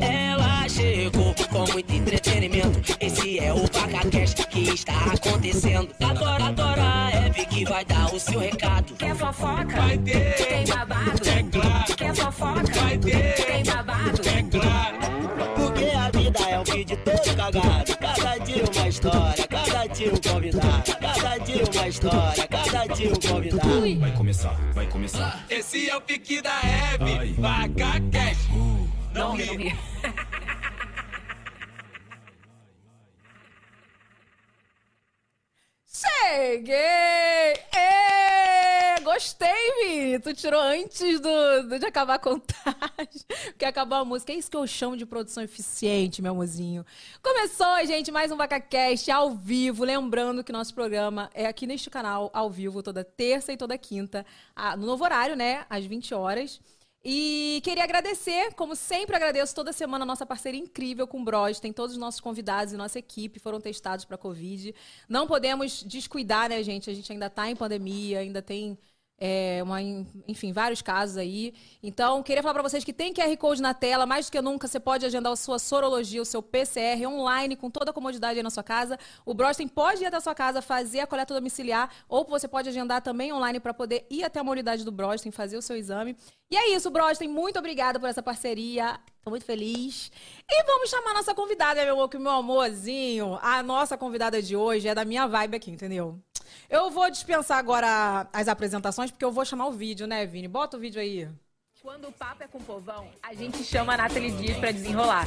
Ela 0.00 0.68
chegou 0.68 1.34
com 1.50 1.72
muito 1.72 1.92
entretenimento. 1.92 2.96
Esse 3.00 3.38
é 3.38 3.52
o 3.52 3.58
VacaCast 3.58 4.46
que 4.48 4.60
está 4.74 5.12
acontecendo. 5.12 5.88
Agora, 6.02 6.44
agora 6.44 7.10
é 7.12 7.26
Hebe 7.26 7.46
que 7.46 7.64
vai 7.64 7.84
dar 7.84 8.14
o 8.14 8.20
seu 8.20 8.38
recado. 8.38 8.94
Quer 8.94 9.14
fofoca? 9.14 9.80
Vai 9.80 9.98
ter. 9.98 10.34
Tem 10.46 10.64
babado? 10.66 11.28
É 11.28 11.42
claro. 11.42 11.96
Quer 11.96 12.14
fofoca? 12.14 12.80
Vai 12.80 12.98
ter. 12.98 13.34
Tem 13.34 13.64
babado? 13.64 14.20
É 14.28 14.42
claro. 14.42 14.96
Porque 15.56 15.84
a 15.84 16.10
vida 16.10 16.38
é 16.48 16.58
um 16.58 16.64
vídeo 16.64 16.96
todo 17.04 17.36
cagado. 17.36 17.96
Cada 17.98 18.38
dia 18.38 18.64
uma 18.74 18.88
história, 18.88 19.45
dia 19.96 20.12
um 20.12 20.16
convidado. 20.16 20.92
Cada 21.00 21.38
dia 21.38 21.64
uma 21.64 21.88
história, 21.88 22.48
cada 22.48 22.86
dia 22.94 23.10
um 23.10 23.14
convidado. 23.14 24.00
Vai 24.00 24.12
começar, 24.12 24.54
vai 24.74 24.86
começar. 24.88 25.46
Esse 25.48 25.88
é 25.88 25.96
o 25.96 26.00
pique 26.02 26.42
da 26.42 26.60
Hebe, 26.60 27.32
vaca 27.32 28.00
cash. 28.12 28.46
Não 29.14 29.34
ri. 29.34 29.74
Cheguei! 35.86 36.74
Ê, 37.74 38.45
gostei, 39.16 39.48
Vi! 39.82 40.18
Tu 40.20 40.34
tirou 40.34 40.60
antes 40.60 41.18
do, 41.20 41.62
do- 41.68 41.78
de 41.78 41.86
acabar 41.86 42.14
a 42.14 42.18
contagem. 42.18 43.24
Porque 43.48 43.64
acabou 43.64 43.96
a 43.96 44.04
música. 44.04 44.30
É 44.30 44.36
isso 44.36 44.50
que 44.50 44.56
eu 44.56 44.66
chamo 44.66 44.94
de 44.94 45.06
produção 45.06 45.42
eficiente, 45.42 46.20
meu 46.20 46.32
amorzinho. 46.32 46.84
Começou, 47.22 47.66
gente, 47.86 48.12
mais 48.12 48.30
um 48.30 48.36
VacaCast 48.36 49.10
ao 49.10 49.30
vivo. 49.30 49.84
Lembrando 49.84 50.44
que 50.44 50.52
nosso 50.52 50.74
programa 50.74 51.30
é 51.32 51.46
aqui 51.46 51.66
neste 51.66 51.88
canal, 51.88 52.30
ao 52.34 52.50
vivo, 52.50 52.82
toda 52.82 53.02
terça 53.02 53.50
e 53.54 53.56
toda 53.56 53.78
quinta, 53.78 54.26
no 54.76 54.84
novo 54.84 55.02
horário, 55.02 55.34
né? 55.34 55.64
Às 55.70 55.86
20 55.86 56.12
horas. 56.12 56.60
E 57.02 57.62
queria 57.64 57.84
agradecer, 57.84 58.52
como 58.54 58.76
sempre 58.76 59.16
agradeço 59.16 59.54
toda 59.54 59.72
semana 59.72 60.02
a 60.04 60.06
nossa 60.06 60.26
parceria 60.26 60.60
incrível 60.60 61.06
com 61.06 61.22
o 61.22 61.24
Bros. 61.24 61.58
Tem 61.58 61.72
todos 61.72 61.92
os 61.92 61.98
nossos 61.98 62.20
convidados 62.20 62.74
e 62.74 62.76
nossa 62.76 62.98
equipe 62.98 63.38
foram 63.38 63.60
testados 63.62 64.04
para 64.04 64.18
Covid. 64.18 64.74
Não 65.08 65.26
podemos 65.26 65.82
descuidar, 65.84 66.50
né, 66.50 66.62
gente? 66.62 66.90
A 66.90 66.94
gente 66.94 67.10
ainda 67.10 67.26
está 67.26 67.48
em 67.48 67.56
pandemia, 67.56 68.18
ainda 68.18 68.42
tem 68.42 68.76
é, 69.18 69.60
uma, 69.62 69.80
enfim, 70.28 70.52
vários 70.52 70.82
casos 70.82 71.16
aí. 71.16 71.54
Então, 71.82 72.22
queria 72.22 72.42
falar 72.42 72.54
para 72.54 72.62
vocês 72.62 72.84
que 72.84 72.92
tem 72.92 73.14
QR 73.14 73.34
Code 73.36 73.62
na 73.62 73.72
tela. 73.72 74.04
Mais 74.04 74.26
do 74.26 74.32
que 74.32 74.40
nunca, 74.40 74.68
você 74.68 74.78
pode 74.78 75.06
agendar 75.06 75.32
a 75.32 75.36
sua 75.36 75.58
sorologia, 75.58 76.20
o 76.20 76.24
seu 76.24 76.42
PCR 76.42 77.06
online, 77.06 77.56
com 77.56 77.70
toda 77.70 77.90
a 77.90 77.94
comodidade 77.94 78.38
aí 78.38 78.42
na 78.42 78.50
sua 78.50 78.62
casa. 78.62 78.98
O 79.24 79.32
Brostem 79.32 79.66
pode 79.66 80.02
ir 80.02 80.06
até 80.06 80.18
a 80.18 80.20
sua 80.20 80.34
casa, 80.34 80.60
fazer 80.60 81.00
a 81.00 81.06
coleta 81.06 81.32
domiciliar, 81.32 81.90
ou 82.08 82.24
você 82.24 82.46
pode 82.46 82.68
agendar 82.68 83.00
também 83.00 83.32
online 83.32 83.58
para 83.58 83.72
poder 83.72 84.06
ir 84.10 84.22
até 84.22 84.40
a 84.40 84.42
unidade 84.42 84.84
do 84.84 84.92
Brostem, 84.92 85.32
fazer 85.32 85.56
o 85.56 85.62
seu 85.62 85.76
exame. 85.76 86.16
E 86.50 86.56
é 86.56 86.74
isso, 86.74 86.90
Brostem. 86.90 87.28
Muito 87.28 87.58
obrigada 87.58 87.98
por 87.98 88.08
essa 88.08 88.22
parceria. 88.22 89.00
Tô 89.22 89.30
muito 89.30 89.44
feliz. 89.44 90.12
E 90.48 90.62
vamos 90.64 90.90
chamar 90.90 91.10
a 91.10 91.14
nossa 91.14 91.34
convidada, 91.34 91.84
meu 91.84 92.08
meu 92.20 92.30
amorzinho. 92.30 93.38
A 93.42 93.62
nossa 93.62 93.96
convidada 93.96 94.40
de 94.40 94.54
hoje 94.54 94.86
é 94.86 94.94
da 94.94 95.04
minha 95.04 95.26
vibe 95.26 95.56
aqui, 95.56 95.70
entendeu? 95.70 96.20
Eu 96.68 96.90
vou 96.90 97.08
dispensar 97.10 97.58
agora 97.58 98.26
as 98.32 98.48
apresentações, 98.48 99.10
porque 99.10 99.24
eu 99.24 99.30
vou 99.30 99.44
chamar 99.44 99.66
o 99.68 99.72
vídeo, 99.72 100.06
né, 100.06 100.26
Vini? 100.26 100.48
Bota 100.48 100.76
o 100.76 100.80
vídeo 100.80 101.00
aí. 101.00 101.28
Quando 101.80 102.08
o 102.08 102.12
papo 102.12 102.42
é 102.42 102.48
com 102.48 102.58
o 102.58 102.62
povão, 102.62 103.06
a 103.22 103.32
gente 103.32 103.62
chama 103.62 103.94
a 103.94 103.96
Nathalie 103.96 104.32
Dias 104.32 104.56
pra 104.58 104.72
desenrolar. 104.72 105.24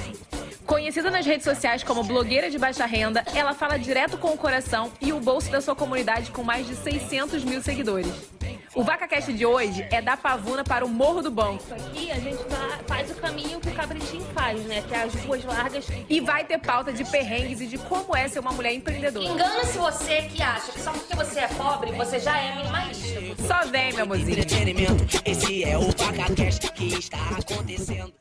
Conhecida 0.65 1.09
nas 1.09 1.25
redes 1.25 1.45
sociais 1.45 1.83
como 1.83 2.03
blogueira 2.03 2.51
de 2.51 2.57
baixa 2.57 2.85
renda, 2.85 3.23
ela 3.33 3.53
fala 3.53 3.77
direto 3.77 4.17
com 4.17 4.33
o 4.33 4.37
coração 4.37 4.91
e 4.99 5.13
o 5.13 5.21
bolso 5.21 5.49
da 5.49 5.61
sua 5.61 5.73
comunidade 5.73 6.31
com 6.31 6.43
mais 6.43 6.67
de 6.67 6.75
600 6.75 7.45
mil 7.45 7.61
seguidores. 7.61 8.11
O 8.75 8.83
VacaCast 8.83 9.33
de 9.33 9.45
hoje 9.45 9.85
é 9.91 10.01
da 10.01 10.15
Pavuna 10.15 10.63
para 10.63 10.85
o 10.85 10.89
Morro 10.89 11.21
do 11.23 11.31
Banco. 11.31 11.63
Aqui 11.73 12.11
a 12.11 12.19
gente 12.19 12.37
fa- 12.43 12.79
faz 12.87 13.09
o 13.09 13.15
caminho 13.15 13.59
que 13.59 13.69
o 13.69 13.73
cabritinho 13.73 14.23
faz, 14.33 14.59
né? 14.65 14.83
Que 14.87 14.93
é 14.93 15.01
as 15.03 15.13
ruas 15.25 15.43
largas. 15.43 15.87
E 16.07 16.19
vai 16.21 16.45
ter 16.45 16.59
pauta 16.59 16.93
de 16.93 17.03
perrengues 17.05 17.61
e 17.61 17.67
de 17.67 17.77
como 17.79 18.15
é 18.15 18.27
ser 18.27 18.39
uma 18.39 18.51
mulher 18.51 18.73
empreendedora. 18.73 19.25
Engana-se 19.25 19.77
você 19.77 20.21
que 20.23 20.41
acha 20.41 20.71
que 20.71 20.79
só 20.81 20.91
porque 20.91 21.15
você 21.15 21.39
é 21.39 21.47
pobre, 21.47 21.91
você 21.93 22.19
já 22.19 22.37
é 22.37 22.55
minimalista. 22.57 23.19
Só 23.47 23.65
vem, 23.69 23.91
meu 23.93 24.05
mozinho. 24.05 24.29
Entretenimento. 24.31 25.03
Esse 25.25 25.63
é 25.63 25.77
o 25.77 25.89
VacaCast 25.91 26.71
que 26.73 26.93
está 26.99 27.17
acontecendo. 27.37 28.13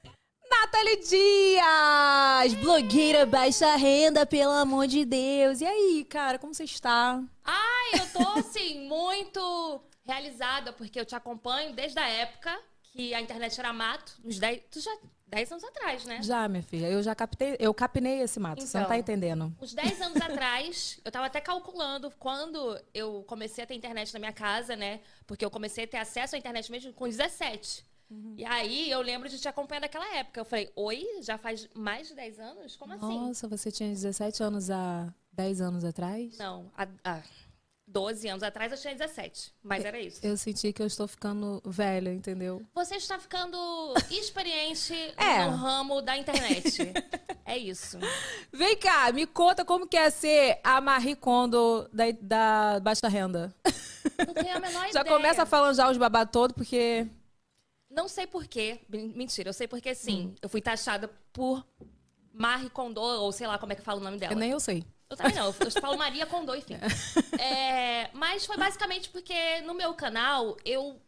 Nathalie 0.51 0.97
Dias! 1.09 2.55
Blogueira 2.55 3.27
baixa 3.27 3.77
renda, 3.77 4.25
pelo 4.25 4.53
amor 4.53 4.87
de 4.87 5.05
Deus. 5.05 5.61
E 5.61 5.67
aí, 5.67 6.07
cara, 6.09 6.39
como 6.39 6.55
você 6.55 6.65
está? 6.65 7.21
Ai, 7.45 8.01
eu 8.01 8.07
tô, 8.13 8.39
assim, 8.39 8.87
muito 8.89 9.83
realizada, 10.09 10.73
porque 10.73 10.99
eu 10.99 11.05
te 11.05 11.15
acompanho 11.15 11.75
desde 11.75 11.99
a 11.99 12.09
época 12.09 12.59
que 12.83 13.13
a 13.15 13.21
internet 13.21 13.61
era 13.61 13.73
mato, 13.73 14.19
uns 14.25 14.39
10, 14.39 14.63
tu 14.71 14.81
já, 14.81 14.91
10 15.27 15.53
anos 15.53 15.65
atrás, 15.65 16.05
né? 16.07 16.23
Já, 16.23 16.49
minha 16.49 16.63
filha, 16.63 16.87
eu 16.89 17.03
já 17.03 17.15
captei, 17.15 17.55
eu 17.61 17.73
capinei 17.75 18.23
esse 18.23 18.41
mato, 18.41 18.63
você 18.63 18.79
não 18.79 18.85
Então. 18.85 18.95
tá 18.97 18.99
entendendo. 18.99 19.55
Uns 19.61 19.75
10 19.75 20.01
anos 20.01 20.21
atrás, 20.23 20.99
eu 21.05 21.13
tava 21.13 21.27
até 21.27 21.41
calculando 21.41 22.11
quando 22.19 22.81
eu 22.95 23.23
comecei 23.29 23.63
a 23.63 23.67
ter 23.67 23.75
internet 23.75 24.13
na 24.15 24.19
minha 24.19 24.33
casa, 24.33 24.75
né? 24.75 25.01
Porque 25.27 25.45
eu 25.45 25.51
comecei 25.51 25.85
a 25.85 25.87
ter 25.87 25.99
acesso 25.99 26.35
à 26.35 26.39
internet 26.39 26.71
mesmo 26.73 26.93
com 26.95 27.07
17. 27.07 27.85
Uhum. 28.11 28.35
E 28.39 28.45
aí 28.47 28.91
eu 28.91 29.03
lembro 29.03 29.29
de 29.29 29.39
te 29.39 29.47
acompanhar 29.47 29.81
naquela 29.83 30.17
época. 30.17 30.41
Eu 30.41 30.45
falei, 30.47 30.73
oi, 30.75 31.07
já 31.21 31.37
faz 31.37 31.69
mais 31.75 32.09
de 32.09 32.15
10 32.15 32.39
anos? 32.41 32.75
Como 32.75 32.95
assim? 32.95 33.19
Nossa, 33.21 33.47
você 33.47 33.71
tinha 33.71 33.91
17 33.91 34.43
anos 34.43 34.71
há 34.71 35.13
10 35.33 35.61
anos 35.61 35.85
atrás? 35.85 36.39
Não, 36.39 36.73
há, 36.75 36.89
há 37.05 37.21
12 37.91 38.29
anos 38.29 38.43
atrás 38.43 38.71
eu 38.71 38.77
tinha 38.79 38.95
17. 38.95 39.55
Mas 39.63 39.83
era 39.85 39.99
isso. 39.99 40.21
Eu 40.23 40.37
senti 40.37 40.73
que 40.75 40.83
eu 40.83 40.87
estou 40.87 41.09
ficando 41.09 41.63
velha, 41.65 42.13
entendeu? 42.13 42.63
Você 42.75 42.97
está 42.97 43.19
ficando 43.19 43.57
experiente 44.11 44.93
É. 45.17 45.47
no 45.47 45.57
ramo 45.57 46.03
da 46.03 46.17
internet. 46.17 46.93
é 47.47 47.57
isso. 47.57 47.99
Vem 48.53 48.77
cá, 48.77 49.11
me 49.11 49.27
conta 49.27 49.65
como 49.65 49.87
que 49.87 49.97
é 49.97 50.11
ser 50.11 50.61
a 50.63 50.81
Marie 50.83 51.17
Kondo 51.17 51.89
da, 51.93 52.05
da 52.21 52.81
baixa 52.81 53.09
renda. 53.09 53.55
Não 54.27 54.35
tenho 54.35 54.57
a 54.57 54.61
menor 54.61 54.85
Já 54.93 55.01
ideia. 55.01 55.17
começa 55.17 55.47
falando 55.47 55.75
já 55.75 55.91
os 55.91 55.97
babados 55.97 56.31
todo, 56.31 56.53
porque... 56.53 57.07
Não 57.91 58.07
sei 58.07 58.27
porquê. 58.27 58.81
Mentira, 58.89 59.49
eu 59.49 59.55
sei 59.55 59.67
porque 59.67 59.95
sim. 59.95 60.35
Eu 60.43 60.49
fui 60.51 60.61
taxada 60.61 61.09
por 61.33 61.67
Marie 62.35 62.69
Kondo, 62.69 63.01
ou 63.01 63.33
sei 63.33 63.47
lá 63.47 63.59
como 63.59 63.73
é 63.73 63.77
que 63.77 63.83
fala 63.83 63.99
o 63.99 64.05
nome 64.05 64.19
dela. 64.19 64.35
Eu 64.35 64.39
nem 64.39 64.51
eu 64.51 64.61
sei. 64.61 64.85
Eu 65.11 65.17
também 65.17 65.35
não, 65.35 65.47
eu 65.47 65.53
falo 65.53 65.97
Maria 65.97 66.27
Kondo, 66.27 66.55
enfim. 66.55 66.75
É, 67.41 68.11
mas 68.13 68.45
foi 68.45 68.57
basicamente 68.57 69.09
porque 69.11 69.61
no 69.63 69.75
meu 69.75 69.95
canal, 69.95 70.57
eu. 70.65 71.01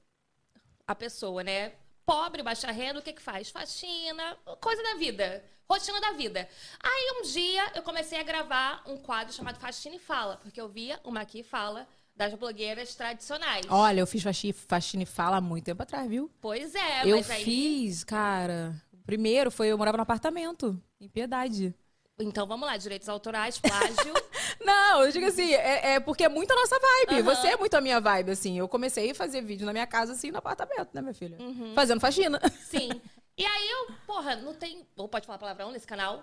A 0.87 0.94
pessoa, 0.94 1.43
né? 1.44 1.72
Pobre, 2.06 2.43
baixa 2.43 2.71
renda, 2.71 2.99
o 2.99 3.03
que 3.03 3.12
que 3.12 3.22
faz? 3.22 3.50
Faxina, 3.50 4.37
coisa 4.60 4.83
da 4.83 4.94
vida. 4.94 5.44
Rotina 5.69 6.00
da 6.00 6.12
vida. 6.12 6.49
Aí 6.83 7.12
um 7.19 7.22
dia 7.22 7.71
eu 7.77 7.83
comecei 7.83 8.19
a 8.19 8.25
gravar 8.25 8.83
um 8.87 8.97
quadro 8.97 9.33
chamado 9.33 9.60
Faxina 9.60 9.94
e 9.94 10.00
Fala, 10.00 10.37
porque 10.39 10.60
eu 10.60 10.69
via 10.69 10.99
uma 11.05 11.21
aqui 11.21 11.44
fala 11.44 11.87
das 12.16 12.34
blogueiras 12.34 12.94
tradicionais. 12.97 13.65
Olha, 13.69 14.00
eu 14.00 14.06
fiz 14.06 14.22
faxi- 14.22 14.53
faxina 14.53 15.05
e 15.05 15.06
fala 15.06 15.37
há 15.37 15.41
muito 15.41 15.65
tempo 15.66 15.81
atrás, 15.83 16.09
viu? 16.09 16.28
Pois 16.41 16.75
é, 16.75 17.03
eu 17.05 17.16
mas 17.19 17.31
aí. 17.31 17.44
fiz, 17.44 18.03
cara. 18.03 18.75
Primeiro 19.06 19.50
foi 19.50 19.69
eu 19.69 19.78
morava 19.78 19.97
no 19.97 20.03
apartamento, 20.03 20.81
em 21.00 21.09
Piedade. 21.09 21.72
Então 22.21 22.47
vamos 22.47 22.67
lá, 22.67 22.77
direitos 22.77 23.09
autorais, 23.09 23.59
plágio. 23.59 24.15
Não, 24.65 25.03
eu 25.05 25.11
digo 25.13 25.27
assim, 25.27 25.53
é, 25.55 25.95
é 25.95 26.01
porque 26.01 26.25
é 26.25 26.29
muito 26.29 26.51
a 26.53 26.55
nossa 26.55 26.79
vibe. 26.79 27.21
Aham. 27.23 27.35
Você 27.35 27.49
é 27.49 27.57
muito 27.57 27.75
a 27.75 27.81
minha 27.81 28.01
vibe, 28.01 28.31
assim. 28.33 28.59
Eu 28.59 28.69
comecei 28.69 29.11
a 29.11 29.15
fazer 29.15 29.41
vídeo 29.41 29.65
na 29.67 29.73
minha 29.73 29.87
casa, 29.87 30.13
assim, 30.13 30.31
no 30.31 30.39
apartamento, 30.39 30.91
né, 30.93 31.01
minha 31.01 31.15
filha? 31.15 31.37
Uhum. 31.41 31.73
Fazendo 31.75 32.01
faxina. 32.01 32.41
Sim. 32.69 32.89
E 33.39 33.47
aí 33.47 33.71
eu, 33.71 33.95
porra, 34.07 34.37
não 34.37 34.53
tem. 34.53 34.87
Ou 34.99 35.09
pode 35.09 35.25
falar 35.27 35.39
palavrão 35.39 35.71
nesse 35.71 35.87
canal? 35.87 36.23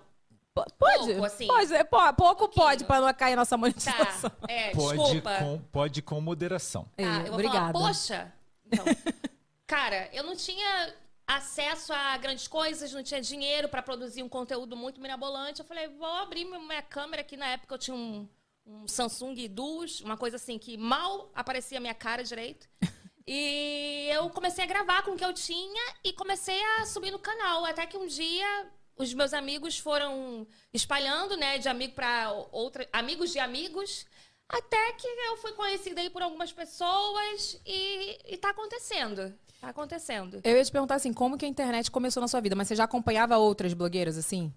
P- 0.54 0.64
Pode? 0.78 1.06
Pouco, 1.14 1.26
assim. 1.26 1.48
Pode, 1.48 1.74
é, 1.74 1.84
pô, 1.84 1.98
pouco 2.14 2.48
pode, 2.48 2.54
Pouquinho. 2.86 2.86
pra 2.86 3.02
não 3.02 3.12
cair 3.12 3.36
nossa 3.36 3.58
monetização. 3.58 4.30
Tá. 4.30 4.38
É, 4.48 4.70
Pode 4.70 5.00
desculpa. 5.00 5.36
com, 5.40 5.58
pode 5.72 6.02
com 6.04 6.22
moderação. 6.22 6.86
Tá, 6.96 7.04
eu 7.04 7.24
vou 7.24 7.34
obrigada. 7.34 7.72
falar, 7.74 7.88
poxa. 7.88 8.32
Então, 8.68 8.86
cara, 9.66 10.10
eu 10.14 10.24
não 10.24 10.36
tinha 10.36 10.94
acesso 11.28 11.92
a 11.94 12.18
grandes 12.18 12.48
coisas, 12.48 12.94
não 12.94 13.04
tinha 13.04 13.22
dinheiro 13.22 13.68
pra 13.68 13.82
produzir 13.82 14.24
um 14.24 14.30
conteúdo 14.30 14.76
muito 14.78 15.02
mirabolante. 15.02 15.60
Eu 15.60 15.66
falei, 15.66 15.88
vou 15.90 16.08
abrir 16.08 16.46
minha- 16.46 16.82
câmera 16.82 17.22
aqui. 17.22 17.36
Na 17.36 17.48
época 17.48 17.76
eu 17.76 17.80
tinha 17.80 17.96
um, 17.96 18.28
um 18.66 18.88
Samsung 18.88 19.36
Duos, 19.50 20.00
uma 20.02 20.16
coisa 20.18 20.38
assim 20.38 20.58
que 20.58 20.78
mal 20.78 21.30
aparecia 21.36 21.78
a 21.78 21.82
minha 21.82 21.94
cara 21.94 22.24
direito. 22.24 22.68
E 23.30 24.08
eu 24.10 24.30
comecei 24.30 24.64
a 24.64 24.68
gravar 24.68 25.02
com 25.04 25.12
o 25.12 25.18
que 25.18 25.26
eu 25.26 25.34
tinha 25.34 25.96
e 26.02 26.14
comecei 26.14 26.64
a 26.78 26.86
subir 26.86 27.12
no 27.12 27.20
canal. 27.20 27.66
Até 27.66 27.86
que 27.86 27.98
um 27.98 28.08
dia 28.08 28.72
os 28.96 29.14
meus 29.14 29.34
amigos 29.34 29.78
foram 29.78 30.48
espalhando, 30.74 31.36
né, 31.36 31.58
de 31.58 31.68
amigo 31.68 31.94
para 31.94 32.32
outra, 32.54 32.88
amigos 32.94 33.34
de 33.34 33.40
amigos, 33.40 34.06
até 34.48 34.94
que 34.94 35.06
eu 35.06 35.36
fui 35.38 35.52
conhecida 35.52 36.00
aí 36.00 36.10
por 36.10 36.22
algumas 36.22 36.54
pessoas 36.54 37.60
e, 37.66 38.18
e 38.34 38.38
tá 38.38 38.52
acontecendo. 38.52 39.38
Tá 39.60 39.70
acontecendo. 39.70 40.40
Eu 40.44 40.56
ia 40.56 40.64
te 40.64 40.72
perguntar 40.72 40.96
assim, 40.96 41.12
como 41.12 41.38
que 41.38 41.46
a 41.46 41.48
internet 41.48 41.90
começou 41.90 42.22
na 42.22 42.28
sua 42.28 42.40
vida? 42.40 42.56
Mas 42.56 42.68
você 42.68 42.76
já 42.76 42.84
acompanhava 42.84 43.38
outras 43.38 43.74
blogueiras, 43.74 44.18
assim? 44.18 44.54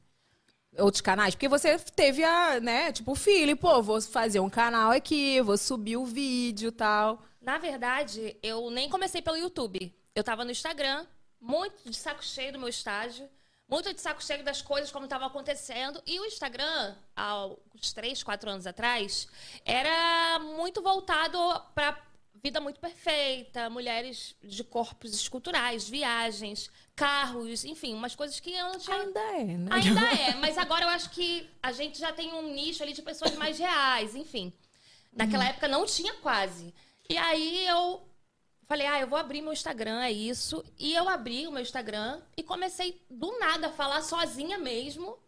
outros 0.79 1.00
canais? 1.00 1.35
Porque 1.35 1.49
você 1.49 1.79
teve 1.79 2.23
a, 2.23 2.61
né, 2.61 2.93
tipo, 2.93 3.12
o 3.12 3.14
feeling, 3.14 3.56
pô, 3.56 3.82
vou 3.82 4.00
fazer 4.00 4.41
um 4.41 4.50
canal 4.50 4.91
aqui, 4.91 5.41
vou 5.41 5.56
subir 5.56 5.97
o 5.97 6.05
vídeo 6.05 6.69
e 6.69 6.73
tal. 6.73 7.23
Na 7.41 7.58
verdade, 7.58 8.37
eu 8.43 8.70
nem 8.70 8.88
comecei 8.88 9.23
pelo 9.23 9.37
YouTube. 9.37 9.94
Eu 10.14 10.23
tava 10.23 10.44
no 10.44 10.50
Instagram, 10.50 11.06
muito 11.41 11.88
de 11.88 11.97
saco 11.97 12.25
cheio 12.25 12.52
do 12.52 12.58
meu 12.58 12.69
estágio, 12.69 13.29
muito 13.69 13.93
de 13.94 14.00
saco 14.00 14.23
cheio 14.23 14.44
das 14.44 14.61
coisas 14.61 14.91
como 14.91 15.05
estavam 15.06 15.29
acontecendo. 15.29 16.02
E 16.06 16.20
o 16.20 16.26
Instagram, 16.26 16.94
há 17.17 17.47
uns 17.75 17.93
3, 17.93 18.23
4 18.23 18.50
anos 18.50 18.67
atrás, 18.67 19.29
era 19.64 20.38
muito 20.41 20.82
voltado 20.82 21.38
para 21.75 21.97
vida 22.43 22.61
muito 22.61 22.81
perfeita, 22.81 23.69
mulheres 23.69 24.35
de 24.43 24.65
corpos 24.65 25.15
esculturais, 25.15 25.89
viagens, 25.89 26.71
carros, 26.97 27.65
enfim, 27.65 27.95
umas 27.95 28.15
coisas 28.15 28.41
que 28.41 28.51
tinha. 28.51 28.67
Ainda 28.67 29.21
é, 29.21 29.45
né? 29.45 29.71
Ainda 29.71 30.01
é, 30.15 30.35
mas 30.37 30.57
agora 30.57 30.85
eu 30.85 30.89
acho 30.89 31.11
que 31.11 31.49
a 31.63 31.73
gente 31.73 31.99
já 31.99 32.13
tem 32.13 32.33
um 32.33 32.53
nicho 32.53 32.83
ali 32.83 32.93
de 32.93 33.03
pessoas 33.03 33.35
mais 33.37 33.59
reais, 33.59 34.15
enfim. 34.15 34.53
Naquela 35.13 35.45
época 35.45 35.69
não 35.69 35.85
tinha 35.87 36.15
quase. 36.15 36.73
E 37.09 37.17
aí 37.17 37.67
eu 37.67 38.07
falei, 38.67 38.87
ah, 38.87 39.01
eu 39.01 39.09
vou 39.09 39.19
abrir 39.19 39.43
meu 39.43 39.53
Instagram, 39.53 40.01
é 40.01 40.13
isso. 40.13 40.65
E 40.79 40.95
eu 40.95 41.09
abri 41.09 41.47
o 41.47 41.53
meu 41.53 41.63
Instagram 41.63 42.21
e 42.37 42.43
comecei 42.43 43.03
do 43.11 43.39
nada 43.39 43.67
a 43.67 43.73
falar 43.73 44.03
sozinha 44.03 44.59
mesmo. 44.59 45.19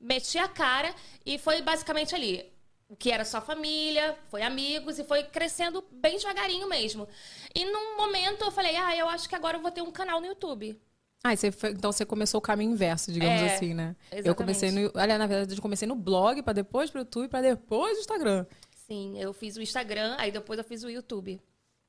Meti 0.00 0.38
a 0.38 0.48
cara 0.48 0.94
e 1.24 1.38
foi 1.38 1.62
basicamente 1.62 2.14
ali. 2.14 2.51
O 2.92 2.96
que 2.96 3.10
era 3.10 3.24
só 3.24 3.40
família, 3.40 4.18
foi 4.28 4.42
amigos 4.42 4.98
e 4.98 5.04
foi 5.04 5.22
crescendo 5.24 5.82
bem 5.90 6.18
devagarinho 6.18 6.68
mesmo. 6.68 7.08
E 7.54 7.64
num 7.64 7.96
momento 7.96 8.44
eu 8.44 8.50
falei, 8.50 8.76
ah, 8.76 8.94
eu 8.94 9.08
acho 9.08 9.26
que 9.26 9.34
agora 9.34 9.56
eu 9.56 9.62
vou 9.62 9.70
ter 9.70 9.80
um 9.80 9.90
canal 9.90 10.20
no 10.20 10.26
YouTube. 10.26 10.78
Ah, 11.24 11.34
você 11.34 11.50
foi- 11.50 11.70
então 11.70 11.90
você 11.90 12.04
começou 12.04 12.36
o 12.36 12.42
caminho 12.42 12.72
inverso, 12.72 13.10
digamos 13.10 13.40
É, 13.40 13.54
assim, 13.54 13.72
né? 13.72 13.96
Eu 14.10 14.18
exatamente. 14.18 14.36
comecei 14.36 14.70
no. 14.70 14.90
Aliás, 14.94 15.18
na 15.18 15.26
verdade, 15.26 15.56
eu 15.56 15.62
comecei 15.62 15.88
no 15.88 15.94
blog, 15.94 16.42
pra 16.42 16.52
depois 16.52 16.90
pro 16.90 17.00
YouTube, 17.00 17.28
pra 17.28 17.40
depois 17.40 17.94
no 17.94 18.00
Instagram. 18.00 18.44
Sim, 18.86 19.18
eu 19.18 19.32
fiz 19.32 19.56
o 19.56 19.62
Instagram, 19.62 20.14
aí 20.18 20.30
depois 20.30 20.58
eu 20.58 20.64
fiz 20.64 20.82
o 20.84 20.90
YouTube. 20.90 21.40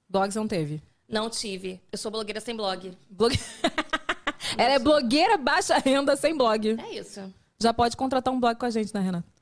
Blog 0.07 0.31
você 0.31 0.39
não 0.39 0.47
teve. 0.47 0.81
Não 1.09 1.29
tive. 1.29 1.81
Eu 1.91 1.97
sou 1.97 2.11
blogueira 2.11 2.39
sem 2.39 2.55
blog. 2.55 2.97
Blog... 3.09 3.33
Ela 4.57 4.73
é 4.75 4.79
blogueira 4.79 5.37
baixa 5.37 5.77
renda 5.79 6.15
sem 6.15 6.37
blog. 6.37 6.77
É 6.79 6.93
isso. 6.99 7.33
Já 7.61 7.73
pode 7.73 7.97
contratar 7.97 8.33
um 8.33 8.39
blog 8.39 8.57
com 8.57 8.65
a 8.65 8.69
gente, 8.69 8.93
né, 8.93 9.01
Renata? 9.01 9.32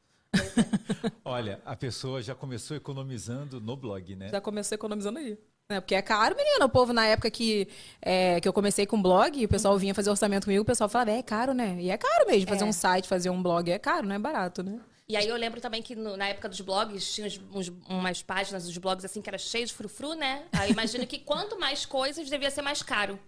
Olha, 1.23 1.61
a 1.65 1.75
pessoa 1.75 2.21
já 2.21 2.35
começou 2.35 2.75
economizando 2.75 3.59
no 3.59 3.75
blog, 3.75 4.15
né? 4.15 4.29
Já 4.29 4.41
começou 4.41 4.75
economizando 4.75 5.19
aí. 5.19 5.37
Né? 5.69 5.79
Porque 5.79 5.95
é 5.95 6.01
caro, 6.01 6.35
menina. 6.35 6.65
O 6.65 6.69
povo, 6.69 6.91
na 6.93 7.05
época 7.05 7.29
que, 7.31 7.67
é, 8.01 8.39
que 8.41 8.47
eu 8.47 8.53
comecei 8.53 8.85
com 8.85 9.01
blog, 9.01 9.43
o 9.45 9.47
pessoal 9.49 9.77
vinha 9.77 9.93
fazer 9.95 10.09
orçamento 10.09 10.45
comigo, 10.45 10.63
o 10.63 10.65
pessoal 10.65 10.89
falava, 10.89 11.11
é 11.11 11.23
caro, 11.23 11.53
né? 11.53 11.77
E 11.79 11.89
é 11.89 11.97
caro 11.97 12.27
mesmo. 12.27 12.47
Fazer 12.49 12.63
É. 12.63 12.67
um 12.67 12.73
site, 12.73 13.07
fazer 13.07 13.29
um 13.29 13.41
blog 13.41 13.69
é 13.71 13.79
caro, 13.79 14.05
não 14.07 14.15
é 14.15 14.19
barato, 14.19 14.63
né? 14.63 14.79
E 15.07 15.15
aí 15.17 15.27
eu 15.27 15.35
lembro 15.35 15.59
também 15.59 15.81
que 15.81 15.93
no- 15.95 16.15
na 16.15 16.27
época 16.29 16.47
dos 16.47 16.61
blogs, 16.61 17.13
tinha 17.13 17.27
uns- 17.27 17.41
uns- 17.53 17.71
umas 17.89 18.21
páginas 18.23 18.65
dos 18.65 18.77
blogs 18.77 19.03
assim 19.03 19.21
que 19.21 19.29
era 19.29 19.37
cheio 19.37 19.65
de 19.65 19.73
frufru, 19.73 20.13
né? 20.13 20.43
Aí 20.53 20.69
eu 20.69 20.73
imagino 20.73 21.05
que 21.05 21.19
quanto 21.19 21.59
mais 21.59 21.85
coisas, 21.85 22.29
devia 22.29 22.49
ser 22.49 22.61
mais 22.61 22.81
caro. 22.81 23.19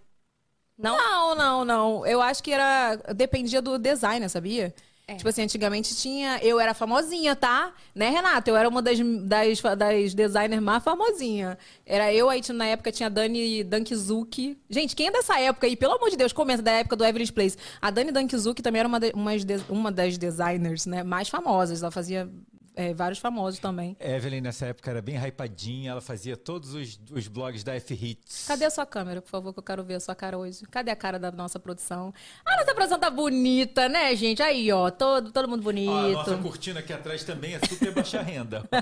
Não? 0.78 0.96
Não, 0.96 1.34
não, 1.34 1.64
não. 1.64 2.06
Eu 2.06 2.20
acho 2.20 2.42
que 2.42 2.50
era. 2.52 2.96
Dependia 3.14 3.62
do 3.62 3.78
designer, 3.78 4.28
sabia? 4.28 4.74
É. 5.06 5.16
Tipo 5.16 5.28
assim, 5.28 5.42
antigamente 5.42 5.94
tinha. 5.94 6.38
Eu 6.42 6.58
era 6.58 6.72
famosinha, 6.72 7.36
tá? 7.36 7.74
Né, 7.94 8.08
Renata? 8.08 8.48
Eu 8.50 8.56
era 8.56 8.66
uma 8.66 8.80
das, 8.80 8.98
das, 8.98 9.60
das 9.76 10.14
designers 10.14 10.62
mais 10.62 10.82
famosinha. 10.82 11.58
Era 11.84 12.12
eu, 12.12 12.30
aí 12.30 12.40
na 12.54 12.64
época 12.66 12.90
tinha 12.90 13.08
a 13.08 13.10
Dani 13.10 13.62
Dankizuki. 13.62 14.56
Gente, 14.70 14.96
quem 14.96 15.08
é 15.08 15.10
dessa 15.12 15.38
época 15.38 15.66
aí? 15.66 15.76
Pelo 15.76 15.92
amor 15.94 16.08
de 16.08 16.16
Deus, 16.16 16.32
comenta 16.32 16.62
da 16.62 16.72
época 16.72 16.96
do 16.96 17.04
Evelyn's 17.04 17.30
Place. 17.30 17.56
A 17.82 17.90
Dani 17.90 18.12
Dankizuki 18.12 18.62
também 18.62 18.80
era 18.80 18.88
uma, 18.88 18.98
de- 18.98 19.12
umas 19.14 19.44
de- 19.44 19.62
uma 19.68 19.92
das 19.92 20.16
designers, 20.16 20.86
né? 20.86 21.02
Mais 21.02 21.28
famosas. 21.28 21.82
Ela 21.82 21.90
fazia 21.90 22.26
é, 22.76 22.92
vários 22.92 23.18
famosos 23.18 23.60
também. 23.60 23.96
Evelyn, 24.00 24.40
nessa 24.40 24.66
época, 24.66 24.90
era 24.90 25.00
bem 25.00 25.16
hypadinha, 25.16 25.92
ela 25.92 26.00
fazia 26.00 26.36
todos 26.36 26.74
os, 26.74 26.98
os 27.10 27.28
blogs 27.28 27.62
da 27.62 27.74
F-Hits. 27.76 28.46
Cadê 28.46 28.64
a 28.64 28.70
sua 28.70 28.84
câmera, 28.84 29.22
por 29.22 29.30
favor, 29.30 29.52
que 29.52 29.58
eu 29.58 29.62
quero 29.62 29.84
ver 29.84 29.94
a 29.94 30.00
sua 30.00 30.14
cara 30.14 30.36
hoje? 30.36 30.64
Cadê 30.70 30.90
a 30.90 30.96
cara 30.96 31.18
da 31.18 31.30
nossa 31.30 31.58
produção? 31.58 32.12
A 32.44 32.56
nossa 32.56 32.74
produção 32.74 32.98
tá 32.98 33.10
bonita, 33.10 33.88
né, 33.88 34.14
gente? 34.16 34.42
Aí, 34.42 34.70
ó, 34.72 34.90
todo, 34.90 35.30
todo 35.32 35.48
mundo 35.48 35.62
bonito. 35.62 35.90
Ó, 35.90 35.98
a 35.98 36.08
nossa 36.12 36.36
cortina 36.38 36.80
aqui 36.80 36.92
atrás 36.92 37.22
também 37.24 37.54
é 37.54 37.60
super 37.66 37.92
baixa 37.92 38.20
renda. 38.20 38.64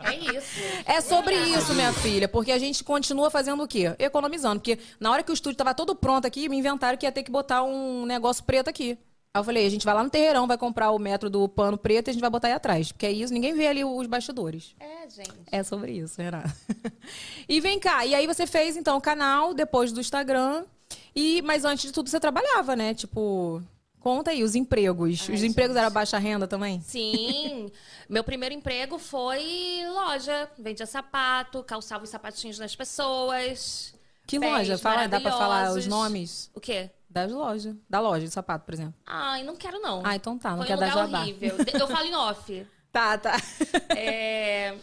É 0.00 0.14
isso. 0.14 0.60
É 0.86 1.00
sobre 1.00 1.34
isso, 1.34 1.74
minha 1.74 1.92
filha, 1.92 2.26
porque 2.26 2.50
a 2.50 2.58
gente 2.58 2.82
continua 2.82 3.30
fazendo 3.30 3.62
o 3.62 3.68
quê? 3.68 3.94
Economizando. 3.98 4.60
Porque 4.60 4.78
na 4.98 5.10
hora 5.10 5.22
que 5.22 5.30
o 5.30 5.34
estúdio 5.34 5.56
tava 5.56 5.74
todo 5.74 5.94
pronto 5.94 6.26
aqui, 6.26 6.48
me 6.48 6.56
inventaram 6.56 6.96
que 6.96 7.04
ia 7.06 7.12
ter 7.12 7.22
que 7.22 7.30
botar 7.30 7.62
um 7.62 8.06
negócio 8.06 8.42
preto 8.42 8.68
aqui. 8.68 8.98
Aí 9.32 9.40
eu 9.40 9.44
falei, 9.44 9.66
a 9.66 9.70
gente 9.70 9.84
vai 9.84 9.94
lá 9.94 10.02
no 10.02 10.10
terreirão, 10.10 10.46
vai 10.46 10.56
comprar 10.56 10.90
o 10.90 10.98
metro 10.98 11.28
do 11.28 11.48
pano 11.48 11.76
preto 11.76 12.08
e 12.08 12.10
a 12.10 12.12
gente 12.12 12.20
vai 12.20 12.30
botar 12.30 12.48
aí 12.48 12.54
atrás. 12.54 12.92
Porque 12.92 13.06
é 13.06 13.12
isso, 13.12 13.32
ninguém 13.32 13.54
vê 13.54 13.66
ali 13.66 13.84
os 13.84 14.06
bastidores. 14.06 14.74
É, 14.80 15.08
gente. 15.08 15.32
É 15.52 15.62
sobre 15.62 15.92
isso, 15.92 16.20
Renata. 16.20 16.54
e 17.48 17.60
vem 17.60 17.78
cá, 17.78 18.06
e 18.06 18.14
aí 18.14 18.26
você 18.26 18.46
fez 18.46 18.76
então 18.76 18.96
o 18.96 19.00
canal 19.00 19.52
depois 19.52 19.92
do 19.92 20.00
Instagram. 20.00 20.64
E 21.14 21.42
mas 21.42 21.64
antes 21.64 21.86
de 21.86 21.92
tudo 21.92 22.08
você 22.08 22.18
trabalhava, 22.18 22.74
né? 22.74 22.94
Tipo, 22.94 23.62
conta 24.00 24.30
aí 24.30 24.42
os 24.42 24.54
empregos. 24.54 25.28
os 25.28 25.42
empregos 25.42 25.76
eram 25.76 25.90
baixa 25.90 26.18
renda 26.18 26.46
também? 26.46 26.80
Sim. 26.80 27.70
Meu 28.08 28.24
primeiro 28.24 28.54
emprego 28.54 28.98
foi 28.98 29.82
loja. 29.92 30.48
Vendia 30.58 30.86
sapato, 30.86 31.62
calçava 31.62 32.04
os 32.04 32.10
sapatinhos 32.10 32.56
das 32.56 32.74
pessoas. 32.74 33.94
Que 34.26 34.38
loja? 34.38 34.78
Fala, 34.78 35.06
dá 35.06 35.20
pra 35.20 35.32
falar 35.32 35.72
os 35.72 35.86
nomes 35.86 36.50
O 36.54 36.60
quê? 36.60 36.90
Das 37.08 37.32
lojas. 37.32 37.74
Da 37.88 38.00
loja 38.00 38.24
de 38.26 38.30
sapato, 38.32 38.64
por 38.64 38.74
exemplo. 38.74 38.94
Ai, 39.06 39.42
não 39.42 39.56
quero 39.56 39.80
não. 39.80 40.02
Ah, 40.04 40.14
então 40.16 40.38
tá, 40.38 40.50
não 40.50 40.58
foi 40.58 40.66
quer 40.66 40.76
um 40.76 40.80
dar 40.80 40.86
lugar 40.90 41.06
jabá. 41.06 41.20
horrível. 41.20 41.56
Eu 41.80 41.88
falo 41.88 42.06
em 42.06 42.14
off. 42.14 42.66
Tá, 42.90 43.18
tá. 43.18 43.36
É, 43.94 44.74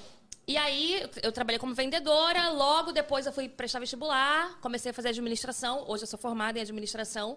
E 0.47 0.55
aí, 0.57 1.09
eu 1.23 1.31
trabalhei 1.31 1.57
como 1.57 1.73
vendedora, 1.73 2.49
logo 2.49 2.91
depois 2.91 3.25
eu 3.25 3.33
fui 3.33 3.49
prestar 3.49 3.79
vestibular, 3.79 4.59
comecei 4.61 4.91
a 4.91 4.93
fazer 4.93 5.09
administração, 5.09 5.83
hoje 5.87 6.03
eu 6.03 6.07
sou 6.07 6.19
formada 6.19 6.59
em 6.59 6.61
administração. 6.61 7.35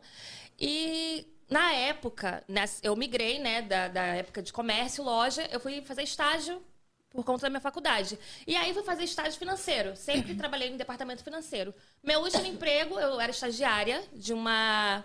E 0.60 1.26
na 1.48 1.72
época, 1.72 2.44
eu 2.82 2.94
migrei, 2.94 3.38
né, 3.38 3.62
da, 3.62 3.88
da 3.88 4.02
época 4.02 4.42
de 4.42 4.52
comércio, 4.52 5.02
loja, 5.02 5.42
eu 5.50 5.58
fui 5.58 5.80
fazer 5.80 6.02
estágio 6.02 6.62
por 7.10 7.24
conta 7.24 7.42
da 7.42 7.50
minha 7.50 7.60
faculdade. 7.60 8.18
E 8.46 8.54
aí 8.56 8.72
fui 8.74 8.82
fazer 8.82 9.04
estágio 9.04 9.38
financeiro. 9.38 9.96
Sempre 9.96 10.34
trabalhei 10.36 10.70
no 10.70 10.76
departamento 10.76 11.24
financeiro. 11.24 11.74
Meu 12.02 12.20
último 12.20 12.46
emprego, 12.46 12.98
eu 12.98 13.20
era 13.20 13.30
estagiária 13.30 14.02
de 14.12 14.32
uma 14.32 15.04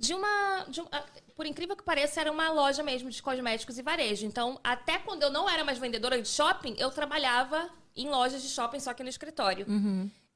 de 0.00 0.14
uma, 0.14 0.64
de 0.68 0.80
uma- 0.80 0.90
Por 1.34 1.44
incrível 1.44 1.74
que 1.76 1.82
pareça, 1.82 2.20
era 2.20 2.30
uma 2.30 2.50
loja 2.50 2.82
mesmo 2.84 3.10
de 3.10 3.20
cosméticos 3.20 3.78
e 3.78 3.82
varejo. 3.82 4.24
Então, 4.26 4.60
até 4.62 4.96
quando 4.98 5.24
eu 5.24 5.30
não 5.30 5.50
era 5.50 5.64
mais 5.64 5.76
vendedora 5.78 6.20
de 6.22 6.28
shopping, 6.28 6.76
eu 6.78 6.88
trabalhava 6.90 7.68
em 7.96 8.08
lojas 8.08 8.40
de 8.42 8.48
shopping, 8.48 8.78
só 8.78 8.94
que 8.94 9.02
no 9.02 9.08
escritório. 9.08 9.66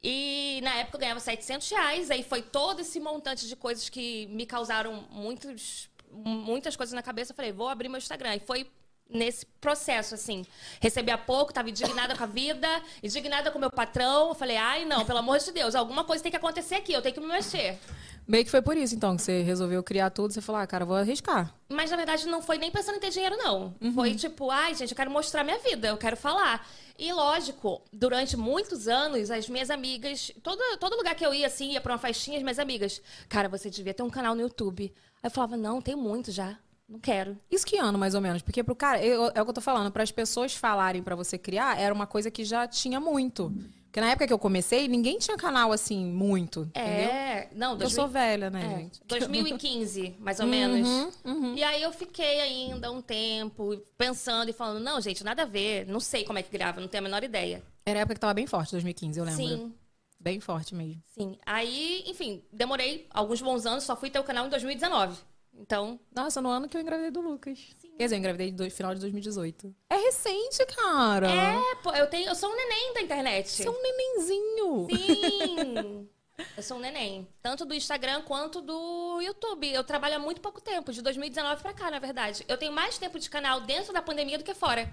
E 0.03 0.59
na 0.65 0.75
época 0.79 0.97
eu 0.97 1.01
ganhava 1.01 1.21
700 1.21 1.71
reais. 1.71 2.11
Aí 2.11 2.25
foi 2.25 2.43
todo 2.43 2.81
esse 2.81 2.99
montante 2.99 3.47
de 3.47 3.55
coisas 3.55 3.89
que 3.89 4.27
me 4.27 4.45
causaram 4.45 5.07
muitos, 5.11 5.89
muitas 6.11 6.75
coisas 6.75 6.93
na 6.93 7.03
cabeça. 7.03 7.31
Eu 7.31 7.37
falei, 7.37 7.53
vou 7.53 7.69
abrir 7.69 7.89
meu 7.89 7.99
Instagram. 7.99 8.35
E 8.35 8.41
foi 8.41 8.69
nesse 9.13 9.47
processo, 9.61 10.15
assim. 10.15 10.45
Recebia 10.81 11.17
pouco, 11.19 11.53
tava 11.53 11.71
indignada 11.71 12.17
com 12.17 12.25
a 12.25 12.27
vida, 12.27 12.69
indignada 13.03 13.51
com 13.51 13.59
o 13.59 13.61
meu 13.61 13.71
patrão. 13.71 14.29
Eu 14.29 14.35
falei, 14.35 14.57
ai, 14.57 14.85
não, 14.85 15.05
pelo 15.05 15.19
amor 15.19 15.39
de 15.39 15.53
Deus, 15.53 15.75
alguma 15.75 16.05
coisa 16.05 16.23
tem 16.23 16.31
que 16.31 16.37
acontecer 16.37 16.77
aqui, 16.77 16.93
eu 16.93 17.03
tenho 17.03 17.15
que 17.15 17.21
me 17.21 17.27
mexer. 17.27 17.79
Meio 18.27 18.45
que 18.45 18.51
foi 18.51 18.63
por 18.63 18.77
isso, 18.77 18.95
então, 18.95 19.17
que 19.17 19.23
você 19.23 19.43
resolveu 19.43 19.83
criar 19.83 20.11
tudo. 20.11 20.33
Você 20.33 20.41
falou, 20.41 20.61
ah, 20.61 20.67
cara, 20.67 20.85
vou 20.85 20.97
arriscar. 20.97 21.53
Mas 21.69 21.91
na 21.91 21.97
verdade 21.97 22.27
não 22.27 22.41
foi 22.41 22.57
nem 22.57 22.71
pensando 22.71 22.97
em 22.97 23.01
ter 23.01 23.11
dinheiro, 23.11 23.37
não. 23.37 23.75
Uhum. 23.81 23.93
Foi 23.93 24.15
tipo, 24.15 24.51
ai, 24.51 24.75
gente, 24.75 24.93
eu 24.93 24.97
quero 24.97 25.11
mostrar 25.11 25.43
minha 25.43 25.59
vida, 25.59 25.89
eu 25.89 25.97
quero 25.97 26.17
falar. 26.17 26.67
E 26.99 27.13
lógico, 27.13 27.83
durante 27.93 28.37
muitos 28.37 28.87
anos, 28.87 29.31
as 29.31 29.49
minhas 29.49 29.71
amigas, 29.71 30.31
todo, 30.43 30.61
todo 30.79 30.97
lugar 30.97 31.15
que 31.17 31.27
eu 31.27 31.35
ia, 31.35 31.47
assim, 31.47 31.73
ia 31.73 31.81
pra 31.81 31.93
uma 31.93 31.99
festinha, 31.99 32.37
as 32.37 32.43
minhas 32.43 32.59
amigas, 32.59 33.03
cara, 33.29 33.49
você 33.49 33.69
devia 33.69 33.93
ter 33.93 34.03
um 34.03 34.11
canal 34.11 34.35
no 34.35 34.43
YouTube. 34.43 34.93
Aí 35.23 35.27
eu 35.27 35.31
falava, 35.31 35.57
não, 35.57 35.81
tenho 35.81 35.99
muito 35.99 36.31
já. 36.31 36.57
Não 36.93 36.99
quero. 37.01 37.39
Isso 37.51 37.65
que 37.65 37.79
ano, 37.79 37.99
mais 37.99 38.15
ou 38.15 38.21
menos? 38.21 38.43
Porque 38.43 38.63
pro 38.63 38.77
cara, 38.77 39.03
eu- 39.03 39.33
é 39.35 39.41
o 39.41 39.45
que 39.45 39.51
eu 39.51 39.55
tô 39.55 39.61
falando, 39.63 39.91
para 39.91 40.03
as 40.03 40.13
pessoas 40.13 40.55
falarem 40.55 41.03
pra 41.03 41.17
você 41.17 41.39
criar, 41.39 41.81
era 41.81 41.93
uma 41.95 42.07
coisa 42.07 42.31
que 42.31 42.45
já 42.45 42.67
tinha 42.69 43.01
muito. 43.01 43.51
Porque 43.85 43.99
na 44.01 44.11
época 44.11 44.27
que 44.27 44.33
eu 44.33 44.39
comecei, 44.39 44.89
ninguém 44.89 45.19
tinha 45.19 45.37
canal 45.39 45.73
assim, 45.73 46.05
muito. 46.05 46.63
Entendeu? 46.65 47.11
É, 47.11 47.49
não, 47.55 47.79
Eu 47.81 47.89
sou 47.89 48.07
velha, 48.09 48.51
né, 48.51 48.63
É, 48.63 48.79
gente? 48.81 49.01
2015, 49.07 50.15
mais 50.19 50.39
Uhum, 50.39 50.45
ou 50.47 50.51
menos. 50.51 51.19
E 51.57 51.63
aí 51.63 51.83
eu 51.83 51.93
fiquei 51.93 52.41
ainda 52.41 52.91
um 52.91 53.01
tempo 53.03 53.77
pensando 53.97 54.49
e 54.51 54.53
falando, 54.53 54.81
não, 54.83 55.01
gente, 55.01 55.25
nada 55.25 55.43
a 55.43 55.47
ver, 55.47 55.87
não 55.87 56.01
sei 56.01 56.25
como 56.25 56.39
é 56.39 56.43
que 56.43 56.51
grava, 56.51 56.79
não 56.81 56.89
tenho 56.89 57.03
a 57.03 57.05
menor 57.05 57.25
ideia. 57.25 57.63
Era 57.87 58.01
a 58.01 58.03
época 58.03 58.15
que 58.15 58.21
tava 58.21 58.35
bem 58.35 58.47
forte, 58.47 58.73
2015, 58.73 59.19
eu 59.19 59.25
lembro. 59.25 59.43
Sim, 59.43 59.75
Bem 60.21 60.39
forte 60.41 60.75
mesmo. 60.75 61.03
sim. 61.07 61.37
Aí, 61.45 62.05
enfim, 62.07 62.45
demorei 62.53 63.09
alguns 63.11 63.43
bons 63.43 63.67
anos, 63.67 63.83
só 63.85 63.97
fui 63.97 64.09
ter 64.09 64.21
o 64.21 64.25
canal 64.25 64.47
em 64.47 64.51
2019. 64.51 65.19
Então, 65.55 66.01
Nossa, 66.15 66.41
no 66.41 66.49
ano 66.49 66.69
que 66.69 66.77
eu 66.77 66.81
engravidei 66.81 67.11
do 67.11 67.21
Lucas. 67.21 67.59
Quer 67.99 68.05
dizer, 68.05 68.15
eu 68.15 68.19
engravidei 68.19 68.53
no 68.53 68.71
final 68.71 68.95
de 68.95 69.01
2018. 69.01 69.75
É 69.91 69.97
recente, 69.97 70.65
cara. 70.67 71.31
é, 71.31 71.75
pô, 71.83 71.91
eu 71.93 72.07
tenho, 72.09 72.29
eu 72.29 72.35
sou 72.35 72.51
um 72.51 72.57
neném 72.57 72.95
da 72.95 73.03
internet. 73.03 73.49
Você 73.49 73.67
é 73.67 73.71
um 73.71 73.83
nenenzinho. 73.83 74.89
Sim. 74.91 76.09
Eu 76.57 76.63
sou 76.63 76.79
um 76.79 76.81
neném. 76.81 77.29
Tanto 77.43 77.65
do 77.65 77.75
Instagram 77.75 78.23
quanto 78.23 78.61
do 78.61 79.21
YouTube. 79.21 79.71
Eu 79.71 79.85
trabalho 79.85 80.17
há 80.17 80.19
muito 80.19 80.41
pouco 80.41 80.61
tempo, 80.61 80.91
de 80.93 81.01
2019 81.03 81.63
pra 81.63 81.73
cá, 81.73 81.91
na 81.91 81.99
verdade. 81.99 82.43
Eu 82.49 82.57
tenho 82.57 82.73
mais 82.73 82.99
tempo 82.99 83.19
de 83.19 83.31
canal 83.31 83.61
dentro 83.61 83.93
da 83.93 84.03
pandemia 84.03 84.39
do 84.39 84.43
que 84.43 84.55
fora. 84.55 84.91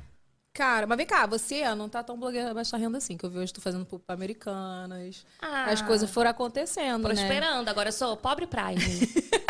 Cara, 0.54 0.86
mas 0.86 0.98
vem 0.98 1.08
cá, 1.08 1.26
você 1.26 1.64
não 1.76 1.88
tá 1.88 2.04
tão 2.04 2.20
blogueira 2.20 2.54
baixa 2.54 2.76
renda 2.76 2.98
assim, 2.98 3.16
que 3.16 3.26
eu 3.26 3.30
vi 3.30 3.40
hoje 3.40 3.54
tu 3.54 3.62
fazendo 3.62 3.86
público 3.86 4.12
americanas. 4.12 5.26
Ah, 5.42 5.66
As 5.72 5.82
coisas 5.82 6.10
foram 6.10 6.30
acontecendo, 6.30 7.08
né? 7.08 7.14
Prosperando. 7.16 7.70
Agora 7.70 7.90
eu 7.90 7.94
sou 7.94 8.18
pobre 8.18 8.46
Prime. 8.46 8.76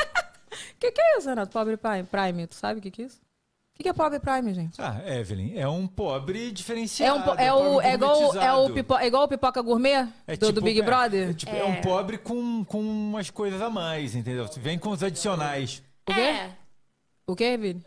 O 0.79 0.81
que, 0.81 0.91
que 0.93 1.01
é 1.01 1.17
isso, 1.17 1.27
Renato? 1.27 1.51
Pobre 1.51 1.75
Prime? 1.75 2.03
Prime, 2.03 2.47
tu 2.47 2.55
sabe 2.55 2.79
o 2.79 2.81
que, 2.81 2.89
que 2.89 3.01
é 3.01 3.05
isso? 3.05 3.17
O 3.17 3.75
que, 3.75 3.83
que 3.83 3.89
é 3.89 3.93
pobre 3.93 4.17
Prime, 4.17 4.53
gente? 4.53 4.81
Ah, 4.81 5.01
Evelyn, 5.05 5.57
é 5.57 5.67
um 5.67 5.85
pobre 5.85 6.47
É, 6.47 6.51
diferenciado. 6.51 7.19
um, 7.19 7.23
po- 7.23 7.33
é, 7.41 7.53
o, 7.53 7.81
é, 7.81 7.93
igual, 7.95 8.35
é, 8.37 8.53
o 8.53 8.69
pipo, 8.73 8.95
é 8.97 9.07
igual 9.07 9.23
o 9.23 9.27
pipoca 9.27 9.61
gourmet 9.61 10.07
É 10.25 10.37
do, 10.37 10.47
do 10.47 10.53
tipo- 10.53 10.61
Big 10.61 10.79
é, 10.79 10.83
Brother? 10.83 11.29
É, 11.31 11.33
tipo, 11.33 11.53
é 11.53 11.65
um 11.65 11.81
pobre 11.81 12.17
com, 12.17 12.63
com 12.63 12.79
umas 12.79 13.29
coisas 13.29 13.61
a 13.61 13.69
mais, 13.69 14.15
entendeu? 14.15 14.45
Vem 14.57 14.79
com 14.79 14.89
os 14.91 15.03
adicionais. 15.03 15.83
O 16.09 16.13
quê? 16.13 16.19
é. 16.21 16.55
O 17.27 17.35
quê, 17.35 17.57
Vini? 17.57 17.85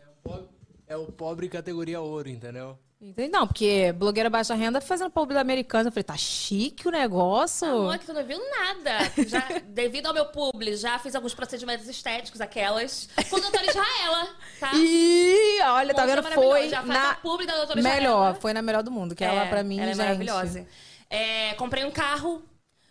É 0.85 0.95
o 0.95 1.07
pobre 1.11 1.49
categoria 1.49 1.99
ouro, 1.99 2.29
entendeu? 2.29 2.77
Entendi. 3.03 3.29
Não, 3.29 3.45
porque 3.45 3.91
blogueira 3.91 4.29
baixa 4.29 4.55
renda 4.55 4.79
fazendo 4.79 5.11
público 5.11 5.39
americana. 5.39 5.89
Eu 5.89 5.91
falei, 5.91 6.03
tá 6.03 6.15
chique 6.15 6.87
o 6.87 6.91
negócio. 6.91 7.67
Amor, 7.67 7.97
que 7.97 8.05
tu 8.05 8.13
não 8.13 8.25
viu 8.25 8.39
nada. 8.49 9.11
Já, 9.27 9.45
devido 9.67 10.05
ao 10.05 10.13
meu 10.13 10.27
publi, 10.27 10.77
já 10.77 10.97
fiz 10.99 11.13
alguns 11.13 11.33
procedimentos 11.33 11.87
estéticos, 11.89 12.39
aquelas. 12.39 13.09
Com 13.29 13.35
a 13.35 13.39
doutora 13.39 13.65
Israela, 13.65 14.27
tá? 14.59 14.71
Ih, 14.75 15.61
olha, 15.63 15.93
tá 15.93 16.05
vendo? 16.05 16.23
Foi 16.31 16.69
Já 16.69 16.81
na 16.83 17.15
publi 17.15 17.45
da 17.45 17.57
doutora 17.57 17.81
melhor, 17.81 17.97
Israela. 17.99 18.35
foi 18.35 18.53
na 18.53 18.61
melhor 18.61 18.83
do 18.83 18.91
mundo, 18.91 19.13
que 19.13 19.23
ela 19.23 19.47
pra 19.47 19.63
mim, 19.63 19.79
ela 19.79 19.91
é 19.91 19.93
gente. 19.93 19.97
maravilhosa. 19.97 20.65
É, 21.09 21.53
comprei 21.55 21.83
um 21.83 21.91
carro, 21.91 22.41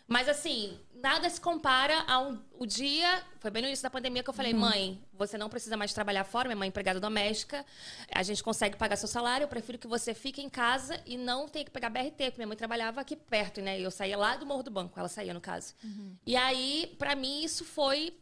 mas 0.06 0.28
assim, 0.28 0.78
nada 1.02 1.28
se 1.28 1.40
compara 1.40 2.04
ao 2.06 2.36
o 2.58 2.64
dia. 2.64 3.22
Foi 3.40 3.50
bem 3.50 3.60
no 3.62 3.68
início 3.68 3.82
da 3.82 3.90
pandemia 3.90 4.22
que 4.22 4.30
eu 4.30 4.32
Uhum. 4.32 4.36
falei, 4.36 4.54
mãe, 4.54 5.02
você 5.12 5.36
não 5.36 5.48
precisa 5.48 5.76
mais 5.76 5.92
trabalhar 5.92 6.24
fora, 6.24 6.48
minha 6.48 6.56
mãe 6.56 6.66
é 6.66 6.70
empregada 6.70 7.00
doméstica. 7.00 7.66
A 8.14 8.22
gente 8.22 8.42
consegue 8.42 8.76
pagar 8.76 8.96
seu 8.96 9.08
salário. 9.08 9.44
Eu 9.44 9.48
prefiro 9.48 9.78
que 9.78 9.86
você 9.88 10.14
fique 10.14 10.40
em 10.40 10.48
casa 10.48 11.00
e 11.04 11.16
não 11.16 11.48
tenha 11.48 11.64
que 11.64 11.70
pegar 11.70 11.90
BRT, 11.90 12.16
porque 12.26 12.36
minha 12.38 12.46
mãe 12.46 12.56
trabalhava 12.56 13.00
aqui 13.00 13.16
perto, 13.16 13.60
né? 13.60 13.80
E 13.80 13.82
eu 13.82 13.90
saía 13.90 14.16
lá 14.16 14.36
do 14.36 14.46
Morro 14.46 14.62
do 14.62 14.70
Banco, 14.70 14.98
ela 14.98 15.08
saía, 15.08 15.34
no 15.34 15.40
caso. 15.40 15.74
Uhum. 15.82 16.16
E 16.24 16.36
aí, 16.36 16.94
pra 16.98 17.14
mim, 17.16 17.42
isso 17.42 17.64
foi. 17.64 18.16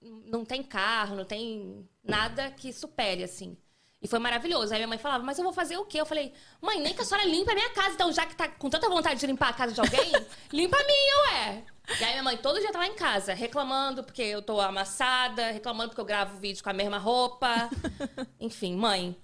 Não 0.00 0.44
tem 0.44 0.62
carro, 0.62 1.14
não 1.14 1.24
tem 1.24 1.88
nada 2.02 2.50
que 2.50 2.72
supere, 2.72 3.22
assim. 3.22 3.56
E 4.00 4.08
foi 4.08 4.18
maravilhoso. 4.18 4.72
Aí 4.72 4.78
minha 4.80 4.88
mãe 4.88 4.98
falava, 4.98 5.22
mas 5.22 5.38
eu 5.38 5.44
vou 5.44 5.52
fazer 5.52 5.76
o 5.76 5.84
quê? 5.84 6.00
Eu 6.00 6.06
falei, 6.06 6.32
mãe, 6.60 6.80
nem 6.80 6.92
que 6.92 7.02
a 7.02 7.04
senhora 7.04 7.24
limpe 7.24 7.48
a 7.52 7.54
minha 7.54 7.70
casa. 7.70 7.94
Então, 7.94 8.10
já 8.10 8.26
que 8.26 8.34
tá 8.34 8.48
com 8.48 8.68
tanta 8.68 8.88
vontade 8.88 9.20
de 9.20 9.26
limpar 9.28 9.50
a 9.50 9.52
casa 9.52 9.72
de 9.72 9.80
alguém, 9.80 10.10
limpa 10.52 10.76
a 10.76 10.84
minha, 10.84 11.16
ué. 11.30 11.64
E 12.00 12.04
aí 12.04 12.12
minha 12.12 12.22
mãe 12.22 12.36
todo 12.36 12.60
dia 12.60 12.70
tá 12.72 12.78
lá 12.78 12.86
em 12.86 12.94
casa, 12.94 13.34
reclamando 13.34 14.02
porque 14.04 14.22
eu 14.22 14.40
tô 14.40 14.60
amassada, 14.60 15.50
reclamando 15.50 15.90
porque 15.90 16.00
eu 16.00 16.04
gravo 16.04 16.38
vídeo 16.38 16.62
com 16.62 16.70
a 16.70 16.72
mesma 16.72 16.96
roupa. 16.98 17.68
Enfim, 18.40 18.76
mãe. 18.76 19.16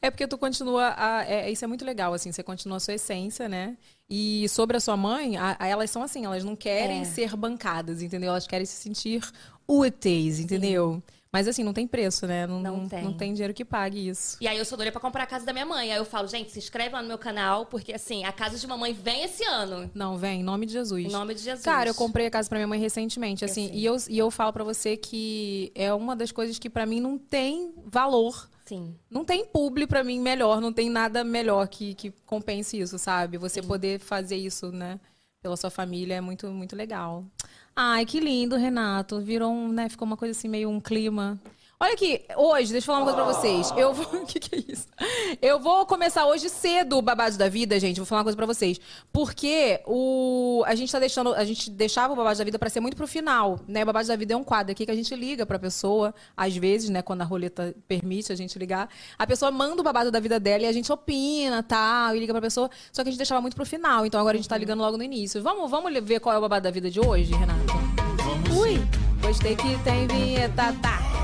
É 0.00 0.10
porque 0.10 0.26
tu 0.26 0.38
continua. 0.38 0.94
A, 0.96 1.24
é, 1.26 1.50
isso 1.50 1.64
é 1.64 1.68
muito 1.68 1.84
legal, 1.84 2.12
assim, 2.14 2.32
você 2.32 2.42
continua 2.42 2.78
a 2.78 2.80
sua 2.80 2.94
essência, 2.94 3.48
né? 3.48 3.76
E 4.08 4.48
sobre 4.48 4.76
a 4.76 4.80
sua 4.80 4.96
mãe, 4.96 5.36
a- 5.36 5.56
a- 5.58 5.66
elas 5.66 5.90
são 5.90 6.02
assim, 6.02 6.24
elas 6.24 6.42
não 6.42 6.56
querem 6.56 7.00
É. 7.02 7.04
ser 7.04 7.36
bancadas, 7.36 8.00
entendeu? 8.02 8.30
Elas 8.30 8.46
querem 8.46 8.64
se 8.66 8.76
sentir 8.80 9.22
úteis, 9.68 10.40
entendeu? 10.40 11.02
Mas 11.36 11.46
assim, 11.46 11.62
não 11.62 11.74
tem 11.74 11.86
preço, 11.86 12.26
né? 12.26 12.46
Não, 12.46 12.60
Não 12.62 12.88
tem. 12.88 13.04
não 13.04 13.12
tem 13.12 13.34
dinheiro 13.34 13.52
que 13.52 13.62
pague 13.62 14.08
isso. 14.08 14.38
E 14.40 14.48
aí 14.48 14.56
eu 14.56 14.64
sou 14.64 14.78
doida 14.78 14.90
pra 14.90 14.98
comprar 14.98 15.24
a 15.24 15.26
casa 15.26 15.44
da 15.44 15.52
minha 15.52 15.66
mãe. 15.66 15.92
Aí 15.92 15.98
eu 15.98 16.04
falo, 16.06 16.26
gente, 16.26 16.50
se 16.50 16.58
inscreve 16.58 16.94
lá 16.94 17.02
no 17.02 17.08
meu 17.08 17.18
canal, 17.18 17.66
porque 17.66 17.92
assim, 17.92 18.24
a 18.24 18.32
casa 18.32 18.58
de 18.58 18.66
mamãe 18.66 18.94
vem 18.94 19.22
esse 19.22 19.44
ano. 19.44 19.90
Não, 19.94 20.16
vem, 20.16 20.40
em 20.40 20.42
nome 20.42 20.64
de 20.64 20.72
Jesus. 20.72 21.04
Em 21.04 21.10
nome 21.10 21.34
de 21.34 21.42
Jesus. 21.42 21.62
Cara, 21.62 21.90
eu 21.90 21.94
comprei 21.94 22.26
a 22.26 22.30
casa 22.30 22.48
pra 22.48 22.56
minha 22.56 22.66
mãe 22.66 22.80
recentemente, 22.80 23.44
assim, 23.44 23.70
e 23.74 23.84
eu, 23.84 23.96
e 24.08 24.16
eu 24.16 24.30
falo 24.30 24.50
pra 24.50 24.64
você 24.64 24.96
que 24.96 25.70
é 25.74 25.92
uma 25.92 26.16
das 26.16 26.32
coisas 26.32 26.58
que 26.58 26.70
pra 26.70 26.86
mim 26.86 27.00
não 27.00 27.18
tem 27.18 27.74
valor. 27.84 28.48
Sim. 28.64 28.96
Não 29.10 29.22
tem 29.22 29.44
publi 29.44 29.86
pra 29.86 30.02
mim 30.02 30.18
melhor, 30.18 30.58
não 30.58 30.72
tem 30.72 30.88
nada 30.88 31.22
melhor 31.22 31.68
que, 31.68 31.92
que 31.92 32.10
compense 32.24 32.80
isso, 32.80 32.98
sabe? 32.98 33.36
Você 33.36 33.60
poder 33.60 34.00
fazer 34.00 34.36
isso, 34.36 34.72
né, 34.72 34.98
pela 35.42 35.56
sua 35.58 35.68
família 35.68 36.14
é 36.14 36.20
muito, 36.22 36.46
muito 36.48 36.74
legal. 36.74 37.26
Ai, 37.78 38.06
que 38.06 38.18
lindo, 38.20 38.56
Renato. 38.56 39.20
Virou 39.20 39.52
um, 39.52 39.68
né, 39.70 39.88
ficou 39.88 40.06
uma 40.06 40.16
coisa 40.16 40.32
assim, 40.36 40.48
meio 40.48 40.70
um 40.70 40.80
clima. 40.80 41.38
Olha 41.78 41.92
aqui, 41.92 42.22
hoje, 42.34 42.72
deixa 42.72 42.84
eu 42.84 42.86
falar 42.86 43.00
uma 43.00 43.12
coisa 43.12 43.22
pra 43.22 43.32
vocês. 43.34 43.70
Eu 43.76 43.92
vou. 43.92 44.06
O 44.16 44.26
que, 44.26 44.40
que 44.40 44.56
é 44.56 44.72
isso? 44.72 44.88
Eu 45.42 45.60
vou 45.60 45.84
começar 45.84 46.24
hoje 46.26 46.48
cedo 46.48 46.96
o 46.96 47.02
babado 47.02 47.36
da 47.36 47.50
vida, 47.50 47.78
gente. 47.78 47.98
Vou 47.98 48.06
falar 48.06 48.20
uma 48.20 48.24
coisa 48.24 48.36
pra 48.36 48.46
vocês. 48.46 48.80
Porque 49.12 49.80
o. 49.86 50.64
A 50.66 50.74
gente 50.74 50.90
tá 50.90 50.98
deixando. 50.98 51.34
A 51.34 51.44
gente 51.44 51.70
deixava 51.70 52.14
o 52.14 52.16
babado 52.16 52.38
da 52.38 52.44
vida 52.44 52.58
pra 52.58 52.70
ser 52.70 52.80
muito 52.80 52.96
pro 52.96 53.06
final, 53.06 53.60
né? 53.68 53.82
O 53.82 53.86
babado 53.86 54.08
da 54.08 54.16
vida 54.16 54.32
é 54.32 54.36
um 54.36 54.42
quadro 54.42 54.72
aqui 54.72 54.86
que 54.86 54.90
a 54.90 54.94
gente 54.94 55.14
liga 55.14 55.44
pra 55.44 55.58
pessoa, 55.58 56.14
às 56.34 56.56
vezes, 56.56 56.88
né? 56.88 57.02
Quando 57.02 57.20
a 57.20 57.24
roleta 57.24 57.74
permite 57.86 58.32
a 58.32 58.36
gente 58.36 58.58
ligar. 58.58 58.88
A 59.18 59.26
pessoa 59.26 59.50
manda 59.50 59.78
o 59.78 59.84
babado 59.84 60.10
da 60.10 60.18
vida 60.18 60.40
dela 60.40 60.62
e 60.62 60.66
a 60.66 60.72
gente 60.72 60.90
opina, 60.90 61.62
tal, 61.62 62.16
e 62.16 62.20
liga 62.20 62.32
pra 62.32 62.40
pessoa. 62.40 62.70
Só 62.90 63.02
que 63.02 63.10
a 63.10 63.12
gente 63.12 63.18
deixava 63.18 63.42
muito 63.42 63.54
pro 63.54 63.66
final. 63.66 64.06
Então 64.06 64.18
agora 64.18 64.34
a 64.34 64.38
gente 64.38 64.48
tá 64.48 64.56
ligando 64.56 64.80
logo 64.80 64.96
no 64.96 65.02
início. 65.02 65.42
Vamos, 65.42 65.70
vamos 65.70 65.92
ver 66.02 66.20
qual 66.20 66.34
é 66.34 66.38
o 66.38 66.40
babado 66.40 66.64
da 66.64 66.70
vida 66.70 66.90
de 66.90 67.00
hoje, 67.00 67.34
Renato? 67.34 67.66
Vamos 68.24 68.58
Ui! 68.58 68.80
Gostei 69.20 69.56
que 69.56 69.78
tem 69.84 70.06
vinheta, 70.06 70.74
tá? 70.80 71.15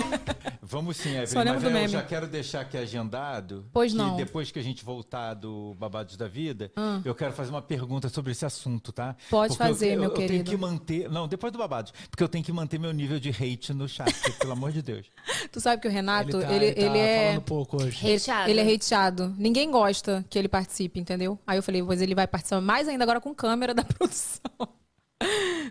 Vamos 0.62 0.96
sim, 0.96 1.10
Evelyn. 1.16 1.44
Mas 1.44 1.62
do 1.62 1.68
aí 1.68 1.82
eu 1.84 1.88
já 1.88 2.02
quero 2.02 2.26
deixar 2.26 2.60
aqui 2.62 2.76
agendado. 2.76 3.66
Pois 3.72 3.92
que 3.92 3.98
não. 3.98 4.16
depois 4.16 4.50
que 4.50 4.58
a 4.58 4.62
gente 4.62 4.84
voltar 4.84 5.34
do 5.34 5.74
Babados 5.78 6.16
da 6.16 6.26
Vida, 6.26 6.72
Ah. 6.76 7.00
eu 7.04 7.14
quero 7.14 7.32
fazer 7.32 7.50
uma 7.50 7.62
pergunta 7.62 8.08
sobre 8.08 8.32
esse 8.32 8.44
assunto, 8.44 8.92
tá? 8.92 9.14
Pode 9.30 9.50
Porque 9.56 9.62
eu- 9.62 9.66
fazer, 9.74 9.94
eu, 9.94 10.00
meu 10.00 10.10
eu 10.10 10.14
tenho 10.16 10.28
querido. 10.28 10.50
que 10.50 10.56
manter. 10.56 11.08
Não, 11.08 11.28
depois 11.28 11.52
do 11.52 11.58
Babados. 11.58 11.92
Porque 12.10 12.22
eu 12.22 12.28
tenho 12.28 12.42
que 12.44 12.52
manter 12.52 12.78
meu 12.80 12.92
nível 12.92 13.20
de 13.20 13.30
hate 13.30 13.72
no 13.72 13.88
chat, 13.88 14.12
pelo 14.40 14.52
amor 14.52 14.72
de 14.72 14.82
Deus. 14.82 15.06
Tu 15.52 15.60
sabe 15.60 15.80
que 15.80 15.86
o 15.88 15.90
Renato, 15.90 16.40
tá- 16.40 16.52
ele, 16.52 16.72
tá 16.72 16.80
ele 16.80 16.98
é. 16.98 17.26
falando 17.28 17.42
pouco 17.42 17.82
hoje. 17.82 18.04
Ele, 18.06 18.16
Hateado. 18.16 18.50
ele 18.50 18.60
é 18.60 18.74
hateado. 18.74 19.34
Ninguém 19.38 19.70
gosta 19.70 20.24
que 20.28 20.38
ele 20.38 20.48
participe, 20.48 20.98
entendeu? 20.98 21.38
Aí 21.46 21.58
eu 21.58 21.62
falei, 21.62 21.82
pois 21.82 22.02
ele 22.02 22.14
vai 22.14 22.26
participar 22.26 22.60
mais 22.60 22.88
ainda 22.88 23.04
agora 23.04 23.20
com 23.20 23.32
câmera 23.34 23.72
da 23.72 23.84
produção. 23.86 24.50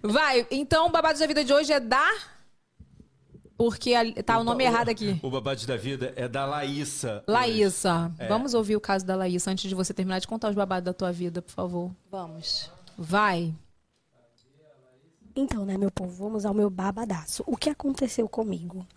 Vai, 0.03 0.45
então 0.51 0.87
o 0.87 0.89
babado 0.89 1.19
da 1.19 1.27
vida 1.27 1.43
de 1.43 1.53
hoje 1.53 1.71
é 1.73 1.79
dar. 1.79 2.34
Porque 3.57 3.93
tá 4.23 4.37
o 4.37 4.43
nome 4.43 4.63
errado 4.65 4.89
aqui. 4.89 5.17
O 5.23 5.29
Babados 5.29 5.65
da 5.65 5.77
Vida 5.77 6.11
é 6.17 6.27
da 6.27 6.45
Laísa. 6.45 7.23
Laísa. 7.27 8.11
É. 8.19 8.27
Vamos 8.27 8.53
ouvir 8.53 8.75
o 8.75 8.81
caso 8.81 9.05
da 9.05 9.15
Laísa 9.15 9.49
antes 9.51 9.69
de 9.69 9.73
você 9.75 9.93
terminar 9.93 10.19
de 10.19 10.27
contar 10.27 10.49
os 10.49 10.55
babados 10.55 10.85
da 10.85 10.93
tua 10.93 11.11
vida, 11.11 11.41
por 11.41 11.51
favor. 11.53 11.91
Vamos. 12.11 12.69
Vai. 12.97 13.53
Então, 15.37 15.65
né, 15.65 15.77
meu 15.77 15.91
povo, 15.91 16.11
vamos 16.23 16.45
ao 16.45 16.53
meu 16.53 16.69
babadaço. 16.69 17.43
O 17.45 17.57
que 17.57 17.69
aconteceu 17.69 18.27
comigo? 18.27 18.87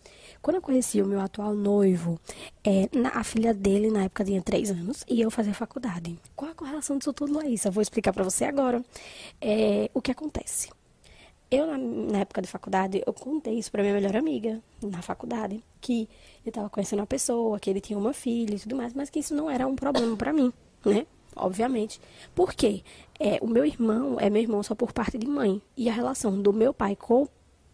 Quando 0.40 0.54
eu 0.56 0.62
conheci 0.62 1.02
o 1.02 1.06
meu 1.06 1.20
atual 1.20 1.52
noivo, 1.52 2.16
é, 2.62 2.88
na- 2.96 3.10
a 3.10 3.24
filha 3.24 3.52
dele, 3.52 3.90
na 3.90 4.04
época, 4.04 4.24
tinha 4.24 4.40
três 4.40 4.70
anos 4.70 5.04
e 5.08 5.20
eu 5.20 5.32
fazia 5.32 5.52
faculdade. 5.52 6.16
Qual 6.36 6.48
a 6.50 6.54
correlação 6.54 6.96
disso 6.96 7.12
tudo, 7.12 7.34
Laísa? 7.34 7.72
Vou 7.72 7.82
explicar 7.82 8.12
pra 8.12 8.22
você 8.22 8.44
agora. 8.44 8.84
É, 9.40 9.90
o 9.92 10.00
que 10.00 10.12
acontece? 10.12 10.70
Eu, 11.50 11.66
na, 11.66 11.78
na 11.78 12.18
época 12.18 12.42
de 12.42 12.48
faculdade, 12.48 13.02
eu 13.06 13.12
contei 13.12 13.54
isso 13.58 13.70
pra 13.70 13.82
minha 13.82 13.94
melhor 13.94 14.14
amiga, 14.16 14.60
na 14.82 15.00
faculdade, 15.00 15.64
que 15.80 16.08
eu 16.44 16.52
tava 16.52 16.68
conhecendo 16.68 17.00
uma 17.00 17.06
pessoa, 17.06 17.58
que 17.58 17.70
ele 17.70 17.80
tinha 17.80 17.98
uma 17.98 18.12
filha 18.12 18.54
e 18.54 18.58
tudo 18.58 18.76
mais, 18.76 18.92
mas 18.92 19.08
que 19.08 19.18
isso 19.18 19.34
não 19.34 19.50
era 19.50 19.66
um 19.66 19.74
problema 19.74 20.14
pra 20.16 20.32
mim, 20.32 20.52
né? 20.84 21.06
Obviamente. 21.34 22.00
Por 22.34 22.52
quê? 22.52 22.82
É, 23.18 23.38
o 23.40 23.46
meu 23.46 23.64
irmão 23.64 24.16
é 24.20 24.28
meu 24.28 24.42
irmão 24.42 24.62
só 24.62 24.74
por 24.74 24.92
parte 24.92 25.16
de 25.16 25.26
mãe. 25.26 25.62
E 25.76 25.88
a 25.88 25.92
relação 25.92 26.40
do 26.40 26.52
meu 26.52 26.74
pai 26.74 26.96
com 26.96 27.22
o 27.22 27.28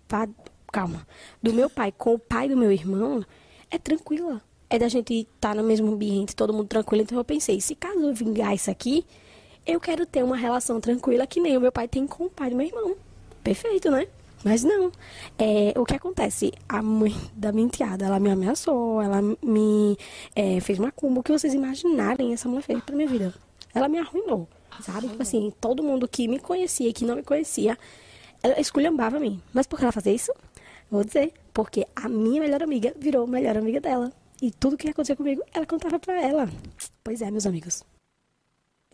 pai. 0.07 0.29
Calma. 0.71 1.07
Do 1.43 1.53
meu 1.53 1.71
pai 1.71 1.93
com 1.93 2.15
o 2.15 2.19
pai 2.19 2.49
do 2.49 2.57
meu 2.57 2.71
irmão 2.71 3.25
é 3.71 3.79
tranquila. 3.79 4.43
É 4.69 4.79
da 4.79 4.89
gente 4.89 5.29
estar 5.35 5.55
no 5.55 5.63
mesmo 5.63 5.93
ambiente, 5.93 6.35
todo 6.35 6.53
mundo 6.53 6.67
tranquilo. 6.67 7.03
Então 7.03 7.17
eu 7.17 7.25
pensei, 7.25 7.61
se 7.61 7.75
caso 7.75 8.01
eu 8.01 8.15
vingar 8.15 8.55
isso 8.55 8.71
aqui, 8.71 9.05
eu 9.67 9.81
quero 9.81 10.05
ter 10.05 10.23
uma 10.23 10.37
relação 10.37 10.81
tranquila 10.81 11.27
que 11.27 11.41
nem 11.41 11.57
o 11.57 11.61
meu 11.61 11.73
pai 11.73 11.89
tem 11.89 12.07
com 12.07 12.25
o 12.25 12.31
pai 12.31 12.51
do 12.51 12.57
meu 12.57 12.67
irmão. 12.67 12.97
Perfeito, 13.45 13.91
né? 13.91 14.09
Mas 14.43 14.65
não. 14.65 14.91
É, 15.39 15.73
o 15.79 15.85
que 15.85 15.95
acontece? 15.95 16.53
A 16.67 16.83
mãe 16.83 17.15
da 17.35 17.53
minha 17.53 17.67
enteada, 17.67 18.07
ela 18.07 18.19
me 18.19 18.31
ameaçou, 18.31 19.01
ela 19.01 19.21
me 19.23 19.97
é, 20.35 20.61
fez 20.61 20.79
uma 20.79 20.91
cumba. 20.91 21.21
O 21.21 21.23
que 21.23 21.31
vocês 21.31 21.53
imaginarem 21.53 22.33
essa 22.33 22.49
mulher 22.49 22.63
fez 22.63 22.83
pra 22.83 22.97
minha 22.97 23.09
vida. 23.09 23.35
Ela 23.75 23.87
me 23.87 23.99
arruinou, 23.99 24.49
sabe? 24.81 25.09
Tipo 25.09 25.23
assim, 25.23 25.53
todo 25.61 25.83
mundo 25.83 26.09
que 26.09 26.27
me 26.27 26.39
conhecia 26.39 26.89
e 26.89 26.93
que 26.93 27.05
não 27.05 27.17
me 27.17 27.23
conhecia, 27.23 27.79
ela 28.43 28.59
esculhambava 28.59 29.19
mim. 29.21 29.41
Mas 29.53 29.67
por 29.67 29.79
que 29.79 29.85
ela 29.85 29.93
fazia 29.93 30.13
isso? 30.13 30.33
Vou 30.91 31.05
dizer, 31.05 31.33
porque 31.53 31.87
a 31.95 32.09
minha 32.09 32.41
melhor 32.41 32.63
amiga 32.63 32.95
virou 32.99 33.27
melhor 33.27 33.57
amiga 33.57 33.81
dela. 33.81 34.13
E 34.41 34.51
tudo 34.51 34.77
que 34.77 34.89
aconteceu 34.89 35.17
comigo, 35.17 35.43
ela 35.53 35.67
contava 35.67 35.99
pra 35.99 36.21
ela. 36.21 36.49
Pois 37.03 37.21
é, 37.21 37.31
meus 37.31 37.47
amigos. 37.47 37.83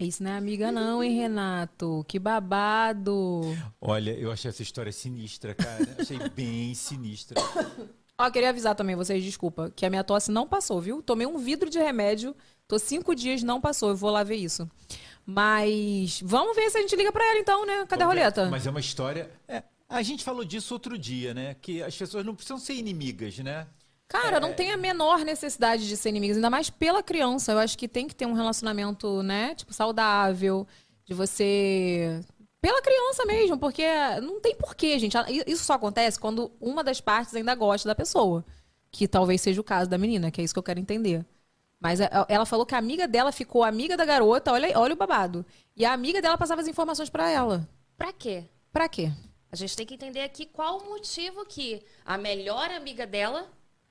Isso 0.01 0.23
não 0.23 0.31
é 0.31 0.37
amiga, 0.39 0.73
não, 0.73 1.05
hein, 1.05 1.15
Renato? 1.15 2.05
Que 2.09 2.19
babado. 2.19 3.43
Olha, 3.79 4.13
eu 4.13 4.33
achei 4.33 4.49
essa 4.49 4.63
história 4.63 4.91
sinistra, 4.91 5.55
cara. 5.55 5.95
Achei 5.99 6.19
bem 6.31 6.75
sinistra. 6.75 7.39
Ó, 8.19 8.31
queria 8.31 8.49
avisar 8.49 8.75
também 8.75 8.97
vocês, 8.97 9.23
desculpa, 9.23 9.71
que 9.77 9.85
a 9.85 9.91
minha 9.91 10.03
tosse 10.03 10.31
não 10.31 10.49
passou, 10.49 10.81
viu? 10.81 11.03
Tomei 11.03 11.27
um 11.27 11.37
vidro 11.37 11.69
de 11.69 11.79
remédio, 11.79 12.35
tô 12.67 12.79
cinco 12.79 13.15
dias, 13.15 13.43
não 13.43 13.61
passou. 13.61 13.91
Eu 13.91 13.97
vou 13.97 14.11
lá 14.11 14.23
ver 14.23 14.37
isso. 14.37 14.67
Mas 15.27 16.21
vamos 16.25 16.57
ver 16.57 16.71
se 16.71 16.79
a 16.79 16.81
gente 16.81 16.97
liga 16.97 17.13
pra 17.13 17.25
ela 17.25 17.39
então, 17.39 17.67
né? 17.67 17.85
Cadê 17.87 18.03
a 18.03 18.07
roleta? 18.07 18.49
Mas 18.51 18.67
é 18.67 18.71
uma 18.71 18.81
história. 18.81 19.31
é, 19.47 19.63
a 19.89 20.03
gente 20.03 20.25
falou 20.25 20.45
disso 20.45 20.73
outro 20.73 20.97
dia, 20.97 21.35
né? 21.35 21.55
Que 21.61 21.83
as 21.83 21.95
pessoas 21.95 22.25
não 22.25 22.35
precisam 22.35 22.59
ser 22.59 22.75
inimigas, 22.75 23.39
né? 23.39 23.67
Cara, 24.11 24.41
não 24.41 24.53
tem 24.53 24.73
a 24.73 24.77
menor 24.77 25.21
necessidade 25.21 25.87
de 25.87 25.97
ser 25.97 26.09
inimigas, 26.09 26.37
ainda 26.37 26.51
mais 26.51 26.69
pela 26.69 27.01
criança. 27.03 27.53
Eu 27.53 27.59
acho 27.59 27.79
que 27.79 27.87
tem 27.87 28.09
que 28.09 28.15
ter 28.15 28.27
um 28.27 28.33
relacionamento, 28.33 29.23
né, 29.23 29.55
tipo, 29.55 29.73
saudável, 29.73 30.67
de 31.05 31.15
você. 31.15 32.21
Pela 32.61 32.83
criança 32.83 33.25
mesmo, 33.25 33.57
porque 33.57 33.87
não 34.21 34.41
tem 34.41 34.55
porquê, 34.57 34.99
gente. 34.99 35.17
Isso 35.47 35.65
só 35.65 35.75
acontece 35.75 36.19
quando 36.19 36.51
uma 36.61 36.83
das 36.83 37.01
partes 37.01 37.35
ainda 37.35 37.55
gosta 37.55 37.89
da 37.89 37.95
pessoa. 37.95 38.45
Que 38.91 39.07
talvez 39.07 39.41
seja 39.41 39.61
o 39.61 39.65
caso 39.65 39.89
da 39.89 39.97
menina, 39.97 40.31
que 40.31 40.41
é 40.41 40.45
isso 40.45 40.53
que 40.53 40.59
eu 40.59 40.63
quero 40.65 40.81
entender. 40.81 41.25
Mas 41.81 42.01
a- 42.01 42.27
ela 42.29 42.45
falou 42.45 42.67
que 42.67 42.75
a 42.75 42.79
amiga 42.79 43.07
dela 43.07 43.31
ficou 43.33 43.63
amiga 43.63 43.97
da 43.97 44.05
garota, 44.05 44.53
olha, 44.53 44.77
olha 44.79 44.93
o 44.93 44.97
babado. 44.97 45.47
E 45.77 45.85
a 45.85 45.93
amiga 45.93 46.21
dela 46.21 46.37
passava 46.37 46.61
as 46.61 46.69
informações 46.69 47.09
pra 47.09 47.31
ela. 47.31 47.67
Pra 47.97 48.13
quê? 48.13 48.45
Pra 48.73 48.89
quê? 48.89 49.11
A 49.53 49.57
gente 49.57 49.75
tem 49.77 49.87
que 49.87 49.95
entender 49.95 50.21
aqui 50.21 50.45
qual 50.47 50.79
o 50.79 50.85
motivo 50.91 51.47
que 51.47 51.81
a 52.05 52.19
melhor 52.19 52.71
amiga 52.73 53.07
dela 53.07 53.47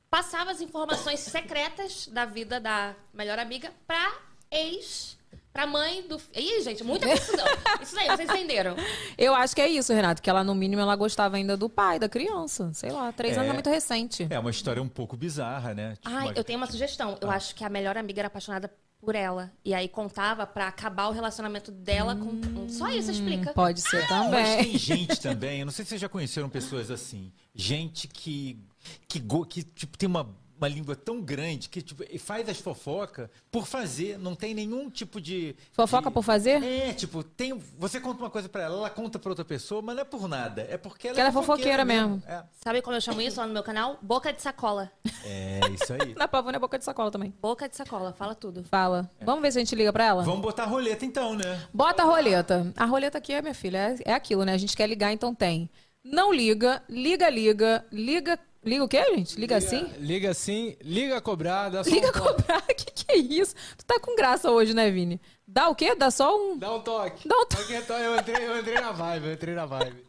passava 0.10 0.52
as 0.52 0.62
informações 0.62 1.20
secretas 1.20 2.08
da 2.08 2.26
vida 2.26 2.60
da 2.60 2.96
melhor 3.14 3.38
amiga 3.40 3.72
pra 3.88 4.12
ex, 4.52 5.18
pra 5.54 5.68
mãe 5.68 6.02
do. 6.08 6.20
Ih, 6.36 6.62
gente, 6.64 6.84
muita 6.84 7.08
confusão. 7.08 7.46
Isso 7.82 8.00
aí, 8.00 8.08
vocês 8.08 8.30
entenderam. 8.30 8.76
Eu 9.18 9.36
acho 9.36 9.56
que 9.56 9.62
é 9.62 9.68
isso, 9.68 9.94
Renato, 9.94 10.22
que 10.22 10.30
ela, 10.30 10.44
no 10.44 10.56
mínimo, 10.56 10.82
ela 10.82 10.96
gostava 10.96 11.38
ainda 11.38 11.56
do 11.56 11.70
pai, 11.70 12.00
da 12.00 12.10
criança. 12.10 12.72
Sei 12.74 12.92
lá, 12.92 13.12
três 13.12 13.36
É. 13.36 13.40
anos 13.40 13.52
é 13.52 13.54
muito 13.54 13.70
recente. 13.70 14.28
É 14.30 14.40
uma 14.40 14.50
história 14.52 14.82
um 14.82 14.90
pouco 14.90 15.16
bizarra, 15.16 15.74
né? 15.74 15.94
Tipo, 15.96 16.10
Ai, 16.10 16.28
uma- 16.28 16.34
eu 16.36 16.44
tenho 16.44 16.58
uma 16.58 16.68
sugestão. 16.68 17.18
Eu 17.22 17.30
acho 17.30 17.54
que 17.56 17.64
a 17.64 17.70
melhor 17.70 17.98
amiga 17.98 18.22
era 18.22 18.28
apaixonada 18.28 18.72
por 19.00 19.16
ela. 19.16 19.50
E 19.64 19.74
aí 19.74 19.88
contava 19.88 20.46
pra 20.46 20.68
acabar 20.68 21.08
o 21.08 21.12
relacionamento 21.12 21.72
dela 21.72 22.16
com. 22.16 22.68
Só 22.68 22.90
isso 22.90 23.10
explica. 23.12 23.54
Pode 23.54 23.80
ser 23.82 24.00
Mas 24.02 24.10
também. 24.10 24.64
tem 24.64 24.78
gente 24.78 25.22
também, 25.22 25.60
eu 25.62 25.66
não 25.66 25.72
sei 25.72 25.86
se 25.86 25.90
vocês 25.90 26.02
já 26.02 26.10
conheceram 26.10 26.50
pessoas 26.50 26.92
assim. 26.92 27.32
Gente 27.56 28.08
que, 28.10 28.60
que, 29.08 29.20
go- 29.20 29.46
que 29.46 29.64
tipo, 29.64 29.98
tem 29.98 30.08
uma, 30.08 30.28
uma 30.58 30.68
língua 30.68 30.94
tão 30.96 31.22
grande 31.22 31.70
que 31.70 31.82
tipo, 31.82 32.04
e 32.10 32.20
faz 32.20 32.48
as 32.50 32.60
fofocas 32.60 33.30
por 33.50 33.66
fazer, 33.66 34.18
não 34.20 34.36
tem 34.36 34.54
nenhum 34.54 34.90
tipo 34.90 35.20
de. 35.22 35.56
Fofoca 35.72 36.10
de- 36.10 36.14
por 36.14 36.24
fazer? 36.24 36.62
É, 36.64 36.94
tipo, 36.94 37.24
tem, 37.24 37.54
você 37.78 38.00
conta 38.00 38.20
uma 38.22 38.30
coisa 38.30 38.50
pra 38.50 38.64
ela, 38.64 38.76
ela 38.76 38.90
conta 38.90 39.18
pra 39.18 39.30
outra 39.30 39.46
pessoa, 39.46 39.82
mas 39.82 39.96
não 39.96 40.02
é 40.02 40.06
por 40.06 40.28
nada. 40.28 40.62
É 40.70 40.78
porque 40.78 41.08
ela, 41.08 41.14
Porque 41.14 41.22
ela 41.22 41.30
é 41.30 41.32
fofoqueira 41.32 41.86
mesmo. 41.86 42.22
É, 42.28 42.44
Sabe 42.64 42.82
como 42.82 42.96
eu 42.98 43.02
chamo 43.02 43.22
isso 43.22 43.40
lá 43.40 43.48
no 43.48 43.54
meu 43.54 43.64
canal? 43.64 43.98
Boca 44.02 44.34
de 44.34 44.42
sacola. 44.42 44.92
é 45.24 45.60
isso 45.74 45.94
aí. 45.94 46.14
Na 46.20 46.28
pavuna 46.28 46.58
é 46.58 46.60
boca 46.60 46.78
de 46.78 46.84
sacola 46.86 47.10
também. 47.10 47.34
Boca 47.42 47.68
de 47.70 47.76
sacola, 47.78 48.12
fala 48.14 48.36
tudo. 48.36 48.64
Fala. 48.66 49.10
Vamos 49.22 49.42
ver 49.42 49.52
se 49.54 49.60
a 49.60 49.62
gente 49.62 49.76
liga 49.76 49.94
pra 49.94 50.06
ela? 50.06 50.24
Vamos 50.24 50.42
botar 50.42 50.64
a 50.64 50.68
roleta 50.68 51.06
então, 51.06 51.36
né? 51.36 51.68
Bota 51.74 52.04
a 52.04 52.06
roleta. 52.06 52.72
A 52.76 52.86
roleta 52.86 53.18
aqui 53.18 53.32
é, 53.34 53.42
minha 53.42 53.54
filha, 53.54 53.96
é, 54.06 54.12
é 54.12 54.14
aquilo, 54.14 54.44
né? 54.44 54.54
A 54.54 54.58
gente 54.58 54.76
quer 54.76 54.88
ligar, 54.88 55.12
então 55.14 55.34
tem. 55.34 55.70
Não 56.04 56.34
liga, 56.34 56.82
liga, 56.90 57.30
liga, 57.30 57.86
liga. 57.92 58.40
Liga 58.64 58.84
o 58.84 58.88
quê, 58.90 59.04
gente? 59.16 59.40
Liga 59.40 59.56
assim? 59.58 59.86
Liga 60.00 60.30
assim, 60.32 60.76
liga 60.82 61.18
a 61.18 61.22
cobrar, 61.22 61.70
dá 61.70 61.84
só 61.84 61.90
Liga 61.90 62.10
um 62.10 62.12
toque. 62.12 62.36
cobrar. 62.44 62.62
Que 62.76 63.06
que 63.06 63.12
é 63.12 63.18
isso? 63.18 63.56
Tu 63.78 63.86
tá 63.86 64.00
com 64.00 64.16
graça 64.16 64.52
hoje, 64.52 64.74
né, 64.74 64.90
Vini? 64.92 65.20
Dá 65.48 65.70
o 65.70 65.76
quê? 65.76 65.96
Dá 65.96 66.12
só 66.12 66.36
um. 66.38 66.58
Dá 66.58 66.74
um 66.76 66.82
toque. 66.82 67.28
Dá 67.28 67.36
um 67.38 67.46
toque. 67.46 67.74
Eu 67.74 68.18
entrei, 68.18 68.48
eu 68.48 68.60
entrei 68.60 68.76
na 68.76 68.92
vibe, 68.92 69.26
eu 69.28 69.34
entrei 69.34 69.56
na 69.56 69.66
vibe. 69.66 70.04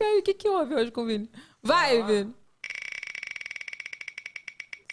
E 0.00 0.02
aí, 0.04 0.18
o 0.20 0.22
que, 0.22 0.34
que 0.34 0.48
houve 0.48 0.74
hoje 0.74 0.90
com 0.90 1.02
o 1.02 1.06
Vini? 1.06 1.28
Vai, 1.62 2.02
Vini. 2.04 2.34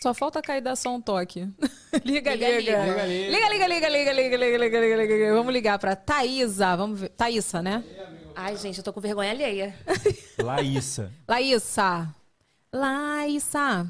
Só 0.02 0.14
falta 0.14 0.42
cair 0.42 0.62
dar 0.62 0.76
só 0.76 0.96
um 0.96 1.02
toque. 1.02 1.48
liga, 2.04 2.34
liga. 2.36 2.60
Liga, 2.60 2.84
Liga, 2.86 3.06
liga. 3.06 3.30
liga, 3.30 3.68
liga, 3.68 3.90
liga, 3.90 3.90
liga, 3.90 4.12
liga, 4.14 4.38
liga, 4.38 4.58
liga, 4.58 4.80
liga, 4.98 5.14
liga. 5.16 5.36
Vamos 5.36 5.54
ligar 5.54 5.80
pra 5.80 5.96
Thaísa. 5.96 6.76
Vamos 6.76 7.00
ver. 7.02 7.10
Thaísa, 7.10 7.62
né? 7.62 7.84
Ai, 8.36 8.56
gente, 8.58 8.78
eu 8.80 8.84
tô 8.84 8.92
com 8.94 9.02
vergonha 9.02 9.32
alheia. 9.32 9.76
Laísa. 10.40 11.12
Laísa. 11.28 12.08
Laísa. 12.72 13.88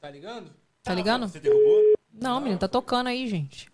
Tá 0.00 0.10
ligando? 0.10 0.50
Tá 0.82 0.94
ligando? 0.94 1.28
Você 1.28 1.40
derrubou? 1.40 1.94
Não, 2.12 2.40
menino, 2.40 2.58
tá 2.58 2.68
tocando 2.68 3.08
aí, 3.08 3.26
gente. 3.28 3.70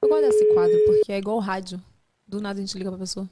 Eu 0.00 0.08
gosto 0.08 0.22
desse 0.22 0.54
quadro 0.54 0.78
porque 0.86 1.12
é 1.12 1.18
igual 1.18 1.38
rádio. 1.38 1.82
Do 2.26 2.40
nada 2.40 2.58
a 2.58 2.62
gente 2.64 2.76
liga 2.78 2.90
pra 2.90 2.98
pessoa. 2.98 3.28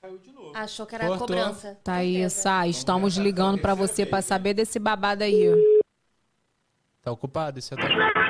Caiu 0.00 0.18
de 0.18 0.32
novo. 0.32 0.52
Achou 0.54 0.86
que 0.86 0.94
era 0.94 1.06
Cortou. 1.06 1.26
cobrança. 1.26 1.78
Thaísa, 1.82 2.66
estamos 2.66 3.16
ligando 3.16 3.60
pra 3.60 3.74
você 3.74 4.06
pra 4.06 4.22
saber 4.22 4.54
desse 4.54 4.78
babado 4.78 5.24
aí. 5.24 5.46
Tá 7.02 7.10
ocupado? 7.12 7.58
Isso 7.58 7.74
é 7.74 7.76
tá... 7.76 8.27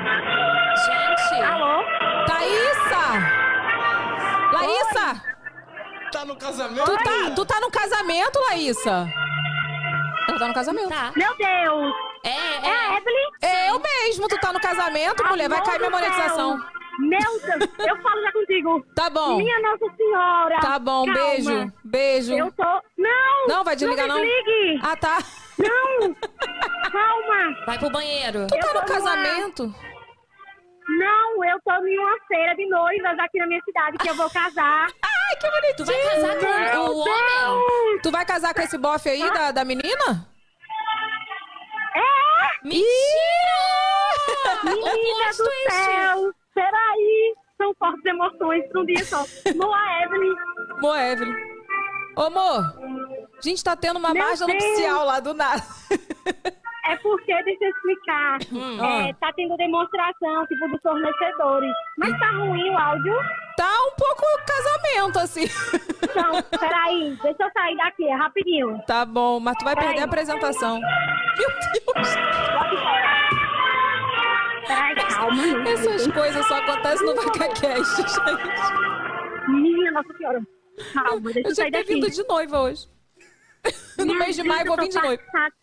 no 6.29 6.35
casamento? 6.35 6.85
Tu 6.85 6.97
tá, 7.03 7.31
tu 7.35 7.45
tá 7.45 7.59
no 7.59 7.69
casamento, 7.71 8.39
Laísa? 8.49 9.07
Ela 10.29 10.39
tá 10.39 10.47
no 10.47 10.53
casamento. 10.53 10.89
tá. 10.89 11.11
Meu 11.15 11.35
Deus! 11.37 11.93
É, 12.23 12.29
É 12.29 12.69
é. 12.69 12.71
a 12.71 12.97
Evelyn? 12.97 13.29
É 13.41 13.69
eu 13.71 13.79
mesmo, 13.79 14.27
tu 14.27 14.37
tá 14.39 14.53
no 14.53 14.59
casamento, 14.59 15.25
mulher. 15.25 15.49
Vai 15.49 15.63
cair 15.63 15.79
minha 15.79 15.89
monetização. 15.89 16.57
céu. 16.59 16.69
Meu 16.99 17.19
Deus, 17.19 17.71
eu 17.87 18.01
falo 18.01 18.21
já 18.21 18.31
contigo. 18.33 18.85
Tá 18.93 19.09
bom. 19.09 19.37
Minha 19.37 19.59
Nossa 19.61 19.95
Senhora. 19.95 20.59
Tá 20.59 20.77
bom, 20.77 21.05
Calma. 21.05 21.13
beijo. 21.29 21.73
Beijo. 21.83 22.33
Eu 22.33 22.51
tô. 22.51 22.63
Não! 22.97 23.47
Não, 23.47 23.63
vai 23.63 23.75
desligar, 23.75 24.05
não? 24.07 24.17
desligue. 24.21 24.79
Ah, 24.83 24.95
tá. 24.97 25.17
Não! 25.57 26.13
Calma! 26.91 27.65
Vai 27.65 27.79
pro 27.79 27.89
banheiro. 27.89 28.47
Tu 28.47 28.59
tá 28.59 28.67
Eu 28.67 28.73
no 28.73 28.79
tô 28.81 28.85
casamento? 28.93 29.73
Não, 30.97 31.45
eu 31.45 31.59
tô 31.63 31.85
em 31.85 31.99
uma 31.99 32.17
feira 32.27 32.55
de 32.55 32.67
noivas 32.67 33.19
aqui 33.19 33.37
na 33.37 33.45
minha 33.47 33.61
cidade 33.63 33.97
que 33.99 34.09
eu 34.09 34.15
vou 34.15 34.29
casar. 34.29 34.87
Ai, 35.03 35.35
que 35.39 35.49
bonitinho. 35.49 35.75
Tu 35.77 35.85
vai 35.85 36.01
casar 36.01 36.71
com 36.71 36.91
o 36.91 36.99
homem? 36.99 37.99
Tu 38.01 38.11
vai 38.11 38.25
casar 38.25 38.53
com 38.53 38.61
esse 38.61 38.77
bofe 38.77 39.09
aí 39.09 39.31
da, 39.31 39.51
da 39.51 39.63
menina? 39.63 40.27
É! 41.95 42.67
Mentira! 42.67 42.89
Menina 44.63 45.31
do 45.31 45.37
twist. 45.37 45.71
céu! 45.71 46.33
Peraí! 46.55 47.35
São 47.57 47.73
fortes 47.77 48.05
emoções 48.05 48.67
pra 48.69 48.81
um 48.81 48.85
dia 48.85 49.05
só. 49.05 49.23
Moa 49.55 50.03
Evelyn. 50.03 50.35
Amor, 50.77 50.97
Evelyn. 50.97 51.35
Ô, 52.15 52.21
amor. 52.23 52.59
A 53.37 53.41
gente 53.41 53.63
tá 53.63 53.75
tendo 53.75 53.97
uma 53.97 54.13
Meu 54.13 54.23
marcha 54.23 54.47
nupcial 54.47 55.05
lá 55.05 55.19
do 55.19 55.33
nada. 55.33 55.61
É 56.91 56.95
porque, 56.97 57.43
deixa 57.43 57.65
eu 57.65 57.69
explicar. 57.69 58.39
É, 59.09 59.13
tá 59.13 59.31
tendo 59.35 59.55
demonstração, 59.57 60.45
tipo, 60.47 60.67
dos 60.69 60.81
fornecedores. 60.81 61.71
Mas 61.97 62.17
tá 62.19 62.31
ruim 62.31 62.69
o 62.71 62.77
áudio. 62.77 63.13
Tá 63.57 63.71
um 63.87 63.91
pouco 63.95 64.23
casamento, 64.47 65.19
assim. 65.19 65.45
Então, 66.03 66.41
peraí, 66.59 67.15
deixa 67.21 67.43
eu 67.43 67.51
sair 67.51 67.77
daqui, 67.77 68.07
é 68.07 68.15
rapidinho. 68.15 68.81
Tá 68.87 69.05
bom, 69.05 69.39
mas 69.39 69.55
tu 69.57 69.65
vai 69.65 69.75
perder 69.75 70.01
a 70.01 70.05
apresentação. 70.05 70.79
Meu 70.79 71.49
Deus. 71.49 72.15
Peraí, 74.67 74.95
calma. 74.95 75.43
gente. 75.43 75.69
Essas 75.69 76.07
coisas 76.07 76.45
só 76.47 76.55
acontecem 76.57 77.05
no 77.05 77.15
VacaCast, 77.15 77.95
gente. 77.97 79.49
Minha 79.49 79.91
Nossa 79.91 80.13
Senhora. 80.17 80.41
Calma, 80.93 81.21
deixa 81.31 81.39
eu, 81.39 81.43
Eu 81.43 81.49
já 81.49 81.55
sair 81.63 81.71
ter 81.71 81.77
daqui. 81.79 81.93
vindo 81.95 82.09
de 82.09 82.27
noiva 82.27 82.59
hoje. 82.61 82.87
No 83.97 84.05
Minha 84.05 84.19
mês 84.19 84.35
de 84.35 84.43
maio 84.43 84.61
eu 84.61 84.67
vou 84.67 84.77
vir 84.77 84.89
de 84.89 84.95
noiva. 85.01 85.21
passada. 85.31 85.53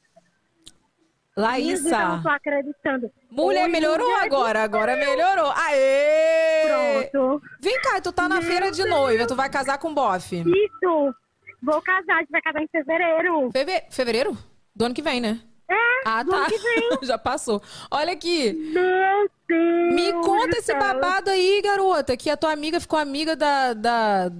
Gente, 1.39 1.85
eu 1.85 1.99
não 1.99 2.23
tô 2.23 2.29
Laísa. 2.29 2.31
acreditando. 2.31 3.11
Mulher, 3.31 3.65
Oi, 3.65 3.69
melhorou 3.69 4.15
agora. 4.17 4.63
Agora 4.63 4.97
melhorou. 4.97 5.51
Aê! 5.55 7.09
Pronto. 7.11 7.43
Vem 7.61 7.79
cá, 7.83 8.01
tu 8.01 8.11
tá 8.13 8.27
na 8.29 8.41
feira 8.41 8.71
de 8.71 8.85
noiva. 8.85 9.27
Tu 9.27 9.35
vai 9.35 9.51
casar 9.51 9.79
com 9.79 9.93
bofe. 9.93 10.37
Isso. 10.47 11.15
Vou 11.63 11.83
casar, 11.83 12.17
a 12.17 12.19
gente 12.21 12.31
vai 12.31 12.41
casar 12.41 12.63
em 12.63 12.69
fevereiro. 12.69 13.51
Feve... 13.53 13.83
Fevereiro? 13.91 14.37
Do 14.75 14.87
ano 14.87 14.95
que 14.95 15.03
vem, 15.03 15.21
né? 15.21 15.41
É, 15.69 15.75
Ah, 16.09 16.25
tá. 16.25 16.37
ano 16.37 16.47
que 16.47 16.59
vem. 16.59 16.91
Já 17.05 17.19
passou. 17.19 17.61
Olha 17.91 18.13
aqui. 18.13 18.53
Meu 18.53 19.31
Deus. 19.49 19.95
Me 19.95 20.13
conta 20.25 20.59
esse 20.59 20.73
babado 20.75 21.29
aí, 21.31 21.61
garota. 21.63 22.17
Que 22.17 22.31
a 22.31 22.37
tua 22.37 22.53
amiga 22.53 22.81
ficou 22.81 22.99
amiga 22.99 23.35
da, 23.37 23.73
da, 23.75 24.31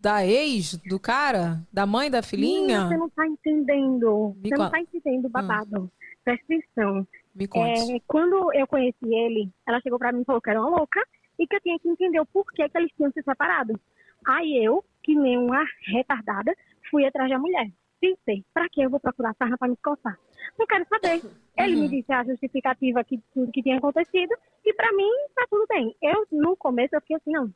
da 0.00 0.26
ex 0.26 0.74
do 0.88 0.98
cara? 1.00 1.60
Da 1.72 1.86
mãe 1.86 2.10
da 2.10 2.20
filhinha? 2.22 2.88
Você 2.88 2.96
não 2.96 3.08
tá 3.08 3.26
entendendo. 3.26 4.34
Me 4.42 4.50
você 4.50 4.56
não 4.56 4.70
tá 4.70 4.80
entendendo 4.80 5.26
o 5.26 5.30
babado. 5.30 5.70
Presta 5.70 6.01
atenção. 6.30 7.06
Me 7.34 7.46
conte. 7.48 7.96
É, 7.96 8.00
quando 8.06 8.52
eu 8.54 8.66
conheci 8.66 9.14
ele, 9.14 9.50
ela 9.66 9.80
chegou 9.80 9.98
pra 9.98 10.12
mim 10.12 10.22
e 10.22 10.24
falou 10.24 10.40
que 10.40 10.50
era 10.50 10.60
uma 10.60 10.76
louca 10.76 11.02
e 11.38 11.46
que 11.46 11.56
eu 11.56 11.60
tinha 11.60 11.78
que 11.78 11.88
entender 11.88 12.20
o 12.20 12.26
porquê 12.26 12.68
que 12.68 12.78
eles 12.78 12.92
tinham 12.96 13.10
se 13.12 13.22
separado. 13.22 13.78
Aí 14.26 14.64
eu, 14.64 14.84
que 15.02 15.14
nem 15.14 15.38
uma 15.38 15.64
retardada, 15.86 16.54
fui 16.90 17.04
atrás 17.04 17.30
da 17.30 17.38
mulher. 17.38 17.70
Pensei, 18.00 18.44
pra 18.52 18.68
que 18.68 18.82
eu 18.82 18.90
vou 18.90 19.00
procurar 19.00 19.34
sarna 19.34 19.56
pra 19.56 19.68
me 19.68 19.76
coçar? 19.76 20.18
Não 20.58 20.66
quero 20.66 20.86
saber. 20.88 21.22
Ele 21.56 21.76
me 21.76 21.88
disse 21.88 22.12
a 22.12 22.24
justificativa 22.24 23.04
que 23.04 23.20
tudo 23.32 23.52
que 23.52 23.62
tinha 23.62 23.78
acontecido 23.78 24.34
e 24.64 24.74
pra 24.74 24.92
mim 24.92 25.10
tá 25.34 25.46
tudo 25.48 25.66
bem. 25.68 25.94
Eu, 26.02 26.26
no 26.32 26.56
começo, 26.56 26.94
eu 26.94 27.00
fiquei 27.00 27.16
assim, 27.16 27.30
não. 27.30 27.46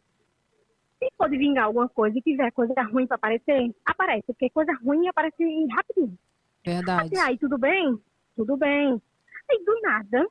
Se 0.98 1.10
for 1.18 1.28
de 1.28 1.36
vingar 1.36 1.64
alguma 1.64 1.88
coisa 1.88 2.16
e 2.16 2.22
tiver 2.22 2.50
coisa 2.52 2.74
ruim 2.82 3.06
pra 3.06 3.16
aparecer, 3.16 3.74
aparece. 3.84 4.24
Porque 4.26 4.48
coisa 4.50 4.72
ruim 4.82 5.08
aparece 5.08 5.66
rapidinho. 5.70 6.16
Verdade. 6.64 7.08
Até 7.08 7.20
aí, 7.20 7.38
tudo 7.38 7.58
bem? 7.58 8.00
Tudo 8.36 8.56
bem. 8.56 9.00
Aí, 9.50 9.64
do 9.64 9.80
nada, 9.82 10.26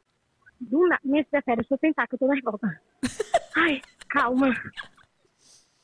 do 0.61 0.87
nada. 0.87 1.01
Minha 1.03 1.23
filha, 1.25 1.41
sério, 1.43 1.63
deixa 1.63 1.73
eu 1.73 1.77
pensar 1.79 2.07
que 2.07 2.15
eu 2.15 2.19
tô 2.19 2.27
nervosa. 2.27 2.79
Ai, 3.55 3.81
calma. 4.09 4.49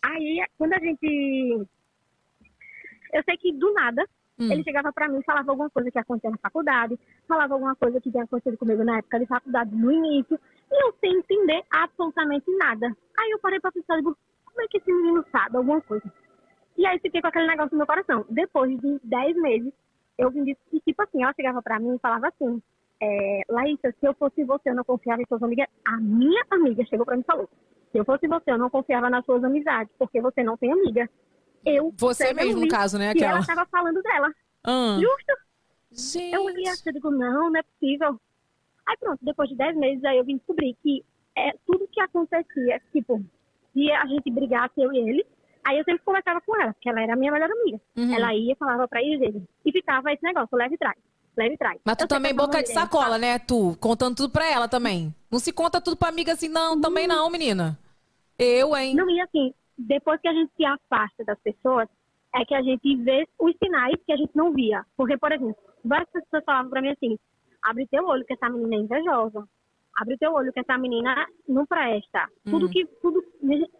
Aí, 0.04 0.44
quando 0.58 0.74
a 0.74 0.80
gente. 0.80 1.68
Eu 3.14 3.24
sei 3.24 3.38
que 3.38 3.52
do 3.54 3.74
nada, 3.74 4.06
Hum. 4.40 4.52
ele 4.52 4.64
chegava 4.64 4.92
pra 4.92 5.08
mim 5.08 5.20
e 5.20 5.24
falava 5.24 5.52
alguma 5.52 5.70
coisa 5.70 5.92
que 5.92 6.00
acontecia 6.00 6.32
na 6.32 6.38
faculdade, 6.38 6.98
falava 7.28 7.54
alguma 7.54 7.76
coisa 7.76 8.02
que 8.02 8.10
tinha 8.10 8.24
acontecido 8.24 8.58
comigo 8.58 8.84
na 8.84 8.98
época 8.98 9.20
de 9.20 9.28
faculdade, 9.28 9.76
no 9.76 9.92
início, 9.92 10.40
e 10.72 10.84
eu 10.84 10.96
sem 11.00 11.16
entender 11.18 11.64
absolutamente 11.70 12.50
nada. 12.58 12.88
Aí 13.20 13.30
eu 13.30 13.40
parei 13.40 13.60
pra 13.60 13.72
pensar, 13.72 13.98
digo, 13.98 14.18
como 14.46 14.62
é 14.62 14.68
que 14.68 14.78
esse 14.78 14.92
menino 14.92 15.24
sabe 15.32 15.58
alguma 15.58 15.80
coisa? 15.82 16.12
E 16.76 16.86
aí 16.88 16.98
fiquei 17.00 17.22
com 17.22 17.28
aquele 17.28 17.46
negócio 17.46 17.72
no 17.74 17.78
meu 17.80 17.86
coração. 17.86 18.26
Depois 18.30 18.76
de 18.80 19.00
10 19.04 19.36
meses, 19.36 19.74
eu 20.22 20.30
vim 20.32 20.44
disso, 20.44 20.60
e 20.72 20.80
tipo 20.80 21.02
assim, 21.02 21.24
ela 21.24 21.34
chegava 21.34 21.62
pra 21.62 21.80
mim 21.80 21.96
e 21.96 22.00
falava 22.00 22.28
assim, 22.28 22.62
é, 23.02 23.42
Laísa, 23.50 23.94
se 24.00 24.06
eu 24.06 24.14
fosse 24.14 24.44
você, 24.44 24.70
eu 24.70 24.76
não 24.76 24.84
confiava 24.84 25.22
em 25.22 25.26
suas 25.26 25.42
amigas. 25.42 25.68
A 25.86 25.98
minha 25.98 26.44
amiga 26.52 26.86
chegou 26.86 27.06
pra 27.06 27.16
mim 27.16 27.24
e 27.24 27.26
falou, 27.26 27.50
se 27.92 27.98
eu 27.98 28.06
fosse 28.06 28.28
você, 28.28 28.52
eu 28.52 28.58
não 28.58 28.70
confiava 28.70 29.10
nas 29.10 29.26
suas 29.26 29.44
amizades, 29.44 29.92
porque 29.98 30.22
você 30.22 30.44
não 30.44 30.56
tem 30.56 30.72
amiga. 30.72 31.10
Eu, 31.66 31.94
Você 31.98 32.34
mesmo, 32.34 32.62
no 32.62 32.68
caso, 32.68 32.98
né, 32.98 33.14
que 33.14 33.24
ela 33.24 33.40
aquela? 33.40 33.42
estava 33.42 33.66
falando 33.70 34.02
dela. 34.02 34.32
Ah. 34.64 34.98
Justo. 35.00 36.22
Eu 36.32 36.44
olhei 36.46 36.68
assim, 36.68 36.90
eu 36.90 36.94
digo, 36.94 37.12
não, 37.12 37.50
não 37.50 37.60
é 37.60 37.64
possível. 37.64 38.20
Aí 38.88 38.98
pronto, 39.00 39.20
depois 39.22 39.50
de 39.50 39.56
10 39.56 39.78
meses, 39.78 40.04
aí 40.04 40.18
eu 40.18 40.26
vim 40.26 40.38
descobrir 40.38 40.76
que 40.82 41.04
é, 41.36 41.52
tudo 41.66 41.88
que 41.92 42.02
acontecia, 42.02 42.82
tipo, 42.92 43.24
se 43.74 43.92
a 43.92 44.06
gente 44.06 44.32
brigasse, 44.32 44.74
eu 44.82 44.92
e 44.94 44.98
ele, 44.98 45.26
aí 45.66 45.78
eu 45.78 45.84
sempre 45.84 46.04
conversava 46.04 46.42
com 46.42 46.60
ela, 46.62 46.74
porque 46.74 46.90
ela 46.90 47.02
era 47.02 47.14
a 47.14 47.16
minha 47.16 47.32
melhor 47.32 47.50
amiga. 47.52 47.80
Uhum. 47.98 48.14
Ela 48.14 48.34
ia, 48.36 48.56
falava 48.56 48.88
pra 48.88 49.00
dele. 49.02 49.44
E 49.66 49.72
ficava 49.72 50.12
esse 50.12 50.24
negócio, 50.24 50.58
leve 50.58 50.76
e 50.76 50.78
traz, 50.78 50.98
leve 51.38 51.56
e 51.56 51.58
traz. 51.58 51.80
Mas 51.86 51.96
tu 51.98 52.04
Eu 52.04 52.08
também 52.08 52.34
boca 52.36 52.62
de 52.64 52.70
mulher- 52.70 52.82
sacola, 52.82 53.18
né, 53.18 53.40
tu? 53.40 53.76
Contando 53.80 54.16
tudo 54.16 54.32
pra 54.32 54.46
ela 54.50 54.68
também. 54.68 55.14
Não 55.32 55.40
se 55.40 55.52
conta 55.54 55.80
tudo 55.82 55.98
pra 55.98 56.10
amiga 56.10 56.34
assim, 56.34 56.50
não, 56.50 56.80
também 56.80 57.08
não, 57.08 57.30
menina. 57.30 57.78
Eu, 58.38 58.76
hein? 58.76 58.96
Não, 58.96 59.10
e 59.10 59.22
assim, 59.22 59.54
depois 59.78 60.20
que 60.22 60.28
a 60.28 60.34
gente 60.34 60.52
se 60.56 60.66
afasta 60.66 61.24
das 61.26 61.40
pessoas, 61.40 61.88
é 62.36 62.46
que 62.46 62.56
a 62.56 62.62
gente 62.62 62.96
vê 62.98 63.28
os 63.40 63.54
sinais 63.64 63.96
que 64.06 64.12
a 64.14 64.18
gente 64.18 64.32
não 64.36 64.52
via. 64.52 64.84
Porque, 64.98 65.18
por 65.18 65.32
exemplo, 65.32 65.56
várias 65.84 66.10
pessoas 66.10 66.44
falavam 66.46 66.70
pra 66.72 66.82
mim 66.82 66.90
assim, 66.90 67.18
abre 67.64 67.86
teu 67.88 68.06
olho 68.06 68.26
que 68.26 68.34
essa 68.34 68.50
menina 68.50 68.76
é 68.76 68.80
invejosa. 68.80 69.44
Abre 70.02 70.18
teu 70.18 70.34
olho 70.34 70.52
que 70.52 70.60
essa 70.60 70.78
menina 70.80 71.28
não 71.48 71.64
presta. 71.66 72.28
Tudo 72.46 72.66
Hum. 72.66 72.70
que, 72.70 72.86
tudo, 73.04 73.24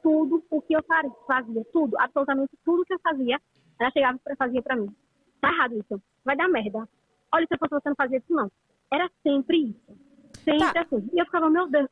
tudo 0.04 0.44
o 0.52 0.62
que 0.62 0.74
eu 0.76 0.84
fa- 0.84 1.02
fazia, 1.26 1.66
tudo, 1.74 1.98
absolutamente 2.00 2.52
tudo 2.64 2.86
que 2.86 2.94
eu 2.94 3.00
fazia, 3.00 3.42
ela 3.80 3.90
chegava 3.92 4.20
e 4.30 4.36
fazia 4.36 4.62
pra 4.62 4.76
mim. 4.76 4.96
Tá 5.42 5.50
errado 5.52 5.80
isso. 5.80 6.00
Vai 6.24 6.36
dar 6.38 6.48
merda. 6.48 6.88
Olha, 7.34 7.48
se 7.48 7.54
eu 7.56 7.58
fosse 7.58 7.74
você 7.74 7.90
não 7.90 7.96
fazia 7.96 8.20
isso, 8.20 8.32
não. 8.32 8.52
Era 8.94 9.10
sempre 9.24 9.58
isso. 9.58 9.98
Sempre 10.46 10.60
Tá. 10.74 10.82
assim. 10.82 11.10
E 11.12 11.18
eu 11.20 11.26
ficava, 11.26 11.50
meu 11.50 11.68
Deus, 11.68 11.90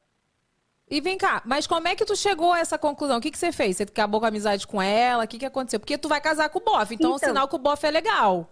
E 0.92 1.02
vem 1.02 1.18
cá, 1.20 1.42
mas 1.46 1.65
como 1.68 1.88
é 1.88 1.96
que 1.96 2.04
tu 2.06 2.15
chegou 2.15 2.52
a 2.52 2.60
essa 2.60 2.78
conclusão? 2.78 3.18
O 3.18 3.22
que, 3.22 3.30
que 3.32 3.38
você 3.38 3.52
fez? 3.52 3.78
Você 3.78 3.84
acabou 3.84 4.20
com 4.20 4.26
a 4.26 4.30
amizade 4.30 4.65
com 4.68 4.82
ela? 4.82 5.24
O 5.24 5.28
que, 5.28 5.38
que 5.39 5.46
aconteceu? 5.46 5.80
Porque 5.80 5.98
tu 6.00 6.08
vai 6.10 6.20
casar 6.22 6.50
com 6.50 6.58
o 6.60 6.63
bofe, 6.63 6.96
então, 6.96 7.12
é 7.12 7.13
um 7.13 7.15
Então. 7.18 7.30
sinal 7.30 7.48
que 7.48 7.56
o 7.56 7.60
bofe 7.60 7.86
é 7.88 7.92
legal. 7.92 8.50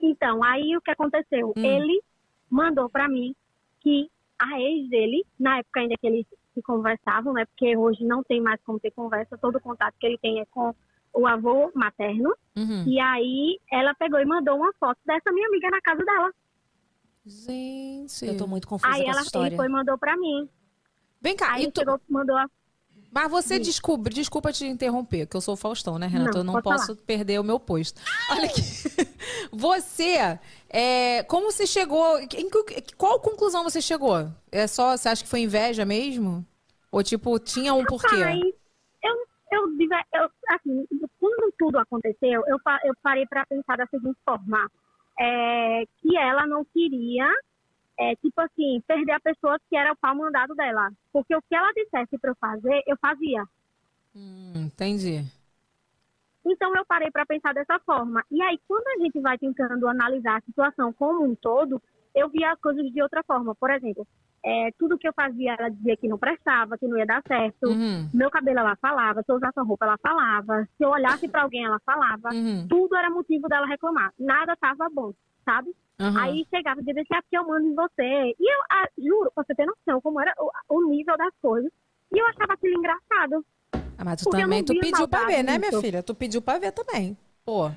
Então, 0.00 0.42
aí 0.44 0.76
o 0.76 0.80
que 0.82 0.90
aconteceu? 0.90 1.54
Hum. 1.56 1.64
Ele 1.64 2.02
mandou 2.50 2.88
pra 2.90 3.08
mim 3.08 3.34
que 3.80 4.10
a 4.44 4.60
ex 4.60 4.88
dele, 4.88 5.24
na 5.38 5.58
época 5.58 5.80
ainda 5.80 5.96
que 5.98 6.06
eles 6.06 6.26
se 6.54 6.62
conversavam, 6.62 7.32
né? 7.32 7.44
Porque 7.46 7.76
hoje 7.76 8.04
não 8.04 8.22
tem 8.22 8.40
mais 8.40 8.60
como 8.62 8.78
ter 8.80 8.90
conversa, 8.92 9.38
todo 9.38 9.56
o 9.56 9.60
contato 9.60 9.94
que 9.98 10.06
ele 10.06 10.18
tem 10.18 10.40
é 10.40 10.46
com 10.46 10.74
o 11.12 11.26
avô 11.26 11.70
materno. 11.74 12.34
Uhum. 12.56 12.84
E 12.86 13.00
aí 13.00 13.58
ela 13.70 13.94
pegou 13.94 14.20
e 14.20 14.24
mandou 14.24 14.56
uma 14.56 14.72
foto 14.74 14.98
dessa 15.04 15.32
minha 15.32 15.46
amiga 15.48 15.70
na 15.70 15.80
casa 15.80 16.04
dela. 16.04 16.32
Gente. 17.26 18.26
Eu 18.26 18.36
tô 18.36 18.46
muito 18.46 18.68
confusa 18.68 18.92
aí 18.92 19.02
com 19.02 19.10
ela 19.10 19.18
essa 19.18 19.26
história. 19.26 19.48
ele 19.48 19.56
foi 19.56 19.66
e 19.66 19.70
mandou 19.70 19.96
pra 19.96 20.16
mim. 20.16 20.48
Vem 21.20 21.36
cá, 21.36 21.54
Aí 21.54 21.64
e 21.64 21.72
tu... 21.72 21.80
chegou, 21.80 21.98
mandou 22.08 22.36
a 22.36 22.46
Mas 23.14 23.30
você 23.30 23.60
descobre, 23.60 24.12
desculpa 24.12 24.52
te 24.52 24.66
interromper, 24.66 25.26
que 25.26 25.36
eu 25.36 25.40
sou 25.40 25.54
o 25.54 25.56
Faustão, 25.56 25.98
né, 26.00 26.06
Renata? 26.08 26.32
Não, 26.32 26.40
eu 26.40 26.44
não 26.44 26.60
posso 26.60 26.96
perder 26.96 27.38
o 27.38 27.44
meu 27.44 27.60
posto. 27.60 28.02
Olha 28.30 28.46
aqui. 28.46 28.60
Você, 29.52 30.38
é, 30.68 31.22
como 31.24 31.50
você 31.50 31.66
chegou? 31.66 32.18
em 32.18 32.50
qual 32.96 33.20
conclusão 33.20 33.62
você 33.62 33.80
chegou? 33.80 34.28
É 34.50 34.66
só, 34.66 34.96
você 34.96 35.08
acha 35.08 35.22
que 35.22 35.28
foi 35.30 35.40
inveja 35.40 35.84
mesmo? 35.84 36.44
Ou 36.90 37.02
tipo, 37.02 37.38
tinha 37.38 37.72
um 37.72 37.84
porquê? 37.84 38.16
Eu, 39.02 39.14
eu, 39.52 39.76
diver- 39.76 40.04
eu, 40.12 40.28
assim, 40.50 40.84
quando 41.20 41.52
tudo 41.58 41.78
aconteceu, 41.78 42.42
eu, 42.46 42.58
eu 42.84 42.94
parei 43.02 43.26
para 43.26 43.46
pensar 43.46 43.76
da 43.76 43.86
seguinte 43.86 44.18
forma: 44.24 44.68
é, 45.20 45.84
que 46.02 46.16
ela 46.16 46.46
não 46.46 46.64
queria, 46.64 47.26
é, 47.98 48.16
tipo 48.16 48.40
assim, 48.40 48.82
perder 48.86 49.12
a 49.12 49.20
pessoa 49.20 49.58
que 49.68 49.76
era 49.76 49.92
o 49.92 49.96
pau 49.96 50.14
mandado 50.14 50.54
dela. 50.54 50.90
Porque 51.12 51.34
o 51.34 51.42
que 51.42 51.54
ela 51.54 51.72
dissesse 51.72 52.18
para 52.18 52.30
eu 52.30 52.36
fazer, 52.36 52.82
eu 52.86 52.96
fazia. 52.98 53.44
Hum, 54.14 54.52
entendi. 54.56 55.24
Então 56.46 56.74
eu 56.76 56.84
parei 56.84 57.10
para 57.10 57.24
pensar 57.24 57.54
dessa 57.54 57.78
forma. 57.80 58.22
E 58.30 58.42
aí, 58.42 58.58
quando 58.68 58.86
a 58.88 59.02
gente 59.02 59.18
vai 59.20 59.38
tentando 59.38 59.88
analisar 59.88 60.38
a 60.38 60.42
situação 60.42 60.92
como 60.92 61.24
um 61.24 61.34
todo, 61.34 61.80
eu 62.14 62.28
via 62.28 62.52
as 62.52 62.60
coisas 62.60 62.84
de 62.92 63.02
outra 63.02 63.22
forma. 63.24 63.54
Por 63.54 63.70
exemplo, 63.70 64.06
é, 64.44 64.70
tudo 64.78 64.98
que 64.98 65.08
eu 65.08 65.12
fazia, 65.14 65.56
ela 65.58 65.70
dizia 65.70 65.96
que 65.96 66.06
não 66.06 66.18
prestava, 66.18 66.76
que 66.76 66.86
não 66.86 66.98
ia 66.98 67.06
dar 67.06 67.22
certo. 67.26 67.66
Uhum. 67.66 68.08
Meu 68.12 68.30
cabelo 68.30 68.58
ela 68.58 68.76
falava, 68.76 69.22
se 69.22 69.32
eu 69.32 69.36
usasse 69.36 69.58
roupa 69.60 69.86
ela 69.86 69.98
falava, 69.98 70.68
se 70.76 70.84
eu 70.84 70.90
olhasse 70.90 71.26
para 71.28 71.42
alguém 71.42 71.64
ela 71.64 71.80
falava. 71.84 72.28
Uhum. 72.32 72.66
Tudo 72.68 72.94
era 72.94 73.08
motivo 73.08 73.48
dela 73.48 73.66
reclamar. 73.66 74.12
Nada 74.18 74.54
tava 74.56 74.88
bom, 74.92 75.12
sabe? 75.44 75.74
Aham. 75.98 76.20
Aí 76.20 76.46
chegava 76.50 76.80
e 76.80 76.84
dizia 76.84 77.02
assim, 77.02 77.14
ah, 77.14 77.22
porque 77.22 77.38
eu 77.38 77.46
mando 77.46 77.66
em 77.66 77.74
você. 77.74 78.34
E 78.38 78.52
eu 78.52 78.60
ah, 78.70 78.88
juro, 78.98 79.32
pra 79.34 79.44
você 79.44 79.54
ter 79.54 79.64
noção 79.66 80.00
como 80.00 80.20
era 80.20 80.34
o, 80.38 80.50
o 80.76 80.90
nível 80.90 81.16
das 81.16 81.32
coisas. 81.40 81.70
E 82.12 82.18
eu 82.18 82.26
achava 82.26 82.52
aquilo 82.52 82.78
engraçado. 82.78 83.44
Ah, 83.96 84.04
mas 84.04 84.20
tu 84.20 84.28
também, 84.30 84.62
tu 84.62 84.74
pediu 84.78 85.08
pra 85.08 85.24
ver, 85.24 85.42
né, 85.42 85.56
minha 85.56 85.70
nisso. 85.70 85.80
filha? 85.80 86.02
Tu 86.02 86.14
pediu 86.14 86.42
pra 86.42 86.58
ver 86.58 86.72
também. 86.72 87.16
Pô. 87.44 87.70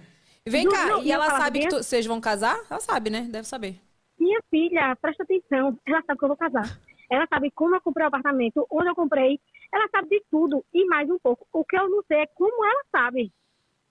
Vem 0.46 0.64
Ju- 0.64 0.70
cá, 0.72 0.86
não, 0.88 1.04
e 1.04 1.12
ela 1.12 1.30
sabe 1.30 1.60
que 1.60 1.68
tu- 1.68 1.78
vocês 1.78 2.06
vão 2.06 2.20
casar? 2.20 2.60
Ela 2.70 2.80
sabe, 2.80 3.10
né? 3.10 3.22
Deve 3.30 3.48
saber. 3.48 3.80
Minha 4.20 4.40
filha, 4.50 4.96
presta 5.02 5.24
atenção. 5.24 5.78
Ela 5.86 6.02
sabe 6.06 6.18
que 6.20 6.26
eu 6.26 6.30
vou 6.30 6.38
casar. 6.38 6.80
Ela 7.10 7.28
sabe 7.28 7.52
como 7.52 7.76
eu 7.76 7.82
comprei 7.82 8.06
o 8.06 8.08
apartamento, 8.08 8.66
onde 8.70 8.90
eu 8.90 8.96
comprei. 8.96 9.40
Ela 9.74 9.88
sabe 9.90 10.10
de 10.10 10.24
tudo 10.32 10.64
e 10.74 10.86
mais 10.86 11.10
um 11.10 11.18
pouco. 11.20 11.46
O 11.54 11.64
que 11.64 11.78
eu 11.78 11.90
não 11.90 12.02
sei 12.08 12.20
é 12.22 12.28
como 12.28 12.66
ela 12.66 12.84
sabe. 12.92 13.32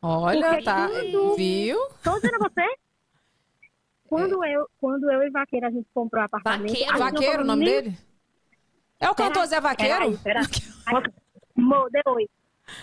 Olha, 0.02 0.48
Porque 0.50 0.64
tá. 0.64 0.88
quando- 0.88 1.36
Viu? 1.36 1.78
Tô 2.02 2.14
dizendo 2.16 2.34
a 2.36 2.48
você. 2.48 2.66
Quando, 4.08 4.44
eu, 4.44 4.68
quando 4.80 5.10
eu 5.10 5.22
e 5.22 5.30
Vaqueiro 5.30 5.66
a 5.66 5.70
gente 5.70 5.88
comprou 5.92 6.22
o 6.22 6.26
apartamento. 6.26 6.68
Vaqueiro? 6.70 6.98
Vaqueiro, 6.98 7.42
o 7.42 7.46
nome 7.46 7.64
nem- 7.64 7.82
dele? 7.82 7.98
É 9.00 9.10
o 9.10 9.14
cantor 9.14 9.46
Zé 9.46 9.60
Vaqueiro? 9.60 10.18
Peraí, 10.22 10.44
oi. 12.06 12.28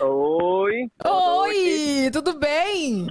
Oi. 0.00 0.90
Oi, 1.04 2.10
tudo 2.12 2.34
bem? 2.38 3.06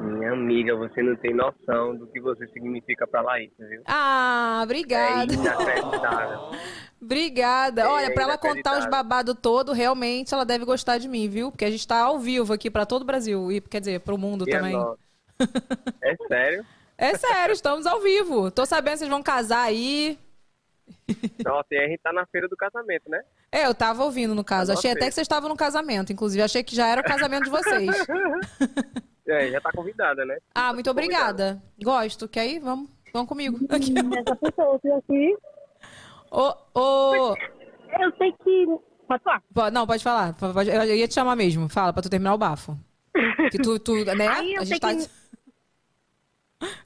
Minha 0.00 0.32
amiga, 0.32 0.74
você 0.76 1.02
não 1.02 1.14
tem 1.16 1.34
noção 1.34 1.96
do 1.96 2.06
que 2.08 2.20
você 2.20 2.46
significa 2.48 3.06
pra 3.06 3.20
Laísa, 3.22 3.52
viu? 3.68 3.82
Ah, 3.86 4.58
É 4.60 4.64
obrigada. 4.64 5.32
inacreditável. 5.32 6.50
Obrigada. 7.02 7.88
Olha, 7.90 8.14
pra 8.14 8.22
ela 8.22 8.38
contar 8.38 8.78
os 8.78 8.86
babados 8.86 9.34
todo, 9.42 9.72
realmente 9.72 10.32
ela 10.32 10.44
deve 10.44 10.64
gostar 10.64 10.98
de 10.98 11.08
mim, 11.08 11.28
viu? 11.28 11.50
Porque 11.50 11.64
a 11.64 11.70
gente 11.70 11.86
tá 11.86 12.00
ao 12.00 12.18
vivo 12.18 12.52
aqui 12.52 12.70
pra 12.70 12.86
todo 12.86 13.02
o 13.02 13.04
Brasil 13.04 13.50
e 13.50 13.60
quer 13.60 13.80
dizer, 13.80 14.00
pro 14.00 14.16
mundo 14.16 14.44
Minha 14.44 14.58
também. 14.58 14.72
nossa. 14.74 14.98
É 16.00 16.16
sério? 16.28 16.66
É 16.96 17.16
sério, 17.16 17.52
estamos 17.52 17.86
ao 17.86 18.00
vivo. 18.00 18.50
Tô 18.52 18.64
sabendo 18.64 18.92
que 18.92 18.98
vocês 19.00 19.10
vão 19.10 19.22
casar 19.22 19.62
aí. 19.62 20.16
Nossa, 21.44 21.66
e 21.72 21.78
a 21.78 21.88
gente 21.88 21.98
tá 22.00 22.12
na 22.12 22.24
feira 22.26 22.46
do 22.48 22.56
casamento, 22.56 23.08
né? 23.10 23.20
É, 23.50 23.66
eu 23.66 23.74
tava 23.74 24.04
ouvindo 24.04 24.34
no 24.34 24.44
caso. 24.44 24.70
Eu 24.70 24.78
Achei 24.78 24.92
até 24.92 25.06
que 25.06 25.12
vocês 25.12 25.24
estavam 25.24 25.48
no 25.48 25.56
casamento, 25.56 26.12
inclusive. 26.12 26.42
Achei 26.42 26.62
que 26.62 26.76
já 26.76 26.86
era 26.86 27.00
o 27.00 27.04
casamento 27.04 27.44
de 27.44 27.50
vocês. 27.50 27.90
É, 29.26 29.50
já 29.50 29.60
tá 29.60 29.70
convidada, 29.72 30.24
né? 30.24 30.38
Ah, 30.54 30.72
muito 30.72 30.90
obrigada. 30.90 31.62
Gosto. 31.82 32.28
Quer 32.28 32.46
ir? 32.48 32.58
Vamos, 32.60 32.90
vamos 33.12 33.28
comigo. 33.28 33.58
Aqui. 33.68 33.94
Essa 34.18 34.36
pessoa 34.36 34.78
que 34.80 34.90
aqui. 34.90 35.36
Ô, 36.30 36.54
ô. 36.74 37.34
Eu 38.00 38.12
sei 38.18 38.32
que. 38.32 38.66
Pode 39.06 39.22
falar. 39.22 39.70
Não, 39.70 39.86
pode 39.86 40.02
falar. 40.02 40.34
Eu 40.66 40.96
ia 40.96 41.06
te 41.08 41.14
chamar 41.14 41.36
mesmo. 41.36 41.68
Fala, 41.68 41.92
pra 41.92 42.02
tu 42.02 42.10
terminar 42.10 42.34
o 42.34 42.38
bafo. 42.38 42.76
Que 43.50 43.58
tu, 43.58 43.78
tu 43.78 43.92
né? 44.16 44.26
Aí 44.26 44.54
eu 44.54 44.62
A 44.62 44.66
sei 44.66 44.78
gente 44.78 44.80
tá... 44.80 44.94
que- 44.94 45.22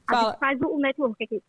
A 0.09 0.13
Fala. 0.15 0.31
gente 0.31 0.39
faz 0.41 0.61
o 0.61 0.79
network 0.79 1.23
aqui. 1.25 1.43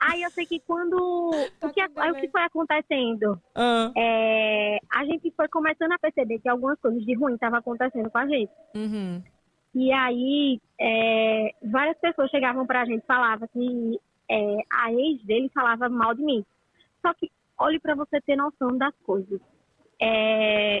Aí 0.00 0.22
eu 0.22 0.30
sei 0.30 0.44
que 0.44 0.60
quando. 0.60 0.94
o, 0.96 1.68
que, 1.72 1.80
aí 1.80 2.10
o 2.10 2.14
que 2.16 2.28
foi 2.28 2.42
acontecendo? 2.42 3.40
Ah. 3.54 3.90
É, 3.96 4.78
a 4.92 5.04
gente 5.04 5.32
foi 5.34 5.48
começando 5.48 5.92
a 5.92 5.98
perceber 5.98 6.38
que 6.40 6.48
algumas 6.48 6.78
coisas 6.80 7.02
de 7.04 7.14
ruim 7.14 7.34
estavam 7.34 7.58
acontecendo 7.58 8.10
com 8.10 8.18
a 8.18 8.26
gente. 8.26 8.50
Uhum. 8.74 9.22
E 9.78 9.92
aí, 9.92 10.58
é, 10.80 11.50
várias 11.62 11.98
pessoas 11.98 12.30
chegavam 12.30 12.66
pra 12.66 12.86
gente 12.86 13.02
e 13.02 13.06
falavam 13.06 13.46
que 13.52 14.00
é, 14.30 14.56
a 14.72 14.90
ex 14.90 15.22
dele 15.24 15.50
falava 15.54 15.86
mal 15.90 16.14
de 16.14 16.22
mim. 16.24 16.42
Só 17.02 17.12
que, 17.12 17.30
olhe 17.58 17.78
pra 17.78 17.94
você 17.94 18.18
ter 18.22 18.36
noção 18.36 18.76
das 18.78 18.94
coisas. 19.04 19.38
É, 20.00 20.80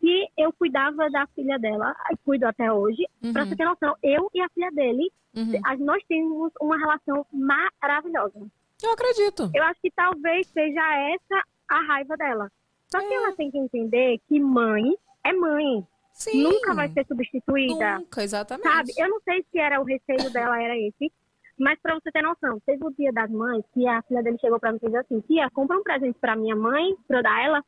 se 0.00 0.28
eu 0.36 0.52
cuidava 0.52 1.08
da 1.10 1.26
filha 1.28 1.58
dela, 1.58 1.94
cuido 2.26 2.46
até 2.46 2.70
hoje, 2.70 3.06
pra 3.32 3.42
Uhum. 3.42 3.48
você 3.48 3.56
ter 3.56 3.64
noção, 3.64 3.96
eu 4.02 4.30
e 4.34 4.40
a 4.42 4.48
filha 4.50 4.70
dele, 4.70 5.10
Uhum. 5.34 5.52
a- 5.64 5.76
nós 5.78 6.02
temos 6.06 6.52
uma 6.60 6.76
relação 6.78 7.24
maravilhosa. 7.32 8.38
Eu 8.82 8.92
acredito. 8.92 9.50
Eu 9.54 9.64
acho 9.64 9.80
que 9.80 9.90
talvez 9.90 10.46
seja 10.48 10.94
essa 11.10 11.42
a 11.70 11.80
raiva 11.86 12.16
dela. 12.18 12.50
Só 12.86 12.98
que 13.00 13.12
ela 13.12 13.32
tem 13.34 13.50
que 13.50 13.58
entender 13.58 14.18
que 14.28 14.38
mãe 14.40 14.94
é 15.24 15.32
mãe. 15.32 15.86
Sim. 16.18 16.42
Nunca 16.42 16.74
vai 16.74 16.88
ser 16.88 17.06
substituída. 17.06 17.98
Nunca, 17.98 18.22
exatamente. 18.24 18.68
Sabe? 18.68 18.92
Eu 18.98 19.08
não 19.08 19.20
sei 19.20 19.44
se 19.50 19.58
era 19.58 19.80
o 19.80 19.84
receio 19.84 20.30
dela, 20.32 20.60
era 20.60 20.76
esse. 20.76 21.12
Mas 21.56 21.78
pra 21.80 21.94
você 21.94 22.10
ter 22.10 22.22
noção, 22.22 22.60
teve 22.66 22.84
o 22.84 22.90
dia 22.90 23.12
das 23.12 23.30
mães 23.30 23.64
que 23.72 23.86
a 23.86 24.02
filha 24.02 24.22
dele 24.22 24.36
chegou 24.40 24.58
pra 24.60 24.70
mim 24.72 24.78
e 24.78 24.80
fez 24.80 24.94
assim, 24.96 25.20
tia, 25.20 25.48
compra 25.50 25.76
um 25.78 25.82
presente 25.82 26.18
pra 26.20 26.34
minha 26.36 26.54
mãe, 26.56 26.94
pra 27.06 27.18
eu 27.18 27.22
dar 27.22 27.44
ela. 27.44 27.64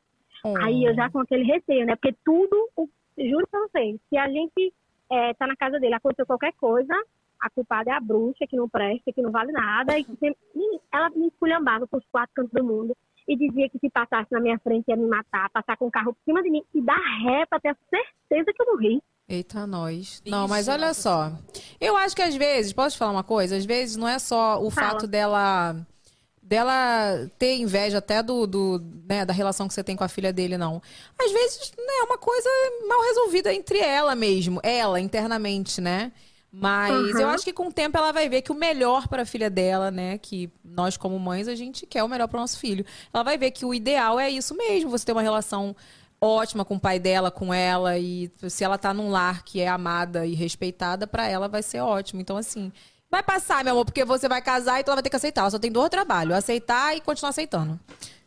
Aí 0.63 0.83
eu 0.85 0.93
já 0.95 1.09
com 1.09 1.19
aquele 1.19 1.43
receio, 1.43 1.85
né? 1.85 1.95
Porque 1.95 2.15
tudo, 2.25 2.69
o- 2.75 2.89
juro 3.17 3.47
pra 3.49 3.59
vocês, 3.61 3.99
se 4.09 4.17
a 4.17 4.27
gente 4.29 4.73
é, 5.11 5.33
tá 5.33 5.45
na 5.47 5.55
casa 5.55 5.79
dele, 5.79 5.93
aconteceu 5.93 6.25
qualquer 6.25 6.53
coisa, 6.53 6.93
a 7.39 7.49
culpada 7.49 7.91
é 7.91 7.93
a 7.93 7.99
bruxa, 7.99 8.47
que 8.47 8.55
não 8.55 8.67
presta, 8.69 9.11
que 9.13 9.21
não 9.21 9.31
vale 9.31 9.51
nada. 9.51 9.97
E 9.99 10.05
ela 10.91 11.09
me 11.09 11.27
esculhambava 11.27 11.85
pros 11.87 12.05
quatro 12.11 12.33
cantos 12.35 12.53
do 12.53 12.63
mundo 12.63 12.95
e 13.31 13.37
dizia 13.37 13.69
que 13.69 13.79
se 13.79 13.89
passasse 13.89 14.27
na 14.29 14.41
minha 14.41 14.59
frente 14.59 14.89
ia 14.89 14.97
me 14.97 15.07
matar, 15.07 15.49
passar 15.51 15.77
com 15.77 15.87
o 15.87 15.91
carro 15.91 16.13
por 16.13 16.21
cima 16.25 16.43
de 16.43 16.49
mim 16.49 16.61
e 16.75 16.81
dar 16.81 16.99
ré 17.23 17.45
pra 17.45 17.61
ter 17.61 17.69
a 17.69 17.77
certeza 17.89 18.51
que 18.53 18.61
eu 18.61 18.65
morri. 18.65 19.01
Eita, 19.29 19.65
nós. 19.65 20.21
Não, 20.27 20.49
mas 20.49 20.67
olha 20.67 20.93
só. 20.93 21.31
Eu 21.79 21.95
acho 21.95 22.13
que 22.13 22.21
às 22.21 22.35
vezes, 22.35 22.73
posso 22.73 22.95
te 22.95 22.99
falar 22.99 23.13
uma 23.13 23.23
coisa? 23.23 23.55
Às 23.55 23.63
vezes 23.63 23.95
não 23.95 24.05
é 24.05 24.19
só 24.19 24.61
o 24.61 24.69
Fala. 24.69 24.89
fato 24.89 25.07
dela 25.07 25.75
dela 26.43 27.29
ter 27.39 27.55
inveja 27.55 27.99
até 27.99 28.21
do, 28.21 28.45
do 28.45 28.83
né, 29.07 29.23
da 29.23 29.31
relação 29.31 29.69
que 29.69 29.73
você 29.73 29.81
tem 29.81 29.95
com 29.95 30.03
a 30.03 30.09
filha 30.09 30.33
dele, 30.33 30.57
não. 30.57 30.81
Às 31.17 31.31
vezes 31.31 31.71
né, 31.77 31.93
é 32.01 32.03
uma 32.03 32.17
coisa 32.17 32.49
mal 32.89 33.01
resolvida 33.03 33.53
entre 33.53 33.79
ela 33.79 34.13
mesmo, 34.15 34.59
ela 34.61 34.99
internamente, 34.99 35.79
né? 35.79 36.11
Mas 36.51 36.91
Uhum. 36.91 37.21
eu 37.21 37.29
acho 37.29 37.45
que 37.45 37.53
com 37.53 37.67
o 37.67 37.71
tempo 37.73 37.97
ela 37.97 38.11
vai 38.11 38.27
ver 38.27 38.41
que 38.41 38.51
o 38.51 38.55
melhor 38.55 39.07
para 39.07 39.21
a 39.21 39.25
filha 39.25 39.49
dela, 39.49 39.89
né, 39.89 40.17
que 40.17 40.49
nós 40.63 40.97
como 40.97 41.17
mães 41.17 41.47
a 41.47 41.55
gente 41.55 41.85
quer 41.85 42.03
o 42.03 42.09
melhor 42.09 42.27
para 42.27 42.37
o 42.37 42.41
nosso 42.41 42.59
filho. 42.59 42.85
Ela 43.13 43.23
vai 43.23 43.37
ver 43.37 43.51
que 43.51 43.65
o 43.65 43.73
ideal 43.73 44.19
é 44.19 44.29
isso 44.29 44.53
mesmo, 44.55 44.89
você 44.89 45.05
ter 45.05 45.13
uma 45.13 45.21
relação 45.21 45.73
ótima 46.19 46.65
com 46.65 46.75
o 46.75 46.79
pai 46.79 46.99
dela, 46.99 47.31
com 47.31 47.53
ela 47.53 47.97
e 47.97 48.29
se 48.49 48.63
ela 48.63 48.77
tá 48.77 48.93
num 48.93 49.09
lar 49.09 49.43
que 49.43 49.61
é 49.61 49.67
amada 49.69 50.25
e 50.25 50.33
respeitada, 50.35 51.07
pra 51.07 51.25
ela 51.25 51.47
vai 51.47 51.63
ser 51.63 51.79
ótimo. 51.79 52.19
Então 52.21 52.35
assim, 52.35 52.71
vai 53.09 53.23
passar, 53.23 53.63
meu 53.63 53.73
amor, 53.73 53.85
porque 53.85 54.03
você 54.03 54.27
vai 54.27 54.41
casar 54.41 54.79
e 54.79 54.83
tu 54.83 54.89
ela 54.89 54.97
vai 54.97 55.03
ter 55.03 55.09
que 55.09 55.15
aceitar. 55.15 55.41
Ela 55.41 55.51
só 55.51 55.57
tem 55.59 55.71
dois 55.71 55.89
trabalhos, 55.89 56.35
aceitar 56.35 56.95
e 56.95 57.01
continuar 57.01 57.29
aceitando. 57.29 57.79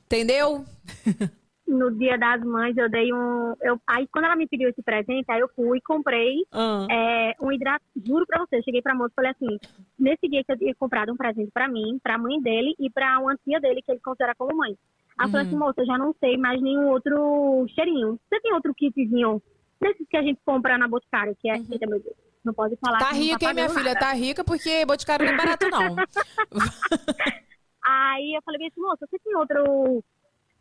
Entendeu? 0.06 0.64
No 1.66 1.90
dia 1.96 2.18
das 2.18 2.42
mães 2.42 2.76
eu 2.76 2.90
dei 2.90 3.12
um. 3.12 3.54
Eu, 3.62 3.80
aí 3.86 4.06
quando 4.08 4.26
ela 4.26 4.36
me 4.36 4.46
pediu 4.46 4.68
esse 4.68 4.82
presente, 4.82 5.24
aí 5.30 5.40
eu 5.40 5.48
fui 5.56 5.78
e 5.78 5.80
comprei 5.80 6.44
Ah. 6.52 6.86
é, 6.90 7.34
um 7.40 7.50
hidrato. 7.50 7.82
Juro 8.06 8.26
pra 8.26 8.38
você, 8.40 8.56
eu 8.58 8.62
cheguei 8.62 8.82
pra 8.82 8.94
moça 8.94 9.12
e 9.12 9.14
falei 9.14 9.30
assim: 9.30 9.58
nesse 9.98 10.28
dia 10.28 10.44
que 10.44 10.52
eu 10.52 10.58
tinha 10.58 10.74
comprado 10.74 11.10
um 11.12 11.16
presente 11.16 11.50
pra 11.52 11.66
mim, 11.68 11.98
pra 12.02 12.18
mãe 12.18 12.38
dele 12.40 12.74
e 12.78 12.90
pra 12.90 13.18
uma 13.18 13.34
tia 13.38 13.58
dele, 13.60 13.80
que 13.82 13.90
ele 13.90 14.00
considera 14.00 14.34
como 14.36 14.54
mãe. 14.56 14.76
Aí 15.18 15.26
eu 15.26 15.30
falei 15.30 15.46
Uhum. 15.46 15.48
assim, 15.48 15.58
moça, 15.58 15.80
eu 15.80 15.86
já 15.86 15.96
não 15.96 16.14
sei 16.20 16.36
mais 16.36 16.60
nenhum 16.60 16.88
outro 16.90 17.66
cheirinho. 17.74 18.18
Você 18.28 18.40
tem 18.40 18.52
outro 18.52 18.74
kitzinho 18.74 19.40
desses 19.80 20.06
que 20.08 20.16
a 20.16 20.22
gente 20.22 20.40
compra 20.44 20.76
na 20.76 20.86
Boticário, 20.88 21.34
que 21.40 21.48
é. 21.48 21.56
Eita, 21.56 21.86
meu 21.86 22.00
Deus, 22.00 22.14
não 22.44 22.52
pode 22.52 22.76
falar. 22.76 22.98
Tá 22.98 23.12
rica, 23.12 23.46
hein, 23.46 23.54
minha 23.54 23.68
pagando 23.68 23.70
filha? 23.78 23.94
nada. 23.94 24.00
Tá 24.00 24.12
rica 24.12 24.44
porque 24.44 24.84
Boticário 24.84 25.24
não 25.24 25.32
é 25.32 25.36
barato, 25.36 25.68
não. 25.70 25.96
Aí 27.86 28.34
eu 28.34 28.42
falei 28.42 28.66
assim, 28.66 28.80
moça, 28.80 29.06
você 29.08 29.18
tem 29.18 29.36
outro, 29.36 30.02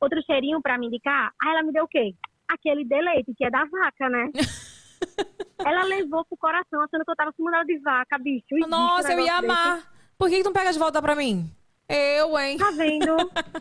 outro 0.03 0.21
cheirinho 0.25 0.61
pra 0.61 0.77
me 0.77 0.87
indicar? 0.87 1.31
Aí 1.41 1.51
ela 1.51 1.63
me 1.63 1.71
deu 1.71 1.85
o 1.85 1.87
quê? 1.87 2.13
Aquele 2.47 2.85
de 2.85 3.01
leite, 3.01 3.33
que 3.35 3.45
é 3.45 3.49
da 3.49 3.65
vaca, 3.65 4.09
né? 4.09 4.29
ela 5.65 5.83
levou 5.83 6.25
pro 6.25 6.37
coração, 6.37 6.81
achando 6.81 7.03
que 7.03 7.11
eu 7.11 7.15
tava 7.15 7.33
dela 7.37 7.63
de 7.63 7.79
vaca, 7.79 8.17
bicho. 8.17 8.45
Existe 8.51 8.69
Nossa, 8.69 9.13
eu 9.13 9.19
ia 9.19 9.25
negócio 9.25 9.41
desse. 9.41 9.51
amar. 9.51 9.93
Por 10.17 10.29
que, 10.29 10.37
que 10.37 10.43
tu 10.43 10.45
não 10.45 10.53
pega 10.53 10.71
de 10.71 10.79
volta 10.79 11.01
pra 11.01 11.15
mim? 11.15 11.49
Eu, 11.87 12.37
hein? 12.37 12.57
Tá 12.57 12.71
vendo? 12.71 13.15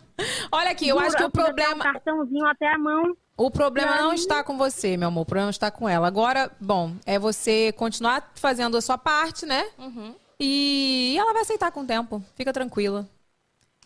Olha 0.52 0.70
aqui, 0.70 0.88
eu 0.88 0.98
acho 0.98 1.16
que 1.16 1.24
o 1.24 1.30
problema. 1.30 1.76
Um 1.76 1.92
cartãozinho 1.92 2.46
até 2.46 2.72
a 2.72 2.78
mão. 2.78 3.16
O 3.36 3.50
problema 3.50 3.96
não 3.96 4.12
está 4.12 4.44
com 4.44 4.56
você, 4.56 4.96
meu 4.96 5.08
amor. 5.08 5.22
O 5.22 5.26
problema 5.26 5.50
está 5.50 5.70
com 5.70 5.88
ela. 5.88 6.06
Agora, 6.06 6.50
bom, 6.60 6.94
é 7.04 7.18
você 7.18 7.72
continuar 7.72 8.30
fazendo 8.34 8.76
a 8.76 8.80
sua 8.80 8.96
parte, 8.96 9.46
né? 9.46 9.68
Uhum. 9.78 10.14
E 10.38 11.16
ela 11.18 11.32
vai 11.32 11.42
aceitar 11.42 11.72
com 11.72 11.80
o 11.80 11.86
tempo. 11.86 12.22
Fica 12.36 12.52
tranquila. 12.52 13.08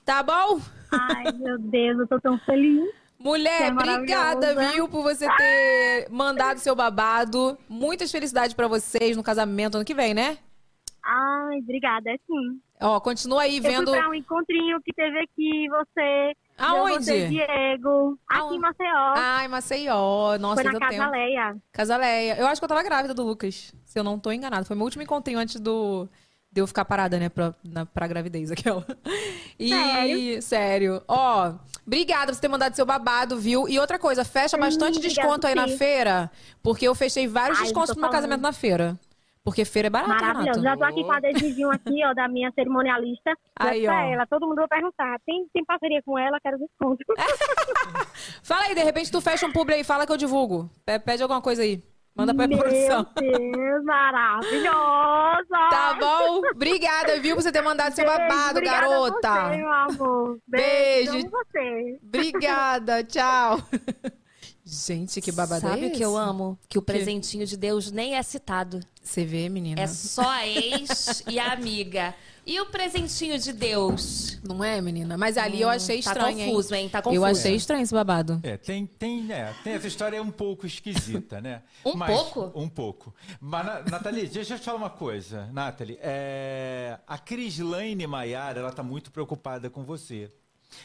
Tá 0.05 0.23
bom? 0.23 0.61
Ai, 1.01 1.33
meu 1.33 1.59
Deus, 1.59 1.99
eu 2.01 2.07
tô 2.07 2.21
tão 2.21 2.39
feliz. 2.41 2.89
Mulher, 3.19 3.63
é 3.63 3.73
obrigada, 3.73 4.55
viu, 4.73 4.89
por 4.89 5.03
você 5.03 5.27
ter 5.37 6.09
mandado 6.11 6.59
seu 6.59 6.77
babado. 6.77 7.57
Muitas 7.69 8.13
felicidades 8.13 8.55
pra 8.55 8.69
vocês 8.69 9.17
no 9.17 9.23
casamento 9.23 9.77
ano 9.77 9.85
que 9.85 9.95
vem, 9.95 10.13
né? 10.15 10.39
Ai, 11.03 11.59
obrigada, 11.59 12.11
é 12.11 12.17
sim. 12.27 12.61
Ó, 12.81 13.01
continua 13.01 13.43
aí 13.43 13.57
Eu 13.57 13.63
vendo. 13.63 13.91
fui 13.91 13.99
pra 13.99 14.09
um 14.11 14.15
encontrinho 14.15 14.81
que 14.83 14.93
teve 14.93 15.19
aqui, 15.21 15.67
você... 15.69 16.33
Aonde? 16.59 17.05
Você, 17.05 17.29
Diego. 17.29 18.19
Aqui 18.29 18.55
em 18.55 18.59
Maceió. 18.59 19.15
Ai, 19.17 19.49
Maceió. 19.49 20.39
Nossa, 20.39 20.63
Foi 20.63 20.65
na 20.65 20.77
eu 20.77 20.81
Casa 20.81 20.91
tenho... 20.91 21.11
Leia. 21.11 21.57
Casaleia. 21.73 22.37
Eu 22.39 22.47
acho 22.47 22.61
que 22.61 22.65
eu 22.65 22.69
tava 22.69 22.83
grávida 22.83 23.15
do 23.15 23.23
Lucas, 23.23 23.73
se 23.85 23.99
eu 23.99 24.05
não 24.05 24.19
tô 24.19 24.33
enganada. 24.33 24.65
Foi 24.65 24.75
meu 24.77 24.85
último 24.85 25.03
encontrinho 25.03 25.39
antes 25.39 25.61
do 25.61 26.09
de 26.51 26.61
eu 26.61 26.67
ficar 26.67 26.85
parada, 26.85 27.19
né, 27.19 27.29
pra, 27.29 27.55
na, 27.65 27.85
pra 27.85 28.07
gravidez, 28.07 28.51
aquela. 28.51 28.85
E, 29.59 29.69
Sério? 29.71 30.43
sério. 30.43 31.03
Ó, 31.09 31.55
obrigada 31.87 32.27
por 32.27 32.35
você 32.35 32.41
ter 32.41 32.49
mandado 32.49 32.75
seu 32.75 32.87
babado, 32.87 33.39
viu? 33.39 33.69
E 33.69 33.79
outra 33.79 33.99
coisa, 33.99 34.25
fecha 34.25 34.57
bastante 34.57 34.99
obrigada, 34.99 35.09
desconto 35.23 35.47
aí 35.47 35.55
na 35.55 35.69
sim. 35.69 35.77
feira, 35.77 36.31
porque 36.63 36.87
eu 36.87 36.95
fechei 36.95 37.27
vários 37.27 37.59
Ai, 37.59 37.65
descontos 37.65 37.93
pro 37.93 38.01
meu 38.01 38.11
casamento 38.11 38.41
na 38.41 38.53
feira. 38.53 38.99
Porque 39.45 39.65
feira 39.65 39.87
é 39.87 39.91
barata, 39.91 40.13
Maravilhoso. 40.13 40.61
Renato. 40.61 40.81
Já 40.81 40.87
tô 40.87 40.93
aqui 40.93 41.05
com 41.05 41.13
a 41.13 41.17
adesivinho 41.19 41.71
aqui, 41.71 42.05
ó, 42.05 42.13
da 42.13 42.27
minha 42.27 42.51
cerimonialista. 42.53 43.33
Aí, 43.55 43.85
pra 43.85 43.95
ó. 43.95 44.13
ela. 44.13 44.27
Todo 44.27 44.45
mundo 44.45 44.57
vai 44.57 44.67
perguntar. 44.67 45.21
Tem, 45.25 45.47
tem 45.55 45.65
parceria 45.65 46.03
com 46.05 46.19
ela? 46.19 46.41
Quero 46.41 46.59
desconto. 46.59 46.99
Fala 48.43 48.65
aí, 48.65 48.75
de 48.75 48.83
repente 48.83 49.11
tu 49.13 49.21
fecha 49.21 49.47
um 49.47 49.53
publi 49.53 49.75
aí, 49.75 49.85
fala 49.85 50.05
que 50.05 50.11
eu 50.11 50.17
divulgo. 50.17 50.69
Pe- 50.85 50.99
Pede 50.99 51.23
alguma 51.23 51.41
coisa 51.41 51.63
aí. 51.63 51.81
Manda 52.17 52.35
pra 52.35 52.47
Meu 52.47 52.59
produção. 52.59 53.07
Deus, 53.21 53.85
maravilhosa! 53.85 55.69
Tá 55.71 55.97
bom? 56.01 56.41
Obrigada, 56.55 57.21
viu, 57.21 57.37
por 57.37 57.43
você 57.43 57.53
ter 57.53 57.61
mandado 57.61 57.95
seu 57.95 58.07
Beijo, 58.07 58.19
babado, 58.19 58.59
a 58.59 58.63
garota. 58.63 59.31
Você, 59.51 59.57
meu 59.57 59.73
amor. 59.73 60.39
Beijo. 60.49 61.13
Beijo. 61.13 61.31
Você. 61.31 61.99
Obrigada, 62.03 63.05
tchau. 63.05 63.59
Gente, 64.69 65.21
que 65.21 65.31
babado 65.31 65.61
Sabe 65.61 65.85
é 65.85 65.87
o 65.87 65.93
que 65.93 66.05
eu 66.05 66.17
amo? 66.17 66.59
Que 66.69 66.77
o 66.77 66.83
presentinho 66.83 67.47
de 67.47 67.57
Deus 67.57 67.93
nem 67.93 68.17
é 68.17 68.23
citado. 68.25 68.81
Você 69.01 69.25
vê, 69.25 69.49
menina? 69.49 69.81
É 69.81 69.87
só 69.87 70.29
a 70.29 70.45
ex 70.45 71.23
e 71.29 71.39
a 71.39 71.53
amiga. 71.53 72.13
E 72.45 72.61
o 72.61 72.67
presentinho 72.67 73.39
de 73.39 73.53
Deus? 73.53 74.41
Não 74.43 74.65
é, 74.65 74.81
menina? 74.81 75.17
Mas 75.17 75.37
ali 75.37 75.61
eu 75.61 75.69
achei 75.69 76.03
tá 76.03 76.11
estranho, 76.11 76.47
confuso, 76.47 76.75
hein? 76.75 76.89
Tá 76.89 76.99
Eu 76.99 77.03
confuso. 77.05 77.25
achei 77.27 77.55
estranho 77.55 77.85
esse 77.85 77.95
babado. 77.95 78.41
É, 78.43 78.57
tem, 78.57 78.87
tem, 78.87 79.33
é, 79.33 79.55
tem 79.63 79.75
essa 79.75 79.87
história 79.87 80.17
é 80.17 80.21
um 80.21 80.33
pouco 80.33 80.67
esquisita, 80.67 81.41
né? 81.41 81.63
Um 81.85 81.97
pouco? 81.97 82.53
Um 82.61 82.69
pouco. 82.69 83.15
Mas, 83.41 83.65
Na- 83.65 83.83
Nathalie, 83.83 84.27
deixa 84.27 84.55
eu 84.55 84.59
te 84.59 84.65
falar 84.65 84.79
uma 84.79 84.91
coisa. 84.91 85.47
Nathalie, 85.53 85.97
é, 86.03 86.99
a 87.07 87.19
Crislaine 87.19 88.05
Maiara, 88.05 88.59
ela 88.59 88.73
tá 88.73 88.83
muito 88.83 89.13
preocupada 89.13 89.71
com 89.71 89.85
você. 89.85 90.29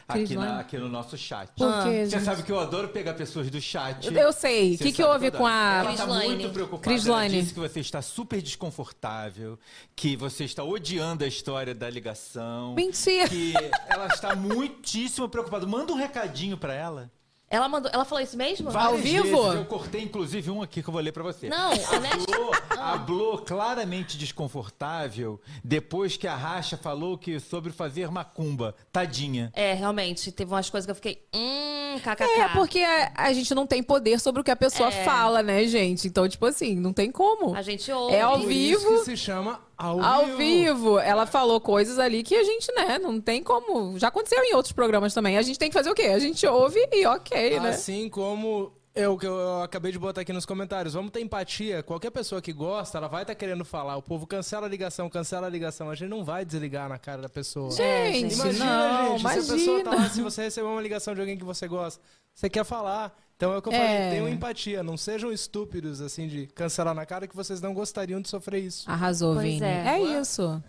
Aqui, 0.08 0.36
na- 0.36 0.60
aqui 0.60 0.78
no 0.78 0.88
nosso 0.88 1.18
chat. 1.18 1.50
Por 1.58 1.84
quê, 1.84 2.06
Você 2.06 2.10
gente? 2.12 2.24
sabe 2.24 2.44
que 2.44 2.52
eu 2.52 2.60
adoro 2.60 2.90
pegar 2.90 3.14
pessoas 3.14 3.50
do 3.50 3.60
chat. 3.60 4.14
Eu 4.14 4.32
sei. 4.32 4.76
O 4.76 4.78
que, 4.78 4.92
que 4.92 5.04
houve 5.04 5.32
com 5.32 5.46
a 5.46 5.52
Ela 5.80 5.84
tá 5.96 6.04
Crislaine? 6.04 6.36
muito 6.36 6.54
preocupada. 6.54 6.84
Crislaine. 6.84 7.34
Ela 7.36 7.42
disse 7.44 7.54
que 7.54 7.60
você 7.60 7.80
está 7.80 8.02
super 8.02 8.42
desconfortável, 8.42 9.58
que 9.96 10.16
você 10.16 10.44
está 10.46 10.64
odiando 10.64 11.24
a 11.24 11.28
história 11.28 11.74
da 11.76 11.90
ligação. 11.90 12.74
Mentira. 12.76 13.28
Que 13.28 13.54
ela 13.88 14.08
está 14.08 14.36
muitíssimo 14.36 15.28
preocupada. 15.28 15.66
Manda 15.68 15.92
um 15.92 15.96
recadinho 15.98 16.58
pra 16.58 16.74
ela. 16.74 17.12
Ela 17.52 17.68
mandou. 17.68 17.92
Ela 17.94 18.06
falou 18.06 18.24
isso 18.24 18.38
mesmo? 18.38 18.72
Várias 18.72 18.92
Ao 18.94 18.98
vivo? 18.98 19.24
vezes. 19.44 19.56
Eu 19.60 19.66
cortei, 19.66 20.02
inclusive, 20.02 20.50
um 20.50 20.62
aqui 20.62 20.82
que 20.82 20.88
eu 20.88 20.94
vou 20.94 21.02
ler 21.02 21.12
pra 21.12 21.22
você. 21.22 21.50
Não, 21.50 21.70
honesto. 21.72 22.34
Hablou, 22.34 22.52
hablou 22.80 23.38
claramente 23.40 24.18
desconfortável 24.18 25.40
depois 25.64 26.16
que 26.18 26.28
a 26.28 26.36
Racha 26.36 26.78
falou 26.78 27.18
que 27.18 27.40
sobre 27.40 27.72
fazer 27.72 28.10
macumba. 28.10 28.74
Tadinha. 28.92 29.52
É, 29.54 29.74
realmente. 29.74 30.32
Teve 30.32 30.52
umas 30.54 30.70
coisas 30.70 30.86
que 30.86 30.92
eu 30.92 30.96
fiquei. 30.96 31.22
Hum, 31.34 32.00
kkk. 32.00 32.24
É, 32.24 32.48
porque 32.50 32.80
a, 32.80 33.12
a 33.16 33.34
gente 33.34 33.54
não 33.54 33.68
tem 33.68 33.84
poder 33.84 34.20
sobre 34.20 34.42
o 34.42 34.44
que 34.44 34.52
a 34.52 34.56
pessoa 34.56 34.88
É. 34.90 35.04
fala, 35.04 35.44
né, 35.44 35.66
gente? 35.66 36.08
Então, 36.08 36.28
tipo 36.30 36.46
assim, 36.46 36.76
não 36.76 36.94
tem 36.94 37.12
como. 37.12 37.54
A 37.56 37.62
gente 37.62 37.92
ouve. 37.92 38.16
É 38.16 38.22
ao 38.22 38.40
Por 38.40 38.48
vivo. 38.48 38.80
isso 38.80 39.00
que 39.00 39.06
se 39.06 39.18
chama 39.18 39.60
ao, 39.82 40.02
Ao 40.02 40.26
vivo. 40.26 40.38
vivo, 40.38 41.00
ela 41.00 41.26
falou 41.26 41.60
coisas 41.60 41.98
ali 42.00 42.24
que 42.24 42.36
a 42.36 42.44
gente, 42.44 42.72
né, 42.74 43.00
não 43.00 43.20
tem 43.20 43.44
como. 43.44 43.98
Já 43.98 44.10
aconteceu 44.10 44.44
em 44.44 44.54
outros 44.54 44.72
programas 44.72 45.14
também. 45.14 45.38
A 45.38 45.42
gente 45.42 45.58
tem 45.58 45.70
que 45.70 45.74
fazer 45.74 45.90
o 45.90 45.96
quê? 45.96 46.04
A 46.04 46.20
gente 46.20 46.46
ouve 46.46 46.80
e 46.92 47.06
ok, 47.06 47.60
né? 47.60 47.70
Assim 47.70 48.10
como 48.10 48.72
eu 48.94 49.18
que 49.18 49.26
eu 49.26 49.62
acabei 49.62 49.92
de 49.92 49.98
botar 49.98 50.22
aqui 50.22 50.34
nos 50.34 50.46
comentários. 50.46 50.94
Vamos 50.94 51.12
ter 51.12 51.22
empatia. 51.22 51.82
Qualquer 51.82 52.12
pessoa 52.12 52.42
que 52.42 52.52
gosta, 52.52 52.98
ela 52.98 53.08
vai 53.08 53.24
estar 53.24 53.34
querendo 53.36 53.64
falar. 53.64 53.96
O 53.98 54.02
povo 54.02 54.28
cancela 54.28 54.68
a 54.68 54.70
ligação, 54.70 55.10
cancela 55.10 55.48
a 55.48 55.50
ligação. 55.50 55.90
A 55.90 55.96
gente 55.96 56.10
não 56.10 56.24
vai 56.24 56.44
desligar 56.44 56.90
na 56.90 57.00
cara 57.00 57.22
da 57.22 57.30
pessoa. 57.30 57.72
Gente, 57.72 58.34
Imagina, 58.36 58.66
não, 58.66 59.18
gente, 59.18 59.30
se 59.30 59.52
a 59.54 59.56
pessoa 59.56 59.84
tá 59.84 59.90
imagina. 59.92 59.96
lá, 59.96 60.10
se 60.10 60.22
você 60.22 60.42
receber 60.44 60.68
uma 60.68 60.82
ligação 60.82 61.16
de 61.16 61.22
alguém 61.22 61.38
que 61.38 61.44
você 61.46 61.68
gosta, 61.68 62.02
você 62.34 62.50
quer 62.50 62.66
falar. 62.66 63.16
Então 63.42 63.54
é 63.54 63.58
o 63.58 63.62
que 63.64 63.70
eu 63.70 63.74
É. 63.74 63.78
falei, 63.80 64.10
tenham 64.12 64.30
empatia. 64.30 64.84
Não 64.84 64.96
sejam 64.96 65.32
estúpidos, 65.32 66.00
assim, 66.00 66.28
de 66.28 66.46
cancelar 66.46 66.94
na 66.94 67.08
cara 67.08 67.28
que 67.28 67.36
vocês 67.36 67.60
não 67.60 67.74
gostariam 67.74 68.22
de 68.22 68.30
sofrer 68.30 68.64
isso. 68.64 68.88
Arrasou, 68.88 69.34
Pois 69.34 69.46
Vini. 69.56 69.66
é. 69.66 69.96
É, 69.96 70.00
isso. 70.22 70.62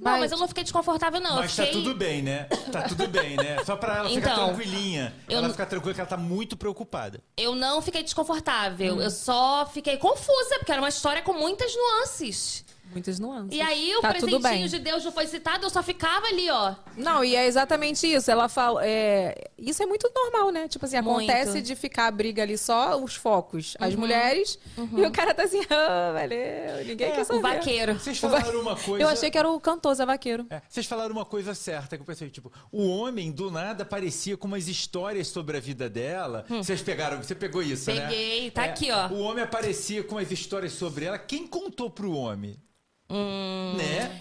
Não, 0.00 0.18
mas 0.20 0.30
eu 0.30 0.38
não 0.38 0.46
fiquei 0.46 0.62
desconfortável, 0.62 1.18
não. 1.20 1.34
Mas 1.36 1.56
tá 1.56 1.64
fiquei... 1.66 1.82
tudo 1.82 1.92
bem, 1.96 2.22
né? 2.22 2.44
Tá 2.70 2.82
tudo 2.82 3.08
bem, 3.08 3.36
né? 3.36 3.64
Só 3.64 3.74
pra 3.76 3.96
ela 3.98 4.08
ficar 4.08 4.30
Então, 4.32 4.46
tranquilinha. 4.54 5.12
eu 5.28 5.38
Ela 5.38 5.42
não- 5.48 5.50
ficar 5.54 5.66
tranquila 5.66 5.92
que 5.92 6.00
ela 6.00 6.08
tá 6.08 6.16
muito 6.16 6.56
preocupada. 6.56 7.20
Eu 7.36 7.56
não 7.56 7.82
fiquei 7.82 8.00
Hum. 8.02 8.04
desconfortável. 8.04 9.00
Eu 9.02 9.10
só 9.10 9.66
fiquei 9.66 9.96
confusa, 9.96 10.56
porque 10.58 10.70
era 10.70 10.80
uma 10.80 10.88
história 10.88 11.20
com 11.20 11.32
muitas 11.32 11.72
nuances. 11.74 12.64
Muitas 12.92 13.18
nuances. 13.18 13.58
E 13.58 13.60
aí 13.60 13.92
o 13.96 14.00
Tá 14.00 14.10
presentinho 14.10 14.68
de 14.68 14.78
Deus 14.78 15.04
não 15.04 15.10
foi 15.10 15.26
citado, 15.26 15.66
eu 15.66 15.70
só 15.70 15.82
ficava 15.82 16.26
ali, 16.26 16.48
ó. 16.48 16.74
Não, 16.96 17.24
e 17.24 17.34
é 17.34 17.44
exatamente 17.44 18.06
isso. 18.06 18.30
Ela 18.30 18.48
fala. 18.48 18.86
é, 18.86 19.50
Isso 19.58 19.82
é 19.82 19.86
muito 19.86 20.08
normal, 20.14 20.50
né? 20.52 20.68
Tipo 20.68 20.84
assim, 20.84 21.00
Muito. 21.00 21.28
acontece 21.30 21.60
de 21.60 21.74
ficar 21.74 22.06
a 22.06 22.10
briga 22.10 22.42
ali 22.42 22.56
só 22.56 22.96
os 23.02 23.16
focos, 23.16 23.76
as 23.80 23.94
Uhum. 23.94 24.00
mulheres, 24.00 24.58
Uhum. 24.76 24.98
e 25.00 25.06
o 25.06 25.10
cara 25.10 25.34
tá 25.34 25.42
assim, 25.44 25.60
ah, 25.70 26.12
valeu, 26.12 26.84
ninguém 26.86 27.10
quer 27.12 27.24
saber. 27.24 27.38
o 27.38 27.42
vaqueiro. 27.42 27.94
Vocês 27.98 28.18
falaram 28.18 28.60
uma 28.60 28.76
coisa. 28.76 29.04
Eu 29.04 29.08
achei 29.08 29.30
que 29.30 29.38
era 29.38 29.48
o 29.48 29.58
cantor, 29.58 29.94
Zé 29.94 30.06
Vaqueiro. 30.06 30.46
É, 30.50 30.60
vocês 30.68 30.86
falaram 30.86 31.12
uma 31.14 31.24
coisa 31.24 31.54
certa 31.54 31.96
que 31.96 32.02
eu 32.02 32.06
pensei, 32.06 32.30
tipo, 32.30 32.52
o 32.70 32.86
homem 32.86 33.32
do 33.32 33.50
nada 33.50 33.82
aparecia 33.82 34.36
com 34.36 34.46
umas 34.46 34.68
histórias 34.68 35.26
sobre 35.28 35.56
a 35.56 35.60
vida 35.60 35.88
dela. 35.90 36.44
Vocês 36.48 36.80
pegaram, 36.82 37.20
você 37.22 37.34
pegou 37.34 37.62
isso, 37.62 37.90
né? 37.92 38.04
Hum. 38.04 38.08
Peguei, 38.08 38.50
tá 38.50 38.66
É, 38.66 38.70
aqui, 38.70 38.90
ó. 38.92 39.08
O 39.08 39.18
homem 39.20 39.42
aparecia 39.42 40.04
com 40.04 40.16
as 40.18 40.30
histórias 40.30 40.72
sobre 40.72 41.06
ela. 41.06 41.18
Quem 41.18 41.46
contou 41.46 41.90
pro 41.90 42.12
homem? 42.12 42.56
Hum. 43.10 43.74
Né? 43.76 44.20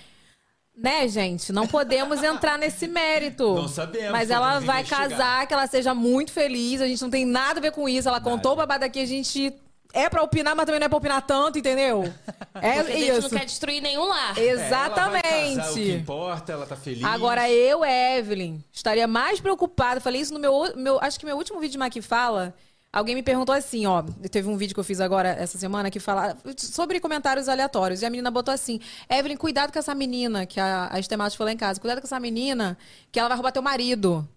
Né, 0.76 1.08
gente? 1.08 1.54
Não 1.54 1.68
podemos 1.68 2.24
entrar 2.24 2.58
nesse 2.58 2.88
mérito. 2.88 3.54
Não 3.54 3.68
sabemos, 3.68 4.12
Mas 4.12 4.30
ela 4.32 4.60
vai 4.60 4.82
investigar. 4.82 5.10
casar, 5.10 5.48
que 5.48 5.54
ela 5.54 5.68
seja 5.68 5.94
muito 5.94 6.32
feliz. 6.32 6.82
A 6.82 6.88
gente 6.88 7.02
não 7.02 7.12
tem 7.12 7.26
nada 7.26 7.60
a 7.60 7.62
ver 7.62 7.72
com 7.72 7.88
isso. 7.88 8.10
Ela 8.10 8.20
contou 8.20 8.54
o 8.54 8.56
babado 8.56 8.84
aqui, 8.84 9.00
a 9.00 9.06
gente 9.06 9.54
é 9.94 10.10
pra 10.10 10.24
opinar, 10.24 10.56
mas 10.56 10.66
também 10.66 10.80
não 10.80 10.86
é 10.86 10.90
pra 10.90 10.98
opinar 10.98 11.22
tanto, 11.22 11.60
entendeu? 11.60 12.12
É 12.62 12.76
Porque 12.84 12.92
a 12.92 12.96
gente 12.96 13.12
isso. 13.12 13.22
não 13.24 13.30
quer 13.40 13.46
destruir 13.46 13.82
nenhum 13.82 14.08
lar. 14.08 14.38
Exatamente. 14.38 15.26
É, 15.26 15.42
ela 15.42 15.56
vai 15.56 15.56
casar, 15.56 15.72
o 15.72 15.74
que 15.74 15.92
importa, 15.92 16.54
ela 16.54 16.66
tá 16.68 16.76
feliz. 16.76 17.04
Agora, 17.04 17.50
eu, 17.50 17.84
Evelyn, 17.84 18.64
estaria 18.72 19.08
mais 19.08 19.42
preocupada. 19.42 20.00
Falei 20.00 20.22
isso 20.22 20.32
no 20.34 20.40
meu, 20.40 20.72
meu. 20.76 21.00
Acho 21.02 21.20
que 21.20 21.26
meu 21.26 21.36
último 21.36 21.60
vídeo 21.60 21.72
de 21.74 21.78
Maqui 21.80 22.00
Fala. 22.00 22.54
Alguém 22.94 23.16
me 23.16 23.24
perguntou 23.24 23.56
assim, 23.56 23.88
ó. 23.88 24.04
Teve 24.30 24.48
um 24.48 24.56
vídeo 24.56 24.76
que 24.76 24.80
eu 24.80 24.84
fiz 24.84 25.02
agora 25.02 25.30
essa 25.30 25.58
semana 25.58 25.90
que 25.90 26.00
fala 26.00 26.38
sobre 26.56 27.00
comentários 27.00 27.50
aleatórios. 27.50 28.04
E 28.04 28.06
a 28.06 28.10
menina 28.10 28.30
botou 28.30 28.54
assim: 28.54 28.80
Evelyn, 29.10 29.36
cuidado 29.36 29.74
com 29.74 29.80
essa 29.80 29.96
menina, 29.96 30.46
que 30.46 30.60
a, 30.60 30.90
a 30.92 31.00
Estematos 31.00 31.36
foi 31.36 31.48
lá 31.48 31.52
em 31.52 31.58
casa. 31.58 31.82
Cuidado 31.82 32.00
com 32.00 32.06
essa 32.06 32.20
menina, 32.20 32.78
que 33.12 33.20
ela 33.20 33.30
vai 33.30 33.38
roubar 33.38 33.52
teu 33.52 33.64
marido. 33.64 34.30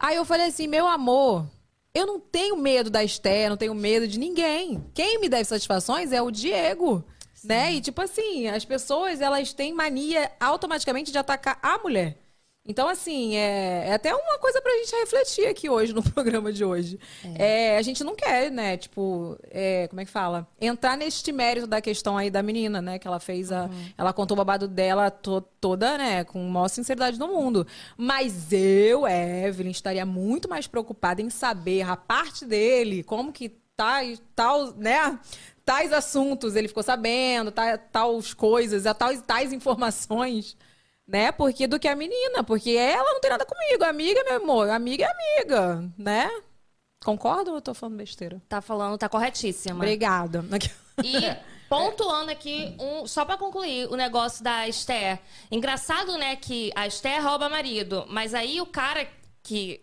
Aí 0.00 0.16
eu 0.16 0.24
falei 0.24 0.48
assim: 0.48 0.66
meu 0.66 0.88
amor, 0.88 1.46
eu 1.94 2.04
não 2.04 2.18
tenho 2.18 2.56
medo 2.56 2.90
da 2.90 3.04
Esté, 3.04 3.48
não 3.48 3.56
tenho 3.56 3.72
medo 3.72 4.08
de 4.08 4.18
ninguém. 4.18 4.84
Quem 4.92 5.20
me 5.20 5.28
deve 5.28 5.44
satisfações 5.44 6.10
é 6.10 6.20
o 6.20 6.32
Diego. 6.32 7.04
Né? 7.44 7.74
E 7.74 7.80
tipo 7.80 8.02
assim, 8.02 8.48
as 8.48 8.64
pessoas 8.64 9.20
elas 9.20 9.52
têm 9.52 9.72
mania 9.72 10.30
automaticamente 10.40 11.12
de 11.12 11.18
atacar 11.18 11.56
a 11.62 11.78
mulher. 11.78 12.16
Então, 12.64 12.86
assim, 12.88 13.34
é, 13.34 13.88
é 13.88 13.92
até 13.94 14.14
uma 14.14 14.38
coisa 14.38 14.62
pra 14.62 14.70
gente 14.78 14.94
refletir 14.94 15.46
aqui 15.48 15.68
hoje, 15.68 15.92
no 15.94 16.00
programa 16.02 16.52
de 16.52 16.64
hoje. 16.64 16.96
É, 17.34 17.76
a 17.76 17.82
gente 17.82 18.04
não 18.04 18.14
quer, 18.14 18.52
né, 18.52 18.76
tipo, 18.76 19.36
é, 19.50 19.88
como 19.88 20.00
é 20.00 20.04
que 20.04 20.10
fala? 20.10 20.46
Entrar 20.60 20.96
neste 20.96 21.32
mérito 21.32 21.66
da 21.66 21.80
questão 21.80 22.16
aí 22.16 22.30
da 22.30 22.40
menina, 22.40 22.80
né, 22.80 22.98
que 23.00 23.06
ela 23.08 23.18
fez 23.18 23.50
a... 23.50 23.68
Ela 23.98 24.12
contou 24.12 24.36
o 24.36 24.38
babado 24.38 24.68
dela 24.68 25.10
to- 25.10 25.40
toda, 25.60 25.98
né, 25.98 26.22
com 26.22 26.38
a 26.40 26.50
maior 26.50 26.68
sinceridade 26.68 27.18
do 27.18 27.26
mundo. 27.26 27.66
Mas 27.96 28.52
eu, 28.52 29.08
Evelyn, 29.08 29.72
estaria 29.72 30.06
muito 30.06 30.48
mais 30.48 30.68
preocupada 30.68 31.20
em 31.20 31.30
saber 31.30 31.82
a 31.82 31.96
parte 31.96 32.44
dele, 32.44 33.02
como 33.02 33.32
que 33.32 33.48
tá 33.76 34.04
e 34.04 34.16
tal, 34.36 34.72
né, 34.74 35.18
tais 35.64 35.92
assuntos 35.92 36.54
ele 36.54 36.68
ficou 36.68 36.82
sabendo, 36.84 37.50
tá, 37.50 37.76
tais 37.76 38.32
coisas, 38.34 38.84
tais, 38.96 39.20
tais 39.22 39.52
informações 39.52 40.56
né? 41.12 41.30
Porque 41.30 41.66
do 41.66 41.78
que 41.78 41.86
a 41.86 41.94
menina, 41.94 42.42
porque 42.42 42.70
ela 42.70 43.12
não 43.12 43.20
tem 43.20 43.30
nada 43.30 43.44
comigo, 43.44 43.84
amiga, 43.84 44.24
meu 44.24 44.36
amor, 44.36 44.70
amiga 44.70 45.04
é 45.04 45.10
amiga, 45.10 45.92
né? 45.98 46.30
Concorda 47.04 47.50
ou 47.50 47.58
eu 47.58 47.62
tô 47.62 47.74
falando 47.74 47.98
besteira? 47.98 48.40
Tá 48.48 48.62
falando, 48.62 48.96
tá 48.96 49.08
corretíssima. 49.08 49.76
Obrigada. 49.76 50.42
E 51.02 51.34
pontuando 51.70 52.30
aqui, 52.30 52.76
um, 52.78 53.06
só 53.06 53.24
pra 53.24 53.38
concluir 53.38 53.88
o 53.88 53.96
negócio 53.96 54.44
da 54.44 54.68
Esther. 54.68 55.18
Engraçado, 55.50 56.18
né, 56.18 56.36
que 56.36 56.70
a 56.76 56.86
Esther 56.86 57.24
rouba 57.24 57.48
marido, 57.48 58.04
mas 58.10 58.34
aí 58.34 58.60
o 58.60 58.66
cara 58.66 59.08
que 59.42 59.80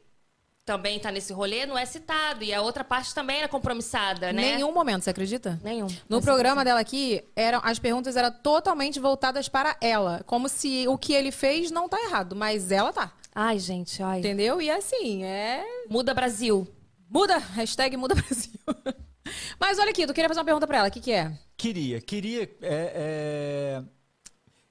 também 0.69 0.99
tá 0.99 1.11
nesse 1.11 1.33
rolê 1.33 1.65
não 1.65 1.75
é 1.75 1.83
citado. 1.83 2.43
E 2.43 2.53
a 2.53 2.61
outra 2.61 2.83
parte 2.83 3.11
também 3.15 3.39
era 3.39 3.47
compromissada, 3.47 4.31
né? 4.31 4.53
Nenhum 4.53 4.71
momento, 4.71 5.03
você 5.03 5.09
acredita? 5.09 5.59
Nenhum. 5.63 5.87
No 6.07 6.21
programa 6.21 6.63
dela 6.63 6.79
aqui, 6.79 7.23
eram, 7.35 7.59
as 7.63 7.79
perguntas 7.79 8.15
eram 8.15 8.31
totalmente 8.31 8.99
voltadas 8.99 9.49
para 9.49 9.75
ela. 9.81 10.21
Como 10.27 10.47
se 10.47 10.87
o 10.87 10.95
que 10.95 11.13
ele 11.13 11.31
fez 11.31 11.71
não 11.71 11.89
tá 11.89 11.99
errado, 11.99 12.35
mas 12.35 12.71
ela 12.71 12.93
tá. 12.93 13.11
Ai, 13.33 13.57
gente, 13.57 14.03
ai. 14.03 14.19
Entendeu? 14.19 14.61
E 14.61 14.69
assim, 14.69 15.23
é. 15.23 15.65
Muda 15.89 16.13
Brasil. 16.13 16.67
Muda, 17.09 17.39
hashtag 17.39 17.97
muda 17.97 18.13
Brasil. 18.13 18.59
mas 19.59 19.79
olha 19.79 19.89
aqui, 19.89 20.05
tu 20.05 20.13
queria 20.13 20.29
fazer 20.29 20.39
uma 20.39 20.45
pergunta 20.45 20.67
pra 20.67 20.77
ela, 20.77 20.87
o 20.89 20.91
que 20.91 20.99
que 20.99 21.11
é? 21.11 21.31
Queria, 21.57 21.99
queria. 21.99 22.43
é, 22.61 23.81
é, 23.81 23.83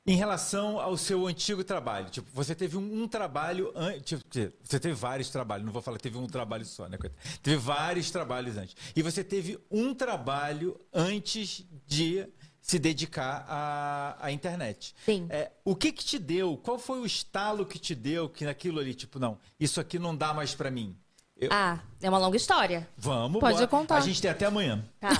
Em 0.09 0.16
relação 0.16 0.81
ao 0.81 0.97
seu 0.97 1.27
antigo 1.27 1.62
trabalho, 1.62 2.09
tipo, 2.09 2.29
você 2.33 2.55
teve 2.55 2.77
um, 2.77 3.03
um 3.03 3.07
trabalho 3.09 3.71
antes. 3.75 4.23
Tipo, 4.31 4.53
você 4.62 4.81
teve 4.81 4.94
vários 4.94 5.29
trabalhos, 5.29 5.66
não 5.66 5.73
vou 5.73 5.83
falar 5.83 5.99
que 5.99 6.03
teve 6.03 6.16
um 6.16 6.27
trabalho 6.27 6.64
só, 6.64 6.88
né? 6.88 6.97
Teve 7.42 7.57
vários 7.57 8.11
trabalhos 8.11 8.57
antes. 8.57 8.75
E 8.97 9.03
você 9.03 9.23
teve 9.23 9.59
um 9.71 9.94
trabalho 9.94 10.81
antes 10.94 11.64
de 11.87 12.27
se 12.61 12.79
dedicar 12.79 13.47
à, 13.49 14.16
à 14.21 14.33
internet. 14.33 14.94
Sim. 15.05 15.27
É, 15.31 15.51
o 15.64 15.75
que 15.77 15.92
que 15.92 16.05
te 16.05 16.18
deu? 16.18 16.57
Qual 16.57 16.79
foi 16.79 16.99
o 17.01 17.07
estalo 17.07 17.64
que 17.66 17.79
te 17.79 17.94
deu 17.94 18.29
que 18.29 18.44
naquilo 18.44 18.79
ali, 18.81 18.94
tipo, 18.94 19.18
não, 19.18 19.38
isso 19.61 19.81
aqui 19.81 19.99
não 19.99 20.14
dá 20.16 20.33
mais 20.35 20.55
pra 20.55 20.71
mim? 20.71 20.97
Eu- 21.37 21.51
Ah, 21.53 21.79
é 22.03 22.09
uma 22.09 22.18
longa 22.18 22.37
história. 22.37 22.88
Vamos, 22.97 23.40
Pode 23.40 23.55
bora. 23.55 23.68
contar. 23.68 23.97
A 23.97 24.01
gente 24.01 24.21
tem 24.21 24.31
até 24.31 24.47
amanhã. 24.47 24.85
Tá. 25.01 25.11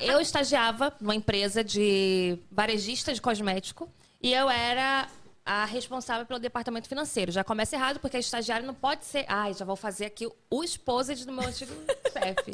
Eu 0.00 0.20
estagiava 0.20 0.92
numa 1.00 1.14
empresa 1.14 1.64
de 1.64 2.38
varejista 2.52 3.12
de 3.12 3.20
cosmético 3.20 3.88
e 4.20 4.32
eu 4.32 4.50
era 4.50 5.08
a 5.44 5.64
responsável 5.64 6.26
pelo 6.26 6.38
departamento 6.38 6.88
financeiro. 6.88 7.32
Já 7.32 7.42
começa 7.42 7.74
errado, 7.74 8.00
porque 8.00 8.16
a 8.16 8.20
estagiária 8.20 8.66
não 8.66 8.74
pode 8.74 9.06
ser. 9.06 9.24
Ai, 9.28 9.54
já 9.54 9.64
vou 9.64 9.76
fazer 9.76 10.06
aqui 10.06 10.28
o 10.50 10.62
esposa 10.62 11.14
do 11.14 11.32
meu 11.32 11.48
antigo 11.48 11.72
chefe. 12.12 12.52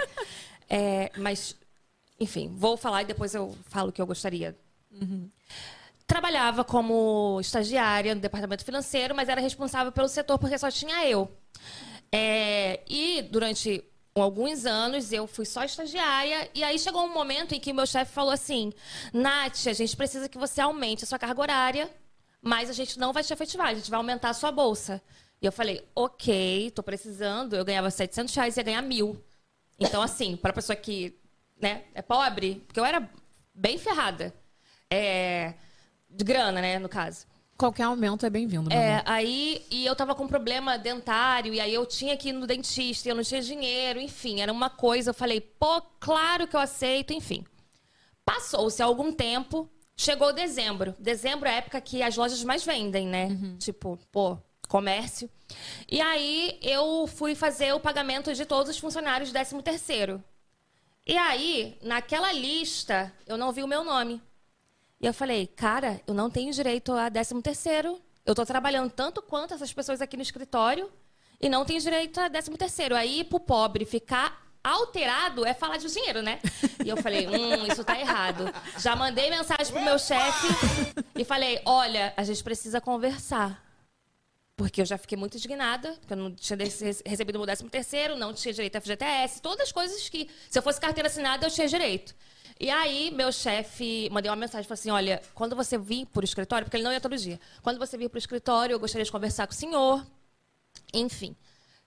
É, 0.69 1.11
mas, 1.17 1.57
enfim, 2.21 2.55
vou 2.57 2.77
falar 2.77 3.03
e 3.03 3.07
depois 3.07 3.35
eu 3.35 3.57
falo 3.65 3.89
o 3.89 3.93
que 3.93 4.01
eu 4.01 4.07
gostaria. 4.07 4.57
Trabalhava 6.07 6.63
como 6.63 7.39
estagiária 7.41 8.15
no 8.15 8.21
departamento 8.21 8.65
financeiro, 8.65 9.15
mas 9.15 9.29
era 9.29 9.41
responsável 9.41 9.91
pelo 9.91 10.09
setor 10.09 10.39
porque 10.39 10.57
só 10.57 10.71
tinha 10.71 11.05
eu. 11.09 11.31
É, 12.13 12.81
e 12.89 13.23
durante 13.23 13.83
alguns 14.21 14.65
anos 14.65 15.13
eu 15.13 15.27
fui 15.27 15.45
só 15.45 15.65
estagiária, 15.65 16.49
e 16.55 16.63
aí 16.63 16.79
chegou 16.79 17.05
um 17.05 17.13
momento 17.13 17.55
em 17.55 17.61
que 17.61 17.73
meu 17.73 17.87
chefe 17.87 18.13
falou 18.13 18.33
assim: 18.33 18.73
Nath, 19.13 19.67
a 19.67 19.73
gente 19.73 19.97
precisa 19.97 20.29
que 20.29 20.39
você 20.39 20.61
aumente 20.61 21.05
a 21.05 21.07
sua 21.07 21.19
carga 21.19 21.41
horária, 21.41 21.91
mas 22.41 22.71
a 22.71 22.73
gente 22.73 22.99
não 22.99 23.13
vai 23.13 23.25
te 23.25 23.33
efetivar, 23.33 23.69
a 23.69 23.75
gente 23.75 23.91
vai 23.91 23.99
aumentar 23.99 24.31
a 24.31 24.35
sua 24.35 24.53
bolsa. 24.53 25.03
E 25.43 25.47
eu 25.47 25.53
falei: 25.53 25.87
ok, 25.95 26.71
tô 26.71 26.83
precisando. 26.83 27.55
Eu 27.55 27.65
ganhava 27.65 27.91
700 27.91 28.35
reais 28.35 28.57
e 28.57 28.61
ia 28.61 28.65
ganhar 28.65 28.83
mil. 28.83 29.23
Então, 29.79 30.01
assim, 30.01 30.37
para 30.37 30.53
pessoa 30.53 30.77
que 30.77 31.19
né, 31.61 31.85
é 31.95 32.03
pobre, 32.03 32.63
porque 32.67 32.79
eu 32.79 32.85
era 32.85 33.11
bem 33.55 33.79
ferrada. 33.79 34.33
É, 34.91 35.55
de 36.09 36.25
grana, 36.25 36.61
né, 36.61 36.79
no 36.79 36.89
caso. 36.89 37.27
Qualquer 37.57 37.85
aumento 37.85 38.27
é 38.27 38.31
bem-vindo, 38.31 38.73
É, 38.73 39.03
aí 39.07 39.65
e 39.71 39.87
eu 39.87 39.95
tava 39.95 40.15
com 40.15 40.25
um 40.25 40.29
problema 40.29 40.77
dentário, 40.77 41.55
e 41.55 41.61
aí 41.61 41.73
eu 41.73 41.87
tinha 41.87 42.17
que 42.17 42.31
ir 42.31 42.33
no 42.33 42.47
dentista, 42.47 43.09
e 43.09 43.11
eu 43.13 43.15
não 43.15 43.23
tinha 43.23 43.41
dinheiro, 43.41 44.01
enfim, 44.01 44.41
era 44.41 44.53
uma 44.53 44.69
coisa. 44.69 45.11
Eu 45.11 45.15
falei, 45.15 45.41
pô, 45.41 45.81
claro 46.01 46.49
que 46.49 46.57
eu 46.57 46.61
aceito, 46.61 47.13
enfim. 47.13 47.45
Passou-se 48.25 48.83
algum 48.83 49.13
tempo, 49.13 49.71
chegou 49.97 50.33
dezembro. 50.33 50.95
Dezembro 50.99 51.49
é 51.49 51.53
a 51.53 51.57
época 51.57 51.81
que 51.81 52.03
as 52.03 52.17
lojas 52.17 52.43
mais 52.43 52.65
vendem, 52.65 53.07
né? 53.07 53.29
Tipo, 53.59 53.99
pô, 54.11 54.37
comércio. 54.69 55.31
E 55.89 56.01
aí 56.01 56.59
eu 56.61 57.07
fui 57.07 57.35
fazer 57.35 57.73
o 57.73 57.81
pagamento 57.81 58.35
de 58.35 58.45
todos 58.45 58.71
os 58.71 58.79
funcionários 58.79 59.31
do 59.31 59.35
13 59.35 59.63
terceiro. 59.63 60.23
E 61.07 61.17
aí, 61.17 61.79
naquela 61.83 62.33
lista, 62.33 63.13
eu 63.27 63.37
não 63.37 63.53
vi 63.53 63.63
o 63.63 63.69
meu 63.69 63.85
nome. 63.85 64.21
E 65.05 65.07
eu 65.07 65.13
falei, 65.13 65.47
cara, 65.47 66.01
eu 66.07 66.15
não 66.15 66.31
tenho 66.31 66.51
direito 66.51 66.91
a 66.91 67.11
13 67.11 67.43
terceiro. 67.43 68.01
Eu 68.25 68.35
tô 68.35 68.47
trabalhando 68.47 68.91
tanto 68.91 69.21
quanto 69.21 69.53
essas 69.53 69.71
pessoas 69.71 70.01
aqui 70.01 70.17
no 70.17 70.23
escritório 70.23 70.91
e 71.39 71.47
não 71.47 71.63
tenho 71.67 71.79
direito 71.79 72.19
a 72.19 72.31
13 72.31 72.51
terceiro. 72.53 72.97
Aí, 72.97 73.23
pro 73.23 73.39
pobre 73.39 73.85
ficar 73.85 74.43
alterado 74.65 75.45
é 75.45 75.53
falar 75.53 75.77
de 75.77 75.93
dinheiro, 75.93 76.23
né? 76.23 76.41
E 76.83 76.89
eu 76.89 76.97
falei, 76.97 77.29
hum, 77.29 77.67
isso 77.71 77.85
tá 77.85 78.01
errado. 78.01 78.47
Já 78.79 78.97
mandei 78.97 79.29
mensagem 79.29 79.71
pro 79.71 79.85
meu 79.85 79.99
chefe 79.99 80.49
e 81.15 81.23
falei, 81.23 81.61
olha, 81.67 82.15
a 82.17 82.25
gente 82.25 82.43
precisa 82.43 82.81
conversar. 82.81 83.63
Porque 84.57 84.81
eu 84.81 84.87
já 84.87 84.97
fiquei 84.97 85.19
muito 85.19 85.37
indignada, 85.37 85.93
porque 86.01 86.15
eu 86.15 86.17
não 86.17 86.35
tinha 86.35 86.57
recebido 87.05 87.37
o 87.37 87.41
meu 87.41 87.47
13 87.47 87.69
terceiro, 87.69 88.17
não 88.17 88.33
tinha 88.33 88.55
direito 88.55 88.77
a 88.77 88.81
FGTS, 88.81 89.43
todas 89.43 89.67
as 89.67 89.73
coisas 89.73 90.09
que, 90.09 90.31
se 90.49 90.59
eu 90.59 90.63
fosse 90.63 90.81
carteira 90.81 91.09
assinada, 91.11 91.47
eu 91.47 91.51
tinha 91.51 91.69
direito. 91.69 92.15
E 92.59 92.71
aí, 92.71 93.11
meu 93.11 93.33
chefe 93.33 94.09
mandei 94.11 94.31
uma 94.31 94.37
mensagem, 94.37 94.67
falou 94.67 94.75
assim, 94.75 94.91
olha, 94.91 95.21
quando 95.35 95.57
você 95.57 95.77
vir 95.77 96.07
pro 96.07 96.25
escritório, 96.25 96.65
porque 96.65 96.77
ele 96.77 96.85
não 96.85 96.93
ia 96.93 97.01
todo 97.01 97.17
dia, 97.17 97.41
quando 97.63 97.79
você 97.79 97.97
vir 97.99 98.09
pro 98.09 98.19
escritório, 98.19 98.75
eu 98.75 98.79
gostaria 98.79 99.05
de 99.05 99.11
conversar 99.11 99.47
com 99.47 99.53
o 99.53 99.57
senhor. 99.57 100.07
Enfim. 100.93 101.37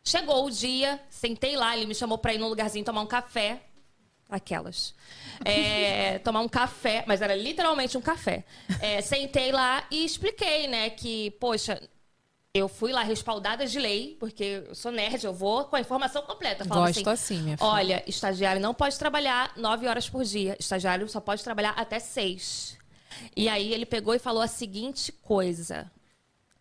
Chegou 0.03 0.45
o 0.45 0.51
dia, 0.51 0.99
sentei 1.09 1.55
lá, 1.55 1.75
ele 1.75 1.85
me 1.85 1.95
chamou 1.95 2.17
pra 2.17 2.33
ir 2.33 2.37
num 2.37 2.47
lugarzinho 2.47 2.83
tomar 2.83 3.01
um 3.01 3.07
café. 3.07 3.61
Aquelas. 4.29 4.93
É, 5.43 6.19
tomar 6.23 6.41
um 6.41 6.49
café, 6.49 7.03
mas 7.07 7.21
era 7.21 7.35
literalmente 7.35 7.97
um 7.97 8.01
café. 8.01 8.43
É, 8.81 9.01
sentei 9.01 9.51
lá 9.51 9.85
e 9.89 10.03
expliquei, 10.03 10.67
né, 10.67 10.89
que, 10.89 11.31
poxa, 11.31 11.81
eu 12.53 12.67
fui 12.67 12.91
lá 12.91 13.03
respaldada 13.03 13.65
de 13.65 13.79
lei, 13.79 14.17
porque 14.19 14.63
eu 14.67 14.75
sou 14.75 14.91
nerd, 14.91 15.23
eu 15.23 15.33
vou 15.33 15.65
com 15.65 15.75
a 15.75 15.79
informação 15.79 16.23
completa. 16.23 16.65
Gosto 16.65 17.09
assim, 17.09 17.41
minha 17.41 17.57
filha. 17.57 17.69
Olha, 17.69 18.03
estagiário 18.07 18.61
não 18.61 18.73
pode 18.73 18.97
trabalhar 18.97 19.53
nove 19.55 19.87
horas 19.87 20.09
por 20.09 20.23
dia. 20.23 20.55
Estagiário 20.59 21.07
só 21.07 21.19
pode 21.19 21.43
trabalhar 21.43 21.71
até 21.71 21.99
seis. 21.99 22.77
E 23.35 23.47
aí 23.47 23.73
ele 23.73 23.85
pegou 23.85 24.13
e 24.13 24.19
falou 24.19 24.41
a 24.41 24.47
seguinte 24.47 25.11
coisa. 25.11 25.91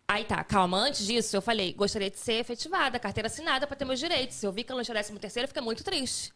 Aí 0.07 0.23
tá, 0.23 0.41
calma, 0.43 0.77
antes 0.77 1.05
disso 1.05 1.35
eu 1.35 1.41
falei, 1.41 1.73
gostaria 1.73 2.09
de 2.09 2.17
ser 2.17 2.39
efetivada, 2.39 2.97
carteira 2.97 3.27
assinada 3.27 3.67
para 3.67 3.75
ter 3.75 3.83
meus 3.83 3.99
direitos. 3.99 4.37
Se 4.37 4.45
eu 4.45 4.53
vi 4.53 4.63
que 4.63 4.71
eu 4.71 4.77
não 4.77 4.83
tinha 4.83 4.95
décimo 4.95 5.19
terceiro, 5.19 5.45
eu 5.45 5.47
fiquei 5.49 5.61
muito 5.61 5.83
triste. 5.83 6.33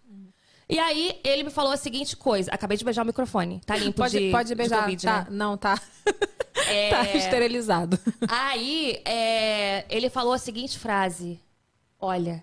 E 0.72 0.80
aí 0.80 1.20
ele 1.22 1.44
me 1.44 1.50
falou 1.50 1.74
a 1.74 1.76
seguinte 1.78 2.16
coisa. 2.16 2.50
Acabei 2.50 2.78
de 2.78 2.86
beijar 2.86 3.04
o 3.04 3.06
microfone. 3.06 3.60
Tá 3.66 3.76
limpo 3.76 3.98
Pode, 3.98 4.18
de, 4.18 4.32
pode 4.32 4.48
de 4.48 4.56
beijar. 4.56 4.84
Covid, 4.84 5.06
tá, 5.06 5.18
né? 5.24 5.28
Não, 5.30 5.58
tá. 5.58 5.78
É, 6.66 6.90
Tá 6.90 7.04
esterilizado. 7.14 8.00
Aí 8.30 9.02
é, 9.04 9.86
ele 9.90 10.10
falou 10.10 10.32
a 10.32 10.38
seguinte 10.38 10.80
frase: 10.80 11.38
Olha, 12.00 12.42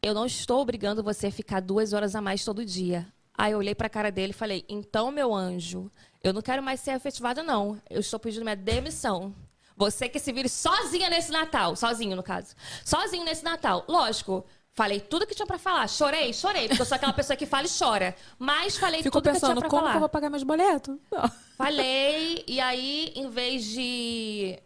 eu 0.00 0.14
não 0.14 0.26
estou 0.26 0.60
obrigando 0.60 1.02
você 1.02 1.26
a 1.26 1.32
ficar 1.32 1.58
duas 1.58 1.92
horas 1.92 2.14
a 2.14 2.20
mais 2.22 2.44
todo 2.44 2.64
dia. 2.64 3.04
Aí 3.36 3.50
eu 3.50 3.58
olhei 3.58 3.74
pra 3.74 3.88
cara 3.88 4.12
dele 4.12 4.30
e 4.30 4.34
falei: 4.34 4.64
Então, 4.68 5.10
meu 5.10 5.34
anjo, 5.34 5.90
eu 6.22 6.32
não 6.32 6.40
quero 6.40 6.62
mais 6.62 6.78
ser 6.78 6.92
efetivada, 6.92 7.42
não. 7.42 7.82
Eu 7.90 7.98
estou 7.98 8.20
pedindo 8.20 8.44
minha 8.44 8.54
demissão. 8.54 9.34
Você 9.76 10.08
que 10.08 10.18
se 10.18 10.32
vire 10.32 10.48
sozinha 10.48 11.10
nesse 11.10 11.30
Natal. 11.32 11.74
Sozinho, 11.74 12.16
no 12.16 12.22
caso. 12.22 12.54
Sozinho 12.84 13.24
nesse 13.24 13.44
Natal. 13.44 13.84
Lógico. 13.88 14.44
Falei 14.74 15.00
tudo 15.00 15.26
que 15.26 15.34
tinha 15.34 15.46
pra 15.46 15.58
falar. 15.58 15.88
Chorei, 15.88 16.32
chorei, 16.32 16.68
porque 16.68 16.82
eu 16.82 16.86
sou 16.86 16.94
aquela 16.94 17.12
pessoa 17.12 17.36
que 17.36 17.46
fala 17.46 17.66
e 17.66 17.70
chora. 17.78 18.14
Mas 18.38 18.76
falei 18.76 19.02
Fico 19.02 19.18
tudo 19.20 19.24
que 19.24 19.32
pensando, 19.32 19.52
tinha 19.54 19.60
pra 19.62 19.68
como 19.68 19.82
falar. 19.82 19.90
que 19.92 19.96
eu 19.96 20.00
vou 20.00 20.08
pagar 20.08 20.30
meus 20.30 20.44
boletos? 20.44 20.96
Não. 21.10 21.30
Falei, 21.56 22.44
e 22.46 22.60
aí, 22.60 23.12
em 23.16 23.28
vez 23.28 23.64
de. 23.64 24.56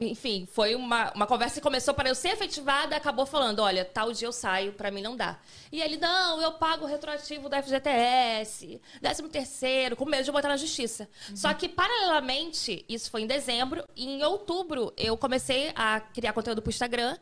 Enfim, 0.00 0.46
foi 0.50 0.74
uma, 0.74 1.12
uma 1.12 1.26
conversa 1.26 1.56
que 1.56 1.60
começou 1.60 1.94
para 1.94 2.08
eu 2.08 2.14
ser 2.14 2.30
efetivada, 2.30 2.96
acabou 2.96 3.24
falando: 3.24 3.60
olha, 3.60 3.84
tal 3.84 4.12
dia 4.12 4.26
eu 4.26 4.32
saio, 4.32 4.72
pra 4.72 4.90
mim 4.90 5.00
não 5.00 5.16
dá. 5.16 5.38
E 5.70 5.80
ele, 5.80 5.96
não, 5.96 6.42
eu 6.42 6.52
pago 6.52 6.84
o 6.84 6.88
retroativo 6.88 7.48
do 7.48 7.56
FGTS, 7.56 8.80
13 9.00 9.22
terceiro, 9.28 9.94
com 9.96 10.04
medo 10.04 10.24
de 10.24 10.32
botar 10.32 10.48
na 10.48 10.56
justiça. 10.56 11.08
Só 11.34 11.54
que, 11.54 11.68
paralelamente, 11.68 12.84
isso 12.88 13.10
foi 13.10 13.22
em 13.22 13.26
dezembro, 13.26 13.84
e 13.94 14.04
em 14.04 14.22
outubro 14.24 14.92
eu 14.96 15.16
comecei 15.16 15.72
a 15.76 16.00
criar 16.00 16.32
conteúdo 16.32 16.60
pro 16.60 16.70
Instagram. 16.70 17.16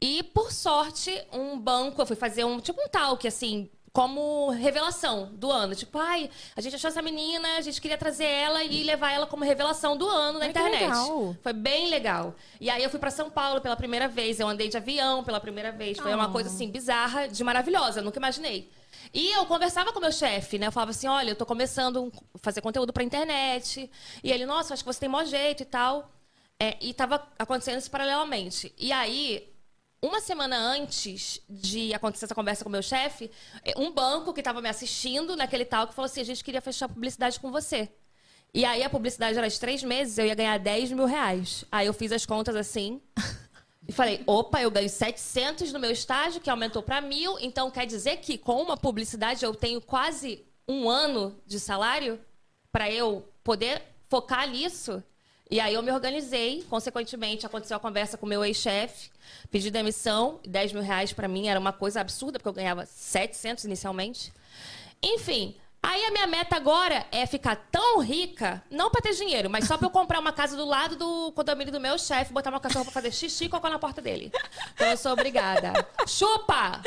E, 0.00 0.22
por 0.22 0.52
sorte, 0.52 1.24
um 1.32 1.58
banco, 1.58 2.02
eu 2.02 2.06
fui 2.06 2.16
fazer 2.16 2.44
um 2.44 2.60
tipo 2.60 2.80
um 2.80 2.88
talk, 2.88 3.26
assim, 3.26 3.70
como 3.98 4.50
revelação 4.50 5.28
do 5.32 5.50
ano. 5.50 5.74
Tipo, 5.74 5.98
ai, 5.98 6.30
a 6.54 6.60
gente 6.60 6.76
achou 6.76 6.86
essa 6.86 7.02
menina, 7.02 7.56
a 7.56 7.60
gente 7.60 7.80
queria 7.80 7.98
trazer 7.98 8.26
ela 8.26 8.62
e 8.62 8.84
levar 8.84 9.10
ela 9.10 9.26
como 9.26 9.42
revelação 9.44 9.96
do 9.96 10.08
ano 10.08 10.38
na 10.38 10.44
Ai, 10.44 10.50
internet. 10.50 10.82
legal. 10.82 11.36
Foi 11.42 11.52
bem 11.52 11.88
legal. 11.90 12.36
E 12.60 12.70
aí 12.70 12.80
eu 12.80 12.90
fui 12.90 13.00
pra 13.00 13.10
São 13.10 13.28
Paulo 13.28 13.60
pela 13.60 13.74
primeira 13.74 14.06
vez, 14.06 14.38
eu 14.38 14.46
andei 14.46 14.68
de 14.68 14.76
avião 14.76 15.24
pela 15.24 15.40
primeira 15.40 15.72
vez. 15.72 15.98
Foi 15.98 16.14
uma 16.14 16.26
Ah. 16.26 16.28
coisa 16.28 16.48
assim 16.48 16.70
bizarra, 16.70 17.26
de 17.26 17.42
maravilhosa, 17.42 17.98
eu 17.98 18.04
nunca 18.04 18.20
imaginei. 18.20 18.70
E 19.12 19.32
eu 19.32 19.44
conversava 19.46 19.92
com 19.92 19.98
o 19.98 20.02
meu 20.02 20.12
chefe, 20.12 20.58
né? 20.60 20.68
Eu 20.68 20.72
falava 20.72 20.92
assim: 20.92 21.08
olha, 21.08 21.30
eu 21.30 21.36
tô 21.36 21.44
começando 21.44 22.12
a 22.34 22.38
fazer 22.38 22.60
conteúdo 22.60 22.92
pra 22.92 23.02
internet. 23.02 23.90
E 24.22 24.30
ele, 24.30 24.46
nossa, 24.46 24.74
acho 24.74 24.84
que 24.84 24.92
você 24.92 25.00
tem 25.00 25.08
maior 25.08 25.26
jeito 25.26 25.64
e 25.64 25.66
tal. 25.66 26.08
É, 26.60 26.76
e 26.80 26.94
tava 26.94 27.26
acontecendo 27.36 27.78
isso 27.78 27.90
paralelamente. 27.90 28.72
E 28.78 28.92
aí, 28.92 29.48
uma 30.00 30.20
semana 30.20 30.56
antes 30.56 31.40
de 31.48 31.92
acontecer 31.92 32.26
essa 32.26 32.34
conversa 32.34 32.64
com 32.64 32.68
o 32.68 32.72
meu 32.72 32.82
chefe, 32.82 33.30
eh, 33.64 33.74
um 33.76 33.90
banco 33.90 34.32
que 34.32 34.40
estava 34.40 34.62
me 34.62 34.68
assistindo 34.68 35.36
naquele 35.36 35.64
talk 35.64 35.94
falou 35.94 36.06
assim: 36.06 36.20
a 36.20 36.24
gente 36.24 36.44
queria 36.44 36.60
fechar 36.60 36.88
publicidade 36.88 37.40
com 37.40 37.50
você. 37.50 37.90
E 38.54 38.64
aí 38.64 38.82
a 38.82 38.88
publicidade 38.88 39.36
era 39.36 39.48
de 39.48 39.60
três 39.60 39.82
meses, 39.82 40.16
eu 40.16 40.26
ia 40.26 40.34
ganhar 40.34 40.58
10 40.58 40.92
mil 40.92 41.04
reais. 41.04 41.64
Aí 41.70 41.86
eu 41.86 41.92
fiz 41.92 42.12
as 42.12 42.24
contas 42.24 42.56
assim. 42.56 43.00
E 43.86 43.92
falei, 43.92 44.22
opa, 44.26 44.60
eu 44.60 44.70
ganho 44.70 44.86
700 44.86 45.72
no 45.72 45.80
meu 45.80 45.90
estágio, 45.90 46.42
que 46.42 46.50
aumentou 46.50 46.82
para 46.82 47.00
mil. 47.00 47.38
Então 47.40 47.70
quer 47.70 47.86
dizer 47.86 48.18
que 48.18 48.36
com 48.36 48.60
uma 48.60 48.76
publicidade 48.76 49.42
eu 49.42 49.54
tenho 49.54 49.80
quase 49.80 50.44
um 50.68 50.90
ano 50.90 51.34
de 51.46 51.58
salário 51.58 52.20
para 52.70 52.90
eu 52.90 53.26
poder 53.42 53.82
focar 54.10 54.46
nisso? 54.46 55.02
E 55.50 55.60
aí 55.60 55.72
eu 55.74 55.82
me 55.82 55.90
organizei, 55.90 56.62
consequentemente 56.68 57.46
aconteceu 57.46 57.76
a 57.76 57.80
conversa 57.80 58.18
com 58.18 58.26
o 58.26 58.28
meu 58.28 58.44
ex-chefe, 58.44 59.08
pedi 59.50 59.70
demissão, 59.70 60.40
10 60.46 60.74
mil 60.74 60.82
reais 60.82 61.12
para 61.12 61.26
mim 61.26 61.48
era 61.48 61.58
uma 61.58 61.72
coisa 61.72 62.00
absurda, 62.00 62.38
porque 62.38 62.48
eu 62.50 62.52
ganhava 62.52 62.84
700 62.84 63.64
inicialmente. 63.64 64.30
Enfim, 65.02 65.56
aí 65.82 66.04
a 66.04 66.10
minha 66.10 66.26
meta 66.26 66.54
agora 66.54 67.06
é 67.10 67.24
ficar 67.24 67.56
tão 67.72 68.00
rica, 68.00 68.62
não 68.70 68.90
para 68.90 69.00
ter 69.00 69.14
dinheiro, 69.14 69.48
mas 69.48 69.64
só 69.66 69.78
para 69.78 69.86
eu 69.86 69.90
comprar 69.90 70.18
uma 70.20 70.32
casa 70.34 70.54
do 70.54 70.66
lado 70.66 70.96
do 70.96 71.32
condomínio 71.32 71.72
do 71.72 71.80
meu 71.80 71.96
chefe, 71.98 72.30
botar 72.30 72.50
uma 72.50 72.60
cachorro 72.60 72.84
para 72.84 72.92
fazer 72.92 73.10
xixi 73.10 73.46
e 73.46 73.48
cocô 73.48 73.70
na 73.70 73.78
porta 73.78 74.02
dele. 74.02 74.30
Então 74.74 74.86
eu 74.88 74.96
sou 74.98 75.12
obrigada. 75.12 75.72
Chupa! 76.06 76.82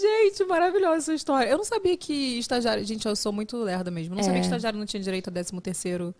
Gente, 0.00 0.44
maravilhosa 0.44 0.96
essa 0.96 1.14
história. 1.14 1.48
Eu 1.48 1.56
não 1.58 1.64
sabia 1.64 1.96
que 1.96 2.38
estagiário. 2.40 2.84
Gente, 2.84 3.06
eu 3.06 3.14
sou 3.14 3.32
muito 3.32 3.56
lerda 3.58 3.92
mesmo. 3.92 4.14
Eu 4.14 4.16
não 4.16 4.22
É. 4.22 4.24
sabia 4.24 4.40
que 4.40 4.46
estagiário 4.46 4.76
não 4.78 4.86
tinha 4.86 5.00
direito 5.00 5.28
a 5.28 5.32
13 5.32 5.60
terceiro. 5.60 6.12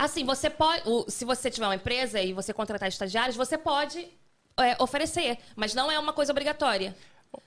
Assim, 0.00 0.24
você 0.24 0.48
pode. 0.48 0.82
se 1.08 1.26
você 1.26 1.50
tiver 1.50 1.66
uma 1.66 1.74
empresa 1.74 2.18
e 2.22 2.32
você 2.32 2.54
contratar 2.54 2.88
estagiários, 2.88 3.36
você 3.36 3.58
pode 3.58 4.08
é, 4.58 4.74
oferecer, 4.82 5.38
mas 5.54 5.74
não 5.74 5.90
é 5.90 5.98
uma 5.98 6.14
coisa 6.14 6.32
obrigatória. 6.32 6.96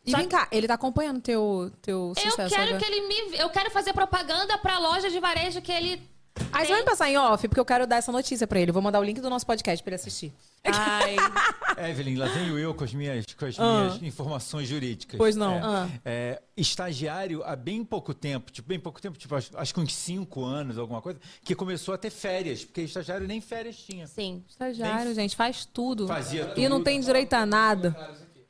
E 0.05 0.11
Só 0.11 0.17
vem 0.17 0.27
cá, 0.27 0.47
ele 0.51 0.67
tá 0.67 0.75
acompanhando 0.75 1.19
teu, 1.19 1.71
teu 1.81 2.13
Eu 2.15 2.31
sucesso 2.31 2.55
quero 2.55 2.75
agora. 2.75 2.77
que 2.77 2.85
ele 2.85 3.07
me. 3.07 3.37
Eu 3.37 3.49
quero 3.49 3.71
fazer 3.71 3.91
propaganda 3.91 4.55
pra 4.59 4.77
loja 4.77 5.09
de 5.09 5.19
varejo 5.19 5.63
que 5.63 5.71
ele. 5.71 6.07
Aí 6.51 6.65
você 6.65 6.71
vai 6.71 6.81
me 6.81 6.85
passar 6.85 7.09
em 7.09 7.17
off, 7.17 7.47
porque 7.47 7.59
eu 7.59 7.65
quero 7.65 7.85
dar 7.85 7.97
essa 7.97 8.11
notícia 8.11 8.47
pra 8.47 8.59
ele. 8.59 8.69
Eu 8.71 8.73
vou 8.73 8.81
mandar 8.81 8.99
o 8.99 9.03
link 9.03 9.19
do 9.21 9.29
nosso 9.29 9.45
podcast 9.45 9.83
pra 9.83 9.89
ele 9.91 9.95
assistir. 9.95 10.33
Ai. 10.65 11.15
Evelyn, 11.89 12.15
lá 12.15 12.27
venho 12.27 12.57
eu 12.57 12.73
com 12.73 12.83
as 12.83 12.93
minhas, 12.93 13.25
com 13.37 13.45
as 13.45 13.59
Ah. 13.59 13.81
minhas 13.89 14.03
informações 14.03 14.67
jurídicas. 14.67 15.17
Pois 15.17 15.35
não. 15.35 15.55
É, 15.55 15.61
Ah. 15.63 15.89
é, 16.05 16.41
estagiário 16.55 17.43
há 17.43 17.55
bem 17.55 17.83
pouco 17.83 18.13
tempo, 18.13 18.51
tipo, 18.51 18.67
bem 18.67 18.79
pouco 18.79 19.01
tempo, 19.01 19.17
tipo, 19.17 19.35
acho, 19.35 19.51
acho 19.57 19.73
que 19.73 19.79
uns 19.79 19.93
cinco 19.93 20.43
anos, 20.43 20.77
alguma 20.77 21.01
coisa, 21.01 21.19
que 21.43 21.53
começou 21.55 21.93
a 21.93 21.97
ter 21.97 22.09
férias, 22.09 22.63
porque 22.63 22.81
estagiário 22.81 23.27
nem 23.27 23.41
férias 23.41 23.75
tinha. 23.77 24.07
Sim. 24.07 24.43
Estagiário, 24.47 25.05
Nem- 25.05 25.15
gente, 25.15 25.35
faz 25.35 25.65
tudo. 25.65 26.07
Fazia 26.07 26.53
E 26.55 26.67
não 26.69 26.77
tudo. 26.77 26.85
tem 26.85 26.99
direito 26.99 27.33
a 27.33 27.45
nada. 27.45 27.95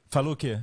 Falou 0.09 0.33
o 0.33 0.37
quê? 0.37 0.59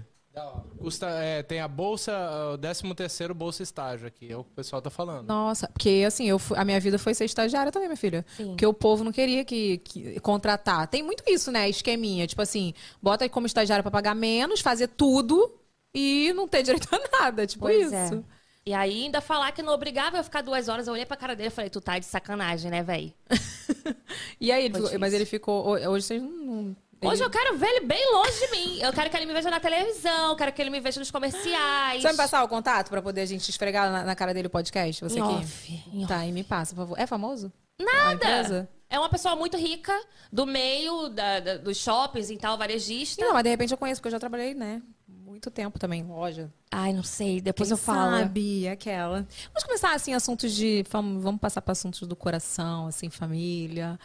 Custa, 0.79 1.07
é, 1.09 1.43
tem 1.43 1.61
a 1.61 1.67
bolsa, 1.69 2.13
o 2.55 2.59
13 2.59 2.95
terceiro 2.95 3.35
bolsa 3.35 3.63
estágio 3.63 4.07
aqui, 4.07 4.33
é 4.33 4.37
o 4.37 4.45
que 4.45 4.51
o 4.51 4.55
pessoal 4.55 4.81
tá 4.81 4.89
falando. 4.89 5.27
Nossa, 5.27 5.69
porque 5.69 6.05
assim, 6.07 6.29
eu 6.29 6.39
fui- 6.39 6.57
a 6.57 6.65
minha 6.65 6.79
vida 6.81 6.99
foi 6.99 7.13
ser 7.15 7.25
estagiária 7.25 7.71
também, 7.73 7.89
minha 7.89 7.97
filha. 7.97 8.25
Sim. 8.37 8.47
Porque 8.49 8.65
o 8.65 8.73
povo 8.73 9.03
não 9.05 9.13
queria 9.13 9.45
que, 9.45 9.79
que 9.79 10.19
contratar. 10.21 10.87
Tem 10.89 11.03
muito 11.03 11.25
isso, 11.27 11.51
né? 11.51 11.69
Esqueminha. 11.69 12.27
Tipo 12.27 12.41
assim, 12.43 12.73
bota 13.03 13.25
aí 13.25 13.29
como 13.29 13.47
estagiária 13.47 13.83
pra 13.83 13.91
pagar 13.91 14.15
menos, 14.15 14.61
fazer 14.61 14.89
tudo 14.89 15.53
e 15.93 16.33
não 16.35 16.47
ter 16.49 16.63
direito 16.63 16.89
a 16.95 17.19
nada. 17.23 17.47
Tipo 17.47 17.63
Pois 17.67 17.87
isso. 17.93 17.95
é. 18.15 18.23
E 18.65 18.73
aí, 18.73 19.05
ainda 19.05 19.21
falar 19.21 19.51
que 19.53 19.63
não 19.63 19.73
obrigava 19.73 20.19
eu 20.19 20.25
ficar 20.25 20.43
duas 20.43 20.69
horas, 20.69 20.87
eu 20.87 20.93
olhei 20.93 21.07
pra 21.07 21.17
cara 21.17 21.35
dele 21.35 21.49
e 21.49 21.51
falei, 21.51 21.71
tu 21.71 21.81
tá 21.81 21.99
de 21.99 22.05
sacanagem, 22.07 22.71
né, 22.71 22.83
véi? 22.83 23.15
E 24.41 24.51
aí, 24.51 24.65
ele 24.67 24.75
ficou- 24.75 24.99
mas 24.99 25.13
ele 25.13 25.25
ficou. 25.27 25.67
Hoje 25.67 26.07
vocês 26.07 26.23
não. 26.23 26.75
Hoje 27.03 27.23
eu 27.25 27.31
quero 27.31 27.57
ver 27.57 27.67
ele 27.67 27.87
bem 27.87 28.13
longe 28.13 28.39
de 28.39 28.51
mim. 28.51 28.79
Eu 28.81 28.93
quero 28.93 29.09
que 29.11 29.17
ele 29.17 29.25
me 29.27 29.33
veja 29.33 29.51
na 29.51 29.59
televisão, 29.59 30.37
quero 30.37 30.53
que 30.53 30.61
ele 30.61 30.71
me 30.71 30.81
veja 30.81 31.01
nos 31.01 31.11
comerciais. 31.11 31.97
Você 31.97 32.03
vai 32.03 32.13
me 32.13 32.17
passar 32.19 32.43
o 32.45 32.49
contato 32.49 32.91
pra 32.91 33.01
poder 33.01 33.23
a 33.23 33.27
gente 33.27 33.49
esfregar 33.49 33.91
na, 33.91 34.05
na 34.05 34.15
cara 34.15 34.35
dele 34.35 34.49
o 34.49 34.51
podcast? 34.51 35.03
Você 35.03 35.19
Em 35.19 35.23
aqui? 35.23 35.33
off, 35.35 35.85
em 35.95 36.07
Tá, 36.07 36.27
e 36.27 36.33
me 36.33 36.45
passa, 36.45 36.75
por 36.75 36.83
favor. 36.83 36.99
É 37.01 37.07
famoso? 37.07 37.51
Nada. 37.81 38.69
É 38.91 38.99
uma 38.99 39.09
pessoa 39.09 39.35
muito 39.37 39.57
rica, 39.57 39.99
do 40.33 40.45
meio 40.45 41.09
da- 41.09 41.41
da- 41.41 41.57
dos 41.57 41.79
shoppings 41.79 42.29
e 42.29 42.37
tal, 42.37 42.59
varejista. 42.59 43.25
Não, 43.25 43.33
mas 43.33 43.45
de 43.45 43.51
repente 43.51 43.73
eu 43.73 43.79
conheço, 43.79 44.01
porque 44.01 44.09
eu 44.09 44.13
já 44.13 44.21
trabalhei, 44.21 44.53
né? 44.53 44.83
Muito 45.09 45.49
tempo 45.51 45.79
também, 45.79 46.03
loja. 46.03 46.53
Ai, 46.73 46.93
não 46.93 47.05
sei, 47.05 47.41
depois 47.41 47.69
Quem 47.69 47.75
eu 47.75 47.79
falo. 47.79 48.19
sabe, 48.19 48.69
aquela. 48.69 49.27
Vamos 49.55 49.65
começar, 49.65 49.95
assim, 49.95 50.13
assuntos 50.13 50.53
de... 50.53 50.85
Vamos, 50.91 51.23
vamos 51.23 51.41
passar 51.41 51.63
para 51.63 51.73
assuntos 51.73 52.07
do 52.07 52.17
coração, 52.17 52.89
assim, 52.89 53.09
família. 53.09 53.99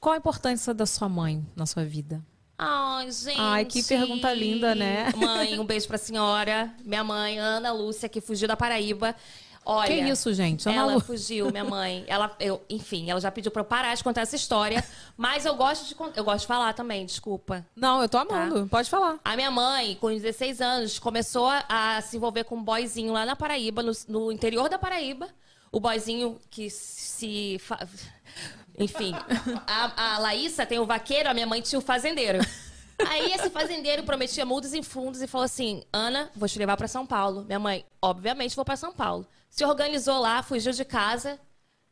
Qual 0.00 0.14
a 0.14 0.18
importância 0.18 0.72
da 0.72 0.86
sua 0.86 1.08
mãe 1.08 1.44
na 1.56 1.66
sua 1.66 1.84
vida? 1.84 2.24
Ai, 2.56 3.10
gente. 3.12 3.38
Ai, 3.40 3.64
que 3.64 3.82
pergunta 3.84 4.32
linda, 4.32 4.74
né? 4.74 5.12
Mãe, 5.16 5.58
um 5.60 5.64
beijo 5.64 5.86
pra 5.86 5.96
senhora. 5.98 6.72
Minha 6.84 7.04
mãe, 7.04 7.38
Ana 7.38 7.72
Lúcia, 7.72 8.08
que 8.08 8.20
fugiu 8.20 8.48
da 8.48 8.56
Paraíba. 8.56 9.14
Olha, 9.64 9.86
Que 9.86 10.00
isso, 10.10 10.32
gente? 10.32 10.66
Ana 10.68 10.78
ela 10.78 10.94
Lu- 10.94 11.00
fugiu, 11.00 11.50
minha 11.52 11.62
mãe. 11.64 12.02
Ela, 12.08 12.34
eu, 12.40 12.60
enfim, 12.70 13.10
ela 13.10 13.20
já 13.20 13.30
pediu 13.30 13.50
pra 13.52 13.60
eu 13.60 13.64
parar 13.66 13.94
de 13.94 14.02
contar 14.02 14.22
essa 14.22 14.34
história. 14.34 14.82
Mas 15.16 15.44
eu 15.44 15.54
gosto 15.54 15.86
de, 15.86 15.94
eu 16.18 16.24
gosto 16.24 16.40
de 16.40 16.46
falar 16.46 16.72
também, 16.72 17.04
desculpa. 17.04 17.64
Não, 17.76 18.00
eu 18.02 18.08
tô 18.08 18.16
amando. 18.18 18.66
Pode 18.68 18.88
falar. 18.88 19.18
A 19.24 19.36
minha 19.36 19.50
mãe, 19.50 19.96
com 20.00 20.08
16 20.08 20.60
anos, 20.62 20.98
começou 20.98 21.46
a, 21.48 21.64
a 21.68 22.00
se 22.00 22.16
envolver 22.16 22.44
com 22.44 22.56
um 22.56 22.62
boyzinho 22.64 23.12
lá 23.12 23.26
na 23.26 23.36
Paraíba, 23.36 23.82
no, 23.82 23.92
no 24.08 24.32
interior 24.32 24.68
da 24.70 24.78
Paraíba, 24.78 25.28
o 25.70 25.78
boyzinho 25.78 26.38
que 26.50 26.70
se. 26.70 27.58
fa- 27.60 27.86
Enfim, 28.78 29.14
a, 29.66 30.14
a 30.14 30.18
Laísa 30.18 30.64
tem 30.64 30.78
o 30.78 30.86
vaqueiro, 30.86 31.28
a 31.28 31.34
minha 31.34 31.46
mãe 31.46 31.60
tinha 31.60 31.78
o 31.78 31.82
fazendeiro. 31.82 32.38
Aí 33.06 33.32
esse 33.32 33.48
fazendeiro 33.50 34.02
prometia 34.02 34.44
multas 34.44 34.74
em 34.74 34.82
fundos 34.82 35.22
e 35.22 35.26
falou 35.26 35.44
assim: 35.44 35.82
Ana, 35.92 36.30
vou 36.34 36.48
te 36.48 36.58
levar 36.58 36.76
pra 36.76 36.88
São 36.88 37.06
Paulo. 37.06 37.44
Minha 37.44 37.58
mãe, 37.58 37.84
obviamente, 38.02 38.56
vou 38.56 38.64
pra 38.64 38.76
São 38.76 38.92
Paulo. 38.92 39.26
Se 39.48 39.64
organizou 39.64 40.20
lá, 40.20 40.42
fugiu 40.42 40.72
de 40.72 40.84
casa. 40.84 41.38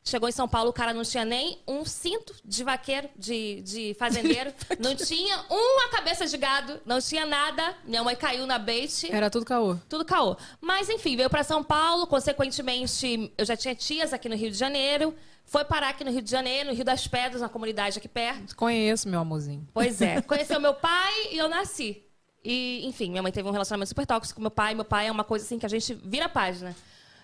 Chegou 0.09 0.29
em 0.29 0.33
São 0.33 0.47
Paulo, 0.47 0.71
o 0.71 0.73
cara 0.73 0.95
não 0.95 1.03
tinha 1.03 1.25
nem 1.25 1.59
um 1.67 1.85
cinto 1.85 2.33
de 2.45 2.63
vaqueiro, 2.63 3.09
de, 3.17 3.61
de 3.63 3.97
fazendeiro. 3.99 4.55
não 4.79 4.95
tinha 4.95 5.37
uma 5.51 5.89
cabeça 5.91 6.25
de 6.27 6.37
gado, 6.37 6.81
não 6.87 7.01
tinha 7.01 7.27
nada. 7.27 7.75
Minha 7.85 8.05
mãe 8.05 8.15
caiu 8.15 8.47
na 8.47 8.57
bait. 8.57 9.13
Era 9.13 9.29
tudo 9.29 9.45
caô. 9.45 9.75
Tudo 9.89 10.05
caô. 10.05 10.37
Mas, 10.61 10.89
enfim, 10.89 11.17
veio 11.17 11.29
pra 11.29 11.43
São 11.43 11.61
Paulo. 11.61 12.07
Consequentemente, 12.07 13.33
eu 13.37 13.45
já 13.45 13.57
tinha 13.57 13.75
tias 13.75 14.13
aqui 14.13 14.29
no 14.29 14.37
Rio 14.37 14.49
de 14.49 14.57
Janeiro. 14.57 15.13
Foi 15.45 15.65
parar 15.65 15.89
aqui 15.89 16.05
no 16.05 16.13
Rio 16.13 16.23
de 16.23 16.31
Janeiro, 16.31 16.69
no 16.69 16.75
Rio 16.77 16.85
das 16.85 17.09
Pedras, 17.09 17.41
na 17.41 17.49
comunidade 17.49 17.99
aqui 17.99 18.09
perto. 18.09 18.55
Conheço, 18.55 19.09
meu 19.09 19.19
amorzinho. 19.19 19.67
Pois 19.75 20.01
é. 20.01 20.23
Conheceu 20.23 20.61
meu 20.61 20.75
pai 20.75 21.33
e 21.33 21.39
eu 21.39 21.49
nasci. 21.49 22.05
E, 22.45 22.87
enfim, 22.87 23.11
minha 23.11 23.25
mãe 23.25 23.33
teve 23.33 23.49
um 23.49 23.53
relacionamento 23.53 23.89
super 23.89 24.07
tóxico 24.07 24.37
com 24.37 24.43
meu 24.43 24.53
pai. 24.53 24.73
Meu 24.73 24.85
pai 24.85 25.09
é 25.09 25.11
uma 25.11 25.25
coisa 25.25 25.45
assim 25.45 25.59
que 25.59 25.67
a 25.67 25.69
gente 25.69 25.95
vira 25.95 26.27
a 26.27 26.29
página. 26.29 26.77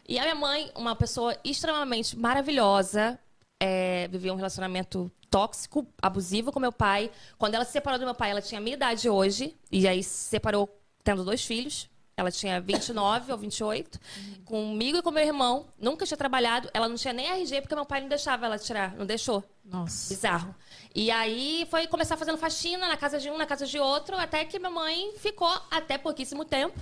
E 0.09 0.19
a 0.19 0.23
minha 0.23 0.35
mãe, 0.35 0.71
uma 0.75 0.97
pessoa 0.97 1.37
extremamente 1.45 2.17
maravilhosa, 2.17 3.19
é, 3.61 4.09
vivia 4.09 4.33
um 4.33 4.37
relacionamento 4.37 5.11
tóxico, 5.31 5.87
abusivo 6.01 6.53
com 6.53 6.61
meu 6.61 6.73
pai. 6.73 7.11
Quando 7.39 7.55
ela 7.55 7.65
se 7.65 7.73
separou 7.73 7.99
do 7.99 8.05
meu 8.05 8.15
pai, 8.15 8.31
ela 8.31 8.43
tinha 8.43 8.61
a 8.61 8.63
minha 8.63 8.75
idade 8.75 9.09
hoje. 9.09 9.57
E 9.71 9.89
aí 9.89 10.03
se 10.03 10.29
separou 10.29 10.69
tendo 11.03 11.25
dois 11.25 11.45
filhos. 11.45 11.89
Ela 12.15 12.31
tinha 12.31 12.61
29 12.61 13.33
ou 13.33 13.39
28. 13.39 13.99
Comigo 14.45 14.99
e 14.99 15.03
com 15.03 15.11
meu 15.11 15.25
irmão. 15.25 15.67
Nunca 15.79 16.05
tinha 16.05 16.17
trabalhado. 16.17 16.69
Ela 16.75 16.89
não 16.89 16.97
tinha 16.97 17.15
nem 17.15 17.27
RG 17.27 17.63
porque 17.63 17.75
meu 17.75 17.87
pai 17.87 18.03
não 18.03 18.09
deixava 18.09 18.45
ela 18.45 18.59
tirar. 18.59 18.95
Não 18.95 19.07
deixou. 19.07 19.43
Nossa. 19.65 20.13
Bizarro. 20.13 20.55
E 20.95 21.11
aí 21.11 21.67
foi 21.71 21.87
começar 21.87 22.17
fazendo 22.17 22.37
faxina 22.37 22.87
na 22.87 22.97
casa 22.99 23.19
de 23.19 23.31
um, 23.31 23.39
na 23.39 23.47
casa 23.47 23.67
de 23.67 23.79
outro, 23.79 24.17
até 24.19 24.45
que 24.45 24.59
minha 24.59 24.71
mãe 24.71 25.15
ficou 25.17 25.51
até 25.71 25.97
pouquíssimo 25.97 26.45
tempo 26.45 26.79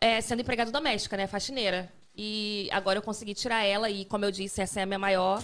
é, 0.00 0.20
sendo 0.20 0.40
empregada 0.40 0.72
doméstica, 0.72 1.16
né? 1.16 1.26
Faxineira. 1.28 1.92
E 2.16 2.68
agora 2.72 2.98
eu 2.98 3.02
consegui 3.02 3.34
tirar 3.34 3.64
ela 3.64 3.90
e, 3.90 4.04
como 4.04 4.24
eu 4.24 4.30
disse, 4.30 4.60
essa 4.60 4.80
é 4.80 4.82
a 4.84 4.86
minha 4.86 4.98
maior 4.98 5.42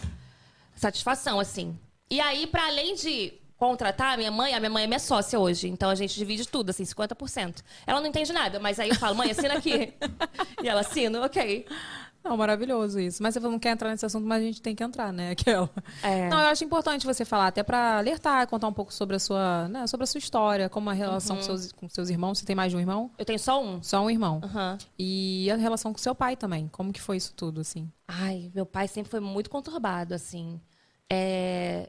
satisfação, 0.74 1.40
assim. 1.40 1.78
E 2.10 2.20
aí, 2.20 2.46
para 2.46 2.66
além 2.66 2.94
de 2.94 3.40
contratar 3.60 4.14
a 4.14 4.16
minha 4.16 4.30
mãe, 4.30 4.54
a 4.54 4.58
minha 4.58 4.70
mãe 4.70 4.84
é 4.84 4.86
minha 4.86 4.98
sócia 4.98 5.38
hoje. 5.38 5.68
Então 5.68 5.90
a 5.90 5.94
gente 5.94 6.14
divide 6.14 6.48
tudo, 6.48 6.70
assim, 6.70 6.82
50%. 6.82 7.62
Ela 7.86 8.00
não 8.00 8.08
entende 8.08 8.32
nada, 8.32 8.58
mas 8.58 8.80
aí 8.80 8.88
eu 8.88 8.94
falo, 8.94 9.14
mãe, 9.14 9.30
assina 9.30 9.54
aqui. 9.54 9.92
e 10.62 10.68
ela 10.68 10.80
assina, 10.80 11.20
ok. 11.22 11.66
Não, 12.22 12.36
maravilhoso 12.36 13.00
isso. 13.00 13.22
Mas 13.22 13.34
você 13.34 13.40
não 13.40 13.58
quer 13.58 13.70
entrar 13.70 13.90
nesse 13.90 14.04
assunto, 14.04 14.26
mas 14.26 14.42
a 14.42 14.44
gente 14.46 14.60
tem 14.60 14.74
que 14.74 14.84
entrar, 14.84 15.12
né? 15.12 15.30
Aquela. 15.32 15.70
É. 16.02 16.28
Não, 16.28 16.38
eu 16.38 16.48
acho 16.48 16.62
importante 16.64 17.06
você 17.06 17.24
falar, 17.24 17.46
até 17.48 17.62
pra 17.62 17.98
alertar, 17.98 18.46
contar 18.46 18.68
um 18.68 18.72
pouco 18.72 18.92
sobre 18.92 19.16
a 19.16 19.18
sua, 19.18 19.68
né, 19.68 19.86
sobre 19.86 20.04
a 20.04 20.06
sua 20.06 20.18
história, 20.18 20.68
como 20.68 20.90
a 20.90 20.92
relação 20.92 21.36
Uhum. 21.36 21.42
com, 21.42 21.46
seus, 21.46 21.72
com 21.72 21.88
seus 21.88 22.10
irmãos. 22.10 22.38
Você 22.38 22.44
tem 22.46 22.54
mais 22.54 22.70
de 22.70 22.76
um 22.76 22.80
irmão? 22.80 23.10
Eu 23.18 23.24
tenho 23.24 23.38
só 23.38 23.62
um. 23.62 23.82
Só 23.82 24.00
um 24.02 24.10
irmão. 24.10 24.40
Aham. 24.44 24.76
E 24.98 25.50
a 25.50 25.56
relação 25.56 25.92
com 25.92 25.98
seu 25.98 26.14
pai 26.14 26.36
também. 26.36 26.68
Como 26.68 26.92
que 26.92 27.00
foi 27.00 27.16
isso 27.16 27.32
tudo, 27.34 27.60
assim? 27.60 27.90
Ai, 28.06 28.50
meu 28.54 28.66
pai 28.66 28.86
sempre 28.86 29.10
foi 29.10 29.20
muito 29.20 29.48
conturbado, 29.48 30.14
assim. 30.14 30.60
É, 31.08 31.88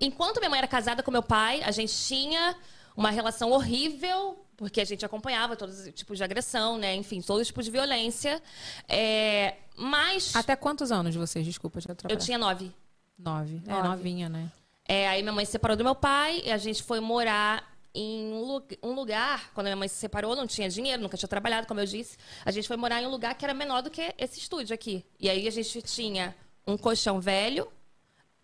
Enquanto 0.00 0.38
minha 0.38 0.48
mãe 0.50 0.58
era 0.58 0.68
casada 0.68 1.02
com 1.02 1.10
meu 1.10 1.22
pai, 1.22 1.62
a 1.64 1.72
gente 1.72 1.92
tinha 1.92 2.54
uma 2.96 3.10
relação 3.10 3.50
horrível, 3.50 4.38
porque 4.60 4.78
a 4.78 4.84
gente 4.84 5.02
acompanhava 5.06 5.56
todos 5.56 5.80
os 5.80 5.94
tipos 5.94 6.18
de 6.18 6.22
agressão, 6.22 6.76
né? 6.76 6.94
Enfim, 6.94 7.22
todos 7.22 7.40
os 7.40 7.46
tipos 7.46 7.64
de 7.64 7.70
violência. 7.70 8.42
É, 8.86 9.56
Mas. 9.74 10.36
Até 10.36 10.54
quantos 10.54 10.92
anos 10.92 11.16
vocês? 11.16 11.46
Desculpa 11.46 11.80
te 11.80 11.88
Eu 12.06 12.18
tinha 12.18 12.36
nove. 12.36 12.70
Nove. 13.18 13.62
É, 13.66 13.70
Nove. 13.70 13.88
novinha, 13.88 14.28
né? 14.28 14.52
É, 14.86 15.08
aí 15.08 15.22
minha 15.22 15.32
mãe 15.32 15.46
se 15.46 15.52
separou 15.52 15.78
do 15.78 15.82
meu 15.82 15.94
pai 15.94 16.42
e 16.44 16.50
a 16.50 16.58
gente 16.58 16.82
foi 16.82 17.00
morar 17.00 17.74
em 17.94 18.34
um 18.34 18.62
um 18.82 18.92
lugar. 18.92 19.50
Quando 19.54 19.64
minha 19.64 19.76
mãe 19.76 19.88
se 19.88 19.94
separou, 19.94 20.36
não 20.36 20.46
tinha 20.46 20.68
dinheiro, 20.68 21.00
nunca 21.00 21.16
tinha 21.16 21.28
trabalhado, 21.28 21.66
como 21.66 21.80
eu 21.80 21.86
disse. 21.86 22.18
A 22.44 22.50
gente 22.50 22.68
foi 22.68 22.76
morar 22.76 23.00
em 23.00 23.06
um 23.06 23.10
lugar 23.10 23.34
que 23.36 23.46
era 23.46 23.54
menor 23.54 23.80
do 23.80 23.90
que 23.90 24.14
esse 24.18 24.40
estúdio 24.40 24.74
aqui. 24.74 25.06
E 25.18 25.30
aí 25.30 25.48
a 25.48 25.50
gente 25.50 25.80
tinha 25.80 26.36
um 26.66 26.76
colchão 26.76 27.18
velho. 27.18 27.66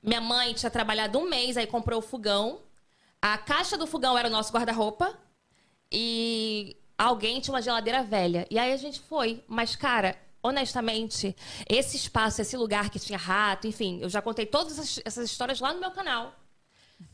Minha 0.03 0.23
mãe 0.23 0.55
tinha 0.55 0.71
trabalhado 0.71 1.19
um 1.19 1.29
mês, 1.29 1.59
aí 1.59 1.67
comprou 1.67 1.99
o 1.99 2.03
fogão. 2.03 2.63
A 3.21 3.37
caixa 3.37 3.77
do 3.77 3.87
fogão 3.87 4.17
era 4.17 4.29
o 4.29 4.31
nosso 4.31 4.51
guarda-roupa. 4.51 5.26
E 5.91 6.77
alguém 6.99 7.41
tinha 7.41 7.55
uma 7.55 7.63
geladeira 7.63 8.03
velha. 8.03 8.47
E 8.51 8.59
aí 8.59 8.73
a 8.73 8.77
gente 8.77 9.01
foi. 9.01 9.43
Mas, 9.47 9.77
cara, 9.77 10.17
honestamente, 10.43 11.37
esse 11.69 11.97
espaço, 11.97 12.41
esse 12.41 12.57
lugar 12.57 12.91
que 12.91 12.99
tinha 12.99 13.19
rato, 13.19 13.67
enfim, 13.67 14.01
eu 14.01 14.09
já 14.09 14.23
contei 14.23 14.47
todas 14.47 15.01
essas, 15.05 15.31
histórias 15.31 15.61
lá 15.61 15.73
no 15.73 15.81
meu 15.81 15.91
canal. 15.91 16.35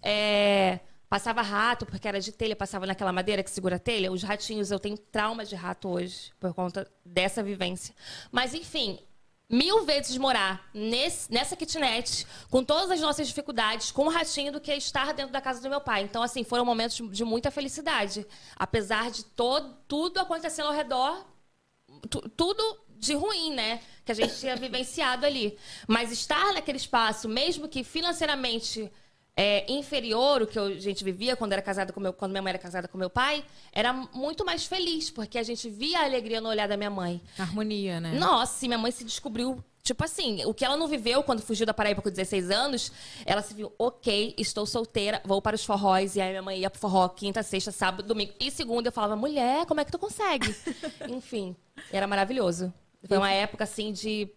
É, 0.03 0.81
passava 1.09 1.43
rato, 1.43 1.85
porque 1.85 2.07
era 2.07 2.21
de 2.21 2.33
telha, 2.33 2.55
passava 2.55 2.87
naquela 2.87 3.13
madeira 3.13 3.43
que 3.43 3.51
segura 3.51 3.77
a 3.77 3.79
telha. 3.79 4.13
Os 4.13 4.23
ratinhos, 4.23 4.71
eu 4.71 4.79
tenho 4.79 4.97
trauma 4.97 5.45
de 5.45 5.55
rato 5.55 5.89
hoje, 5.89 6.33
por 6.39 6.55
conta 6.55 6.91
dessa 7.05 7.43
vivência. 7.43 7.95
Mas, 8.31 8.55
enfim, 8.55 8.99
mil 9.53 9.85
vezes 9.85 10.17
morar 10.17 10.69
nesse, 10.73 11.31
nessa 11.31 11.55
kitnet, 11.55 12.27
com 12.51 12.65
todas 12.65 12.91
as 12.91 13.01
nossas 13.01 13.29
dificuldades, 13.29 13.91
com 13.93 14.07
o 14.07 14.09
ratinho, 14.09 14.51
do 14.51 14.61
que 14.61 14.73
estar 14.75 15.13
dentro 15.13 15.31
da 15.33 15.41
casa 15.43 15.61
do 15.61 15.69
meu 15.69 15.81
pai. 15.81 16.03
Então, 16.03 16.23
assim, 16.23 16.43
foram 16.43 16.65
momentos 16.65 16.97
de- 17.11 17.25
muita 17.25 17.51
felicidade. 17.51 18.27
Apesar 18.57 19.11
de 19.11 19.25
todo, 19.25 19.77
tudo 19.87 20.19
acontecendo 20.19 20.67
ao 20.69 20.73
redor, 20.73 21.27
tu- 22.09 22.27
tudo 22.31 22.81
de 22.97 23.15
ruim, 23.15 23.53
né? 23.55 23.81
Que 24.05 24.13
a 24.13 24.15
gente 24.15 24.39
tinha 24.39 24.57
vivenciado 24.57 25.27
ali. 25.27 25.59
Mas 25.87 26.11
estar 26.11 26.53
naquele 26.55 26.79
espaço, 26.79 27.29
mesmo 27.29 27.69
que 27.69 27.85
financeiramente 27.85 28.91
é, 29.37 29.71
inferior 29.73 30.43
o 30.43 30.47
que 30.47 30.59
a 30.59 30.79
gente 30.79 31.03
vivia 31.03 31.35
quando 31.35 31.53
era 31.53 31.63
casada 31.63 31.93
com 31.93 32.01
meu, 32.01 32.13
quando 32.13 32.33
minha 32.33 32.43
mãe 32.43 32.51
era 32.51 32.59
casada 32.59 32.87
com 32.87 32.99
meu 32.99 33.11
pai, 33.11 33.45
era 33.73 33.93
muito 33.93 34.45
mais 34.45 34.67
feliz, 34.67 35.11
porque 35.11 35.39
a 35.39 35.43
gente 35.43 35.69
via 35.69 36.01
a 36.01 36.05
alegria 36.05 36.41
no 36.41 36.49
olhar 36.49 36.69
da 36.69 36.77
minha 36.77 36.91
mãe. 36.91 37.21
Harmonia, 37.39 38.01
né? 38.01 38.13
Nossa, 38.19 38.65
e 38.65 38.69
minha 38.69 38.79
mãe 38.79 38.91
se 38.91 39.05
descobriu. 39.05 39.63
Tipo 39.83 40.05
assim, 40.05 40.45
o 40.45 40.55
que 40.55 40.65
ela 40.65 40.77
não 40.77 40.87
viveu 40.87 41.25
quando 41.25 41.43
fugiu 41.43 41.67
da 41.67 41.75
Paraíba 41.75 42.01
com 42.01 42.09
16 42.09 42.51
anos, 42.51 42.93
ela 43.27 43.43
se 43.43 43.53
viu, 43.53 43.73
ok, 43.77 44.33
estou 44.39 44.65
solteira, 44.65 45.21
vou 45.25 45.43
para 45.43 45.57
os 45.57 45.65
forróis. 45.65 46.15
E 46.15 46.21
aí 46.21 46.31
minha 46.31 46.43
mãe 46.43 46.61
ia 46.61 46.71
pro 46.71 46.79
forró 46.79 47.09
quinta, 47.09 47.43
sexta, 47.43 47.73
sábado, 47.73 48.07
domingo. 48.07 48.33
E 48.39 48.49
segunda 48.51 48.89
eu 48.89 48.93
falava, 48.93 49.17
mulher, 49.17 49.67
como 49.67 49.81
é 49.81 49.85
que 49.85 49.91
tu 49.91 49.99
consegue? 49.99 50.55
Enfim, 51.09 51.57
era 51.93 52.07
maravilhoso. 52.07 52.73
Foi 53.09 53.19
uma 53.19 53.31
época 53.31 53.65
assim 53.65 53.93
de. 53.93 54.29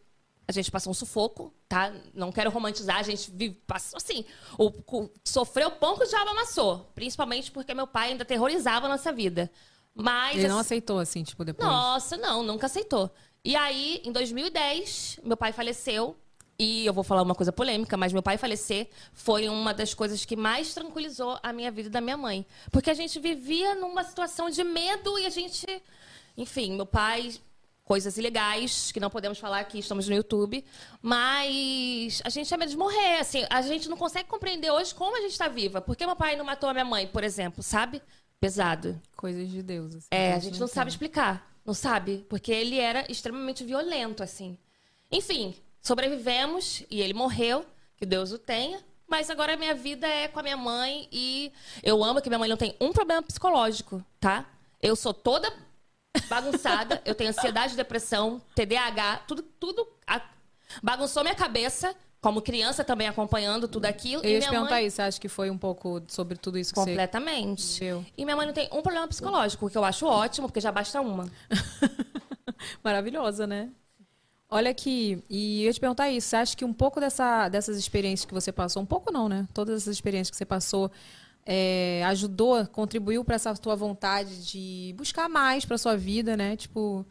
A 0.47 0.51
gente 0.51 0.69
passou 0.69 0.91
um 0.91 0.93
sufoco, 0.93 1.51
tá? 1.67 1.91
Não 2.13 2.31
quero 2.31 2.49
romantizar, 2.51 2.97
a 2.97 3.03
gente 3.03 3.31
vive, 3.31 3.55
passou 3.65 3.97
assim. 3.97 4.23
O, 4.57 4.67
o- 4.67 5.09
sofreu 5.23 5.71
pão 5.71 5.97
que 5.97 6.03
o 6.03 6.07
diabo 6.07 6.29
amassou. 6.29 6.91
Principalmente 6.93 7.51
porque 7.51 7.73
meu 7.73 7.87
pai 7.87 8.09
ainda 8.11 8.23
terrorizava 8.23 8.85
a 8.85 8.89
nossa 8.89 9.11
vida. 9.11 9.49
Mas. 9.93 10.35
Ele 10.37 10.47
não 10.47 10.59
aceitou, 10.59 10.99
assim, 10.99 11.23
tipo, 11.23 11.43
depois. 11.43 11.67
nossa, 11.67 12.15
não, 12.17 12.43
nunca 12.43 12.65
aceitou. 12.67 13.09
E 13.43 13.55
aí, 13.55 14.01
em 14.03 14.11
2010, 14.11 15.19
meu 15.23 15.37
pai 15.37 15.51
faleceu. 15.51 16.15
E 16.57 16.85
eu 16.85 16.93
vou 16.93 17.03
falar 17.03 17.21
uma 17.21 17.35
coisa 17.35 17.51
polêmica, 17.51 17.97
mas 17.97 18.13
meu 18.13 18.23
pai 18.23 18.37
falecer 18.37 18.87
foi 19.13 19.49
uma 19.49 19.73
das 19.73 19.93
coisas 19.93 20.23
que 20.23 20.37
mais 20.37 20.73
tranquilizou 20.73 21.37
a 21.43 21.51
minha 21.51 21.69
vida 21.69 21.89
e 21.89 21.91
da 21.91 21.99
minha 21.99 22.15
mãe. 22.15 22.45
Porque 22.71 22.89
a 22.89 22.93
gente 22.93 23.19
vivia 23.19 23.75
numa 23.75 24.05
situação 24.05 24.49
de 24.49 24.63
medo 24.63 25.19
e 25.19 25.25
a 25.25 25.29
gente. 25.29 25.65
Enfim, 26.37 26.73
meu 26.75 26.85
pai. 26.85 27.33
Coisas 27.85 28.17
ilegais, 28.17 28.91
que 28.91 28.99
não 28.99 29.11
podemos 29.11 29.37
falar 29.37 29.59
aqui, 29.59 29.77
estamos 29.77 30.09
no 30.09 30.15
YouTube. 30.15 30.65
Mas 31.01 32.19
a 32.25 32.29
gente 32.29 32.47
tinha 32.47 32.57
medo 32.57 32.71
de 32.71 32.77
morrer. 32.77 33.19
Assim, 33.19 33.45
a 33.47 33.61
gente 33.61 33.87
não 33.87 33.95
consegue 33.95 34.27
compreender 34.27 34.71
hoje 34.71 34.93
como 34.93 35.15
a 35.15 35.21
gente 35.21 35.33
está 35.33 35.47
viva. 35.47 35.79
Por 35.79 35.95
que 35.95 36.03
meu 36.03 36.15
pai 36.15 36.35
não 36.35 36.43
matou 36.43 36.67
a 36.67 36.73
minha 36.73 36.83
mãe, 36.83 37.05
por 37.05 37.23
exemplo, 37.23 37.61
sabe? 37.61 38.01
Pesado. 38.39 38.99
Coisas 39.15 39.47
de 39.47 39.61
Deus, 39.61 39.95
assim. 39.95 40.07
É, 40.09 40.33
a 40.33 40.39
gente 40.39 40.59
não 40.59 40.67
sabe 40.67 40.89
explicar. 40.89 41.47
Não 41.63 41.75
sabe? 41.75 42.25
Porque 42.27 42.51
ele 42.51 42.79
era 42.79 43.05
extremamente 43.07 43.63
violento, 43.63 44.23
assim. 44.23 44.57
Enfim, 45.11 45.55
sobrevivemos 45.79 46.83
e 46.89 47.01
ele 47.01 47.13
morreu, 47.13 47.65
que 47.97 48.05
Deus 48.05 48.31
o 48.31 48.39
tenha. 48.39 48.83
Mas 49.07 49.29
agora 49.29 49.53
a 49.53 49.57
minha 49.57 49.75
vida 49.75 50.07
é 50.07 50.27
com 50.27 50.39
a 50.39 50.43
minha 50.43 50.57
mãe 50.57 51.07
e 51.11 51.51
eu 51.83 52.03
amo 52.03 52.19
que 52.19 52.29
minha 52.29 52.39
mãe 52.39 52.49
não 52.49 52.57
tem 52.57 52.75
um 52.81 52.91
problema 52.91 53.21
psicológico, 53.21 54.03
tá? 54.19 54.49
Eu 54.81 54.95
sou 54.95 55.13
toda 55.13 55.51
bagunçada, 56.27 57.01
eu 57.05 57.15
tenho 57.15 57.29
ansiedade, 57.29 57.75
depressão, 57.75 58.41
TDAH, 58.53 59.23
tudo, 59.27 59.41
tudo 59.59 59.87
a- 60.07 60.21
bagunçou 60.81 61.23
minha 61.23 61.35
cabeça, 61.35 61.95
como 62.21 62.41
criança 62.41 62.83
também 62.83 63.07
acompanhando 63.07 63.67
tudo 63.67 63.85
aquilo. 63.85 64.23
Eu 64.23 64.29
e 64.29 64.33
ia 64.33 64.39
te 64.39 64.43
minha 64.43 64.51
perguntar 64.51 64.75
mãe... 64.75 64.85
isso. 64.87 64.95
Você 64.95 65.01
acha 65.03 65.21
que 65.21 65.27
foi 65.29 65.49
um 65.51 65.57
pouco 65.57 66.01
sobre 66.07 66.37
tudo 66.37 66.57
isso 66.57 66.73
que 66.73 66.79
Completamente. 66.79 67.61
você... 67.61 67.79
Completamente. 67.93 68.13
E 68.17 68.25
minha 68.25 68.35
mãe 68.35 68.47
não 68.47 68.53
tem 68.53 68.67
um 68.71 68.81
problema 68.81 69.07
psicológico, 69.07 69.69
que 69.69 69.77
eu 69.77 69.83
acho 69.83 70.05
ótimo, 70.07 70.47
porque 70.47 70.59
já 70.59 70.71
basta 70.71 70.99
uma. 71.01 71.29
Maravilhosa, 72.83 73.45
né? 73.45 73.69
Olha 74.49 74.71
aqui, 74.71 75.23
e 75.29 75.61
eu 75.61 75.65
ia 75.67 75.73
te 75.73 75.79
perguntar 75.79 76.09
isso. 76.09 76.29
Você 76.29 76.35
acha 76.35 76.55
que 76.55 76.63
um 76.63 76.73
pouco 76.73 76.99
dessa, 76.99 77.49
dessas 77.49 77.77
experiências 77.77 78.25
que 78.25 78.33
você 78.33 78.51
passou, 78.51 78.81
um 78.81 78.85
pouco 78.85 79.11
não, 79.11 79.27
né? 79.27 79.47
Todas 79.53 79.81
essas 79.81 79.95
experiências 79.95 80.29
que 80.29 80.37
você 80.37 80.45
passou, 80.45 80.91
é, 81.45 82.03
ajudou, 82.07 82.65
contribuiu 82.67 83.23
para 83.23 83.35
essa 83.35 83.53
tua 83.55 83.75
vontade 83.75 84.45
de 84.45 84.93
buscar 84.97 85.29
mais 85.29 85.65
para 85.65 85.77
sua 85.77 85.95
vida, 85.97 86.35
né? 86.37 86.55
Tipo, 86.57 87.05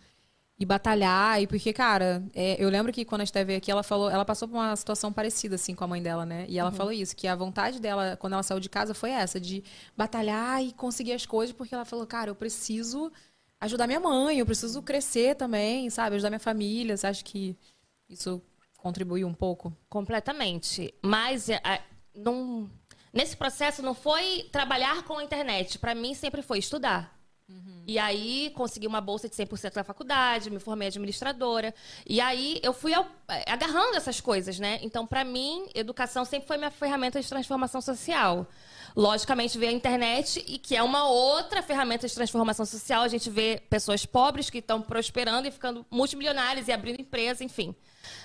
e 0.59 0.65
batalhar. 0.65 1.41
E 1.43 1.47
porque, 1.47 1.73
cara, 1.73 2.23
é, 2.35 2.57
eu 2.63 2.69
lembro 2.69 2.93
que 2.93 3.05
quando 3.05 3.23
a 3.23 3.25
Esté 3.25 3.45
veio 3.45 3.59
aqui, 3.59 3.71
ela 3.71 3.83
falou, 3.83 4.11
ela 4.11 4.25
passou 4.25 4.49
por 4.49 4.55
uma 4.57 4.75
situação 4.77 5.13
parecida, 5.13 5.57
assim, 5.57 5.75
com 5.75 5.85
a 5.85 5.89
mãe 5.89 6.03
dela, 6.03 6.25
né? 6.27 6.47
E 6.49 6.59
ela 6.59 6.71
Uhum. 6.71 6.77
falou 6.77 6.93
isso, 6.93 7.17
que 7.17 7.27
a 7.29 7.35
vontade 7.37 7.81
dela, 7.81 8.17
quando 8.19 8.35
ela 8.35 8.43
saiu 8.43 8.61
de 8.61 8.69
casa, 8.69 8.95
foi 8.95 9.11
essa, 9.11 9.41
de 9.41 9.65
batalhar 9.97 10.63
e 10.65 10.73
conseguir 10.73 11.13
as 11.13 11.27
coisas, 11.27 11.55
porque 11.55 11.75
ela 11.75 11.85
falou, 11.85 12.07
cara, 12.07 12.31
eu 12.31 12.35
preciso 12.35 13.13
ajudar 13.61 13.87
minha 13.87 14.01
mãe, 14.01 14.39
eu 14.39 14.47
preciso 14.47 14.83
crescer 14.83 15.35
também, 15.37 15.91
sabe? 15.91 16.17
Ajudar 16.17 16.31
minha 16.31 16.41
família. 16.41 16.97
Você 16.97 17.07
acha 17.07 17.25
que 17.25 17.57
isso 18.09 18.41
contribuiu 18.79 19.27
um 19.27 19.35
pouco? 19.35 19.73
Completamente. 19.89 20.93
Mas 21.03 21.49
é, 21.49 21.61
a- 21.65 21.81
não, 22.15 22.71
nesse 23.15 23.37
processo 23.37 23.81
não 23.81 23.95
foi 23.95 24.49
trabalhar 24.51 25.05
com 25.05 25.19
a 25.19 25.25
internet. 25.25 25.79
Para 25.79 25.95
mim 25.95 26.13
sempre 26.15 26.43
foi 26.43 26.59
estudar. 26.59 27.14
E 27.87 27.99
aí 27.99 28.51
consegui 28.55 28.87
uma 28.87 29.01
bolsa 29.01 29.29
de 29.29 29.35
100% 29.37 29.75
da 29.75 29.85
faculdade, 29.85 30.51
me 30.51 30.59
formei 30.59 30.89
administradora. 30.89 31.75
E 32.07 32.19
aí 32.19 32.59
eu 32.63 32.73
fui 32.73 32.95
ao- 32.95 33.07
eh, 33.29 33.45
agarrando 33.47 33.97
essas 33.97 34.21
coisas, 34.23 34.59
né? 34.59 34.79
Então, 34.83 35.07
para 35.07 35.23
mim, 35.23 35.67
educação 35.75 36.25
sempre 36.25 36.49
foi 36.49 36.57
minha 36.57 36.71
ferramenta 36.71 37.21
de 37.21 37.29
transformação 37.29 37.83
social. 37.83 38.47
Logicamente, 38.97 39.59
veio 39.59 39.71
a 39.71 39.75
internet, 39.75 40.43
e 40.47 40.57
que 40.59 40.75
é 40.75 40.83
uma 40.83 41.09
outra 41.09 41.63
ferramenta 41.63 42.07
de 42.09 42.15
transformação 42.15 42.65
social. 42.65 43.03
A 43.03 43.09
gente 43.09 43.29
vê 43.29 43.61
pessoas 43.69 44.07
pobres 44.07 44.49
que 44.49 44.59
estão 44.59 44.81
prosperando 44.81 45.47
e 45.47 45.51
ficando 45.51 45.85
multimilionárias 45.91 46.69
e 46.69 46.73
abrindo 46.73 47.01
empresa, 47.01 47.45
enfim. 47.45 47.75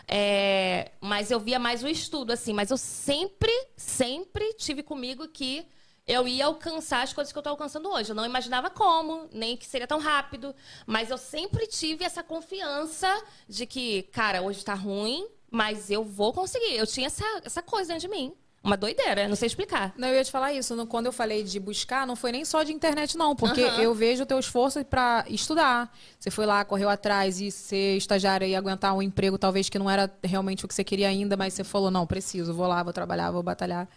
É, 0.08 0.92
mas 1.02 1.32
eu 1.32 1.40
via 1.40 1.60
mais 1.60 1.84
o 1.84 1.88
estudo, 1.88 2.32
assim. 2.32 2.54
Mas 2.54 2.72
eu 2.72 2.78
sempre, 2.78 3.52
sempre 3.76 4.54
tive 4.54 4.84
comigo 4.84 5.28
que 5.28 5.66
eu 6.12 6.28
ia 6.28 6.48
alcançar 6.48 7.04
as 7.04 7.14
coisas 7.14 7.32
que 7.32 7.38
eu 7.38 7.44
tô 7.44 7.50
alcançando 7.50 7.88
hoje. 7.88 8.10
Eu 8.12 8.16
não 8.16 8.26
imaginava 8.26 8.68
como, 8.70 9.30
nem 9.32 9.56
que 9.56 9.66
seria 9.66 9.86
tão 9.86 10.00
rápido. 10.00 10.56
Mas 10.88 11.12
eu 11.12 11.18
sempre 11.20 11.68
tive 11.68 12.04
essa 12.04 12.24
confiança 12.24 13.08
de 13.48 13.66
que, 13.68 14.04
cara, 14.12 14.42
hoje 14.42 14.66
tá 14.66 14.74
ruim, 14.74 15.28
mas 15.52 15.92
eu 15.92 16.04
vou 16.04 16.34
conseguir. 16.34 16.76
Eu 16.76 16.88
tinha 16.88 17.08
essa, 17.08 17.24
essa 17.44 17.62
coisa 17.62 17.94
dentro 17.94 18.10
de 18.10 18.16
mim. 18.16 18.34
Uma 18.62 18.76
doideira, 18.76 19.26
não 19.28 19.36
sei 19.38 19.46
explicar. 19.48 19.94
Não, 19.96 20.08
eu 20.10 20.16
ia 20.16 20.24
te 20.24 20.32
falar 20.32 20.52
isso. 20.52 20.76
no- 20.76 20.86
Quando 20.86 21.06
eu 21.06 21.14
falei 21.14 21.44
de 21.44 21.60
buscar, 21.62 22.06
não 22.06 22.16
foi 22.16 22.32
nem 22.32 22.44
só 22.44 22.62
de 22.64 22.74
internet, 22.74 23.16
não. 23.16 23.34
Porque 23.36 23.62
Aham. 23.62 23.82
eu 23.82 23.94
vejo 23.94 24.24
o 24.24 24.26
teu 24.26 24.38
esforço 24.38 24.84
para 24.84 25.24
estudar. 25.30 25.96
Você 26.20 26.30
foi 26.30 26.46
lá, 26.46 26.66
correu 26.66 26.90
atrás 26.90 27.40
e 27.40 27.52
ser 27.52 27.96
estagiária 27.96 28.46
e 28.46 28.56
aguentar 28.56 28.94
um 28.94 29.02
emprego, 29.02 29.38
talvez 29.38 29.70
que 29.70 29.80
não 29.80 29.90
era 29.90 30.12
realmente 30.24 30.66
o 30.66 30.68
que 30.68 30.74
você 30.76 30.84
queria 30.84 31.08
ainda, 31.08 31.38
mas 31.38 31.54
você 31.54 31.64
falou, 31.64 31.90
não, 31.90 32.06
preciso, 32.06 32.54
vou 32.54 32.68
lá, 32.68 32.84
vou 32.84 32.92
trabalhar, 32.92 33.32
vou 33.32 33.42
batalhar. 33.44 33.88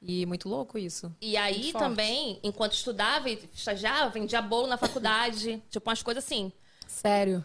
E 0.00 0.26
muito 0.26 0.48
louco 0.48 0.78
isso. 0.78 1.14
E 1.20 1.36
aí 1.36 1.72
também, 1.72 2.38
enquanto 2.42 2.72
estudava 2.74 3.28
e 3.28 3.38
estagiava, 3.54 4.10
vendia 4.10 4.42
bolo 4.42 4.66
na 4.66 4.76
faculdade, 4.76 5.62
tipo 5.70 5.88
umas 5.88 6.02
coisas 6.02 6.24
assim. 6.24 6.52
Sério. 6.86 7.44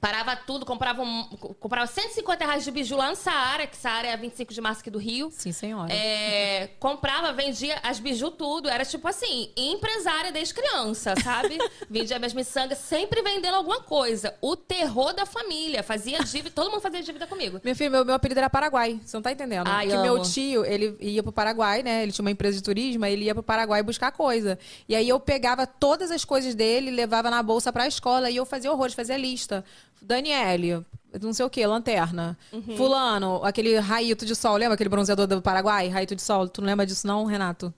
Parava 0.00 0.34
tudo, 0.34 0.66
comprava, 0.66 1.02
um- 1.02 1.24
comprava 1.60 1.86
150 1.86 2.44
reais 2.44 2.64
de 2.64 2.70
biju 2.70 2.96
lá 2.96 3.10
no 3.10 3.14
Saara, 3.16 3.66
que 3.66 3.76
Saara 3.76 4.08
é 4.08 4.12
a 4.12 4.16
25 4.16 4.52
de 4.52 4.60
março 4.60 4.80
aqui 4.80 4.90
do 4.90 4.98
Rio. 4.98 5.30
Sim, 5.30 5.52
senhora. 5.52 5.92
É, 5.92 6.70
comprava, 6.80 7.32
vendia 7.32 7.78
as 7.82 8.00
biju 8.00 8.30
tudo. 8.30 8.68
Era 8.68 8.84
tipo 8.84 9.06
assim, 9.06 9.50
empresária 9.56 10.32
desde 10.32 10.54
criança, 10.54 11.14
sabe? 11.22 11.58
vendia 11.88 12.18
minhas 12.18 12.34
miçangas, 12.34 12.78
sempre 12.78 13.22
vendendo 13.22 13.54
alguma 13.54 13.80
coisa. 13.80 14.34
O 14.40 14.56
terror 14.56 15.12
da 15.12 15.24
família. 15.26 15.82
Fazia 15.82 16.18
dívida, 16.20 16.50
todo 16.50 16.70
mundo 16.70 16.80
fazia 16.80 17.02
dívida 17.02 17.26
comigo. 17.26 17.60
Meu 17.62 17.76
filho, 17.76 17.90
meu, 17.90 18.04
meu 18.04 18.14
apelido 18.14 18.40
era 18.40 18.50
Paraguai. 18.50 18.98
Você 19.04 19.16
não 19.16 19.22
tá 19.22 19.30
entendendo? 19.30 19.68
Ai, 19.68 19.88
que 19.88 19.96
meu 19.98 20.20
tio, 20.22 20.64
ele 20.64 20.96
ia 21.00 21.22
pro 21.22 21.30
Paraguai, 21.32 21.82
né? 21.82 22.02
Ele 22.02 22.12
tinha 22.12 22.24
uma 22.24 22.30
empresa 22.30 22.56
de 22.56 22.62
turismo, 22.62 23.04
ele 23.04 23.26
ia 23.26 23.34
pro 23.34 23.42
Paraguai 23.42 23.82
buscar 23.82 24.10
coisa. 24.10 24.58
E 24.88 24.96
aí 24.96 25.08
eu 25.08 25.20
pegava 25.20 25.66
todas 25.66 26.10
as 26.10 26.24
coisas 26.24 26.54
dele, 26.54 26.90
levava 26.90 27.30
na 27.30 27.42
bolsa 27.42 27.72
pra 27.72 27.86
escola 27.86 28.30
e 28.30 28.36
eu 28.36 28.46
fazia 28.46 28.72
horrores, 28.72 28.94
fazia 28.94 29.16
lista. 29.16 29.64
Daniele, 30.02 30.84
não 31.20 31.32
sei 31.32 31.44
o 31.46 31.50
que, 31.50 31.64
lanterna. 31.66 32.36
Uhum. 32.52 32.76
Fulano, 32.76 33.44
aquele 33.44 33.78
raito 33.78 34.26
de 34.26 34.34
sol, 34.34 34.56
lembra 34.56 34.74
aquele 34.74 34.90
bronzeador 34.90 35.26
do 35.26 35.40
Paraguai? 35.40 35.88
Raito 35.88 36.16
de 36.16 36.22
sol. 36.22 36.48
Tu 36.48 36.60
não 36.60 36.68
lembra 36.68 36.84
disso 36.84 37.06
não, 37.06 37.24
Renato? 37.24 37.72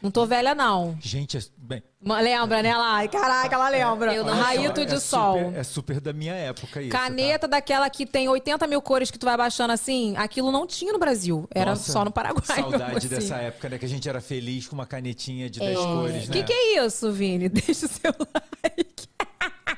Não 0.00 0.12
tô 0.12 0.24
velha, 0.24 0.54
não. 0.54 0.96
Gente, 1.00 1.36
é, 1.36 1.40
bem, 1.56 1.82
Lembra, 2.00 2.62
né? 2.62 2.76
Lá, 2.76 2.98
Ai, 2.98 3.08
caraca, 3.08 3.52
ela 3.56 3.68
lembra. 3.68 4.14
Eu 4.14 4.24
não 4.24 4.32
olha 4.32 4.40
só, 4.40 4.46
Raito 4.46 4.86
de 4.86 4.94
é 4.94 5.00
sol. 5.00 5.38
Super, 5.38 5.58
é 5.58 5.62
super 5.64 6.00
da 6.00 6.12
minha 6.12 6.34
época 6.34 6.80
isso. 6.80 6.92
tá? 6.92 7.00
Caneta 7.00 7.48
daquela 7.48 7.90
que 7.90 8.06
tem 8.06 8.28
80 8.28 8.64
mil 8.68 8.80
cores 8.80 9.10
que 9.10 9.18
tu 9.18 9.26
vai 9.26 9.36
baixando 9.36 9.72
assim, 9.72 10.16
aquilo 10.16 10.52
não 10.52 10.68
tinha 10.68 10.92
no 10.92 11.00
Brasil. 11.00 11.48
Era 11.52 11.72
Nossa, 11.72 11.90
só 11.90 12.04
no 12.04 12.12
Paraguai. 12.12 12.44
Saudade 12.44 12.96
assim. 12.98 13.08
dessa 13.08 13.36
época, 13.38 13.68
né? 13.68 13.78
Que 13.78 13.84
a 13.86 13.88
gente 13.88 14.08
era 14.08 14.20
feliz 14.20 14.68
com 14.68 14.76
uma 14.76 14.86
canetinha 14.86 15.50
de 15.50 15.58
10 15.58 15.76
cores, 15.78 16.24
O 16.28 16.30
né? 16.30 16.32
que, 16.32 16.42
que 16.44 16.52
é 16.52 16.84
isso, 16.86 17.10
Vini? 17.10 17.48
Deixa 17.50 17.86
o 17.86 17.88
seu 17.88 18.14
like. 18.62 19.08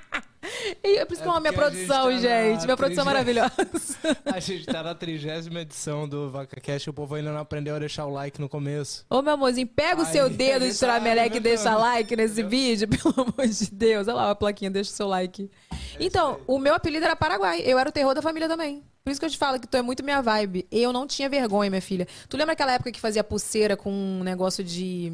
E 0.84 0.96
é 0.98 1.04
por 1.04 1.14
isso 1.14 1.22
que 1.22 1.28
eu 1.28 1.32
amo 1.32 1.40
minha 1.40 1.50
a 1.50 1.54
gente 1.54 1.86
produção, 1.86 2.04
tá 2.04 2.18
gente. 2.18 2.64
Minha 2.64 2.76
produção 2.76 3.02
é 3.02 3.04
maravilhosa. 3.04 3.54
A 4.24 4.40
gente 4.40 4.66
tá 4.66 4.82
na 4.82 4.94
trigésima 4.94 5.60
edição 5.60 6.08
do 6.08 6.30
VacaCast 6.30 6.88
e 6.88 6.90
o 6.90 6.92
povo 6.92 7.14
ainda 7.14 7.32
não 7.32 7.40
aprendeu 7.40 7.74
a 7.76 7.78
deixar 7.78 8.06
o 8.06 8.10
like 8.10 8.40
no 8.40 8.48
começo. 8.48 9.04
Ô, 9.08 9.22
meu 9.22 9.34
amorzinho, 9.34 9.66
pega 9.66 10.00
o 10.00 10.04
Ai, 10.04 10.12
seu 10.12 10.26
a 10.26 10.28
dedo 10.28 10.60
de 10.62 10.68
gente 10.70 10.78
Tirameleque 10.78 11.36
e 11.36 11.40
deixa 11.40 11.76
like 11.76 12.16
nesse 12.16 12.42
vídeo, 12.42 12.88
pelo 12.88 13.14
amor 13.14 13.46
de 13.46 13.70
Deus. 13.70 14.08
Olha 14.08 14.16
lá 14.16 14.30
a 14.30 14.34
plaquinha, 14.34 14.70
deixa 14.70 14.90
o 14.90 14.94
seu 14.94 15.06
like. 15.06 15.50
Então, 15.98 16.40
o 16.46 16.58
meu 16.58 16.74
apelido 16.74 17.04
era 17.04 17.14
Paraguai. 17.16 17.62
Eu 17.64 17.78
era 17.78 17.88
o 17.88 17.92
terror 17.92 18.14
da 18.14 18.22
família 18.22 18.48
também. 18.48 18.82
Por 19.04 19.10
isso 19.10 19.20
que 19.20 19.26
eu 19.26 19.30
te 19.30 19.38
falo 19.38 19.58
que 19.58 19.66
tu 19.66 19.76
é 19.76 19.82
muito 19.82 20.04
minha 20.04 20.20
vibe. 20.20 20.66
Eu 20.70 20.92
não 20.92 21.06
tinha 21.06 21.28
vergonha, 21.28 21.70
minha 21.70 21.82
filha. 21.82 22.06
Tu 22.28 22.36
lembra 22.36 22.52
aquela 22.52 22.72
época 22.72 22.92
que 22.92 23.00
fazia 23.00 23.24
pulseira 23.24 23.76
com 23.76 23.90
um 23.92 24.22
negócio 24.22 24.62
de. 24.62 25.12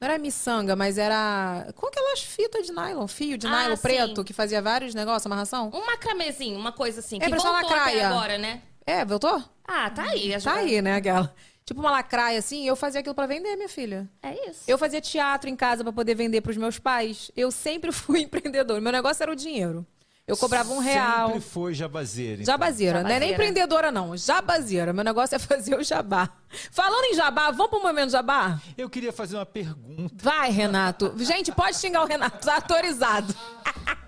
Não 0.00 0.08
era 0.08 0.18
miçanga, 0.18 0.76
mas 0.76 0.96
era. 0.96 1.66
Com 1.74 1.86
aquelas 1.88 2.20
fitas 2.22 2.66
de 2.66 2.72
nylon, 2.72 3.06
fio 3.08 3.36
de 3.36 3.46
Ah, 3.48 3.62
nylon 3.62 3.76
sim. 3.76 3.82
preto, 3.82 4.22
que 4.24 4.32
fazia 4.32 4.62
vários 4.62 4.94
negócios, 4.94 5.26
amarração? 5.26 5.70
Um 5.74 5.84
macramezinho, 5.86 6.56
uma 6.58 6.70
coisa 6.70 7.00
assim. 7.00 7.16
É, 7.16 7.24
que 7.24 7.30
voltou 7.30 7.50
lacraia. 7.52 8.08
agora, 8.08 8.38
né? 8.38 8.62
É, 8.86 9.04
voltou? 9.04 9.42
Ah, 9.66 9.90
tá 9.90 10.04
aí. 10.04 10.40
Tá 10.40 10.54
aí, 10.54 10.80
né, 10.80 10.96
aquela. 10.96 11.34
Tipo 11.64 11.80
uma 11.80 11.90
lacraia, 11.90 12.38
assim, 12.38 12.66
eu 12.66 12.74
fazia 12.76 13.00
aquilo 13.00 13.14
pra 13.14 13.26
vender, 13.26 13.54
minha 13.56 13.68
filha. 13.68 14.08
É 14.22 14.48
isso. 14.48 14.62
Eu 14.66 14.78
fazia 14.78 15.00
teatro 15.02 15.50
em 15.50 15.56
casa 15.56 15.82
pra 15.82 15.92
poder 15.92 16.14
vender 16.14 16.40
pros 16.40 16.56
meus 16.56 16.78
pais. 16.78 17.30
Eu 17.36 17.50
sempre 17.50 17.90
fui 17.92 18.20
empreendedor. 18.22 18.80
Meu 18.80 18.92
negócio 18.92 19.22
era 19.22 19.32
o 19.32 19.36
dinheiro. 19.36 19.84
Eu 20.28 20.36
cobrava 20.36 20.70
um 20.72 20.78
real. 20.78 21.28
Sempre 21.28 21.40
foi 21.40 21.72
jabazeira. 21.74 22.42
então. 22.42 22.52
Jabazeira, 22.52 23.02
não 23.02 23.08
é 23.10 23.18
nem 23.18 23.30
Jabazeira. 23.30 23.34
empreendedora, 23.34 23.90
não. 23.90 24.14
Jabazeira. 24.14 24.92
Meu 24.92 25.02
negócio 25.02 25.34
é 25.34 25.38
fazer 25.38 25.74
o 25.74 25.82
jabá. 25.82 26.28
Falando 26.70 27.04
em 27.06 27.14
jabá, 27.14 27.50
vamos 27.50 27.70
pro 27.70 27.80
momento 27.82 28.10
jabá? 28.10 28.60
Eu 28.76 28.90
queria 28.90 29.12
fazer 29.12 29.36
uma 29.36 29.46
pergunta. 29.46 30.14
Vai, 30.22 30.50
Renato. 30.50 31.14
Gente, 31.16 31.50
pode 31.50 31.76
xingar 31.78 32.02
o 32.02 32.06
Renato, 32.06 32.46
tá 32.46 32.56
autorizado. 32.56 33.34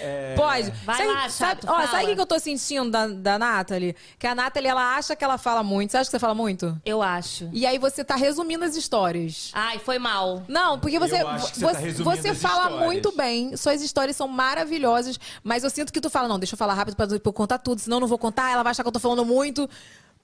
É, 0.00 0.32
É. 0.32 0.34
Pode. 0.36 0.70
Vai 0.84 0.96
sabe, 0.96 1.08
lá, 1.08 1.28
sabe, 1.28 1.32
chato, 1.60 1.64
ó, 1.64 1.74
fala. 1.76 1.86
sabe 1.88 2.12
o 2.12 2.14
que 2.14 2.20
eu 2.20 2.26
tô 2.26 2.38
sentindo 2.38 2.90
da, 2.90 3.06
da 3.06 3.38
Nathalie? 3.38 3.94
Que 4.18 4.26
a 4.26 4.34
Nathalie, 4.34 4.68
ela 4.68 4.96
acha 4.96 5.14
que 5.16 5.24
ela 5.24 5.38
fala 5.38 5.62
muito. 5.62 5.90
Você 5.90 5.96
acha 5.98 6.04
que 6.08 6.10
você 6.12 6.18
fala 6.18 6.34
muito? 6.34 6.80
Eu 6.84 7.02
acho. 7.02 7.48
E 7.52 7.66
aí 7.66 7.78
você 7.78 8.04
tá 8.04 8.14
resumindo 8.16 8.64
as 8.64 8.76
histórias. 8.76 9.50
Ai, 9.54 9.78
foi 9.78 9.98
mal. 9.98 10.42
Não, 10.48 10.78
porque 10.78 10.98
você, 10.98 11.22
Eu 11.22 11.28
acho 11.28 11.52
que 11.52 11.60
você 11.60 11.92
você, 11.92 12.04
tá 12.04 12.10
você 12.10 12.34
fala 12.34 12.64
histórias. 12.64 12.84
muito 12.86 13.12
bem, 13.12 13.56
suas 13.56 13.82
histórias 13.82 14.16
são 14.16 14.28
maravilhosas, 14.28 15.18
mas 15.42 15.64
eu 15.64 15.70
sinto 15.70 15.92
que 15.92 16.00
tu 16.00 16.08
fala, 16.10 16.28
não, 16.28 16.38
deixa 16.38 16.54
eu 16.54 16.58
falar 16.58 16.74
rápido 16.74 16.96
pra, 16.96 17.06
pra 17.06 17.18
eu 17.24 17.32
contar 17.32 17.58
tudo, 17.58 17.80
senão 17.80 17.96
eu 17.98 18.00
não 18.02 18.08
vou 18.08 18.18
contar, 18.18 18.50
ela 18.52 18.62
vai 18.62 18.70
achar 18.70 18.82
que 18.82 18.88
eu 18.88 18.92
tô 18.92 19.00
falando 19.00 19.24
muito. 19.24 19.68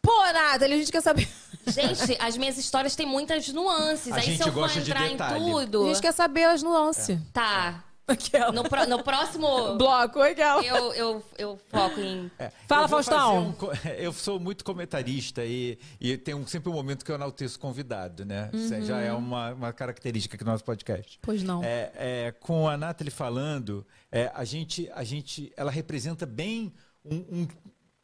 Pô, 0.00 0.12
Nathalie, 0.32 0.74
a 0.74 0.78
gente 0.78 0.92
quer 0.92 1.00
saber. 1.00 1.26
Gente, 1.66 2.16
as 2.20 2.36
minhas 2.36 2.58
histórias 2.58 2.94
têm 2.94 3.06
muitas 3.06 3.48
nuances. 3.48 4.12
A 4.12 4.16
Aí 4.16 4.22
gente 4.22 4.36
se 4.36 4.42
eu 4.48 4.52
for 4.52 4.60
gosta 4.60 4.80
de 4.80 4.90
entrar 4.90 5.08
em 5.08 5.16
tudo. 5.16 5.84
A 5.84 5.86
gente 5.88 6.02
quer 6.02 6.12
saber 6.12 6.44
as 6.44 6.62
nuances. 6.62 7.18
Tá. 7.32 7.82
Aquela. 8.06 8.52
No, 8.52 8.68
pro- 8.68 8.86
no 8.86 9.02
próximo. 9.02 9.76
Bloco, 9.76 10.20
aquela. 10.20 10.62
Eu, 10.62 10.92
eu, 10.92 11.24
eu 11.38 11.60
foco 11.68 11.98
em. 12.00 12.30
É, 12.38 12.50
Fala, 12.68 12.84
eu 12.84 12.88
Faustão. 12.88 13.48
um 13.48 13.54
eu 13.96 14.12
sou 14.12 14.38
muito 14.38 14.62
comentarista 14.64 15.42
e, 15.44 15.78
e 16.00 16.18
tem 16.18 16.34
um- 16.34 16.46
sempre 16.46 16.68
um 16.68 16.74
momento 16.74 17.04
que 17.04 17.10
eu 17.10 17.14
enalteço 17.14 17.58
convidado, 17.58 18.24
né? 18.24 18.50
Uhum. 18.52 18.60
Isso 18.60 18.82
já 18.82 19.00
é 19.00 19.12
uma, 19.12 19.52
uma 19.54 19.72
característica 19.72 20.36
aqui 20.36 20.44
do 20.44 20.50
nosso 20.50 20.64
podcast. 20.64 21.18
Pois 21.22 21.42
não. 21.42 21.64
É, 21.64 21.92
é, 21.94 22.32
com 22.40 22.68
a 22.68 22.76
Nathalie 22.76 23.10
falando, 23.10 23.86
é, 24.12 24.30
a, 24.34 24.44
gente, 24.44 24.90
a 24.94 25.02
gente, 25.02 25.50
ela 25.56 25.70
representa 25.70 26.26
bem 26.26 26.74
um- 27.04 27.16
um- 27.42 27.48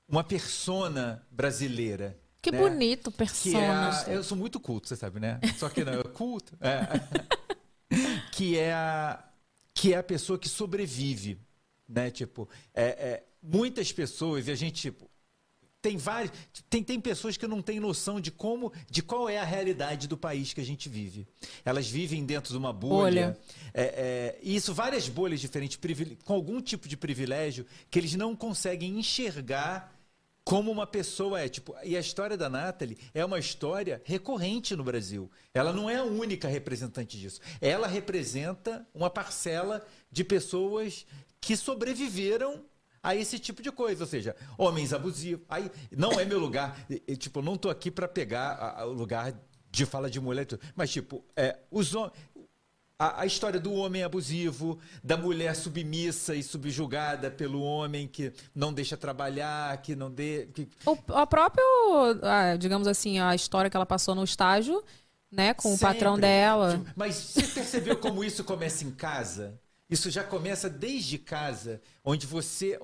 uma 0.09 0.25
persona 0.25 1.23
brasileira. 1.31 2.17
Que 2.43 2.51
né? 2.51 2.59
bonito, 2.59 3.11
Que 3.11 3.17
é 3.17 3.27
persona. 3.27 3.91
a- 3.91 4.11
eu 4.11 4.25
sou 4.25 4.37
muito 4.39 4.59
culto, 4.59 4.89
você 4.89 4.97
sabe, 4.97 5.21
né? 5.21 5.39
Só 5.59 5.69
que 5.69 5.85
não, 5.85 5.93
eu 5.93 6.05
culto. 6.09 6.57
É. 6.59 6.81
que 8.33 8.59
é 8.59 8.73
a 8.73 9.23
que 9.81 9.95
é 9.95 9.97
a 9.97 10.03
pessoa 10.03 10.39
que 10.39 10.47
sobrevive, 10.47 11.39
né? 11.89 12.11
Tipo, 12.11 12.47
é, 12.75 12.85
é, 12.85 13.25
muitas 13.43 13.91
pessoas 13.91 14.47
e 14.47 14.51
a 14.51 14.55
gente 14.55 14.91
tipo, 14.91 15.09
tem 15.81 15.97
várias 15.97 16.31
tem, 16.69 16.85
tem 16.85 17.01
pessoas 17.01 17.39
que 17.39 17.47
não 17.47 17.63
têm 17.63 17.81
noção 17.81 18.21
de 18.21 18.31
como 18.31 18.71
de 18.91 19.03
qual 19.03 19.27
é 19.27 19.39
a 19.39 19.43
realidade 19.43 20.07
do 20.07 20.19
país 20.19 20.53
que 20.53 20.61
a 20.61 20.65
gente 20.65 20.87
vive. 20.91 21.27
Elas 21.65 21.89
vivem 21.89 22.27
dentro 22.27 22.53
de 22.53 22.59
uma 22.59 22.75
bolha. 22.75 23.35
É, 23.73 23.83
é, 23.83 24.39
e 24.43 24.55
isso 24.55 24.75
várias 24.75 25.09
bolhas 25.09 25.41
diferentes 25.41 25.79
com 26.27 26.35
algum 26.35 26.61
tipo 26.61 26.87
de 26.87 26.99
privilégio 26.99 27.65
que 27.91 27.99
eles 27.99 28.15
não 28.15 28.37
conseguem 28.37 28.99
enxergar 28.99 29.99
como 30.51 30.73
uma 30.73 30.85
pessoa 30.85 31.41
é. 31.41 31.49
Tipo, 31.49 31.77
e 31.85 31.97
a 31.97 32.01
história 32.01 32.37
da 32.37 32.51
Nathalie 32.51 32.99
é 33.15 33.25
uma 33.25 33.39
história 33.39 34.03
recorrente 34.05 34.75
no 34.75 34.83
Brasil. 34.83 35.31
Ela 35.55 35.73
não 35.73 35.89
é 35.89 35.99
a 35.99 36.03
única 36.03 36.49
representante 36.49 37.17
disso. 37.17 37.41
Ela 37.61 37.87
representa 37.87 38.85
uma 38.93 39.09
parcela 39.09 39.87
de 40.11 40.25
pessoas 40.25 41.07
que 41.41 41.57
sobreviveram 41.57 42.65
a 43.01 43.15
esse 43.15 43.39
tipo 43.39 43.63
de 43.63 43.71
coisa, 43.71 44.03
ou 44.03 44.09
seja, 44.09 44.35
homens 44.59 44.93
abusivos. 44.93 45.47
Aí 45.49 45.71
não 45.97 46.19
é 46.19 46.25
meu 46.25 46.41
lugar, 46.41 46.77
e, 46.91 47.01
e, 47.07 47.17
tipo, 47.17 47.39
eu 47.39 47.45
não 47.45 47.57
tô 47.57 47.71
aqui 47.71 47.89
para 47.89 48.09
pegar 48.09 48.85
o 48.89 48.93
lugar 48.93 49.33
de 49.71 49.87
fala 49.87 50.11
de 50.11 50.19
mulher, 50.19 50.49
mas 50.75 50.91
tipo, 50.91 51.25
é, 51.37 51.57
os 51.71 51.95
hom- 51.95 52.11
a, 53.01 53.23
a 53.23 53.27
história 53.27 53.59
do 53.59 53.73
homem 53.73 54.03
abusivo, 54.03 54.79
da 55.03 55.17
mulher 55.17 55.57
submissa 55.57 56.35
e 56.35 56.43
subjugada 56.43 57.31
pelo 57.31 57.63
homem 57.63 58.07
que 58.07 58.31
não 58.55 58.75
deixa 58.75 58.95
trabalhar, 58.95 59.75
que 59.81 59.97
não 59.97 60.11
dê, 60.11 60.49
que, 60.53 60.69
O, 60.85 60.99
a 61.15 61.27
própria, 61.27 61.65
digamos 62.59 62.87
assim, 62.87 63.19
a 63.19 63.35
história 63.35 63.71
que 63.71 63.77
ela 63.77 63.87
passou 63.87 64.15
no 64.15 64.23
estágio, 64.23 64.85
né, 65.33 65.55
com 65.55 65.73
o 65.73 65.79
patrão 65.79 66.17
Sempre. 66.17 66.29
dela. 66.29 66.83
Mas 66.95 67.15
você 67.15 67.43
percebeu 67.43 67.97
como 67.97 68.23
isso 68.23 68.45
começa 68.45 68.85
em 68.85 68.91
casa? 68.91 69.59
Isso 69.89 70.11
já 70.11 70.23
começa 70.23 70.69
desde 70.69 71.17
casa, 71.19 71.81
onde 72.05 72.27
você, 72.27 72.79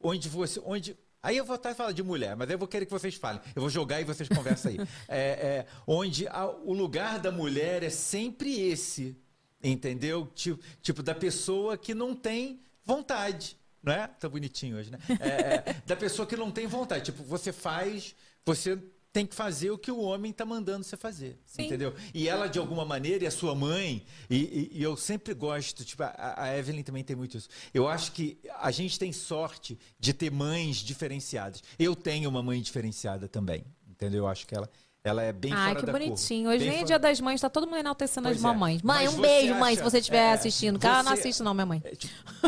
onde 0.00 0.28
você, 0.30 0.60
onde 0.64 0.96
Aí 1.20 1.36
eu 1.36 1.44
vou 1.44 1.56
estar 1.56 1.74
falando 1.74 1.94
de 1.94 2.02
mulher, 2.02 2.36
mas 2.36 2.48
aí 2.48 2.54
eu 2.54 2.58
vou 2.58 2.68
querer 2.68 2.86
que 2.86 2.92
vocês 2.92 3.16
falem. 3.16 3.40
Eu 3.54 3.60
vou 3.60 3.68
jogar 3.68 4.00
e 4.00 4.04
vocês 4.04 4.28
conversam 4.28 4.70
aí. 4.70 4.78
É, 5.08 5.18
é, 5.18 5.66
onde 5.84 6.28
a- 6.28 6.46
o 6.64 6.72
lugar 6.72 7.18
da 7.18 7.32
mulher 7.32 7.82
é 7.82 7.90
sempre 7.90 8.60
esse, 8.60 9.16
entendeu? 9.62 10.26
Tipo, 10.34 10.62
tipo 10.82 11.02
da 11.02 11.14
pessoa 11.14 11.76
que 11.76 11.94
não 11.94 12.14
tem 12.14 12.60
vontade, 12.84 13.56
não 13.82 13.92
é? 13.92 14.06
Tá 14.06 14.28
bonitinho 14.28 14.76
hoje, 14.76 14.90
né? 14.90 14.98
É, 15.20 15.70
é, 15.70 15.82
da 15.86 15.96
pessoa 15.96 16.26
que 16.26 16.36
não 16.36 16.50
tem 16.50 16.66
vontade. 16.66 17.06
Tipo, 17.06 17.22
você 17.24 17.52
faz, 17.52 18.14
você 18.44 18.78
tem 19.12 19.26
que 19.26 19.34
fazer 19.34 19.70
o 19.70 19.78
que 19.78 19.90
o 19.90 20.00
homem 20.00 20.32
tá 20.32 20.44
mandando 20.44 20.84
você 20.84 20.96
fazer, 20.96 21.38
entendeu? 21.64 21.94
E 22.14 22.28
ela, 22.28 22.46
de 22.46 22.58
alguma 22.58 22.84
maneira, 22.84 23.24
e 23.24 23.26
a 23.26 23.30
sua 23.30 23.54
mãe, 23.54 24.04
e, 24.28 24.36
e- 24.36 24.70
e 24.78 24.82
eu 24.82 24.96
sempre 24.96 25.32
gosto, 25.34 25.84
tipo, 25.84 26.02
a, 26.02 26.34
a 26.36 26.56
Evelyn 26.56 26.82
também 26.82 27.02
tem 27.02 27.16
muito 27.16 27.36
isso. 27.36 27.48
Eu 27.72 27.88
acho 27.88 28.12
que 28.12 28.38
a 28.60 28.70
gente 28.70 28.98
tem 28.98 29.10
sorte 29.12 29.78
de 29.98 30.12
ter 30.12 30.30
mães 30.30 30.76
diferenciadas. 30.76 31.62
Eu 31.78 31.96
tenho 31.96 32.28
uma 32.28 32.42
mãe 32.42 32.60
diferenciada 32.60 33.26
também, 33.26 33.64
entendeu? 33.88 34.24
Eu 34.24 34.28
acho 34.28 34.46
que 34.46 34.54
ela, 34.54 34.70
ela 35.04 35.22
é 35.22 35.32
bem 35.32 35.52
Ai, 35.52 35.68
fora 35.68 35.80
que 35.80 35.86
da 35.86 35.92
bonitinho. 35.92 36.50
Hoje 36.50 36.68
nem 36.68 36.80
é 36.80 36.84
dia 36.84 36.98
das 36.98 37.20
mães, 37.20 37.40
tá 37.40 37.48
todo 37.48 37.66
mundo 37.66 37.78
enaltecendo 37.78 38.28
as 38.28 38.38
é. 38.38 38.40
mamães. 38.40 38.82
Mãe, 38.82 39.04
Mas 39.06 39.14
um 39.14 39.20
beijo, 39.20 39.54
mãe, 39.54 39.74
se 39.74 39.80
acha- 39.80 39.90
você 39.90 39.98
estiver 39.98 40.18
é, 40.18 40.32
assistindo. 40.32 40.78
Cara, 40.78 41.02
não 41.02 41.12
você- 41.12 41.20
assiste 41.20 41.42
não, 41.42 41.54
minha 41.54 41.66
mãe. 41.66 41.82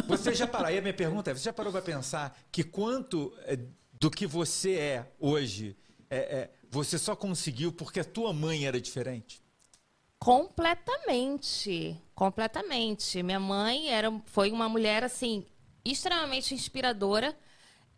Você 0.08 0.34
já 0.34 0.46
parou? 0.46 0.66
Aí 0.66 0.78
a 0.78 0.82
minha 0.82 0.94
pergunta 0.94 1.30
é: 1.30 1.34
você 1.34 1.44
já 1.44 1.52
parou 1.52 1.72
para 1.72 1.82
pensar 1.82 2.38
que 2.52 2.62
quanto 2.62 3.32
é, 3.44 3.58
do 3.98 4.10
que 4.10 4.26
você 4.26 4.74
é 4.74 5.12
hoje 5.18 5.76
é, 6.10 6.18
é, 6.18 6.50
você 6.70 6.98
só 6.98 7.14
conseguiu 7.16 7.72
porque 7.72 8.00
a 8.00 8.04
tua 8.04 8.32
mãe 8.32 8.66
era 8.66 8.80
diferente? 8.80 9.40
Completamente. 10.18 11.96
Completamente. 12.14 13.22
Minha 13.22 13.40
mãe 13.40 13.88
era, 13.90 14.12
foi 14.26 14.50
uma 14.50 14.68
mulher, 14.68 15.02
assim, 15.02 15.46
extremamente 15.84 16.52
inspiradora. 16.54 17.34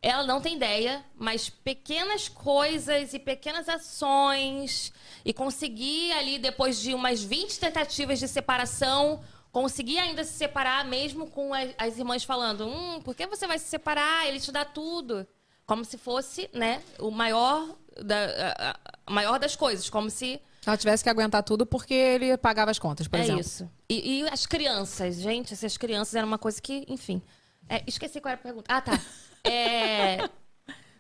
Ela 0.02 0.24
não 0.26 0.40
tem 0.40 0.56
ideia, 0.56 1.04
mas 1.16 1.48
pequenas 1.48 2.28
coisas 2.28 3.14
e 3.14 3.20
pequenas 3.20 3.68
ações. 3.68 4.92
E 5.24 5.32
conseguir 5.32 6.10
ali, 6.12 6.38
depois 6.38 6.80
de 6.80 6.92
umas 6.92 7.22
20 7.22 7.60
tentativas 7.60 8.18
de 8.18 8.26
separação, 8.26 9.22
conseguir 9.52 9.98
ainda 9.98 10.24
se 10.24 10.32
separar, 10.32 10.84
mesmo 10.84 11.28
com 11.28 11.54
as, 11.54 11.70
as 11.78 11.98
irmãs 11.98 12.24
falando: 12.24 12.66
Hum, 12.66 13.00
por 13.02 13.14
que 13.14 13.26
você 13.28 13.46
vai 13.46 13.58
se 13.58 13.66
separar? 13.66 14.26
Ele 14.26 14.40
te 14.40 14.50
dá 14.50 14.64
tudo. 14.64 15.26
Como 15.64 15.84
se 15.84 15.96
fosse, 15.96 16.50
né, 16.52 16.82
o 16.98 17.10
maior, 17.12 17.64
da, 18.04 18.76
a- 19.06 19.12
maior 19.12 19.38
das 19.38 19.54
coisas. 19.54 19.88
Como 19.88 20.10
se 20.10 20.40
Ela 20.66 20.76
tivesse 20.76 21.04
que 21.04 21.08
aguentar 21.10 21.44
tudo 21.44 21.64
porque 21.64 21.94
ele 21.94 22.36
pagava 22.36 22.72
as 22.72 22.78
contas, 22.80 23.06
por 23.06 23.20
é 23.20 23.22
exemplo. 23.22 23.40
isso. 23.40 23.70
E, 23.88 24.22
e 24.22 24.28
as 24.28 24.44
crianças, 24.46 25.14
gente, 25.20 25.52
essas 25.54 25.76
crianças 25.76 26.16
eram 26.16 26.26
uma 26.26 26.38
coisa 26.38 26.60
que, 26.60 26.84
enfim. 26.88 27.22
É, 27.68 27.80
esqueci 27.86 28.20
qual 28.20 28.32
era 28.32 28.40
a 28.40 28.42
pergunta. 28.42 28.64
Ah, 28.68 28.80
tá. 28.80 29.00
É, 29.44 30.28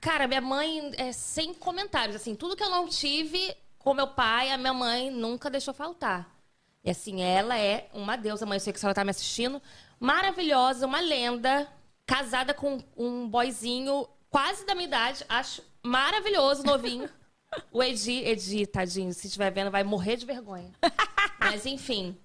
cara, 0.00 0.26
minha 0.26 0.40
mãe 0.40 0.92
é 0.96 1.12
sem 1.12 1.54
comentários. 1.54 2.16
Assim, 2.16 2.34
tudo 2.34 2.56
que 2.56 2.62
eu 2.62 2.70
não 2.70 2.88
tive 2.88 3.54
com 3.78 3.94
meu 3.94 4.06
pai, 4.08 4.50
a 4.50 4.58
minha 4.58 4.72
mãe 4.72 5.10
nunca 5.10 5.50
deixou 5.50 5.74
faltar. 5.74 6.30
E 6.84 6.90
assim, 6.90 7.22
ela 7.22 7.56
é 7.56 7.88
uma 7.92 8.16
deusa, 8.16 8.44
mãe. 8.44 8.56
Eu 8.56 8.60
sei 8.60 8.72
que 8.72 8.78
a 8.78 8.80
senhora 8.80 8.94
tá 8.94 9.04
me 9.04 9.10
assistindo. 9.10 9.62
Maravilhosa, 10.00 10.86
uma 10.86 11.00
lenda. 11.00 11.68
Casada 12.04 12.52
com 12.52 12.82
um 12.96 13.28
boyzinho 13.28 14.08
quase 14.28 14.66
da 14.66 14.74
minha 14.74 14.88
idade. 14.88 15.24
Acho 15.28 15.62
maravilhoso, 15.82 16.64
novinho. 16.64 17.08
O 17.70 17.82
Edi, 17.82 18.24
Edi, 18.24 18.66
tadinho, 18.66 19.12
se 19.12 19.26
estiver 19.26 19.50
vendo, 19.50 19.70
vai 19.70 19.84
morrer 19.84 20.16
de 20.16 20.24
vergonha. 20.24 20.72
Mas 21.38 21.66
enfim. 21.66 22.16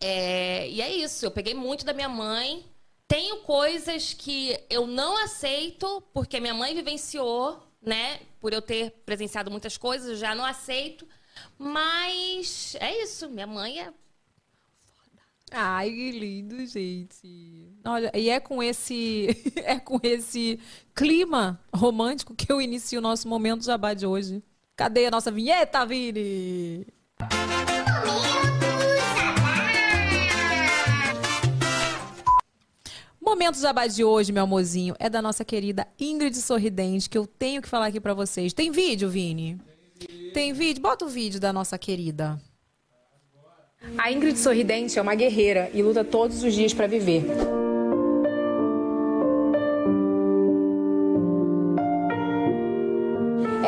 É, 0.00 0.68
e 0.68 0.82
é 0.82 0.92
isso. 0.92 1.24
Eu 1.24 1.30
peguei 1.30 1.54
muito 1.54 1.84
da 1.84 1.92
minha 1.92 2.08
mãe. 2.08 2.64
Tenho 3.12 3.36
coisas 3.40 4.14
que 4.14 4.58
eu 4.70 4.86
não 4.86 5.22
aceito, 5.22 6.02
porque 6.14 6.40
minha 6.40 6.54
mãe 6.54 6.74
vivenciou, 6.74 7.62
né? 7.82 8.20
Por 8.40 8.54
eu 8.54 8.62
ter 8.62 8.90
presenciado 9.04 9.50
muitas 9.50 9.76
coisas, 9.76 10.08
eu 10.08 10.16
já 10.16 10.34
não 10.34 10.46
aceito. 10.46 11.06
Mas 11.58 12.74
é 12.80 13.02
isso. 13.02 13.28
Minha 13.28 13.46
mãe 13.46 13.80
é. 13.82 13.92
Ai, 15.50 15.90
que 15.90 16.10
lindo, 16.12 16.64
gente. 16.64 17.76
Olha, 17.84 18.10
e 18.14 18.30
é 18.30 18.40
com 18.40 18.62
esse 18.62 19.28
é 19.62 19.78
com 19.78 20.00
esse 20.02 20.58
clima 20.94 21.60
romântico 21.70 22.34
que 22.34 22.50
eu 22.50 22.62
inicio 22.62 22.98
o 22.98 23.02
nosso 23.02 23.28
momento 23.28 23.62
jabá 23.62 23.92
de 23.92 24.06
hoje. 24.06 24.42
Cadê 24.74 25.04
a 25.04 25.10
nossa 25.10 25.30
vinheta, 25.30 25.84
Vini? 25.84 26.86
Momento 33.32 33.58
jabá 33.58 33.86
de 33.86 34.04
hoje, 34.04 34.30
meu 34.30 34.42
amorzinho, 34.42 34.94
é 34.98 35.08
da 35.08 35.22
nossa 35.22 35.42
querida 35.42 35.88
Ingrid 35.98 36.36
Sorridente, 36.36 37.08
que 37.08 37.16
eu 37.16 37.26
tenho 37.26 37.62
que 37.62 37.68
falar 37.68 37.86
aqui 37.86 37.98
pra 37.98 38.12
vocês. 38.12 38.52
Tem 38.52 38.70
vídeo, 38.70 39.08
Vini? 39.08 39.58
Tem 40.34 40.52
vídeo? 40.52 40.82
Bota 40.82 41.06
o 41.06 41.08
vídeo 41.08 41.40
da 41.40 41.50
nossa 41.50 41.78
querida. 41.78 42.38
A 43.96 44.12
Ingrid 44.12 44.38
Sorridente 44.38 44.98
é 44.98 45.02
uma 45.02 45.14
guerreira 45.14 45.70
e 45.72 45.82
luta 45.82 46.04
todos 46.04 46.44
os 46.44 46.52
dias 46.52 46.74
para 46.74 46.86
viver. 46.86 47.24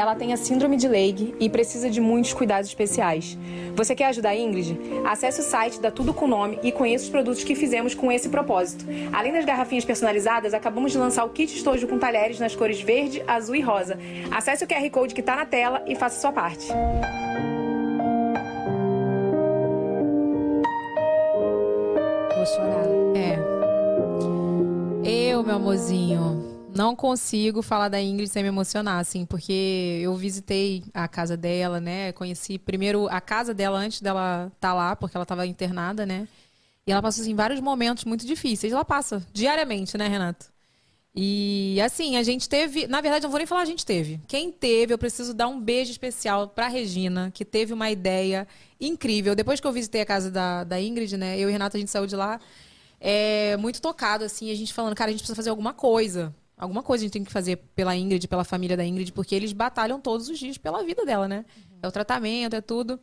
Ela 0.05 0.15
tem 0.15 0.35
a 0.35 0.37
síndrome 0.37 0.77
de 0.77 0.87
Leigh 0.87 1.35
e 1.41 1.49
precisa 1.49 1.89
de 1.89 1.99
muitos 1.99 2.35
cuidados 2.35 2.69
especiais. 2.69 3.39
Você 3.75 3.95
quer 3.95 4.09
ajudar 4.09 4.29
a 4.29 4.37
Ingrid? 4.37 4.79
Acesse 5.03 5.41
o 5.41 5.43
site 5.43 5.81
da 5.81 5.91
Tudo 5.91 6.13
com 6.13 6.27
Nome 6.27 6.59
e 6.63 6.71
conheça 6.71 7.05
os 7.05 7.11
produtos 7.11 7.43
que 7.43 7.55
fizemos 7.55 7.95
com 7.95 8.13
esse 8.13 8.29
propósito. 8.29 8.85
Além 9.11 9.33
das 9.33 9.47
garrafinhas 9.47 9.83
personalizadas, 9.83 10.53
acabamos 10.53 10.93
de 10.93 10.99
lançar 10.99 11.25
o 11.25 11.31
kit 11.31 11.57
estojo 11.57 11.89
com 11.89 11.99
talheres 11.99 12.39
nas 12.39 12.55
cores 12.55 12.83
verde, 12.83 13.25
azul 13.27 13.57
e 13.57 13.63
rosa. 13.63 13.99
Acesse 14.31 14.63
o 14.63 14.69
QR 14.69 14.91
Code 14.91 15.15
que 15.15 15.21
está 15.23 15.37
na 15.37 15.47
tela 15.47 15.83
e 15.87 15.97
faça 15.97 16.21
sua 16.21 16.33
parte. 16.33 16.69
Vou 22.37 22.45
chorar. 22.45 22.85
É. 23.17 23.39
Eu, 25.31 25.43
meu 25.43 25.57
amorzinho, 25.57 26.54
não 26.75 26.97
consigo 26.97 27.63
falar 27.63 27.89
da 27.89 28.01
Ingrid 28.01 28.29
sem 28.29 28.43
me 28.43 28.49
emocionar, 28.49 28.99
assim, 28.99 29.25
porque 29.25 30.01
eu 30.03 30.15
visitei 30.17 30.83
a 30.93 31.07
casa 31.09 31.37
dela, 31.37 31.81
né? 31.81 32.13
Conheci 32.13 32.59
primeiro 32.59 33.09
a 33.09 33.21
casa 33.21 33.55
dela 33.55 33.79
antes 33.79 34.01
dela 34.01 34.51
estar 34.55 34.75
lá, 34.75 34.97
porque 34.97 35.17
ela 35.17 35.23
estava 35.23 35.47
internada, 35.47 36.05
né? 36.05 36.29
E 36.87 36.93
ela 36.93 37.01
passou, 37.01 37.23
assim, 37.23 37.35
vários 37.35 37.61
momentos 37.61 38.05
muito 38.05 38.27
difíceis. 38.27 38.73
Ela 38.73 38.85
passa 38.85 39.25
diariamente, 39.33 39.97
né, 39.97 40.09
Renato? 40.09 40.53
E 41.15 41.81
assim, 41.81 42.17
a 42.17 42.25
gente 42.25 42.49
teve. 42.49 42.89
Na 42.89 43.01
verdade, 43.01 43.23
não 43.23 43.31
vou 43.31 43.39
nem 43.39 43.47
falar 43.47 43.63
a 43.63 43.67
gente 43.67 43.87
teve. 43.87 44.21
Quem 44.27 44.51
teve, 44.51 44.93
eu 44.93 44.99
preciso 44.99 45.33
dar 45.33 45.47
um 45.47 45.61
beijo 45.61 45.93
especial 45.93 46.49
pra 46.49 46.67
Regina, 46.67 47.31
que 47.33 47.45
teve 47.45 47.73
uma 47.73 47.89
ideia 47.89 48.49
incrível. 48.81 49.37
Depois 49.37 49.61
que 49.61 49.67
eu 49.67 49.73
visitei 49.73 50.01
a 50.01 50.07
casa 50.07 50.29
da, 50.31 50.65
da 50.65 50.81
Ingrid, 50.81 51.17
né? 51.17 51.39
Eu 51.39 51.49
e 51.49 51.53
Renata, 51.53 51.77
a 51.77 51.81
gente 51.81 51.91
saiu 51.91 52.07
de 52.07 52.17
lá 52.17 52.41
é, 53.01 53.57
muito 53.59 53.81
tocado, 53.81 54.25
assim, 54.25 54.51
a 54.51 54.55
gente 54.55 54.73
falando, 54.73 54.95
cara, 54.97 55.11
a 55.11 55.13
gente 55.13 55.21
precisa 55.21 55.37
fazer 55.37 55.51
alguma 55.51 55.73
coisa. 55.73 56.35
Alguma 56.57 56.85
coisa 56.85 57.03
a 57.03 57.05
gente 57.05 57.13
tem 57.13 57.25
que 57.25 57.33
fazer 57.33 57.57
pela 57.75 57.97
Ingrid, 57.97 58.29
pela 58.29 58.45
família 58.45 58.77
da 58.77 58.85
Ingrid, 58.85 59.13
porque 59.13 59.35
eles 59.35 59.53
batalham 59.53 60.01
todos 60.01 60.29
os 60.29 60.39
dias 60.39 60.57
pela 60.57 60.85
vida 60.85 61.05
dela, 61.05 61.27
né? 61.27 61.45
É 61.83 61.89
o 61.89 61.91
tratamento, 61.91 62.55
é 62.55 62.61
tudo. 62.61 62.99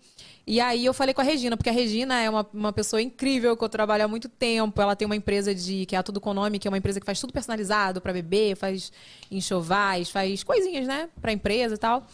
E 0.47 0.60
aí 0.62 0.86
eu 0.86 0.93
falei 0.93 1.14
com 1.14 1.20
a 1.20 1.24
Regina, 1.24 1.58
porque 1.58 1.70
a 1.70 1.74
Regina 1.74 2.20
é 2.20 2.30
uma, 2.30 2.47
uma 2.54 2.72
pessoa 2.72 3.02
incrível 3.02 3.56
que 3.58 3.64
eu 3.64 3.70
trabalho 3.70 4.06
há 4.06 4.08
muito 4.08 4.30
tempo. 4.30 4.82
Ela 4.82 4.95
tem 4.95 5.06
uma 5.06 5.18
empresa 5.18 5.54
de 5.54 5.86
que 5.86 5.95
é 5.95 5.99
a 5.99 6.04
Tudo 6.04 6.22
com 6.22 6.34
Nome, 6.34 6.60
que 6.60 6.68
é 6.68 6.72
uma 6.72 6.78
empresa 6.78 6.99
que 6.99 7.06
faz 7.06 7.20
tudo 7.20 7.34
personalizado 7.34 7.99
para 7.99 8.14
bebê, 8.14 8.56
faz 8.56 8.91
enxovais, 9.30 10.10
faz 10.10 10.43
coisinhas, 10.43 10.88
né, 10.88 11.10
para 11.22 11.34
empresa 11.34 11.76
e 11.76 11.78
tal. 11.78 12.08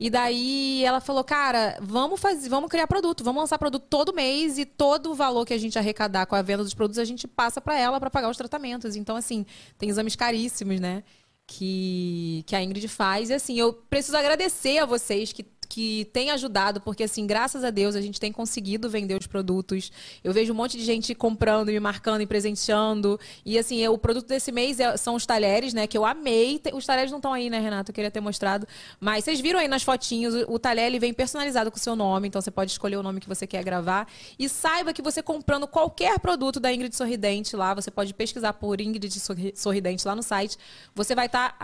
E 0.00 0.08
daí 0.08 0.82
ela 0.82 0.98
falou, 0.98 1.22
cara, 1.22 1.76
vamos 1.82 2.18
fazer, 2.18 2.48
vamos 2.48 2.70
criar 2.70 2.86
produto, 2.86 3.22
vamos 3.22 3.42
lançar 3.42 3.58
produto 3.58 3.84
todo 3.86 4.14
mês 4.14 4.56
e 4.56 4.64
todo 4.64 5.10
o 5.10 5.14
valor 5.14 5.44
que 5.44 5.52
a 5.52 5.58
gente 5.58 5.78
arrecadar 5.78 6.24
com 6.24 6.34
a 6.34 6.40
venda 6.40 6.64
dos 6.64 6.72
produtos 6.72 6.98
a 6.98 7.04
gente 7.04 7.28
passa 7.28 7.60
para 7.60 7.78
ela 7.78 8.00
para 8.00 8.08
pagar 8.08 8.30
os 8.30 8.36
tratamentos. 8.38 8.96
Então 8.96 9.14
assim, 9.14 9.44
tem 9.76 9.90
exames 9.90 10.16
caríssimos, 10.16 10.80
né? 10.80 11.04
Que, 11.46 12.44
que 12.46 12.56
a 12.56 12.62
Ingrid 12.62 12.88
faz. 12.88 13.28
E 13.28 13.34
assim, 13.34 13.58
eu 13.58 13.74
preciso 13.74 14.16
agradecer 14.16 14.78
a 14.78 14.86
vocês 14.86 15.34
que 15.34 15.44
que 15.70 16.04
tem 16.12 16.30
ajudado, 16.32 16.80
porque 16.80 17.04
assim, 17.04 17.24
graças 17.28 17.62
a 17.62 17.70
Deus, 17.70 17.94
a 17.94 18.00
gente 18.00 18.18
tem 18.18 18.32
conseguido 18.32 18.90
vender 18.90 19.16
os 19.16 19.28
produtos. 19.28 19.92
Eu 20.24 20.32
vejo 20.32 20.52
um 20.52 20.56
monte 20.56 20.76
de 20.76 20.84
gente 20.84 21.14
comprando, 21.14 21.68
me 21.68 21.78
marcando 21.78 22.20
e 22.22 22.26
presenteando. 22.26 23.18
E 23.46 23.56
assim, 23.56 23.86
o 23.86 23.96
produto 23.96 24.26
desse 24.26 24.50
mês 24.50 24.80
é- 24.80 24.96
são 24.96 25.14
os 25.14 25.24
talheres, 25.24 25.72
né? 25.72 25.86
Que 25.86 25.96
eu 25.96 26.04
amei. 26.04 26.60
Os 26.74 26.84
talheres 26.84 27.12
não 27.12 27.18
estão 27.18 27.32
aí, 27.32 27.48
né, 27.48 27.60
Renato? 27.60 27.92
Eu 27.92 27.94
queria 27.94 28.10
ter 28.10 28.20
mostrado. 28.20 28.66
Mas 28.98 29.22
vocês 29.24 29.38
viram 29.40 29.60
aí 29.60 29.68
nas 29.68 29.84
fotinhos, 29.84 30.34
o, 30.34 30.54
o 30.54 30.58
talher 30.58 30.86
ele 30.86 30.98
vem 30.98 31.14
personalizado 31.14 31.70
com 31.70 31.76
o 31.76 31.80
seu 31.80 31.94
nome, 31.94 32.26
então 32.26 32.42
você 32.42 32.50
pode 32.50 32.72
escolher 32.72 32.96
o 32.96 33.02
nome 33.02 33.20
que 33.20 33.28
você 33.28 33.46
quer 33.46 33.62
gravar. 33.62 34.08
E 34.38 34.48
saiba 34.48 34.92
que 34.92 35.00
você 35.00 35.22
comprando 35.22 35.68
qualquer 35.68 36.18
produto 36.18 36.58
da 36.58 36.72
Ingrid 36.72 36.96
Sorridente 36.96 37.54
lá, 37.54 37.74
você 37.74 37.92
pode 37.92 38.12
pesquisar 38.12 38.54
por 38.54 38.80
Ingrid 38.80 39.20
Sorri- 39.20 39.52
Sorridente 39.54 40.04
lá 40.04 40.16
no 40.16 40.22
site. 40.24 40.56
Você 40.96 41.14
vai 41.14 41.26
estar 41.26 41.56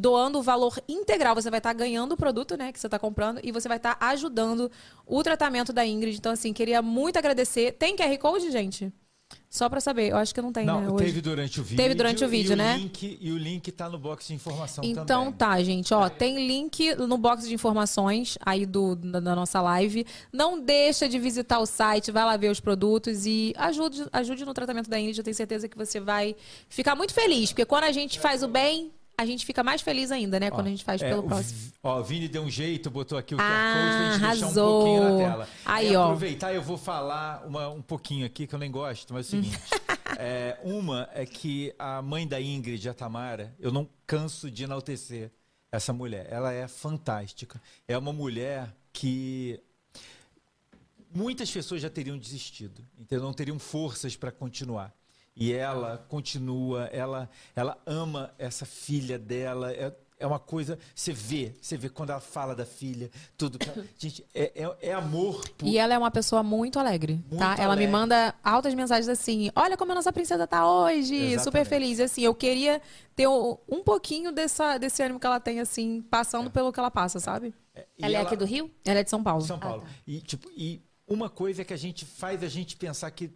doando 0.00 0.38
o 0.38 0.42
valor 0.42 0.80
integral, 0.88 1.34
você 1.34 1.50
vai 1.50 1.58
estar 1.58 1.74
ganhando 1.74 2.12
o 2.12 2.16
produto, 2.16 2.56
né, 2.56 2.72
que 2.72 2.80
você 2.80 2.86
está 2.86 2.98
comprando, 2.98 3.41
e 3.42 3.52
você 3.52 3.68
vai 3.68 3.76
estar 3.76 3.96
ajudando 4.00 4.70
o 5.06 5.22
tratamento 5.22 5.72
da 5.72 5.86
Ingrid. 5.86 6.16
Então, 6.16 6.32
assim, 6.32 6.52
queria 6.52 6.80
muito 6.82 7.18
agradecer. 7.18 7.72
Tem 7.72 7.96
QR 7.96 8.16
Code, 8.18 8.50
gente? 8.50 8.92
Só 9.48 9.68
pra 9.68 9.80
saber, 9.80 10.10
eu 10.10 10.16
acho 10.16 10.34
que 10.34 10.40
não 10.40 10.52
tem, 10.52 10.64
né? 10.64 10.72
Não, 10.72 10.94
hoje. 10.94 11.04
teve 11.04 11.20
durante 11.20 11.60
o 11.60 11.62
vídeo. 11.62 11.76
Teve 11.76 11.94
durante 11.94 12.24
o 12.24 12.28
vídeo, 12.28 12.52
e 12.52 12.56
né? 12.56 12.74
O 12.74 12.78
link, 12.78 13.18
e 13.20 13.32
o 13.32 13.38
link 13.38 13.70
tá 13.70 13.88
no 13.88 13.98
box 13.98 14.28
de 14.28 14.34
informação 14.34 14.82
Então 14.82 15.24
também. 15.24 15.32
tá, 15.32 15.62
gente, 15.62 15.92
ó, 15.92 16.08
tem 16.08 16.46
link 16.46 16.94
no 16.96 17.18
box 17.18 17.46
de 17.46 17.54
informações 17.54 18.38
aí 18.44 18.64
do, 18.64 18.96
da, 18.96 19.20
da 19.20 19.36
nossa 19.36 19.60
live. 19.60 20.06
Não 20.32 20.58
deixa 20.58 21.08
de 21.08 21.18
visitar 21.18 21.58
o 21.58 21.66
site, 21.66 22.10
vai 22.10 22.24
lá 22.24 22.36
ver 22.36 22.50
os 22.50 22.60
produtos 22.60 23.26
e 23.26 23.52
ajude, 23.56 24.06
ajude 24.12 24.44
no 24.44 24.54
tratamento 24.54 24.88
da 24.88 24.98
Ingrid. 24.98 25.18
Eu 25.18 25.24
tenho 25.24 25.36
certeza 25.36 25.68
que 25.68 25.76
você 25.76 26.00
vai 26.00 26.34
ficar 26.68 26.94
muito 26.94 27.12
feliz, 27.12 27.52
porque 27.52 27.66
quando 27.66 27.84
a 27.84 27.92
gente 27.92 28.18
faz 28.18 28.42
o 28.42 28.48
bem, 28.48 28.90
a 29.16 29.26
gente 29.26 29.44
fica 29.46 29.62
mais 29.62 29.80
feliz 29.82 30.10
ainda, 30.10 30.40
né? 30.40 30.50
Quando 30.50 30.66
a 30.66 30.70
gente 30.70 30.84
faz 30.84 31.00
É, 31.02 31.08
pelo 31.10 31.22
próximo. 31.22 31.72
Ó, 31.82 32.00
o 32.00 32.04
Vini 32.04 32.28
deu 32.28 32.42
um 32.42 32.50
jeito, 32.50 32.90
botou 32.90 33.16
aqui 33.18 33.34
o 33.34 33.38
QR 33.38 33.44
Ah, 33.44 33.72
Code 33.74 33.96
pra 33.96 34.12
gente 34.12 34.20
deixar 34.20 34.24
um 34.24 34.48
arrasou. 34.48 34.82
pouquinho 34.84 35.02
na 35.04 35.30
tela. 35.30 35.48
Aí, 35.64 35.94
É, 35.94 35.98
ó. 35.98 36.04
Aproveitar, 36.06 36.52
eu 36.54 36.62
vou 36.62 36.76
falar 36.78 37.46
uma- 37.46 37.68
um 37.68 37.82
pouquinho 37.82 38.26
aqui, 38.26 38.46
que 38.46 38.54
eu 38.54 38.58
nem 38.58 38.70
gosto, 38.70 39.12
mas 39.14 39.26
é 39.32 39.36
o 39.38 39.40
seguinte. 39.42 39.58
é, 40.18 40.58
uma 40.64 41.08
é 41.14 41.24
que 41.26 41.74
a 41.78 42.02
mãe 42.02 42.26
da 42.26 42.40
Ingrid, 42.40 42.88
a 42.88 42.94
Tamara, 42.94 43.54
eu 43.60 43.70
não 43.70 43.88
canso 44.06 44.50
de 44.50 44.64
enaltecer 44.64 45.30
essa 45.70 45.92
mulher. 45.92 46.26
Ela 46.30 46.52
é 46.52 46.66
fantástica. 46.66 47.60
É 47.86 47.96
uma 47.96 48.12
mulher 48.12 48.74
que 48.92 49.60
muitas 51.14 51.50
pessoas 51.50 51.80
já 51.80 51.90
teriam 51.90 52.18
desistido, 52.18 52.84
entendeu? 52.98 53.24
Não 53.24 53.32
teriam 53.32 53.58
forças 53.58 54.16
para 54.16 54.30
continuar. 54.32 54.92
E 55.34 55.52
ela 55.52 55.98
continua, 56.08 56.84
ela, 56.86 57.28
ela 57.56 57.78
ama 57.86 58.34
essa 58.38 58.66
filha 58.66 59.18
dela. 59.18 59.72
É, 59.72 59.92
é 60.18 60.26
uma 60.26 60.38
coisa, 60.38 60.78
você 60.94 61.12
vê, 61.12 61.54
você 61.60 61.76
vê 61.76 61.88
quando 61.88 62.10
ela 62.10 62.20
fala 62.20 62.54
da 62.54 62.64
filha, 62.66 63.10
tudo. 63.36 63.58
que 63.58 63.68
ela- 63.68 63.84
Gente, 63.98 64.24
é, 64.34 64.52
é, 64.62 64.76
é 64.90 64.92
amor. 64.92 65.42
por- 65.56 65.66
E 65.66 65.78
ela 65.78 65.94
é 65.94 65.98
uma 65.98 66.10
pessoa 66.10 66.42
muito 66.42 66.78
alegre, 66.78 67.14
Muito 67.14 67.38
tá? 67.38 67.54
Ela 67.54 67.74
me 67.74 67.84
alegre. 67.84 67.86
manda 67.88 68.34
altas 68.44 68.74
mensagens 68.74 69.08
assim: 69.08 69.50
olha 69.56 69.76
como 69.76 69.90
a 69.92 69.94
nossa 69.94 70.12
princesa 70.12 70.46
tá 70.46 70.68
hoje, 70.70 71.14
Exatamente. 71.16 71.42
super 71.44 71.64
feliz. 71.64 71.98
E 71.98 72.02
assim, 72.02 72.20
eu 72.22 72.34
queria 72.34 72.80
ter 73.16 73.26
um, 73.26 73.56
um 73.68 73.82
pouquinho 73.82 74.30
dessa, 74.32 74.76
desse 74.78 75.02
ânimo 75.02 75.18
que 75.18 75.26
ela 75.26 75.40
tem, 75.40 75.60
assim, 75.60 76.02
passando 76.02 76.50
pelo 76.50 76.72
que 76.72 76.78
ela 76.78 76.90
passa, 76.90 77.18
sabe? 77.18 77.54
E 77.98 78.04
Ela 78.04 78.18
é 78.18 78.20
aqui 78.20 78.36
do 78.36 78.44
Rio? 78.44 78.70
Ela 78.84 79.00
é 79.00 79.02
de 79.02 79.08
São 79.10 79.22
Paulo. 79.24 79.40
São 79.42 79.58
Paulo. 79.58 79.82
E, 80.06 80.20
tipo, 80.20 80.48
e 80.54 80.82
uma 81.08 81.30
coisa 81.30 81.64
que 81.64 81.72
a 81.72 81.76
gente 81.76 82.04
faz 82.04 82.42
a 82.44 82.48
gente 82.48 82.76
pensar 82.76 83.10
que 83.10 83.30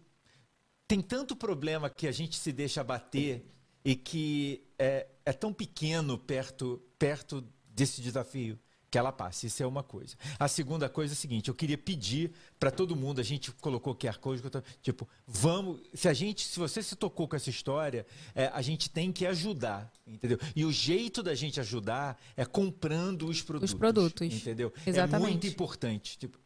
tem 0.87 1.01
tanto 1.01 1.35
problema 1.35 1.89
que 1.89 2.07
a 2.07 2.11
gente 2.11 2.37
se 2.37 2.51
deixa 2.51 2.83
bater 2.83 3.45
e 3.83 3.95
que 3.95 4.63
é, 4.79 5.07
é 5.25 5.33
tão 5.33 5.53
pequeno 5.53 6.17
perto, 6.17 6.81
perto 6.97 7.43
desse 7.69 8.01
desafio 8.01 8.57
que 8.89 8.97
ela 8.97 9.11
passa. 9.11 9.45
Isso 9.45 9.61
é 9.61 9.67
uma 9.67 9.83
coisa. 9.83 10.15
A 10.39 10.47
segunda 10.47 10.87
coisa 10.87 11.13
é 11.13 11.15
a 11.15 11.17
seguinte: 11.17 11.49
eu 11.49 11.55
queria 11.55 11.77
pedir 11.77 12.31
para 12.59 12.71
todo 12.71 12.95
mundo, 12.95 13.19
a 13.19 13.23
gente 13.23 13.51
colocou 13.51 13.93
QR 13.95 14.17
Code, 14.17 14.41
tipo, 14.81 15.07
vamos. 15.25 15.81
Se 15.93 16.07
a 16.07 16.13
gente, 16.13 16.47
se 16.47 16.57
você 16.57 16.81
se 16.81 16.95
tocou 16.95 17.27
com 17.27 17.35
essa 17.35 17.49
história, 17.49 18.05
é, 18.33 18.47
a 18.47 18.61
gente 18.61 18.89
tem 18.89 19.11
que 19.11 19.25
ajudar, 19.25 19.91
entendeu? 20.05 20.39
E 20.55 20.63
o 20.63 20.71
jeito 20.71 21.21
da 21.21 21.35
gente 21.35 21.59
ajudar 21.59 22.19
é 22.35 22.45
comprando 22.45 23.27
os 23.27 23.41
produtos. 23.41 23.73
produtos. 23.73 24.33
Entendeu? 24.33 24.71
É 24.85 24.89
Exatamente. 24.89 25.31
muito 25.31 25.47
importante. 25.47 26.17
Tipo, 26.17 26.37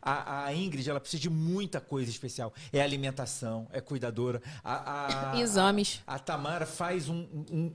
a, 0.00 0.44
a 0.46 0.54
Ingrid, 0.54 0.88
ela 0.88 1.00
precisa 1.00 1.20
de 1.22 1.30
muita 1.30 1.80
coisa 1.80 2.10
especial. 2.10 2.52
É 2.72 2.80
alimentação, 2.80 3.66
é 3.72 3.80
cuidadora. 3.80 4.42
A, 4.64 5.32
a- 5.32 5.40
Exames. 5.40 6.00
A, 6.06 6.14
a 6.14 6.18
Tamara 6.18 6.66
faz 6.66 7.08
um, 7.08 7.26
um- 7.50 7.74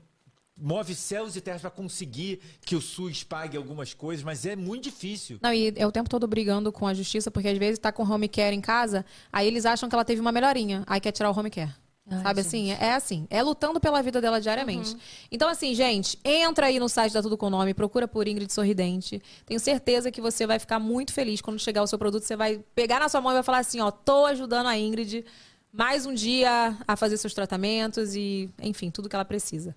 move 0.56 0.94
céus 0.94 1.34
e 1.34 1.40
terras 1.40 1.60
para 1.62 1.70
conseguir 1.70 2.40
que 2.64 2.76
o 2.76 2.80
SUS 2.80 3.24
pague 3.24 3.56
algumas 3.56 3.94
coisas, 3.94 4.22
mas 4.22 4.44
é 4.46 4.54
muito 4.54 4.84
difícil. 4.84 5.38
Não, 5.42 5.52
e 5.52 5.72
é 5.76 5.86
o 5.86 5.90
tempo 5.90 6.08
todo 6.08 6.26
brigando 6.28 6.70
com 6.70 6.86
a 6.86 6.94
justiça, 6.94 7.30
porque 7.30 7.48
às 7.48 7.58
vezes 7.58 7.78
tá 7.78 7.90
com 7.90 8.02
home 8.04 8.28
care 8.28 8.54
em 8.54 8.60
casa, 8.60 9.04
aí 9.32 9.46
eles 9.46 9.64
acham 9.66 9.88
que 9.88 9.94
ela 9.94 10.04
teve 10.04 10.20
uma 10.20 10.30
melhorinha, 10.30 10.84
aí 10.86 11.00
quer 11.00 11.10
tirar 11.12 11.30
o 11.30 11.36
home 11.38 11.50
care. 11.50 11.74
Sabe 12.22 12.40
assim? 12.40 12.72
É 12.72 12.94
assim. 12.94 13.26
É 13.30 13.42
lutando 13.42 13.78
pela 13.80 14.02
vida 14.02 14.20
dela 14.20 14.40
diariamente. 14.40 14.96
Então, 15.30 15.48
assim, 15.48 15.72
gente, 15.74 16.18
entra 16.24 16.66
aí 16.66 16.78
no 16.80 16.88
site 16.88 17.12
da 17.12 17.22
Tudo 17.22 17.38
Com 17.38 17.48
Nome, 17.48 17.72
procura 17.74 18.08
por 18.08 18.26
Ingrid 18.26 18.52
Sorridente. 18.52 19.22
Tenho 19.46 19.60
certeza 19.60 20.10
que 20.10 20.20
você 20.20 20.46
vai 20.46 20.58
ficar 20.58 20.78
muito 20.78 21.12
feliz 21.12 21.40
quando 21.40 21.58
chegar 21.60 21.82
o 21.82 21.86
seu 21.86 21.98
produto. 21.98 22.24
Você 22.24 22.36
vai 22.36 22.58
pegar 22.74 22.98
na 22.98 23.08
sua 23.08 23.20
mão 23.20 23.30
e 23.32 23.34
vai 23.34 23.42
falar 23.42 23.58
assim: 23.58 23.80
ó, 23.80 23.90
tô 23.90 24.26
ajudando 24.26 24.66
a 24.66 24.76
Ingrid 24.76 25.24
mais 25.72 26.04
um 26.04 26.12
dia 26.12 26.76
a 26.86 26.96
fazer 26.96 27.16
seus 27.16 27.32
tratamentos 27.34 28.14
e, 28.16 28.50
enfim, 28.60 28.90
tudo 28.90 29.08
que 29.08 29.14
ela 29.16 29.24
precisa. 29.24 29.74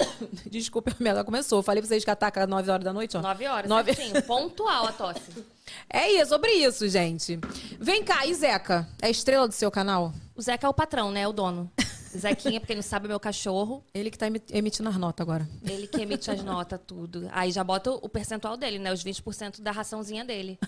Desculpa, 0.50 0.90
a 0.90 0.94
minha 0.98 1.22
começou. 1.24 1.62
Falei 1.62 1.82
pra 1.82 1.88
vocês 1.88 2.04
que 2.04 2.10
ataca 2.10 2.46
9 2.46 2.70
horas 2.70 2.84
da 2.84 2.92
noite, 2.92 3.16
ó. 3.16 3.20
9 3.20 3.46
horas, 3.46 3.68
Nove- 3.68 3.94
certinho. 3.94 4.22
Pontual 4.22 4.86
a 4.86 4.92
tosse. 4.92 5.20
É 5.90 6.10
isso, 6.12 6.28
sobre 6.30 6.50
isso, 6.52 6.88
gente. 6.88 7.38
Vem 7.80 8.02
cá, 8.04 8.26
e 8.26 8.34
Zeca? 8.34 8.88
É 9.02 9.10
estrela 9.10 9.46
do 9.48 9.54
seu 9.54 9.70
canal? 9.70 10.12
O 10.34 10.42
Zeca 10.42 10.66
é 10.66 10.70
o 10.70 10.74
patrão, 10.74 11.10
né? 11.10 11.26
O 11.26 11.32
dono. 11.32 11.70
Zequinha, 12.16 12.60
pra 12.60 12.68
quem 12.68 12.76
não 12.76 12.82
sabe, 12.82 13.06
é 13.06 13.08
meu 13.08 13.20
cachorro. 13.20 13.84
Ele 13.92 14.10
que 14.10 14.16
tá 14.16 14.26
emi- 14.26 14.40
emitindo 14.50 14.88
as 14.88 14.96
notas 14.96 15.22
agora. 15.22 15.46
Ele 15.62 15.86
que 15.86 16.00
emite 16.00 16.30
as 16.30 16.42
notas, 16.42 16.80
tudo. 16.86 17.28
Aí 17.32 17.50
já 17.52 17.62
bota 17.62 17.90
o 17.90 18.08
percentual 18.08 18.56
dele, 18.56 18.78
né? 18.78 18.90
Os 18.92 19.04
20% 19.04 19.60
da 19.60 19.70
raçãozinha 19.70 20.24
dele. 20.24 20.58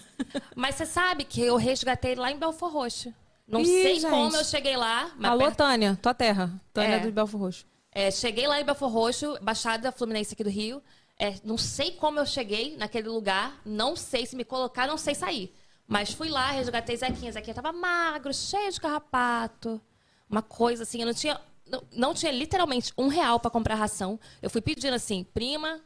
Mas 0.55 0.75
você 0.75 0.85
sabe 0.85 1.25
que 1.25 1.41
eu 1.41 1.57
resgatei 1.57 2.13
ele 2.13 2.21
lá 2.21 2.31
em 2.31 2.39
Belfor 2.39 2.71
Roxo. 2.71 3.15
Não 3.47 3.61
Ih, 3.61 3.65
sei 3.65 3.95
gente. 4.01 4.11
como 4.11 4.37
eu 4.37 4.45
cheguei 4.45 4.77
lá. 4.77 5.11
mas 5.17 5.31
Alô, 5.31 5.45
perto- 5.45 5.57
Tânia, 5.57 5.99
tua 6.03 6.13
terra. 6.13 6.53
Tânia 6.75 6.97
É. 6.97 7.01
do 7.01 7.11
Belfor 7.13 7.41
Roxo. 7.41 7.65
É, 7.93 8.11
cheguei 8.11 8.47
lá 8.47 8.61
em 8.61 8.65
Belfor 8.65 8.91
Roxo, 8.91 9.39
Baixada 9.41 9.91
Fluminense 9.91 10.35
aqui 10.35 10.45
do 10.45 10.51
Rio. 10.51 10.83
É, 11.19 11.35
não 11.43 11.59
sei 11.59 11.93
como 11.93 12.19
eu 12.21 12.27
cheguei 12.27 12.77
naquele 12.77 13.09
lugar. 13.09 13.61
Não 13.65 13.97
sei 13.97 14.25
se 14.25 14.37
me 14.37 14.45
colocar, 14.45 14.87
não 14.87 14.97
sei 14.97 15.15
sair. 15.15 15.55
Mas 15.87 16.13
fui 16.13 16.29
lá, 16.29 16.51
resgatei 16.51 16.97
Zequinha. 16.97 17.33
Zequinha 17.33 17.55
tava 17.55 17.73
magro, 17.73 18.33
cheio 18.33 18.71
de 18.71 18.81
carrapato. 18.81 19.81
Uma 20.29 20.43
coisa 20.43 20.83
assim, 20.83 21.01
eu 21.01 21.07
não 21.07 21.15
tinha... 21.15 21.41
Não, 21.67 21.83
não 21.93 22.15
tinha 22.15 22.33
literalmente 22.33 22.93
um 22.97 23.09
real 23.09 23.39
pra 23.39 23.51
comprar 23.51 23.75
ração. 23.75 24.19
Eu 24.41 24.49
fui 24.49 24.63
pedindo 24.63 24.95
assim, 24.95 25.23
prima, 25.23 25.83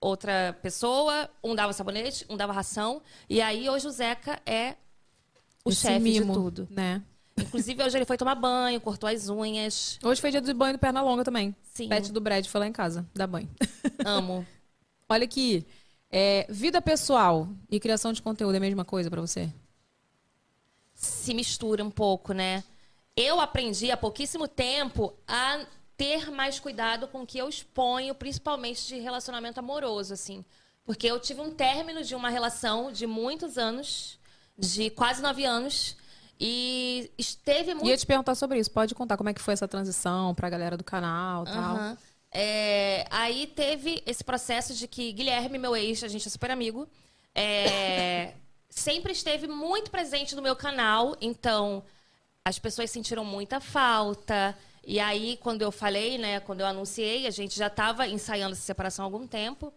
outra 0.00 0.56
pessoa, 0.62 1.28
um 1.42 1.54
dava 1.54 1.72
sabonete, 1.72 2.24
um 2.28 2.36
dava 2.36 2.52
ração. 2.52 3.02
E 3.28 3.40
aí 3.40 3.68
hoje 3.68 3.86
o 3.86 3.90
Zeca 3.90 4.40
é 4.46 4.76
o 5.64 5.70
Esse 5.70 5.82
chefe 5.82 6.12
de 6.12 6.24
tudo. 6.24 6.68
né? 6.70 7.02
Inclusive 7.38 7.82
hoje 7.82 7.98
ele 7.98 8.04
foi 8.04 8.16
tomar 8.16 8.34
banho, 8.34 8.80
cortou 8.80 9.08
as 9.08 9.28
unhas. 9.28 9.98
Hoje 10.02 10.20
foi 10.20 10.30
dia 10.30 10.40
do 10.40 10.54
banho 10.54 10.74
do 10.74 10.78
perna 10.78 11.02
longa 11.02 11.22
também. 11.24 11.54
Sim. 11.62 11.88
Pet 11.88 12.10
do 12.12 12.20
Brad 12.20 12.46
foi 12.46 12.60
lá 12.60 12.66
em 12.66 12.72
casa, 12.72 13.06
dar 13.14 13.26
banho. 13.26 13.48
Amo. 14.04 14.46
Olha 15.08 15.24
aqui. 15.24 15.66
é, 16.10 16.46
vida 16.48 16.80
pessoal 16.80 17.48
e 17.70 17.78
criação 17.78 18.12
de 18.12 18.22
conteúdo 18.22 18.54
é 18.54 18.56
a 18.58 18.60
mesma 18.60 18.84
coisa 18.84 19.10
pra 19.10 19.20
você? 19.20 19.52
se 20.96 21.34
mistura 21.34 21.84
um 21.84 21.90
pouco, 21.90 22.32
né? 22.32 22.64
Eu 23.14 23.38
aprendi 23.38 23.90
há 23.90 23.96
pouquíssimo 23.96 24.48
tempo 24.48 25.14
a 25.28 25.64
ter 25.96 26.30
mais 26.30 26.58
cuidado 26.58 27.06
com 27.06 27.22
o 27.22 27.26
que 27.26 27.38
eu 27.38 27.48
exponho, 27.48 28.14
principalmente 28.14 28.86
de 28.86 28.98
relacionamento 28.98 29.60
amoroso, 29.60 30.12
assim. 30.14 30.44
Porque 30.84 31.06
eu 31.06 31.20
tive 31.20 31.40
um 31.40 31.50
término 31.50 32.02
de 32.02 32.14
uma 32.14 32.30
relação 32.30 32.90
de 32.90 33.06
muitos 33.06 33.58
anos, 33.58 34.18
de 34.58 34.90
quase 34.90 35.22
nove 35.22 35.44
anos, 35.44 35.96
e 36.38 37.10
esteve 37.16 37.74
muito. 37.74 37.88
Ia 37.88 37.96
te 37.96 38.06
perguntar 38.06 38.34
sobre 38.34 38.58
isso. 38.58 38.70
Pode 38.70 38.94
contar 38.94 39.16
como 39.16 39.28
é 39.28 39.34
que 39.34 39.40
foi 39.40 39.54
essa 39.54 39.66
transição 39.66 40.34
pra 40.34 40.50
galera 40.50 40.76
do 40.76 40.84
canal 40.84 41.44
e 41.44 41.46
tal. 41.46 41.76
Aham. 41.76 41.98
É, 42.38 43.06
aí 43.10 43.46
teve 43.46 44.02
esse 44.04 44.22
processo 44.22 44.74
de 44.74 44.86
que 44.86 45.12
Guilherme, 45.12 45.58
meu 45.58 45.74
ex, 45.74 46.04
a 46.04 46.08
gente 46.08 46.28
é 46.28 46.30
super 46.30 46.50
amigo, 46.50 46.86
é, 47.34 48.34
sempre 48.68 49.12
esteve 49.12 49.46
muito 49.46 49.90
presente 49.90 50.34
no 50.36 50.42
meu 50.42 50.54
canal, 50.54 51.16
então 51.20 51.82
as 52.44 52.58
pessoas 52.58 52.90
sentiram 52.90 53.24
muita 53.24 53.58
falta. 53.58 54.56
E 54.84 55.00
aí, 55.00 55.38
quando 55.38 55.62
eu 55.62 55.72
falei, 55.72 56.18
né, 56.18 56.38
quando 56.40 56.60
eu 56.60 56.66
anunciei, 56.66 57.26
a 57.26 57.30
gente 57.30 57.56
já 57.58 57.68
estava 57.68 58.06
ensaiando 58.06 58.52
essa 58.52 58.62
separação 58.62 59.04
há 59.04 59.06
algum 59.06 59.26
tempo, 59.26 59.72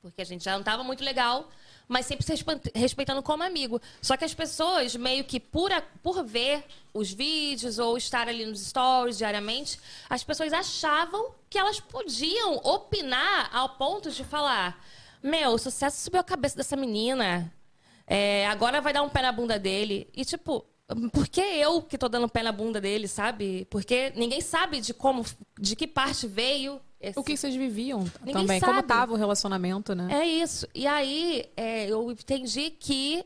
porque 0.00 0.22
a 0.22 0.24
gente 0.24 0.42
já 0.42 0.52
não 0.52 0.60
estava 0.60 0.82
muito 0.82 1.04
legal, 1.04 1.48
mas 1.90 2.06
sempre 2.06 2.24
se 2.24 2.30
respe- 2.30 2.70
respeitando 2.72 3.20
como 3.20 3.42
amigo. 3.42 3.82
Só 4.00 4.16
que 4.16 4.24
as 4.24 4.32
pessoas, 4.32 4.94
meio 4.94 5.24
que 5.24 5.40
por, 5.40 5.70
por 6.04 6.22
ver 6.24 6.64
os 6.94 7.12
vídeos 7.12 7.80
ou 7.80 7.98
estar 7.98 8.28
ali 8.28 8.46
nos 8.46 8.60
stories 8.60 9.18
diariamente, 9.18 9.76
as 10.08 10.22
pessoas 10.22 10.52
achavam 10.52 11.34
que 11.50 11.58
elas 11.58 11.80
podiam 11.80 12.58
opinar 12.58 13.50
ao 13.52 13.70
ponto 13.70 14.08
de 14.08 14.22
falar. 14.22 14.80
Meu, 15.20 15.50
o 15.50 15.58
sucesso 15.58 16.00
subiu 16.00 16.20
a 16.20 16.24
cabeça 16.24 16.56
dessa 16.56 16.76
menina. 16.76 17.52
É, 18.06 18.46
agora 18.46 18.80
vai 18.80 18.92
dar 18.92 19.02
um 19.02 19.08
pé 19.08 19.22
na 19.22 19.32
bunda 19.32 19.58
dele. 19.58 20.08
E, 20.14 20.24
tipo, 20.24 20.64
por 21.12 21.26
que 21.26 21.40
eu 21.40 21.82
que 21.82 21.98
tô 21.98 22.08
dando 22.08 22.28
pé 22.28 22.44
na 22.44 22.52
bunda 22.52 22.80
dele, 22.80 23.08
sabe? 23.08 23.66
Porque 23.68 24.12
ninguém 24.14 24.40
sabe 24.40 24.80
de 24.80 24.94
como, 24.94 25.26
de 25.58 25.74
que 25.74 25.88
parte 25.88 26.28
veio. 26.28 26.80
Esse- 27.00 27.18
O 27.18 27.24
que 27.24 27.36
vocês 27.36 27.54
viviam 27.54 28.00
Ninguém 28.20 28.34
também? 28.34 28.60
Como 28.60 28.74
sabe. 28.74 28.88
tava 28.88 29.12
o 29.12 29.16
relacionamento, 29.16 29.94
né? 29.94 30.08
É 30.12 30.26
isso. 30.26 30.66
E 30.74 30.86
aí, 30.86 31.50
é, 31.56 31.86
eu 31.86 32.10
entendi 32.10 32.70
que 32.70 33.24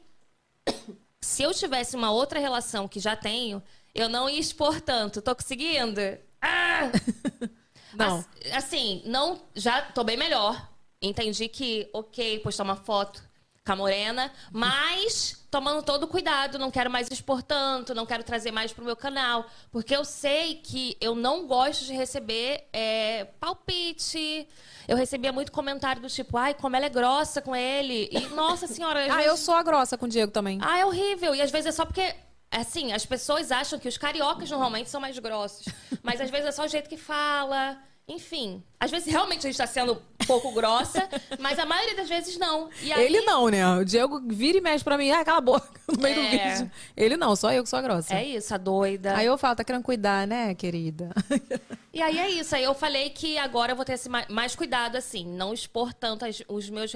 se 1.20 1.42
eu 1.42 1.52
tivesse 1.52 1.96
uma 1.96 2.10
outra 2.10 2.38
relação 2.38 2.86
que 2.88 3.00
já 3.00 3.16
tenho, 3.16 3.62
eu 3.94 4.08
não 4.08 4.28
ia 4.28 4.38
expor 4.40 4.80
tanto. 4.80 5.20
Tô 5.22 5.34
conseguindo? 5.34 6.00
Ah! 6.40 6.90
Não. 7.94 8.18
As- 8.18 8.52
assim, 8.64 9.02
não, 9.06 9.40
já 9.54 9.80
tô 9.82 10.02
bem 10.02 10.16
melhor. 10.16 10.68
Entendi 11.00 11.48
que, 11.48 11.88
ok, 11.92 12.40
postar 12.40 12.64
uma 12.64 12.74
foto 12.74 13.22
com 13.66 13.72
a 13.72 13.76
morena, 13.76 14.30
mas 14.52 15.42
tomando 15.50 15.82
todo 15.82 16.02
o 16.02 16.06
cuidado, 16.06 16.58
não 16.58 16.70
quero 16.70 16.90
mais 16.90 17.08
expor 17.10 17.42
tanto, 17.42 17.94
não 17.94 18.04
quero 18.04 18.22
trazer 18.22 18.50
mais 18.50 18.74
pro 18.74 18.84
meu 18.84 18.94
canal, 18.94 19.46
porque 19.72 19.96
eu 19.96 20.04
sei 20.04 20.56
que 20.56 20.98
eu 21.00 21.14
não 21.14 21.46
gosto 21.46 21.86
de 21.86 21.94
receber 21.94 22.68
é, 22.74 23.24
palpite. 23.40 24.46
Eu 24.86 24.98
recebia 24.98 25.32
muito 25.32 25.50
comentário 25.50 26.02
do 26.02 26.08
tipo, 26.10 26.36
ai, 26.36 26.52
como 26.52 26.76
ela 26.76 26.84
é 26.84 26.90
grossa 26.90 27.40
com 27.40 27.56
ele. 27.56 28.06
E, 28.12 28.20
nossa 28.34 28.66
senhora, 28.66 29.00
Ah, 29.10 29.16
vezes- 29.16 29.26
eu 29.30 29.36
sou 29.38 29.54
a 29.54 29.62
grossa 29.62 29.96
com 29.96 30.04
o 30.04 30.08
Diego 30.10 30.30
também. 30.30 30.58
ah, 30.60 30.78
é 30.80 30.84
horrível. 30.84 31.34
E 31.34 31.40
às 31.40 31.50
vezes 31.50 31.66
é 31.68 31.72
só 31.72 31.86
porque. 31.86 32.14
Assim, 32.50 32.92
as 32.92 33.04
pessoas 33.04 33.50
acham 33.50 33.80
que 33.80 33.88
os 33.88 33.96
cariocas 33.98 34.48
normalmente 34.48 34.88
são 34.88 35.00
mais 35.00 35.18
grossos. 35.18 35.66
Mas 36.04 36.20
às 36.20 36.30
vezes 36.30 36.46
é 36.46 36.52
só 36.52 36.64
o 36.64 36.68
jeito 36.68 36.88
que 36.88 36.96
fala. 36.96 37.76
Enfim. 38.06 38.62
Às 38.78 38.90
vezes 38.90 39.10
realmente 39.10 39.46
a 39.46 39.50
gente 39.50 39.56
tá 39.56 39.66
sendo 39.66 39.94
um 39.94 40.26
pouco 40.26 40.52
grossa, 40.52 41.08
mas 41.40 41.58
a 41.58 41.64
maioria 41.64 41.96
das 41.96 42.08
vezes 42.08 42.36
não. 42.36 42.68
Aí, 42.82 43.04
Ele 43.04 43.22
não, 43.22 43.48
né? 43.48 43.66
O 43.76 43.84
Diego 43.84 44.20
vira 44.26 44.58
e 44.58 44.60
mexe 44.60 44.84
pra 44.84 44.98
mim, 44.98 45.10
ah, 45.10 45.24
cala 45.24 45.38
a 45.38 45.40
boca, 45.40 45.80
no 45.88 45.98
meio 46.02 46.14
do 46.16 46.20
É. 46.20 46.54
vídeo. 46.54 46.70
Ele 46.94 47.16
não, 47.16 47.34
só 47.34 47.50
eu 47.52 47.62
que 47.62 47.68
sou 47.70 47.78
a 47.78 47.82
grossa. 47.82 48.14
É 48.14 48.22
isso, 48.22 48.54
a 48.54 48.58
doida. 48.58 49.16
Aí 49.16 49.24
eu 49.26 49.38
falo, 49.38 49.56
tá 49.56 49.64
querendo 49.64 49.82
cuidar, 49.82 50.26
né, 50.26 50.54
querida? 50.54 51.10
E 51.94 52.02
aí 52.02 52.18
é 52.18 52.28
isso. 52.28 52.56
Aí 52.56 52.64
eu 52.64 52.74
falei 52.74 53.08
que 53.10 53.38
agora 53.38 53.70
eu 53.70 53.76
vou 53.76 53.84
ter 53.84 53.92
esse 53.92 54.08
ma- 54.08 54.26
mais 54.28 54.56
cuidado, 54.56 54.96
assim, 54.96 55.24
não 55.24 55.54
expor 55.54 55.94
tanto 55.94 56.24
as- 56.24 56.42
os 56.48 56.68
meus. 56.68 56.92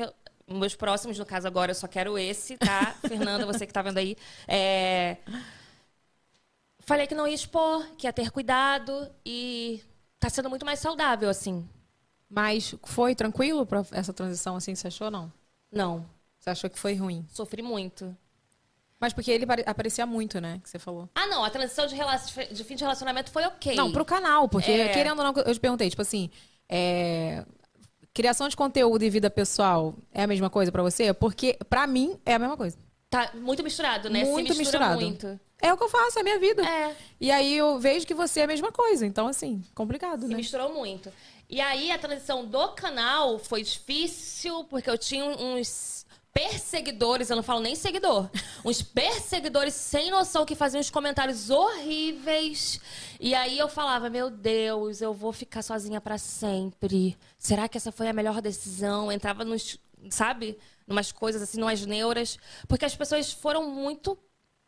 Meus 0.51 0.75
próximos, 0.75 1.17
no 1.19 1.25
caso 1.25 1.47
agora, 1.47 1.71
eu 1.71 1.75
só 1.75 1.87
quero 1.87 2.19
esse, 2.19 2.57
tá? 2.57 2.97
Fernanda, 3.07 3.47
você 3.47 3.65
que 3.65 3.73
tá 3.73 3.81
vendo 3.81 3.99
aí. 3.99 4.17
É... 4.49 5.19
Falei 6.81 7.07
que 7.07 7.15
não 7.15 7.27
ia 7.29 7.35
expor, 7.35 7.87
que 7.97 8.07
ia 8.07 8.13
ter 8.13 8.31
cuidado 8.31 9.09
e 9.25 9.81
tá 10.19 10.29
sendo 10.31 10.49
muito 10.51 10.65
mais 10.67 10.79
saudável, 10.81 11.29
assim. 11.29 11.69
Mas 12.31 12.75
foi 12.85 13.15
tranquilo 13.15 13.65
pra 13.65 13.85
essa 13.93 14.13
transição, 14.13 14.57
assim, 14.57 14.75
você 14.75 14.89
achou, 14.89 15.11
não? 15.11 15.33
Não. 15.73 16.05
Você 16.39 16.51
achou 16.51 16.69
que 16.71 16.79
foi 16.79 16.95
ruim? 16.95 17.27
Sofri 17.31 17.63
muito. 17.63 18.17
Mas 19.01 19.13
porque 19.13 19.31
ele 19.31 19.47
pare- 19.47 19.65
aparecia 19.67 20.05
muito, 20.05 20.41
né, 20.41 20.61
que 20.63 20.69
você 20.69 20.79
falou. 20.79 21.09
Ah, 21.15 21.27
não, 21.29 21.45
a 21.45 21.51
transição 21.51 21.87
de, 21.87 21.97
de 22.53 22.65
fim 22.65 22.75
de 22.75 22.83
relacionamento 22.83 23.31
foi 23.31 23.45
ok. 23.47 23.75
Não, 23.77 23.93
pro 23.93 24.05
canal, 24.05 24.49
porque 24.49 24.71
É. 24.71 24.89
querendo 24.89 25.19
ou 25.21 25.33
não, 25.33 25.43
eu 25.43 25.55
te 25.55 25.61
perguntei, 25.61 25.89
tipo 25.89 26.03
assim, 26.03 26.29
é, 26.69 27.45
criação 28.13 28.49
de 28.49 28.57
conteúdo 28.57 29.03
e 29.05 29.09
vida 29.11 29.31
pessoal 29.31 29.95
é 30.13 30.25
a 30.25 30.27
mesma 30.27 30.51
coisa 30.51 30.73
pra 30.73 30.83
você? 30.83 31.15
Porque 31.15 31.57
pra 31.71 31.87
mim 31.87 32.19
é 32.27 32.35
a 32.35 32.39
mesma 32.39 32.57
coisa. 32.57 32.77
Tá 33.09 33.31
muito 33.35 33.63
misturado, 33.63 34.11
né? 34.11 34.25
Muito 34.25 34.49
mistura 34.55 34.59
misturado. 34.59 35.01
muito. 35.01 35.41
É 35.61 35.73
o 35.73 35.77
que 35.77 35.83
eu 35.83 35.89
faço, 35.89 36.19
é 36.19 36.21
a 36.21 36.25
minha 36.25 36.39
vida. 36.39 36.65
É. 36.65 36.97
E 37.21 37.31
aí 37.31 37.57
eu 37.57 37.79
vejo 37.79 38.07
que 38.07 38.15
você 38.15 38.41
é 38.41 38.45
a 38.45 38.47
mesma 38.47 38.71
coisa. 38.71 39.05
Então, 39.05 39.27
assim, 39.27 39.63
complicado, 39.75 40.23
Se 40.23 40.29
né? 40.29 40.37
misturou 40.37 40.73
muito. 40.73 41.13
E 41.51 41.61
aí 41.61 41.91
a 41.91 41.99
transição 41.99 42.45
do 42.45 42.69
canal 42.69 43.39
foi 43.39 43.63
difícil, 43.63 44.65
porque 44.65 44.89
eu 44.89 44.99
tinha 44.99 45.25
uns 45.25 46.07
perseguidores, 46.33 47.31
eu 47.31 47.37
não 47.37 47.43
falo 47.43 47.61
nem 47.61 47.75
seguidor, 47.75 48.29
uns 48.65 48.81
perseguidores 48.81 49.75
sem 49.75 50.11
noção 50.11 50.45
que 50.47 50.55
faziam 50.55 50.79
uns 50.79 50.91
comentários 50.91 51.51
horríveis. 51.51 52.81
E 53.19 53.35
aí 53.35 53.59
eu 53.59 53.69
falava, 53.69 54.09
meu 54.09 54.31
Deus, 54.31 55.01
eu 55.01 55.13
vou 55.13 55.33
ficar 55.33 55.63
sozinha 55.63 56.01
pra 56.01 56.19
sempre. 56.19 57.17
Será 57.37 57.67
que 57.69 57.77
essa 57.77 57.91
foi 57.91 58.07
a 58.09 58.13
melhor 58.13 58.41
decisão? 58.41 59.11
Entrava 59.11 59.45
nos, 59.45 59.79
sabe? 60.11 60.57
Numas 60.87 61.11
coisas 61.11 61.43
assim, 61.43 61.59
numas 61.59 61.85
neuras. 61.85 62.39
Porque 62.69 62.85
as 62.85 62.95
pessoas 62.95 63.33
foram 63.33 63.69
muito 63.69 64.17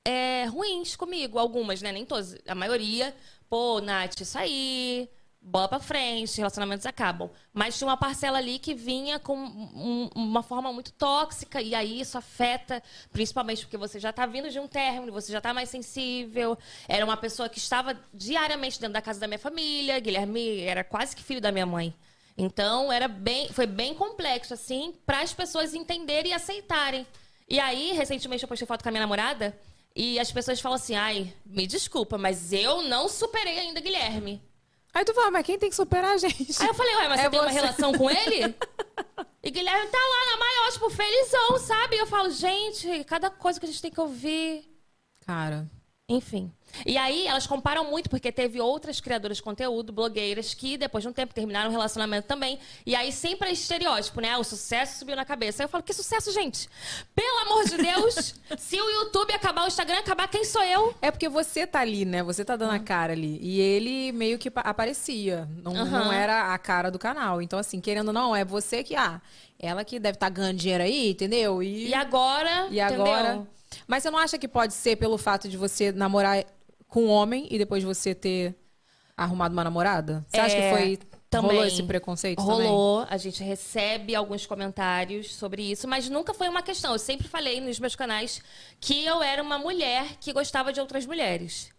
é, 0.06 0.44
ruins 0.46 0.96
comigo, 0.96 1.38
algumas, 1.38 1.82
né? 1.82 1.92
Nem 1.92 2.04
todas, 2.04 2.36
a 2.46 2.54
maioria. 2.54 3.14
Pô, 3.48 3.80
Nath, 3.80 4.20
isso 4.20 4.38
aí, 4.38 5.08
bola 5.40 5.68
pra 5.68 5.80
frente, 5.80 6.36
relacionamentos 6.38 6.86
acabam. 6.86 7.28
Mas 7.52 7.76
tinha 7.76 7.88
uma 7.88 7.96
parcela 7.96 8.38
ali 8.38 8.58
que 8.58 8.74
vinha 8.74 9.18
com 9.18 9.36
um- 9.36 10.08
uma 10.14 10.42
forma 10.42 10.72
muito 10.72 10.92
tóxica, 10.92 11.60
e 11.60 11.74
aí 11.74 12.00
isso 12.00 12.16
afeta, 12.16 12.82
principalmente 13.12 13.62
porque 13.64 13.76
você 13.76 13.98
já 13.98 14.12
tá 14.12 14.24
vindo 14.26 14.48
de 14.50 14.58
um 14.60 14.68
término, 14.68 15.12
você 15.12 15.32
já 15.32 15.40
tá 15.40 15.52
mais 15.52 15.68
sensível. 15.68 16.56
Era 16.88 17.04
uma 17.04 17.16
pessoa 17.16 17.48
que 17.48 17.58
estava 17.58 17.98
diariamente 18.14 18.80
dentro 18.80 18.94
da 18.94 19.02
casa 19.02 19.18
da 19.20 19.26
minha 19.26 19.38
família, 19.38 19.98
Guilherme 19.98 20.60
era 20.60 20.84
quase 20.84 21.14
que 21.16 21.22
filho 21.22 21.40
da 21.40 21.50
minha 21.52 21.66
mãe. 21.66 21.92
Então, 22.38 22.90
era 22.90 23.06
bem, 23.08 23.48
foi 23.52 23.66
bem 23.66 23.92
complexo, 23.94 24.54
assim, 24.54 24.94
para 25.04 25.20
as 25.20 25.34
pessoas 25.34 25.74
entenderem 25.74 26.30
e 26.30 26.34
aceitarem. 26.34 27.06
E 27.48 27.58
aí, 27.58 27.92
recentemente, 27.92 28.44
eu 28.44 28.48
postei 28.48 28.66
foto 28.66 28.82
com 28.82 28.88
a 28.88 28.92
minha 28.92 29.02
namorada 29.02 29.58
e 29.94 30.18
as 30.18 30.30
pessoas 30.32 30.60
falam 30.60 30.76
assim: 30.76 30.94
ai, 30.94 31.32
me 31.44 31.66
desculpa, 31.66 32.16
mas 32.18 32.52
eu 32.52 32.82
não 32.82 33.08
superei 33.08 33.58
ainda 33.58 33.80
Guilherme. 33.80 34.42
Aí 34.92 35.04
tu 35.04 35.14
fala, 35.14 35.30
mas 35.30 35.46
quem 35.46 35.58
tem 35.58 35.70
que 35.70 35.76
superar 35.76 36.14
a 36.14 36.18
gente? 36.18 36.60
Aí 36.60 36.68
eu 36.68 36.74
falei: 36.74 36.96
ué, 36.96 37.08
mas 37.08 37.20
É 37.20 37.24
você 37.24 37.30
tem 37.30 37.40
uma 37.40 37.48
você. 37.48 37.54
relação 37.60 37.92
com 37.94 38.10
ele? 38.10 38.54
E 39.42 39.50
Guilherme 39.50 39.86
tá 39.90 39.96
lá 39.98 40.32
na 40.32 40.36
maior, 40.38 40.70
tipo, 40.70 40.90
felizão, 40.90 41.58
sabe? 41.58 41.96
E 41.96 41.98
eu 41.98 42.06
falo: 42.06 42.28
gente, 42.30 43.04
cada 43.04 43.30
coisa 43.30 43.58
que 43.58 43.64
a 43.64 43.68
gente 43.68 43.80
tem 43.80 43.90
que 43.90 43.98
ouvir. 44.00 44.68
Cara. 45.24 45.66
Enfim. 46.10 46.50
E 46.86 46.96
aí, 46.96 47.26
elas 47.26 47.48
comparam 47.48 47.90
muito, 47.90 48.08
porque 48.08 48.30
teve 48.30 48.60
outras 48.60 49.00
criadoras 49.00 49.38
de 49.38 49.42
conteúdo, 49.42 49.92
blogueiras, 49.92 50.54
que 50.54 50.76
depois 50.78 51.02
de 51.02 51.08
um 51.08 51.12
tempo 51.12 51.34
terminaram 51.34 51.68
o 51.68 51.72
relacionamento 51.72 52.28
também. 52.28 52.60
E 52.86 52.94
aí 52.94 53.10
sempre 53.10 53.48
é 53.48 53.52
estereótipo, 53.52 54.20
né? 54.20 54.36
O 54.38 54.44
sucesso 54.44 55.00
subiu 55.00 55.16
na 55.16 55.24
cabeça. 55.24 55.62
Aí 55.62 55.64
eu 55.64 55.68
falo, 55.68 55.82
que 55.82 55.92
sucesso, 55.92 56.30
gente? 56.32 56.68
Pelo 57.12 57.38
amor 57.40 57.64
de 57.64 57.76
Deus! 57.76 58.34
se 58.56 58.80
o 58.80 58.88
YouTube 58.90 59.32
acabar, 59.32 59.64
o 59.64 59.66
Instagram 59.66 59.98
acabar, 59.98 60.28
quem 60.28 60.44
sou 60.44 60.62
eu? 60.62 60.94
É 61.02 61.10
porque 61.10 61.28
você 61.28 61.66
tá 61.66 61.80
ali, 61.80 62.04
né? 62.04 62.22
Você 62.22 62.44
tá 62.44 62.54
dando 62.54 62.72
a 62.72 62.78
cara 62.78 63.14
ali. 63.14 63.38
E 63.42 63.60
ele 63.60 64.12
meio 64.12 64.38
que 64.38 64.48
pa- 64.50 64.60
aparecia. 64.60 65.48
Não, 65.64 65.74
Aham. 65.74 66.04
não 66.04 66.12
era 66.12 66.54
a 66.54 66.58
cara 66.58 66.88
do 66.90 67.00
canal. 67.00 67.42
Então, 67.42 67.58
assim, 67.58 67.80
querendo 67.80 68.08
ou 68.08 68.14
não, 68.14 68.34
é 68.34 68.44
você 68.44 68.84
que, 68.84 68.94
ah, 68.94 69.20
ela 69.58 69.84
que 69.84 69.98
deve 69.98 70.14
estar 70.16 70.28
ganhando 70.28 70.56
dinheiro 70.56 70.84
aí, 70.84 71.10
entendeu? 71.10 71.60
E, 71.64 71.88
E 71.88 71.94
agora, 71.94 72.68
E 72.70 72.80
agora. 72.80 73.20
entendeu? 73.34 73.46
Mas 73.86 74.02
você 74.02 74.10
não 74.10 74.18
acha 74.18 74.38
que 74.38 74.48
pode 74.48 74.74
ser 74.74 74.96
pelo 74.96 75.16
fato 75.18 75.48
de 75.48 75.56
você 75.56 75.92
namorar 75.92 76.44
com 76.88 77.04
um 77.04 77.08
homem 77.08 77.46
e 77.50 77.58
depois 77.58 77.82
você 77.84 78.14
ter 78.14 78.54
arrumado 79.16 79.52
uma 79.52 79.64
namorada? 79.64 80.24
Você 80.28 80.40
acha 80.40 80.56
É, 80.56 80.60
que 80.70 80.76
foi. 80.76 80.98
também. 81.28 81.50
Rolou 81.52 81.64
esse 81.66 81.82
preconceito 81.84 82.38
também? 82.44 82.66
Rolou, 82.66 83.06
a 83.08 83.16
gente 83.16 83.42
recebe 83.44 84.14
alguns 84.16 84.46
comentários 84.46 85.32
sobre 85.34 85.62
isso, 85.62 85.86
mas 85.86 86.08
nunca 86.08 86.34
foi 86.34 86.48
uma 86.48 86.62
questão. 86.62 86.92
Eu 86.92 86.98
sempre 86.98 87.28
falei 87.28 87.60
nos 87.60 87.78
meus 87.78 87.94
canais 87.94 88.42
que 88.80 89.04
eu 89.04 89.22
era 89.22 89.40
uma 89.42 89.56
mulher 89.58 90.16
que 90.20 90.32
gostava 90.32 90.72
de 90.72 90.80
outras 90.80 91.06
mulheres. 91.06 91.70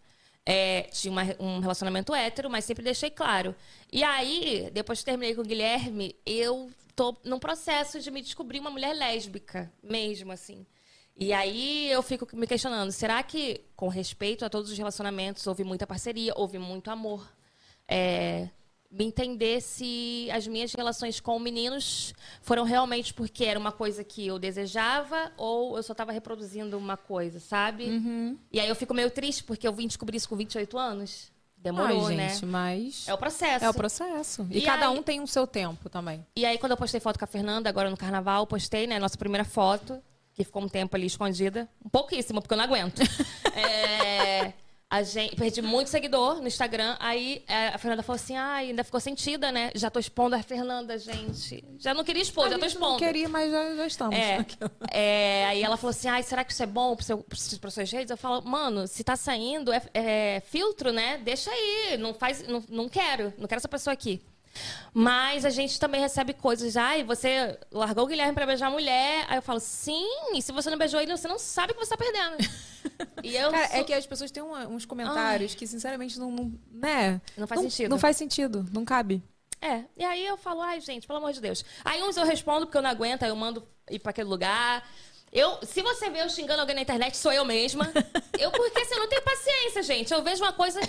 É, 0.46 0.84
tinha 0.92 1.12
uma- 1.12 1.36
um 1.40 1.60
relacionamento 1.60 2.16
hétero, 2.16 2.50
mas 2.50 2.64
sempre 2.66 2.84
deixei 2.84 3.10
claro. 3.12 3.54
E 3.92 4.04
aí, 4.04 4.70
depois 4.74 5.00
que 5.00 5.06
terminei 5.06 5.36
com 5.36 5.42
o 5.42 5.46
Guilherme, 5.46 6.16
eu 6.26 6.72
tô 6.96 7.16
num 7.24 7.38
processo 7.38 8.00
de 8.00 8.10
me 8.10 8.22
descobrir 8.22 8.60
uma 8.60 8.72
mulher 8.72 8.94
lésbica, 8.96 9.72
mesmo 9.84 10.32
assim. 10.32 10.66
E 11.24 11.32
aí 11.34 11.92
eu 11.92 12.02
fico 12.02 12.28
me 12.36 12.48
questionando, 12.48 12.92
será 12.92 13.22
que, 13.22 13.62
com 13.76 13.88
respeito 13.88 14.44
a 14.44 14.50
todos 14.50 14.72
os 14.72 14.78
relacionamentos, 14.78 15.46
houve 15.46 15.64
muita 15.64 15.86
parceria, 15.86 16.34
houve 16.36 16.58
muito 16.58 16.90
amor? 16.90 17.24
É, 17.88 18.50
me 18.90 19.06
entender 19.06 19.62
se 19.62 20.28
as 20.34 20.48
minhas 20.48 20.74
relações 20.74 21.20
com 21.20 21.38
meninos 21.38 22.12
foram 22.42 22.64
realmente 22.64 23.14
porque 23.14 23.46
era 23.46 23.60
uma 23.60 23.72
coisa 23.72 24.04
que 24.04 24.26
eu 24.26 24.40
desejava 24.40 25.32
ou 25.38 25.78
eu 25.78 25.84
só 25.84 25.92
estava 25.92 26.12
reproduzindo 26.12 26.76
uma 26.76 26.98
coisa, 26.98 27.40
sabe? 27.40 27.84
Uhum. 27.86 28.36
E 28.52 28.60
aí 28.60 28.68
eu 28.68 28.76
fico 28.76 28.92
meio 28.92 29.12
triste 29.12 29.44
porque 29.44 29.68
eu 29.68 29.74
vim 29.74 29.86
descobrir 29.86 30.18
isso 30.18 30.28
com 30.28 30.36
28 30.36 30.76
anos. 30.76 31.32
Demorou, 31.56 32.08
Ai, 32.08 32.16
né? 32.16 32.30
gente, 32.30 32.48
mas. 32.48 33.08
É 33.08 33.14
o 33.14 33.18
processo. 33.20 33.64
É 33.64 33.70
o 33.70 33.74
processo. 33.76 34.48
E, 34.50 34.58
E 34.58 34.62
cada 34.64 34.90
aí- 34.90 34.98
um 34.98 35.04
tem 35.04 35.22
o 35.22 35.28
seu 35.28 35.46
tempo 35.46 35.88
também. 35.88 36.26
E 36.36 36.44
aí, 36.48 36.58
quando 36.58 36.72
eu 36.72 36.78
postei 36.78 37.00
foto 37.00 37.20
com 37.20 37.26
a 37.26 37.28
Fernanda, 37.28 37.70
agora 37.70 37.92
no 37.92 37.96
carnaval, 37.96 38.48
postei, 38.48 38.88
né, 38.88 38.98
nossa 38.98 39.16
primeira 39.16 39.46
foto, 39.46 40.02
que 40.34 40.44
ficou 40.44 40.62
um 40.62 40.70
tempo 40.70 40.96
ali 40.96 41.08
escondida. 41.08 41.70
Um 41.84 41.90
pouquíssimo, 41.90 42.42
porque 42.42 42.54
eu 42.54 42.58
não 42.58 42.66
aguento. 42.66 43.02
É, 43.54 44.54
a 44.92 45.04
gente, 45.04 45.38
perdi 45.38 45.62
muito 45.62 45.90
seguidor 45.90 46.42
no 46.42 46.48
Instagram. 46.48 46.98
Aí 47.00 47.44
é, 47.48 47.68
a 47.70 47.78
Fernanda 47.78 48.04
falou 48.04 48.16
assim: 48.18 48.36
ai, 48.36 48.68
ainda 48.68 48.84
ficou 48.84 49.00
sentida, 49.00 49.50
né? 49.50 49.72
Já 49.74 49.90
tô 49.90 50.00
expondo 50.00 50.36
a 50.36 50.44
Fernanda, 50.44 50.98
gente. 50.98 51.64
Já 51.80 51.94
não 51.94 52.04
queria 52.04 52.22
expor, 52.22 52.50
já 52.50 52.60
tô 52.60 52.66
expondo. 52.66 52.92
Não 52.92 52.98
queria, 52.98 53.30
mas 53.30 53.50
já, 53.50 53.76
já 53.76 53.88
estamos. 53.88 54.18
É, 54.18 54.46
é, 54.92 55.46
aí 55.48 55.64
ela 55.64 55.78
falou 55.78 55.92
assim: 55.92 56.10
ai, 56.10 56.24
será 56.24 56.44
que 56.44 56.52
isso 56.52 56.62
é 56.62 56.66
bom 56.66 56.94
para 56.96 57.06
seu, 57.06 57.26
para 57.60 57.72
suas 57.72 57.90
redes? 57.90 58.12
Eu 58.12 58.18
falo, 58.18 58.42
mano, 58.42 58.86
se 58.86 59.02
tá 59.02 59.16
saindo, 59.16 59.72
é, 59.72 59.82
é 59.94 60.44
filtro, 60.46 60.92
né? 60.92 61.18
Deixa 61.20 61.50
aí. 61.50 61.98
Não 61.98 62.14
faz. 62.14 62.46
Não, 62.48 62.64
não 62.70 62.90
quero. 62.90 63.34
Não 63.38 63.48
quero 63.48 63.60
essa 63.60 63.70
pessoa 63.70 63.94
aqui. 63.94 64.22
Mas 64.94 65.46
a 65.46 65.50
gente 65.50 65.80
também 65.80 66.02
recebe 66.02 66.34
coisas. 66.34 66.76
Ai, 66.76 67.04
você 67.04 67.58
largou 67.72 68.04
o 68.04 68.08
Guilherme 68.08 68.34
pra 68.34 68.46
beijar 68.46 68.68
a 68.68 68.70
mulher. 68.72 69.26
Aí 69.30 69.38
eu 69.38 69.42
falo, 69.42 69.60
sim, 69.60 70.06
e 70.34 70.42
se 70.42 70.52
você 70.52 70.70
não 70.70 70.78
beijou 70.78 71.00
ele, 71.00 71.16
você 71.16 71.28
não 71.28 71.40
sabe 71.40 71.72
o 71.72 71.76
que 71.76 71.86
você 71.86 71.96
tá 71.96 71.98
perdendo. 71.98 72.38
e 73.24 73.36
eu 73.36 73.52
Cara, 73.52 73.68
sou- 73.70 73.78
é 73.80 73.84
que 73.84 73.94
as 73.94 74.06
pessoas 74.06 74.32
têm 74.32 74.44
uma- 74.44 74.68
uns 74.68 74.86
comentários 74.86 75.56
que, 75.56 75.66
sinceramente, 75.66 76.20
não, 76.20 76.32
não- 76.32 76.54
né? 76.72 77.22
Não 77.38 77.48
faz 77.48 77.62
sentido. 77.62 77.90
Não 77.90 77.98
faz 78.00 78.18
sentido, 78.18 78.66
não 78.72 78.84
cabe. 78.84 79.24
É, 79.62 79.84
e 79.96 80.04
aí 80.04 80.26
eu 80.26 80.38
falo, 80.38 80.62
ai, 80.62 80.82
gente, 80.82 81.06
pelo 81.06 81.20
amor 81.20 81.32
de 81.34 81.40
Deus. 81.40 81.64
Aí 81.86 82.02
uns 82.02 82.18
eu 82.18 82.26
respondo 82.26 82.66
porque 82.66 82.78
eu 82.78 82.82
não 82.82 82.90
aguento, 82.90 83.24
aí 83.24 83.30
eu 83.30 83.36
mando 83.36 83.66
ir 83.90 84.00
pra 84.00 84.10
aquele 84.10 84.28
lugar. 84.28 84.84
Eu, 85.32 85.60
se 85.64 85.82
você 85.82 86.10
vê 86.10 86.22
eu 86.22 86.30
xingando 86.30 86.60
alguém 86.60 86.76
na 86.76 86.82
internet, 86.82 87.16
sou 87.16 87.32
eu 87.32 87.46
mesma. 87.46 87.90
Eu, 88.38 88.50
porque 88.50 88.80
assim, 88.80 88.96
eu 88.96 89.02
não 89.02 89.08
tenho 89.08 89.22
paciência, 89.22 89.84
gente. 89.84 90.12
Eu 90.12 90.24
vejo 90.24 90.42
uma 90.44 90.52
coisa. 90.52 90.80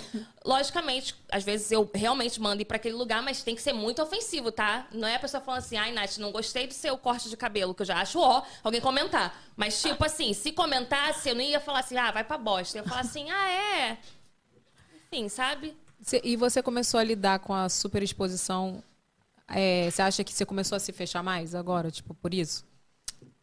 Logicamente, 0.43 1.13
às 1.31 1.43
vezes 1.43 1.71
eu 1.71 1.87
realmente 1.93 2.41
mando 2.41 2.63
ir 2.63 2.65
pra 2.65 2.77
aquele 2.77 2.95
lugar, 2.95 3.21
mas 3.21 3.43
tem 3.43 3.55
que 3.55 3.61
ser 3.61 3.73
muito 3.73 4.01
ofensivo, 4.01 4.51
tá? 4.51 4.87
Não 4.91 5.07
é 5.07 5.15
a 5.15 5.19
pessoa 5.19 5.39
falando 5.39 5.59
assim, 5.59 5.77
ai, 5.77 5.91
Nath, 5.91 6.17
não 6.17 6.31
gostei 6.31 6.65
do 6.65 6.73
seu 6.73 6.97
corte 6.97 7.29
de 7.29 7.37
cabelo, 7.37 7.75
que 7.75 7.83
eu 7.83 7.85
já 7.85 8.01
acho 8.01 8.19
ó, 8.19 8.41
alguém 8.63 8.81
comentar. 8.81 9.39
Mas, 9.55 9.79
tipo 9.79 10.03
assim, 10.03 10.33
se 10.33 10.51
comentasse, 10.51 11.29
eu 11.29 11.35
não 11.35 11.41
ia 11.43 11.59
falar 11.59 11.81
assim, 11.81 11.95
ah, 11.95 12.09
vai 12.09 12.23
pra 12.23 12.39
bosta. 12.39 12.79
Eu 12.79 12.83
ia 12.83 12.89
falar 12.89 13.01
assim, 13.01 13.29
ah, 13.29 13.49
é. 13.51 13.97
Enfim, 15.11 15.29
sabe? 15.29 15.77
E 16.23 16.35
você 16.35 16.63
começou 16.63 16.99
a 16.99 17.03
lidar 17.03 17.37
com 17.37 17.53
a 17.53 17.69
superexposição. 17.69 18.83
é, 19.47 19.91
Você 19.91 20.01
acha 20.01 20.23
que 20.23 20.33
você 20.33 20.43
começou 20.43 20.75
a 20.75 20.79
se 20.79 20.91
fechar 20.91 21.21
mais 21.21 21.53
agora, 21.53 21.91
tipo, 21.91 22.15
por 22.15 22.33
isso? 22.33 22.65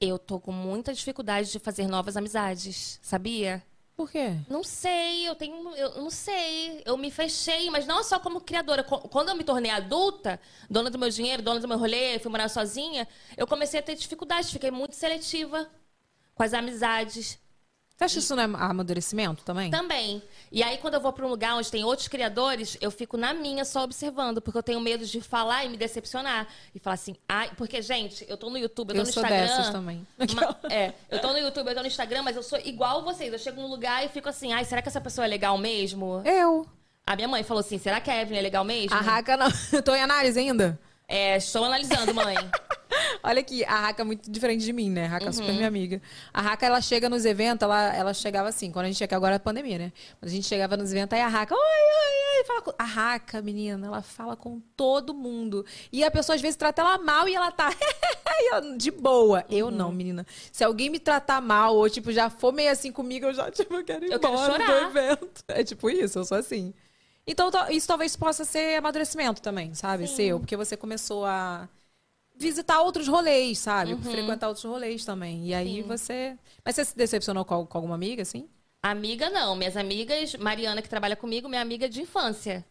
Eu 0.01 0.19
tô 0.19 0.41
com 0.41 0.51
muita 0.51 0.95
dificuldade 0.95 1.53
de 1.53 1.59
fazer 1.59 1.87
novas 1.87 2.17
amizades, 2.17 2.99
sabia? 3.03 3.63
Por 3.95 4.11
quê? 4.11 4.35
Não 4.49 4.65
sei, 4.65 5.29
eu 5.29 5.35
tenho. 5.35 5.77
Eu 5.77 6.01
não 6.01 6.09
sei. 6.09 6.81
Eu 6.87 6.97
me 6.97 7.11
fechei, 7.11 7.69
mas 7.69 7.87
não 7.87 8.03
só 8.03 8.19
como 8.19 8.41
criadora. 8.41 8.83
Quando 8.83 9.29
eu 9.29 9.37
me 9.37 9.45
tornei 9.45 9.71
adulta, 9.71 10.41
dona 10.71 10.89
do 10.89 10.99
meu 10.99 11.11
dinheiro, 11.11 11.43
dona 11.43 11.61
do 11.61 11.69
meu 11.69 11.77
rolê, 11.77 12.19
fui 12.19 12.31
morar 12.31 12.49
sozinha, 12.49 13.07
eu 13.37 13.47
comecei 13.47 13.79
a 13.79 13.83
ter 13.83 13.95
dificuldade, 13.95 14.51
fiquei 14.51 14.71
muito 14.71 14.97
seletiva 14.97 15.69
com 16.35 16.43
as 16.43 16.55
amizades. 16.55 17.39
Você 18.01 18.05
acha 18.05 18.19
isso 18.21 18.35
não 18.35 18.43
é 18.43 18.47
amadurecimento 18.47 19.45
também? 19.45 19.71
Também. 19.71 20.23
E 20.51 20.63
aí, 20.63 20.79
quando 20.79 20.95
eu 20.95 21.03
vou 21.03 21.13
para 21.13 21.27
um 21.27 21.29
lugar 21.29 21.55
onde 21.57 21.71
tem 21.71 21.85
outros 21.85 22.09
criadores, 22.09 22.79
eu 22.81 22.91
fico 22.91 23.19
na 23.19 23.35
minha 23.35 23.63
só 23.63 23.83
observando, 23.85 24.41
porque 24.41 24.57
eu 24.57 24.63
tenho 24.63 24.81
medo 24.81 25.05
de 25.05 25.21
falar 25.21 25.67
e 25.67 25.69
me 25.69 25.77
decepcionar. 25.77 26.49
E 26.75 26.79
falar 26.79 26.95
assim, 26.95 27.15
ai, 27.29 27.51
porque, 27.59 27.83
gente, 27.83 28.25
eu 28.27 28.39
tô 28.39 28.49
no 28.49 28.57
YouTube, 28.57 28.89
eu 28.89 28.95
tô 28.95 29.01
Eu 29.03 29.05
no 29.05 29.13
sou 29.13 29.23
Instagram. 29.23 29.47
dessas 29.47 29.69
também. 29.69 30.07
É, 30.71 30.95
eu 31.11 31.21
tô 31.21 31.31
no 31.31 31.39
YouTube, 31.41 31.69
eu 31.69 31.75
tô 31.75 31.83
no 31.83 31.87
Instagram, 31.89 32.23
mas 32.23 32.37
eu 32.37 32.43
sou 32.43 32.59
igual 32.65 33.05
vocês. 33.05 33.31
Eu 33.31 33.39
chego 33.39 33.61
num 33.61 33.69
lugar 33.69 34.03
e 34.03 34.09
fico 34.09 34.31
assim, 34.31 34.51
ai, 34.51 34.65
será 34.65 34.81
que 34.81 34.89
essa 34.89 35.01
pessoa 35.03 35.27
é 35.27 35.29
legal 35.29 35.59
mesmo? 35.59 36.23
Eu. 36.25 36.67
A 37.07 37.15
minha 37.15 37.29
mãe 37.29 37.43
falou 37.43 37.61
assim, 37.61 37.77
será 37.77 38.01
que 38.01 38.11
a 38.11 38.23
Evelyn 38.23 38.39
é 38.39 38.43
legal 38.43 38.65
mesmo? 38.65 38.97
A 38.97 39.01
Raca 39.03 39.37
não. 39.37 39.49
Eu 39.71 39.83
tô 39.83 39.95
em 39.95 40.03
análise 40.03 40.39
ainda. 40.41 40.81
É, 41.07 41.37
estou 41.37 41.65
analisando, 41.67 42.15
mãe. 42.15 42.37
Olha 43.23 43.41
aqui, 43.41 43.65
a 43.65 43.75
Raca 43.81 44.03
é 44.03 44.05
muito 44.05 44.31
diferente 44.31 44.65
de 44.65 44.73
mim, 44.73 44.91
né? 44.91 45.07
A 45.07 45.09
Raca 45.09 45.25
é 45.25 45.27
Uhum. 45.29 45.33
super 45.33 45.53
minha 45.55 45.69
amiga. 45.69 46.01
A 46.33 46.41
Raca, 46.41 46.67
ela 46.67 46.81
chega 46.81 47.09
nos 47.09 47.25
eventos, 47.25 47.63
ela, 47.63 47.95
ela 47.95 48.15
chegava 48.15 48.49
assim, 48.49 48.71
quando 48.73 48.87
a 48.87 48.89
gente 48.89 48.99
chega 48.99 49.15
agora 49.17 49.37
é 49.37 49.39
pandemia, 49.39 49.79
né? 49.79 49.93
Mas 50.21 50.31
a 50.33 50.35
gente 50.35 50.47
chegava 50.47 50.77
nos 50.77 50.91
eventos, 50.93 51.17
aí 51.17 51.23
a 51.23 51.29
Raca, 51.29 51.55
oi, 51.55 51.61
oi, 51.61 52.39
oi, 52.39 52.45
fala 52.45 52.63
com... 52.63 52.73
A 52.79 52.85
Raca, 52.85 53.43
menina, 53.43 53.87
ela 53.87 54.03
fala 54.03 54.37
com 54.37 54.61
todo 54.77 55.13
mundo. 55.15 55.65
E 55.93 56.03
a 56.05 56.11
pessoa 56.11 56.35
às 56.37 56.41
vezes 56.43 56.57
trata 56.57 56.81
ela 56.83 56.99
mal 56.99 57.29
e 57.29 57.35
ela 57.35 57.51
tá 57.53 57.71
eu, 58.53 58.77
de 58.77 58.91
boa. 58.91 59.45
Eu 59.49 59.67
Uhum. 59.67 59.73
não, 59.73 59.93
menina. 59.93 60.27
Se 60.51 60.65
alguém 60.65 60.89
me 60.91 60.99
tratar 60.99 61.41
mal 61.41 61.77
ou, 61.77 61.89
tipo, 61.89 62.11
já 62.13 62.29
for 62.31 62.53
meio 62.53 62.71
assim 62.71 62.91
comigo, 62.91 63.27
eu 63.27 63.35
já, 63.35 63.51
tipo, 63.53 63.75
eu 63.75 63.85
quero 63.85 64.05
ir 64.07 64.13
Eu 64.13 64.19
quero 64.19 64.33
embora 64.33 64.59
do 64.59 64.65
chorar. 64.65 64.83
evento. 64.91 65.45
É 65.49 65.63
tipo 65.63 65.89
isso, 65.91 66.19
eu 66.19 66.25
sou 66.25 66.39
assim. 66.39 66.73
Então, 67.27 67.51
isso 67.71 67.87
talvez 67.87 68.17
possa 68.17 68.45
ser 68.45 68.77
amadurecimento 68.79 69.41
também, 69.43 69.73
sabe? 69.75 70.09
Sim. 70.09 70.17
Seu, 70.17 70.41
porque 70.41 70.57
você 70.57 70.77
começou 70.77 71.25
a 71.27 71.69
visitar 72.41 72.81
outros 72.81 73.07
rolês, 73.07 73.59
sabe? 73.59 73.93
Uhum. 73.93 74.03
Frequentar 74.03 74.49
outros 74.49 74.65
rolês 74.65 75.05
também. 75.05 75.47
E 75.47 75.55
aí 75.55 75.77
Sim. 75.77 75.83
você. 75.83 76.37
Mas 76.65 76.75
você 76.75 76.85
se 76.87 76.97
decepcionou 76.97 77.45
com, 77.45 77.67
com 77.67 77.79
alguma 77.79 77.95
amiga, 77.95 78.23
assim? 78.23 78.49
Amiga, 78.83 79.29
não. 79.29 79.55
Minhas 79.55 79.77
amigas, 79.77 80.35
Mariana, 80.37 80.81
que 80.81 80.89
trabalha 80.89 81.15
comigo, 81.15 81.49
minha 81.49 81.61
amiga 81.61 81.89
de 81.89 82.01
infância. 82.01 82.65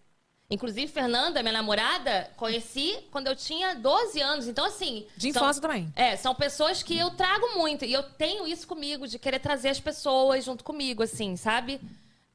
Inclusive, 0.52 0.92
Fernanda, 0.92 1.44
minha 1.44 1.54
namorada, 1.54 2.32
conheci 2.36 2.98
quando 3.12 3.28
eu 3.28 3.36
tinha 3.36 3.76
12 3.76 4.20
anos. 4.20 4.48
Então, 4.48 4.66
assim. 4.66 5.06
De 5.16 5.32
são- 5.32 5.44
infância 5.44 5.62
também. 5.62 5.94
É, 5.96 6.18
são 6.18 6.34
pessoas 6.34 6.82
que 6.82 6.98
eu 6.98 7.12
trago 7.12 7.54
muito. 7.56 7.86
E 7.86 7.94
eu 7.94 8.02
tenho 8.02 8.48
isso 8.48 8.68
comigo, 8.68 9.08
de 9.08 9.20
querer 9.20 9.38
trazer 9.38 9.70
as 9.70 9.80
pessoas 9.80 10.44
junto 10.44 10.64
comigo, 10.64 11.04
assim, 11.04 11.36
sabe? 11.36 11.80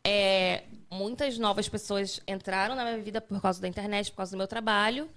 É, 0.04 0.62
muitas 0.88 1.36
novas 1.38 1.68
pessoas 1.68 2.20
entraram 2.28 2.76
na 2.76 2.84
minha 2.84 2.98
vida 2.98 3.20
por 3.20 3.40
causa 3.42 3.60
da 3.60 3.66
internet, 3.66 4.10
por 4.12 4.18
causa 4.18 4.30
do 4.30 4.38
meu 4.38 4.46
trabalho. 4.46 5.10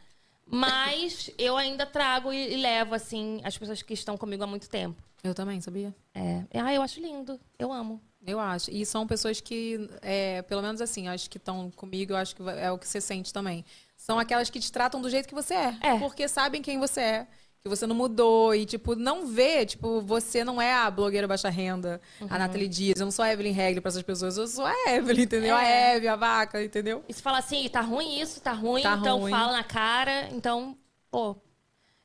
Mas 0.49 1.29
eu 1.37 1.57
ainda 1.57 1.85
trago 1.85 2.31
e, 2.31 2.53
e 2.53 2.57
levo, 2.57 2.95
assim, 2.95 3.41
as 3.43 3.57
pessoas 3.57 3.81
que 3.81 3.93
estão 3.93 4.17
comigo 4.17 4.43
há 4.43 4.47
muito 4.47 4.69
tempo. 4.69 5.01
Eu 5.23 5.33
também, 5.33 5.59
sabia? 5.59 5.93
É. 6.13 6.43
Ah, 6.53 6.73
eu 6.73 6.81
acho 6.81 6.99
lindo. 6.99 7.39
Eu 7.59 7.71
amo. 7.71 8.01
Eu 8.25 8.39
acho. 8.39 8.71
E 8.71 8.85
são 8.85 9.07
pessoas 9.07 9.39
que, 9.39 9.89
é, 10.01 10.41
pelo 10.43 10.61
menos 10.61 10.81
assim, 10.81 11.07
acho 11.07 11.29
que 11.29 11.37
estão 11.37 11.71
comigo, 11.71 12.13
eu 12.13 12.17
acho 12.17 12.35
que 12.35 12.41
é 12.43 12.71
o 12.71 12.77
que 12.77 12.87
você 12.87 12.99
sente 12.99 13.31
também. 13.31 13.63
São 13.95 14.19
aquelas 14.19 14.49
que 14.49 14.59
te 14.59 14.71
tratam 14.71 15.01
do 15.01 15.09
jeito 15.09 15.27
que 15.27 15.35
você 15.35 15.53
é. 15.53 15.77
É. 15.81 15.99
Porque 15.99 16.27
sabem 16.27 16.61
quem 16.61 16.79
você 16.79 17.01
é. 17.01 17.27
Que 17.63 17.69
você 17.69 17.85
não 17.87 17.95
mudou. 17.95 18.53
E, 18.55 18.65
tipo, 18.65 18.95
não 18.95 19.27
vê, 19.27 19.65
tipo, 19.65 19.99
você 20.01 20.43
não 20.43 20.61
é 20.61 20.73
a 20.73 20.89
blogueira 20.91 21.27
baixa 21.27 21.49
renda, 21.49 21.99
Uhum. 22.21 22.27
a 22.29 22.37
Nathalie 22.39 22.67
Dias. 22.67 22.99
Eu 22.99 23.05
não 23.05 23.11
sou 23.11 23.23
a 23.25 23.31
Evelyn 23.33 23.51
Regli 23.51 23.81
pra 23.81 23.89
essas 23.89 24.03
pessoas. 24.03 24.37
Eu 24.37 24.47
sou 24.47 24.65
a 24.65 24.73
Evelyn, 24.89 25.23
entendeu? 25.23 25.55
É. 25.57 25.91
A 25.91 25.95
Eve, 25.95 26.07
a 26.07 26.15
vaca, 26.15 26.63
entendeu? 26.63 27.03
E 27.09 27.13
se 27.13 27.21
fala 27.21 27.39
assim, 27.39 27.67
tá 27.69 27.81
ruim 27.81 28.19
isso, 28.21 28.39
tá 28.41 28.53
ruim, 28.53 28.83
Tá 28.83 28.95
então 28.99 29.19
ruim. 29.19 29.31
fala 29.31 29.51
na 29.53 29.63
cara. 29.63 30.29
Então, 30.31 30.77
pô. 31.11 31.35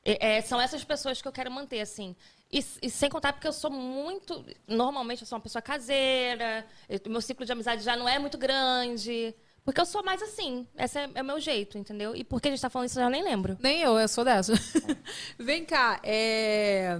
é- 0.05 0.35
é, 0.37 0.41
são 0.41 0.59
essas 0.59 0.83
pessoas 0.83 1.21
que 1.21 1.27
eu 1.27 1.31
quero 1.31 1.49
manter, 1.49 1.79
assim. 1.79 2.13
E, 2.51 2.63
e 2.81 2.89
sem 2.89 3.09
contar 3.09 3.31
porque 3.31 3.47
eu 3.47 3.53
sou 3.53 3.71
muito. 3.71 4.45
Normalmente 4.67 5.21
eu 5.21 5.27
sou 5.27 5.37
uma 5.37 5.41
pessoa 5.41 5.61
caseira, 5.61 6.65
eu- 6.89 6.99
meu 7.09 7.21
ciclo 7.21 7.45
de 7.45 7.51
amizade 7.53 7.83
já 7.83 7.95
não 7.95 8.07
é 8.07 8.19
muito 8.19 8.37
grande. 8.37 9.33
Porque 9.65 9.79
eu 9.79 9.85
sou 9.85 10.03
mais 10.03 10.21
assim. 10.21 10.67
Esse 10.77 10.99
é, 10.99 11.09
é 11.15 11.21
o 11.21 11.25
meu 11.25 11.39
jeito, 11.39 11.77
entendeu? 11.77 12.15
E 12.15 12.23
por 12.23 12.41
que 12.41 12.49
a 12.49 12.51
gente 12.51 12.61
tá 12.61 12.69
falando 12.69 12.89
isso 12.89 12.99
eu 12.99 13.03
já 13.03 13.09
nem 13.09 13.23
lembro. 13.23 13.57
Nem 13.61 13.79
eu, 13.81 13.97
eu 13.97 14.07
sou 14.07 14.25
dessa. 14.25 14.53
Vem 15.39 15.63
cá, 15.65 15.99
é... 16.03 16.99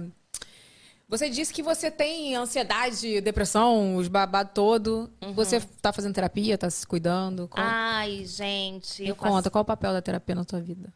Você 1.06 1.28
disse 1.28 1.52
que 1.52 1.62
você 1.62 1.90
tem 1.90 2.34
ansiedade, 2.34 3.20
depressão, 3.20 3.96
os 3.96 4.08
babados 4.08 4.52
todo. 4.54 5.10
Você 5.34 5.60
tá 5.60 5.92
fazendo 5.92 6.14
terapia, 6.14 6.56
tá 6.56 6.68
se 6.70 6.86
cuidando? 6.86 7.46
Conta, 7.46 7.62
Ai, 7.62 8.24
gente. 8.24 9.02
me 9.02 9.08
Eu 9.10 9.14
faço- 9.14 9.30
conta, 9.30 9.50
qual 9.50 9.62
o 9.62 9.66
papel 9.66 9.92
da 9.92 10.00
terapia 10.00 10.34
na 10.34 10.44
tua 10.44 10.60
vida? 10.60 10.92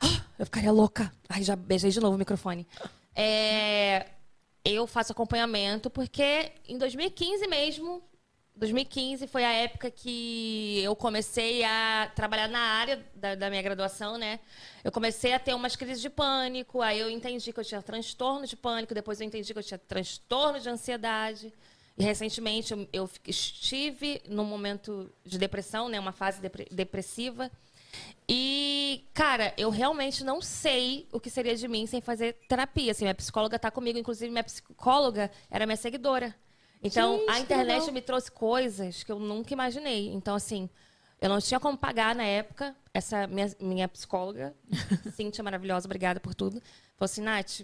Eu 0.38 0.46
ficaria 0.46 0.70
louca. 0.72 1.12
Ai, 1.28 1.42
já 1.42 1.54
beijei 1.56 1.90
de 1.90 2.00
novo 2.00 2.14
o 2.14 2.18
microfone. 2.18 2.66
É, 3.14 4.06
eu 4.64 4.86
faço 4.86 5.12
acompanhamento 5.12 5.90
porque 5.90 6.52
em 6.66 6.78
2015 6.78 7.46
mesmo, 7.46 8.02
2015 8.60 9.26
foi 9.26 9.42
a 9.42 9.52
época 9.52 9.90
que 9.90 10.80
eu 10.84 10.94
comecei 10.94 11.64
a 11.64 12.12
trabalhar 12.14 12.46
na 12.46 12.60
área 12.60 13.02
da, 13.14 13.34
da 13.34 13.48
minha 13.48 13.62
graduação, 13.62 14.18
né? 14.18 14.38
Eu 14.84 14.92
comecei 14.92 15.32
a 15.32 15.38
ter 15.38 15.54
umas 15.54 15.74
crises 15.76 16.02
de 16.02 16.10
pânico, 16.10 16.82
aí 16.82 16.98
eu 17.00 17.08
entendi 17.08 17.52
que 17.54 17.58
eu 17.58 17.64
tinha 17.64 17.80
transtorno 17.80 18.46
de 18.46 18.54
pânico, 18.56 18.92
depois 18.94 19.18
eu 19.18 19.26
entendi 19.26 19.52
que 19.54 19.58
eu 19.58 19.62
tinha 19.62 19.78
transtorno 19.78 20.60
de 20.60 20.68
ansiedade. 20.68 21.52
E 21.98 22.04
recentemente 22.04 22.72
eu, 22.72 22.86
eu 22.92 23.10
estive 23.26 24.20
num 24.28 24.44
momento 24.44 25.10
de 25.24 25.38
depressão, 25.38 25.88
né? 25.88 25.98
Uma 25.98 26.12
fase 26.12 26.40
depre- 26.40 26.68
depressiva. 26.70 27.50
E, 28.28 29.04
cara, 29.14 29.54
eu 29.56 29.70
realmente 29.70 30.22
não 30.22 30.40
sei 30.42 31.08
o 31.10 31.18
que 31.18 31.30
seria 31.30 31.56
de 31.56 31.66
mim 31.66 31.86
sem 31.86 32.00
fazer 32.02 32.34
terapia. 32.46 32.92
Assim, 32.92 33.04
minha 33.04 33.14
psicóloga 33.14 33.58
tá 33.58 33.70
comigo, 33.70 33.98
inclusive 33.98 34.30
minha 34.30 34.44
psicóloga 34.44 35.30
era 35.50 35.64
minha 35.64 35.76
seguidora. 35.76 36.34
Então, 36.82 37.18
Gente, 37.18 37.30
a 37.30 37.40
internet 37.40 37.90
me 37.92 38.00
trouxe 38.00 38.30
coisas 38.30 39.02
que 39.02 39.12
eu 39.12 39.18
nunca 39.18 39.52
imaginei. 39.52 40.08
Então, 40.12 40.34
assim, 40.34 40.68
eu 41.20 41.28
não 41.28 41.40
tinha 41.40 41.60
como 41.60 41.76
pagar 41.76 42.14
na 42.14 42.24
época. 42.24 42.74
Essa 42.92 43.26
minha, 43.26 43.54
minha 43.60 43.88
psicóloga, 43.88 44.54
Cíntia, 45.14 45.44
maravilhosa, 45.44 45.86
obrigada 45.86 46.18
por 46.18 46.34
tudo, 46.34 46.60
falou 46.96 47.04
assim, 47.04 47.20
Nath, 47.20 47.60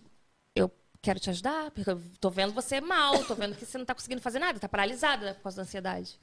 eu 0.55 0.71
quero 1.03 1.19
te 1.19 1.31
ajudar, 1.31 1.71
porque 1.73 1.91
eu 1.91 2.01
tô 2.21 2.31
vendo 2.31 2.53
você 2.53 2.81
mal, 2.81 3.25
tô 3.25 3.35
vendo 3.35 3.57
que 3.57 3.67
você 3.67 3.77
não 3.77 3.85
tá 3.85 3.95
conseguindo 3.95 4.23
fazer 4.23 4.39
nada, 4.39 4.61
tá 4.61 4.69
paralisada 4.69 5.35
por 5.35 5.43
causa 5.45 5.57
da 5.57 5.63
ansiedade. 5.63 6.21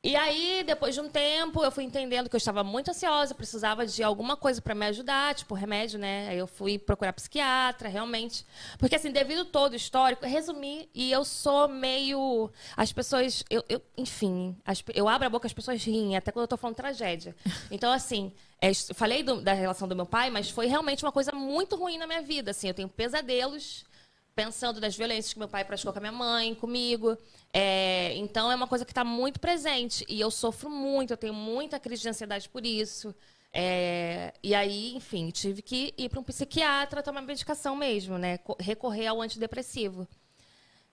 E 0.00 0.14
aí, 0.14 0.62
depois 0.64 0.94
de 0.94 1.00
um 1.00 1.08
tempo, 1.08 1.62
eu 1.64 1.72
fui 1.72 1.82
entendendo 1.82 2.30
que 2.30 2.36
eu 2.36 2.38
estava 2.38 2.62
muito 2.62 2.88
ansiosa, 2.88 3.34
precisava 3.34 3.84
de 3.84 4.00
alguma 4.00 4.36
coisa 4.36 4.62
para 4.62 4.72
me 4.72 4.86
ajudar, 4.86 5.34
tipo 5.34 5.56
remédio, 5.56 5.98
né? 5.98 6.28
Aí 6.28 6.38
eu 6.38 6.46
fui 6.46 6.78
procurar 6.78 7.12
psiquiatra, 7.12 7.88
realmente. 7.88 8.46
Porque, 8.78 8.94
assim, 8.94 9.10
devido 9.10 9.44
todo 9.44 9.72
o 9.72 9.76
histórico, 9.76 10.24
resumi 10.24 10.88
e 10.94 11.10
eu 11.10 11.24
sou 11.24 11.66
meio. 11.66 12.48
As 12.76 12.92
pessoas. 12.92 13.42
Eu, 13.50 13.64
eu- 13.68 13.82
enfim, 13.96 14.56
as- 14.64 14.84
eu 14.94 15.08
abro 15.08 15.26
a 15.26 15.30
boca, 15.30 15.48
as 15.48 15.52
pessoas 15.52 15.82
riem, 15.82 16.16
até 16.16 16.30
quando 16.30 16.44
eu 16.44 16.48
tô 16.48 16.56
falando 16.56 16.76
tragédia. 16.76 17.34
Então, 17.68 17.90
assim, 17.92 18.32
é, 18.60 18.72
falei 18.94 19.24
do- 19.24 19.40
da 19.42 19.52
relação 19.52 19.88
do 19.88 19.96
meu 19.96 20.06
pai, 20.06 20.30
mas 20.30 20.48
foi 20.48 20.66
realmente 20.68 21.04
uma 21.04 21.12
coisa 21.12 21.32
muito 21.32 21.74
ruim 21.74 21.98
na 21.98 22.06
minha 22.06 22.22
vida. 22.22 22.52
Assim, 22.52 22.68
eu 22.68 22.74
tenho 22.74 22.88
pesadelos 22.88 23.84
pensando 24.38 24.80
das 24.80 24.96
violências 24.96 25.32
que 25.32 25.38
meu 25.40 25.48
pai 25.48 25.64
praticou 25.64 25.92
com 25.92 25.98
a 25.98 26.00
minha 26.00 26.12
mãe, 26.12 26.54
comigo. 26.54 27.18
É, 27.52 28.14
então 28.16 28.52
é 28.52 28.54
uma 28.54 28.68
coisa 28.68 28.84
que 28.84 28.92
está 28.92 29.02
muito 29.04 29.40
presente. 29.40 30.04
E 30.08 30.20
eu 30.20 30.30
sofro 30.30 30.70
muito, 30.70 31.12
eu 31.12 31.16
tenho 31.16 31.34
muita 31.34 31.80
crise 31.80 32.02
de 32.02 32.08
ansiedade 32.08 32.48
por 32.48 32.64
isso. 32.64 33.12
É, 33.52 34.32
e 34.40 34.54
aí, 34.54 34.94
enfim, 34.94 35.30
tive 35.30 35.60
que 35.60 35.92
ir 35.98 36.08
para 36.08 36.20
um 36.20 36.22
psiquiatra 36.22 37.02
tomar 37.02 37.20
medicação 37.22 37.74
mesmo, 37.74 38.16
né? 38.16 38.38
Co- 38.38 38.56
Recorrer 38.60 39.08
ao 39.08 39.20
antidepressivo. 39.20 40.06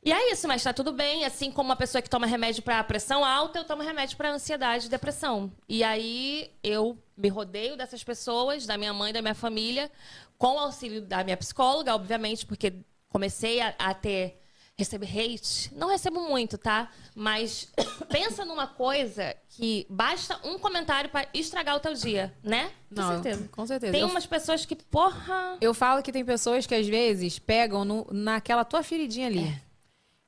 E 0.04 0.12
é 0.12 0.32
isso, 0.32 0.48
mas 0.48 0.64
tá 0.64 0.74
tudo 0.74 0.92
bem. 0.92 1.24
Assim 1.24 1.52
como 1.52 1.70
uma 1.70 1.76
pessoa 1.76 2.02
que 2.02 2.10
toma 2.10 2.26
remédio 2.26 2.64
para 2.64 2.84
pressão 2.84 3.24
alta, 3.24 3.60
eu 3.60 3.64
tomo 3.64 3.84
remédio 3.84 4.18
para 4.18 4.32
ansiedade 4.32 4.88
e 4.88 4.90
depressão. 4.90 5.52
E 5.70 5.84
aí 5.84 6.52
eu 6.64 6.98
me 7.16 7.30
rodeio 7.30 7.78
dessas 7.78 8.04
pessoas, 8.04 8.66
da 8.66 8.76
minha 8.78 8.94
mãe, 8.94 9.14
da 9.14 9.22
minha 9.22 9.36
família, 9.36 9.92
com 10.38 10.56
o 10.56 10.60
auxílio 10.60 11.02
da 11.02 11.24
minha 11.24 11.38
psicóloga, 11.38 11.94
obviamente, 11.94 12.46
porque 12.46 12.74
comecei 13.16 13.62
a, 13.62 13.74
a 13.80 13.94
ter 13.94 14.42
receber 14.78 15.08
hate. 15.08 15.74
Não 15.74 15.88
recebo 15.88 16.20
muito, 16.28 16.58
tá? 16.58 16.92
Mas 17.16 17.72
pensa 18.12 18.44
numa 18.44 18.68
coisa 18.68 19.34
que 19.52 19.88
basta 19.90 20.38
um 20.44 20.60
comentário 20.60 21.10
para 21.10 21.26
estragar 21.34 21.78
o 21.78 21.80
teu 21.80 21.94
dia, 21.94 22.34
né? 22.44 22.70
Com 22.90 22.96
Não, 23.02 23.14
certeza. 23.14 23.48
com 23.50 23.66
certeza. 23.66 23.94
Tem 23.94 24.02
Eu- 24.02 24.08
umas 24.10 24.26
pessoas 24.26 24.66
que, 24.66 24.76
porra. 24.76 25.58
Eu 25.62 25.74
falo 25.74 26.04
que 26.04 26.12
tem 26.12 26.26
pessoas 26.26 26.68
que 26.68 26.76
às 26.76 26.86
vezes 26.86 27.40
pegam 27.40 27.86
no- 27.86 28.06
naquela 28.12 28.66
tua 28.66 28.84
feridinha 28.84 29.28
ali. 29.28 29.46
É. 29.48 29.62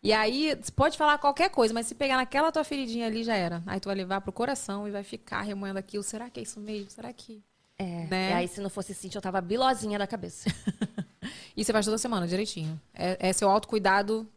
E 0.01 0.14
aí, 0.14 0.55
pode 0.77 0.97
falar 0.97 1.18
qualquer 1.18 1.49
coisa, 1.49 1.73
mas 1.73 1.88
se 1.88 1.93
pegar 1.95 2.15
naquela 2.15 2.49
tua 2.49 2.64
feridinha 2.64 3.07
ali, 3.07 3.26
já 3.26 3.35
era. 3.35 3.61
Aí 3.65 3.81
tu 3.81 3.88
vai 3.89 3.95
levar 3.95 4.22
pro 4.22 4.31
coração 4.31 4.88
e 4.88 4.91
vai 4.91 5.03
ficar 5.03 5.41
remoendo 5.41 5.77
aquilo. 5.77 6.03
Será 6.03 6.30
que 6.30 6.39
é 6.39 6.43
isso 6.43 6.57
mesmo? 6.61 6.89
Será 6.89 7.11
que. 7.11 7.43
É. 7.77 8.07
Né? 8.09 8.30
E 8.30 8.34
aí, 8.34 8.47
se 8.47 8.61
não 8.61 8.69
fosse 8.69 8.93
Cintia, 8.93 9.18
eu 9.18 9.22
tava 9.22 9.41
bilozinha 9.41 9.99
da 9.99 10.07
cabeça. 10.07 10.49
E 11.57 11.65
você 11.65 11.73
faz 11.73 11.85
toda 11.85 11.97
semana, 11.97 12.27
direitinho. 12.27 12.79
É, 12.93 13.29
é 13.29 13.34
seu 13.34 13.49
autocuidado 13.49 14.29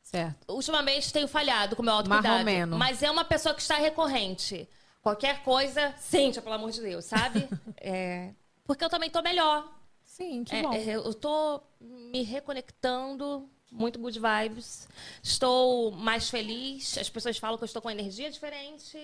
certo. 0.00 0.50
Ultimamente 0.50 1.12
tenho 1.12 1.26
falhado 1.28 1.74
com 1.76 1.82
o 1.82 1.84
meu 1.84 1.94
autocuidado. 1.94 2.28
Marromeno. 2.28 2.78
Mas 2.78 3.02
é 3.02 3.10
uma 3.10 3.24
pessoa 3.24 3.54
que 3.54 3.60
está 3.60 3.76
recorrente. 3.76 4.66
Qualquer 5.02 5.42
coisa, 5.42 5.92
Cíntia, 5.98 6.40
pelo 6.40 6.54
amor 6.54 6.70
de 6.70 6.80
Deus, 6.80 7.04
sabe? 7.04 7.48
É, 7.80 8.32
porque 8.64 8.84
eu 8.84 8.88
também 8.88 9.08
tô 9.10 9.22
melhor. 9.22 9.72
Sim, 10.04 10.44
que 10.44 10.54
É, 10.54 10.62
bom. 10.62 10.72
é, 10.72 10.96
eu 10.96 11.14
tô 11.14 11.60
me 11.80 12.22
reconectando, 12.22 13.48
muito 13.70 13.98
good 13.98 14.18
vibes. 14.20 14.88
Estou 15.22 15.92
mais 15.92 16.28
feliz. 16.28 16.98
As 16.98 17.08
pessoas 17.08 17.38
falam 17.38 17.56
que 17.56 17.64
eu 17.64 17.66
estou 17.66 17.80
com 17.80 17.90
energia 17.90 18.30
diferente. 18.30 18.98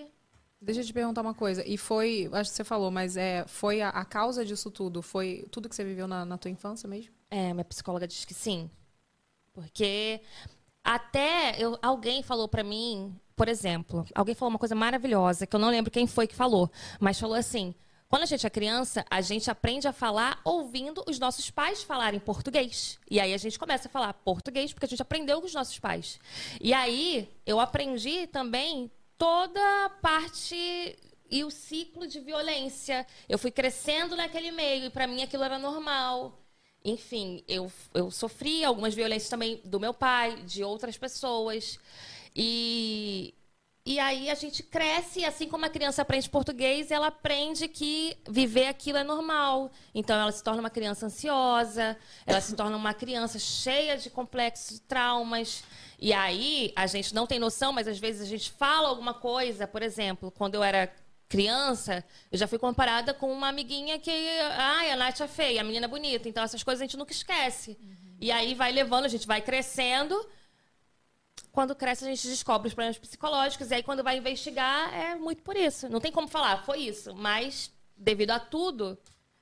Deixa 0.60 0.80
eu 0.80 0.84
te 0.84 0.92
perguntar 0.92 1.20
uma 1.20 1.34
coisa. 1.34 1.66
E 1.66 1.76
foi, 1.76 2.28
acho 2.32 2.51
que 2.51 2.56
você 2.56 2.64
falou, 2.64 2.90
mas 2.90 3.16
é, 3.16 3.44
foi 3.46 3.80
a, 3.82 3.90
a 3.90 4.05
causa 4.05 4.44
disso 4.44 4.70
tudo? 4.70 5.02
Foi 5.02 5.46
tudo 5.51 5.68
que 5.68 5.74
você 5.76 5.84
viveu 5.84 6.09
na, 6.09 6.24
na 6.24 6.36
tua 6.38 6.51
infância 6.51 6.88
mesmo? 6.88 7.12
É, 7.35 7.52
minha 7.52 7.65
psicóloga 7.65 8.06
diz 8.06 8.24
que 8.24 8.32
sim. 8.32 8.70
Porque 9.52 10.20
até 10.85 11.56
eu, 11.59 11.77
alguém 11.82 12.23
falou 12.23 12.47
pra 12.47 12.62
mim, 12.62 13.12
por 13.35 13.48
exemplo, 13.48 14.06
alguém 14.15 14.36
falou 14.36 14.51
uma 14.51 14.59
coisa 14.59 14.77
maravilhosa, 14.77 15.44
que 15.44 15.56
eu 15.56 15.59
não 15.59 15.69
lembro 15.69 15.90
quem 15.90 16.06
foi 16.06 16.28
que 16.28 16.35
falou, 16.36 16.70
mas 17.01 17.19
falou 17.19 17.35
assim: 17.35 17.74
quando 18.09 18.23
a 18.23 18.27
gente 18.27 18.47
é 18.47 18.51
criança, 18.51 19.05
a 19.11 19.20
gente 19.20 19.51
aprende 19.51 19.89
a 19.89 19.93
falar 19.93 20.40
ouvindo 20.44 21.02
os 21.09 21.19
nossos 21.19 21.51
pais 21.51 21.82
falarem 21.82 22.20
português. 22.20 23.01
E 23.11 23.19
aí 23.19 23.35
a 23.35 23.36
gente 23.36 23.59
começa 23.59 23.89
a 23.89 23.90
falar 23.90 24.15
português 24.15 24.73
porque 24.73 24.86
a 24.86 24.89
gente 24.89 25.02
aprendeu 25.02 25.40
com 25.40 25.47
os 25.48 25.55
nossos 25.55 25.77
pais. 25.81 26.20
E 26.61 26.73
aí 26.73 27.28
eu 27.44 27.59
aprendi 27.59 28.28
também 28.28 28.89
toda 29.19 29.61
a 29.86 29.90
parte 29.90 30.97
e 31.28 31.43
o 31.43 31.51
ciclo 31.51 32.06
de 32.06 32.20
violência. 32.20 33.05
Eu 33.28 33.40
fui 33.40 33.51
crescendo 33.51 34.15
naquele 34.15 34.52
meio 34.52 34.85
e 34.85 34.90
pra 34.90 35.09
mim 35.09 35.20
aquilo 35.20 35.43
era 35.43 35.59
normal. 35.59 36.44
Enfim, 36.85 37.43
eu, 37.48 37.73
eu 37.94 38.11
sofri 38.11 38.62
algumas 38.62 38.94
violências 38.94 39.31
também 39.31 39.61
do 39.65 39.81
meu 39.81 39.94
pai, 39.94 40.36
de 40.43 40.62
outras 40.62 40.98
pessoas. 40.98 41.78
E, 42.36 43.32
e 43.86 43.98
aí 43.98 44.28
a 44.28 44.35
gente 44.35 44.62
cresce, 44.62 45.24
assim 45.24 45.48
como 45.48 45.65
a 45.65 45.70
criança 45.70 46.02
aprende 46.02 46.28
português, 46.28 46.90
ela 46.90 47.06
aprende 47.06 47.69
que 47.69 48.16
viver 48.28 48.66
aquilo 48.66 48.98
é 48.98 49.05
normal. 49.05 49.70
Então 49.94 50.20
ela 50.20 50.31
se 50.31 50.43
torna 50.44 50.61
uma 50.61 50.69
criança 50.69 51.06
ansiosa, 51.06 51.97
ela 52.27 52.40
se 52.43 52.55
torna 52.55 52.77
uma 52.77 52.93
criança 52.93 53.39
cheia 53.39 53.97
de 53.97 54.11
complexos, 54.11 54.78
traumas. 54.81 55.65
E 55.98 56.12
aí 56.12 56.70
a 56.77 56.86
gente 56.86 57.15
não 57.15 57.27
tem 57.27 57.39
noção, 57.39 57.73
mas 57.73 57.89
às 57.89 57.98
vezes 57.98 58.20
a 58.20 58.27
gente 58.27 58.52
fala 58.52 58.89
alguma 58.89 59.15
coisa, 59.15 59.66
por 59.66 59.82
exemplo, 59.82 60.31
quando 60.31 60.56
eu 60.56 60.62
era 60.62 60.93
criança, 61.28 62.05
eu 62.30 62.38
já 62.38 62.46
fui 62.46 62.59
comparada 62.59 63.12
com 63.14 63.32
uma 63.32 63.48
amiguinha 63.48 63.98
que, 63.98 64.10
ai, 64.10 64.90
a 64.90 64.96
Nath 64.96 65.20
é 65.20 65.28
feia, 65.28 65.60
a 65.60 65.64
menina 65.64 65.86
é 65.86 65.88
bonita. 65.88 66.28
Então 66.28 66.42
essas 66.42 66.62
coisas 66.62 66.80
a 66.80 66.84
gente 66.84 66.96
nunca 66.96 67.12
esquece. 67.12 67.78
E 68.20 68.30
aí 68.30 68.55
vai 68.55 68.72
levando, 68.72 69.05
a 69.05 69.09
gente 69.09 69.26
vai 69.26 69.40
crescendo. 69.40 70.14
Quando 71.52 71.74
cresce, 71.74 72.05
a 72.05 72.09
gente 72.09 72.26
descobre 72.26 72.68
os 72.68 72.74
problemas 72.74 72.98
psicológicos. 72.98 73.70
E 73.70 73.74
aí, 73.74 73.82
quando 73.82 74.02
vai 74.02 74.18
investigar, 74.18 74.92
é 74.92 75.14
muito 75.14 75.42
por 75.42 75.56
isso. 75.56 75.88
Não 75.88 76.01
tem 76.01 76.10
como 76.10 76.26
falar, 76.26 76.64
foi 76.64 76.80
isso. 76.80 77.14
Mas, 77.14 77.70
devido 77.96 78.32
a 78.32 78.40
tudo 78.40 78.98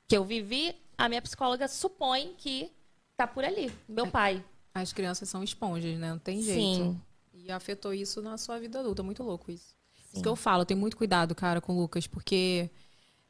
que 0.06 0.14
eu 0.14 0.22
vivi, 0.22 0.74
a 0.98 1.08
minha 1.08 1.22
psicóloga 1.22 1.66
supõe 1.68 2.34
que 2.36 2.70
tá 3.16 3.26
por 3.26 3.44
ali. 3.44 3.72
Meu 3.88 4.10
pai. 4.10 4.44
As 4.74 4.92
crianças 4.92 5.28
são 5.28 5.42
esponjas, 5.42 5.98
né? 5.98 6.10
Não 6.10 6.18
tem 6.18 6.42
jeito. 6.42 6.60
Sim. 6.60 7.00
E 7.32 7.50
afetou 7.50 7.94
isso 7.94 8.20
na 8.20 8.36
sua 8.36 8.58
vida 8.58 8.80
adulta. 8.80 9.02
Muito 9.02 9.22
louco 9.22 9.50
isso. 9.50 9.74
Sim. 10.12 10.18
Isso 10.18 10.22
que 10.22 10.28
eu 10.28 10.36
falo, 10.36 10.64
tem 10.64 10.76
muito 10.76 10.96
cuidado, 10.96 11.34
cara, 11.34 11.60
com 11.60 11.72
o 11.72 11.80
Lucas, 11.80 12.06
porque, 12.06 12.70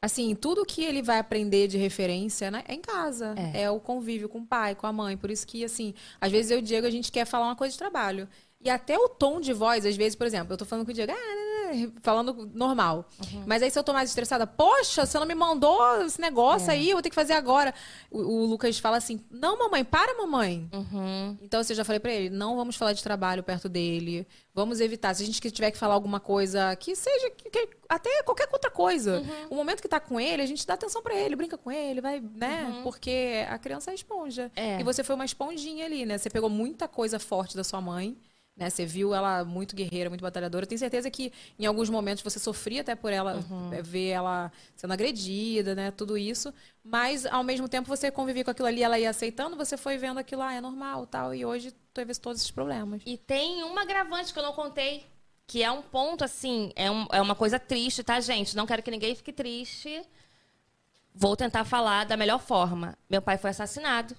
assim, 0.01 0.35
tudo 0.35 0.65
que 0.65 0.83
ele 0.83 1.01
vai 1.01 1.17
aprender 1.17 1.67
de 1.67 1.77
referência 1.77 2.51
né, 2.51 2.63
é 2.67 2.73
em 2.73 2.81
casa. 2.81 3.33
É. 3.53 3.69
o 3.71 3.79
convívio 3.79 4.27
com 4.27 4.39
o 4.39 4.45
pai, 4.45 4.75
com 4.75 4.85
a 4.85 4.91
mãe. 4.91 5.15
Por 5.15 5.31
isso 5.31 5.47
que, 5.47 5.63
assim, 5.63 5.93
às 6.19 6.31
vezes 6.31 6.51
eu 6.51 6.57
e 6.57 6.61
o 6.61 6.63
Diego, 6.63 6.85
a 6.85 6.91
gente 6.91 7.11
quer 7.11 7.25
falar 7.25 7.45
uma 7.45 7.55
coisa 7.55 7.71
de 7.71 7.77
trabalho. 7.79 8.27
E 8.59 8.69
até 8.69 8.97
o 8.97 9.09
tom 9.09 9.39
de 9.39 9.53
voz, 9.53 9.85
às 9.85 9.95
vezes, 9.95 10.15
por 10.15 10.27
exemplo, 10.27 10.53
eu 10.53 10.57
tô 10.57 10.65
falando 10.65 10.85
com 10.85 10.91
o 10.91 10.93
Diego, 10.93 11.11
ah, 11.11 11.15
né, 11.15 11.21
né, 11.21 11.52
falando 12.01 12.49
normal. 12.53 13.07
Mas 13.45 13.61
aí 13.63 13.69
se 13.71 13.77
eu 13.79 13.83
tô 13.83 13.93
mais 13.93 14.09
estressada, 14.09 14.45
poxa, 14.47 15.05
você 15.05 15.19
não 15.19 15.25
me 15.25 15.35
mandou 15.35 16.01
esse 16.03 16.19
negócio 16.21 16.71
aí, 16.71 16.89
eu 16.89 16.95
vou 16.95 17.01
ter 17.01 17.09
que 17.09 17.15
fazer 17.15 17.33
agora. 17.33 17.73
O, 18.11 18.19
o 18.19 18.45
Lucas 18.45 18.77
fala 18.79 18.97
assim, 18.97 19.21
não, 19.31 19.57
mamãe, 19.57 19.83
para, 19.83 20.15
mamãe. 20.17 20.69
Então, 21.41 21.59
assim, 21.59 21.73
eu 21.73 21.77
já 21.77 21.85
falei 21.85 21.99
pra 21.99 22.11
ele, 22.11 22.29
não 22.29 22.55
vamos 22.55 22.75
falar 22.75 22.93
de 22.93 23.03
trabalho 23.03 23.43
perto 23.43 23.67
dele. 23.69 24.27
Vamos 24.53 24.79
evitar. 24.79 25.13
Se 25.15 25.23
a 25.23 25.25
gente 25.25 25.41
tiver 25.51 25.71
que 25.71 25.77
falar 25.77 25.95
alguma 25.95 26.19
coisa 26.19 26.75
que 26.75 26.95
seja, 26.95 27.29
que- 27.31 27.49
que- 27.49 27.69
até 27.89 28.21
qualquer 28.23 28.47
outra 28.51 28.69
coisa. 28.69 29.23
O 29.49 29.55
momento 29.55 29.81
que 29.81 29.87
tá 29.87 29.99
com 29.99 30.19
ele, 30.19 30.41
a 30.41 30.45
gente 30.45 30.65
dá 30.65 30.75
atenção 30.75 31.01
pra 31.01 31.15
ele, 31.15 31.35
brinca 31.35 31.57
com 31.57 31.71
ele, 31.71 32.01
vai, 32.01 32.19
né? 32.35 32.81
Porque 32.83 33.45
a 33.49 33.57
criança 33.57 33.91
é 33.91 33.95
esponja. 33.95 34.51
É. 34.55 34.79
E 34.79 34.83
você 34.83 35.03
foi 35.03 35.15
uma 35.15 35.25
esponjinha 35.25 35.85
ali, 35.85 36.05
né? 36.05 36.17
Você 36.17 36.29
pegou 36.29 36.49
muita 36.49 36.87
coisa 36.87 37.17
forte 37.19 37.55
da 37.55 37.63
sua 37.63 37.81
mãe. 37.81 38.15
Né? 38.55 38.69
Você 38.69 38.85
viu 38.85 39.15
ela 39.15 39.43
muito 39.43 39.75
guerreira, 39.75 40.09
muito 40.09 40.21
batalhadora. 40.21 40.63
Eu 40.63 40.67
tenho 40.67 40.77
certeza 40.77 41.09
que 41.09 41.33
em 41.57 41.65
alguns 41.65 41.89
momentos 41.89 42.23
você 42.23 42.37
sofria 42.37 42.81
até 42.81 42.93
por 42.95 43.11
ela, 43.11 43.43
eh, 43.73 43.81
ver 43.81 44.09
ela 44.09 44.51
sendo 44.75 44.93
agredida, 44.93 45.73
né? 45.73 45.89
Tudo 45.89 46.15
isso. 46.17 46.53
Mas, 46.83 47.25
ao 47.25 47.43
mesmo 47.43 47.67
tempo, 47.67 47.87
você 47.87 48.11
convivia 48.11 48.43
com 48.43 48.51
aquilo 48.51 48.67
ali, 48.67 48.83
ela 48.83 48.99
ia 48.99 49.09
aceitando, 49.09 49.57
você 49.57 49.75
foi 49.75 49.97
vendo 49.97 50.19
aquilo, 50.19 50.43
ah, 50.43 50.53
é 50.53 50.61
normal, 50.61 51.07
tal. 51.07 51.33
E 51.33 51.43
hoje 51.43 51.73
teve 51.93 52.13
todos 52.15 52.41
esses 52.41 52.51
problemas. 52.51 53.01
E 53.05 53.17
tem 53.17 53.63
uma 53.63 53.81
agravante 53.81 54.31
que 54.31 54.37
eu 54.37 54.43
não 54.43 54.53
contei, 54.53 55.03
que 55.47 55.63
é 55.63 55.71
um 55.71 55.81
ponto, 55.81 56.23
assim, 56.23 56.71
é, 56.75 56.91
um- 56.91 57.07
é 57.11 57.19
uma 57.21 57.33
coisa 57.35 57.57
triste, 57.57 58.03
tá, 58.03 58.19
gente? 58.19 58.55
Não 58.55 58.67
quero 58.67 58.83
que 58.83 58.91
ninguém 58.91 59.15
fique 59.15 59.33
triste. 59.33 59.99
Vou 61.15 61.35
tentar 61.35 61.63
falar 61.65 62.05
da 62.05 62.15
melhor 62.17 62.39
forma. 62.39 62.97
Meu 63.09 63.21
pai 63.21 63.37
foi 63.37 63.49
assassinado 63.49 64.15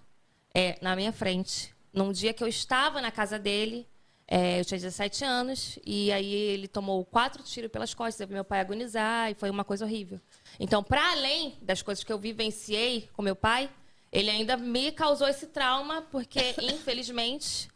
é, 0.53 0.77
na 0.81 0.95
minha 0.97 1.13
frente. 1.13 1.73
Num 1.93 2.13
dia 2.13 2.33
que 2.33 2.43
eu 2.43 2.49
estava 2.49 3.01
na 3.01 3.11
casa 3.11 3.39
dele, 3.39 3.87
é, 4.27 4.61
eu 4.61 4.65
tinha 4.65 4.79
17 4.79 5.25
anos, 5.25 5.79
e 5.85 6.11
aí 6.11 6.33
ele 6.33 6.67
tomou 6.67 7.05
quatro 7.05 7.43
tiros 7.43 7.71
pelas 7.71 7.93
costas, 7.93 8.21
eu 8.21 8.27
vi 8.27 8.35
meu 8.35 8.45
pai 8.45 8.61
agonizar, 8.61 9.31
e 9.31 9.35
foi 9.35 9.51
uma 9.51 9.65
coisa 9.65 9.85
horrível. 9.85 10.21
Então, 10.59 10.83
para 10.83 11.13
além 11.13 11.59
das 11.61 11.83
coisas 11.83 12.03
que 12.03 12.13
eu 12.13 12.19
vivenciei 12.19 13.09
com 13.13 13.23
meu 13.23 13.37
pai, 13.37 13.71
ele 14.11 14.31
ainda 14.31 14.57
me 14.57 14.93
causou 14.93 15.29
esse 15.29 15.49
trauma, 15.49 16.03
porque, 16.03 16.55
infelizmente, 16.63 17.69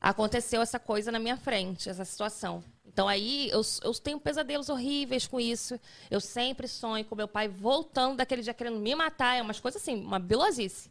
aconteceu 0.00 0.62
essa 0.62 0.78
coisa 0.78 1.12
na 1.12 1.18
minha 1.18 1.36
frente, 1.36 1.88
essa 1.88 2.04
situação. 2.04 2.64
Então 2.86 3.06
aí 3.06 3.48
eu, 3.50 3.60
eu 3.82 3.92
tenho 3.94 4.18
pesadelos 4.18 4.68
horríveis 4.68 5.26
com 5.26 5.38
isso. 5.38 5.78
Eu 6.10 6.20
sempre 6.20 6.66
sonho 6.66 7.04
com 7.04 7.14
meu 7.14 7.28
pai 7.28 7.46
voltando 7.46 8.16
daquele 8.16 8.42
dia 8.42 8.52
querendo 8.52 8.80
me 8.80 8.94
matar. 8.94 9.36
É 9.36 9.42
umas 9.42 9.60
coisas 9.60 9.80
assim, 9.80 9.94
uma 9.94 10.18
bilosice. 10.18 10.90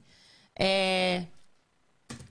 É, 0.57 1.25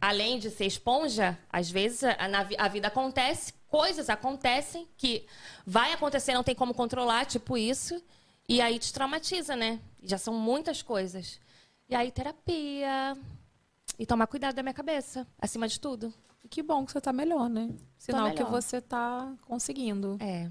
Além 0.01 0.39
de 0.39 0.51
ser 0.51 0.67
esponja, 0.67 1.37
às 1.51 1.71
vezes 1.71 2.05
a, 2.05 2.17
a 2.59 2.69
vida 2.69 2.89
acontece, 2.89 3.53
coisas 3.69 4.09
acontecem 4.09 4.87
que 4.97 5.27
vai 5.67 5.93
acontecer, 5.93 6.33
não 6.35 6.45
tem 6.45 6.55
como 6.55 6.73
controlar, 6.73 7.27
tipo 7.27 7.57
isso. 7.59 8.03
E 8.49 8.61
aí 8.61 8.79
te 8.79 8.93
traumatiza, 8.93 9.55
né? 9.57 9.81
Já 10.03 10.17
são 10.17 10.33
muitas 10.35 10.83
coisas. 10.83 11.41
E 11.89 11.95
aí 11.95 12.11
terapia. 12.11 13.17
E 13.99 14.07
tomar 14.07 14.27
cuidado 14.29 14.55
da 14.55 14.63
minha 14.63 14.73
cabeça, 14.75 15.27
acima 15.41 15.67
de 15.67 15.81
tudo. 15.81 16.15
E 16.45 16.49
que 16.49 16.63
bom 16.63 16.87
que 16.87 16.93
você 16.93 17.01
tá 17.01 17.13
melhor, 17.13 17.49
né? 17.51 17.69
Sinal 17.99 18.29
que 18.31 18.43
melhor. 18.45 18.51
você 18.51 18.81
tá 18.81 19.35
conseguindo. 19.47 20.17
É, 20.21 20.49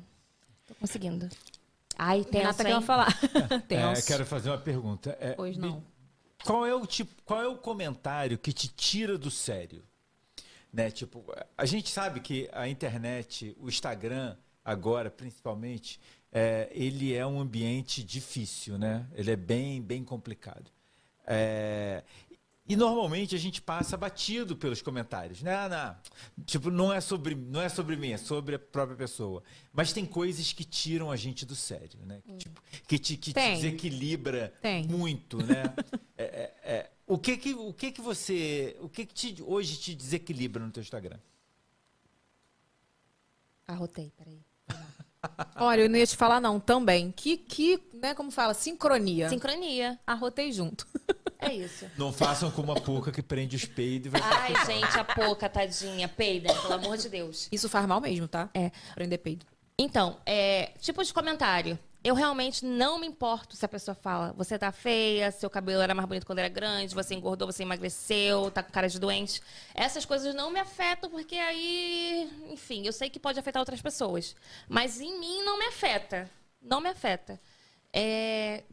tô 0.66 0.76
conseguindo. 0.76 1.30
Ai, 1.98 2.24
tenso, 2.26 2.58
Renata 2.62 2.70
hein? 2.70 2.82
falar. 2.82 3.08
É, 3.50 3.60
Tenso. 3.60 4.06
quero 4.06 4.26
fazer 4.26 4.50
uma 4.50 4.58
pergunta. 4.58 5.18
É, 5.20 5.32
Pois 5.32 5.56
me- 5.58 5.68
não. 5.70 5.84
Qual 6.48 6.66
é 6.66 6.74
o 6.74 6.86
tipo, 6.86 7.12
qual 7.26 7.42
é 7.42 7.48
o 7.50 7.58
comentário 7.58 8.38
que 8.38 8.54
te 8.54 8.70
tira 8.70 9.18
do 9.18 9.30
sério? 9.30 9.84
Né? 10.72 10.90
Tipo, 10.90 11.26
a 11.58 11.66
gente 11.66 11.90
sabe 11.90 12.22
que 12.22 12.50
a 12.54 12.70
internet, 12.70 13.54
o 13.60 13.68
Instagram 13.68 14.38
agora, 14.64 15.12
principalmente, 15.12 16.00
é, 16.32 16.70
ele 16.72 17.14
é 17.14 17.28
um 17.28 17.42
ambiente 17.42 18.02
difícil, 18.02 18.78
né? 18.78 19.06
Ele 19.14 19.30
é 19.30 19.36
bem, 19.36 19.82
bem 19.82 20.06
complicado. 20.06 20.72
É, 21.26 22.02
e 22.68 22.76
normalmente 22.76 23.34
a 23.36 23.40
gente 23.40 23.62
passa 23.62 23.96
batido 23.96 24.56
pelos 24.56 24.82
comentários, 24.82 25.42
né? 25.42 25.70
Não, 25.70 25.96
tipo, 26.46 26.70
não 26.70 26.92
é 26.92 27.00
sobre, 27.00 27.34
não 27.34 27.62
é 27.62 27.70
sobre 27.70 27.96
mim, 27.96 28.12
é 28.12 28.18
sobre 28.18 28.56
a 28.56 28.60
própria 28.60 28.98
pessoa. 28.98 29.42
Mas 29.72 29.94
tem 29.94 30.06
coisas 30.06 30.52
que 30.52 30.66
tiram 30.66 31.10
a 31.10 31.16
gente 31.16 31.46
do 31.46 31.56
sério, 31.56 32.00
né? 32.06 32.22
Que, 32.26 32.38
tipo, 32.38 32.62
que 32.88 33.00
te, 33.00 33.18
que 33.18 33.32
te 33.32 33.34
Tem. 33.34 33.56
desequilibra 33.56 34.54
Tem. 34.62 34.86
muito, 34.88 35.38
né? 35.38 35.74
É, 36.18 36.24
é, 36.24 36.56
é. 36.64 36.92
o 37.06 37.18
que 37.18 37.38
que 37.38 37.54
o 37.54 37.72
que 37.72 37.92
que 37.92 38.02
você, 38.02 38.76
o 38.82 38.90
que 38.90 39.06
que 39.06 39.14
te, 39.14 39.44
hoje 39.44 39.78
te 39.78 39.94
desequilibra 39.94 40.66
no 40.66 40.72
teu 40.72 40.82
Instagram? 40.82 41.20
Arrotei, 43.68 44.12
peraí. 44.18 44.42
Olha, 45.56 45.82
eu 45.82 45.90
não 45.90 45.98
ia 45.98 46.08
te 46.08 46.16
falar 46.16 46.40
não, 46.40 46.60
também. 46.60 47.12
Que, 47.12 47.38
que 47.38 47.82
né, 47.94 48.14
como 48.14 48.32
fala, 48.32 48.54
sincronia. 48.54 49.30
Sincronia. 49.30 50.00
Arrotei 50.06 50.52
junto. 50.52 50.88
É 51.40 51.54
isso. 51.54 51.86
Não 51.98 52.12
façam 52.12 52.50
como 52.50 52.72
a 52.72 52.80
pouca 52.82 53.12
que 53.12 53.22
prende 53.22 53.56
os 53.56 53.66
peidos 53.66 54.08
e 54.08 54.10
vai 54.10 54.22
Ai, 54.22 54.66
gente, 54.66 54.98
a 54.98 55.04
pouca, 55.04 55.48
tadinha. 55.48 56.08
Peida, 56.08 56.54
pelo 56.54 56.74
amor 56.74 56.98
de 56.98 57.10
Deus. 57.10 57.48
Isso 57.52 57.70
faz 57.70 57.86
mal 57.86 58.02
mesmo, 58.02 58.28
tá? 58.28 58.50
É. 58.54 58.72
Prender 58.96 59.20
peido. 59.20 59.46
Então, 59.78 60.18
é, 60.26 60.72
tipo 60.80 61.04
de 61.04 61.14
comentário. 61.14 61.78
Eu 62.08 62.16
realmente 62.16 62.64
não 62.66 62.98
me 62.98 63.06
importo 63.06 63.58
se 63.58 63.66
a 63.66 63.68
pessoa 63.68 63.94
fala, 63.94 64.32
você 64.32 64.58
tá 64.58 64.72
feia, 64.72 65.30
seu 65.30 65.50
cabelo 65.50 65.82
era 65.82 65.94
mais 65.94 66.08
bonito 66.08 66.26
quando 66.26 66.40
era 66.40 66.48
grande, 66.48 66.96
você 66.96 67.14
engordou, 67.14 67.52
você 67.52 67.64
emagreceu, 67.64 68.50
tá 68.50 68.64
com 68.64 68.72
cara 68.72 68.88
de 68.88 68.98
doente. 68.98 69.42
Essas 69.76 70.06
coisas 70.06 70.34
não 70.34 70.50
me 70.50 70.58
afetam, 70.58 71.10
porque 71.10 71.36
aí, 71.36 72.32
enfim, 72.50 72.86
eu 72.86 72.94
sei 72.94 73.10
que 73.10 73.20
pode 73.20 73.38
afetar 73.38 73.60
outras 73.60 73.82
pessoas. 73.82 74.38
Mas 74.70 75.02
em 75.02 75.20
mim 75.20 75.44
não 75.44 75.60
me 75.60 75.66
afeta. 75.66 76.32
Não 76.62 76.80
me 76.80 76.88
afeta. 76.88 77.42
É, 77.92 78.64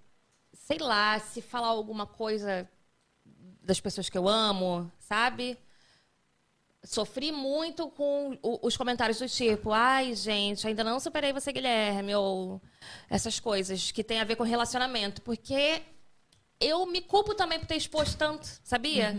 sei 0.52 0.78
lá, 0.78 1.18
se 1.18 1.42
falar 1.42 1.66
alguma 1.66 2.06
coisa 2.06 2.70
das 3.60 3.80
pessoas 3.80 4.08
que 4.08 4.16
eu 4.16 4.28
amo, 4.28 4.88
sabe? 5.00 5.58
Sofri 6.84 7.32
muito 7.32 7.88
com 7.88 8.38
os 8.62 8.76
comentários 8.76 9.18
do 9.18 9.26
tipo, 9.28 9.72
ai, 9.72 10.14
gente, 10.14 10.66
ainda 10.66 10.84
não 10.84 11.00
superei 11.00 11.32
você, 11.32 11.50
Guilherme, 11.50 12.14
ou 12.14 12.60
essas 13.08 13.40
coisas 13.40 13.90
que 13.90 14.04
tem 14.04 14.20
a 14.20 14.24
ver 14.24 14.36
com 14.36 14.42
relacionamento. 14.42 15.22
Porque 15.22 15.82
eu 16.60 16.84
me 16.86 17.00
culpo 17.00 17.34
também 17.34 17.58
por 17.58 17.66
ter 17.66 17.76
exposto 17.76 18.18
tanto, 18.18 18.46
sabia? 18.62 19.12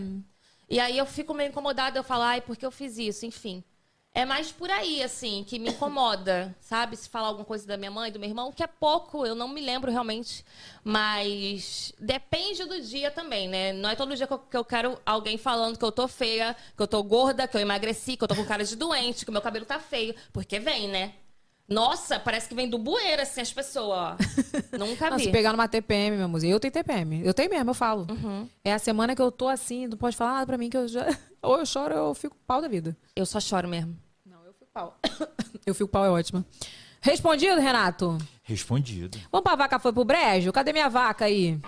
E 0.69 0.79
aí 0.79 0.97
eu 0.97 1.05
fico 1.05 1.33
meio 1.33 1.49
incomodada, 1.49 1.97
eu 1.97 2.03
falo, 2.03 2.23
ai, 2.23 2.41
por 2.41 2.55
que 2.55 2.65
eu 2.65 2.71
fiz 2.71 2.97
isso? 2.97 3.25
Enfim. 3.25 3.63
É 4.15 4.23
mais 4.23 4.49
por 4.49 4.71
aí, 4.71 5.03
assim, 5.03 5.43
que 5.45 5.59
me 5.59 5.71
incomoda, 5.71 6.55
sabe? 6.61 6.95
Se 6.95 7.09
falar 7.09 7.27
alguma 7.27 7.43
coisa 7.43 7.67
da 7.67 7.75
minha 7.75 7.91
mãe, 7.91 8.09
do 8.09 8.17
meu 8.17 8.29
irmão, 8.29 8.49
que 8.49 8.63
é 8.63 8.67
pouco, 8.67 9.25
eu 9.25 9.35
não 9.35 9.49
me 9.49 9.59
lembro 9.59 9.91
realmente. 9.91 10.45
Mas 10.85 11.91
depende 11.99 12.63
do 12.63 12.79
dia 12.81 13.11
também, 13.11 13.49
né? 13.49 13.73
Não 13.73 13.89
é 13.89 13.95
todo 13.95 14.15
dia 14.15 14.25
que 14.25 14.31
eu, 14.31 14.39
que 14.39 14.55
eu 14.55 14.63
quero 14.63 14.97
alguém 15.05 15.37
falando 15.37 15.77
que 15.77 15.83
eu 15.83 15.91
tô 15.91 16.07
feia, 16.07 16.55
que 16.77 16.81
eu 16.81 16.87
tô 16.87 17.03
gorda, 17.03 17.45
que 17.45 17.57
eu 17.57 17.61
emagreci, 17.61 18.15
que 18.15 18.23
eu 18.23 18.27
tô 18.29 18.35
com 18.35 18.45
cara 18.45 18.63
de 18.63 18.77
doente, 18.77 19.25
que 19.25 19.29
o 19.29 19.33
meu 19.33 19.41
cabelo 19.41 19.65
tá 19.65 19.79
feio. 19.79 20.15
Porque 20.31 20.59
vem, 20.59 20.87
né? 20.87 21.11
Nossa, 21.67 22.17
parece 22.17 22.47
que 22.47 22.55
vem 22.55 22.69
do 22.69 22.77
bueiro, 22.77 23.21
assim, 23.21 23.41
as 23.41 23.51
pessoas, 23.51 23.97
ó. 23.97 24.17
Nunca 24.77 25.09
Não, 25.09 25.17
vi. 25.17 25.25
se 25.25 25.31
pegar 25.31 25.51
numa 25.51 25.67
TPM, 25.67 26.15
meu 26.15 26.29
música. 26.29 26.49
Eu 26.49 26.59
tenho 26.59 26.71
TPM. 26.71 27.25
Eu 27.25 27.33
tenho 27.33 27.49
mesmo, 27.49 27.71
eu 27.71 27.73
falo. 27.73 28.07
Uhum. 28.09 28.47
É 28.63 28.71
a 28.71 28.79
semana 28.79 29.13
que 29.13 29.21
eu 29.21 29.31
tô 29.31 29.49
assim, 29.49 29.87
não 29.87 29.97
pode 29.97 30.15
falar 30.15 30.35
nada 30.35 30.45
pra 30.45 30.57
mim 30.57 30.69
que 30.69 30.77
eu 30.77 30.87
já. 30.87 31.05
Ou 31.41 31.59
eu 31.59 31.65
choro 31.65 31.95
ou 31.95 32.07
eu 32.09 32.13
fico 32.15 32.35
pau 32.47 32.59
da 32.59 32.67
vida. 32.67 32.97
Eu 33.15 33.23
só 33.23 33.39
choro 33.39 33.67
mesmo. 33.67 34.04
Não, 34.75 34.93
eu 35.05 35.09
fico 35.13 35.17
pau. 35.17 35.61
eu 35.65 35.75
fico 35.75 35.89
pau, 35.89 36.05
é 36.05 36.09
ótima. 36.09 36.45
Respondido, 37.01 37.61
Renato? 37.61 38.17
Respondido. 38.43 39.17
Vamos 39.31 39.43
pra 39.43 39.55
vaca 39.55 39.79
foi 39.79 39.93
pro 39.93 40.03
brejo? 40.03 40.51
Cadê 40.51 40.73
minha 40.73 40.89
vaca 40.89 41.25
aí? 41.25 41.59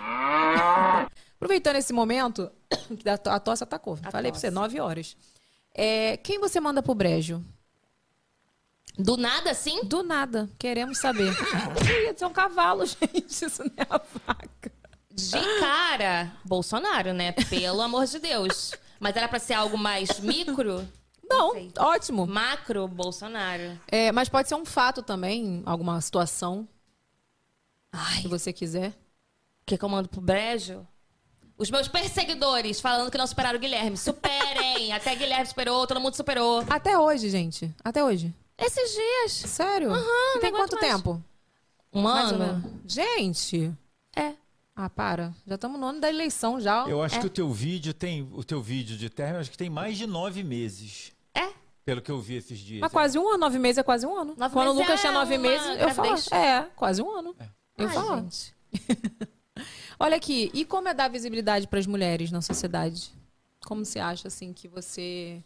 Aproveitando 1.36 1.76
esse 1.76 1.94
momento, 1.94 2.52
que 3.00 3.08
a 3.08 3.18
to- 3.18 3.30
a 3.30 3.40
tosse 3.40 3.64
atacou. 3.64 3.98
Falei 4.12 4.32
pra 4.32 4.40
você, 4.40 4.50
nove 4.50 4.80
horas. 4.80 5.16
É, 5.74 6.18
quem 6.18 6.40
você 6.40 6.60
manda 6.60 6.82
pro 6.82 6.96
brejo? 6.96 7.44
Do 8.98 9.16
nada, 9.16 9.52
assim? 9.52 9.84
Do 9.86 10.02
nada. 10.02 10.50
Queremos 10.58 10.98
saber. 10.98 11.32
Ia 12.04 12.18
ser 12.18 12.26
um 12.26 12.34
cavalo, 12.34 12.84
gente. 12.86 13.28
Isso 13.46 13.64
não 13.64 13.72
é 13.78 13.86
a 13.88 13.98
vaca. 14.00 14.72
De 15.14 15.60
cara, 15.60 16.32
Bolsonaro, 16.44 17.14
né? 17.14 17.32
Pelo 17.32 17.82
amor 17.82 18.06
de 18.08 18.18
Deus. 18.18 18.74
Mas 19.00 19.16
era 19.16 19.28
pra 19.28 19.38
ser 19.38 19.54
algo 19.54 19.78
mais 19.78 20.20
micro? 20.20 20.88
Não, 21.30 21.54
ótimo. 21.80 22.26
Macro, 22.26 22.88
Bolsonaro. 22.88 23.80
É, 23.88 24.12
mas 24.12 24.30
pode 24.30 24.48
ser 24.48 24.56
um 24.56 24.66
fato 24.66 25.02
também, 25.02 25.62
alguma 25.66 26.00
situação. 26.02 26.68
Se 28.22 28.28
você 28.28 28.54
quiser. 28.54 28.94
Que 29.66 29.78
que 29.78 29.84
eu 29.84 29.90
mando 29.90 30.08
pro 30.08 30.22
brejo? 30.22 30.88
Os 31.58 31.70
meus 31.72 31.88
perseguidores 31.88 32.80
falando 32.80 33.10
que 33.12 33.18
não 33.18 33.28
superaram 33.28 33.58
o 33.58 33.62
Guilherme. 33.62 33.98
Superem! 33.98 34.92
Até 34.94 35.16
Guilherme 35.16 35.46
superou, 35.46 35.86
todo 35.88 36.00
mundo 36.00 36.16
superou. 36.16 36.64
Até 36.70 36.98
hoje, 36.98 37.30
gente. 37.30 37.74
Até 37.84 38.04
hoje. 38.04 38.34
Esses 38.58 38.92
dias. 38.94 39.32
Sério? 39.52 39.92
Aham, 39.92 40.38
E 40.38 40.40
tem 40.40 40.52
quanto 40.52 40.76
mais. 40.80 40.88
tempo? 40.88 41.22
Um 41.92 42.08
ano? 42.08 42.80
Gente. 42.88 43.74
É. 44.16 44.34
Ah, 44.76 44.90
para. 44.90 45.34
Já 45.48 45.56
estamos 45.56 45.80
no 45.80 45.88
ano 45.88 46.00
da 46.00 46.08
eleição 46.10 46.62
já. 46.62 46.86
Eu 46.88 47.02
acho 47.02 47.16
É. 47.16 47.20
que 47.20 47.26
o 47.28 47.30
teu 47.32 47.52
vídeo 47.52 47.94
tem. 47.94 48.30
O 48.34 48.44
teu 48.44 48.62
vídeo 48.62 48.96
de 48.96 49.10
término, 49.10 49.40
acho 49.40 49.50
que 49.52 49.58
tem 49.58 49.70
mais 49.70 49.98
de 49.98 50.06
nove 50.06 50.44
meses. 50.44 51.12
É? 51.88 51.92
Pelo 51.92 52.02
que 52.02 52.12
eu 52.12 52.20
vi 52.20 52.36
esses 52.36 52.60
dias. 52.60 52.82
Mas 52.82 52.92
quase 52.92 53.18
um 53.18 53.28
ano, 53.30 53.38
nove 53.38 53.58
meses 53.58 53.78
é 53.78 53.84
quase 53.84 54.06
um 54.06 54.14
ano. 54.14 54.36
Nove 54.38 54.54
Quando 54.54 54.70
o 54.70 54.74
Lucas 54.74 55.00
é 55.00 55.02
tinha 55.02 55.12
nove 55.14 55.38
meses, 55.38 55.66
eu 55.80 55.90
falo. 55.92 56.16
É, 56.34 56.64
quase 56.76 57.02
um 57.02 57.10
ano. 57.10 57.34
Eu 57.78 57.88
Ai, 57.88 57.94
falo. 57.94 58.22
gente. 58.22 58.54
Olha 60.00 60.18
aqui, 60.18 60.52
e 60.54 60.66
como 60.66 60.90
é 60.90 60.94
dar 60.94 61.08
visibilidade 61.08 61.66
para 61.68 61.80
as 61.80 61.88
mulheres 61.88 62.30
na 62.30 62.42
sociedade? 62.42 63.12
Como 63.66 63.86
você 63.86 64.00
acha, 64.00 64.28
assim, 64.28 64.52
que 64.54 64.68
você. 64.68 65.42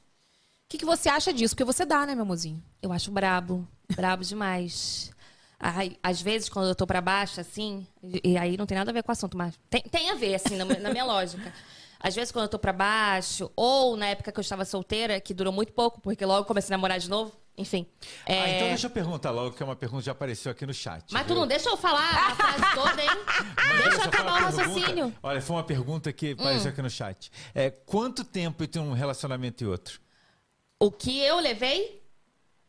O 0.65 0.69
que, 0.69 0.79
que 0.79 0.85
você 0.85 1.09
acha 1.09 1.31
disso? 1.31 1.55
Porque 1.55 1.63
você 1.63 1.85
dá, 1.85 2.05
né, 2.05 2.15
meu 2.15 2.25
mozinho? 2.25 2.61
Eu 2.81 2.91
acho 2.91 3.11
brabo. 3.11 3.67
Brabo 3.95 4.23
demais. 4.23 5.11
Ai, 5.59 5.95
às 6.01 6.21
vezes, 6.21 6.49
quando 6.49 6.69
eu 6.69 6.75
tô 6.75 6.87
pra 6.87 7.01
baixo, 7.01 7.39
assim, 7.39 7.85
e, 8.23 8.35
aí 8.35 8.57
não 8.57 8.65
tem 8.65 8.77
nada 8.77 8.89
a 8.89 8.93
ver 8.93 9.03
com 9.03 9.11
o 9.11 9.13
assunto, 9.13 9.37
mas 9.37 9.53
tem, 9.69 9.81
tem 9.83 10.09
a 10.09 10.15
ver, 10.15 10.33
assim, 10.33 10.57
na, 10.57 10.65
na 10.65 10.89
minha 10.89 11.05
lógica. 11.05 11.53
Às 12.01 12.15
vezes, 12.15 12.31
quando 12.31 12.43
eu 12.43 12.49
tô 12.49 12.57
pra 12.59 12.73
baixo, 12.73 13.51
ou 13.55 13.95
na 13.95 14.07
época 14.07 14.31
que 14.31 14.39
eu 14.39 14.41
estava 14.41 14.65
solteira, 14.65 15.19
que 15.21 15.33
durou 15.33 15.53
muito 15.53 15.71
pouco, 15.73 16.01
porque 16.01 16.25
logo 16.25 16.45
comecei 16.45 16.73
a 16.73 16.77
namorar 16.77 16.97
de 16.99 17.09
novo, 17.09 17.31
enfim. 17.57 17.85
Ah, 18.27 18.31
é, 18.33 18.55
então 18.55 18.67
deixa 18.69 18.87
eu 18.87 18.91
perguntar 18.91 19.29
logo, 19.31 19.55
que 19.55 19.61
é 19.61 19.65
uma 19.65 19.75
pergunta 19.75 20.01
que 20.01 20.05
já 20.07 20.11
apareceu 20.11 20.51
aqui 20.51 20.65
no 20.65 20.73
chat. 20.73 21.05
Mas 21.11 21.23
tu 21.23 21.27
viu? 21.27 21.35
não 21.35 21.47
deixa 21.47 21.69
eu 21.69 21.77
falar 21.77 22.09
a 22.31 22.35
frase 22.35 22.75
toda, 22.75 23.01
hein? 23.03 23.09
Mas 23.55 23.83
deixa 23.83 23.97
eu 23.97 24.01
acabar 24.03 24.41
o 24.41 24.45
raciocínio. 24.45 25.13
Olha, 25.21 25.41
foi 25.41 25.55
uma 25.55 25.63
pergunta 25.63 26.11
que 26.11 26.31
apareceu 26.31 26.67
Hum. 26.69 26.73
aqui 26.73 26.81
no 26.81 26.89
chat. 26.89 27.31
É, 27.53 27.69
quanto 27.69 28.23
tempo 28.23 28.63
entre 28.63 28.79
um 28.81 28.93
relacionamento 28.93 29.63
e 29.63 29.67
outro? 29.67 29.99
O 30.79 30.91
que 30.91 31.19
eu 31.19 31.39
levei? 31.39 32.01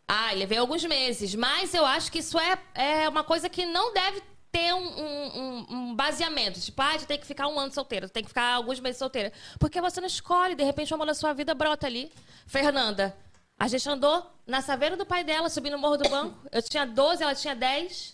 Ah, 0.07 0.33
levei 0.35 0.59
alguns 0.59 0.85
meses. 0.85 1.35
Mas 1.35 1.73
eu 1.73 1.87
acho 1.87 2.13
que 2.13 2.19
isso 2.19 2.39
é, 2.39 2.59
é 2.75 3.09
uma 3.09 3.25
coisa 3.25 3.49
que 3.49 3.65
não 3.65 3.95
deve 3.95 4.21
ter 4.53 4.75
um, 4.75 4.87
um- 5.01 5.67
um- 5.71 5.95
baseamento. 5.97 6.61
Tipo, 6.61 6.83
ah, 6.83 6.99
tu 6.99 7.07
tem 7.07 7.19
que 7.19 7.27
ficar 7.27 7.49
um 7.49 7.59
ano 7.59 7.73
solteira, 7.73 8.07
tu 8.07 8.13
tem 8.13 8.23
que 8.23 8.29
ficar 8.29 8.55
alguns 8.55 8.79
meses 8.79 8.99
solteira. 8.99 9.33
Porque 9.59 9.81
você 9.81 9.99
não 10.01 10.07
escolhe, 10.07 10.55
de 10.55 10.63
repente 10.63 10.93
o 10.93 10.95
amor 10.95 11.07
da 11.07 11.15
sua 11.15 11.33
vida 11.33 11.55
brota 11.55 11.87
ali. 11.87 12.13
Fernanda, 12.47 13.17
a 13.59 13.67
gente 13.67 13.89
andou 13.89 14.31
na 14.47 14.61
saveira 14.61 14.97
do 14.97 15.07
pai 15.07 15.25
dela, 15.25 15.49
subindo 15.49 15.75
o 15.75 15.79
Morro 15.79 15.97
do 15.97 16.09
Banco. 16.09 16.37
Eu 16.53 16.61
tinha 16.63 16.85
12, 16.85 17.23
ela 17.23 17.35
tinha 17.35 17.55
10. 17.55 18.13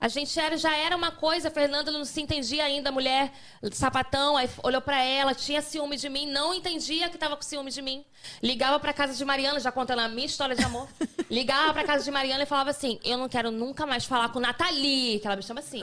A 0.00 0.08
gente 0.08 0.38
era, 0.38 0.56
já 0.56 0.76
era 0.76 0.94
uma 0.94 1.10
coisa, 1.10 1.48
a 1.48 1.50
Fernanda 1.50 1.90
não 1.90 2.04
se 2.04 2.20
entendia 2.20 2.64
ainda, 2.64 2.92
mulher 2.92 3.32
sapatão, 3.72 4.36
aí 4.36 4.50
olhou 4.62 4.80
pra 4.82 5.02
ela, 5.02 5.34
tinha 5.34 5.62
ciúme 5.62 5.96
de 5.96 6.08
mim, 6.10 6.26
não 6.26 6.52
entendia 6.52 7.08
que 7.08 7.16
tava 7.16 7.36
com 7.36 7.42
ciúme 7.42 7.70
de 7.70 7.80
mim. 7.80 8.04
Ligava 8.42 8.78
pra 8.78 8.92
casa 8.92 9.14
de 9.14 9.24
Mariana, 9.24 9.58
já 9.60 9.72
contando 9.72 10.00
a 10.00 10.08
minha 10.08 10.26
história 10.26 10.54
de 10.54 10.62
amor. 10.62 10.88
Ligava 11.30 11.72
pra 11.72 11.84
casa 11.84 12.04
de 12.04 12.10
Mariana 12.10 12.42
e 12.42 12.46
falava 12.46 12.70
assim: 12.70 13.00
Eu 13.02 13.16
não 13.16 13.28
quero 13.28 13.50
nunca 13.50 13.86
mais 13.86 14.04
falar 14.04 14.28
com 14.30 14.40
Nathalie, 14.40 15.20
que 15.20 15.26
ela 15.26 15.36
me 15.36 15.42
chama 15.42 15.60
assim. 15.60 15.80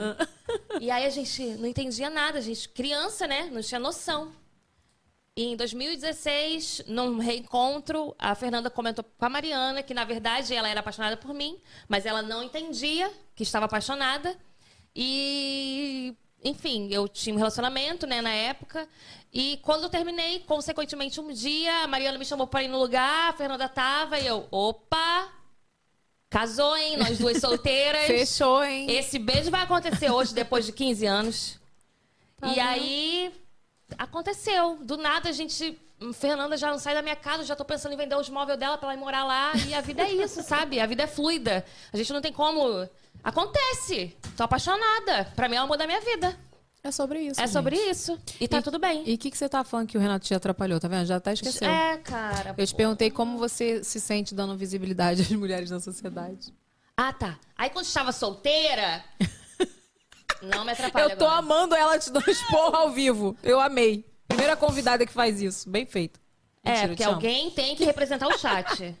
e 0.80 0.90
aí 0.90 1.04
a 1.04 1.10
gente 1.10 1.42
não 1.56 1.66
entendia 1.66 2.08
nada, 2.08 2.38
a 2.38 2.42
gente, 2.42 2.68
criança, 2.68 3.26
né? 3.26 3.48
Não 3.50 3.60
tinha 3.60 3.80
noção. 3.80 4.32
E 5.34 5.44
em 5.44 5.56
2016, 5.56 6.82
num 6.88 7.18
reencontro, 7.18 8.14
a 8.18 8.34
Fernanda 8.34 8.68
comentou 8.68 9.02
com 9.02 9.24
a 9.24 9.30
Mariana 9.30 9.82
que, 9.82 9.94
na 9.94 10.04
verdade, 10.04 10.54
ela 10.54 10.68
era 10.68 10.80
apaixonada 10.80 11.16
por 11.16 11.32
mim, 11.32 11.58
mas 11.88 12.04
ela 12.04 12.20
não 12.20 12.42
entendia 12.42 13.10
que 13.34 13.42
estava 13.42 13.64
apaixonada. 13.64 14.36
E, 14.94 16.14
enfim, 16.44 16.88
eu 16.90 17.08
tinha 17.08 17.34
um 17.34 17.38
relacionamento, 17.38 18.06
né, 18.06 18.20
na 18.20 18.30
época. 18.30 18.86
E 19.32 19.58
quando 19.62 19.84
eu 19.84 19.88
terminei, 19.88 20.40
consequentemente, 20.40 21.18
um 21.18 21.32
dia, 21.32 21.84
a 21.84 21.86
Mariana 21.86 22.18
me 22.18 22.26
chamou 22.26 22.46
para 22.46 22.64
ir 22.64 22.68
no 22.68 22.78
lugar, 22.78 23.30
a 23.30 23.32
Fernanda 23.32 23.70
tava, 23.70 24.18
e 24.18 24.26
eu, 24.26 24.46
opa! 24.50 25.32
Casou, 26.28 26.76
hein? 26.76 26.98
Nós 26.98 27.16
duas 27.16 27.38
solteiras. 27.40 28.06
Fechou, 28.06 28.62
hein? 28.62 28.90
Esse 28.90 29.18
beijo 29.18 29.50
vai 29.50 29.62
acontecer 29.62 30.10
hoje, 30.10 30.34
depois 30.34 30.66
de 30.66 30.72
15 30.72 31.06
anos. 31.06 31.60
Tá 32.36 32.48
e 32.48 32.54
vendo? 32.54 32.68
aí, 32.68 33.32
aconteceu. 33.98 34.78
Do 34.82 34.96
nada, 34.96 35.28
a 35.28 35.32
gente... 35.32 35.78
Fernanda 36.14 36.56
já 36.56 36.68
não 36.68 36.80
sai 36.80 36.94
da 36.94 37.02
minha 37.02 37.14
casa, 37.14 37.44
já 37.44 37.54
tô 37.54 37.64
pensando 37.64 37.92
em 37.92 37.96
vender 37.96 38.16
os 38.16 38.28
móveis 38.28 38.58
dela 38.58 38.76
pra 38.76 38.88
ela 38.88 38.96
ir 38.96 39.00
morar 39.00 39.22
lá. 39.24 39.52
E 39.68 39.72
a 39.72 39.80
vida 39.80 40.02
é 40.02 40.12
isso, 40.12 40.42
sabe? 40.44 40.80
A 40.80 40.86
vida 40.86 41.04
é 41.04 41.06
fluida. 41.06 41.64
A 41.92 41.96
gente 41.96 42.12
não 42.12 42.20
tem 42.20 42.32
como 42.32 42.88
Acontece. 43.22 44.16
Tô 44.36 44.42
apaixonada. 44.42 45.30
Pra 45.36 45.48
mim 45.48 45.56
é 45.56 45.60
o 45.60 45.64
amor 45.64 45.76
da 45.76 45.86
minha 45.86 46.00
vida. 46.00 46.36
É 46.82 46.90
sobre 46.90 47.20
isso. 47.20 47.40
É 47.40 47.46
sobre 47.46 47.76
gente. 47.76 47.90
isso. 47.90 48.18
E 48.40 48.48
tá 48.48 48.60
tudo 48.60 48.78
bem. 48.78 49.04
E 49.06 49.14
o 49.14 49.18
que, 49.18 49.30
que 49.30 49.38
você 49.38 49.48
tá 49.48 49.62
falando 49.62 49.86
que 49.86 49.96
o 49.96 50.00
Renato 50.00 50.26
te 50.26 50.34
atrapalhou, 50.34 50.80
tá 50.80 50.88
vendo? 50.88 51.06
Já 51.06 51.16
até 51.16 51.32
esqueceu. 51.32 51.68
É, 51.68 51.96
cara. 51.98 52.54
Eu 52.58 52.66
te 52.66 52.74
perguntei 52.74 53.10
como 53.10 53.38
você 53.38 53.84
se 53.84 54.00
sente 54.00 54.34
dando 54.34 54.56
visibilidade 54.56 55.22
às 55.22 55.30
mulheres 55.30 55.70
na 55.70 55.78
sociedade. 55.78 56.52
Ah, 56.96 57.12
tá. 57.12 57.38
Aí 57.56 57.70
quando 57.70 57.84
estava 57.84 58.10
solteira. 58.10 59.04
Não 60.42 60.64
me 60.64 60.72
atrapalha. 60.72 61.12
Eu 61.12 61.18
tô 61.18 61.24
agora. 61.24 61.38
amando 61.38 61.74
ela 61.74 61.98
te 61.98 62.10
dando 62.10 62.28
esporro 62.30 62.76
ao 62.76 62.90
vivo. 62.90 63.36
Eu 63.42 63.60
amei. 63.60 64.04
Primeira 64.28 64.56
convidada 64.56 65.06
que 65.06 65.12
faz 65.12 65.40
isso. 65.40 65.68
Bem 65.68 65.86
feito. 65.86 66.20
É, 66.64 66.70
Mentira, 66.70 66.88
porque 66.88 67.02
te 67.02 67.06
amo. 67.06 67.14
alguém 67.14 67.50
tem 67.50 67.74
que 67.74 67.84
representar 67.84 68.28
o 68.28 68.38
chat. 68.38 68.96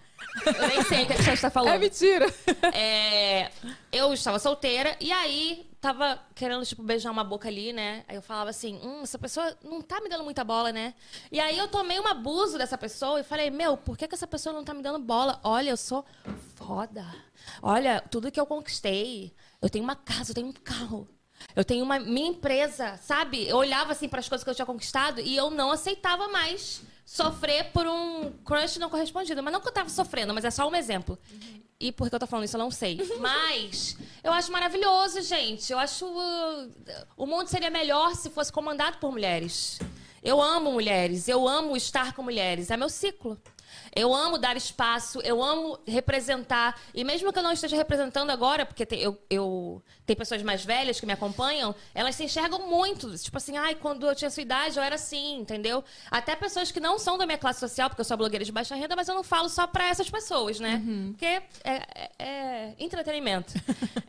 Eu 0.46 0.68
nem 0.68 0.82
sei 0.84 1.02
o 1.02 1.06
que 1.06 1.12
a 1.12 1.22
chat 1.22 1.40
tá 1.40 1.50
falando. 1.50 1.74
É 1.74 1.78
mentira. 1.78 2.26
É, 2.72 3.50
eu 3.92 4.12
estava 4.12 4.38
solteira 4.38 4.96
e 5.00 5.12
aí 5.12 5.70
tava 5.80 6.18
querendo, 6.34 6.64
tipo, 6.64 6.82
beijar 6.82 7.10
uma 7.10 7.24
boca 7.24 7.48
ali, 7.48 7.72
né? 7.72 8.04
Aí 8.08 8.16
eu 8.16 8.22
falava 8.22 8.50
assim, 8.50 8.80
hum, 8.82 9.02
essa 9.02 9.18
pessoa 9.18 9.56
não 9.64 9.82
tá 9.82 10.00
me 10.00 10.08
dando 10.08 10.24
muita 10.24 10.42
bola, 10.44 10.72
né? 10.72 10.94
E 11.30 11.38
aí 11.40 11.58
eu 11.58 11.68
tomei 11.68 11.98
um 12.00 12.06
abuso 12.06 12.56
dessa 12.56 12.78
pessoa 12.78 13.20
e 13.20 13.24
falei, 13.24 13.50
meu, 13.50 13.76
por 13.76 13.96
que, 13.96 14.06
que 14.08 14.14
essa 14.14 14.26
pessoa 14.26 14.52
não 14.52 14.64
tá 14.64 14.72
me 14.72 14.82
dando 14.82 14.98
bola? 15.00 15.40
Olha, 15.42 15.70
eu 15.70 15.76
sou 15.76 16.04
foda. 16.54 17.04
Olha, 17.60 18.00
tudo 18.10 18.30
que 18.30 18.40
eu 18.40 18.46
conquistei. 18.46 19.32
Eu 19.60 19.68
tenho 19.68 19.84
uma 19.84 19.96
casa, 19.96 20.30
eu 20.30 20.34
tenho 20.34 20.46
um 20.48 20.52
carro. 20.52 21.08
Eu 21.54 21.64
tenho 21.64 21.84
uma 21.84 21.98
minha 21.98 22.28
empresa, 22.28 22.98
sabe? 23.02 23.48
Eu 23.48 23.56
olhava 23.56 23.92
assim 23.92 24.08
para 24.08 24.20
as 24.20 24.28
coisas 24.28 24.44
que 24.44 24.50
eu 24.50 24.54
tinha 24.54 24.66
conquistado 24.66 25.20
e 25.20 25.36
eu 25.36 25.50
não 25.50 25.70
aceitava 25.70 26.28
mais 26.28 26.82
sofrer 27.04 27.70
por 27.72 27.86
um 27.86 28.32
crush 28.44 28.78
não 28.78 28.88
correspondido. 28.88 29.42
Mas 29.42 29.52
não 29.52 29.60
que 29.60 29.68
eu 29.68 29.72
tava 29.72 29.88
sofrendo, 29.88 30.32
mas 30.32 30.44
é 30.44 30.50
só 30.50 30.68
um 30.68 30.74
exemplo. 30.74 31.18
E 31.78 31.90
por 31.90 32.08
que 32.08 32.14
eu 32.14 32.20
tô 32.20 32.26
falando 32.28 32.44
isso, 32.44 32.56
eu 32.56 32.60
não 32.60 32.70
sei. 32.70 33.00
Mas 33.18 33.96
eu 34.22 34.32
acho 34.32 34.52
maravilhoso, 34.52 35.20
gente. 35.20 35.72
Eu 35.72 35.80
acho. 35.80 36.06
uh, 36.06 36.70
o 37.16 37.26
mundo 37.26 37.48
seria 37.48 37.70
melhor 37.70 38.14
se 38.14 38.30
fosse 38.30 38.52
comandado 38.52 38.98
por 38.98 39.10
mulheres. 39.10 39.80
Eu 40.22 40.40
amo 40.40 40.70
mulheres, 40.70 41.26
eu 41.26 41.48
amo 41.48 41.76
estar 41.76 42.14
com 42.14 42.22
mulheres. 42.22 42.70
É 42.70 42.76
meu 42.76 42.88
ciclo. 42.88 43.36
Eu 43.94 44.14
amo 44.14 44.38
dar 44.38 44.56
espaço, 44.56 45.20
eu 45.20 45.42
amo 45.42 45.78
representar. 45.86 46.80
E 46.94 47.04
mesmo 47.04 47.32
que 47.32 47.38
eu 47.38 47.42
não 47.42 47.52
esteja 47.52 47.76
representando 47.76 48.30
agora, 48.30 48.64
porque 48.64 48.86
tem, 48.86 48.98
eu, 49.00 49.18
eu, 49.28 49.82
tem 50.06 50.16
pessoas 50.16 50.42
mais 50.42 50.64
velhas 50.64 50.98
que 50.98 51.04
me 51.04 51.12
acompanham, 51.12 51.74
elas 51.94 52.14
se 52.14 52.24
enxergam 52.24 52.66
muito. 52.68 53.16
Tipo 53.18 53.36
assim, 53.36 53.56
ai, 53.58 53.74
quando 53.74 54.06
eu 54.06 54.14
tinha 54.14 54.30
sua 54.30 54.42
idade, 54.42 54.78
eu 54.78 54.82
era 54.82 54.94
assim, 54.94 55.36
entendeu? 55.36 55.84
Até 56.10 56.34
pessoas 56.34 56.72
que 56.72 56.80
não 56.80 56.98
são 56.98 57.18
da 57.18 57.26
minha 57.26 57.36
classe 57.38 57.60
social, 57.60 57.90
porque 57.90 58.00
eu 58.00 58.04
sou 58.04 58.16
blogueira 58.16 58.44
de 58.44 58.50
baixa 58.52 58.74
renda, 58.74 58.96
mas 58.96 59.08
eu 59.08 59.14
não 59.14 59.22
falo 59.22 59.48
só 59.48 59.66
pra 59.66 59.86
essas 59.88 60.08
pessoas, 60.08 60.58
né? 60.58 60.82
Porque 61.10 61.26
é, 61.26 61.42
é- 61.64 62.10
é 62.18 62.74
entretenimento. 62.78 63.52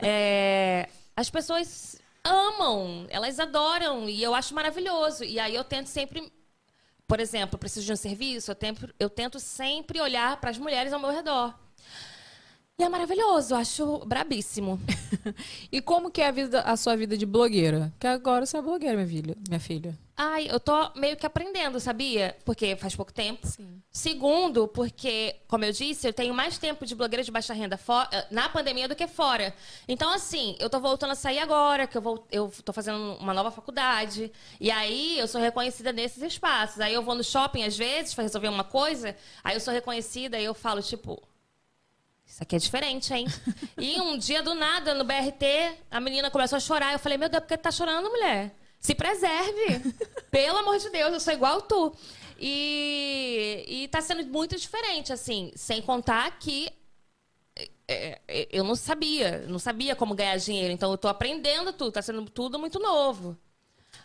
É, 0.05 0.89
as 1.15 1.29
pessoas 1.29 1.97
amam, 2.23 3.05
elas 3.09 3.39
adoram, 3.39 4.09
e 4.09 4.21
eu 4.21 4.33
acho 4.35 4.53
maravilhoso. 4.53 5.23
E 5.23 5.39
aí 5.39 5.55
eu 5.55 5.63
tento 5.63 5.87
sempre 5.87 6.31
por 7.07 7.19
exemplo, 7.19 7.59
preciso 7.59 7.85
de 7.85 7.93
um 7.93 7.95
serviço, 7.95 8.51
eu 8.51 8.55
tento, 8.55 8.93
eu 8.99 9.09
tento 9.09 9.39
sempre 9.39 9.99
olhar 10.01 10.39
para 10.39 10.49
as 10.49 10.57
mulheres 10.57 10.93
ao 10.93 10.99
meu 10.99 11.11
redor. 11.11 11.53
E 12.77 12.83
é 12.83 12.89
maravilhoso, 12.89 13.55
acho 13.55 13.99
brabíssimo. 14.05 14.79
E 15.71 15.81
como 15.81 16.11
que 16.11 16.21
é 16.21 16.27
a, 16.27 16.31
vida, 16.31 16.61
a 16.61 16.75
sua 16.75 16.95
vida 16.95 17.17
de 17.17 17.25
blogueira? 17.25 17.93
Que 17.99 18.07
agora 18.07 18.45
você 18.45 18.57
é 18.57 18.61
blogueira, 18.61 18.95
minha 18.95 19.07
filha. 19.07 19.37
Minha 19.47 19.59
filha. 19.59 19.97
Ai, 20.15 20.47
eu 20.49 20.59
tô 20.59 20.91
meio 20.95 21.17
que 21.17 21.25
aprendendo, 21.25 21.79
sabia? 21.79 22.37
Porque 22.45 22.75
faz 22.75 22.95
pouco 22.95 23.11
tempo. 23.11 23.47
Segundo, 23.91 24.67
porque, 24.67 25.35
como 25.47 25.65
eu 25.65 25.71
disse, 25.71 26.07
eu 26.07 26.13
tenho 26.13 26.33
mais 26.35 26.59
tempo 26.59 26.85
de 26.85 26.93
blogueira 26.93 27.23
de 27.23 27.31
baixa 27.31 27.51
renda 27.53 27.79
eh, 28.11 28.27
na 28.29 28.47
pandemia 28.47 28.87
do 28.87 28.95
que 28.95 29.07
fora. 29.07 29.55
Então, 29.87 30.13
assim, 30.13 30.55
eu 30.59 30.69
tô 30.69 30.79
voltando 30.79 31.11
a 31.11 31.15
sair 31.15 31.39
agora, 31.39 31.87
que 31.87 31.97
eu, 31.97 32.01
vou, 32.01 32.27
eu 32.31 32.51
tô 32.63 32.71
fazendo 32.71 33.17
uma 33.19 33.33
nova 33.33 33.49
faculdade. 33.49 34.31
E 34.59 34.69
aí 34.69 35.17
eu 35.17 35.27
sou 35.27 35.41
reconhecida 35.41 35.91
nesses 35.91 36.21
espaços. 36.21 36.79
Aí 36.79 36.93
eu 36.93 37.01
vou 37.01 37.15
no 37.15 37.23
shopping, 37.23 37.63
às 37.63 37.75
vezes, 37.75 38.13
pra 38.13 38.21
resolver 38.21 38.49
uma 38.49 38.63
coisa, 38.63 39.15
aí 39.43 39.55
eu 39.55 39.59
sou 39.59 39.73
reconhecida 39.73 40.39
e 40.39 40.45
eu 40.45 40.53
falo, 40.53 40.81
tipo. 40.81 41.21
Isso 42.25 42.41
aqui 42.41 42.55
é 42.55 42.59
diferente, 42.59 43.11
hein? 43.13 43.27
e 43.77 43.99
um 43.99 44.15
dia 44.17 44.43
do 44.43 44.53
nada, 44.53 44.93
no 44.93 45.03
BRT, 45.03 45.75
a 45.89 45.99
menina 45.99 46.29
começou 46.29 46.57
a 46.57 46.59
chorar. 46.59 46.93
Eu 46.93 46.99
falei, 46.99 47.17
meu 47.17 47.29
Deus, 47.29 47.41
por 47.41 47.49
que 47.49 47.57
tá 47.57 47.71
chorando, 47.71 48.09
mulher? 48.09 48.55
Se 48.83 48.93
preserve. 48.93 49.93
Pelo 50.29 50.57
amor 50.57 50.77
de 50.77 50.89
Deus, 50.89 51.13
eu 51.13 51.19
sou 51.19 51.33
igual 51.33 51.61
tu. 51.61 51.95
E, 52.37 53.63
e 53.65 53.87
tá 53.87 54.01
sendo 54.01 54.25
muito 54.25 54.57
diferente, 54.57 55.13
assim. 55.13 55.53
Sem 55.55 55.81
contar 55.81 56.37
que 56.37 56.69
é, 57.87 58.19
é, 58.27 58.47
eu 58.51 58.65
não 58.65 58.75
sabia. 58.75 59.45
Não 59.47 59.57
sabia 59.57 59.95
como 59.95 60.13
ganhar 60.13 60.35
dinheiro. 60.35 60.73
Então 60.73 60.91
eu 60.91 60.97
tô 60.97 61.07
aprendendo 61.07 61.71
tudo. 61.71 61.93
Tá 61.93 62.01
sendo 62.01 62.25
tudo 62.29 62.59
muito 62.59 62.77
novo. 62.77 63.37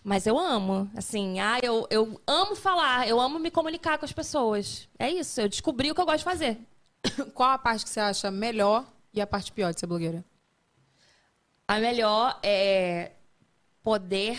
Mas 0.05 0.28
eu 0.28 0.38
amo. 0.38 0.88
Assim, 0.96 1.40
ah, 1.40 1.59
eu, 1.60 1.84
eu 1.90 2.20
amo 2.24 2.55
falar. 2.55 3.09
Eu 3.09 3.18
amo 3.18 3.40
me 3.40 3.50
comunicar 3.50 3.98
com 3.98 4.05
as 4.05 4.12
pessoas. 4.12 4.88
É 4.96 5.10
isso. 5.10 5.40
Eu 5.40 5.48
descobri 5.48 5.90
o 5.90 5.94
que 5.94 6.00
eu 6.00 6.06
gosto 6.06 6.18
de 6.18 6.24
fazer. 6.24 6.56
Qual 7.34 7.50
a 7.50 7.59
parte 7.59 7.82
que 7.82 7.90
você 7.90 7.98
acha 7.98 8.30
melhor 8.30 8.86
e 9.12 9.20
a 9.20 9.26
parte 9.26 9.50
pior 9.50 9.74
de 9.74 9.80
ser 9.80 9.86
blogueira? 9.86 10.24
A 11.66 11.80
melhor 11.80 12.38
é 12.44 13.10
poder 13.82 14.38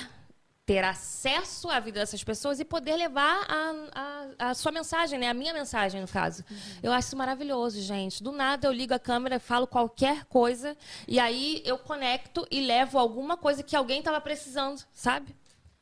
ter 0.69 0.83
acesso 0.83 1.67
à 1.67 1.79
vida 1.79 1.99
dessas 1.99 2.23
pessoas 2.23 2.59
e 2.59 2.63
poder 2.63 2.95
levar 2.95 3.43
a, 3.49 4.27
a, 4.37 4.49
a 4.49 4.53
sua 4.53 4.71
mensagem, 4.71 5.17
né? 5.17 5.27
A 5.27 5.33
minha 5.33 5.51
mensagem, 5.51 5.99
no 5.99 6.07
caso. 6.07 6.45
Eu 6.83 6.91
acho 6.91 7.07
isso 7.07 7.17
maravilhoso, 7.17 7.81
gente. 7.81 8.21
Do 8.21 8.31
nada 8.31 8.67
eu 8.67 8.71
ligo 8.71 8.93
a 8.93 8.99
câmera, 8.99 9.39
falo 9.39 9.65
qualquer 9.65 10.25
coisa 10.25 10.77
e 11.07 11.19
aí 11.19 11.63
eu 11.65 11.79
conecto 11.79 12.45
e 12.51 12.61
levo 12.61 12.99
alguma 12.99 13.35
coisa 13.35 13.63
que 13.63 13.75
alguém 13.75 13.97
estava 13.97 14.21
precisando, 14.21 14.83
sabe? 14.93 15.35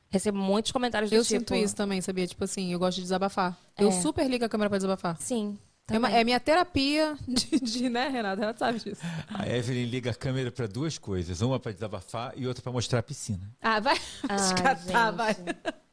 Recebo 0.10 0.38
muitos 0.38 0.72
comentários 0.72 1.12
do 1.12 1.18
Eu 1.18 1.26
tipo... 1.26 1.40
sinto 1.40 1.54
isso 1.54 1.76
também, 1.76 2.00
sabia? 2.00 2.26
Tipo 2.26 2.46
assim, 2.46 2.72
eu 2.72 2.80
gosto 2.80 2.96
de 2.96 3.02
desabafar. 3.02 3.58
É. 3.76 3.84
Eu 3.84 3.92
super 3.92 4.26
ligo 4.26 4.46
a 4.46 4.48
câmera 4.48 4.70
pra 4.70 4.78
desabafar. 4.78 5.18
Sim. 5.20 5.60
É, 5.90 5.98
uma- 5.98 6.12
é 6.12 6.24
minha 6.24 6.40
terapia 6.40 7.16
de, 7.28 7.60
de, 7.60 7.90
né, 7.90 8.10
Renato? 8.10 8.40
Renato 8.42 8.60
sabe 8.60 8.80
disso. 8.80 9.02
A 9.30 9.48
Evelyn 9.48 9.86
liga 9.86 10.12
a 10.12 10.14
câmera 10.14 10.52
para 10.52 10.68
duas 10.68 10.98
coisas, 10.98 11.42
uma 11.42 11.60
para 11.60 11.72
desabafar 11.72 12.34
e 12.36 12.46
outra 12.48 12.62
para 12.62 12.72
mostrar 12.72 13.00
a 13.00 13.04
piscina. 13.04 13.50
Ah, 13.62 13.80
vai. 13.80 13.98
Ai, 14.28 14.36
Descatar, 14.38 15.14
vai. 15.16 15.36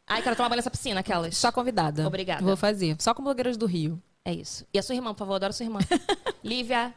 Ai, 0.07 0.23
quero 0.23 0.37
tomar 0.37 0.49
banho 0.49 0.57
nessa 0.59 0.71
piscina, 0.71 1.01
aquelas. 1.01 1.37
Só 1.37 1.51
convidada. 1.53 2.07
Obrigada. 2.07 2.43
Vou 2.45 2.57
fazer. 2.57 2.97
Só 2.99 3.15
com 3.15 3.23
blogueiras 3.23 3.57
do 3.57 3.67
Rio. 3.67 4.03
É 4.25 4.33
isso. 4.33 4.67
E 4.73 4.79
a 4.79 4.83
sua 4.83 4.95
irmã, 4.95 5.13
por 5.13 5.19
favor, 5.21 5.35
adoro 5.35 5.53
sua 5.53 5.65
irmã. 5.65 5.79
Lívia. 6.43 6.93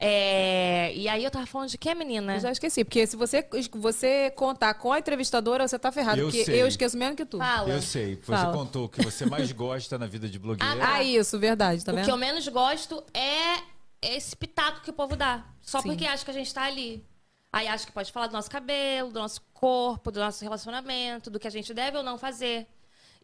É, 0.00 0.92
E 0.94 1.08
aí 1.08 1.24
eu 1.24 1.30
tava 1.30 1.44
falando 1.46 1.68
de 1.68 1.76
que, 1.78 1.92
menina? 1.94 2.36
Eu 2.36 2.40
já 2.40 2.52
esqueci, 2.52 2.84
porque 2.84 3.06
se 3.06 3.16
você, 3.16 3.46
você 3.72 4.30
contar 4.30 4.74
com 4.74 4.92
a 4.92 4.98
entrevistadora, 4.98 5.66
você 5.66 5.78
tá 5.78 5.90
ferrado. 5.90 6.20
Eu 6.20 6.26
porque 6.26 6.44
sei. 6.44 6.62
eu 6.62 6.68
esqueço 6.68 6.96
menos 6.96 7.16
que 7.16 7.24
tu. 7.24 7.38
Fala. 7.38 7.68
Eu 7.68 7.82
sei, 7.82 8.14
você 8.16 8.32
Fala. 8.32 8.52
contou 8.52 8.84
o 8.84 8.88
que 8.88 9.02
você 9.02 9.26
mais 9.26 9.50
gosta 9.50 9.98
na 9.98 10.06
vida 10.06 10.28
de 10.28 10.38
blogueira. 10.38 10.78
Ah, 10.80 11.02
isso, 11.02 11.38
verdade, 11.38 11.84
tá 11.84 11.92
o 11.92 11.94
vendo? 11.96 12.04
que 12.04 12.10
eu 12.10 12.16
menos 12.16 12.46
gosto 12.48 13.02
é 13.12 13.60
esse 14.00 14.36
pitaco 14.36 14.82
que 14.82 14.90
o 14.90 14.92
povo 14.92 15.16
dá. 15.16 15.44
Só 15.60 15.80
Sim. 15.82 15.88
porque 15.88 16.06
acha 16.06 16.24
que 16.24 16.30
a 16.30 16.34
gente 16.34 16.52
tá 16.54 16.62
ali. 16.62 17.04
Aí 17.52 17.66
acha 17.66 17.84
que 17.86 17.92
pode 17.92 18.12
falar 18.12 18.26
do 18.28 18.34
nosso 18.34 18.50
cabelo, 18.50 19.10
do 19.10 19.18
nosso 19.18 19.40
corpo, 19.52 20.12
do 20.12 20.20
nosso 20.20 20.44
relacionamento, 20.44 21.30
do 21.30 21.40
que 21.40 21.48
a 21.48 21.50
gente 21.50 21.72
deve 21.74 21.96
ou 21.96 22.04
não 22.04 22.18
fazer. 22.18 22.66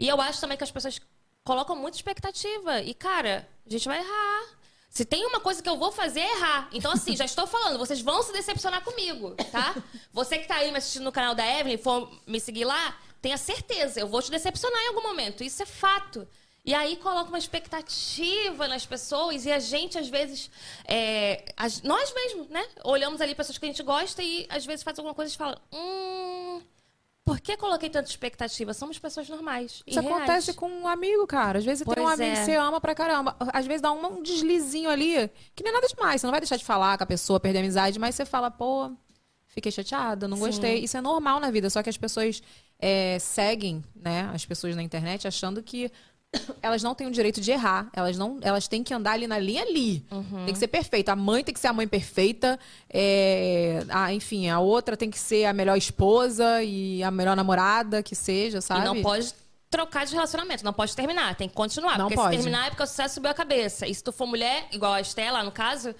E 0.00 0.08
eu 0.08 0.20
acho 0.20 0.40
também 0.40 0.56
que 0.56 0.64
as 0.64 0.70
pessoas 0.72 1.00
colocam 1.44 1.76
muita 1.76 1.96
expectativa. 1.98 2.80
E, 2.80 2.94
cara, 2.94 3.46
a 3.64 3.70
gente 3.70 3.86
vai 3.86 3.98
errar. 3.98 4.42
Se 4.94 5.04
tem 5.04 5.26
uma 5.26 5.40
coisa 5.40 5.60
que 5.60 5.68
eu 5.68 5.76
vou 5.76 5.90
fazer 5.90 6.20
é 6.20 6.36
errar. 6.36 6.68
Então, 6.72 6.92
assim, 6.92 7.16
já 7.16 7.24
estou 7.24 7.48
falando, 7.48 7.78
vocês 7.78 8.00
vão 8.00 8.22
se 8.22 8.32
decepcionar 8.32 8.80
comigo, 8.82 9.34
tá? 9.50 9.74
Você 10.12 10.38
que 10.38 10.46
tá 10.46 10.54
aí 10.54 10.70
me 10.70 10.78
assistindo 10.78 11.02
no 11.02 11.10
canal 11.10 11.34
da 11.34 11.44
Evelyn, 11.44 11.76
for 11.78 12.08
me 12.24 12.38
seguir 12.38 12.64
lá, 12.64 12.96
tenha 13.20 13.36
certeza, 13.36 13.98
eu 13.98 14.06
vou 14.06 14.22
te 14.22 14.30
decepcionar 14.30 14.80
em 14.84 14.88
algum 14.88 15.02
momento. 15.02 15.42
Isso 15.42 15.60
é 15.64 15.66
fato. 15.66 16.28
E 16.64 16.72
aí 16.72 16.96
coloca 16.96 17.28
uma 17.28 17.38
expectativa 17.38 18.68
nas 18.68 18.86
pessoas 18.86 19.44
e 19.44 19.50
a 19.50 19.58
gente, 19.58 19.98
às 19.98 20.08
vezes, 20.08 20.48
é, 20.84 21.44
nós 21.82 22.14
mesmos, 22.14 22.48
né? 22.48 22.64
Olhamos 22.84 23.20
ali 23.20 23.34
pessoas 23.34 23.58
que 23.58 23.66
a 23.66 23.68
gente 23.68 23.82
gosta 23.82 24.22
e 24.22 24.46
às 24.48 24.64
vezes 24.64 24.84
faz 24.84 24.96
alguma 24.96 25.14
coisa 25.14 25.34
e 25.34 25.36
fala: 25.36 25.60
Hum, 25.72 26.62
por 27.24 27.40
que 27.40 27.56
coloquei 27.56 27.88
tanta 27.88 28.08
expectativa? 28.08 28.74
Somos 28.74 28.98
pessoas 28.98 29.28
normais. 29.28 29.82
Isso 29.86 30.00
reais." 30.00 30.16
acontece 30.16 30.54
com 30.54 30.68
um 30.68 30.86
amigo, 30.86 31.26
cara. 31.26 31.58
Às 31.58 31.64
vezes 31.64 31.84
você 31.84 31.94
tem 31.94 32.04
um 32.04 32.06
Pois 32.06 32.20
amigo 32.20 32.36
é. 32.36 32.40
que 32.40 32.44
você 32.44 32.56
ama 32.56 32.80
pra 32.80 32.94
caramba. 32.94 33.36
Às 33.52 33.66
vezes 33.66 33.80
dá 33.80 33.92
um, 33.92 34.18
um 34.18 34.22
deslizinho 34.22 34.90
ali, 34.90 35.30
que 35.54 35.64
não 35.64 35.70
é 35.70 35.74
nada 35.74 35.86
demais. 35.88 36.20
Você 36.20 36.26
não 36.26 36.32
vai 36.32 36.40
deixar 36.40 36.56
de 36.56 36.64
falar 36.64 36.98
com 36.98 37.04
a 37.04 37.06
pessoa, 37.06 37.40
perder 37.40 37.58
a 37.58 37.62
amizade, 37.62 37.98
mas 37.98 38.14
você 38.14 38.26
fala, 38.26 38.50
pô, 38.50 38.92
fiquei 39.46 39.72
chateada, 39.72 40.28
não 40.28 40.36
Sim. 40.36 40.42
gostei. 40.44 40.78
Isso 40.84 40.96
é 40.96 41.00
normal 41.00 41.40
na 41.40 41.50
vida, 41.50 41.70
só 41.70 41.82
que 41.82 41.88
as 41.88 41.96
pessoas 41.96 42.42
é, 42.78 43.18
seguem, 43.18 43.82
né, 43.94 44.30
as 44.34 44.44
pessoas 44.44 44.76
na 44.76 44.82
internet 44.82 45.26
achando 45.26 45.62
que 45.62 45.90
elas 46.62 46.82
não 46.82 46.94
têm 46.94 47.06
o 47.06 47.10
direito 47.10 47.40
de 47.40 47.50
errar. 47.50 47.88
Elas 47.92 48.16
não, 48.16 48.38
elas 48.42 48.68
têm 48.68 48.82
que 48.82 48.92
andar 48.92 49.12
ali 49.12 49.26
na 49.26 49.38
linha 49.38 49.62
ali. 49.62 50.04
Uhum. 50.10 50.44
Tem 50.44 50.52
que 50.52 50.58
ser 50.58 50.68
perfeita. 50.68 51.12
A 51.12 51.16
mãe 51.16 51.44
tem 51.44 51.52
que 51.52 51.60
ser 51.60 51.68
a 51.68 51.72
mãe 51.72 51.86
perfeita. 51.86 52.58
é, 52.90 53.84
a, 53.88 54.12
enfim, 54.12 54.48
a 54.48 54.60
outra 54.60 54.96
tem 54.96 55.10
que 55.10 55.18
ser 55.18 55.44
a 55.44 55.52
melhor 55.52 55.76
esposa 55.76 56.62
e 56.62 57.02
a 57.02 57.10
melhor 57.10 57.36
namorada 57.36 58.02
que 58.02 58.14
seja, 58.14 58.60
sabe? 58.60 58.80
E 58.80 58.84
não 58.84 59.02
pode 59.02 59.34
trocar 59.70 60.06
de 60.06 60.14
relacionamento, 60.14 60.64
não 60.64 60.72
pode 60.72 60.94
terminar, 60.94 61.34
tem 61.34 61.48
que 61.48 61.54
continuar. 61.54 61.98
Não 61.98 62.06
porque 62.06 62.14
pode. 62.14 62.36
se 62.36 62.42
terminar 62.42 62.66
é 62.66 62.70
porque 62.70 62.82
o 62.84 62.86
sucesso 62.86 63.14
subiu 63.14 63.30
a 63.30 63.34
cabeça. 63.34 63.86
E 63.86 63.94
se 63.94 64.04
tu 64.04 64.12
for 64.12 64.26
mulher, 64.26 64.68
igual 64.70 64.92
a 64.92 65.00
Estela, 65.00 65.42
no 65.42 65.50
caso, 65.50 65.94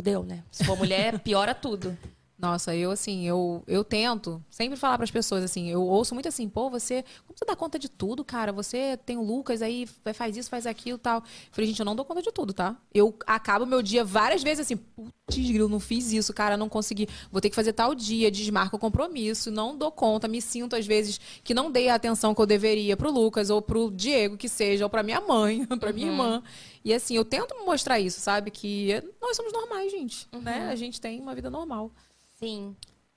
Fudeu, 0.00 0.22
né? 0.22 0.42
Se 0.50 0.64
for 0.64 0.76
mulher, 0.76 1.18
piora 1.20 1.54
tudo. 1.54 1.96
Nossa, 2.40 2.74
eu 2.74 2.90
assim, 2.90 3.26
eu, 3.26 3.62
eu 3.66 3.84
tento 3.84 4.42
sempre 4.48 4.74
falar 4.74 4.96
para 4.96 5.04
as 5.04 5.10
pessoas 5.10 5.44
assim, 5.44 5.68
eu 5.68 5.82
ouço 5.82 6.14
muito 6.14 6.26
assim, 6.26 6.48
pô, 6.48 6.70
você, 6.70 7.04
como 7.26 7.36
você 7.36 7.44
dá 7.44 7.54
conta 7.54 7.78
de 7.78 7.86
tudo, 7.86 8.24
cara? 8.24 8.50
Você 8.50 8.98
tem 9.04 9.18
o 9.18 9.22
Lucas 9.22 9.60
aí, 9.60 9.86
faz 10.14 10.38
isso, 10.38 10.48
faz 10.48 10.66
aquilo, 10.66 10.96
tal. 10.96 11.18
Eu 11.18 11.22
falei, 11.52 11.68
gente, 11.68 11.80
eu 11.80 11.84
não 11.84 11.94
dou 11.94 12.02
conta 12.02 12.22
de 12.22 12.32
tudo, 12.32 12.54
tá? 12.54 12.74
Eu 12.94 13.14
acabo 13.26 13.66
meu 13.66 13.82
dia 13.82 14.02
várias 14.02 14.42
vezes 14.42 14.60
assim, 14.60 14.76
putz, 14.76 15.12
grilo, 15.36 15.68
não 15.68 15.78
fiz 15.78 16.12
isso, 16.12 16.32
cara, 16.32 16.56
não 16.56 16.66
consegui. 16.66 17.06
Vou 17.30 17.42
ter 17.42 17.50
que 17.50 17.56
fazer 17.56 17.74
tal 17.74 17.94
dia, 17.94 18.30
desmarco 18.30 18.76
o 18.76 18.78
compromisso, 18.78 19.50
não 19.50 19.76
dou 19.76 19.92
conta, 19.92 20.26
me 20.26 20.40
sinto 20.40 20.74
às 20.74 20.86
vezes 20.86 21.20
que 21.44 21.52
não 21.52 21.70
dei 21.70 21.90
a 21.90 21.94
atenção 21.94 22.34
que 22.34 22.40
eu 22.40 22.46
deveria 22.46 22.96
pro 22.96 23.10
Lucas 23.10 23.50
ou 23.50 23.60
pro 23.60 23.90
Diego, 23.90 24.38
que 24.38 24.48
seja, 24.48 24.84
ou 24.84 24.90
pra 24.90 25.02
minha 25.02 25.20
mãe, 25.20 25.66
pra 25.78 25.92
minha 25.92 26.06
irmã. 26.06 26.42
E 26.82 26.94
assim, 26.94 27.16
eu 27.16 27.24
tento 27.24 27.54
mostrar 27.66 28.00
isso, 28.00 28.18
sabe? 28.18 28.50
Que 28.50 29.02
nós 29.20 29.36
somos 29.36 29.52
normais, 29.52 29.92
gente, 29.92 30.26
né? 30.32 30.70
A 30.70 30.74
gente 30.74 30.98
tem 30.98 31.20
uma 31.20 31.34
vida 31.34 31.50
normal. 31.50 31.92
Sim. 32.40 32.74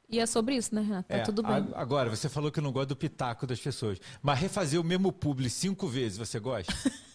E 0.09 0.19
é 0.19 0.25
sobre 0.27 0.55
isso, 0.55 0.75
né, 0.75 0.81
Renata? 0.81 1.07
Tá 1.07 1.15
É, 1.17 1.21
tudo 1.21 1.41
bem. 1.41 1.51
a- 1.73 1.81
Agora, 1.81 2.09
você 2.09 2.29
falou 2.29 2.51
que 2.51 2.61
não 2.61 2.71
gosta 2.71 2.87
do 2.87 2.95
pitaco 2.95 3.47
das 3.47 3.59
pessoas. 3.59 3.97
Mas 4.21 4.37
refazer 4.37 4.79
o 4.79 4.83
mesmo 4.83 5.11
publi 5.11 5.49
cinco 5.49 5.87
vezes, 5.87 6.17
você 6.17 6.39
gosta? 6.39 6.71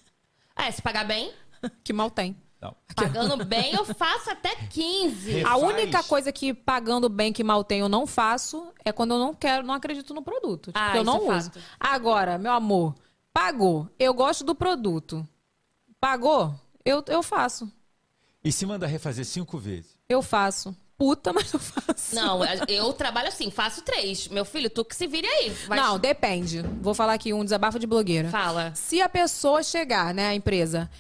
É, 0.60 0.72
se 0.72 0.82
pagar 0.82 1.05
bem, 1.06 1.32
Que 1.85 1.93
mal 1.93 2.10
tem. 2.10 2.36
Não. 2.60 2.74
pagando 2.97 3.36
bem, 3.47 3.72
eu 3.74 3.85
faço 3.85 4.28
até 4.28 4.56
15. 4.56 5.44
A 5.44 5.55
Refaz. 5.55 5.62
única 5.62 6.02
coisa 6.02 6.32
que 6.32 6.52
pagando 6.52 7.09
bem 7.09 7.32
que 7.32 7.44
mal 7.44 7.62
tem 7.62 7.78
eu 7.78 7.89
não 7.89 8.09
faço 8.09 8.72
é 8.85 8.90
quando 8.90 9.14
eu 9.14 9.20
não 9.20 9.32
quero, 9.32 9.64
não 9.64 9.72
acredito 9.74 10.12
no 10.12 10.20
produto. 10.20 10.72
Tipo, 10.72 10.78
Ah, 10.80 10.97
eu 10.97 11.05
não 11.05 11.30
é 11.30 11.36
uso. 11.36 11.52
fato. 11.52 11.60
Agora, 11.78 12.36
meu 12.39 12.51
amor, 12.51 12.97
pagou. 13.32 13.89
Eu 14.01 14.12
gosto 14.12 14.43
do 14.43 14.52
produto. 14.52 15.24
Pagou? 16.01 16.52
Eu, 16.85 17.05
eu 17.06 17.22
faço. 17.22 17.70
E 18.43 18.51
se 18.51 18.66
mandar 18.66 18.89
refazer 18.89 19.24
cinco 19.24 19.59
vezes? 19.59 19.97
Eu 20.09 20.22
faço. 20.22 20.76
Puta, 20.99 21.33
mas 21.35 21.53
eu 21.53 21.61
faço. 21.61 22.15
Não, 22.15 22.41
eu 22.66 22.93
trabalho 22.93 23.29
assim, 23.29 23.51
faço 23.51 23.83
três. 23.83 24.27
Meu 24.29 24.45
filho, 24.45 24.69
tu 24.69 24.85
que 24.85 24.97
se 24.97 25.07
vire 25.07 25.27
aí. 25.29 25.51
Vai- 25.69 25.79
Não, 25.79 25.99
depende. 25.99 26.62
Vou 26.83 26.93
falar 26.93 27.15
aqui 27.15 27.33
um 27.33 27.45
desabafo 27.45 27.79
de 27.79 27.87
blogueira. 27.87 28.29
Fala. 28.31 28.73
Se 28.75 29.01
a 29.01 29.09
pessoa 29.09 29.62
chegar, 29.62 30.12
né, 30.12 30.27
a 30.29 30.35
empresa, 30.35 30.91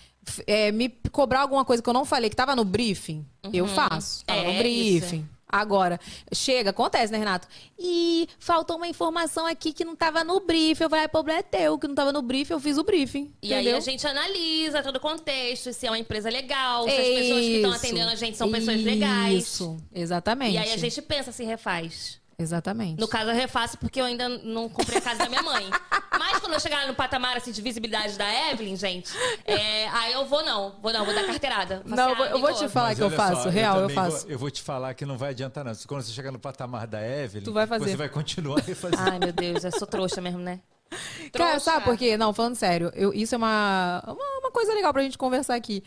é, 0.46 0.70
me 0.70 0.88
cobrar 1.10 1.40
alguma 1.40 1.64
coisa 1.64 1.82
que 1.82 1.88
eu 1.88 1.92
não 1.94 2.04
falei, 2.04 2.30
que 2.30 2.36
tava 2.36 2.54
no 2.54 2.64
briefing, 2.64 3.26
eu 3.52 3.66
faço. 3.66 4.24
Tava 4.24 4.40
É, 4.40 4.52
no 4.52 4.58
briefing. 4.58 5.28
Agora, 5.48 5.98
chega, 6.32 6.70
acontece, 6.70 7.10
né, 7.10 7.18
Renato? 7.18 7.48
E 7.78 8.28
faltou 8.38 8.76
uma 8.76 8.86
informação 8.86 9.46
aqui 9.46 9.72
que 9.72 9.84
não 9.84 9.96
tava 9.96 10.22
no 10.22 10.40
briefing. 10.40 10.84
Eu 10.84 10.90
falei, 10.90 11.06
ah, 11.06 11.08
problema 11.08 11.40
é 11.40 11.42
teu, 11.42 11.78
que 11.78 11.88
não 11.88 11.94
tava 11.94 12.12
no 12.12 12.20
briefing, 12.20 12.52
eu 12.52 12.60
fiz 12.60 12.76
o 12.76 12.84
briefing. 12.84 13.32
E 13.42 13.54
aí 13.54 13.62
entendeu? 13.62 13.78
a 13.78 13.80
gente 13.80 14.06
analisa 14.06 14.82
todo 14.82 14.96
o 14.96 15.00
contexto, 15.00 15.72
se 15.72 15.86
é 15.86 15.90
uma 15.90 15.98
empresa 15.98 16.28
legal, 16.28 16.84
se 16.84 16.90
as 16.90 16.96
pessoas 16.96 17.40
que 17.40 17.56
estão 17.56 17.70
Isso. 17.70 17.78
atendendo 17.78 18.10
a 18.10 18.14
gente 18.14 18.36
são 18.36 18.50
pessoas 18.50 18.82
legais. 18.82 19.42
Isso, 19.44 19.82
exatamente. 19.94 20.54
E 20.54 20.58
aí 20.58 20.72
a 20.72 20.76
gente 20.76 21.00
pensa 21.00 21.32
se 21.32 21.44
refaz. 21.44 22.20
Exatamente. 22.40 23.00
No 23.00 23.08
caso, 23.08 23.30
eu 23.30 23.34
refaço 23.34 23.76
porque 23.78 24.00
eu 24.00 24.04
ainda 24.04 24.28
não 24.28 24.68
comprei 24.68 24.98
a 24.98 25.00
casa 25.00 25.18
da 25.18 25.28
minha 25.28 25.42
mãe. 25.42 25.68
Mas 26.18 26.38
quando 26.38 26.52
eu 26.52 26.60
chegar 26.60 26.86
no 26.86 26.94
patamar 26.94 27.36
assim, 27.36 27.50
de 27.50 27.60
visibilidade 27.60 28.16
da 28.16 28.50
Evelyn, 28.52 28.76
gente, 28.76 29.10
é, 29.44 29.88
aí 29.88 30.12
eu 30.12 30.24
vou 30.24 30.44
não. 30.44 30.76
Vou 30.80 30.92
não, 30.92 31.04
vou 31.04 31.12
dar 31.14 31.26
carteirada. 31.26 31.82
Faço 31.84 31.96
Não, 31.96 32.08
eu 32.10 32.16
vou- 32.16 32.24
ah, 32.26 32.30
eu 32.30 32.38
vou 32.40 32.52
te 32.54 32.68
falar 32.68 32.88
Mas 32.88 32.98
que 32.98 33.04
eu 33.04 33.10
faço, 33.10 33.42
só, 33.44 33.48
real, 33.48 33.76
eu 33.76 33.80
também 33.82 33.96
faço. 33.96 34.22
Vou, 34.22 34.30
eu 34.30 34.38
vou 34.38 34.50
te 34.50 34.62
falar 34.62 34.94
que 34.94 35.04
não 35.04 35.18
vai 35.18 35.30
adiantar, 35.30 35.64
não. 35.64 35.72
Quando 35.86 36.02
você 36.02 36.12
chegar 36.12 36.30
no 36.30 36.38
patamar 36.38 36.86
da 36.86 37.00
Evelyn, 37.04 37.44
Tu 37.44 37.52
vai 37.52 37.66
fazer. 37.66 37.84
você 37.90 37.96
vai 37.96 38.08
continuar 38.08 38.60
refazendo. 38.60 39.02
Ai, 39.10 39.18
meu 39.18 39.32
Deus, 39.32 39.64
eu 39.64 39.72
sou 39.72 39.86
trouxa 39.86 40.20
mesmo, 40.20 40.38
né? 40.40 40.60
Cara, 41.32 41.50
Trouxa. 41.50 41.60
sabe 41.60 41.84
por 41.84 41.96
quê? 41.96 42.16
Não, 42.16 42.32
falando 42.32 42.54
sério, 42.54 42.90
eu- 42.94 43.12
isso 43.12 43.34
é 43.34 43.38
uma, 43.38 44.02
uma, 44.06 44.38
uma 44.42 44.50
coisa 44.52 44.72
legal 44.74 44.92
pra 44.92 45.02
gente 45.02 45.18
conversar 45.18 45.54
aqui. 45.56 45.82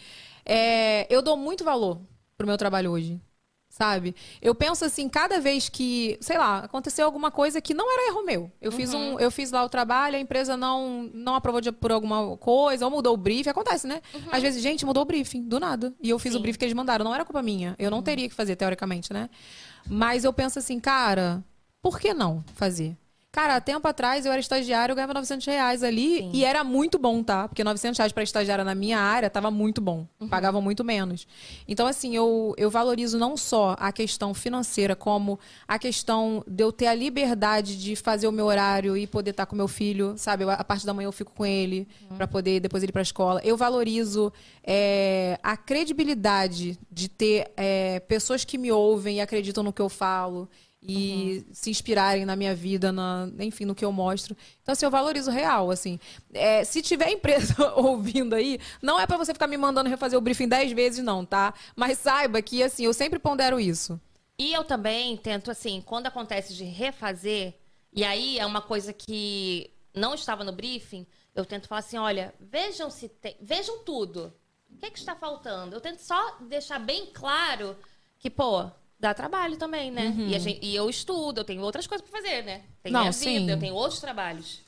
É, 0.46 1.08
eu 1.14 1.22
dou 1.22 1.38
muito 1.38 1.64
valor 1.64 2.00
pro 2.38 2.46
meu 2.48 2.58
trabalho 2.58 2.92
hoje. 2.92 3.20
Sabe? 3.82 4.16
Eu 4.40 4.54
penso 4.54 4.86
assim, 4.86 5.10
cada 5.10 5.40
vez 5.40 5.68
que, 5.68 6.16
sei 6.22 6.38
lá, 6.38 6.60
aconteceu 6.60 7.04
alguma 7.04 7.32
coisa 7.32 7.60
que 7.60 7.74
não 7.74 7.92
era 7.92 8.10
erro 8.12 8.24
meu. 8.24 8.52
Eu 8.62 8.72
fiz 8.72 8.94
um, 8.94 9.20
eu 9.20 9.32
fiz 9.32 9.52
lá 9.52 9.64
o 9.64 9.70
trabalho, 9.70 10.16
a 10.18 10.20
empresa 10.20 10.56
não 10.56 11.10
não 11.14 11.34
aprovou 11.34 11.60
de- 11.60 11.72
por 11.72 11.92
alguma 11.92 12.38
coisa, 12.38 12.86
ou 12.86 12.92
mudou 12.92 13.14
o 13.14 13.18
briefing, 13.18 13.50
acontece, 13.50 13.88
né? 13.88 14.02
Às 14.32 14.42
vezes, 14.44 14.62
gente, 14.62 14.86
mudou 14.86 15.02
o 15.02 15.06
briefing, 15.06 15.42
do 15.42 15.60
nada. 15.60 15.94
E 16.00 16.10
eu 16.12 16.20
fiz 16.20 16.34
o 16.36 16.40
briefing 16.40 16.60
que 16.60 16.66
eles 16.66 16.76
mandaram, 16.76 17.04
não 17.04 17.14
era 17.16 17.26
culpa 17.26 17.42
minha. 17.42 17.76
Eu 17.80 17.90
não 17.90 18.04
teria 18.04 18.30
que 18.30 18.36
fazer, 18.36 18.56
teoricamente, 18.56 19.12
né? 19.12 19.30
Mas 19.88 20.24
eu 20.24 20.32
penso 20.32 20.60
assim, 20.60 20.80
cara, 20.80 21.44
por 21.82 22.00
que 22.00 22.14
não 22.14 22.44
fazer? 22.54 22.96
Cara, 23.34 23.56
há 23.56 23.62
tempo 23.62 23.88
atrás 23.88 24.26
eu 24.26 24.32
era 24.34 24.42
estagiária, 24.42 24.92
eu 24.92 24.96
ganhava 24.96 25.14
900 25.14 25.46
reais 25.48 25.84
ali 25.84 26.30
e 26.34 26.44
era 26.44 26.66
muito 26.66 27.00
bom, 27.00 27.24
tá? 27.24 27.48
Porque 27.48 27.64
900 27.64 27.98
reais 27.98 28.12
pra 28.12 28.24
estagiária 28.24 28.66
na 28.66 28.76
minha 28.76 29.00
área 29.00 29.30
tava 29.30 29.50
muito 29.50 29.80
bom. 29.80 30.06
Pagava 30.30 30.60
muito 30.60 30.84
menos. 30.84 31.26
Então, 31.66 31.88
assim, 31.88 32.14
eu, 32.14 32.54
eu 32.58 32.70
valorizo 32.70 33.18
não 33.18 33.38
só 33.38 33.74
a 33.80 33.90
questão 33.94 34.34
financeira, 34.34 34.98
como 34.98 35.40
a 35.66 35.80
questão 35.80 36.44
de 36.46 36.62
eu 36.62 36.74
ter 36.74 36.88
a 36.88 36.94
liberdade 36.94 37.78
de 37.82 37.96
fazer 37.96 38.28
o 38.28 38.34
meu 38.34 38.48
horário 38.48 38.98
e 38.98 39.08
poder 39.08 39.32
estar 39.32 39.46
com 39.46 39.56
meu 39.56 39.68
filho, 39.70 40.14
sabe? 40.18 40.44
Eu- 40.44 40.50
a 40.50 40.62
parte 40.62 40.86
da 40.86 40.94
manhã 40.94 41.08
eu 41.08 41.12
fico 41.14 41.32
com 41.32 41.46
ele 41.46 41.88
pra 42.18 42.28
poder 42.28 42.60
depois 42.60 42.84
ir 42.84 42.92
pra 42.92 43.02
escola. 43.02 43.40
Eu 43.46 43.56
valorizo 43.56 44.32
é, 44.62 45.40
a 45.42 45.56
credibilidade 45.56 46.78
de 46.92 47.08
ter 47.08 47.50
é, 47.56 48.02
pessoas 48.02 48.44
que 48.44 48.58
me 48.58 48.74
ouvem 48.74 49.18
e 49.18 49.22
acreditam 49.22 49.64
no 49.64 49.72
que 49.72 49.82
eu 49.82 49.88
falo 49.88 50.50
e 50.84 51.46
se 51.52 51.70
inspirarem 51.70 52.26
na 52.26 52.36
minha 52.36 52.56
vida, 52.56 52.92
na, 52.92 53.30
enfim, 53.40 53.66
no 53.66 53.76
que 53.76 53.86
eu 53.86 53.92
mostro. 53.92 54.36
Então, 54.62 54.74
assim, 54.74 54.86
eu 54.86 54.92
valorizo 54.92 55.30
real, 55.30 55.70
assim. 55.70 56.00
É, 56.34 56.64
se 56.64 56.82
tiver 56.82 57.10
empresa 57.12 57.74
ouvindo 57.76 58.34
aí, 58.34 58.60
não 58.82 59.00
é 59.00 59.06
pra 59.06 59.18
você 59.18 59.34
ficar 59.34 59.48
me 59.48 59.58
mandando 59.58 59.90
refazer 59.90 60.18
o 60.18 60.22
briefing 60.22 60.48
dez 60.48 60.72
vezes, 60.72 61.04
não, 61.04 61.24
tá? 61.24 61.54
Mas 61.76 62.00
saiba 62.00 62.42
que, 62.42 62.64
assim, 62.64 62.86
eu 62.86 62.94
sempre 62.94 63.20
pondero 63.20 63.60
isso. 63.60 64.00
E 64.40 64.52
eu 64.54 64.64
também 64.64 65.16
tento, 65.18 65.52
assim, 65.52 65.82
quando 65.86 66.08
acontece 66.08 66.56
de 66.56 66.64
refazer, 66.64 67.54
e 67.94 68.04
aí 68.04 68.40
é 68.40 68.46
uma 68.46 68.62
coisa 68.62 68.92
que 68.92 69.70
não 69.94 70.16
estava 70.16 70.44
no 70.44 70.52
briefing, 70.52 71.06
eu 71.36 71.46
tento 71.46 71.68
falar 71.68 71.80
assim, 71.80 71.98
olha, 71.98 72.34
vejam 72.40 72.90
se 72.90 73.08
tem. 73.08 73.38
Vejam 73.40 73.84
tudo. 73.84 74.34
O 74.70 74.78
que, 74.78 74.86
é 74.86 74.90
que 74.90 74.98
está 74.98 75.16
faltando? 75.16 75.76
Eu 75.76 75.82
tento 75.82 76.00
só 76.00 76.38
deixar 76.42 76.80
bem 76.80 77.08
claro 77.14 77.76
que, 78.18 78.30
pô, 78.30 78.72
dá 79.02 79.14
trabalho 79.16 79.58
também, 79.58 79.90
né? 79.90 80.14
E, 80.28 80.36
a 80.36 80.40
gente- 80.40 80.64
e 80.64 80.76
eu 80.76 80.88
estudo, 80.90 81.40
eu 81.40 81.44
tenho 81.44 81.62
outras 81.64 81.88
coisas 81.88 82.08
pra 82.08 82.22
fazer, 82.22 82.44
né? 82.44 82.62
Tem 82.84 82.92
Não, 82.94 83.02
minha 83.02 83.12
sim. 83.12 83.40
vida, 83.40 83.54
eu 83.54 83.60
tenho 83.60 83.74
outros 83.74 84.00
trabalhos 84.00 84.62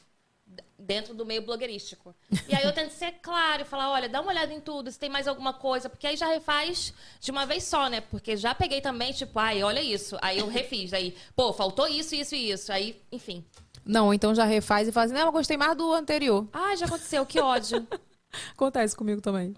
dentro 0.78 1.14
do 1.14 1.24
meio 1.26 1.44
blogueirístico. 1.44 2.14
E 2.50 2.54
aí 2.54 2.64
eu 2.66 2.74
tento 2.74 2.90
ser 2.92 3.14
claro 3.22 3.62
e 3.62 3.66
falar, 3.66 3.92
olha, 3.92 4.10
dá 4.10 4.20
uma 4.20 4.32
olhada 4.32 4.52
em 4.52 4.60
tudo, 4.60 4.92
se 4.92 4.98
tem 5.00 5.10
mais 5.10 5.28
alguma 5.28 5.54
coisa, 5.54 5.88
porque 5.88 6.08
aí 6.08 6.18
já 6.18 6.28
refaz 6.28 6.94
de 7.22 7.30
uma 7.32 7.46
vez 7.46 7.64
só, 7.64 7.88
né? 7.88 8.02
Porque 8.02 8.36
já 8.36 8.54
peguei 8.56 8.82
também, 8.82 9.14
tipo, 9.14 9.38
ai, 9.40 9.64
olha 9.64 9.82
isso. 9.82 10.18
Aí 10.22 10.40
eu 10.40 10.48
refiz, 10.48 10.92
aí, 10.94 11.16
pô, 11.36 11.54
faltou 11.54 11.88
isso, 11.88 12.16
isso 12.16 12.34
e 12.36 12.50
isso. 12.52 12.72
Aí, 12.74 13.00
enfim. 13.12 13.46
Não, 13.86 14.14
então 14.14 14.34
já 14.34 14.46
refaz 14.46 14.88
e 14.88 14.92
fala 14.92 15.06
assim, 15.06 15.14
não, 15.14 15.28
eu 15.28 15.32
gostei 15.32 15.58
mais 15.58 15.78
do 15.78 15.94
anterior. 15.94 16.48
Ah, 16.52 16.76
já 16.76 16.86
aconteceu, 16.88 17.24
que 17.26 17.40
ódio. 17.40 17.88
Acontece 18.54 18.96
comigo 18.96 19.22
também. 19.22 19.54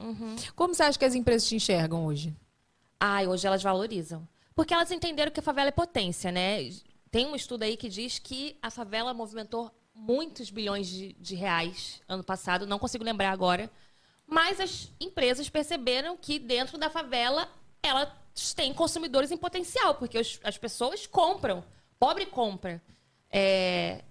Como 0.54 0.76
você 0.76 0.84
acha 0.84 1.00
que 1.00 1.06
as 1.06 1.16
empresas 1.16 1.48
te 1.48 1.56
enxergam 1.56 2.06
hoje? 2.06 2.36
Ai, 3.00 3.26
hoje 3.26 3.48
elas 3.48 3.64
valorizam. 3.64 4.28
Porque 4.56 4.74
elas 4.74 4.90
entenderam 4.92 5.32
que 5.32 5.40
a 5.40 5.44
favela 5.44 5.68
é 5.68 5.72
potência, 5.72 6.32
né? 6.32 6.70
Tem 7.12 7.26
um 7.26 7.36
estudo 7.36 7.64
aí 7.64 7.76
que 7.78 7.90
diz 7.90 8.18
que 8.20 8.58
a 8.62 8.72
favela 8.72 9.14
movimentou 9.14 9.70
muitos 9.94 10.50
bilhões 10.50 10.88
de, 10.88 11.14
de 11.14 11.36
reais 11.36 12.02
ano 12.08 12.24
passado, 12.24 12.66
não 12.66 12.80
consigo 12.80 13.04
lembrar 13.04 13.32
agora. 13.32 13.70
Mas 14.28 14.60
as 14.60 14.90
empresas 15.00 15.50
perceberam 15.50 16.18
que 16.18 16.40
dentro 16.40 16.78
da 16.78 16.90
favela 16.90 17.50
elas 17.84 18.10
têm 18.56 18.74
consumidores 18.74 19.30
em 19.32 19.38
potencial, 19.38 19.96
porque 19.96 20.18
os- 20.18 20.40
as 20.44 20.58
pessoas 20.58 21.06
compram. 21.06 21.64
Pobre 22.00 22.26
compra. 22.26 22.82
É, 23.32 24.04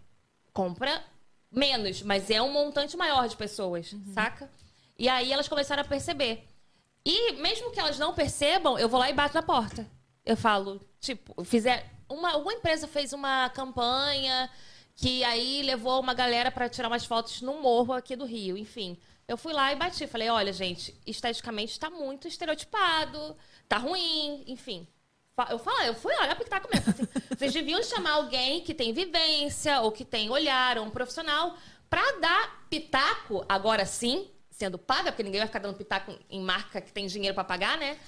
compra 0.53 1.03
menos, 1.51 2.03
mas 2.03 2.31
é 2.31 2.41
um 2.41 2.53
montante 2.53 2.97
maior 2.97 3.29
de 3.29 3.37
pessoas, 3.37 3.95
saca? 4.13 4.51
E 4.99 5.09
aí 5.09 5.33
elas 5.33 5.49
começaram 5.49 5.83
a 5.83 5.87
perceber. 5.87 6.47
E 7.05 7.33
mesmo 7.33 7.71
que 7.73 7.81
elas 7.81 7.99
não 7.99 8.15
percebam, 8.15 8.79
eu 8.79 8.89
vou 8.89 8.99
lá 9.01 9.11
e 9.11 9.13
bato 9.13 9.35
na 9.35 9.43
porta. 9.43 9.87
Eu 10.25 10.37
falo, 10.37 10.81
tipo, 11.01 11.45
fizer 11.45 11.91
uma, 12.09 12.37
uma 12.37 12.53
empresa 12.53 12.87
fez 12.87 13.13
uma 13.13 13.49
campanha 13.51 14.51
que 14.97 15.25
aí 15.25 15.63
levou 15.63 16.01
uma 16.01 16.15
galera 16.15 16.51
para 16.51 16.69
tirar 16.69 16.89
umas 16.89 17.05
fotos 17.05 17.43
num 17.43 17.61
morro 17.61 17.93
aqui 17.93 18.15
do 18.15 18.25
Rio, 18.25 18.57
enfim. 18.57 18.97
Eu 19.27 19.37
fui 19.37 19.53
lá 19.53 19.73
e 19.73 19.77
bati, 19.77 20.07
falei, 20.07 20.29
olha, 20.29 20.53
gente, 20.53 20.95
esteticamente 21.07 21.73
está 21.73 21.91
muito 21.91 22.29
estereotipado, 22.29 23.37
tá 23.69 23.79
ruim, 23.79 24.45
enfim. 24.47 24.87
Eu 25.51 25.59
falo, 25.59 25.83
eu 25.83 25.95
fui 25.95 26.15
olhar 26.15 26.37
pitaco 26.37 26.69
mesmo. 26.73 26.91
Assim, 26.91 27.09
vocês 27.37 27.53
deviam 27.53 27.83
chamar 27.83 28.13
alguém 28.13 28.61
que 28.61 28.73
tem 28.73 28.93
vivência 28.93 29.81
ou 29.81 29.91
que 29.91 30.05
tem 30.05 30.31
olhar, 30.31 30.79
ou 30.79 30.85
um 30.85 30.91
profissional, 30.91 31.57
pra 31.91 32.03
dar 32.21 32.67
pitaco, 32.71 33.45
agora 33.49 33.85
sim, 33.85 34.31
sendo 34.51 34.79
paga, 34.79 35.11
porque 35.11 35.25
ninguém 35.25 35.41
vai 35.41 35.49
ficar 35.49 35.59
dando 35.59 35.77
pitaco 35.77 36.17
em 36.31 36.41
marca 36.41 36.81
que 36.81 36.93
tem 36.93 37.07
dinheiro 37.07 37.35
pra 37.35 37.43
pagar, 37.43 37.77
né? 37.79 37.99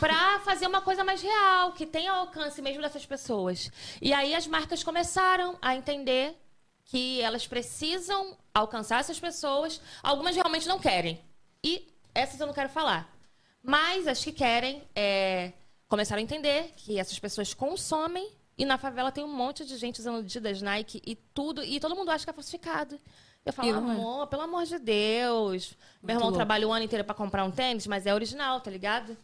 Pra 0.00 0.40
fazer 0.40 0.66
uma 0.66 0.80
coisa 0.80 1.04
mais 1.04 1.22
real, 1.22 1.72
que 1.72 1.86
tenha 1.86 2.12
alcance 2.12 2.60
mesmo 2.60 2.82
dessas 2.82 3.06
pessoas. 3.06 3.70
E 4.02 4.12
aí 4.12 4.34
as 4.34 4.46
marcas 4.46 4.82
começaram 4.82 5.56
a 5.62 5.76
entender 5.76 6.36
que 6.84 7.20
elas 7.20 7.46
precisam 7.46 8.36
alcançar 8.52 9.00
essas 9.00 9.18
pessoas. 9.18 9.80
Algumas 10.02 10.34
realmente 10.34 10.66
não 10.66 10.78
querem. 10.78 11.20
E 11.62 11.86
essas 12.14 12.40
eu 12.40 12.46
não 12.46 12.54
quero 12.54 12.68
falar. 12.68 13.08
Mas 13.62 14.06
as 14.06 14.22
que 14.22 14.32
querem, 14.32 14.82
é, 14.94 15.52
começaram 15.88 16.20
a 16.20 16.22
entender 16.22 16.72
que 16.76 16.98
essas 16.98 17.18
pessoas 17.18 17.52
consomem 17.54 18.30
e 18.58 18.64
na 18.64 18.78
favela 18.78 19.12
tem 19.12 19.24
um 19.24 19.32
monte 19.32 19.64
de 19.64 19.76
gente 19.76 20.00
usando 20.00 20.18
Adidas, 20.18 20.62
Nike 20.62 21.02
e 21.04 21.14
tudo, 21.14 21.62
e 21.62 21.78
todo 21.78 21.94
mundo 21.94 22.10
acha 22.10 22.24
que 22.24 22.30
é 22.30 22.32
falsificado. 22.32 22.98
Eu 23.44 23.52
falo, 23.52 23.68
E 23.68 23.72
não 23.72 23.90
é. 23.90 23.94
amor, 23.94 24.26
pelo 24.28 24.42
amor 24.42 24.64
de 24.64 24.78
Deus. 24.78 25.74
Meu 26.02 26.14
irmão 26.14 26.28
louco. 26.28 26.36
trabalha 26.36 26.66
o 26.66 26.72
ano 26.72 26.84
inteiro 26.84 27.04
pra 27.04 27.14
comprar 27.14 27.44
um 27.44 27.50
tênis, 27.50 27.86
mas 27.86 28.06
é 28.06 28.14
original, 28.14 28.60
tá 28.60 28.70
ligado? 28.70 29.16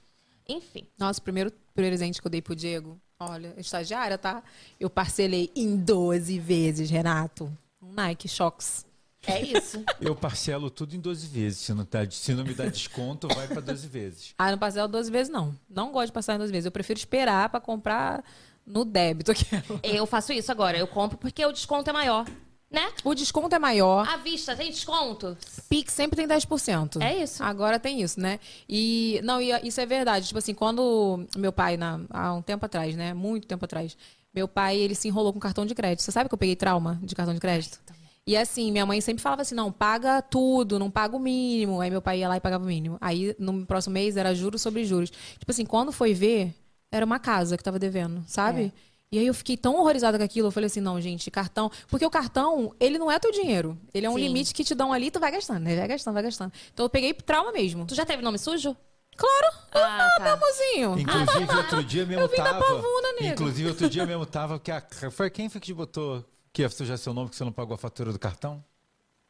Enfim. 0.53 0.87
Nossa, 0.99 1.21
o 1.21 1.23
primeiro 1.23 1.53
presente 1.75 2.21
que 2.21 2.27
eu 2.27 2.31
dei 2.31 2.43
pro 2.43 2.55
Diego, 2.57 3.01
olha, 3.19 3.55
estagiária, 3.57 4.19
tá? 4.19 4.43
Eu 4.79 4.91
parcelei 4.91 5.51
em 5.57 5.77
12 5.77 6.39
vezes, 6.39 6.91
Renato. 6.91 7.51
Um 7.83 7.93
Nike 7.93 8.29
Shox. 8.29 8.85
É 9.25 9.41
isso. 9.41 9.85
Eu 10.01 10.17
parcelo 10.17 10.69
tudo 10.69 10.97
em 10.97 11.01
12 11.01 11.29
vezes. 11.29 11.61
Se 11.61 11.73
não, 11.73 11.85
tá, 11.85 12.01
se 12.11 12.35
não 12.35 12.43
me 12.43 12.55
dá 12.55 12.67
desconto, 12.67 13.29
vai 13.29 13.47
para 13.47 13.61
12 13.61 13.87
vezes. 13.87 14.35
Ah, 14.37 14.51
não 14.51 14.59
parcelo 14.59 14.89
12 14.89 15.11
vezes, 15.13 15.33
não. 15.33 15.57
Não 15.71 15.93
gosto 15.93 16.07
de 16.07 16.13
passar 16.13 16.35
em 16.35 16.39
12 16.39 16.51
vezes. 16.51 16.67
Eu 16.67 16.73
prefiro 16.73 16.99
esperar 16.99 17.49
pra 17.49 17.61
comprar 17.61 18.25
no 18.67 18.85
débito. 18.85 19.31
O- 19.31 19.81
Eu 19.87 20.07
faço 20.07 20.33
isso 20.33 20.51
agora. 20.51 20.77
Eu 20.77 20.89
compro 20.89 21.17
porque 21.17 21.45
o 21.47 21.53
desconto 21.53 21.89
é 21.89 21.93
maior. 21.93 22.27
Né? 22.73 22.91
o 23.05 23.15
desconto 23.15 23.55
é 23.55 23.59
maior. 23.59 24.09
À 24.09 24.17
vista, 24.17 24.57
tem 24.57 24.71
desconto? 24.71 25.37
Pix 25.69 25.93
sempre 25.93 26.17
tem 26.17 26.27
10%. 26.27 27.03
É 27.03 27.23
isso. 27.23 27.43
Agora 27.45 27.79
tem 27.79 28.01
isso, 28.01 28.19
né? 28.19 28.41
E 28.69 29.21
não, 29.23 29.41
e 29.43 29.51
isso 29.63 29.81
é 29.81 29.85
verdade. 29.87 30.27
Tipo 30.27 30.39
assim, 30.39 30.55
quando 30.55 31.25
meu 31.37 31.53
pai, 31.53 31.77
na- 31.77 32.01
há 32.11 32.33
um 32.33 32.41
tempo 32.43 32.65
atrás, 32.65 32.97
né? 32.97 33.13
Muito 33.13 33.47
tempo 33.47 33.65
atrás, 33.65 33.97
meu 34.35 34.49
pai, 34.49 34.79
ele 34.79 34.95
se 34.95 35.07
enrolou 35.09 35.33
com 35.33 35.39
cartão 35.39 35.67
de 35.67 35.75
crédito. 35.75 36.01
Você 36.03 36.11
sabe 36.13 36.29
que 36.31 36.35
eu 36.35 36.39
peguei 36.39 36.57
trauma 36.57 36.99
de 37.03 37.15
cartão 37.15 37.35
de 37.35 37.41
crédito? 37.41 37.79
E 38.27 38.37
assim, 38.37 38.71
minha 38.71 38.87
mãe 38.87 39.01
sempre 39.01 39.23
falava 39.23 39.43
assim: 39.43 39.55
não, 39.55 39.71
paga 39.71 40.23
tudo, 40.23 40.79
não 40.79 40.91
paga 40.91 41.15
o 41.17 41.19
mínimo. 41.21 41.81
Aí 41.81 41.91
meu 41.91 42.01
pai 42.01 42.21
ia 42.21 42.29
lá 42.29 42.37
e 42.37 42.41
pagava 42.41 42.65
o 42.65 42.67
mínimo. 42.67 42.97
Aí 43.01 43.35
no 43.39 43.67
próximo 43.67 43.93
mês 43.95 44.17
era 44.17 44.35
juros 44.35 44.63
sobre 44.63 44.85
juros. 44.85 45.11
Tipo 45.11 45.51
assim, 45.51 45.67
quando 45.67 45.93
foi 45.93 46.15
ver, 46.15 46.55
era 46.91 47.05
uma 47.05 47.19
casa 47.19 47.57
que 47.59 47.65
tava 47.65 47.79
devendo, 47.79 48.23
sabe? 48.27 48.73
E 49.13 49.19
aí 49.19 49.27
eu 49.27 49.35
fiquei 49.35 49.59
tão 49.59 49.77
horrorizada 49.77 50.17
com 50.17 50.25
aquilo, 50.25 50.49
eu 50.49 50.51
falei 50.51 50.69
assim, 50.69 50.81
não, 50.81 50.99
gente, 50.99 51.31
cartão. 51.31 51.71
Porque 51.87 52.05
o 52.07 52.09
cartão, 52.11 52.75
ele 52.81 52.99
não 52.99 53.11
é 53.11 53.19
teu 53.19 53.31
dinheiro. 53.31 53.79
Ele 53.93 54.07
é 54.07 54.11
um 54.11 54.15
Sim. 54.15 54.21
limite 54.21 54.55
que 54.55 54.65
te 54.65 54.75
dão 54.75 54.91
ali, 54.91 55.11
tu 55.11 55.21
vai 55.21 55.31
gastando, 55.31 55.61
né? 55.61 55.77
Vai 55.77 55.87
gastando, 55.87 56.15
vai 56.15 56.23
gastando. 56.23 56.51
Então 56.73 56.87
eu 56.87 56.91
peguei 56.91 57.13
trauma 57.13 57.53
mesmo. 57.53 57.85
Tu 57.85 57.95
já 57.95 58.07
teve 58.07 58.23
nome 58.23 58.39
sujo? 58.39 58.75
Claro! 59.15 59.57
Ah, 59.75 60.09
tá. 60.17 60.33
Amorzinho! 60.33 60.99
Inclusive, 60.99 61.55
outro 61.57 61.85
dia 61.85 62.07
mesmo 62.07 62.23
Eu 62.23 62.29
vim 62.29 62.39
da 62.39 62.45
tava. 62.45 62.61
pavuna, 62.61 63.13
nego. 63.21 63.33
inclusive, 63.35 63.69
outro 63.69 63.91
dia 63.91 64.07
mesmo 64.07 64.25
tava. 64.25 64.59
Que 64.59 64.71
a, 64.71 64.83
foi 65.11 65.29
quem 65.29 65.51
foi 65.51 65.61
que 65.61 65.67
te 65.67 65.75
botou 65.75 66.25
que 66.51 66.63
ia 66.63 66.69
sujar 66.71 66.97
seu 66.97 67.13
nome 67.13 67.29
que 67.29 67.37
você 67.37 67.45
não 67.45 67.53
pagou 67.53 67.75
a 67.75 67.79
fatura 67.79 68.11
do 68.13 68.19
cartão? 68.19 68.65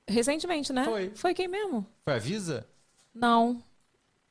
Recentemente, 0.08 0.72
né? 0.72 0.84
Foi. 0.84 1.10
Foi 1.14 1.34
quem 1.34 1.48
mesmo? 1.48 1.84
Foi 2.04 2.14
a 2.14 2.18
Visa? 2.18 2.64
Não. 3.12 3.60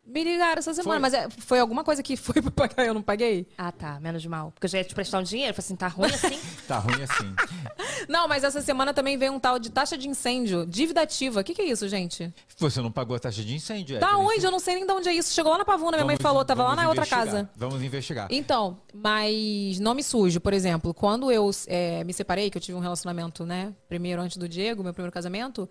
Me 0.06 0.24
ligaram 0.24 0.58
essa 0.60 0.74
semana, 0.74 0.94
Foi. 0.94 1.00
mas 1.00 1.14
é- 1.14 1.30
foi 1.30 1.60
alguma 1.60 1.84
coisa 1.84 2.02
que 2.02 2.18
foi 2.18 2.36
pra 2.42 2.52
pagar 2.52 2.84
e 2.84 2.88
eu 2.88 2.94
não 2.94 3.02
paguei? 3.04 3.48
Ah, 3.58 3.72
tá. 3.72 4.00
Menos 4.00 4.26
mal. 4.26 4.52
Porque 4.52 4.66
eu 4.66 4.70
já 4.70 4.80
ia 4.80 4.84
te 4.84 4.96
prestar 4.96 5.20
um 5.20 5.24
dinheiro. 5.24 5.54
Falei 5.54 5.66
assim, 5.66 5.76
tá 5.76 5.88
ruim 5.88 6.10
assim? 6.12 6.40
Tá 6.68 6.78
ruim 6.80 7.04
assim. 7.04 7.36
Não, 8.08 8.28
mas 8.28 8.44
essa 8.44 8.62
semana 8.62 8.94
também 8.94 9.16
veio 9.18 9.32
um 9.34 9.40
tal 9.40 9.60
de 9.60 9.70
taxa 9.70 9.98
de 9.98 10.08
incêndio, 10.08 10.66
dívida 10.66 11.02
ativa. 11.02 11.42
O 11.42 11.44
que, 11.44 11.54
que 11.54 11.62
é 11.62 11.66
isso, 11.66 11.88
gente? 11.88 12.34
Você 12.58 12.82
não 12.82 12.92
pagou 12.92 13.16
a 13.16 13.20
taxa 13.20 13.44
de 13.44 13.54
incêndio, 13.54 14.00
Da 14.00 14.08
Evelyn. 14.12 14.26
onde? 14.26 14.46
Eu 14.46 14.52
não 14.52 14.60
sei 14.60 14.76
nem 14.76 14.86
de 14.88 14.92
onde 14.92 15.10
é 15.10 15.14
isso. 15.14 15.34
Chegou 15.34 15.52
lá 15.52 15.58
na 15.60 15.66
Pavuna, 15.66 15.92
minha 15.98 16.06
mãe 16.06 16.16
Vamos- 16.16 16.24
falou, 16.24 16.44
tava 16.46 16.64
lá 16.64 16.76
na 16.76 16.88
outra 16.90 17.06
casa. 17.06 17.50
Vamos 17.56 17.82
investigar. 17.84 18.28
Então, 18.32 18.80
mas 18.94 19.80
nome 19.80 20.02
sujo, 20.02 20.40
por 20.40 20.54
exemplo, 20.54 20.94
quando 20.94 21.32
eu 21.32 21.50
é, 21.68 22.04
me 22.04 22.14
separei, 22.14 22.50
que 22.50 22.58
eu 22.58 22.62
tive 22.62 22.78
um 22.78 22.82
relacionamento, 22.82 23.46
né? 23.46 23.74
Primeiro 23.88 24.22
antes 24.22 24.38
do 24.38 24.48
Diego, 24.48 24.82
meu 24.84 24.94
primeiro 24.94 25.12
casamento, 25.14 25.70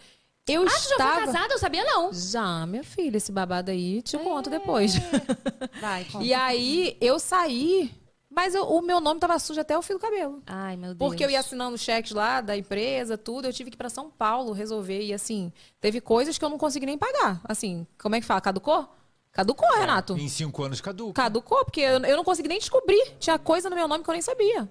eu 0.49 0.62
ah, 0.62 0.65
tu 0.65 0.71
já 0.71 0.77
estava. 0.77 1.15
foi 1.15 1.27
casada? 1.27 1.55
Eu 1.55 1.59
sabia 1.59 1.85
não. 1.85 2.12
Já, 2.12 2.67
minha 2.67 2.83
filha, 2.85 3.17
esse 3.17 3.31
babado 3.31 3.71
aí, 3.71 4.03
te 4.03 4.19
conto 4.19 4.51
depois. 4.51 4.95
Vai, 5.81 6.05
conta. 6.05 6.25
E 6.25 6.35
aí 6.35 6.97
eu 7.01 7.19
saí, 7.19 7.93
mas 8.29 8.55
eu- 8.55 8.65
o 8.65 8.83
meu 8.83 9.01
nome 9.01 9.21
tava 9.21 9.39
sujo 9.39 9.61
até 9.61 9.77
o 9.77 9.83
fio 9.83 9.97
do 9.97 10.01
cabelo. 10.01 10.43
Ai, 10.47 10.77
meu 10.77 10.95
Deus. 10.95 11.09
Porque 11.11 11.25
eu 11.25 11.31
ia 11.31 11.41
assinando 11.41 11.77
cheques 11.79 12.12
lá 12.12 12.41
da 12.41 12.57
empresa, 12.57 13.17
tudo, 13.17 13.47
eu 13.47 13.53
tive 13.53 13.71
que 13.71 13.77
ir 13.77 13.79
pra 13.79 13.89
São 13.91 14.11
Paulo 14.11 14.53
resolver. 14.53 15.03
E 15.03 15.12
assim, 15.12 15.53
teve 15.81 16.01
coisas 16.01 16.37
que 16.39 16.45
eu 16.45 16.49
não 16.49 16.59
consegui 16.59 16.87
nem 16.87 16.99
pagar. 16.99 17.41
Assim, 17.45 17.87
como 18.01 18.15
é 18.17 18.21
que 18.21 18.27
fala? 18.27 18.41
Caducou? 18.41 18.89
Caducou, 19.33 19.69
Renato. 19.79 20.17
Em 20.19 20.29
cinco 20.29 20.65
anos 20.65 20.81
caduca. 20.81 21.12
Caducou, 21.23 21.65
porque 21.65 21.81
eu, 21.81 22.01
eu 22.05 22.17
não 22.17 22.25
consegui 22.25 22.49
nem 22.49 22.59
descobrir. 22.59 23.15
Tinha 23.21 23.39
coisa 23.39 23.71
no 23.71 23.77
meu 23.77 23.87
nome 23.87 24.03
que 24.03 24.11
eu 24.11 24.15
nem 24.15 24.23
sabia. 24.23 24.69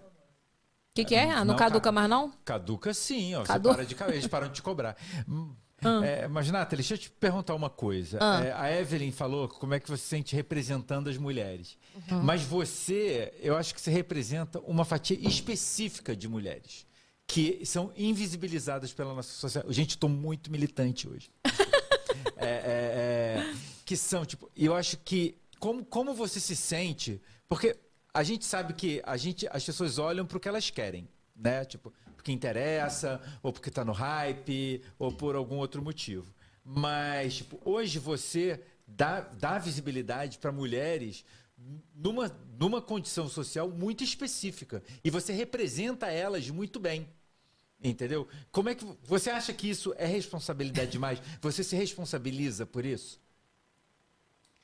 O 1.01 1.05
que, 1.05 1.09
que 1.09 1.15
é? 1.15 1.31
Ah, 1.31 1.39
não 1.39 1.45
Não, 1.53 1.55
caduca 1.55 1.81
ca- 1.81 1.91
mais, 1.91 2.09
não? 2.09 2.31
Caduca 2.43 2.93
sim, 2.93 3.35
ó. 3.35 3.43
Cadu- 3.43 3.69
Você 3.69 3.75
para 3.75 3.85
de 3.85 3.95
caber, 3.95 4.15
eles 4.15 4.27
param 4.27 4.47
de 4.47 4.53
te 4.55 4.61
cobrar. 4.61 4.95
Hum, 5.27 5.53
É, 6.03 6.27
mas, 6.27 6.51
Nathalie, 6.51 6.77
deixa 6.83 6.95
eu 6.95 6.97
te 6.97 7.09
perguntar 7.09 7.55
uma 7.55 7.69
coisa. 7.69 8.17
Ah. 8.21 8.43
É, 8.43 8.51
a 8.51 8.79
Evelyn 8.81 9.11
falou 9.11 9.47
como 9.47 9.73
é 9.73 9.79
que 9.79 9.89
você 9.89 10.03
se 10.03 10.09
sente 10.09 10.35
representando 10.35 11.09
as 11.09 11.17
mulheres. 11.17 11.77
Mas 12.23 12.41
você, 12.43 13.33
eu 13.39 13.55
acho 13.55 13.73
que 13.73 13.79
você 13.79 13.89
representa 13.91 14.59
uma 14.59 14.83
fatia 14.83 15.17
específica 15.25 16.13
de 16.15 16.27
mulheres 16.27 16.85
que 17.25 17.63
são 17.65 17.93
invisibilizadas 17.95 18.91
pela 18.91 19.13
nossa 19.13 19.31
sociedade. 19.31 19.73
Gente, 19.73 19.91
estou 19.91 20.09
muito 20.09 20.51
militante 20.51 21.07
hoje. 21.07 21.29
É, 22.41 22.45
é, 22.45 23.43
é, 23.51 23.53
que 23.85 23.95
são, 23.97 24.25
tipo, 24.25 24.49
e 24.55 24.65
eu 24.65 24.73
acho 24.75 24.97
que 24.99 25.37
como, 25.59 25.83
como 25.85 26.13
você 26.13 26.39
se 26.39 26.55
sente, 26.55 27.21
porque 27.49 27.77
a 28.13 28.23
gente 28.23 28.45
sabe 28.45 28.73
que 28.73 29.01
a 29.05 29.17
gente, 29.17 29.47
as 29.51 29.63
pessoas 29.63 29.97
olham 29.97 30.25
para 30.25 30.37
o 30.37 30.39
que 30.39 30.47
elas 30.47 30.69
querem, 30.69 31.07
né? 31.35 31.63
Tipo, 31.65 31.93
porque 32.15 32.31
interessa, 32.31 33.21
ou 33.41 33.53
porque 33.53 33.71
tá 33.71 33.85
no 33.85 33.91
hype, 33.91 34.81
ou 34.97 35.11
por 35.11 35.35
algum 35.35 35.55
outro 35.55 35.81
motivo. 35.81 36.33
Mas, 36.63 37.37
tipo, 37.37 37.59
hoje 37.63 37.97
você 37.99 38.61
dá, 38.87 39.21
dá 39.21 39.57
visibilidade 39.57 40.37
para 40.37 40.51
mulheres 40.51 41.23
numa, 41.93 42.29
numa 42.59 42.81
condição 42.81 43.27
social 43.27 43.69
muito 43.69 44.03
específica. 44.03 44.83
E 45.03 45.09
você 45.09 45.33
representa 45.33 46.07
elas 46.07 46.49
muito 46.49 46.79
bem. 46.79 47.07
Entendeu? 47.81 48.27
Como 48.51 48.67
é 48.67 48.75
que 48.75 48.85
você 49.03 49.29
acha 49.29 49.53
que 49.53 49.69
isso 49.69 49.93
é 49.97 50.05
responsabilidade 50.05 50.91
demais? 50.91 51.21
Você 51.41 51.63
se 51.63 51.75
responsabiliza 51.75 52.65
por 52.65 52.85
isso? 52.85 53.18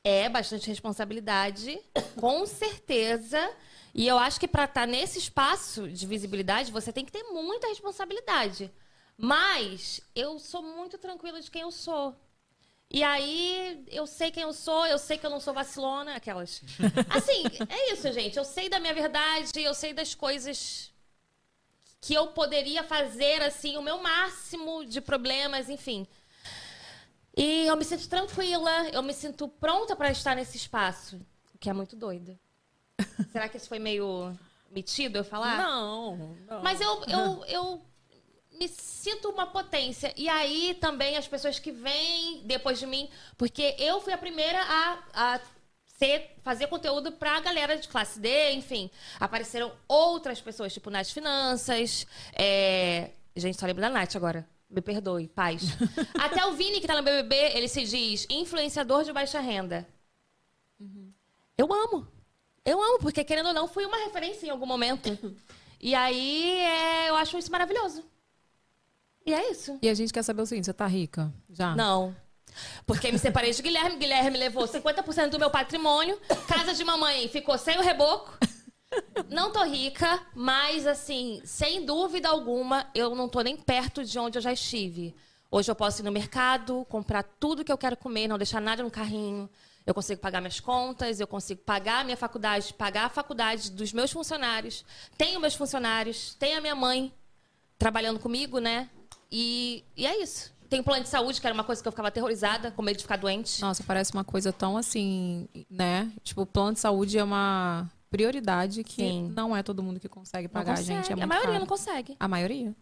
É 0.07 0.29
bastante 0.29 0.67
responsabilidade, 0.67 1.79
com 2.15 2.45
certeza. 2.45 3.51
E 3.91 4.07
eu 4.07 4.19
acho 4.19 4.39
que 4.39 4.47
para 4.47 4.65
estar 4.65 4.85
nesse 4.85 5.17
espaço 5.17 5.87
de 5.89 6.05
visibilidade, 6.05 6.71
você 6.71 6.93
tem 6.93 7.03
que 7.03 7.11
ter 7.11 7.23
muita 7.23 7.67
responsabilidade. 7.67 8.71
Mas 9.17 10.01
eu 10.15 10.37
sou 10.37 10.61
muito 10.61 10.99
tranquila 10.99 11.41
de 11.41 11.49
quem 11.49 11.63
eu 11.63 11.71
sou. 11.71 12.15
E 12.87 13.03
aí, 13.03 13.83
eu 13.87 14.05
sei 14.05 14.29
quem 14.29 14.43
eu 14.43 14.53
sou, 14.53 14.85
eu 14.85 14.99
sei 14.99 15.17
que 15.17 15.25
eu 15.25 15.29
não 15.31 15.39
sou 15.39 15.55
vacilona, 15.55 16.15
aquelas. 16.15 16.61
Assim, 17.09 17.43
é 17.67 17.93
isso, 17.93 18.11
gente. 18.11 18.37
Eu 18.37 18.45
sei 18.45 18.69
da 18.69 18.79
minha 18.79 18.93
verdade, 18.93 19.59
eu 19.59 19.73
sei 19.73 19.91
das 19.91 20.13
coisas 20.13 20.93
que 21.99 22.13
eu 22.13 22.27
poderia 22.27 22.83
fazer, 22.83 23.41
assim, 23.41 23.75
o 23.77 23.81
meu 23.81 23.97
máximo 23.97 24.85
de 24.85 25.01
problemas, 25.01 25.67
enfim. 25.67 26.05
E 27.35 27.67
eu 27.67 27.75
me 27.75 27.83
sinto 27.83 28.07
tranquila, 28.07 28.89
eu 28.89 29.03
me 29.03 29.13
sinto 29.13 29.47
pronta 29.47 29.95
para 29.95 30.09
estar 30.09 30.35
nesse 30.35 30.55
espaço, 30.55 31.19
o 31.53 31.57
que 31.57 31.69
é 31.69 31.73
muito 31.73 31.95
doido. 31.95 32.37
Será 33.31 33.49
que 33.49 33.57
isso 33.57 33.67
foi 33.67 33.79
meio 33.79 34.37
metido 34.71 35.17
eu 35.17 35.23
falar? 35.23 35.57
Não, 35.57 36.37
não. 36.47 36.63
Mas 36.63 36.79
eu, 36.79 37.03
eu, 37.05 37.45
eu 37.47 37.81
me 38.57 38.69
sinto 38.69 39.29
uma 39.29 39.47
potência. 39.47 40.13
E 40.15 40.29
aí 40.29 40.77
também 40.79 41.17
as 41.17 41.27
pessoas 41.27 41.59
que 41.59 41.71
vêm 41.71 42.41
depois 42.45 42.79
de 42.79 42.87
mim, 42.87 43.09
porque 43.37 43.75
eu 43.77 43.99
fui 43.99 44.13
a 44.13 44.17
primeira 44.17 44.61
a, 44.61 45.03
a 45.13 45.39
ser, 45.97 46.37
fazer 46.41 46.67
conteúdo 46.67 47.11
pra 47.11 47.39
galera 47.41 47.77
de 47.77 47.87
classe 47.87 48.19
D, 48.19 48.53
enfim. 48.53 48.89
Apareceram 49.19 49.73
outras 49.87 50.39
pessoas, 50.41 50.73
tipo 50.73 50.89
Nath 50.89 51.07
Finanças. 51.07 52.07
É... 52.33 53.11
Gente, 53.35 53.59
só 53.59 53.65
lembro 53.65 53.81
da 53.81 53.89
Nath 53.89 54.15
agora. 54.15 54.47
Me 54.69 54.81
perdoe, 54.81 55.27
paz. 55.27 55.63
Até 56.19 56.45
o 56.45 56.53
Vini, 56.53 56.81
que 56.81 56.87
tá 56.87 56.95
no 56.95 57.03
BBB, 57.03 57.35
ele 57.55 57.67
se 57.67 57.83
diz 57.83 58.25
influenciador 58.29 59.03
de 59.03 59.13
baixa 59.13 59.39
renda. 59.39 59.87
Eu 61.57 61.71
amo. 61.71 62.07
Eu 62.65 62.81
amo, 62.81 62.99
porque 62.99 63.23
querendo 63.23 63.47
ou 63.47 63.53
não, 63.53 63.67
fui 63.67 63.85
uma 63.85 63.97
referência 63.97 64.47
em 64.47 64.49
algum 64.49 64.65
momento. 64.65 65.17
E 65.79 65.93
aí, 65.93 66.59
é, 66.59 67.09
eu 67.09 67.15
acho 67.15 67.37
isso 67.37 67.51
maravilhoso. 67.51 68.03
E 69.25 69.33
é 69.33 69.51
isso. 69.51 69.77
E 69.81 69.89
a 69.89 69.93
gente 69.93 70.11
quer 70.11 70.23
saber 70.23 70.41
o 70.41 70.45
seguinte, 70.45 70.65
você 70.65 70.73
tá 70.73 70.87
rica? 70.87 71.33
Já? 71.49 71.75
Não. 71.75 72.15
Porque 72.85 73.11
me 73.11 73.19
separei 73.19 73.51
de 73.51 73.61
Guilherme, 73.61 73.97
Guilherme 73.97 74.37
levou 74.37 74.67
50% 74.67 75.29
do 75.29 75.39
meu 75.39 75.49
patrimônio, 75.49 76.19
casa 76.47 76.73
de 76.73 76.83
mamãe 76.83 77.27
ficou 77.27 77.57
sem 77.57 77.77
o 77.77 77.81
reboco. 77.81 78.37
Não 79.29 79.51
tô 79.51 79.63
rica, 79.63 80.25
mas 80.33 80.85
assim, 80.85 81.41
sem 81.43 81.85
dúvida 81.85 82.29
alguma, 82.29 82.87
eu 82.93 83.15
não 83.15 83.27
tô 83.27 83.41
nem 83.41 83.57
perto 83.57 84.03
de 84.03 84.17
onde 84.19 84.37
eu 84.37 84.41
já 84.41 84.53
estive. 84.53 85.15
Hoje 85.49 85.71
eu 85.71 85.75
posso 85.75 86.01
ir 86.01 86.03
no 86.03 86.11
mercado, 86.11 86.85
comprar 86.89 87.23
tudo 87.23 87.63
que 87.63 87.71
eu 87.71 87.77
quero 87.77 87.97
comer, 87.97 88.27
não 88.27 88.37
deixar 88.37 88.61
nada 88.61 88.83
no 88.83 88.91
carrinho. 88.91 89.49
Eu 89.85 89.93
consigo 89.93 90.19
pagar 90.19 90.41
minhas 90.41 90.59
contas, 90.59 91.19
eu 91.19 91.27
consigo 91.27 91.61
pagar 91.61 92.01
a 92.01 92.03
minha 92.03 92.17
faculdade, 92.17 92.73
pagar 92.73 93.05
a 93.05 93.09
faculdade 93.09 93.71
dos 93.71 93.93
meus 93.93 94.11
funcionários. 94.11 94.83
Tenho 95.17 95.39
meus 95.39 95.53
funcionários, 95.53 96.35
tenho 96.39 96.57
a 96.57 96.61
minha 96.61 96.75
mãe 96.75 97.13
trabalhando 97.77 98.19
comigo, 98.19 98.59
né? 98.59 98.89
E, 99.31 99.83
e 99.95 100.05
é 100.07 100.21
isso. 100.21 100.51
Tem 100.69 100.81
plano 100.81 101.03
de 101.03 101.09
saúde, 101.09 101.39
que 101.39 101.45
era 101.45 101.53
uma 101.53 101.63
coisa 101.63 101.81
que 101.81 101.87
eu 101.87 101.91
ficava 101.91 102.07
aterrorizada, 102.07 102.71
com 102.71 102.81
medo 102.81 102.97
de 102.97 103.03
ficar 103.03 103.17
doente. 103.17 103.61
Nossa, 103.61 103.83
parece 103.83 104.11
uma 104.13 104.23
coisa 104.23 104.51
tão 104.51 104.75
assim, 104.75 105.47
né? 105.69 106.11
Tipo, 106.23 106.45
plano 106.45 106.73
de 106.73 106.79
saúde 106.79 107.17
é 107.19 107.23
uma 107.23 107.89
prioridade 108.17 108.83
que 108.83 108.95
Sim. 109.01 109.31
não 109.35 109.55
é 109.55 109.61
todo 109.61 109.83
mundo 109.83 109.99
que 109.99 110.07
consegue 110.09 110.47
pagar, 110.47 110.77
consegue. 110.77 111.03
gente. 111.07 111.11
É 111.19 111.23
a 111.23 111.27
maioria 111.27 111.49
caro. 111.51 111.59
não 111.59 111.67
consegue. 111.67 112.15
A 112.19 112.27
maioria. 112.27 112.75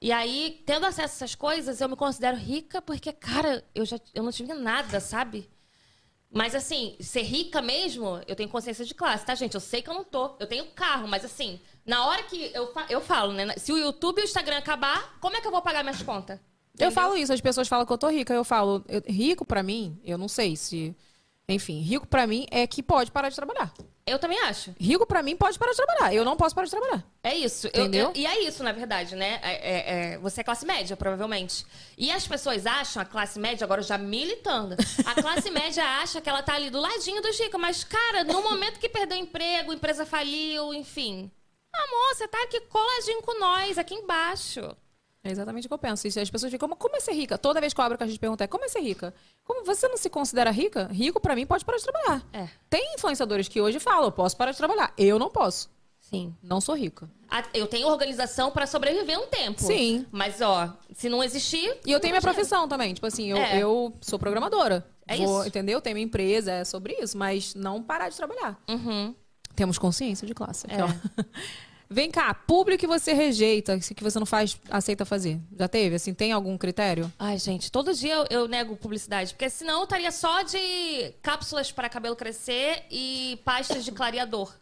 E 0.00 0.12
aí, 0.12 0.62
tendo 0.66 0.84
acesso 0.86 1.14
a 1.14 1.16
essas 1.24 1.34
coisas, 1.34 1.80
eu 1.80 1.88
me 1.88 1.96
considero 1.96 2.36
rica 2.36 2.80
porque, 2.82 3.12
cara, 3.12 3.64
eu 3.74 3.84
já 3.84 3.98
eu 4.14 4.22
não 4.22 4.30
tive 4.30 4.52
nada, 4.54 5.00
sabe? 5.00 5.48
Mas 6.30 6.54
assim, 6.54 6.96
ser 7.00 7.22
rica 7.22 7.62
mesmo, 7.62 8.20
eu 8.26 8.36
tenho 8.36 8.48
consciência 8.48 8.84
de 8.84 8.94
classe, 8.94 9.24
tá, 9.24 9.34
gente? 9.34 9.54
Eu 9.54 9.60
sei 9.60 9.80
que 9.80 9.88
eu 9.88 9.94
não 9.94 10.04
tô. 10.04 10.36
Eu 10.38 10.46
tenho 10.46 10.66
carro, 10.72 11.06
mas 11.08 11.24
assim, 11.24 11.58
na 11.86 12.04
hora 12.06 12.22
que 12.24 12.50
eu, 12.52 12.72
fa- 12.72 12.86
eu 12.90 13.00
falo, 13.00 13.32
né? 13.32 13.54
Se 13.56 13.72
o 13.72 13.78
YouTube 13.78 14.18
e 14.18 14.22
o 14.22 14.24
Instagram 14.24 14.58
acabar, 14.58 15.18
como 15.20 15.36
é 15.36 15.40
que 15.40 15.46
eu 15.46 15.50
vou 15.52 15.62
pagar 15.62 15.82
minhas 15.82 16.02
contas? 16.02 16.38
Eu 16.78 16.90
falo 16.90 17.16
isso, 17.16 17.32
as 17.32 17.40
pessoas 17.40 17.68
falam 17.68 17.86
que 17.86 17.92
eu 17.92 17.96
tô 17.96 18.08
rica. 18.08 18.34
Eu 18.34 18.44
falo, 18.44 18.84
eu- 18.88 19.02
rico 19.06 19.46
pra 19.46 19.62
mim, 19.62 19.98
eu 20.04 20.18
não 20.18 20.28
sei 20.28 20.56
se. 20.56 20.94
Enfim, 21.48 21.80
rico 21.80 22.06
pra 22.06 22.26
mim 22.26 22.46
é 22.50 22.66
que 22.66 22.82
pode 22.82 23.10
parar 23.12 23.28
de 23.28 23.36
trabalhar. 23.36 23.72
Eu 24.04 24.18
também 24.18 24.38
acho. 24.42 24.74
Rico 24.80 25.06
pra 25.06 25.22
mim 25.22 25.36
pode 25.36 25.58
parar 25.58 25.70
de 25.72 25.76
trabalhar. 25.76 26.14
Eu 26.14 26.24
não 26.24 26.36
posso 26.36 26.54
parar 26.54 26.64
de 26.64 26.70
trabalhar. 26.70 27.04
É 27.22 27.34
isso. 27.34 27.68
Eu- 27.72 27.82
Entendeu? 27.86 28.06
eu- 28.06 28.12
e 28.16 28.26
é 28.26 28.40
isso, 28.44 28.62
na 28.64 28.72
verdade, 28.72 29.14
né? 29.16 29.38
É- 29.42 29.52
é- 29.52 30.12
é- 30.14 30.18
você 30.18 30.40
é 30.40 30.44
classe 30.44 30.64
média, 30.66 30.96
provavelmente. 30.96 31.64
E 31.98 32.10
as 32.10 32.26
pessoas 32.26 32.66
acham, 32.66 33.00
a 33.02 33.04
classe 33.04 33.38
média, 33.38 33.64
agora 33.64 33.82
já 33.82 33.96
militando, 33.98 34.74
a 35.04 35.14
classe 35.22 35.50
média 35.50 35.84
acha 36.00 36.20
que 36.20 36.28
ela 36.28 36.42
tá 36.42 36.54
ali 36.54 36.70
do 36.70 36.80
ladinho 36.80 37.20
dos 37.22 37.38
ricos. 37.38 37.60
Mas, 37.60 37.84
cara, 37.84 38.22
no 38.24 38.42
momento 38.42 38.78
que 38.80 38.88
perdeu 38.88 39.16
o 39.18 39.20
emprego, 39.20 39.70
a 39.72 39.74
empresa 39.74 40.04
faliu, 40.06 40.72
enfim. 40.74 41.30
Amor, 41.74 42.14
você 42.14 42.26
tá 42.28 42.42
aqui 42.44 42.60
coladinho 42.62 43.22
com 43.22 43.38
nós, 43.38 43.76
aqui 43.76 43.94
embaixo. 43.94 44.76
É 45.28 45.32
exatamente 45.32 45.66
o 45.66 45.68
que 45.68 45.74
eu 45.74 45.78
penso. 45.78 46.06
E 46.06 46.20
as 46.20 46.30
pessoas 46.30 46.50
ficam, 46.52 46.68
como, 46.68 46.76
como 46.78 46.96
é 46.96 47.00
ser 47.00 47.12
rica? 47.12 47.36
Toda 47.38 47.60
vez 47.60 47.72
que 47.74 47.80
eu 47.80 47.84
abro 47.84 47.98
que 47.98 48.04
a 48.04 48.06
gente 48.06 48.18
pergunta 48.18 48.44
é, 48.44 48.46
como 48.46 48.64
é 48.64 48.68
ser 48.68 48.80
rica? 48.80 49.14
Como 49.44 49.64
você 49.64 49.86
não 49.88 49.96
se 49.96 50.08
considera 50.10 50.50
rica? 50.50 50.88
Rico, 50.92 51.20
pra 51.20 51.34
mim, 51.34 51.46
pode 51.46 51.64
parar 51.64 51.78
de 51.78 51.84
trabalhar. 51.84 52.22
É. 52.32 52.48
Tem 52.70 52.94
influenciadores 52.94 53.48
que 53.48 53.60
hoje 53.60 53.78
falam, 53.80 54.04
eu 54.04 54.12
posso 54.12 54.36
parar 54.36 54.52
de 54.52 54.58
trabalhar. 54.58 54.92
Eu 54.96 55.18
não 55.18 55.30
posso. 55.30 55.68
Sim. 56.00 56.32
Não 56.40 56.60
sou 56.60 56.76
rica. 56.76 57.10
Eu 57.52 57.66
tenho 57.66 57.88
organização 57.88 58.52
pra 58.52 58.64
sobreviver 58.64 59.18
um 59.18 59.26
tempo. 59.26 59.60
Sim. 59.60 60.06
Mas, 60.12 60.40
ó, 60.40 60.72
se 60.94 61.08
não 61.08 61.22
existir. 61.22 61.78
E 61.84 61.90
eu 61.90 61.98
tenho 61.98 62.12
minha 62.12 62.22
profissão 62.22 62.68
também. 62.68 62.94
Tipo 62.94 63.06
assim, 63.08 63.28
eu, 63.28 63.36
É. 63.36 63.58
eu 63.60 63.92
sou 64.00 64.16
programadora. 64.16 64.86
É 65.08 65.16
Vou- 65.16 65.40
isso. 65.40 65.48
Entendeu? 65.48 65.80
Tenho 65.80 65.94
minha 65.94 66.06
empresa, 66.06 66.52
é 66.52 66.64
sobre 66.64 66.94
isso. 67.00 67.18
Mas 67.18 67.56
não 67.56 67.82
parar 67.82 68.08
de 68.08 68.16
trabalhar. 68.16 68.56
Uhum. 68.68 69.14
Temos 69.56 69.78
consciência 69.78 70.26
de 70.28 70.34
classe. 70.34 70.66
É. 70.70 70.84
ó. 70.84 70.86
Vem 71.88 72.10
cá, 72.10 72.34
público 72.34 72.80
que 72.80 72.86
você 72.86 73.12
rejeita, 73.12 73.78
que 73.78 74.02
você 74.02 74.18
não 74.18 74.26
faz, 74.26 74.58
aceita 74.68 75.04
fazer. 75.04 75.40
Já 75.56 75.68
teve? 75.68 75.96
Assim, 75.96 76.12
tem 76.12 76.32
algum 76.32 76.58
critério? 76.58 77.12
Ai, 77.18 77.38
gente, 77.38 77.70
todo 77.70 77.94
dia 77.94 78.14
eu, 78.14 78.26
eu 78.30 78.48
nego 78.48 78.76
publicidade, 78.76 79.32
porque 79.32 79.48
senão 79.48 79.78
eu 79.78 79.84
estaria 79.84 80.10
só 80.10 80.42
de 80.42 81.14
cápsulas 81.22 81.70
para 81.70 81.88
cabelo 81.88 82.16
crescer 82.16 82.84
e 82.90 83.40
pastas 83.44 83.84
de 83.84 83.92
clareador 83.92 84.52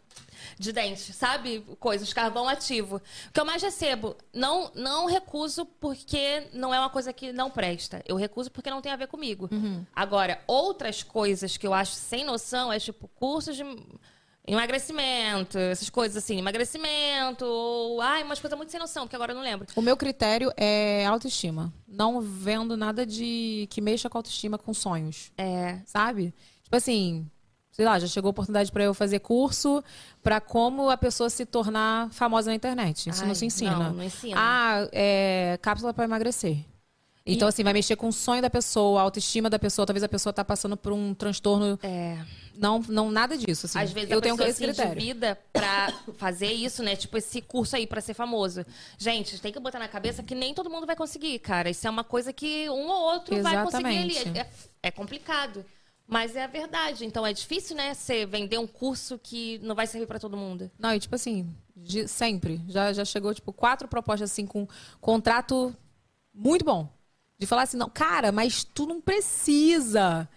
de 0.57 0.71
dente, 0.71 1.13
sabe? 1.13 1.65
Coisas, 1.79 2.13
carvão 2.13 2.47
ativo. 2.47 2.97
O 2.97 3.31
que 3.33 3.39
eu 3.39 3.45
mais 3.45 3.61
recebo, 3.61 4.15
não, 4.33 4.71
não 4.75 5.05
recuso 5.05 5.65
porque 5.65 6.47
não 6.53 6.73
é 6.73 6.79
uma 6.79 6.89
coisa 6.89 7.11
que 7.11 7.33
não 7.33 7.49
presta. 7.49 8.01
Eu 8.05 8.15
recuso 8.15 8.51
porque 8.51 8.69
não 8.69 8.81
tem 8.81 8.91
a 8.91 8.95
ver 8.95 9.07
comigo. 9.07 9.49
Agora, 9.93 10.39
outras 10.47 11.03
coisas 11.03 11.57
que 11.57 11.65
eu 11.65 11.73
acho 11.73 11.93
sem 11.93 12.23
noção 12.23 12.71
é 12.71 12.79
tipo 12.79 13.07
cursos 13.07 13.55
de 13.55 13.63
emagrecimento, 14.47 15.57
essas 15.57 15.89
coisas 15.89 16.23
assim, 16.23 16.37
emagrecimento, 16.37 17.45
ou 17.45 18.01
ai, 18.01 18.23
umas 18.23 18.39
coisas 18.39 18.57
muito 18.57 18.71
sem 18.71 18.79
noção, 18.79 19.03
porque 19.03 19.15
agora 19.15 19.31
eu 19.31 19.35
não 19.35 19.43
lembro. 19.43 19.67
O 19.75 19.81
meu 19.81 19.97
critério 19.97 20.51
é 20.55 21.05
autoestima. 21.05 21.73
Não 21.87 22.21
vendo 22.21 22.77
nada 22.77 23.05
de 23.05 23.67
que 23.69 23.81
mexa 23.81 24.09
com 24.09 24.17
autoestima, 24.17 24.57
com 24.57 24.73
sonhos. 24.73 25.31
É. 25.37 25.79
Sabe? 25.85 26.33
Tipo 26.63 26.75
assim, 26.75 27.29
sei 27.71 27.85
lá, 27.85 27.99
já 27.99 28.07
chegou 28.07 28.29
a 28.29 28.31
oportunidade 28.31 28.71
pra 28.71 28.83
eu 28.83 28.93
fazer 28.93 29.19
curso 29.19 29.83
pra 30.23 30.39
como 30.39 30.89
a 30.89 30.97
pessoa 30.97 31.29
se 31.29 31.45
tornar 31.45 32.09
famosa 32.11 32.49
na 32.49 32.55
internet. 32.55 33.09
Isso 33.09 33.21
Ai, 33.21 33.27
não 33.27 33.35
se 33.35 33.45
ensina. 33.45 33.75
não, 33.75 33.93
não 33.93 34.03
ensina. 34.03 34.35
Ah, 34.37 34.87
é 34.91 35.57
cápsula 35.61 35.93
pra 35.93 36.05
emagrecer. 36.05 36.57
Então, 37.27 37.47
assim, 37.47 37.63
vai 37.63 37.73
mexer 37.73 37.95
com 37.95 38.07
o 38.07 38.13
sonho 38.13 38.39
da 38.39 38.51
pessoa, 38.51 38.99
a 38.99 39.03
autoestima 39.03 39.49
da 39.49 39.57
pessoa. 39.57 39.83
Talvez 39.83 40.03
a 40.03 40.07
pessoa 40.07 40.31
tá 40.31 40.45
passando 40.45 40.77
por 40.77 40.93
um 40.93 41.11
transtorno. 41.13 41.79
É. 41.81 42.19
Não, 42.57 42.79
não 42.87 43.11
nada 43.11 43.37
disso. 43.37 43.65
Assim. 43.65 43.79
Às 43.79 43.91
vezes 43.91 44.11
eu 44.11 44.19
a 44.19 44.21
tenho 44.21 44.35
pessoa 44.35 44.49
esse 44.49 44.57
se 44.59 44.63
critério. 44.65 44.91
endivida 44.93 45.37
pra 45.51 45.91
fazer 46.17 46.51
isso, 46.51 46.81
né? 46.83 46.95
Tipo, 46.95 47.17
esse 47.17 47.41
curso 47.41 47.75
aí 47.75 47.85
pra 47.87 48.01
ser 48.01 48.13
famoso. 48.13 48.65
Gente, 48.97 49.39
tem 49.41 49.51
que 49.51 49.59
botar 49.59 49.79
na 49.79 49.87
cabeça 49.87 50.23
que 50.23 50.33
nem 50.35 50.53
todo 50.53 50.69
mundo 50.69 50.85
vai 50.85 50.95
conseguir, 50.95 51.39
cara. 51.39 51.69
Isso 51.69 51.85
é 51.87 51.89
uma 51.89 52.03
coisa 52.03 52.31
que 52.33 52.69
um 52.69 52.87
ou 52.87 53.13
outro 53.13 53.41
vai 53.41 53.63
conseguir 53.63 53.85
ali. 53.85 54.11
Exatamente. 54.17 54.39
É, 54.39 54.47
é 54.83 54.91
complicado. 54.91 55.65
Mas 56.07 56.35
é 56.35 56.43
a 56.43 56.47
verdade. 56.47 57.03
Então 57.03 57.25
é 57.25 57.33
difícil, 57.33 57.75
né? 57.75 57.93
Você 57.93 58.25
vender 58.27 58.59
um 58.59 58.67
curso 58.67 59.17
que 59.17 59.57
não 59.63 59.73
vai 59.73 59.87
servir 59.87 60.05
pra 60.05 60.19
todo 60.19 60.37
mundo. 60.37 60.69
Não, 60.77 60.93
e 60.93 60.99
tipo 60.99 61.15
assim, 61.15 61.51
de- 61.75 62.07
sempre. 62.07 62.61
Já, 62.67 62.93
já 62.93 63.03
chegou, 63.03 63.33
tipo, 63.33 63.51
quatro 63.51 63.87
propostas 63.87 64.29
assim 64.31 64.45
com 64.45 64.67
contrato 65.01 65.75
muito 66.33 66.63
bom. 66.63 66.87
De 67.39 67.45
falar 67.45 67.63
assim, 67.63 67.75
não, 67.75 67.89
cara, 67.89 68.31
mas 68.31 68.63
tu 68.63 68.85
não 68.85 69.01
precisa. 69.01 70.29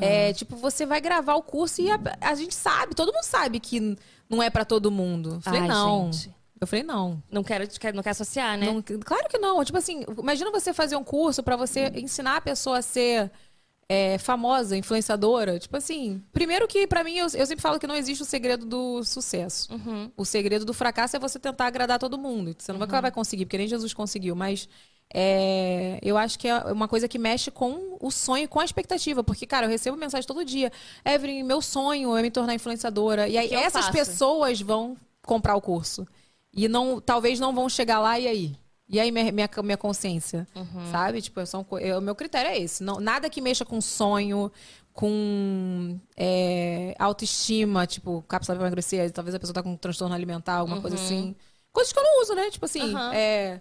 É, 0.00 0.32
tipo, 0.32 0.56
você 0.56 0.86
vai 0.86 1.00
gravar 1.00 1.34
o 1.34 1.42
curso 1.42 1.82
e 1.82 1.90
a, 1.90 2.00
a 2.20 2.34
gente 2.34 2.54
sabe, 2.54 2.94
todo 2.94 3.12
mundo 3.12 3.24
sabe 3.24 3.60
que 3.60 3.96
não 4.28 4.42
é 4.42 4.48
pra 4.48 4.64
todo 4.64 4.90
mundo. 4.90 5.34
Eu 5.34 5.40
falei, 5.40 5.60
Ai, 5.60 5.68
não. 5.68 6.12
gente. 6.12 6.34
Eu 6.60 6.66
falei, 6.66 6.82
não. 6.82 7.22
Não 7.30 7.44
quero, 7.44 7.64
não 7.64 8.02
quero 8.02 8.10
associar, 8.10 8.56
né? 8.56 8.66
Não, 8.66 8.80
claro 8.82 9.28
que 9.28 9.38
não. 9.38 9.62
Tipo 9.64 9.76
assim, 9.76 10.04
imagina 10.18 10.50
você 10.50 10.72
fazer 10.72 10.96
um 10.96 11.04
curso 11.04 11.42
pra 11.42 11.56
você 11.56 11.92
ensinar 11.94 12.36
a 12.36 12.40
pessoa 12.40 12.78
a 12.78 12.82
ser 12.82 13.30
é, 13.88 14.18
famosa, 14.18 14.76
influenciadora. 14.76 15.58
Tipo 15.58 15.76
assim, 15.76 16.22
primeiro 16.32 16.66
que 16.66 16.86
pra 16.86 17.04
mim, 17.04 17.16
eu, 17.16 17.26
eu 17.34 17.46
sempre 17.46 17.60
falo 17.60 17.78
que 17.78 17.86
não 17.86 17.94
existe 17.94 18.22
o 18.22 18.26
segredo 18.26 18.64
do 18.64 19.04
sucesso. 19.04 19.72
Uhum. 19.74 20.10
O 20.16 20.24
segredo 20.24 20.64
do 20.64 20.72
fracasso 20.72 21.16
é 21.16 21.18
você 21.18 21.38
tentar 21.38 21.66
agradar 21.66 21.98
todo 21.98 22.16
mundo. 22.16 22.54
Você 22.56 22.72
não 22.72 22.78
vai, 22.78 22.88
vai 22.88 23.10
conseguir, 23.10 23.44
porque 23.44 23.58
nem 23.58 23.68
Jesus 23.68 23.92
conseguiu. 23.92 24.34
Mas 24.34 24.68
é, 25.16 25.98
eu 26.02 26.18
acho 26.18 26.36
que 26.38 26.48
é 26.48 26.56
uma 26.72 26.88
coisa 26.88 27.06
que 27.06 27.18
mexe 27.18 27.48
com 27.50 27.96
o 28.00 28.10
sonho, 28.10 28.48
com 28.48 28.58
a 28.58 28.64
expectativa. 28.64 29.22
Porque, 29.22 29.46
cara, 29.46 29.66
eu 29.66 29.70
recebo 29.70 29.96
mensagem 29.96 30.26
todo 30.26 30.44
dia. 30.44 30.72
Evelyn, 31.04 31.44
meu 31.44 31.62
sonho 31.62 32.16
é 32.16 32.20
me 32.22 32.30
tornar 32.32 32.52
influenciadora. 32.54 33.28
E 33.28 33.38
aí, 33.38 33.48
Que 33.48 33.54
eu 33.54 33.60
essas 33.60 33.88
pessoas 33.90 34.60
vão 34.60 34.96
comprar 35.24 35.54
o 35.54 35.60
curso. 35.60 36.04
E 36.52 36.66
não, 36.68 37.00
talvez 37.00 37.38
não 37.38 37.54
vão 37.54 37.68
chegar 37.68 38.00
lá 38.00 38.18
e 38.18 38.26
aí? 38.26 38.56
E 38.88 39.00
aí 39.00 39.10
minha, 39.10 39.30
minha, 39.32 39.48
minha 39.62 39.76
consciência, 39.78 40.46
Uhum. 40.54 40.90
sabe? 40.92 41.22
Tipo, 41.22 41.46
são, 41.46 41.64
co- 41.64 41.78
eu- 41.78 41.98
o 41.98 42.02
meu 42.02 42.14
critério 42.14 42.50
é 42.50 42.58
esse. 42.58 42.82
Não, 42.84 43.00
nada 43.00 43.30
que 43.30 43.40
mexa 43.40 43.64
com 43.64 43.80
sonho, 43.80 44.50
com 44.92 45.98
é, 46.16 46.94
autoestima, 46.98 47.86
tipo, 47.86 48.22
cápsula 48.28 48.56
pra 48.56 48.66
emagrecer, 48.66 49.10
talvez 49.10 49.34
a 49.34 49.38
pessoa 49.40 49.54
tá 49.54 49.62
com 49.62 49.70
um 49.72 49.76
transtorno 49.76 50.14
alimentar, 50.14 50.54
alguma 50.56 50.80
coisa 50.80 50.96
Uhum. 50.96 51.02
assim. 51.02 51.36
Coisas 51.72 51.92
que 51.92 51.98
eu 51.98 52.02
não 52.04 52.22
uso, 52.22 52.34
né? 52.34 52.50
Tipo 52.50 52.64
assim, 52.66 52.94
Aham. 52.94 53.12
é, 53.14 53.60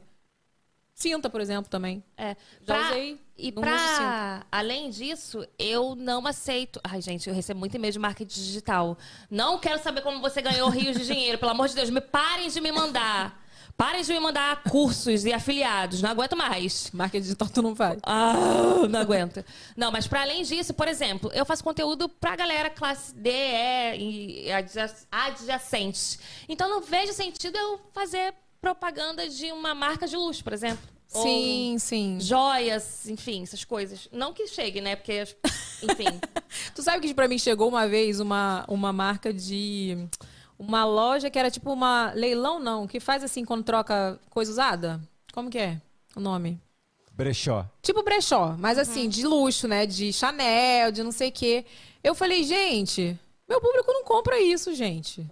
cinta, 1.03 1.29
por 1.29 1.39
exemplo, 1.41 1.69
também. 1.69 2.03
É. 2.17 2.35
Já 2.65 2.73
Pra- 2.75 2.89
usei, 2.89 3.19
E 3.37 3.51
pra, 3.51 4.45
além 4.51 4.89
disso, 4.89 5.45
eu 5.59 5.95
não 5.95 6.25
aceito. 6.25 6.79
Ai, 6.83 7.01
gente, 7.01 7.27
eu 7.29 7.35
recebo 7.35 7.59
muito 7.59 7.75
e-mail 7.75 7.91
de 7.93 7.99
marketing 7.99 8.33
digital. 8.41 8.97
Não 9.29 9.59
quero 9.59 9.81
saber 9.83 10.01
como 10.01 10.21
você 10.21 10.41
ganhou 10.41 10.69
rios 10.69 10.97
de 10.97 11.05
dinheiro. 11.05 11.37
Pelo 11.37 11.51
amor 11.51 11.67
de 11.67 11.75
Deus, 11.75 11.89
me 11.89 12.01
parem 12.01 12.49
de 12.49 12.59
me 12.61 12.71
mandar. 12.71 13.41
Parem 13.75 14.03
de 14.03 14.13
me 14.13 14.19
mandar 14.19 14.61
cursos 14.63 15.25
e 15.25 15.33
afiliados. 15.33 15.99
Não 15.99 16.11
aguento 16.11 16.37
mais. 16.37 16.91
Marketing 16.91 17.23
digital 17.23 17.49
tu 17.49 17.61
não 17.63 17.75
faz. 17.75 17.99
Ah, 18.03 18.33
não 18.87 18.99
aguento. 18.99 19.43
Não, 19.75 19.91
mas 19.91 20.05
para 20.07 20.21
além 20.21 20.43
disso, 20.43 20.73
por 20.75 20.87
exemplo, 20.87 21.31
eu 21.33 21.43
faço 21.43 21.63
conteúdo 21.63 22.07
pra 22.07 22.35
galera 22.35 22.69
classe 22.69 23.15
D, 23.15 23.31
E 23.97 24.45
e 24.45 24.51
adja- 24.51 24.93
adjacentes. 25.11 26.19
Então 26.47 26.69
não 26.69 26.81
vejo 26.81 27.13
sentido 27.13 27.57
eu 27.57 27.79
fazer 27.93 28.33
propaganda 28.61 29.27
de 29.27 29.51
uma 29.51 29.73
marca 29.73 30.07
de 30.07 30.15
luxo, 30.15 30.43
por 30.43 30.53
exemplo. 30.53 30.92
Ou 31.13 31.21
Sim, 31.21 31.77
sim. 31.79 32.17
Joias, 32.19 33.07
enfim, 33.07 33.43
essas 33.43 33.63
coisas. 33.63 34.07
Não 34.11 34.33
que 34.33 34.47
chegue, 34.47 34.81
né? 34.81 34.95
Porque, 34.95 35.23
enfim. 35.83 36.19
Tu 36.75 36.81
sabe 36.83 37.07
que 37.07 37.13
pra 37.13 37.27
mim 37.27 37.37
chegou 37.37 37.67
uma 37.67 37.87
vez 37.87 38.19
uma, 38.19 38.65
uma 38.67 38.91
marca 38.91 39.33
de. 39.33 40.07
Uma 40.57 40.85
loja 40.85 41.29
que 41.29 41.37
era 41.37 41.51
tipo 41.51 41.71
uma. 41.71 42.11
Leilão, 42.13 42.59
não, 42.59 42.87
que 42.87 42.99
faz 42.99 43.23
assim 43.23 43.45
quando 43.45 43.63
troca 43.63 44.19
coisa 44.29 44.51
usada? 44.51 45.01
Como 45.31 45.49
que 45.49 45.57
é 45.57 45.81
o 46.15 46.19
nome? 46.19 46.59
Brechó. 47.11 47.65
Tipo 47.81 48.01
brechó, 48.01 48.55
mas 48.57 48.79
assim, 48.79 49.07
de 49.07 49.25
luxo, 49.25 49.67
né? 49.67 49.85
De 49.85 50.11
Chanel, 50.11 50.91
de 50.91 51.03
não 51.03 51.11
sei 51.11 51.29
o 51.29 51.31
quê. 51.31 51.65
Eu 52.03 52.15
falei, 52.15 52.43
gente, 52.43 53.17
meu 53.47 53.61
público 53.61 53.91
não 53.91 54.03
compra 54.03 54.39
isso, 54.39 54.73
gente. 54.73 55.25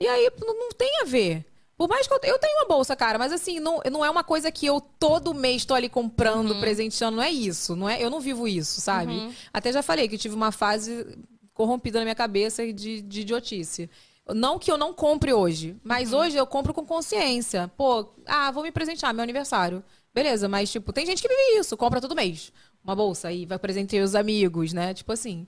E 0.00 0.06
aí 0.06 0.30
não, 0.40 0.54
não 0.54 0.68
tem 0.70 1.00
a 1.02 1.04
ver. 1.04 1.44
Por 1.78 1.88
mais 1.88 2.08
que 2.08 2.12
eu, 2.12 2.18
eu 2.24 2.38
tenho 2.40 2.56
uma 2.58 2.66
bolsa, 2.66 2.96
cara, 2.96 3.18
mas 3.20 3.32
assim, 3.32 3.60
não, 3.60 3.80
não 3.90 4.04
é 4.04 4.10
uma 4.10 4.24
coisa 4.24 4.50
que 4.50 4.66
eu 4.66 4.80
todo 4.80 5.32
mês 5.32 5.64
tô 5.64 5.74
ali 5.74 5.88
comprando, 5.88 6.58
presenteando, 6.58 7.18
não 7.18 7.22
é 7.22 7.30
isso. 7.30 7.76
Não 7.76 7.88
é, 7.88 8.02
eu 8.02 8.10
não 8.10 8.18
vivo 8.20 8.48
isso, 8.48 8.80
sabe? 8.80 9.12
Uhum. 9.12 9.32
Até 9.52 9.72
já 9.72 9.80
falei 9.80 10.08
que 10.08 10.16
eu 10.16 10.18
tive 10.18 10.34
uma 10.34 10.50
fase 10.50 11.06
corrompida 11.54 12.00
na 12.00 12.04
minha 12.04 12.16
cabeça 12.16 12.66
de, 12.72 13.00
de 13.00 13.20
idiotice. 13.20 13.88
Não 14.34 14.58
que 14.58 14.72
eu 14.72 14.76
não 14.76 14.92
compre 14.92 15.32
hoje, 15.32 15.76
mas 15.84 16.12
hoje 16.12 16.36
eu 16.36 16.46
compro 16.48 16.74
com 16.74 16.84
consciência. 16.84 17.70
Pô, 17.76 18.08
ah, 18.26 18.50
vou 18.50 18.64
me 18.64 18.72
presentear, 18.72 19.14
meu 19.14 19.22
aniversário. 19.22 19.82
Beleza, 20.12 20.48
mas, 20.48 20.72
tipo, 20.72 20.92
tem 20.92 21.06
gente 21.06 21.22
que 21.22 21.28
vive 21.28 21.60
isso, 21.60 21.76
compra 21.76 22.00
todo 22.00 22.14
mês. 22.16 22.52
Uma 22.82 22.96
bolsa 22.96 23.30
e 23.30 23.46
vai 23.46 23.58
presentear 23.58 24.04
os 24.04 24.16
amigos, 24.16 24.72
né? 24.72 24.92
Tipo 24.94 25.12
assim, 25.12 25.46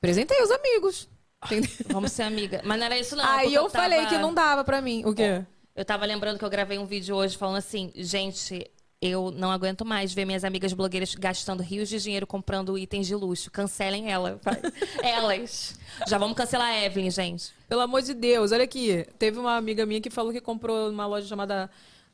presentei 0.00 0.42
os 0.42 0.50
amigos. 0.50 1.08
Entendeu? 1.44 1.70
Vamos 1.90 2.10
ser 2.12 2.22
amiga. 2.22 2.62
Mas 2.64 2.78
não 2.78 2.86
era 2.86 2.98
isso, 2.98 3.14
não. 3.14 3.24
Aí 3.24 3.52
eu, 3.52 3.68
falei 3.68 3.98
tava- 4.00 4.10
que 4.10 4.18
não 4.18 4.32
dava 4.34 4.64
pra 4.64 4.80
mim. 4.80 5.04
O 5.04 5.14
quê? 5.14 5.44
Eu 5.78 5.84
tava 5.84 6.04
lembrando 6.04 6.40
que 6.40 6.44
eu 6.44 6.50
gravei 6.50 6.76
um 6.76 6.84
vídeo 6.84 7.14
hoje 7.14 7.38
falando 7.38 7.58
assim, 7.58 7.92
gente, 7.94 8.68
eu 9.00 9.30
não 9.30 9.48
aguento 9.48 9.84
mais 9.84 10.12
ver 10.12 10.24
minhas 10.24 10.42
amigas 10.42 10.72
blogueiras 10.72 11.14
gastando 11.14 11.62
rios 11.62 11.88
de 11.88 12.00
dinheiro 12.00 12.26
comprando 12.26 12.76
itens 12.76 13.06
de 13.06 13.14
luxo. 13.14 13.48
Cancelem 13.48 14.10
ela. 14.10 14.40
Elas. 15.00 15.78
Já 16.08 16.18
vamos 16.18 16.36
cancelar 16.36 16.66
a 16.66 16.84
Evelyn, 16.84 17.12
gente. 17.12 17.54
Pelo 17.68 17.80
amor 17.80 18.02
de 18.02 18.12
Deus, 18.12 18.50
olha 18.50 18.64
aqui. 18.64 19.06
Teve 19.20 19.38
uma 19.38 19.56
amiga 19.56 19.86
minha 19.86 20.00
que 20.00 20.10
falou 20.10 20.32
que 20.32 20.40
comprou 20.40 20.90
numa 20.90 21.06
loja 21.06 21.28
chamada 21.28 21.70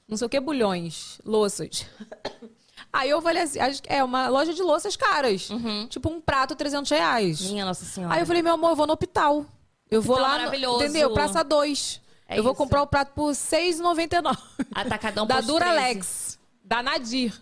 não 0.06 0.18
sei 0.18 0.26
o 0.26 0.28
que, 0.28 0.38
bulhões, 0.40 1.18
louças. 1.24 1.86
Aí 2.92 3.08
eu 3.08 3.22
falei 3.22 3.44
assim, 3.44 3.60
é 3.86 4.04
uma 4.04 4.28
loja 4.28 4.52
de 4.52 4.62
louças 4.62 4.94
caras. 4.94 5.48
Tipo 5.88 6.10
um 6.10 6.20
prato, 6.20 6.54
300 6.54 6.90
reais. 6.90 7.40
Minha 7.40 7.64
Nossa 7.64 7.86
Senhora. 7.86 8.14
Aí 8.14 8.20
eu 8.20 8.26
falei, 8.26 8.42
meu 8.42 8.52
amor, 8.52 8.72
eu 8.72 8.76
vou 8.76 8.86
no 8.86 8.92
hospital. 8.92 9.46
Eu 9.90 10.02
vou 10.02 10.16
Hospital 10.16 10.32
lá, 10.32 10.38
no, 10.38 10.44
maravilhoso. 10.44 10.84
entendeu? 10.84 11.14
Praça 11.14 11.42
2. 11.42 12.03
É 12.28 12.38
eu 12.38 12.42
vou 12.42 12.52
isso. 12.52 12.58
comprar 12.58 12.82
o 12.82 12.86
prato 12.86 13.12
por 13.14 13.28
R$ 13.28 13.34
6,99. 13.34 14.36
Atacadão 14.74 15.26
Da 15.26 15.40
Duralex. 15.40 16.38
Da 16.64 16.82
Nadir. 16.82 17.32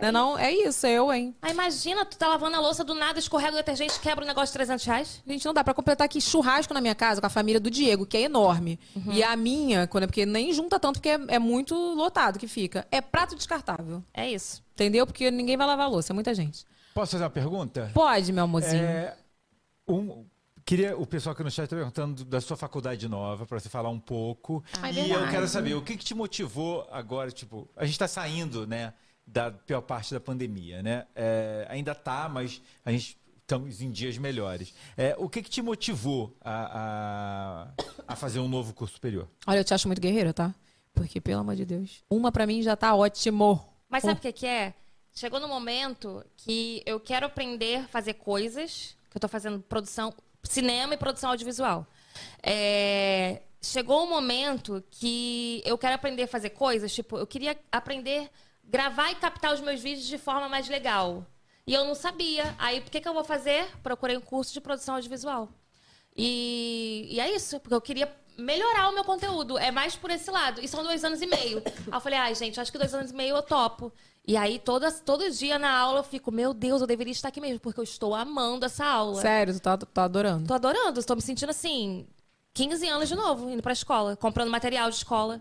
Não 0.00 0.08
é 0.08 0.12
não? 0.12 0.38
É 0.38 0.50
isso, 0.50 0.86
é 0.86 0.92
eu, 0.92 1.12
hein? 1.12 1.36
Ah, 1.42 1.50
imagina, 1.50 2.06
tu 2.06 2.16
tá 2.16 2.26
lavando 2.26 2.56
a 2.56 2.60
louça 2.60 2.82
do 2.82 2.94
nada, 2.94 3.18
escorrega 3.18 3.52
o 3.52 3.56
detergente, 3.56 4.00
quebra 4.00 4.24
o 4.24 4.26
negócio 4.26 4.46
de 4.46 4.54
300 4.54 4.84
reais. 4.86 5.22
Gente, 5.26 5.44
não 5.44 5.52
dá 5.52 5.62
pra 5.62 5.74
completar 5.74 6.06
aqui 6.06 6.22
churrasco 6.22 6.72
na 6.72 6.80
minha 6.80 6.94
casa 6.94 7.20
com 7.20 7.26
a 7.26 7.30
família 7.30 7.60
do 7.60 7.70
Diego, 7.70 8.06
que 8.06 8.16
é 8.16 8.22
enorme. 8.22 8.80
Uhum. 8.96 9.12
E 9.12 9.22
a 9.22 9.36
minha, 9.36 9.86
quando 9.86 10.04
é 10.04 10.06
porque 10.06 10.24
nem 10.24 10.54
junta 10.54 10.80
tanto, 10.80 10.94
porque 11.00 11.10
é, 11.10 11.18
é 11.28 11.38
muito 11.38 11.74
lotado 11.74 12.38
que 12.38 12.48
fica. 12.48 12.86
É 12.90 13.02
prato 13.02 13.36
descartável. 13.36 14.02
É 14.14 14.26
isso. 14.30 14.62
Entendeu? 14.72 15.06
Porque 15.06 15.30
ninguém 15.30 15.58
vai 15.58 15.66
lavar 15.66 15.84
a 15.84 15.90
louça, 15.90 16.12
é 16.12 16.14
muita 16.14 16.32
gente. 16.34 16.64
Posso 16.94 17.12
fazer 17.12 17.24
uma 17.24 17.30
pergunta? 17.30 17.90
Pode, 17.92 18.32
meu 18.32 18.44
amorzinho. 18.44 18.82
É, 18.82 19.14
um- 19.86 20.24
queria 20.70 20.96
o 20.96 21.04
pessoal 21.04 21.32
aqui 21.32 21.42
no 21.42 21.50
chat 21.50 21.68
tá 21.68 21.74
perguntando 21.74 22.24
da 22.24 22.40
sua 22.40 22.56
faculdade 22.56 23.08
nova 23.08 23.44
para 23.44 23.58
você 23.58 23.68
falar 23.68 23.88
um 23.88 23.98
pouco. 23.98 24.62
Ah, 24.80 24.88
é 24.88 24.92
e 24.92 24.98
eu 24.98 25.04
verdade. 25.08 25.30
quero 25.32 25.48
saber 25.48 25.74
o 25.74 25.82
que, 25.82 25.96
que 25.96 26.04
te 26.04 26.14
motivou 26.14 26.86
agora, 26.92 27.32
tipo, 27.32 27.68
a 27.74 27.84
gente 27.84 27.94
está 27.94 28.06
saindo, 28.06 28.68
né, 28.68 28.94
da 29.26 29.50
pior 29.50 29.80
parte 29.80 30.14
da 30.14 30.20
pandemia, 30.20 30.80
né? 30.80 31.08
É, 31.12 31.66
ainda 31.68 31.92
tá, 31.92 32.28
mas 32.28 32.62
a 32.84 32.92
gente 32.92 33.18
estamos 33.40 33.82
em 33.82 33.90
dias 33.90 34.16
melhores. 34.16 34.72
É, 34.96 35.16
o 35.18 35.28
que, 35.28 35.42
que 35.42 35.50
te 35.50 35.60
motivou 35.60 36.36
a, 36.40 37.72
a, 38.06 38.12
a 38.12 38.14
fazer 38.14 38.38
um 38.38 38.46
novo 38.46 38.72
curso 38.72 38.94
superior? 38.94 39.28
Olha, 39.48 39.58
eu 39.58 39.64
te 39.64 39.74
acho 39.74 39.88
muito 39.88 40.00
guerreira, 40.00 40.32
tá? 40.32 40.54
Porque, 40.94 41.20
pelo 41.20 41.40
amor 41.40 41.56
de 41.56 41.64
Deus. 41.64 42.04
Uma 42.08 42.30
pra 42.30 42.46
mim 42.46 42.62
já 42.62 42.76
tá 42.76 42.94
ótimo. 42.94 43.60
Mas 43.88 44.04
sabe 44.04 44.20
o 44.20 44.22
que, 44.22 44.30
que 44.30 44.46
é? 44.46 44.72
Chegou 45.12 45.40
no 45.40 45.48
momento 45.48 46.24
que 46.36 46.80
eu 46.86 47.00
quero 47.00 47.26
aprender 47.26 47.78
a 47.78 47.88
fazer 47.88 48.14
coisas, 48.14 48.96
que 49.10 49.16
eu 49.16 49.20
tô 49.20 49.26
fazendo 49.26 49.58
produção, 49.58 50.14
cinema 50.42 50.94
e 50.94 50.96
produção 50.96 51.30
audiovisual. 51.30 51.86
É, 52.42 53.42
chegou 53.62 54.04
um 54.04 54.08
momento 54.08 54.82
que 54.90 55.62
eu 55.64 55.76
quero 55.76 55.94
aprender 55.94 56.24
a 56.24 56.28
fazer 56.28 56.50
coisas, 56.50 56.92
tipo, 56.92 57.16
eu 57.18 57.26
queria 57.26 57.58
aprender 57.70 58.30
gravar 58.70 59.10
e 59.10 59.16
captar 59.16 59.52
os 59.52 59.60
meus 59.60 59.80
vídeos 59.82 60.06
de 60.06 60.16
forma 60.16 60.48
mais 60.48 60.68
legal. 60.68 61.26
E 61.66 61.74
eu 61.74 61.84
não 61.84 61.94
sabia. 61.94 62.54
Aí, 62.58 62.78
o 62.78 62.82
que, 62.82 63.00
que 63.00 63.08
eu 63.08 63.12
vou 63.12 63.24
fazer? 63.24 63.66
Procurei 63.82 64.16
um 64.16 64.20
curso 64.20 64.52
de 64.52 64.60
produção 64.60 64.94
audiovisual. 64.94 65.48
E, 66.16 67.08
e 67.10 67.20
é 67.20 67.34
isso, 67.34 67.58
porque 67.60 67.74
eu 67.74 67.80
queria 67.80 68.06
melhorar 68.40 68.88
o 68.88 68.94
meu 68.94 69.04
conteúdo. 69.04 69.58
É 69.58 69.70
mais 69.70 69.94
por 69.94 70.10
esse 70.10 70.30
lado. 70.30 70.60
E 70.60 70.68
são 70.68 70.82
dois 70.82 71.04
anos 71.04 71.22
e 71.22 71.26
meio. 71.26 71.62
Aí 71.66 71.92
eu 71.92 72.00
falei, 72.00 72.18
ai, 72.18 72.34
gente, 72.34 72.60
acho 72.60 72.72
que 72.72 72.78
dois 72.78 72.94
anos 72.94 73.10
e 73.10 73.14
meio 73.14 73.36
eu 73.36 73.42
topo. 73.42 73.92
E 74.26 74.36
aí, 74.36 74.58
todas, 74.58 75.00
todo 75.00 75.28
dia 75.30 75.58
na 75.58 75.70
aula 75.70 76.00
eu 76.00 76.04
fico, 76.04 76.30
meu 76.30 76.52
Deus, 76.52 76.80
eu 76.80 76.86
deveria 76.86 77.12
estar 77.12 77.28
aqui 77.28 77.40
mesmo, 77.40 77.58
porque 77.60 77.80
eu 77.80 77.84
estou 77.84 78.14
amando 78.14 78.66
essa 78.66 78.84
aula. 78.84 79.20
Sério, 79.20 79.54
tu 79.54 79.60
tá, 79.60 79.76
tá 79.76 80.04
adorando. 80.04 80.46
Tô 80.46 80.54
adorando, 80.54 81.00
estou 81.00 81.16
me 81.16 81.22
sentindo 81.22 81.50
assim, 81.50 82.06
15 82.54 82.88
anos 82.88 83.08
de 83.08 83.14
novo, 83.14 83.50
indo 83.50 83.62
pra 83.62 83.72
escola, 83.72 84.16
comprando 84.16 84.50
material 84.50 84.90
de 84.90 84.96
escola. 84.96 85.40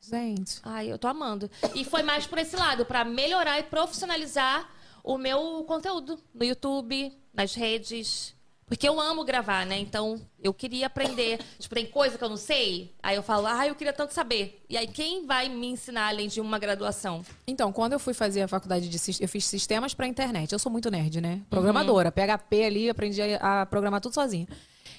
Gente. 0.00 0.60
Ai, 0.62 0.90
eu 0.90 0.98
tô 0.98 1.08
amando. 1.08 1.50
E 1.74 1.84
foi 1.84 2.02
mais 2.02 2.26
por 2.26 2.38
esse 2.38 2.56
lado, 2.56 2.84
pra 2.84 3.04
melhorar 3.04 3.58
e 3.60 3.64
profissionalizar 3.64 4.68
o 5.02 5.16
meu 5.16 5.64
conteúdo 5.66 6.18
no 6.34 6.44
YouTube, 6.44 7.16
nas 7.32 7.54
redes. 7.54 8.34
Porque 8.68 8.88
eu 8.88 9.00
amo 9.00 9.24
gravar, 9.24 9.64
né? 9.64 9.78
Então, 9.78 10.20
eu 10.42 10.52
queria 10.52 10.86
aprender. 10.86 11.40
Tipo, 11.58 11.74
tem 11.74 11.86
coisa 11.86 12.18
que 12.18 12.22
eu 12.22 12.28
não 12.28 12.36
sei. 12.36 12.94
Aí 13.02 13.16
eu 13.16 13.22
falo, 13.22 13.46
ah, 13.46 13.66
eu 13.66 13.74
queria 13.74 13.92
tanto 13.92 14.12
saber. 14.12 14.62
E 14.68 14.76
aí, 14.76 14.86
quem 14.86 15.26
vai 15.26 15.48
me 15.48 15.68
ensinar 15.68 16.08
além 16.08 16.28
de 16.28 16.40
uma 16.40 16.58
graduação? 16.58 17.24
Então, 17.46 17.72
quando 17.72 17.94
eu 17.94 17.98
fui 17.98 18.14
fazer 18.14 18.42
a 18.42 18.48
faculdade 18.48 18.88
de 18.88 18.98
eu 19.20 19.28
fiz 19.28 19.46
sistemas 19.46 19.94
pra 19.94 20.06
internet. 20.06 20.52
Eu 20.52 20.58
sou 20.58 20.70
muito 20.70 20.90
nerd, 20.90 21.20
né? 21.20 21.40
Programadora, 21.48 22.12
PHP 22.12 22.64
ali, 22.64 22.90
aprendi 22.90 23.22
a, 23.40 23.64
programar 23.66 24.00
tudo 24.00 24.14
sozinha. 24.14 24.46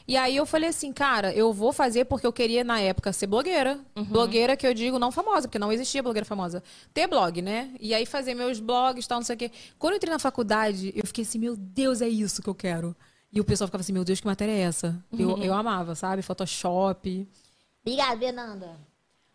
E 0.08 0.18
aí 0.18 0.36
eu 0.38 0.46
falei 0.48 0.70
assim, 0.70 0.91
cara, 0.91 1.32
eu 1.34 1.54
vou 1.54 1.72
fazer 1.72 2.06
porque 2.06 2.26
eu 2.26 2.34
queria 2.34 2.64
na 2.64 2.80
época 2.80 3.14
ser 3.14 3.28
blogueira. 3.28 3.80
Blogueira 4.08 4.58
que 4.58 4.66
eu 4.66 4.74
digo 4.74 4.98
não 4.98 5.12
famosa, 5.12 5.48
porque 5.48 5.60
não 5.60 5.72
existia 5.72 6.02
blogueira 6.02 6.26
famosa. 6.26 6.64
Ter 6.91 7.06
blog, 7.06 7.44
né? 7.44 7.70
E 7.80 7.94
aí 7.94 8.08
fazer 8.08 8.34
meus 8.34 8.60
blogs, 8.60 9.06
tal, 9.06 9.20
não 9.20 9.26
sei 9.26 9.36
o 9.36 9.38
quê. 9.38 9.52
Quando 9.78 9.94
eu 9.94 9.98
entrei 9.98 10.12
na 10.12 10.18
faculdade, 10.18 10.91
eu 10.96 11.06
fiquei 11.06 11.24
assim, 11.24 11.38
meu 11.38 11.56
Deus, 11.56 12.02
é 12.02 12.10
isso 12.10 12.41
que 12.41 12.50
eu 12.50 12.56
quero. 12.56 12.96
E 13.32 13.40
o 13.40 13.44
pessoal 13.44 13.68
ficava 13.68 13.82
assim, 13.82 13.94
meu 13.94 14.04
Deus, 14.04 14.20
que 14.20 14.26
matéria 14.26 14.52
é 14.52 14.60
essa? 14.62 14.98
Eu, 15.18 15.30
Uhum. 15.30 15.44
eu 15.44 15.54
amava, 15.54 15.94
sabe? 15.96 16.22
Photoshop. 16.22 17.28
Obrigada, 17.86 18.18
Fernanda. 18.18 18.78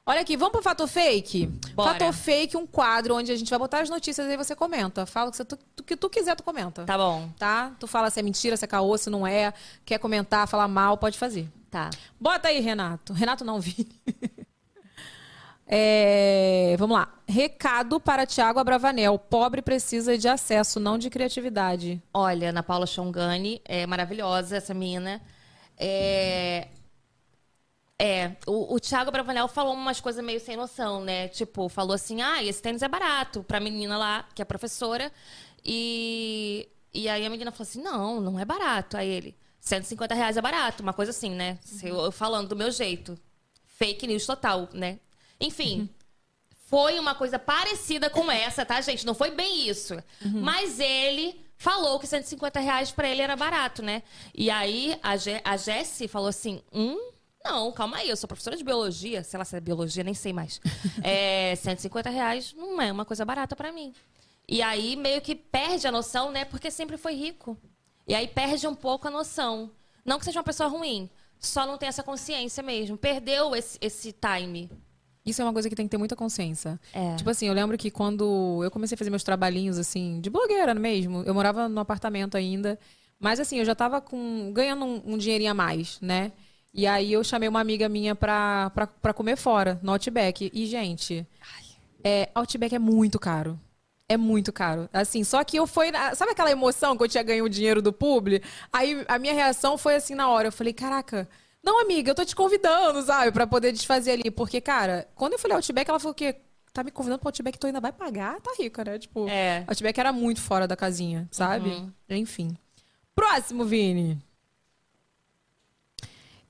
Olha 0.07 0.21
aqui, 0.21 0.37
vamos 0.37 0.53
pro 0.53 0.62
Fato 0.62 0.87
Fake? 0.87 1.47
Bora. 1.75 1.93
Fato 1.99 2.12
Fake, 2.12 2.57
um 2.57 2.66
quadro 2.66 3.15
onde 3.16 3.33
a 3.33 3.37
gente 3.37 3.49
vai 3.49 3.59
botar 3.59 3.81
as 3.81 3.89
notícias 3.89 4.27
e 4.27 4.31
aí 4.33 4.37
você 4.37 4.55
comenta. 4.55 5.07
Fala 5.07 5.29
o 5.29 5.31
que, 5.31 5.37
você, 5.39 5.45
tu, 5.47 5.59
o 5.81 5.83
que 5.83 5.97
tu 5.97 6.11
quiser, 6.11 6.35
tu 6.37 6.43
comenta. 6.43 6.85
Tá 6.85 6.99
bom. 6.99 7.31
Tá? 7.39 7.73
Tu 7.81 7.87
fala 7.87 8.11
se 8.11 8.21
é 8.21 8.23
mentira, 8.23 8.55
se 8.57 8.65
é 8.65 8.69
caô, 8.69 8.99
se 8.99 9.09
não 9.09 9.27
é. 9.27 9.55
Quer 9.85 9.99
comentar, 9.99 10.47
falar 10.47 10.69
mal, 10.69 10.99
pode 10.99 11.16
fazer. 11.16 11.49
Tá. 11.71 11.89
Bota 12.21 12.49
aí, 12.49 12.61
Renato. 12.61 13.12
Renato 13.15 13.45
não, 13.47 13.59
Vini. 13.62 13.89
É, 15.66 16.77
vamos 16.78 16.97
lá. 16.97 17.12
Recado 17.27 17.99
para 17.99 18.27
Tiago 18.27 18.59
Abravanel. 18.59 19.19
Pobre 19.19 19.62
precisa 19.62 20.16
de 20.19 20.28
acesso, 20.28 20.78
não 20.78 20.99
de 20.99 21.09
criatividade. 21.09 22.03
Olha, 22.12 22.51
Ana 22.51 22.62
Paula 22.62 22.86
Chongani, 22.86 23.61
é 23.65 23.86
maravilhosa 23.86 24.57
essa 24.57 24.74
mina. 24.74 25.23
É, 25.77 26.69
é 27.99 28.36
o, 28.47 28.74
o 28.74 28.81
Thiago 28.81 29.11
Bravanel 29.11 29.49
falou 29.49 29.73
umas 29.73 30.01
coisas 30.01 30.24
meio 30.24 30.41
sem 30.41 30.57
noção, 30.57 31.03
né? 31.03 31.28
Tipo, 31.28 31.69
falou 31.69 31.95
assim, 31.95 32.20
ah, 32.20 32.43
esse 32.43 32.61
tênis 32.61 32.82
é 32.82 32.89
barato 32.89 33.43
pra 33.43 33.61
menina 33.61 33.97
lá, 33.97 34.28
que 34.35 34.43
é 34.43 34.45
professora. 34.45 35.11
E, 35.65 36.69
e 36.93 37.09
aí 37.09 37.24
a 37.24 37.31
menina 37.31 37.51
falou 37.51 37.69
assim, 37.69 37.82
não, 37.82 38.20
não 38.20 38.39
é 38.39 38.45
barato. 38.45 38.97
Aí 38.97 39.09
ele, 39.09 39.36
150 39.61 40.15
reais 40.15 40.36
é 40.36 40.43
barato, 40.43 40.82
uma 40.82 40.93
coisa 40.93 41.11
assim, 41.11 41.31
né? 41.31 41.59
Eu, 41.82 41.97
eu 42.01 42.12
falando 42.12 42.49
do 42.49 42.57
meu 42.57 42.70
jeito. 42.70 43.19
Fake 43.66 44.07
news 44.07 44.27
total, 44.27 44.69
né? 44.73 45.01
Enfim, 45.40 45.89
foi 46.66 46.98
uma 46.98 47.15
coisa 47.15 47.39
parecida 47.39 48.09
com 48.11 48.31
essa, 48.31 48.65
tá, 48.65 48.81
gente? 48.81 49.06
Não 49.06 49.15
foi 49.15 49.31
bem 49.31 49.69
isso. 49.69 49.94
Mas 50.23 50.81
ele 50.81 51.40
falou 51.56 51.98
que 51.98 52.06
150 52.06 52.59
reais 52.61 52.90
pra 52.90 53.09
ele 53.09 53.23
era 53.23 53.36
barato, 53.36 53.82
né? 53.82 54.02
E 54.35 54.51
aí 54.51 54.98
a, 55.02 55.16
Je 55.16 55.40
a 55.44 55.56
Jessie 55.56 56.09
falou 56.09 56.28
assim: 56.28 56.62
hum. 56.73 57.12
Não, 57.44 57.70
calma 57.73 57.98
aí, 57.98 58.09
eu 58.09 58.16
sou 58.16 58.27
professora 58.27 58.56
de 58.56 58.65
biologia, 58.65 59.23
sei 59.23 59.36
lá 59.36 59.44
se 59.44 59.55
é 59.55 59.61
biologia, 59.61 60.02
nem 60.02 60.15
sei 60.15 60.32
mais. 60.32 60.61
É, 61.05 61.55
150 61.55 62.09
reais 62.09 62.55
não 62.56 62.81
é 62.81 62.90
uma 62.90 63.05
coisa 63.05 63.23
barata 63.23 63.55
pra 63.55 63.70
mim. 63.70 63.93
E 64.48 64.62
aí 64.62 64.97
meio 64.97 65.20
que 65.20 65.35
perde 65.35 65.86
a 65.86 65.93
noção, 65.93 66.31
né? 66.31 66.47
Porque 66.47 66.70
sempre 66.70 66.97
foi 66.97 67.15
rico. 67.15 67.56
E 68.06 68.15
aí 68.15 68.27
perde 68.27 68.66
um 68.66 68.74
pouco 68.74 69.09
a 69.09 69.11
noção. 69.11 69.70
Não 70.05 70.19
que 70.19 70.24
seja 70.24 70.39
uma 70.39 70.44
pessoa 70.44 70.69
ruim, 70.69 71.11
só 71.39 71.66
não 71.66 71.77
tem 71.78 71.89
essa 71.89 72.02
consciência 72.02 72.62
mesmo. 72.62 72.97
Perdeu 72.97 73.55
esse, 73.55 73.78
esse 73.81 74.12
time. 74.12 74.70
Isso 75.24 75.40
é 75.40 75.44
uma 75.44 75.52
coisa 75.52 75.68
que 75.68 75.74
tem 75.74 75.86
que 75.86 75.90
ter 75.90 75.98
muita 75.98 76.14
consciência. 76.14 76.78
É. 76.92 77.16
Tipo 77.16 77.30
assim, 77.30 77.46
eu 77.46 77.55
lembro 77.55 77.78
que 77.78 77.90
quando 77.90 78.60
eu 78.62 78.70
comecei 78.70 78.94
a 78.94 78.98
fazer 78.98 79.10
meus 79.10 79.22
trabalhinhos, 79.22 79.78
assim, 79.78 80.20
de 80.20 80.28
blogueira 80.28 80.74
mesmo, 80.74 81.22
eu 81.24 81.32
morava 81.32 81.68
no 81.68 81.80
apartamento 81.80 82.36
ainda. 82.36 82.78
Mas 83.18 83.40
assim, 83.40 83.59
eu 83.59 83.64
já 83.64 83.74
tava 83.74 84.01
com, 84.01 84.52
ganhando 84.52 84.84
um, 84.84 85.14
um 85.14 85.18
dinheirinho 85.18 85.51
a 85.51 85.55
mais, 85.55 85.98
né? 86.01 86.32
E 86.74 86.86
aí 86.86 87.12
eu 87.12 87.22
chamei 87.22 87.48
uma 87.48 87.60
amiga 87.60 87.88
minha 87.88 88.14
pra, 88.14 88.68
pra, 88.70 88.86
pra 88.86 89.14
comer 89.14 89.36
fora, 89.36 89.78
no 89.82 89.92
Outback. 89.92 90.51
E, 90.52 90.66
gente, 90.66 91.26
é, 92.02 92.28
Outback 92.34 92.74
é 92.74 92.78
muito 92.78 93.18
caro. 93.18 93.59
É 94.06 94.16
muito 94.16 94.52
caro. 94.52 94.88
Assim, 94.92 95.24
só 95.24 95.42
que 95.42 95.56
eu 95.56 95.66
fui. 95.66 95.90
Sabe 96.14 96.32
aquela 96.32 96.51
emoção 96.51 96.96
que 96.96 97.02
eu 97.05 97.09
tinha 97.09 97.22
ganho 97.22 97.44
o 97.44 97.48
dinheiro 97.48 97.80
do 97.80 97.92
publi? 97.92 98.42
Aí 98.70 99.02
a 99.09 99.18
minha 99.18 99.32
reação 99.32 99.78
foi 99.78 99.94
assim 99.94 100.14
na 100.14 100.28
hora. 100.28 100.48
Eu 100.48 100.52
falei, 100.52 100.74
caraca. 100.74 101.26
Não, 101.65 101.81
amiga, 101.81 102.11
eu 102.11 102.15
tô 102.15 102.24
te 102.24 102.36
convidando, 102.36 103.01
sabe? 103.03 103.32
Pra 103.32 103.47
poder 103.47 103.73
desfazer 103.73 104.11
ali. 104.12 104.31
Porque, 104.31 104.61
cara, 104.61 105.09
quando 105.15 105.32
eu 105.32 105.39
falei 105.39 105.57
Outback, 105.57 105.89
ela 105.89 105.99
falou 105.99 106.15
que 106.15 106.36
tá 106.74 106.85
me 106.85 106.91
convidando 106.91 107.20
pro 107.20 107.28
Outback, 107.28 107.59
tu 107.59 107.66
ainda 107.66 107.81
vai 107.81 107.91
pagar? 107.91 108.39
Tá 108.41 108.51
rica, 108.59 108.85
né? 108.85 108.99
Tipo, 108.99 109.27
É. 109.28 109.65
Outback 109.66 109.99
era 109.99 110.12
muito 110.12 110.43
fora 110.43 110.69
da 110.69 110.77
casinha, 110.77 111.27
sabe? 111.31 111.70
Uhum. 111.70 111.91
Enfim. 112.11 112.55
Próximo, 113.15 113.65
Vini. 113.65 114.19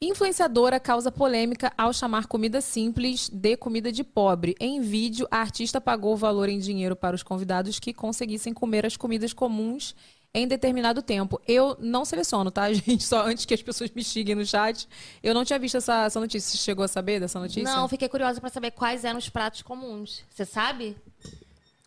Influenciadora 0.00 0.80
causa 0.80 1.10
polêmica 1.10 1.72
ao 1.78 1.92
chamar 1.92 2.26
comida 2.26 2.60
simples 2.60 3.30
de 3.30 3.56
comida 3.56 3.92
de 3.92 4.02
pobre. 4.02 4.54
Em 4.60 4.80
vídeo, 4.80 5.26
a 5.30 5.38
artista 5.38 5.80
pagou 5.80 6.12
o 6.12 6.16
valor 6.16 6.48
em 6.48 6.58
dinheiro 6.58 6.96
para 6.96 7.14
os 7.14 7.22
convidados 7.22 7.78
que 7.78 7.94
conseguissem 7.94 8.52
comer 8.52 8.84
as 8.84 8.96
comidas 8.96 9.32
comuns 9.32 9.94
em 10.34 10.48
determinado 10.48 11.00
tempo. 11.00 11.40
Eu 11.46 11.76
não 11.78 12.04
seleciono, 12.04 12.50
tá, 12.50 12.70
gente? 12.74 13.04
Só 13.04 13.24
antes 13.24 13.44
que 13.44 13.54
as 13.54 13.62
pessoas 13.62 13.90
me 13.92 14.02
xinguem 14.02 14.34
no 14.34 14.44
chat. 14.44 14.88
Eu 15.22 15.32
não 15.32 15.44
tinha 15.44 15.58
visto 15.58 15.76
essa, 15.76 16.04
essa 16.04 16.18
notícia. 16.18 16.50
Você 16.50 16.58
chegou 16.58 16.84
a 16.84 16.88
saber 16.88 17.20
dessa 17.20 17.38
notícia? 17.38 17.62
Não, 17.62 17.88
fiquei 17.88 18.08
curiosa 18.08 18.40
pra 18.40 18.50
saber 18.50 18.72
quais 18.72 19.04
eram 19.04 19.18
os 19.18 19.28
pratos 19.28 19.62
comuns. 19.62 20.24
Você 20.28 20.44
sabe? 20.44 20.96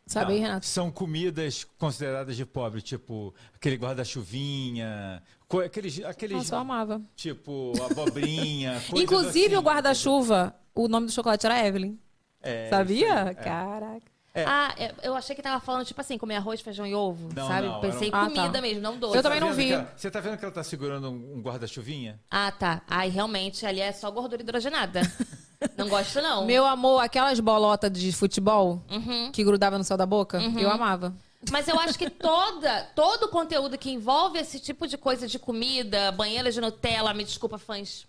Sabe 0.05 0.31
aí, 0.33 0.39
Não, 0.39 0.47
Renato? 0.47 0.65
São 0.65 0.89
comidas 0.89 1.65
consideradas 1.77 2.37
de 2.37 2.45
pobre, 2.45 2.81
tipo 2.81 3.35
aquele 3.53 3.75
guarda-chuvinha, 3.75 5.21
aqueles, 5.65 6.01
aqueles 6.05 6.37
Nossa, 6.37 6.55
eu 6.55 6.59
amava. 6.59 7.01
tipo 7.13 7.73
abobrinha. 7.83 8.81
Inclusive, 8.95 9.47
assim. 9.47 9.55
o 9.57 9.61
guarda-chuva, 9.61 10.55
o 10.73 10.87
nome 10.87 11.07
do 11.07 11.11
chocolate 11.11 11.45
era 11.45 11.67
Evelyn. 11.67 11.99
É, 12.41 12.69
Sabia? 12.69 13.31
isso 13.31 13.39
aí, 13.49 14.01
é. 14.41 14.45
Ah, 14.45 14.73
é, 14.77 14.93
eu 15.03 15.15
achei 15.15 15.35
que 15.35 15.41
tava 15.41 15.59
falando, 15.59 15.85
tipo 15.85 15.99
assim, 16.01 16.17
comer 16.17 16.35
arroz, 16.35 16.61
feijão 16.61 16.85
e 16.85 16.93
ovo, 16.95 17.29
Não, 17.35 17.47
sabe? 17.47 17.67
não, 17.67 17.81
Pensei 17.81 18.09
em 18.09 18.11
Ah, 18.13 18.25
comida 18.25 18.49
tá. 18.51 18.61
mesmo, 18.61 18.81
não 18.81 18.97
doce. 18.97 19.17
Eu 19.17 19.23
também 19.23 19.39
Tá 19.39 19.45
não 19.45 19.53
vi. 19.53 19.71
ela- 19.71 19.91
Você 19.95 20.11
tá 20.11 20.19
vendo 20.19 20.37
que 20.37 20.45
ela 20.45 20.53
tá 20.53 20.63
segurando 20.63 21.09
um 21.09 21.41
guarda-chuvinha? 21.41 22.19
Ah, 22.29 22.51
tá. 22.51 22.81
Aí 22.87 23.09
realmente 23.09 23.65
ali 23.65 23.79
é 23.81 23.91
só 23.91 24.09
gordura 24.11 24.41
hidrogenada. 24.41 25.01
não 25.77 25.89
gosto, 25.89 26.21
não. 26.21 26.45
Meu 26.45 26.65
amor, 26.65 26.99
aquelas 26.99 27.39
bolotas 27.39 27.91
de 27.91 28.11
futebol 28.11 28.81
Uhum. 28.91 29.31
que 29.31 29.43
grudava 29.43 29.77
no 29.77 29.83
céu 29.83 29.97
da 29.97 30.05
boca, 30.05 30.39
eu 30.59 30.69
amava. 30.69 31.13
Mas 31.51 31.67
eu 31.67 31.79
acho 31.79 31.97
que 31.97 32.09
toda, 32.09 32.83
todo 32.95 33.23
o 33.23 33.27
conteúdo 33.29 33.77
que 33.77 33.91
envolve 33.91 34.39
esse 34.39 34.59
tipo 34.59 34.87
de 34.87 34.97
coisa 34.97 35.27
de 35.27 35.37
comida, 35.37 36.11
banheira 36.11 36.51
de 36.51 36.59
Nutella, 36.59 37.13
me 37.13 37.23
desculpa, 37.23 37.57
fãs. 37.57 38.05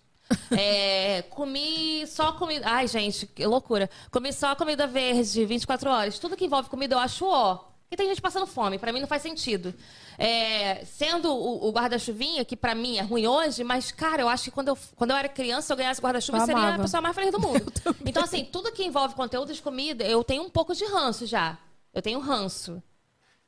É, 0.51 1.23
comi 1.29 2.05
só 2.07 2.31
comida. 2.33 2.65
Ai, 2.67 2.87
gente, 2.87 3.25
que 3.27 3.45
loucura. 3.45 3.89
Comi 4.11 4.31
só 4.31 4.55
comida 4.55 4.85
verde 4.85 5.45
24 5.45 5.89
horas. 5.89 6.19
Tudo 6.19 6.35
que 6.37 6.45
envolve 6.45 6.69
comida 6.69 6.95
eu 6.95 6.99
acho 6.99 7.25
ó. 7.25 7.69
E 7.91 7.97
tem 7.97 8.07
gente 8.07 8.21
passando 8.21 8.45
fome, 8.45 8.77
pra 8.77 8.93
mim 8.93 8.99
não 8.99 9.07
faz 9.07 9.23
sentido. 9.23 9.73
É, 10.15 10.85
sendo 10.85 11.33
o, 11.33 11.67
o 11.67 11.71
guarda-chuvinha, 11.71 12.45
que 12.45 12.55
pra 12.55 12.75
mim 12.75 12.97
é 12.97 13.01
ruim 13.01 13.25
hoje, 13.25 13.63
mas, 13.63 13.91
cara, 13.91 14.21
eu 14.21 14.29
acho 14.29 14.43
que 14.43 14.51
quando 14.51 14.67
eu, 14.67 14.77
quando 14.95 15.09
eu 15.09 15.17
era 15.17 15.27
criança, 15.27 15.73
eu 15.73 15.77
ganhasse 15.77 15.99
guarda-chuva, 15.99 16.37
Eu 16.37 16.45
seria 16.45 16.75
a 16.75 16.79
pessoa 16.79 17.01
mais 17.01 17.15
feliz 17.15 17.31
do 17.31 17.39
mundo. 17.41 17.73
então, 18.05 18.23
assim, 18.23 18.45
tudo 18.45 18.71
que 18.71 18.83
envolve 18.85 19.15
conteúdo 19.15 19.51
de 19.51 19.61
comida, 19.61 20.03
eu 20.03 20.23
tenho 20.23 20.43
um 20.43 20.49
pouco 20.51 20.75
de 20.75 20.85
ranço 20.85 21.25
já. 21.25 21.57
Eu 21.91 22.01
tenho 22.01 22.19
ranço. 22.19 22.81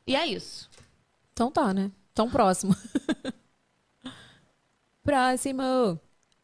E 0.07 0.15
é 0.15 0.25
isso. 0.25 0.67
Então 1.33 1.51
tá, 1.51 1.71
né? 1.71 1.91
Então 2.11 2.27
próximo. 2.27 2.75
próximo. 5.03 5.99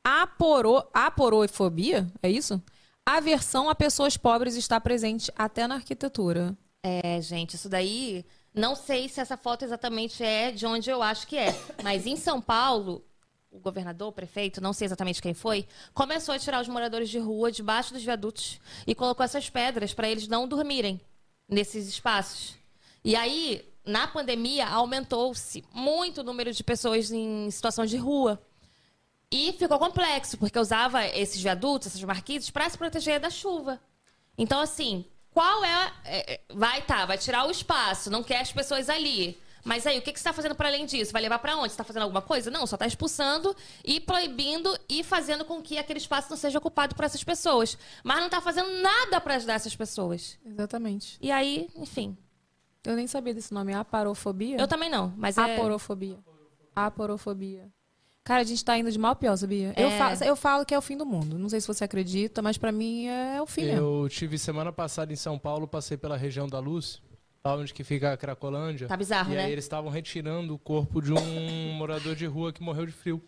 Aporo... 0.07 0.87
Aporofobia? 0.93 2.09
É 2.23 2.29
isso? 2.29 2.61
Aversão 3.05 3.69
a 3.69 3.75
pessoas 3.75 4.15
pobres 4.15 4.55
está 4.55 4.79
presente 4.79 5.29
até 5.35 5.67
na 5.67 5.75
arquitetura. 5.75 6.57
É, 6.81 7.19
gente, 7.19 7.55
isso 7.55 7.67
daí. 7.67 8.25
Não 8.53 8.73
sei 8.73 9.09
se 9.09 9.19
essa 9.19 9.35
foto 9.35 9.65
exatamente 9.65 10.23
é 10.23 10.49
de 10.49 10.65
onde 10.65 10.89
eu 10.89 11.03
acho 11.03 11.27
que 11.27 11.35
é. 11.35 11.53
Mas 11.83 12.07
em 12.07 12.15
São 12.15 12.39
Paulo, 12.39 13.05
o 13.51 13.59
governador, 13.59 14.07
o 14.07 14.13
prefeito, 14.13 14.61
não 14.61 14.71
sei 14.71 14.85
exatamente 14.85 15.21
quem 15.21 15.33
foi, 15.33 15.67
começou 15.93 16.33
a 16.33 16.39
tirar 16.39 16.61
os 16.61 16.69
moradores 16.69 17.09
de 17.09 17.19
rua 17.19 17.51
debaixo 17.51 17.93
dos 17.93 18.01
viadutos 18.01 18.61
e 18.87 18.95
colocou 18.95 19.25
essas 19.25 19.49
pedras 19.49 19.93
para 19.93 20.07
eles 20.07 20.29
não 20.29 20.47
dormirem 20.47 21.01
nesses 21.49 21.85
espaços. 21.85 22.55
E 23.03 23.13
aí, 23.13 23.61
na 23.85 24.07
pandemia, 24.07 24.67
aumentou-se 24.67 25.65
muito 25.73 26.21
o 26.21 26.23
número 26.23 26.53
de 26.53 26.63
pessoas 26.63 27.11
em 27.11 27.51
situação 27.51 27.85
de 27.85 27.97
rua. 27.97 28.41
E 29.31 29.53
ficou 29.53 29.77
complexo, 29.77 30.37
porque 30.37 30.57
usava 30.57 31.05
esses 31.05 31.41
viadutos, 31.41 31.87
essas 31.87 32.03
marquises, 32.03 32.49
para 32.49 32.69
se 32.69 32.77
proteger 32.77 33.19
da 33.19 33.29
chuva. 33.29 33.79
Então, 34.37 34.59
assim, 34.59 35.05
qual 35.31 35.63
é. 35.65 35.93
é, 36.05 36.33
é, 36.33 36.41
vai 36.53 36.81
tá, 36.81 37.05
vai 37.05 37.17
tirar 37.17 37.45
o 37.45 37.51
espaço, 37.51 38.09
não 38.09 38.23
quer 38.23 38.41
as 38.41 38.51
pessoas 38.51 38.89
ali. 38.89 39.37
Mas 39.63 39.85
aí, 39.85 39.99
o 39.99 40.01
que, 40.01 40.13
que 40.13 40.19
você 40.19 40.21
está 40.21 40.31
fazendo 40.31 40.55
para 40.55 40.69
além 40.69 40.85
disso? 40.85 41.11
Vai 41.11 41.21
levar 41.21 41.39
para 41.39 41.57
onde? 41.57 41.69
Você 41.69 41.73
está 41.73 41.83
fazendo 41.83 42.03
alguma 42.03 42.21
coisa? 42.21 42.49
Não, 42.49 42.65
só 42.65 42.77
está 42.77 42.87
expulsando 42.87 43.53
e 43.83 43.99
proibindo 43.99 44.73
e 44.87 45.03
fazendo 45.03 45.43
com 45.43 45.61
que 45.61 45.77
aquele 45.77 45.99
espaço 45.99 46.29
não 46.29 46.37
seja 46.37 46.57
ocupado 46.57 46.95
por 46.95 47.03
essas 47.03 47.21
pessoas. 47.21 47.77
Mas 48.01 48.17
não 48.17 48.27
está 48.27 48.39
fazendo 48.39 48.69
nada 48.81 49.19
para 49.19 49.35
ajudar 49.35 49.55
essas 49.55 49.75
pessoas. 49.75 50.39
Exatamente. 50.45 51.17
E 51.19 51.29
aí, 51.31 51.69
enfim. 51.75 52.17
Eu 52.83 52.95
nem 52.95 53.07
sabia 53.07 53.33
desse 53.33 53.53
nome. 53.53 53.73
Aparofobia? 53.73 54.57
Eu 54.57 54.67
também 54.69 54.89
não, 54.89 55.13
mas 55.17 55.37
é. 55.37 55.55
Aporofobia. 55.55 56.17
Aporofobia. 56.73 57.69
Cara, 58.27 58.41
a 58.41 58.43
gente 58.43 58.65
tá 58.65 58.77
indo 58.77 58.91
de 58.91 58.99
mal 58.99 59.13
a 59.13 59.15
pior, 59.15 59.37
sabia? 59.37 59.73
Eu, 59.77 59.87
É. 59.87 59.97
falo, 59.97 60.23
eu 60.25 60.35
falo 60.35 60.65
que 60.65 60.73
é 60.73 60.77
o 60.77 60.81
fim 60.81 60.97
do 60.97 61.05
mundo. 61.05 61.39
Não 61.39 61.47
sei 61.47 61.61
se 61.61 61.67
você 61.67 61.85
acredita, 61.85 62.41
mas 62.41 62.57
pra 62.57 62.73
mim 62.73 63.07
é 63.07 63.41
o 63.41 63.47
fim 63.47 63.61
mesmo. 63.63 64.03
Eu 64.03 64.09
tive 64.09 64.37
semana 64.37 64.69
passada 64.73 65.13
em 65.13 65.15
São 65.15 65.39
Paulo, 65.39 65.65
passei 65.65 65.95
pela 65.95 66.17
região 66.17 66.45
da 66.45 66.59
Luz, 66.59 67.01
lá 67.41 67.55
onde 67.55 67.73
que 67.73 67.85
fica 67.85 68.11
a 68.11 68.17
Cracolândia. 68.17 68.85
Tá 68.89 68.97
bizarro, 68.97 69.31
e 69.31 69.35
né? 69.35 69.45
aí 69.45 69.51
eles 69.53 69.63
estavam 69.63 69.89
retirando 69.89 70.53
o 70.53 70.59
corpo 70.59 71.01
de 71.01 71.13
um 71.13 71.71
morador 71.79 72.15
de 72.17 72.25
rua 72.25 72.51
que 72.51 72.61
morreu 72.61 72.85
de 72.85 72.91
frio. 72.91 73.23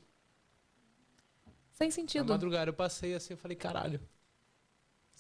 Sem 1.72 1.88
Na 1.88 1.94
sentido. 1.96 2.28
madrugada 2.34 2.70
eu 2.70 2.74
passei 2.74 3.16
assim, 3.16 3.32
eu 3.36 3.38
falei, 3.38 3.56
caralho. 3.56 4.02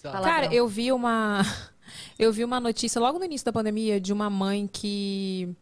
Cara, 0.03 0.53
eu 0.53 0.68
vi 0.68 0.91
uma 0.91 1.39
eu 2.19 2.34
vi 2.34 2.43
uma 2.43 2.60
notícia 2.60 2.99
logo 2.99 3.18
no 3.18 3.23
início 3.23 3.45
da 3.45 3.53
pandemia 3.53 3.97
de 3.97 4.11
uma 4.11 4.30
mãe 4.30 4.68
que 4.68 5.56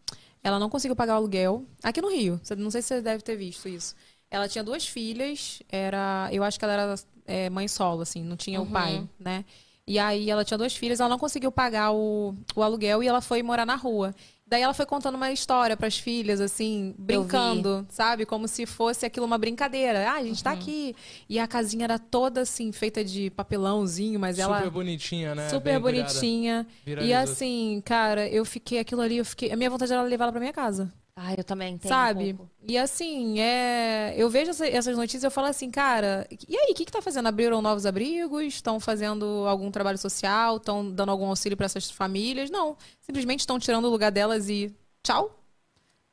ela 0.43 0.57
não 0.57 0.69
conseguiu 0.69 0.95
pagar 0.95 1.13
o 1.13 1.17
aluguel 1.17 1.65
aqui 1.83 2.01
no 2.01 2.09
Rio. 2.09 2.41
Não 2.57 2.71
sei 2.71 2.81
se 2.81 2.87
você 2.87 3.01
deve 3.01 3.21
ter 3.21 3.35
visto 3.35 3.69
isso. 3.69 3.95
Ela 4.29 4.47
tinha 4.47 4.63
duas 4.63 4.85
filhas, 4.87 5.61
era, 5.69 6.27
eu 6.31 6.43
acho 6.43 6.59
que 6.59 6.65
ela 6.65 6.73
era 6.73 6.95
é, 7.25 7.49
mãe 7.49 7.67
solo, 7.67 8.01
assim, 8.01 8.23
não 8.23 8.35
tinha 8.35 8.59
o 8.59 8.63
Uhum. 8.65 8.71
pai, 8.71 9.07
né? 9.19 9.45
E 9.89 9.97
aí 9.97 10.29
ela 10.29 10.43
tinha 10.43 10.57
duas 10.57 10.75
filhas, 10.75 10.99
ela 10.99 11.07
não 11.09 11.17
conseguiu 11.17 11.49
pagar 11.49 11.91
o, 11.93 12.35
o 12.53 12.61
aluguel 12.61 13.01
e 13.01 13.07
ela 13.07 13.21
foi 13.21 13.41
morar 13.41 13.65
na 13.65 13.75
rua. 13.75 14.13
Daí 14.45 14.61
ela 14.61 14.73
foi 14.73 14.85
contando 14.85 15.15
uma 15.15 15.31
história 15.31 15.75
para 15.77 15.87
as 15.87 15.97
filhas, 15.97 16.41
assim, 16.41 16.93
brincando, 16.97 17.85
sabe? 17.89 18.25
Como 18.25 18.47
se 18.49 18.65
fosse 18.65 19.05
aquilo 19.05 19.25
uma 19.25 19.37
brincadeira. 19.37 20.09
Ah, 20.09 20.15
a 20.15 20.23
gente 20.23 20.43
tá 20.43 20.51
Uhum. 20.51 20.57
aqui. 20.57 20.95
E 21.29 21.37
a 21.39 21.47
casinha 21.47 21.85
era 21.85 21.97
toda, 21.99 22.41
assim, 22.41 22.71
feita 22.73 23.03
de 23.03 23.29
papelãozinho, 23.29 24.19
mas 24.19 24.39
ela... 24.39 24.57
Super 24.57 24.69
bonitinha, 24.71 25.35
né? 25.35 25.49
Super 25.49 25.73
Bem 25.73 25.79
bonitinha. 25.81 26.67
E 26.85 27.13
assim, 27.13 27.81
cara, 27.85 28.27
eu 28.29 28.43
fiquei 28.45 28.79
aquilo 28.79 29.01
ali, 29.01 29.17
eu 29.17 29.25
fiquei. 29.25 29.51
A 29.51 29.55
minha 29.57 29.69
vontade 29.69 29.91
era 29.91 30.01
levar 30.01 30.25
ela 30.25 30.31
pra 30.33 30.39
minha 30.41 30.53
casa. 30.53 30.91
Ah, 31.19 31.33
eu 31.35 31.43
também 31.43 31.79
tenho. 31.79 31.89
sabe? 31.91 32.37
Um 32.39 32.47
e 32.67 32.77
assim, 32.77 33.39
é... 33.39 34.13
eu 34.15 34.29
vejo 34.29 34.51
essa- 34.51 34.67
essas 34.67 34.95
notícias 34.95 35.23
e 35.23 35.25
eu 35.25 35.31
falo 35.31 35.47
assim, 35.47 35.71
cara, 35.71 36.27
e 36.47 36.55
aí, 36.55 36.71
o 36.71 36.75
que, 36.75 36.85
que 36.85 36.91
tá 36.91 37.01
fazendo? 37.01 37.25
Abriram 37.27 37.59
novos 37.59 37.87
abrigos? 37.87 38.43
Estão 38.45 38.79
fazendo 38.79 39.25
algum 39.47 39.71
trabalho 39.71 39.97
social? 39.97 40.57
Estão 40.57 40.91
dando 40.91 41.09
algum 41.09 41.25
auxílio 41.25 41.57
pra 41.57 41.65
essas 41.65 41.89
famílias? 41.89 42.51
Não. 42.51 42.77
Simplesmente 43.01 43.39
estão 43.39 43.57
tirando 43.57 43.85
o 43.85 43.89
lugar 43.89 44.11
delas 44.11 44.47
e 44.47 44.71
tchau. 45.01 45.43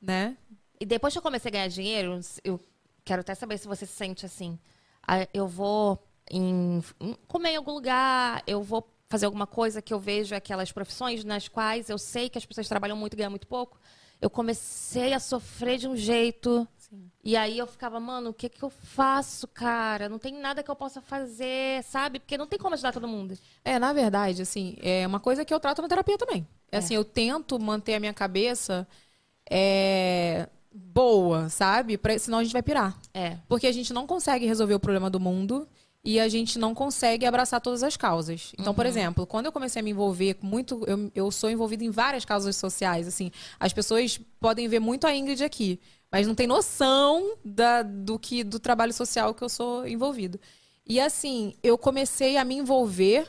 Né? 0.01 0.39
E 0.81 0.87
depois 0.87 1.13
que 1.13 1.19
eu 1.19 1.23
comecei 1.23 1.51
a 1.51 1.53
ganhar 1.53 1.69
dinheiro, 1.69 2.19
eu 2.43 2.59
quero 3.05 3.21
até 3.21 3.35
saber 3.35 3.59
se 3.59 3.69
você 3.69 3.85
se 3.85 3.93
sente 3.93 4.25
assim. 4.25 4.59
Ah, 5.07 5.29
Eu 5.35 5.47
vou 5.47 5.99
em- 6.31 6.83
comer 7.29 7.51
em 7.51 7.57
algum 7.57 7.73
lugar, 7.73 8.43
eu 8.47 8.63
vou 8.63 8.89
fazer 9.11 9.27
alguma 9.27 9.47
coisa 9.47 9.83
que 9.83 9.93
eu 9.93 10.01
vejo 10.01 10.35
aquelas 10.35 10.73
profissões 10.73 11.25
nas 11.25 11.47
quais 11.47 11.91
eu 11.91 11.99
sei 11.99 12.31
que 12.31 12.39
as 12.39 12.47
pessoas 12.47 12.67
trabalham 12.69 12.97
muito 12.97 13.13
e 13.13 13.17
ganham 13.17 13.31
muito 13.31 13.47
pouco. 13.47 13.79
Eu 14.21 14.31
comecei 14.31 15.13
a 15.13 15.21
sofrer 15.21 15.79
de 15.79 15.89
um 15.89 15.97
jeito. 15.97 16.67
E 17.25 17.37
aí 17.37 17.59
eu 17.59 17.67
ficava, 17.67 17.99
mano, 17.99 18.31
o 18.31 18.35
que 18.35 18.49
que 18.49 18.63
eu 18.63 18.71
faço, 18.71 19.49
cara? 19.49 20.09
Não 20.09 20.19
tem 20.19 20.35
nada 20.35 20.63
que 20.63 20.71
eu 20.71 20.77
possa 20.77 21.01
fazer, 21.01 21.83
sabe? 21.85 22.21
Porque 22.21 22.37
não 22.37 22.47
tem 22.47 22.59
como 22.59 22.75
ajudar 22.75 22.93
todo 22.93 23.09
mundo. 23.09 23.37
É, 23.65 23.79
na 23.79 23.93
verdade, 23.93 24.43
assim, 24.43 24.77
é 24.81 25.07
uma 25.07 25.19
coisa 25.19 25.45
que 25.45 25.53
eu 25.53 25.59
trato 25.59 25.81
na 25.81 25.89
terapia 25.89 26.19
também. 26.19 26.47
É 26.71 26.79
assim, 26.79 26.95
eu 26.95 27.05
tento 27.05 27.59
manter 27.59 27.95
a 27.95 28.01
minha 28.01 28.13
cabeça 28.13 28.87
é, 29.51 30.49
boa, 30.73 31.49
sabe? 31.49 31.97
Pra, 31.97 32.19
senão 32.19 32.39
a 32.39 32.43
gente 32.45 32.53
vai 32.53 32.63
pirar. 32.63 32.99
É. 33.13 33.39
Porque 33.49 33.67
a 33.67 33.73
gente 33.73 33.93
não 33.93 34.07
consegue 34.07 34.47
resolver 34.47 34.75
o 34.75 34.81
problema 34.81 35.09
do 35.09 35.21
mundo 35.21 35.69
e 36.05 36.21
a 36.21 36.29
gente 36.29 36.59
não 36.59 36.75
consegue 36.75 37.25
abraçar 37.25 37.61
todas 37.61 37.83
as 37.83 37.97
causas. 37.97 38.53
Então, 38.59 38.75
por 38.75 38.85
Uhum. 38.85 38.91
exemplo, 38.91 39.27
quando 39.27 39.47
eu 39.47 39.53
comecei 39.53 39.81
a 39.81 39.83
me 39.83 39.91
envolver 39.91 40.37
muito. 40.43 40.83
Eu, 40.87 41.11
eu 41.15 41.31
sou 41.31 41.51
envolvida 41.51 41.83
em 41.83 41.91
várias 41.91 42.25
causas 42.25 42.57
sociais. 42.57 43.09
Assim, 43.09 43.31
as 43.59 43.73
pessoas 43.73 44.21
podem 44.39 44.69
ver 44.69 44.81
muito 44.81 45.07
a 45.07 45.15
Ingrid 45.15 45.43
aqui, 45.43 45.81
mas 46.13 46.27
não 46.27 46.35
tem 46.35 46.47
noção 46.47 47.37
da, 47.45 47.83
do 47.83 48.19
que 48.19 48.45
do 48.45 48.59
trabalho 48.61 48.93
social 48.93 49.33
que 49.35 49.43
eu 49.43 49.49
sou 49.49 49.87
envolvido. 49.89 50.39
E 50.87 51.01
assim, 51.01 51.55
eu 51.63 51.79
comecei 51.79 52.37
a 52.37 52.45
me 52.45 52.57
envolver 52.57 53.27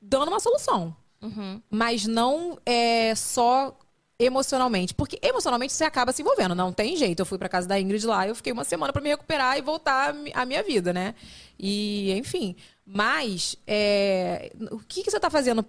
dando 0.00 0.28
uma 0.28 0.38
solução. 0.40 0.94
Uhum. 1.20 1.60
Mas 1.70 2.06
não 2.06 2.56
é 2.64 3.14
só 3.16 3.76
emocionalmente. 4.18 4.94
Porque 4.94 5.18
emocionalmente 5.22 5.72
você 5.72 5.84
acaba 5.84 6.12
se 6.12 6.22
envolvendo. 6.22 6.54
Não 6.54 6.72
tem 6.72 6.96
jeito. 6.96 7.20
Eu 7.20 7.26
fui 7.26 7.38
pra 7.38 7.48
casa 7.48 7.66
da 7.68 7.78
Ingrid 7.80 8.06
lá, 8.06 8.26
eu 8.26 8.34
fiquei 8.34 8.52
uma 8.52 8.64
semana 8.64 8.92
pra 8.92 9.02
me 9.02 9.08
recuperar 9.08 9.58
e 9.58 9.62
voltar 9.62 10.10
à 10.10 10.12
mi- 10.12 10.32
à 10.34 10.44
minha 10.46 10.62
vida, 10.62 10.92
né? 10.92 11.14
E, 11.58 12.12
enfim. 12.12 12.54
Mas, 12.86 13.56
é, 13.66 14.52
o 14.70 14.78
que, 14.80 15.02
que 15.02 15.10
você 15.10 15.20
tá 15.20 15.30
fazendo 15.30 15.64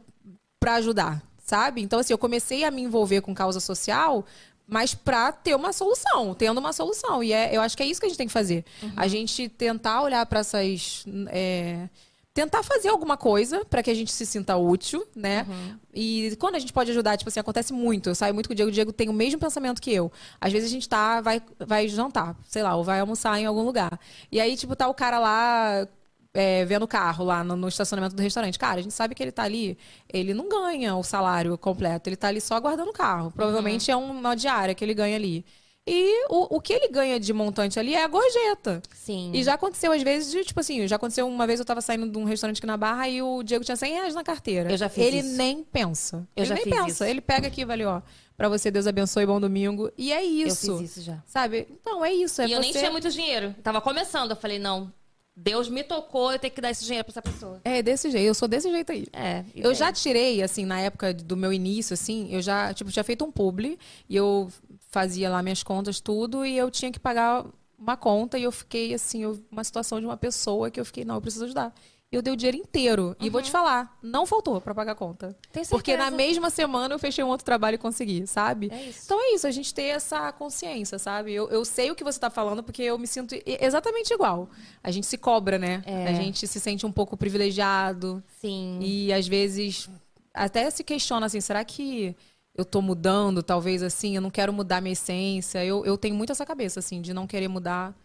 pra 0.59 0.75
ajudar? 0.75 1.21
Sabe? 1.45 1.81
Então, 1.81 1.99
assim, 1.99 2.13
eu 2.13 2.17
comecei 2.17 2.63
a 2.63 2.71
me 2.71 2.81
envolver 2.81 3.21
com 3.21 3.33
causa 3.33 3.59
social 3.59 4.25
mas 4.65 4.95
pra 4.95 5.29
ter 5.33 5.53
uma 5.55 5.73
solução, 5.73 6.33
tendo 6.33 6.57
uma 6.57 6.71
solução. 6.71 7.21
E 7.21 7.33
é, 7.33 7.53
eu 7.55 7.59
acho 7.61 7.75
que 7.75 7.83
é 7.83 7.85
isso 7.85 7.99
que 7.99 8.05
a 8.05 8.09
gente 8.09 8.17
tem 8.17 8.27
que 8.27 8.33
fazer. 8.33 8.63
A 8.95 9.09
gente 9.09 9.49
tentar 9.49 10.01
olhar 10.01 10.25
pra 10.25 10.39
essas. 10.39 11.03
é, 11.27 11.89
tentar 12.33 12.63
fazer 12.63 12.89
alguma 12.89 13.15
coisa 13.15 13.63
pra 13.65 13.83
que 13.83 13.91
a 13.91 13.93
gente 13.93 14.11
se 14.11 14.25
sinta 14.25 14.57
útil, 14.57 15.05
né? 15.15 15.45
E 15.93 16.35
quando 16.39 16.55
a 16.55 16.59
gente 16.59 16.73
pode 16.73 16.89
ajudar, 16.91 17.15
tipo 17.15 17.29
assim, 17.29 17.39
acontece 17.39 17.71
muito. 17.71 18.09
Eu 18.09 18.15
saio 18.15 18.33
muito 18.33 18.47
com 18.47 18.53
o 18.53 18.55
Diego, 18.55 18.69
o 18.69 18.73
Diego 18.73 18.91
tem 18.91 19.07
o 19.07 19.13
mesmo 19.13 19.39
pensamento 19.39 19.81
que 19.81 19.93
eu. 19.93 20.11
Às 20.41 20.51
vezes 20.51 20.69
a 20.69 20.71
gente 20.71 20.89
tá, 20.89 21.21
vai, 21.21 21.41
vai 21.59 21.87
jantar, 21.87 22.35
sei 22.47 22.63
lá, 22.63 22.75
ou 22.75 22.83
vai 22.83 22.99
almoçar 22.99 23.39
em 23.39 23.45
algum 23.45 23.61
lugar. 23.61 23.99
E 24.31 24.41
aí, 24.41 24.57
tipo, 24.57 24.75
tá 24.75 24.87
o 24.87 24.93
cara 24.95 25.19
lá 25.19 25.87
é, 26.33 26.65
vendo 26.65 26.83
o 26.83 26.87
carro 26.87 27.23
lá 27.23 27.43
no, 27.43 27.55
no 27.55 27.67
estacionamento 27.67 28.15
do 28.15 28.21
restaurante. 28.21 28.57
Cara, 28.57 28.79
a 28.79 28.83
gente 28.83 28.93
sabe 28.93 29.13
que 29.13 29.21
ele 29.21 29.31
tá 29.31 29.43
ali, 29.43 29.77
ele 30.11 30.33
não 30.33 30.49
ganha 30.49 30.95
o 30.95 31.03
salário 31.03 31.55
completo, 31.57 32.09
ele 32.09 32.15
tá 32.15 32.29
ali 32.29 32.41
só 32.41 32.59
guardando 32.59 32.89
o 32.89 32.93
carro. 32.93 33.31
Provavelmente 33.31 33.91
é 33.91 33.95
uma 33.95 34.35
diária 34.35 34.73
que 34.73 34.83
ele 34.83 34.95
ganha 34.95 35.15
ali. 35.15 35.45
E 35.85 36.27
o, 36.29 36.55
o 36.55 36.61
que 36.61 36.71
ele 36.71 36.87
ganha 36.87 37.19
de 37.19 37.33
montante 37.33 37.77
ali 37.77 37.93
é 37.93 38.03
a 38.03 38.07
gorjeta. 38.07 38.81
Sim. 38.95 39.31
E 39.33 39.43
já 39.43 39.55
aconteceu 39.55 39.91
às 39.91 40.01
vezes, 40.01 40.31
de, 40.31 40.43
tipo 40.45 40.59
assim, 40.59 40.87
já 40.87 40.95
aconteceu 40.95 41.27
uma 41.27 41.45
vez 41.45 41.59
eu 41.59 41.65
tava 41.65 41.81
saindo 41.81 42.09
de 42.09 42.17
um 42.17 42.23
restaurante 42.23 42.59
aqui 42.59 42.67
na 42.67 42.77
Barra 42.77 43.09
e 43.09 43.21
o 43.21 43.43
Diego 43.43 43.65
tinha 43.65 43.75
100 43.75 43.93
reais 43.93 44.15
na 44.15 44.23
carteira. 44.23 44.71
Eu 44.71 44.77
já 44.77 44.87
fiz 44.87 45.03
Ele 45.05 45.17
isso. 45.19 45.35
nem 45.35 45.61
pensa. 45.63 46.25
Eu 46.35 46.43
ele 46.43 46.45
já 46.45 46.55
nem 46.55 46.63
fiz 46.63 46.73
pensa. 46.73 46.87
isso. 46.89 47.03
Ele 47.03 47.19
pega 47.19 47.47
aqui, 47.47 47.65
valeu, 47.65 47.89
ó. 47.89 48.01
Pra 48.37 48.47
você, 48.47 48.71
Deus 48.71 48.87
abençoe, 48.87 49.25
bom 49.25 49.41
domingo. 49.41 49.91
E 49.97 50.13
é 50.13 50.23
isso. 50.23 50.71
Eu 50.71 50.77
fiz 50.79 50.91
isso 50.91 51.01
já. 51.01 51.21
Sabe? 51.27 51.67
Então, 51.69 52.03
é 52.03 52.13
isso. 52.13 52.41
É 52.41 52.47
e 52.47 52.53
eu 52.53 52.61
nem 52.61 52.71
você- 52.71 52.79
tinha 52.79 52.91
muito 52.91 53.09
dinheiro. 53.09 53.53
Tava 53.61 53.81
começando. 53.81 54.31
Eu 54.31 54.37
falei, 54.37 54.57
não, 54.59 54.91
Deus 55.35 55.67
me 55.67 55.83
tocou, 55.83 56.31
eu 56.31 56.39
tenho 56.39 56.53
que 56.53 56.61
dar 56.61 56.71
esse 56.71 56.85
dinheiro 56.85 57.03
pra 57.03 57.11
essa 57.11 57.21
pessoa. 57.21 57.59
É 57.65 57.81
desse 57.83 58.09
jeito, 58.09 58.25
eu 58.25 58.33
sou 58.33 58.47
desse 58.47 58.71
jeito 58.71 58.89
aí. 58.91 59.05
É. 59.11 59.43
Eu 59.53 59.73
já 59.75 59.91
tirei, 59.91 60.41
assim, 60.41 60.63
na 60.65 60.79
época 60.79 61.13
do 61.13 61.35
meu 61.35 61.51
início, 61.51 61.93
assim, 61.93 62.29
eu 62.33 62.41
já, 62.41 62.73
tipo, 62.73 62.89
tinha 62.91 63.03
feito 63.03 63.25
um 63.25 63.31
publi 63.31 63.77
e 64.07 64.15
eu 64.15 64.49
fazia 64.93 65.27
lá 65.27 65.41
minhas 65.41 65.63
contas, 65.63 65.99
tudo, 65.99 66.45
e 66.45 66.55
eu 66.55 66.69
tinha 66.69 66.91
que 66.91 66.99
pagar 66.99 67.43
uma 67.79 67.97
conta 67.97 68.37
e 68.37 68.43
eu 68.43 68.51
fiquei, 68.51 68.93
assim, 68.93 69.23
eu- 69.23 69.43
uma 69.51 69.63
situação 69.63 69.99
de 69.99 70.05
uma 70.05 70.15
pessoa 70.15 70.69
que 70.69 70.79
eu 70.79 70.85
fiquei, 70.85 71.03
não, 71.03 71.15
eu 71.15 71.21
preciso 71.21 71.45
ajudar. 71.45 71.73
E 72.11 72.15
eu 72.15 72.21
dei 72.21 72.31
o 72.31 72.37
dinheiro 72.37 72.57
inteiro. 72.57 73.15
E 73.19 73.27
vou 73.27 73.41
te 73.41 73.49
falar, 73.49 73.97
não 74.03 74.23
faltou 74.27 74.61
pra 74.61 74.75
pagar 74.75 74.91
a 74.91 74.95
conta. 74.95 75.35
Uhum. 75.55 75.63
Porque 75.71 75.97
na 75.97 76.11
mesma 76.11 76.51
semana 76.51 76.93
eu 76.93 76.99
fechei 76.99 77.23
um 77.23 77.27
outro 77.27 77.43
trabalho 77.43 77.73
e 77.73 77.77
consegui, 77.79 78.27
sabe? 78.27 78.69
É 78.71 78.83
isso. 78.83 79.01
Então 79.05 79.19
é 79.19 79.33
isso, 79.33 79.47
a 79.47 79.51
gente 79.51 79.73
ter 79.73 79.85
essa 79.85 80.31
consciência, 80.31 80.99
sabe? 80.99 81.33
Eu, 81.33 81.49
eu 81.49 81.65
sei 81.65 81.89
o 81.89 81.95
que 81.95 82.03
você 82.03 82.19
tá 82.19 82.29
falando 82.29 82.61
porque 82.61 82.83
eu 82.83 82.99
me 82.99 83.07
sinto 83.07 83.33
exatamente 83.47 84.13
igual. 84.13 84.47
A 84.83 84.91
gente 84.91 85.07
se 85.07 85.17
cobra, 85.17 85.57
né? 85.57 85.81
É. 85.87 86.05
A 86.09 86.13
gente 86.13 86.45
se 86.47 86.59
sente 86.59 86.85
um 86.85 86.91
pouco 86.91 87.17
privilegiado. 87.17 88.23
Sim. 88.39 88.77
E 88.79 89.11
às 89.11 89.27
vezes 89.27 89.89
até 90.31 90.69
se 90.69 90.83
questiona 90.83 91.25
assim, 91.25 91.41
será 91.41 91.63
que 91.65 92.15
eu 92.55 92.63
tô 92.63 92.81
mudando, 92.81 93.41
talvez 93.41 93.81
assim, 93.81 94.15
eu 94.15 94.21
não 94.21 94.29
quero 94.29 94.53
mudar 94.53 94.81
minha 94.81 94.93
essência. 94.93 95.63
Eu, 95.65 95.85
eu 95.85 95.97
tenho 95.97 96.15
muito 96.15 96.31
essa 96.31 96.45
cabeça, 96.45 96.79
assim, 96.79 97.01
de 97.01 97.13
não 97.13 97.25
querer 97.25 97.47
mudar. 97.47 97.95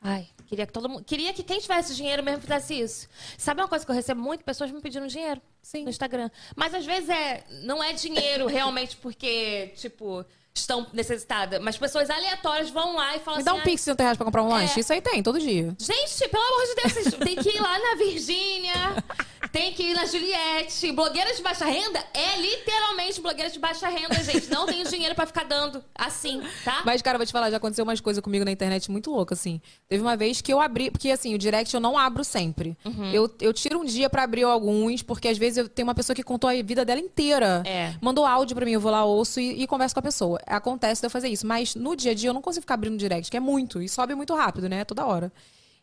Ai, 0.00 0.28
queria 0.46 0.64
que 0.64 0.72
todo 0.72 0.88
mundo. 0.88 1.04
Queria 1.04 1.32
que 1.34 1.42
quem 1.42 1.58
tivesse 1.58 1.94
dinheiro 1.96 2.22
mesmo 2.22 2.40
fizesse 2.40 2.78
isso. 2.78 3.08
Sabe 3.36 3.60
uma 3.60 3.68
coisa 3.68 3.84
que 3.84 3.90
eu 3.90 3.94
recebo 3.94 4.20
muito? 4.20 4.44
Pessoas 4.44 4.70
me 4.70 4.80
pedindo 4.80 5.08
dinheiro 5.08 5.42
Sim. 5.60 5.82
no 5.82 5.90
Instagram. 5.90 6.30
Mas 6.54 6.72
às 6.72 6.86
vezes 6.86 7.08
é, 7.08 7.44
não 7.64 7.82
é 7.82 7.92
dinheiro 7.92 8.46
realmente 8.46 8.96
porque, 8.96 9.72
tipo, 9.76 10.24
estão 10.60 10.86
necessitadas. 10.92 11.60
Mas 11.60 11.76
pessoas 11.78 12.10
aleatórias 12.10 12.70
vão 12.70 12.94
lá 12.94 13.16
e 13.16 13.20
falam 13.20 13.38
Me 13.38 13.44
dá 13.44 13.52
um 13.54 13.56
assim. 13.56 13.64
pix 13.64 13.80
de 13.82 13.84
30 13.86 14.02
reais 14.02 14.16
pra 14.16 14.24
comprar 14.24 14.42
um 14.42 14.48
lanche? 14.48 14.78
É. 14.78 14.80
Isso 14.80 14.92
aí 14.92 15.00
tem, 15.00 15.22
todo 15.22 15.38
dia. 15.38 15.74
Gente, 15.78 16.28
pelo 16.28 16.42
amor 16.42 16.66
de 16.66 16.74
Deus, 16.74 16.92
vocês 16.92 17.14
tem 17.14 17.36
que 17.36 17.48
ir 17.48 17.60
lá 17.60 17.78
na 17.78 17.94
Virgínia, 17.96 19.04
tem 19.52 19.72
que 19.72 19.82
ir 19.82 19.94
na 19.94 20.04
Juliette. 20.06 20.92
Blogueira 20.92 21.34
de 21.34 21.42
baixa 21.42 21.64
renda 21.64 22.02
é 22.14 22.36
literalmente 22.40 23.20
blogueira 23.20 23.50
de 23.50 23.58
baixa 23.58 23.88
renda, 23.88 24.14
gente. 24.22 24.48
Não 24.50 24.66
tenho 24.66 24.84
dinheiro 24.88 25.14
pra 25.14 25.26
ficar 25.26 25.44
dando 25.44 25.82
assim, 25.94 26.42
tá? 26.64 26.82
Mas, 26.84 27.02
cara, 27.02 27.18
vou 27.18 27.26
te 27.26 27.32
falar, 27.32 27.50
já 27.50 27.56
aconteceu 27.56 27.84
umas 27.84 28.00
coisas 28.00 28.22
comigo 28.22 28.44
na 28.44 28.50
internet 28.50 28.90
muito 28.90 29.10
louca, 29.10 29.34
assim. 29.34 29.60
Teve 29.88 30.02
uma 30.02 30.16
vez 30.16 30.40
que 30.40 30.52
eu 30.52 30.60
abri, 30.60 30.90
porque 30.90 31.10
assim, 31.10 31.34
o 31.34 31.38
direct 31.38 31.74
eu 31.74 31.80
não 31.80 31.96
abro 31.98 32.24
sempre. 32.24 32.76
Uhum. 32.84 33.10
Eu, 33.12 33.34
eu 33.40 33.52
tiro 33.52 33.80
um 33.80 33.84
dia 33.84 34.08
pra 34.10 34.22
abrir 34.24 34.44
alguns, 34.44 35.02
porque 35.02 35.28
às 35.28 35.38
vezes 35.38 35.58
eu 35.58 35.68
tenho 35.68 35.86
uma 35.86 35.94
pessoa 35.94 36.14
que 36.14 36.22
contou 36.22 36.48
a 36.48 36.62
vida 36.62 36.84
dela 36.84 37.00
inteira. 37.00 37.62
É. 37.66 37.94
Mandou 38.00 38.26
áudio 38.26 38.54
pra 38.54 38.64
mim, 38.64 38.72
eu 38.72 38.80
vou 38.80 38.90
lá, 38.90 39.04
ouço 39.04 39.40
e, 39.40 39.62
e 39.62 39.66
converso 39.66 39.94
com 39.94 40.00
a 40.00 40.02
pessoa. 40.02 40.40
Acontece 40.48 41.00
de 41.02 41.06
eu 41.06 41.10
fazer 41.10 41.28
isso. 41.28 41.46
Mas 41.46 41.74
no 41.74 41.94
dia 41.96 42.12
a 42.12 42.14
dia 42.14 42.30
eu 42.30 42.34
não 42.34 42.42
consigo 42.42 42.62
ficar 42.62 42.74
abrindo 42.74 42.96
direct, 42.98 43.30
que 43.30 43.36
é 43.36 43.40
muito. 43.40 43.82
E 43.82 43.88
sobe 43.88 44.14
muito 44.14 44.34
rápido, 44.34 44.68
né? 44.68 44.84
Toda 44.84 45.06
hora. 45.06 45.32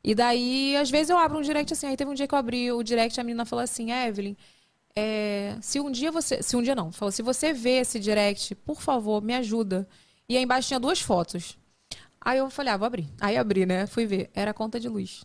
E 0.03 0.13
daí, 0.15 0.75
às 0.77 0.89
vezes 0.89 1.09
eu 1.09 1.17
abro 1.17 1.37
um 1.39 1.41
direct 1.41 1.73
assim. 1.73 1.87
Aí 1.87 1.97
teve 1.97 2.11
um 2.11 2.13
dia 2.13 2.27
que 2.27 2.33
eu 2.35 2.39
abri 2.39 2.71
o 2.71 2.83
direct 2.83 3.17
e 3.19 3.21
a 3.21 3.23
menina 3.23 3.45
falou 3.45 3.63
assim, 3.63 3.91
Evelyn. 3.91 4.35
é, 4.95 5.57
se 5.61 5.79
um 5.79 5.91
dia 5.91 6.11
você. 6.11 6.41
Se 6.43 6.55
um 6.55 6.61
dia 6.63 6.75
não, 6.75 6.91
falou, 6.91 7.11
se 7.11 7.21
você 7.23 7.53
vê 7.53 7.77
esse 7.81 7.99
direct, 7.99 8.55
por 8.55 8.81
favor, 8.81 9.21
me 9.23 9.33
ajuda. 9.35 9.87
E 10.29 10.37
aí 10.37 10.43
embaixo 10.43 10.67
tinha 10.69 10.79
duas 10.79 11.01
fotos. 11.01 11.57
Aí 12.21 12.37
eu 12.39 12.49
falei, 12.49 12.73
ah, 12.73 12.77
vou 12.77 12.87
abrir. 12.87 13.07
Aí 13.21 13.37
abri, 13.37 13.65
né? 13.65 13.87
Fui 13.87 14.05
ver. 14.05 14.29
Era 14.33 14.51
a 14.51 14.53
conta 14.53 14.79
de 14.79 14.89
luz. 14.89 15.23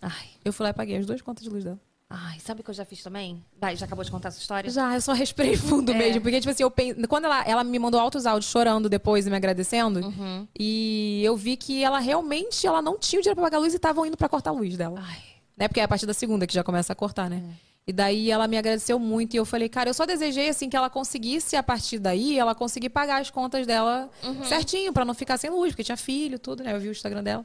Ai, 0.00 0.28
Eu 0.44 0.52
fui 0.52 0.64
lá 0.64 0.70
e 0.70 0.74
paguei 0.74 0.96
as 0.98 1.06
duas 1.06 1.22
contas 1.22 1.44
de 1.44 1.50
luz 1.50 1.64
dela. 1.64 1.80
Ai, 2.14 2.38
sabe 2.40 2.60
o 2.60 2.64
que 2.64 2.70
eu 2.70 2.74
já 2.74 2.84
fiz 2.84 3.02
também? 3.02 3.42
Vai, 3.60 3.74
já 3.76 3.86
acabou 3.86 4.04
de 4.04 4.10
contar 4.10 4.28
essa 4.28 4.38
história? 4.38 4.70
Já, 4.70 4.94
eu 4.94 5.00
só 5.00 5.12
respirei 5.12 5.56
fundo 5.56 5.92
É. 5.92 5.94
mesmo. 5.98 6.20
Porque, 6.20 6.38
tipo 6.40 6.50
assim, 6.50 6.62
eu 6.62 6.70
pen... 6.70 6.94
quando 7.08 7.24
ela, 7.24 7.42
ela 7.44 7.64
me 7.64 7.78
mandou 7.78 7.98
altos 8.00 8.26
áudios 8.26 8.50
chorando 8.50 8.88
depois 8.88 9.26
e 9.26 9.30
me 9.30 9.36
agradecendo, 9.36 10.00
Uhum. 10.00 10.46
e 10.58 11.22
eu 11.24 11.36
vi 11.36 11.56
que 11.56 11.82
ela 11.82 11.98
realmente 11.98 12.66
ela 12.66 12.82
não 12.82 12.98
tinha 12.98 13.18
o 13.18 13.22
dinheiro 13.22 13.36
pra 13.36 13.44
pagar 13.46 13.56
a 13.58 13.60
luz 13.60 13.72
e 13.72 13.76
estavam 13.76 14.04
indo 14.06 14.16
pra 14.16 14.28
cortar 14.28 14.50
a 14.50 14.52
luz 14.52 14.76
dela. 14.76 15.00
Ai. 15.02 15.18
Né? 15.56 15.68
Porque 15.68 15.80
é 15.80 15.84
a 15.84 15.88
partir 15.88 16.06
da 16.06 16.14
segunda 16.14 16.46
que 16.46 16.54
já 16.54 16.62
começa 16.64 16.92
a 16.92 16.96
cortar, 16.96 17.28
né? 17.30 17.42
E 17.86 17.92
daí 17.92 18.30
ela 18.30 18.46
me 18.46 18.56
agradeceu 18.56 18.96
muito 18.96 19.34
e 19.34 19.36
eu 19.36 19.44
falei, 19.44 19.68
cara, 19.68 19.90
eu 19.90 19.94
só 19.94 20.06
desejei 20.06 20.48
assim 20.48 20.68
que 20.70 20.76
ela 20.76 20.88
conseguisse 20.88 21.56
a 21.56 21.62
partir 21.64 21.98
daí, 21.98 22.38
ela 22.38 22.54
conseguir 22.54 22.90
pagar 22.90 23.20
as 23.20 23.28
contas 23.28 23.66
dela 23.66 24.08
Uhum. 24.22 24.44
certinho 24.44 24.92
pra 24.92 25.04
não 25.04 25.14
ficar 25.14 25.36
sem 25.36 25.50
luz, 25.50 25.72
porque 25.72 25.82
tinha 25.82 25.96
filho, 25.96 26.38
tudo, 26.38 26.62
né? 26.62 26.74
Eu 26.74 26.80
vi 26.80 26.88
o 26.88 26.92
Instagram 26.92 27.24
dela. 27.24 27.44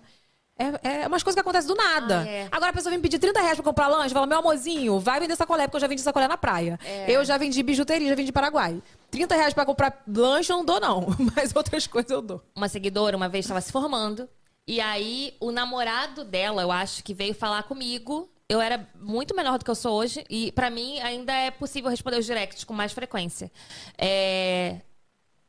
É, 0.57 1.01
é 1.03 1.07
umas 1.07 1.21
coisas 1.23 1.35
que 1.35 1.41
acontecem 1.41 1.67
do 1.67 1.75
nada. 1.75 2.21
Ah, 2.21 2.27
é. 2.27 2.47
Agora 2.51 2.71
a 2.71 2.73
pessoa 2.73 2.91
vem 2.91 2.99
pedir 2.99 3.19
30 3.19 3.39
reais 3.39 3.55
pra 3.55 3.63
comprar 3.63 3.88
lanche, 3.88 4.13
fala, 4.13 4.25
meu 4.25 4.39
amorzinho, 4.39 4.99
vai 4.99 5.19
vender 5.19 5.35
sacolé, 5.35 5.67
porque 5.67 5.77
eu 5.77 5.81
já 5.81 5.88
vendi 5.88 6.01
sacolé 6.01 6.27
na 6.27 6.38
praia. 6.38 6.79
É. 6.84 7.11
Eu 7.11 7.23
já 7.23 7.38
vendi 7.38 7.61
bijuteria, 7.61 8.09
já 8.09 8.15
vendi 8.15 8.31
Paraguai. 8.31 8.81
30 9.11 9.35
reais 9.35 9.53
pra 9.53 9.65
comprar 9.65 10.03
lanche 10.07 10.51
eu 10.51 10.57
não 10.57 10.65
dou, 10.65 10.79
não. 10.79 11.07
Mas 11.35 11.55
outras 11.55 11.85
coisas 11.85 12.09
eu 12.09 12.21
dou. 12.21 12.41
Uma 12.55 12.67
seguidora 12.67 13.15
uma 13.15 13.29
vez 13.29 13.45
estava 13.45 13.61
se 13.61 13.71
formando. 13.71 14.27
E 14.67 14.81
aí, 14.81 15.34
o 15.39 15.49
namorado 15.51 16.25
dela, 16.25 16.61
eu 16.61 16.71
acho 16.71 17.03
que 17.03 17.13
veio 17.13 17.34
falar 17.34 17.63
comigo. 17.63 18.29
Eu 18.49 18.59
era 18.59 18.88
muito 18.99 19.35
menor 19.35 19.57
do 19.57 19.63
que 19.63 19.71
eu 19.71 19.75
sou 19.75 19.93
hoje. 19.93 20.25
E 20.29 20.51
pra 20.51 20.69
mim, 20.69 20.99
ainda 20.99 21.31
é 21.34 21.51
possível 21.51 21.89
responder 21.89 22.17
os 22.17 22.25
directs 22.25 22.63
com 22.63 22.73
mais 22.73 22.91
frequência. 22.91 23.49
É, 23.97 24.77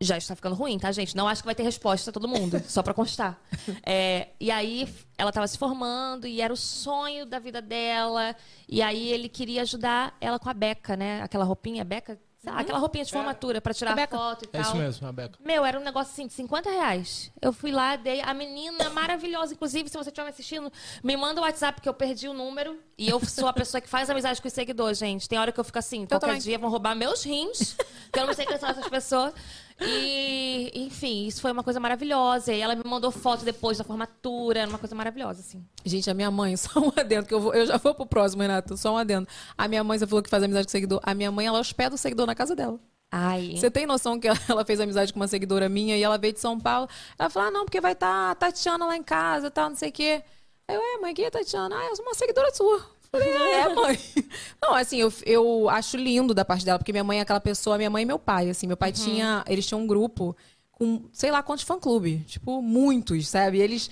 Já 0.00 0.16
está 0.16 0.36
ficando 0.36 0.54
ruim, 0.54 0.78
tá, 0.78 0.92
gente? 0.92 1.16
Não 1.16 1.26
acho 1.26 1.42
que 1.42 1.46
vai 1.46 1.56
ter 1.56 1.64
resposta 1.64 2.10
a 2.10 2.12
todo 2.12 2.28
mundo, 2.28 2.62
só 2.68 2.84
pra 2.84 2.94
constar. 2.94 3.36
É, 3.84 4.28
E 4.38 4.48
aí, 4.48 4.88
ela 5.16 5.32
tava 5.32 5.46
se 5.48 5.58
formando 5.58 6.24
e 6.24 6.40
era 6.40 6.52
o 6.52 6.56
sonho 6.56 7.26
da 7.26 7.40
vida 7.40 7.60
dela. 7.60 8.36
E 8.68 8.80
aí, 8.80 9.08
ele 9.08 9.28
queria 9.28 9.62
ajudar 9.62 10.16
ela 10.20 10.38
com 10.38 10.48
a 10.48 10.54
beca, 10.54 10.96
né? 10.96 11.20
Aquela 11.22 11.44
roupinha, 11.44 11.84
beca? 11.84 12.16
Lá, 12.44 12.60
Aquela 12.60 12.78
roupinha 12.78 13.04
de 13.04 13.10
formatura 13.10 13.60
pra 13.60 13.74
tirar 13.74 13.90
A 13.90 13.94
beca. 13.96 14.16
foto 14.16 14.44
e 14.44 14.46
É 14.46 14.50
tal. 14.52 14.60
isso 14.62 14.76
mesmo, 14.76 15.08
a 15.08 15.12
Beca. 15.12 15.36
Meu, 15.44 15.64
era 15.66 15.78
um 15.78 15.82
negócio 15.82 16.12
assim 16.12 16.28
de 16.28 16.32
50 16.34 16.70
reais. 16.70 17.32
Eu 17.42 17.52
fui 17.52 17.72
lá, 17.72 17.96
dei. 17.96 18.20
A 18.20 18.32
menina 18.32 18.88
maravilhosa. 18.90 19.52
Inclusive, 19.54 19.88
se 19.88 19.96
você 19.98 20.10
estiver 20.10 20.22
me 20.22 20.30
assistindo, 20.30 20.72
me 21.02 21.16
manda 21.16 21.40
o 21.40 21.44
WhatsApp, 21.44 21.80
que 21.80 21.88
eu 21.88 21.92
perdi 21.92 22.28
o 22.28 22.32
número. 22.32 22.78
E 22.96 23.08
eu 23.08 23.18
sou 23.26 23.48
a 23.48 23.52
pessoa 23.52 23.80
que 23.80 23.88
faz 23.88 24.08
amizade 24.08 24.40
com 24.40 24.46
os 24.46 24.54
seguidores, 24.54 24.98
gente. 24.98 25.28
Tem 25.28 25.36
hora 25.36 25.50
que 25.50 25.58
eu 25.58 25.64
fico 25.64 25.80
assim, 25.80 26.06
qualquer 26.06 26.26
também. 26.26 26.40
dia 26.40 26.56
vão 26.60 26.70
roubar 26.70 26.94
meus 26.94 27.24
rins, 27.24 27.76
que 28.12 28.20
eu 28.20 28.26
não 28.28 28.32
sei 28.32 28.46
quem 28.46 28.56
são 28.56 28.68
essas 28.68 28.88
pessoas. 28.88 29.34
E, 29.80 30.72
enfim, 30.74 31.26
isso 31.26 31.40
foi 31.40 31.52
uma 31.52 31.62
coisa 31.62 31.78
maravilhosa. 31.78 32.52
E 32.52 32.60
ela 32.60 32.74
me 32.74 32.82
mandou 32.84 33.10
foto 33.10 33.44
depois 33.44 33.78
da 33.78 33.84
formatura. 33.84 34.60
Era 34.60 34.68
uma 34.68 34.78
coisa 34.78 34.94
maravilhosa, 34.94 35.40
assim. 35.40 35.64
Gente, 35.84 36.10
a 36.10 36.14
minha 36.14 36.30
mãe, 36.30 36.56
só 36.58 36.80
um 36.80 36.92
adendo, 36.96 37.26
que 37.26 37.34
eu, 37.34 37.40
vou, 37.40 37.54
eu 37.54 37.66
já 37.66 37.76
vou 37.76 37.94
pro 37.94 38.06
próximo, 38.06 38.42
Renato, 38.42 38.76
só 38.76 38.94
um 38.94 38.96
adendo. 38.96 39.28
A 39.56 39.68
minha 39.68 39.84
mãe, 39.84 39.98
você 39.98 40.06
falou 40.06 40.22
que 40.22 40.30
faz 40.30 40.42
amizade 40.42 40.66
com 40.66 40.70
o 40.70 40.72
seguidor. 40.72 41.00
A 41.02 41.14
minha 41.14 41.30
mãe, 41.30 41.46
ela 41.46 41.60
hospeda 41.60 41.94
o 41.94 41.98
seguidor 41.98 42.26
na 42.26 42.34
casa 42.34 42.54
dela. 42.56 42.78
Ai. 43.10 43.54
Você 43.56 43.70
tem 43.70 43.86
noção 43.86 44.20
que 44.20 44.28
ela, 44.28 44.36
fez 44.66 44.80
amizade 44.80 45.12
com 45.12 45.20
uma 45.20 45.28
seguidora 45.28 45.68
minha 45.68 45.96
e 45.96 46.02
ela 46.02 46.18
veio 46.18 46.32
de 46.32 46.40
São 46.40 46.58
Paulo? 46.58 46.88
Ela 47.18 47.30
falou, 47.30 47.48
ah, 47.48 47.50
não, 47.50 47.64
porque 47.64 47.80
vai 47.80 47.92
estar 47.92 48.30
a 48.30 48.34
Tatiana 48.34 48.86
lá 48.86 48.96
em 48.96 49.02
casa, 49.02 49.50
tal, 49.50 49.70
não 49.70 49.76
sei 49.76 49.88
o 49.88 49.92
quê. 49.92 50.22
Aí 50.66 50.76
eu, 50.76 50.82
é, 50.82 50.98
mãe, 50.98 51.14
quem 51.14 51.24
é 51.24 51.30
Tatiana? 51.30 51.74
Ah, 51.78 51.86
eu 51.86 51.96
sou 51.96 52.04
uma 52.04 52.14
seguidora 52.14 52.52
sua. 52.54 52.97
Falei, 53.10 53.28
ah, 53.32 53.50
é, 53.50 53.74
mãe. 53.74 53.98
Não, 54.62 54.74
assim, 54.74 54.98
eu, 54.98 55.12
eu 55.24 55.68
acho 55.70 55.96
lindo 55.96 56.34
da 56.34 56.44
parte 56.44 56.64
dela, 56.64 56.78
porque 56.78 56.92
minha 56.92 57.04
mãe 57.04 57.18
é 57.18 57.22
aquela 57.22 57.40
pessoa, 57.40 57.76
minha 57.78 57.88
mãe 57.90 58.02
e 58.02 58.06
meu 58.06 58.18
pai, 58.18 58.50
assim, 58.50 58.66
meu 58.66 58.76
pai 58.76 58.92
tinha, 58.92 59.44
eles 59.48 59.66
tinham 59.66 59.80
um 59.80 59.86
grupo 59.86 60.36
com, 60.72 61.02
sei 61.12 61.30
lá 61.30 61.42
quantos 61.42 61.64
fã-clube, 61.64 62.18
tipo, 62.26 62.60
muitos, 62.62 63.26
sabe? 63.28 63.58
E 63.58 63.62
eles 63.62 63.90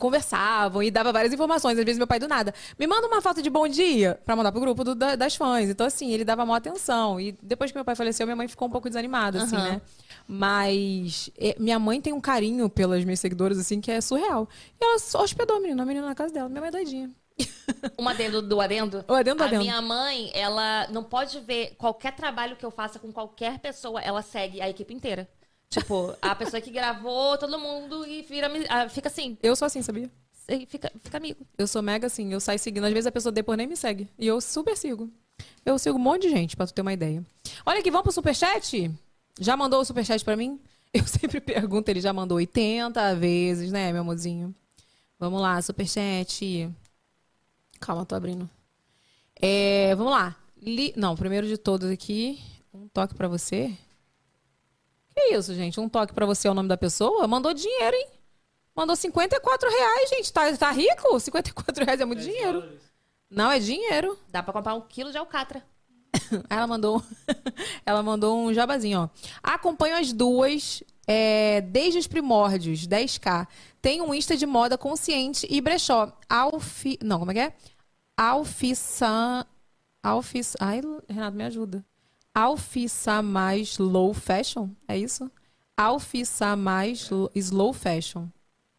conversavam 0.00 0.82
e 0.82 0.90
dava 0.90 1.12
várias 1.12 1.32
informações, 1.32 1.78
às 1.78 1.84
vezes 1.84 1.96
meu 1.96 2.08
pai 2.08 2.18
do 2.18 2.26
nada, 2.26 2.52
me 2.76 2.86
manda 2.88 3.06
uma 3.06 3.22
foto 3.22 3.40
de 3.40 3.48
bom 3.48 3.68
dia 3.68 4.18
pra 4.24 4.34
mandar 4.34 4.50
pro 4.50 4.60
grupo 4.60 4.82
do- 4.82 4.94
da- 4.96 5.14
das 5.14 5.36
fãs. 5.36 5.70
Então, 5.70 5.86
assim, 5.86 6.10
ele 6.12 6.24
dava 6.24 6.44
maior 6.44 6.56
atenção. 6.56 7.20
E 7.20 7.32
depois 7.40 7.70
que 7.70 7.78
meu 7.78 7.84
pai 7.84 7.94
faleceu, 7.94 8.26
minha 8.26 8.34
mãe 8.36 8.48
ficou 8.48 8.66
um 8.66 8.70
pouco 8.70 8.88
desanimada, 8.88 9.42
assim, 9.44 9.56
Aham. 9.56 9.72
né? 9.74 9.80
Mas 10.26 11.30
é, 11.38 11.54
minha 11.58 11.78
mãe 11.78 12.00
tem 12.00 12.12
um 12.12 12.20
carinho 12.20 12.68
pelas 12.68 13.04
minhas 13.04 13.20
seguidoras, 13.20 13.58
assim, 13.58 13.80
que 13.80 13.90
é 13.90 14.00
surreal. 14.00 14.48
E 14.80 14.84
ela 14.84 14.96
hospedou 15.22 15.56
a 15.56 15.60
menina, 15.60 15.82
a 15.82 15.86
menina 15.86 16.06
na 16.06 16.14
casa 16.14 16.34
dela. 16.34 16.48
Minha 16.48 16.60
mãe 16.60 16.68
é 16.68 16.72
doidinha. 16.72 17.10
Um 17.98 18.08
adendo 18.08 18.40
do 18.42 18.60
adendo? 18.60 19.04
O 19.08 19.12
adendo 19.14 19.38
do 19.38 19.42
a 19.42 19.46
adendo. 19.46 19.62
minha 19.62 19.80
mãe, 19.82 20.30
ela 20.34 20.86
não 20.88 21.02
pode 21.04 21.38
ver 21.40 21.74
qualquer 21.76 22.14
trabalho 22.14 22.56
que 22.56 22.64
eu 22.64 22.70
faça 22.70 22.98
com 22.98 23.12
qualquer 23.12 23.58
pessoa, 23.58 24.00
ela 24.00 24.22
segue 24.22 24.60
a 24.60 24.68
equipe 24.68 24.92
inteira. 24.94 25.28
Tipo, 25.68 26.16
a 26.22 26.34
pessoa 26.34 26.60
que 26.60 26.70
gravou, 26.70 27.36
todo 27.36 27.58
mundo 27.58 28.06
e 28.06 28.22
vira, 28.22 28.50
ah, 28.68 28.88
fica 28.88 29.08
assim, 29.08 29.36
Eu 29.42 29.56
sou 29.56 29.66
assim, 29.66 29.82
sabia? 29.82 30.10
fica, 30.68 30.92
fica 31.02 31.16
amigo. 31.16 31.44
Eu 31.58 31.66
sou 31.66 31.82
mega 31.82 32.06
assim, 32.06 32.32
eu 32.32 32.40
saio 32.40 32.58
seguindo. 32.58 32.84
Às 32.84 32.92
vezes 32.92 33.06
a 33.06 33.12
pessoa 33.12 33.32
depois 33.32 33.58
nem 33.58 33.66
me 33.66 33.76
segue. 33.76 34.08
E 34.18 34.26
eu 34.26 34.40
super 34.40 34.76
sigo. 34.76 35.10
Eu 35.64 35.78
sigo 35.78 35.98
um 35.98 36.00
monte 36.00 36.22
de 36.22 36.30
gente, 36.30 36.56
pra 36.56 36.66
tu 36.66 36.72
ter 36.72 36.82
uma 36.82 36.92
ideia. 36.92 37.22
Olha 37.64 37.80
aqui, 37.80 37.90
vamos 37.90 38.04
pro 38.04 38.12
superchat? 38.12 38.90
Já 39.40 39.56
mandou 39.56 39.80
o 39.80 39.84
superchat 39.84 40.24
pra 40.24 40.36
mim? 40.36 40.60
Eu 40.94 41.04
sempre 41.06 41.40
pergunto, 41.40 41.90
ele 41.90 42.00
já 42.00 42.10
mandou 42.12 42.36
80 42.38 43.16
vezes, 43.16 43.70
né, 43.70 43.92
meu 43.92 44.00
amorzinho? 44.00 44.54
Vamos 45.18 45.42
lá, 45.42 45.60
superchat. 45.60 46.70
Calma, 47.80 48.04
tô 48.06 48.14
abrindo. 48.14 48.48
É, 49.40 49.94
vamos 49.94 50.12
lá. 50.12 50.36
Li- 50.60 50.92
Não, 50.96 51.14
primeiro 51.16 51.46
de 51.46 51.56
todos 51.58 51.90
aqui, 51.90 52.40
um 52.72 52.88
toque 52.88 53.14
pra 53.14 53.28
você. 53.28 53.76
Que 55.14 55.34
isso, 55.34 55.54
gente? 55.54 55.78
Um 55.80 55.88
toque 55.88 56.12
pra 56.12 56.26
você 56.26 56.48
é 56.48 56.50
o 56.50 56.54
nome 56.54 56.68
da 56.68 56.76
pessoa? 56.76 57.26
Mandou 57.26 57.52
dinheiro, 57.54 57.96
hein? 57.96 58.08
Mandou 58.74 58.94
54 58.94 59.70
reais, 59.70 60.10
gente. 60.10 60.32
Tá, 60.32 60.54
tá 60.56 60.70
rico? 60.70 61.18
54 61.18 61.84
reais 61.84 62.00
é 62.00 62.04
muito 62.04 62.22
dinheiro. 62.22 62.62
Não, 63.30 63.50
é 63.50 63.58
dinheiro. 63.58 64.18
Dá 64.28 64.42
pra 64.42 64.52
comprar 64.52 64.74
um 64.74 64.80
quilo 64.82 65.10
de 65.10 65.18
alcatra. 65.18 65.62
Ela 66.48 66.66
mandou, 66.66 67.02
ela 67.84 68.02
mandou 68.02 68.38
um 68.38 68.52
jabazinho, 68.54 69.00
ó. 69.00 69.08
Acompanho 69.42 69.96
as 69.96 70.12
duas 70.12 70.82
é, 71.06 71.60
desde 71.60 71.98
os 71.98 72.06
primórdios, 72.06 72.86
10k. 72.86 73.46
Tem 73.80 74.00
um 74.00 74.12
Insta 74.12 74.36
de 74.36 74.46
moda 74.46 74.76
consciente 74.76 75.46
e 75.48 75.60
brechó. 75.60 76.12
Alfi... 76.28 76.98
Não, 77.02 77.18
como 77.18 77.30
é 77.30 77.34
que 77.34 77.40
é? 77.40 77.52
Alfissan... 78.16 79.44
Alfis... 80.02 80.54
Ai, 80.60 80.80
Renato, 81.08 81.36
me 81.36 81.44
ajuda. 81.44 81.84
Alfissa 82.34 83.22
mais 83.22 83.78
low 83.78 84.12
fashion? 84.12 84.68
É 84.86 84.96
isso? 84.98 85.30
Alfissa 85.76 86.54
mais 86.56 87.08
lo- 87.10 87.30
slow 87.34 87.72
fashion. 87.72 88.26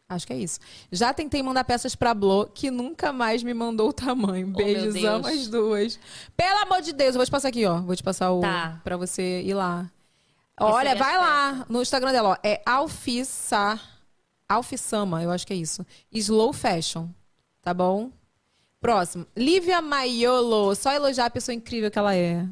Acho 0.10 0.26
que 0.28 0.34
é 0.34 0.38
isso. 0.38 0.60
Já 0.92 1.14
tentei 1.14 1.44
mandar 1.44 1.64
peças 1.66 1.94
pra 1.96 2.14
Blo, 2.14 2.48
que 2.54 2.72
nunca 2.72 3.12
mais 3.12 3.44
me 3.44 3.54
mandou 3.54 3.90
o 3.90 3.94
tamanho. 3.94 4.50
Oh, 4.54 4.58
Beijos, 4.58 4.94
Deus. 4.94 5.06
amo 5.06 5.28
as 5.28 5.48
duas. 5.48 6.00
Pelo 6.36 6.60
amor 6.62 6.82
de 6.82 6.94
Deus, 6.94 7.10
eu 7.10 7.20
vou 7.20 7.26
te 7.26 7.32
passar 7.32 7.50
aqui, 7.50 7.66
ó. 7.66 7.82
Vou 7.82 7.96
te 7.96 8.04
passar 8.04 8.32
o. 8.32 8.40
Tá. 8.40 8.80
Pra 8.84 8.96
você 8.96 9.42
ir 9.42 9.54
lá. 9.54 9.92
Olha, 10.60 10.96
vai 10.96 11.18
lá 11.18 11.66
no 11.70 11.82
Instagram 11.82 12.12
dela, 12.12 12.30
ó. 12.30 12.38
É 12.44 12.62
Alfissa. 12.66 13.80
Alfissama, 14.50 15.22
eu 15.22 15.32
acho 15.32 15.46
que 15.46 15.54
é 15.54 15.56
isso. 15.56 15.86
Slow 16.12 16.54
Fashion. 16.54 17.08
Tá 17.62 17.74
bom? 17.74 18.10
Próximo. 18.80 19.26
Lívia 19.36 19.82
Maiolo. 19.82 20.74
Só 20.76 20.92
elogiar 20.92 21.26
a 21.26 21.30
pessoa 21.30 21.54
incrível 21.54 21.92
que 21.92 22.00
ela 22.00 22.16
é. 22.16 22.46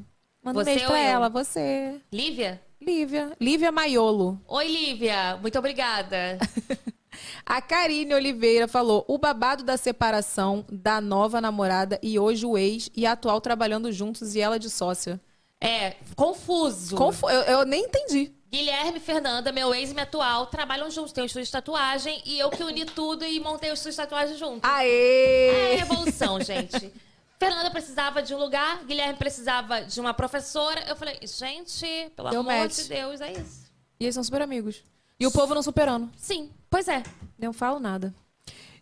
Manda 0.43 0.59
um 0.59 0.63
Você 0.63 0.71
beijo 0.71 0.85
ou 0.85 0.91
pra 0.91 0.99
eu? 0.99 1.05
ela, 1.07 1.29
você. 1.29 2.01
Lívia? 2.11 2.61
Lívia. 2.81 3.31
Lívia 3.39 3.71
Maiolo. 3.71 4.39
Oi, 4.47 4.67
Lívia. 4.67 5.37
Muito 5.41 5.57
obrigada. 5.57 6.37
A 7.45 7.61
Karine 7.61 8.13
Oliveira 8.13 8.67
falou: 8.67 9.05
o 9.07 9.17
babado 9.17 9.63
da 9.63 9.77
separação 9.77 10.65
da 10.69 10.99
nova 10.99 11.39
namorada 11.39 11.97
e 12.03 12.19
hoje 12.19 12.45
o 12.45 12.57
ex 12.57 12.89
e 12.95 13.05
a 13.05 13.13
atual 13.13 13.39
trabalhando 13.39 13.91
juntos 13.91 14.35
e 14.35 14.41
ela 14.41 14.59
de 14.59 14.69
sócia. 14.69 15.19
É, 15.61 15.95
confuso. 16.15 16.95
Confu- 16.95 17.29
eu, 17.29 17.41
eu 17.41 17.65
nem 17.65 17.83
entendi. 17.85 18.31
Guilherme 18.51 18.97
e 18.97 19.01
Fernanda, 19.01 19.51
meu 19.51 19.73
ex 19.73 19.89
e 19.89 19.93
minha 19.93 20.03
atual, 20.03 20.45
trabalham 20.47 20.89
juntos. 20.89 21.11
Tem 21.11 21.23
um 21.23 21.25
estúdio 21.25 21.45
de 21.45 21.51
tatuagem 21.51 22.21
e 22.25 22.39
eu 22.39 22.49
que 22.49 22.63
uni 22.63 22.85
tudo 22.85 23.25
e 23.25 23.39
montei 23.39 23.69
o 23.69 23.73
estúdio 23.73 23.91
de 23.91 23.97
tatuagem 23.97 24.37
junto. 24.37 24.65
Aê! 24.65 25.75
É 25.75 25.79
evolução, 25.79 26.39
gente. 26.41 26.91
Fernanda 27.37 27.69
precisava 27.69 28.23
de 28.23 28.33
um 28.33 28.37
lugar, 28.37 28.85
Guilherme 28.85 29.15
precisava 29.17 29.81
de 29.81 29.99
uma 29.99 30.13
professora. 30.13 30.85
Eu 30.87 30.95
falei, 30.95 31.19
gente, 31.23 31.85
pelo 32.15 32.29
Deu 32.29 32.39
amor 32.39 32.53
match. 32.53 32.75
de 32.77 32.83
Deus, 32.89 33.19
é 33.19 33.33
isso. 33.33 33.65
E 33.99 34.05
eles 34.05 34.15
são 34.15 34.23
super 34.23 34.41
amigos. 34.41 34.83
E 35.19 35.27
o 35.27 35.31
povo 35.31 35.53
não 35.53 35.61
superando. 35.61 36.09
Sim, 36.17 36.49
pois 36.69 36.87
é. 36.87 37.03
Não 37.37 37.51
falo 37.51 37.79
nada. 37.79 38.13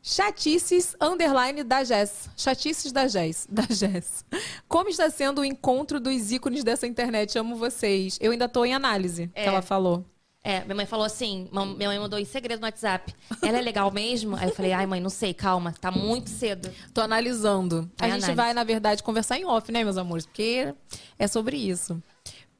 Chatices 0.05 0.97
underline 0.99 1.63
da 1.63 1.81
Jess. 1.83 2.29
Chatices 2.35 2.91
da 2.91 3.07
Jess. 3.07 3.47
Da 3.49 3.63
Jess. 3.63 4.25
Como 4.67 4.89
está 4.89 5.09
sendo 5.09 5.39
o 5.39 5.45
encontro 5.45 5.97
dos 5.97 6.29
ícones 6.31 6.61
dessa 6.61 6.85
internet? 6.85 7.39
Amo 7.39 7.55
vocês. 7.55 8.17
Eu 8.19 8.33
ainda 8.33 8.49
tô 8.49 8.65
em 8.65 8.73
análise, 8.73 9.27
que 9.33 9.39
É. 9.39 9.45
ela 9.45 9.61
falou. 9.61 10.03
É, 10.43 10.61
minha 10.65 10.75
mãe 10.75 10.85
falou 10.85 11.05
assim, 11.05 11.47
minha 11.53 11.87
mãe 11.87 11.97
mandou 11.97 12.19
em 12.19 12.25
segredo 12.25 12.59
no 12.59 12.65
WhatsApp. 12.65 13.15
Ela 13.41 13.59
é 13.59 13.61
legal 13.61 13.89
mesmo? 13.91 14.35
Aí 14.35 14.49
eu 14.49 14.53
falei, 14.53 14.73
ai 14.73 14.85
mãe, 14.85 14.99
não 14.99 15.09
sei, 15.09 15.33
calma, 15.33 15.73
tá 15.79 15.89
muito 15.89 16.29
cedo. 16.29 16.69
Tô 16.93 16.99
analisando. 16.99 17.89
Tá 17.95 18.05
a 18.07 18.09
gente 18.09 18.25
análise. 18.25 18.35
vai, 18.35 18.53
na 18.53 18.65
verdade, 18.65 19.01
conversar 19.01 19.37
em 19.39 19.45
off, 19.45 19.71
né, 19.71 19.85
meus 19.85 19.95
amores? 19.95 20.25
Porque 20.25 20.73
é 21.17 21.27
sobre 21.29 21.55
isso. 21.55 22.03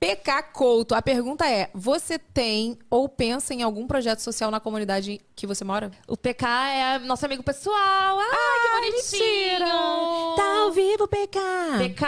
PK 0.04 0.44
Couto, 0.52 0.94
a 0.94 1.02
pergunta 1.02 1.50
é: 1.50 1.70
você 1.74 2.20
tem 2.20 2.78
ou 2.90 3.08
pensa 3.08 3.54
em 3.54 3.64
algum 3.64 3.88
projeto 3.88 4.20
social 4.20 4.52
na 4.52 4.60
comunidade 4.60 5.22
que 5.34 5.48
você 5.48 5.64
mora? 5.64 5.92
O 6.06 6.18
PK 6.18 6.46
é 6.46 7.00
nosso 7.00 7.26
amigo 7.26 7.42
pessoal. 7.42 8.20
Ai, 8.20 8.60
que 8.62 8.92
bonitinho! 8.92 10.36
Tá 10.36 10.58
ao 10.60 10.72
vivo, 10.74 11.08
PK! 11.08 11.40
PK! 11.80 12.04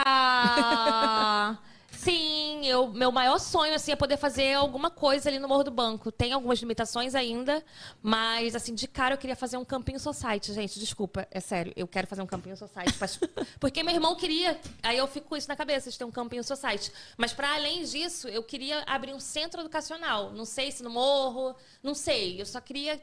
Sim, 2.06 2.64
eu, 2.68 2.90
meu 2.90 3.11
maior 3.11 3.40
sonho 3.40 3.73
assim, 3.73 3.91
é 3.91 3.95
poder 3.95 4.15
fazer 4.15 4.53
alguma 4.53 4.91
coisa 4.91 5.27
ali 5.27 5.40
no 5.40 5.48
Morro 5.48 5.64
do 5.64 5.72
Banco. 5.72 6.11
Tem 6.11 6.34
algumas 6.34 6.60
limitações 6.60 7.15
ainda, 7.15 7.65
mas 7.99 8.56
assim, 8.56 8.76
de 8.76 8.88
cara 8.88 9.15
eu 9.15 9.18
queria 9.18 9.36
fazer 9.36 9.57
um 9.57 9.65
campinho 9.65 9.99
society, 9.99 10.53
gente. 10.53 10.80
Desculpa, 10.80 11.27
é 11.32 11.40
sério. 11.40 11.73
Eu 11.76 11.88
quero 11.88 12.06
fazer 12.06 12.22
um 12.22 12.27
campinho 12.27 12.56
society. 12.56 12.94
mas- 12.99 13.19
Porque 13.60 13.82
meu 13.82 13.91
irmão 13.95 14.15
queria. 14.15 14.61
Aí 14.84 14.99
eu 14.99 15.07
fico 15.07 15.30
com 15.30 15.36
isso 15.36 15.48
na 15.48 15.56
cabeça, 15.56 15.90
de 15.90 15.98
ter 15.98 16.06
um 16.06 16.11
campinho 16.11 16.44
society. 16.44 16.91
Mas 17.18 17.34
para 17.34 17.56
além 17.56 17.84
disso, 17.84 18.27
eu 18.27 18.44
queria 18.44 18.84
abrir 18.86 19.11
um 19.11 19.19
centro 19.19 19.61
educacional. 19.61 20.32
Não 20.32 20.45
sei 20.45 20.72
se 20.72 20.84
no 20.84 20.91
morro, 20.91 21.56
não 21.82 21.95
sei. 21.95 22.40
Eu 22.40 22.45
só 22.45 22.61
queria 22.61 23.02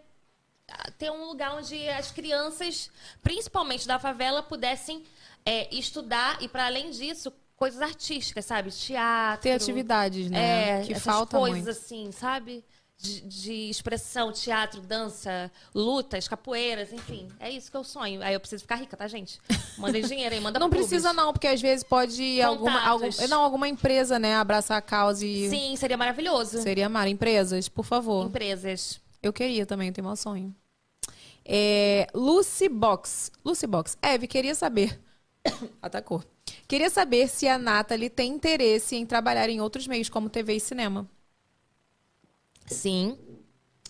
ah, 0.68 0.92
ter 0.92 1.10
um 1.10 1.24
lugar 1.26 1.56
onde 1.56 1.88
as 1.88 2.12
crianças, 2.12 2.88
principalmente 3.20 3.84
da 3.84 3.98
favela, 3.98 4.44
pudessem 4.44 5.04
é, 5.44 5.74
estudar 5.74 6.40
e, 6.40 6.46
para 6.46 6.66
além 6.66 6.90
disso, 6.92 7.32
coisas 7.62 7.80
artísticas, 7.80 8.44
sabe? 8.44 8.72
Teatro. 8.72 9.42
Ter 9.42 9.52
atividades, 9.52 10.28
né? 10.28 10.80
É, 10.80 10.82
que 10.82 10.92
essas 10.94 11.04
falta 11.04 11.38
coisas 11.38 11.62
muito. 11.64 11.70
assim, 11.70 12.10
sabe? 12.10 12.64
De, 12.98 13.20
de 13.20 13.52
expressão, 13.70 14.32
teatro, 14.32 14.80
dança, 14.80 15.50
lutas, 15.72 16.26
capoeiras, 16.26 16.92
enfim. 16.92 17.28
É 17.38 17.48
isso 17.48 17.70
que 17.70 17.76
eu 17.76 17.84
sonho. 17.84 18.20
Aí 18.20 18.34
eu 18.34 18.40
preciso 18.40 18.62
ficar 18.62 18.76
rica, 18.76 18.96
tá, 18.96 19.06
gente? 19.06 19.40
Mandem 19.78 20.02
dinheiro 20.02 20.34
aí, 20.34 20.40
manda 20.40 20.58
Não 20.60 20.68
precisa, 20.68 21.12
não, 21.12 21.32
porque 21.32 21.46
às 21.46 21.60
vezes 21.60 21.84
pode 21.84 22.42
alguma, 22.42 22.80
algum, 22.80 23.08
não, 23.28 23.42
alguma 23.42 23.68
empresa, 23.68 24.18
né, 24.18 24.34
abraçar 24.34 24.78
a 24.78 24.82
causa 24.82 25.24
e. 25.24 25.48
Sim, 25.48 25.76
seria 25.76 25.96
maravilhoso. 25.96 26.60
Seria 26.62 26.86
amar. 26.86 27.06
Empresas, 27.06 27.68
por 27.68 27.84
favor. 27.84 28.26
Empresas. 28.26 29.00
Eu 29.22 29.32
queria 29.32 29.64
também, 29.64 29.88
eu 29.88 29.94
tenho 29.94 30.06
meu 30.06 30.16
sonho. 30.16 30.52
É, 31.44 32.08
Lucy 32.12 32.68
Box. 32.68 33.30
Lucy 33.44 33.66
Box. 33.68 33.96
Eve, 34.02 34.26
queria 34.26 34.54
saber. 34.54 35.00
Atacou. 35.82 36.22
Queria 36.66 36.90
saber 36.90 37.28
se 37.28 37.48
a 37.48 37.58
Nathalie 37.58 38.10
tem 38.10 38.32
interesse 38.32 38.96
em 38.96 39.06
trabalhar 39.06 39.48
em 39.48 39.60
outros 39.60 39.86
meios, 39.86 40.08
como 40.08 40.28
TV 40.28 40.56
e 40.56 40.60
cinema. 40.60 41.08
Sim. 42.66 43.18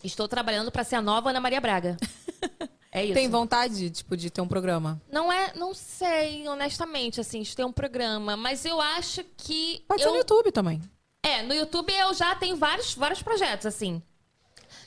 Estou 0.02 0.26
trabalhando 0.26 0.72
para 0.72 0.84
ser 0.84 0.96
a 0.96 1.02
nova 1.02 1.30
Ana 1.30 1.40
Maria 1.40 1.60
Braga. 1.60 1.96
É 2.94 3.02
isso. 3.02 3.14
Tem 3.14 3.26
vontade, 3.26 3.88
tipo, 3.88 4.14
de 4.14 4.28
ter 4.28 4.42
um 4.42 4.46
programa? 4.46 5.00
Não 5.10 5.32
é, 5.32 5.54
não 5.54 5.72
sei, 5.72 6.46
honestamente, 6.46 7.22
assim, 7.22 7.40
de 7.40 7.56
ter 7.56 7.64
um 7.64 7.72
programa, 7.72 8.36
mas 8.36 8.66
eu 8.66 8.78
acho 8.78 9.24
que 9.38 9.82
Pode 9.88 10.02
eu, 10.02 10.08
ser 10.08 10.12
no 10.12 10.18
YouTube 10.18 10.52
também. 10.52 10.78
É, 11.22 11.42
no 11.42 11.54
YouTube 11.54 11.90
eu 11.90 12.12
já 12.12 12.34
tenho 12.34 12.54
vários, 12.54 12.92
vários 12.92 13.22
projetos, 13.22 13.64
assim. 13.64 14.02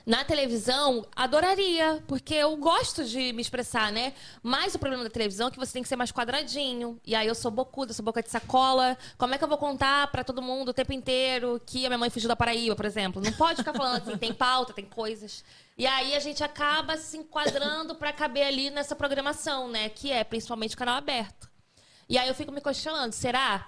Na 0.06 0.23
televisão, 0.23 1.03
adoraria, 1.15 2.03
porque 2.07 2.36
eu 2.36 2.56
gosto 2.57 3.03
de 3.03 3.34
me 3.34 3.41
expressar, 3.41 3.91
né? 3.91 4.14
Mas 4.44 4.76
o 4.76 4.80
problema 4.80 5.03
da 5.03 5.10
televisão 5.10 5.48
é 5.48 5.52
que 5.52 5.57
você 5.57 5.73
tem 5.73 5.82
que 5.82 5.90
ser 5.90 5.95
mais 5.95 6.11
quadradinho. 6.11 6.99
E 7.03 7.15
aí 7.15 7.27
eu 7.27 7.34
sou 7.34 7.49
bocuda, 7.49 7.91
sou 7.91 8.06
boca 8.06 8.22
de 8.22 8.30
sacola. 8.30 8.95
Como 9.18 9.34
é 9.34 9.38
que 9.40 9.44
eu 9.44 9.48
vou 9.48 9.57
contar 9.57 10.11
pra 10.11 10.23
todo 10.23 10.44
mundo 10.44 10.69
o 10.69 10.73
tempo 10.73 10.94
inteiro 10.94 11.60
que 11.65 11.88
a 11.88 11.90
minha 11.90 11.98
mãe 11.98 12.11
fugiu 12.11 12.27
da 12.27 12.36
Paraíba, 12.36 12.76
por 12.76 12.86
exemplo? 12.86 13.19
Não 13.19 13.32
pode 13.32 13.57
ficar 13.57 13.73
falando 13.73 14.03
assim, 14.03 14.15
tem 14.15 14.32
pauta, 14.32 14.73
tem 14.73 14.86
coisas. 14.86 15.44
E 15.76 15.88
aí 15.88 16.14
a 16.15 16.19
gente 16.19 16.44
acaba 16.44 16.98
se 16.98 17.18
enquadrando 17.18 17.95
pra 17.95 18.14
caber 18.14 18.45
ali 18.45 18.69
nessa 18.69 18.95
programação, 18.95 19.68
né? 19.68 19.90
Que 19.90 20.11
é 20.11 20.23
principalmente 20.23 20.77
canal 20.77 20.98
aberto. 20.98 21.49
E 22.07 22.19
aí 22.19 22.27
eu 22.27 22.36
fico 22.36 22.52
me 22.52 22.61
questionando, 22.61 23.11
será? 23.11 23.68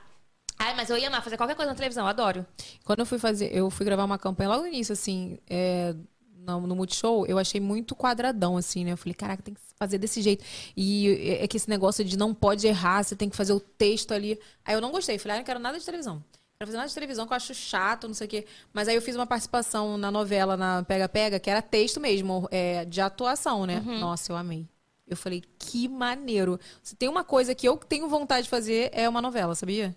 Ai, 0.60 0.76
mas 0.76 0.92
eu 0.92 0.98
ia 0.98 1.08
amar 1.08 1.24
fazer 1.24 1.38
qualquer 1.38 1.56
coisa 1.56 1.72
na 1.72 1.76
televisão, 1.76 2.06
adoro. 2.06 2.46
Quando 2.84 3.00
eu 3.00 3.06
fui 3.08 3.18
fazer, 3.18 3.56
eu 3.56 3.70
fui 3.72 3.86
gravar 3.86 4.06
uma 4.06 4.20
campanha 4.20 4.50
logo 4.50 4.62
no 4.62 4.68
início, 4.68 4.94
assim, 4.94 5.40
é, 5.50 5.96
no, 6.48 6.66
no 6.66 6.76
Multishow, 6.76 7.26
eu 7.28 7.38
achei 7.38 7.60
muito 7.62 7.96
quadradão, 7.96 8.58
assim, 8.58 8.86
né? 8.86 8.94
Eu 8.94 8.98
falei, 8.98 9.14
caraca, 9.14 9.44
tem 9.44 9.54
que 9.54 9.60
fazer 9.78 9.98
desse 9.98 10.22
jeito. 10.22 10.44
E 10.76 11.10
é 11.40 11.44
é 11.44 11.48
que 11.48 11.58
esse 11.58 11.70
negócio 11.70 12.04
de 12.06 12.18
não 12.18 12.34
pode 12.34 12.66
errar, 12.66 13.04
você 13.04 13.16
tem 13.16 13.30
que 13.30 13.36
fazer 13.36 13.54
o 13.54 13.60
texto 13.60 14.14
ali. 14.14 14.40
Aí 14.66 14.74
eu 14.74 14.82
não 14.82 14.92
gostei, 14.92 15.18
falei, 15.20 15.36
ah, 15.36 15.40
não 15.40 15.46
quero 15.46 15.60
nada 15.60 15.78
de 15.78 15.86
televisão. 15.86 16.16
Não 16.16 16.24
Quero 16.60 16.68
fazer 16.70 16.78
nada 16.78 16.88
de 16.90 16.94
televisão 16.96 17.28
que 17.28 17.34
eu 17.34 17.38
acho 17.38 17.54
chato, 17.54 18.08
não 18.08 18.16
sei 18.16 18.26
o 18.26 18.30
quê. 18.30 18.46
Mas 18.74 18.88
aí 18.88 18.96
eu 18.96 19.02
fiz 19.02 19.16
uma 19.16 19.28
participação 19.28 19.98
na 19.98 20.10
novela, 20.10 20.58
na 20.58 20.84
Pega 20.84 21.08
Pega, 21.08 21.40
que 21.40 21.50
era 21.50 21.62
texto 21.62 22.00
mesmo, 22.00 22.48
é, 22.50 22.84
de 22.86 23.00
atuação, 23.00 23.66
né? 23.68 23.80
Nossa, 24.00 24.32
eu 24.32 24.36
amei. 24.36 24.68
Eu 25.08 25.16
falei, 25.16 25.42
que 25.58 25.88
maneiro. 25.88 26.60
Se 26.84 26.94
tem 26.96 27.08
uma 27.08 27.24
coisa 27.24 27.56
que 27.56 27.66
eu 27.66 27.78
tenho 27.78 28.10
vontade 28.10 28.44
de 28.44 28.50
fazer, 28.50 28.90
é 28.92 29.08
uma 29.08 29.22
novela, 29.22 29.56
sabia? 29.56 29.96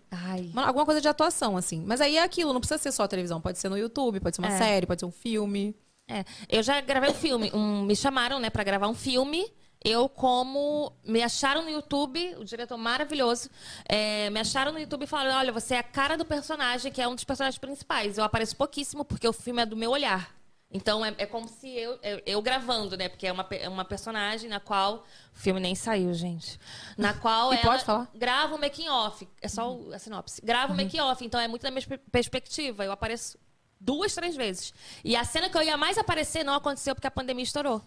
Uma- 0.53 0.67
alguma 0.67 0.85
coisa 0.85 1.01
de 1.01 1.09
atuação, 1.09 1.57
assim. 1.57 1.83
Mas 1.85 2.01
aí 2.01 2.17
é 2.17 2.23
aquilo, 2.23 2.53
não 2.53 2.61
precisa 2.61 2.79
ser 2.79 2.93
só 2.93 3.09
televisão. 3.09 3.41
Pode 3.41 3.59
ser 3.59 3.69
no 3.69 3.77
YouTube, 3.77 4.21
pode 4.21 4.37
ser 4.37 4.43
uma 4.43 4.53
É. 4.53 4.59
série, 4.59 4.87
pode 4.87 5.01
ser 5.01 5.07
um 5.07 5.11
filme. 5.11 5.75
É, 6.11 6.25
eu 6.49 6.63
já 6.63 6.81
gravei 6.81 7.11
um 7.11 7.15
filme, 7.15 7.51
um- 7.55 7.83
me 7.83 7.95
chamaram, 7.95 8.39
né, 8.41 8.51
pra 8.51 8.65
gravar 8.65 8.89
um 8.89 8.95
filme. 8.95 9.47
Eu, 9.83 10.09
como. 10.11 10.93
Me 11.05 11.23
acharam 11.23 11.63
no 11.63 11.71
YouTube, 11.71 12.35
o 12.39 12.45
diretor 12.45 12.77
maravilhoso. 12.77 13.49
é, 13.89 14.29
me 14.29 14.39
acharam 14.41 14.73
no 14.73 14.79
YouTube 14.79 15.05
e 15.05 15.07
falaram: 15.07 15.37
olha, 15.39 15.53
você 15.53 15.75
é 15.75 15.79
a 15.79 15.83
cara 15.83 16.19
do 16.19 16.25
personagem, 16.25 16.93
que 16.93 17.01
é 17.01 17.09
um 17.09 17.15
dos 17.15 17.25
personagens 17.25 17.59
principais. 17.59 18.19
Eu 18.19 18.25
apareço 18.25 18.55
pouquíssimo, 18.57 19.05
porque 19.07 19.27
o 19.27 19.33
filme 19.33 19.63
é 19.63 19.67
do 19.67 19.77
meu 19.77 19.91
olhar. 19.91 20.35
Então 20.73 21.05
é, 21.05 21.13
é 21.19 21.27
como 21.27 21.49
se 21.49 21.69
eu, 21.69 21.99
eu, 22.03 22.23
eu 22.27 22.43
gravando, 22.43 22.97
né? 22.97 23.09
Porque 23.09 23.27
é 23.27 23.33
uma, 23.33 23.45
é 23.51 23.69
uma 23.69 23.85
personagem 23.85 24.49
na 24.51 24.61
qual. 24.61 25.05
O 25.35 25.39
filme 25.39 25.59
nem 25.59 25.75
saiu, 25.75 26.13
gente. 26.13 26.61
Na 26.99 27.15
qual 27.15 27.53
E 27.53 27.57
ela 27.57 27.65
pode 27.65 27.85
falar? 27.85 28.09
grava 28.15 28.55
o 28.55 28.59
making 28.61 28.89
off. 28.89 29.27
É 29.41 29.49
só 29.49 29.73
o- 29.75 29.93
a 29.95 29.99
sinopse. 29.99 30.43
Grava 30.45 30.73
o 30.75 30.77
making 30.77 31.01
off. 31.01 31.25
Então 31.25 31.41
é 31.41 31.49
muito 31.49 31.63
da 31.63 31.71
minha 31.71 31.85
per- 31.87 32.01
perspectiva. 32.13 32.85
Eu 32.85 32.93
apareço 32.93 33.39
duas, 33.81 34.15
três 34.15 34.37
vezes. 34.37 34.73
E 35.03 35.17
a 35.17 35.25
cena 35.25 35.49
que 35.49 35.57
eu 35.57 35.63
ia 35.63 35.77
mais 35.77 35.97
aparecer 35.99 36.45
não 36.45 36.55
aconteceu 36.55 36.95
porque 36.95 37.07
a 37.07 37.11
pandemia 37.11 37.43
estourou. 37.43 37.81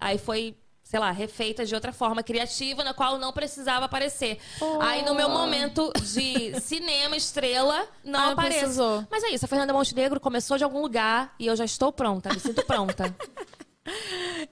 Aí 0.00 0.18
foi, 0.18 0.56
sei 0.82 0.98
lá, 0.98 1.10
refeita 1.10 1.64
de 1.64 1.74
outra 1.74 1.92
forma 1.92 2.22
criativa, 2.22 2.82
na 2.82 2.92
qual 2.94 3.18
não 3.18 3.32
precisava 3.32 3.84
aparecer. 3.84 4.38
Aí 4.80 5.04
no 5.04 5.14
meu 5.14 5.28
momento 5.28 5.92
de 6.14 6.58
cinema 6.60 7.16
estrela, 7.16 7.86
não 8.02 8.18
Ah, 8.20 8.32
apareço. 8.32 8.58
precisou. 8.60 9.06
Mas 9.10 9.22
é 9.24 9.30
isso, 9.30 9.44
a 9.44 9.48
Fernanda 9.48 9.72
Montenegro 9.72 10.18
começou 10.18 10.56
de 10.58 10.64
algum 10.64 10.80
lugar 10.80 11.34
e 11.38 11.46
eu 11.46 11.54
já 11.56 11.64
estou 11.64 11.92
pronta, 11.92 12.32
me 12.32 12.40
sinto 12.40 12.64
pronta. 12.64 13.14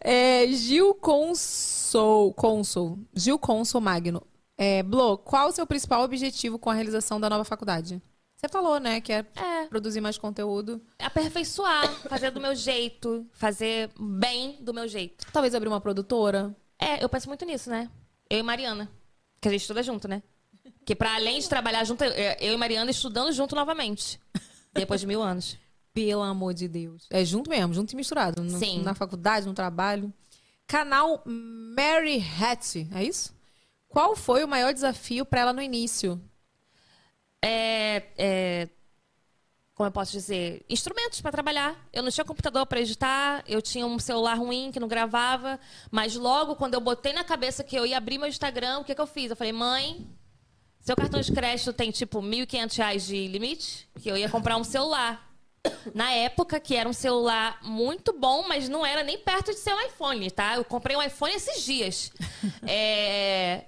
É, 0.01 0.47
Gil 0.48 0.94
Consul, 0.94 2.35
Consul. 2.35 2.98
Gil 3.14 3.39
Consul 3.39 3.81
Magno. 3.81 4.23
É, 4.59 4.82
Blo, 4.82 5.16
qual 5.19 5.48
o 5.48 5.52
seu 5.52 5.66
principal 5.66 6.02
objetivo 6.02 6.59
com 6.59 6.69
a 6.69 6.74
realização 6.74 7.19
da 7.19 7.31
nova 7.31 7.43
faculdade? 7.44 8.01
Você 8.44 8.51
falou, 8.51 8.81
né, 8.81 9.01
que 9.01 9.12
é, 9.12 9.24
produzir 9.69 10.01
mais 10.01 10.19
conteúdo. 10.19 10.82
Aperfeiçoar, 10.98 11.89
fazer 12.09 12.32
do 12.32 12.40
meu 12.40 12.56
jeito, 12.56 13.24
fazer 13.32 13.89
bem 13.97 14.59
do 14.60 14.74
meu 14.74 14.89
jeito. 14.89 15.24
Talvez 15.32 15.55
abrir 15.55 15.69
uma 15.69 15.81
produtora. 15.81 16.52
É, 16.77 17.02
eu 17.05 17.09
penso 17.09 17.28
muito 17.28 17.44
nisso, 17.44 17.70
né? 17.70 17.89
Eu 18.28 18.40
e 18.40 18.43
Mariana. 18.43 18.90
Que 19.40 19.47
a 19.47 19.51
gente 19.52 19.60
estuda 19.60 19.81
junto, 19.81 20.09
né? 20.09 20.24
Que 20.85 20.97
pra 20.97 21.14
além 21.14 21.39
de 21.39 21.48
trabalhar 21.48 21.85
junto, 21.85 22.02
eu 22.02 22.52
e 22.52 22.56
Mariana 22.56 22.90
estudando 22.90 23.31
junto 23.31 23.55
novamente. 23.55 24.19
Depois 24.74 25.01
de 25.01 25.06
mil 25.06 25.23
anos. 25.23 25.56
Pelo 25.94 26.23
amor 26.23 26.52
de 26.52 26.66
Deus. 26.66 27.06
É 27.10 27.24
junto 27.24 27.48
mesmo, 27.48 27.73
junto 27.73 27.93
e 27.93 27.97
misturado. 27.97 28.43
No- 28.43 28.59
Sim. 28.59 28.82
Na 28.82 28.93
faculdade, 28.93 29.47
no 29.47 29.55
trabalho. 29.55 30.12
Canal 30.66 31.23
Mary 31.24 32.19
Hatch, 32.40 32.74
é 32.93 33.05
isso? 33.05 33.32
Qual 33.86 34.16
foi 34.16 34.43
o 34.43 34.48
maior 34.48 34.74
desafio 34.74 35.24
pra 35.24 35.43
ela 35.43 35.52
no 35.52 35.62
início? 35.62 36.20
É, 37.43 38.05
é, 38.16 38.69
como 39.74 39.89
eu 39.89 39.93
posso 39.93 40.12
dizer? 40.12 40.64
Instrumentos 40.69 41.20
pra 41.20 41.32
trabalhar. 41.32 41.89
Eu 41.93 42.02
não 42.02 42.10
tinha 42.10 42.24
computador 42.24 42.64
pra 42.66 42.81
editar, 42.81 43.43
eu 43.47 43.60
tinha 43.60 43.86
um 43.86 43.98
celular 43.98 44.35
ruim 44.35 44.70
que 44.70 44.78
não 44.78 44.86
gravava. 44.86 45.59
Mas 45.90 46.14
logo, 46.14 46.55
quando 46.56 46.74
eu 46.74 46.81
botei 46.81 47.12
na 47.12 47.24
cabeça 47.24 47.64
que 47.64 47.74
eu 47.74 47.85
ia 47.85 47.97
abrir 47.97 48.19
meu 48.19 48.28
Instagram, 48.28 48.78
o 48.78 48.85
que, 48.85 48.94
que 48.94 49.01
eu 49.01 49.06
fiz? 49.06 49.31
Eu 49.31 49.36
falei, 49.36 49.52
mãe, 49.52 50.06
seu 50.81 50.94
cartão 50.94 51.20
de 51.20 51.32
crédito 51.32 51.73
tem 51.73 51.90
tipo 51.90 52.20
1.500 52.20 52.77
reais 52.77 53.06
de 53.06 53.27
limite? 53.27 53.89
Que 54.01 54.10
eu 54.10 54.16
ia 54.16 54.28
comprar 54.28 54.56
um 54.56 54.64
celular. 54.64 55.31
Na 55.94 56.10
época, 56.10 56.59
que 56.60 56.74
era 56.74 56.89
um 56.89 56.93
celular 56.93 57.59
muito 57.62 58.12
bom, 58.12 58.47
mas 58.47 58.69
não 58.69 58.85
era 58.85 59.02
nem 59.02 59.19
perto 59.19 59.52
de 59.52 59.59
ser 59.59 59.73
um 59.73 59.81
iPhone, 59.81 60.31
tá? 60.31 60.56
Eu 60.56 60.64
comprei 60.64 60.97
um 60.97 61.02
iPhone 61.02 61.32
esses 61.32 61.64
dias. 61.64 62.12
É, 62.66 63.64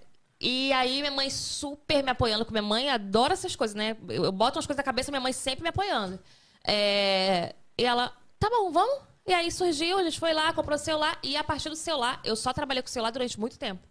E 0.47 0.73
aí, 0.75 0.99
minha 1.01 1.11
mãe 1.11 1.31
super 1.31 2.03
me 2.05 2.11
apoiando, 2.11 2.45
porque 2.45 2.53
minha 2.53 2.69
mãe 2.69 2.91
adora 2.91 3.33
essas 3.33 3.57
coisas, 3.57 3.75
né? 3.75 3.97
Eu, 4.09 4.25
eu 4.25 4.33
boto 4.33 4.59
umas 4.59 4.67
coisas 4.67 4.77
na 4.77 4.83
cabeça, 4.85 5.11
minha 5.11 5.21
mãe 5.21 5.33
sempre 5.33 5.63
me 5.63 5.71
apoiando. 5.71 6.21
É, 6.67 7.55
E 7.79 7.85
ela, 7.85 8.13
tá 8.39 8.51
bom, 8.51 8.71
vamos? 8.71 9.03
E 9.27 9.33
aí 9.33 9.51
surgiu, 9.51 9.99
a 9.99 10.03
gente 10.05 10.19
foi 10.21 10.35
lá, 10.35 10.53
comprou 10.53 10.77
o 10.77 10.79
celular, 10.79 11.19
e 11.23 11.35
a 11.37 11.43
partir 11.45 11.71
do 11.71 11.77
celular, 11.77 12.21
eu 12.25 12.37
só 12.37 12.53
trabalhei 12.53 12.83
com 12.83 12.89
o 12.89 12.93
celular 12.93 13.11
durante 13.11 13.41
muito 13.41 13.59
tempo. 13.59 13.83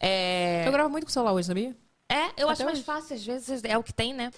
É... 0.00 0.64
Eu 0.66 0.72
gravo 0.72 0.88
muito 0.90 1.04
com 1.04 1.10
o 1.10 1.12
celular 1.12 1.32
hoje, 1.34 1.48
sabia? 1.48 1.76
É, 2.08 2.32
eu 2.42 2.48
Até 2.48 2.52
acho 2.52 2.64
mais 2.64 2.78
hoje. 2.78 2.84
fácil, 2.84 3.14
às 3.16 3.24
vezes 3.24 3.62
é 3.64 3.76
o 3.78 3.82
que 3.84 3.92
tem, 3.92 4.14
né? 4.14 4.32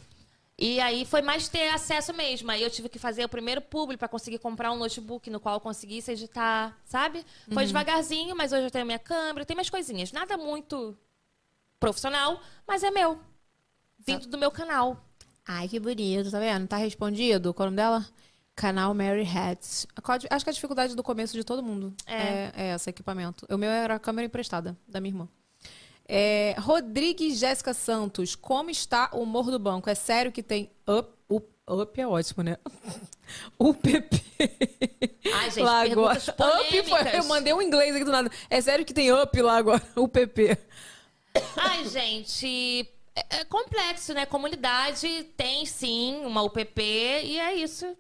E 0.59 0.81
aí 0.81 1.05
foi 1.07 1.23
mais 1.23 1.49
ter 1.49 1.69
acesso 1.71 2.13
mesmo. 2.13 2.51
Aí 2.51 2.63
eu 2.63 2.71
tive 2.71 2.89
que 2.89 2.99
fazer 2.99 3.25
o 3.25 3.29
primeiro 3.29 3.61
público 3.61 3.99
para 4.01 4.09
conseguir 4.09 4.39
comprar 4.39 4.71
um 4.73 4.77
notebook 4.77 5.31
no 5.31 5.41
qual 5.41 5.57
eu 5.57 5.61
conseguisse 5.61 6.13
editar, 6.13 6.79
sabe? 6.85 7.25
Foi 7.51 7.63
Uhum. 7.63 7.67
devagarzinho, 7.67 8.37
mas 8.37 8.53
hoje 8.53 8.65
eu 8.65 8.71
tenho 8.71 8.87
minha 8.87 8.99
câmera, 8.99 9.47
tem 9.47 9.57
mais 9.57 9.71
coisinhas. 9.71 10.13
Nada 10.13 10.37
muito 10.37 10.97
profissional, 11.83 12.41
mas 12.67 12.83
é 12.83 12.91
meu. 12.91 13.19
Vindo 13.99 14.27
do 14.29 14.39
meu 14.39 14.51
canal. 14.51 15.05
Ai, 15.47 15.67
que 15.69 15.81
bonito, 15.81 16.31
tá 16.31 16.39
vendo? 16.39 16.69
Tá 16.69 16.77
respondido. 16.77 17.53
Qual 17.53 17.67
é 17.67 17.69
o 17.69 17.71
nome 17.71 17.77
dela? 17.77 18.07
Canal 18.55 18.95
Mary 18.95 19.27
Hats. 19.27 19.87
Acho 20.31 20.45
que 20.45 20.51
a 20.51 20.53
dificuldade 20.53 20.95
do 20.95 21.03
começo 21.03 21.35
de 21.35 21.43
todo 21.43 21.63
mundo 21.63 21.93
é, 22.07 22.53
é 22.55 22.75
esse 22.75 22.89
equipamento. 22.89 23.47
O 23.51 23.57
meu 23.57 23.71
era 23.71 23.97
a 23.97 23.99
câmera 23.99 24.27
emprestada, 24.27 24.77
da 24.87 25.01
minha 25.01 25.11
irmã. 25.11 25.29
É, 26.07 26.55
Rodrigues 26.59 27.39
Jéssica 27.39 27.75
Santos, 27.75 28.37
como 28.37 28.71
está 28.71 29.11
o 29.13 29.23
humor 29.23 29.51
do 29.51 29.59
banco? 29.59 29.89
É 29.89 29.95
sério 29.95 30.31
que 30.31 30.43
tem 30.43 30.71
up? 30.89 31.11
Up, 31.29 31.49
up 31.67 32.01
é 32.01 32.07
ótimo, 32.07 32.43
né? 32.43 32.57
UPP. 33.59 34.23
Ai, 35.35 35.51
gente, 35.51 35.65
lá 35.65 35.83
agora. 35.83 36.19
Up 36.19 36.83
foi, 36.89 37.17
eu 37.17 37.25
mandei 37.25 37.53
um 37.53 37.63
inglês 37.63 37.95
aqui 37.95 38.05
do 38.05 38.13
nada. 38.13 38.31
É 38.51 38.61
sério 38.61 38.85
que 38.85 38.93
tem 38.93 39.11
up 39.13 39.41
lá 39.41 39.57
agora? 39.57 39.83
UPP. 39.97 40.59
Ai, 41.57 41.85
gente, 41.89 42.89
é, 43.15 43.41
é 43.41 43.45
complexo, 43.45 44.13
né? 44.15 44.27
Comunidade 44.27 45.25
tem 45.37 45.65
sim 45.67 46.23
uma 46.25 46.43
UPP 46.43 46.81
e 46.81 47.39
é 47.41 47.55
isso. 47.55 47.97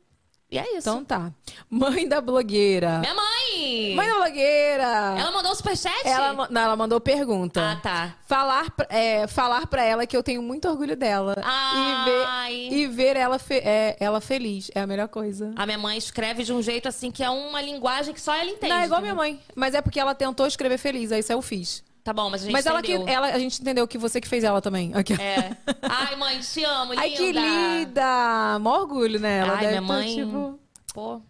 E 0.50 0.58
é 0.58 0.76
isso. 0.76 0.86
Então 0.86 1.02
tá. 1.02 1.32
Mãe 1.70 2.06
da 2.06 2.20
blogueira. 2.20 2.98
Minha 2.98 3.14
mãe! 3.14 3.94
Mãe 3.96 4.06
da 4.06 4.14
blogueira! 4.16 4.84
Ela 5.18 5.32
mandou 5.32 5.50
um 5.50 5.54
superchat? 5.54 6.06
Ela, 6.06 6.46
não, 6.50 6.60
ela 6.60 6.76
mandou 6.76 7.00
pergunta. 7.00 7.58
Ah, 7.72 7.76
tá. 7.76 8.16
Falar, 8.26 8.70
pra- 8.72 8.86
é, 8.90 9.26
falar 9.26 9.66
pra 9.66 9.82
ela 9.82 10.06
que 10.06 10.14
eu 10.14 10.22
tenho 10.22 10.42
muito 10.42 10.68
orgulho 10.68 10.94
dela. 10.94 11.36
Ai. 11.42 12.66
E 12.68 12.68
ver, 12.68 12.76
e 12.82 12.86
ver 12.86 13.16
ela, 13.16 13.38
fe- 13.38 13.62
é, 13.64 13.96
ela 13.98 14.20
feliz. 14.20 14.70
É 14.74 14.82
a 14.82 14.86
melhor 14.86 15.08
coisa. 15.08 15.52
A 15.56 15.64
minha 15.64 15.78
mãe 15.78 15.96
escreve 15.96 16.44
de 16.44 16.52
um 16.52 16.60
jeito 16.60 16.86
assim 16.86 17.10
que 17.10 17.24
é 17.24 17.30
uma 17.30 17.62
linguagem 17.62 18.12
que 18.12 18.20
só 18.20 18.34
ela 18.34 18.50
entende. 18.50 18.74
Não, 18.74 18.80
é 18.80 18.84
igual 18.84 19.00
entendeu? 19.00 19.14
minha 19.16 19.32
mãe. 19.32 19.40
Mas 19.56 19.72
é 19.74 19.80
porque 19.80 19.98
ela 19.98 20.14
tentou 20.14 20.46
escrever 20.46 20.76
feliz, 20.76 21.10
aí 21.12 21.20
isso 21.20 21.32
eu 21.32 21.40
fiz. 21.40 21.82
Tá 22.02 22.12
bom, 22.12 22.28
mas 22.28 22.42
a 22.42 22.44
gente 22.44 22.52
Mas 22.52 22.66
ela 22.66 22.82
que, 22.82 22.92
entendeu. 22.94 23.14
ela, 23.14 23.28
a 23.28 23.38
gente 23.38 23.60
entendeu 23.60 23.86
que 23.86 23.96
você 23.96 24.20
que 24.20 24.28
fez 24.28 24.42
ela 24.42 24.60
também. 24.60 24.92
Aqui. 24.96 25.14
É. 25.14 25.56
Ai, 25.82 26.16
mãe, 26.16 26.40
te 26.40 26.64
amo, 26.64 26.92
linda. 26.92 27.02
Ai, 27.02 27.10
que 27.10 27.32
linda! 27.32 28.58
Mó 28.60 28.80
orgulho, 28.80 29.20
né? 29.20 29.38
Ela 29.38 29.54
Ai, 29.54 29.66
minha 29.68 29.80
tá, 29.80 29.86
mãe... 29.86 30.14
tipo... 30.16 30.58
Pô. 30.92 31.22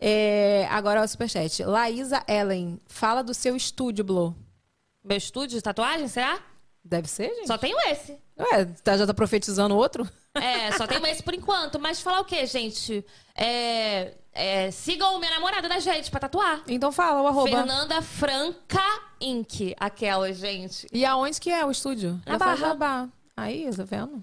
É, 0.00 0.66
agora 0.70 1.02
o 1.02 1.08
superchat. 1.08 1.62
Laísa 1.64 2.22
Ellen, 2.26 2.80
fala 2.86 3.22
do 3.22 3.34
seu 3.34 3.54
estúdio, 3.54 4.04
Blo. 4.04 4.34
Meu 5.04 5.16
estúdio 5.16 5.56
de 5.56 5.62
tatuagem, 5.62 6.08
será? 6.08 6.40
Deve 6.84 7.08
ser, 7.08 7.28
gente. 7.34 7.46
Só 7.46 7.58
tenho 7.58 7.78
esse. 7.90 8.18
Ué, 8.38 8.64
tá, 8.84 8.96
já 8.96 9.06
tá 9.06 9.14
profetizando 9.14 9.76
outro? 9.76 10.08
É, 10.34 10.70
só 10.72 10.86
tenho 10.86 11.06
esse 11.06 11.22
por 11.22 11.32
enquanto. 11.34 11.78
Mas 11.78 12.00
falar 12.00 12.20
o 12.20 12.24
quê, 12.24 12.44
gente? 12.46 13.04
É, 13.34 14.14
é, 14.32 14.70
sigam 14.70 15.18
minha 15.18 15.30
namorada 15.30 15.68
da 15.68 15.78
gente 15.78 16.10
pra 16.10 16.20
tatuar. 16.20 16.62
Então 16.68 16.92
fala 16.92 17.22
o 17.22 17.26
arroba. 17.26 17.48
Fernanda 17.48 18.02
Franca 18.02 18.82
Inc. 19.20 19.74
Aquela, 19.78 20.30
gente. 20.32 20.86
E 20.92 21.04
aonde 21.06 21.40
que 21.40 21.50
é 21.50 21.64
o 21.64 21.70
estúdio? 21.70 22.20
Na 22.26 22.32
Já 22.32 22.38
Barra. 22.38 22.56
jabá. 22.56 23.08
Aí, 23.34 23.70
tá 23.74 23.84
vendo? 23.84 24.22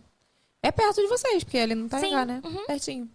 É 0.62 0.72
perto 0.72 1.02
de 1.02 1.08
vocês, 1.08 1.44
porque 1.44 1.58
ele 1.58 1.76
não 1.76 1.90
tá 1.90 2.00
Sim, 2.00 2.14
em 2.14 2.26
né? 2.26 2.42
Pertinho. 2.68 3.10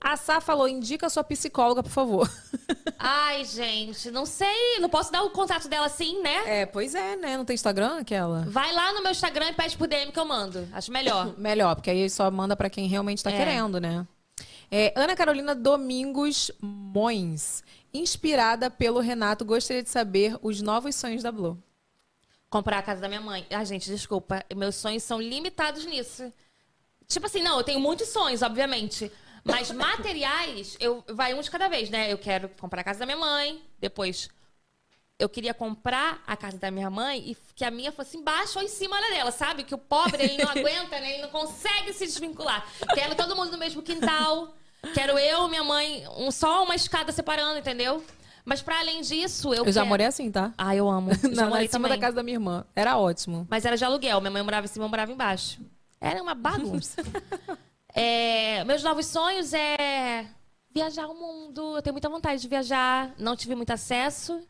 A 0.00 0.16
Sá 0.16 0.40
falou, 0.40 0.68
indica 0.68 1.08
sua 1.10 1.24
psicóloga, 1.24 1.82
por 1.82 1.90
favor. 1.90 2.30
Ai, 2.98 3.44
gente, 3.44 4.10
não 4.10 4.24
sei. 4.24 4.78
Não 4.80 4.88
posso 4.88 5.10
dar 5.10 5.22
o 5.24 5.30
contato 5.30 5.68
dela 5.68 5.86
assim, 5.86 6.22
né? 6.22 6.60
É, 6.60 6.66
pois 6.66 6.94
é, 6.94 7.16
né? 7.16 7.36
Não 7.36 7.44
tem 7.44 7.54
Instagram 7.54 7.98
aquela? 7.98 8.44
Vai 8.48 8.72
lá 8.72 8.92
no 8.92 9.02
meu 9.02 9.10
Instagram 9.10 9.48
e 9.50 9.52
pede 9.54 9.76
por 9.76 9.88
DM 9.88 10.12
que 10.12 10.18
eu 10.18 10.24
mando. 10.24 10.68
Acho 10.72 10.92
melhor. 10.92 11.34
Melhor, 11.38 11.74
porque 11.74 11.90
aí 11.90 12.08
só 12.08 12.30
manda 12.30 12.56
pra 12.56 12.70
quem 12.70 12.86
realmente 12.86 13.22
tá 13.24 13.30
É. 13.30 13.36
querendo, 13.36 13.80
né? 13.80 14.06
É, 14.70 14.92
Ana 14.96 15.16
Carolina 15.16 15.54
Domingos 15.54 16.50
Mões. 16.60 17.62
Inspirada 17.92 18.70
pelo 18.70 19.00
Renato, 19.00 19.44
gostaria 19.44 19.82
de 19.82 19.88
saber 19.90 20.36
os 20.42 20.60
novos 20.60 20.94
sonhos 20.94 21.22
da 21.22 21.32
Blue. 21.32 21.58
Comprar 22.50 22.78
a 22.78 22.82
casa 22.82 23.00
da 23.00 23.08
minha 23.08 23.20
mãe. 23.20 23.46
Ah, 23.50 23.64
gente, 23.64 23.90
desculpa. 23.90 24.44
Meus 24.54 24.76
sonhos 24.76 25.02
são 25.02 25.20
limitados 25.20 25.84
nisso. 25.86 26.32
Tipo 27.06 27.26
assim, 27.26 27.42
não, 27.42 27.58
eu 27.58 27.64
tenho 27.64 27.80
muitos 27.80 28.08
sonhos, 28.08 28.42
obviamente. 28.42 29.10
Mas 29.50 29.70
materiais, 29.70 30.76
eu 30.78 31.02
vai 31.08 31.34
um 31.34 31.40
de 31.40 31.50
cada 31.50 31.68
vez, 31.68 31.90
né? 31.90 32.12
Eu 32.12 32.18
quero 32.18 32.48
comprar 32.60 32.80
a 32.82 32.84
casa 32.84 33.00
da 33.00 33.06
minha 33.06 33.16
mãe, 33.18 33.60
depois 33.80 34.28
eu 35.18 35.28
queria 35.28 35.52
comprar 35.52 36.22
a 36.26 36.36
casa 36.36 36.56
da 36.58 36.70
minha 36.70 36.88
mãe 36.88 37.18
e 37.32 37.36
que 37.56 37.64
a 37.64 37.70
minha 37.72 37.90
fosse 37.90 38.16
embaixo 38.16 38.58
ou 38.58 38.64
em 38.64 38.68
cima 38.68 39.00
da 39.00 39.08
dela, 39.08 39.32
sabe? 39.32 39.64
Que 39.64 39.74
o 39.74 39.78
pobre 39.78 40.22
ele 40.22 40.42
não 40.42 40.48
aguenta, 40.52 41.00
né? 41.00 41.14
Ele 41.14 41.22
não 41.22 41.30
consegue 41.30 41.92
se 41.92 42.06
desvincular. 42.06 42.64
Quero 42.94 43.14
todo 43.16 43.34
mundo 43.34 43.50
no 43.50 43.58
mesmo 43.58 43.82
quintal. 43.82 44.54
Quero 44.94 45.18
eu, 45.18 45.48
minha 45.48 45.64
mãe, 45.64 46.04
um, 46.16 46.30
só 46.30 46.62
uma 46.62 46.76
escada 46.76 47.10
separando, 47.10 47.58
entendeu? 47.58 48.04
Mas 48.44 48.62
pra 48.62 48.78
além 48.78 49.00
disso, 49.00 49.52
eu 49.52 49.64
Eu 49.64 49.72
já 49.72 49.80
quero- 49.80 49.86
morei 49.88 50.06
assim, 50.06 50.30
tá? 50.30 50.54
Ah, 50.56 50.74
eu 50.76 50.88
amo. 50.88 51.10
Eu 51.22 51.30
na 51.34 51.48
morei 51.48 51.66
em 51.66 51.68
cima 51.68 51.88
também. 51.88 51.98
da 51.98 52.06
casa 52.06 52.14
da 52.16 52.22
minha 52.22 52.36
irmã. 52.36 52.64
Era 52.76 52.96
ótimo. 52.96 53.44
Mas 53.50 53.64
era 53.64 53.76
de 53.76 53.84
aluguel. 53.84 54.20
Minha 54.20 54.30
mãe 54.30 54.42
morava 54.42 54.66
em 54.66 54.68
cima, 54.68 54.84
eu 54.84 54.88
morava 54.88 55.10
embaixo. 55.12 55.60
Era 56.00 56.22
uma 56.22 56.34
bagunça. 56.34 57.02
É, 57.94 58.64
meus 58.64 58.82
novos 58.82 59.06
sonhos 59.06 59.52
é 59.52 60.26
viajar 60.70 61.06
o 61.08 61.14
mundo. 61.14 61.76
Eu 61.76 61.82
tenho 61.82 61.94
muita 61.94 62.08
vontade 62.08 62.40
de 62.40 62.48
viajar. 62.48 63.14
Não 63.18 63.36
tive 63.36 63.54
muito 63.54 63.70
acesso, 63.70 64.46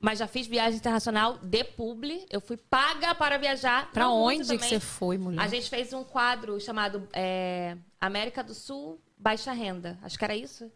mas 0.00 0.18
já 0.18 0.26
fiz 0.26 0.46
viagem 0.46 0.78
internacional 0.78 1.38
de 1.38 1.64
publi. 1.64 2.26
Eu 2.30 2.40
fui 2.40 2.56
paga 2.56 3.14
para 3.14 3.38
viajar. 3.38 3.90
Muito 4.12 4.42
onde 4.42 4.58
que 4.58 4.64
você 4.64 4.80
foi, 4.80 5.18
mulher? 5.18 5.40
A 5.40 5.48
gente 5.48 5.68
fez 5.68 5.92
um 5.92 6.04
quadro 6.04 6.60
chamado 6.60 7.08
é, 7.12 7.76
América 8.00 8.42
do 8.42 8.54
Sul 8.54 9.00
Baixa 9.16 9.52
Renda. 9.52 9.98
Acho 10.02 10.18
que 10.18 10.24
era 10.24 10.36
isso. 10.36 10.70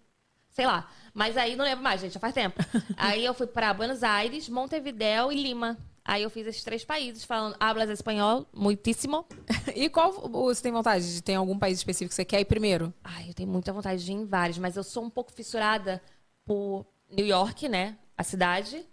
Sei 0.51 0.67
lá. 0.67 0.89
Mas 1.13 1.37
aí 1.37 1.57
não 1.57 1.65
lembro 1.65 1.83
mais, 1.83 2.01
gente, 2.01 2.15
já 2.15 2.21
faz 2.21 2.33
tempo. 2.33 2.59
aí 2.97 3.25
eu 3.25 3.35
fui 3.35 3.47
para 3.47 3.75
Buenos 3.75 4.03
Aires, 4.03 4.49
Montevidéu 4.49 5.33
e 5.33 5.43
Lima. 5.43 5.77
Aí 6.05 6.23
eu 6.23 6.29
fiz 6.29 6.47
esses 6.47 6.63
três 6.63 6.85
países 6.85 7.25
falando 7.25 7.57
hablas 7.59 7.89
espanhol 7.89 8.47
muitíssimo. 8.53 9.27
E 9.75 9.89
qual 9.89 10.13
você 10.13 10.63
tem 10.63 10.71
vontade 10.71 11.13
de 11.13 11.21
ter 11.21 11.35
algum 11.35 11.59
país 11.59 11.79
específico 11.79 12.11
que 12.11 12.15
você 12.15 12.25
quer 12.25 12.41
ir 12.41 12.45
primeiro? 12.45 12.95
Ai, 13.03 13.31
eu 13.31 13.35
tenho 13.35 13.49
muita 13.49 13.73
vontade 13.73 14.05
de 14.05 14.13
ir 14.13 14.15
em 14.15 14.25
vários, 14.25 14.57
mas 14.57 14.77
eu 14.77 14.85
sou 14.85 15.03
um 15.03 15.11
pouco 15.11 15.33
fissurada 15.33 16.01
por 16.45 16.87
New 17.11 17.27
York, 17.27 17.69
né? 17.69 17.97
A 18.17 18.23
cidade. 18.23 18.87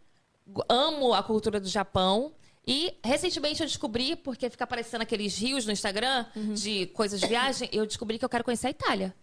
Amo 0.68 1.14
a 1.14 1.22
cultura 1.22 1.60
do 1.60 1.68
Japão. 1.68 2.34
E 2.66 2.98
recentemente 3.04 3.62
eu 3.62 3.68
descobri, 3.68 4.16
porque 4.16 4.50
fica 4.50 4.64
aparecendo 4.64 5.02
aqueles 5.02 5.38
rios 5.38 5.66
no 5.66 5.72
Instagram 5.72 6.26
de 6.56 6.88
coisas 6.88 7.20
de 7.20 7.28
viagem, 7.28 7.70
eu 7.72 7.86
descobri 7.86 8.18
que 8.18 8.26
eu 8.26 8.30
quero 8.30 8.44
conhecer 8.44 8.68
a 8.68 8.72
Itália. 8.72 9.16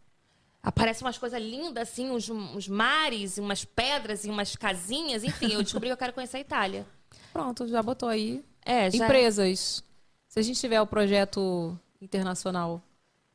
Aparecem 0.62 1.06
umas 1.06 1.18
coisas 1.18 1.40
lindas, 1.40 1.88
assim, 1.88 2.10
uns, 2.10 2.28
uns 2.28 2.68
mares, 2.68 3.38
umas 3.38 3.64
pedras 3.64 4.24
e 4.24 4.30
umas 4.30 4.54
casinhas, 4.54 5.24
enfim, 5.24 5.52
eu 5.52 5.62
descobri 5.62 5.88
que 5.88 5.92
eu 5.92 5.96
quero 5.96 6.12
conhecer 6.12 6.36
a 6.36 6.40
Itália. 6.40 6.86
Pronto, 7.42 7.68
já 7.68 7.80
botou 7.82 8.08
aí. 8.08 8.44
É, 8.64 8.90
já- 8.90 9.04
Empresas. 9.04 9.82
Se 10.28 10.38
a 10.38 10.42
gente 10.42 10.58
tiver 10.60 10.80
o 10.80 10.86
projeto 10.86 11.78
internacional 12.00 12.82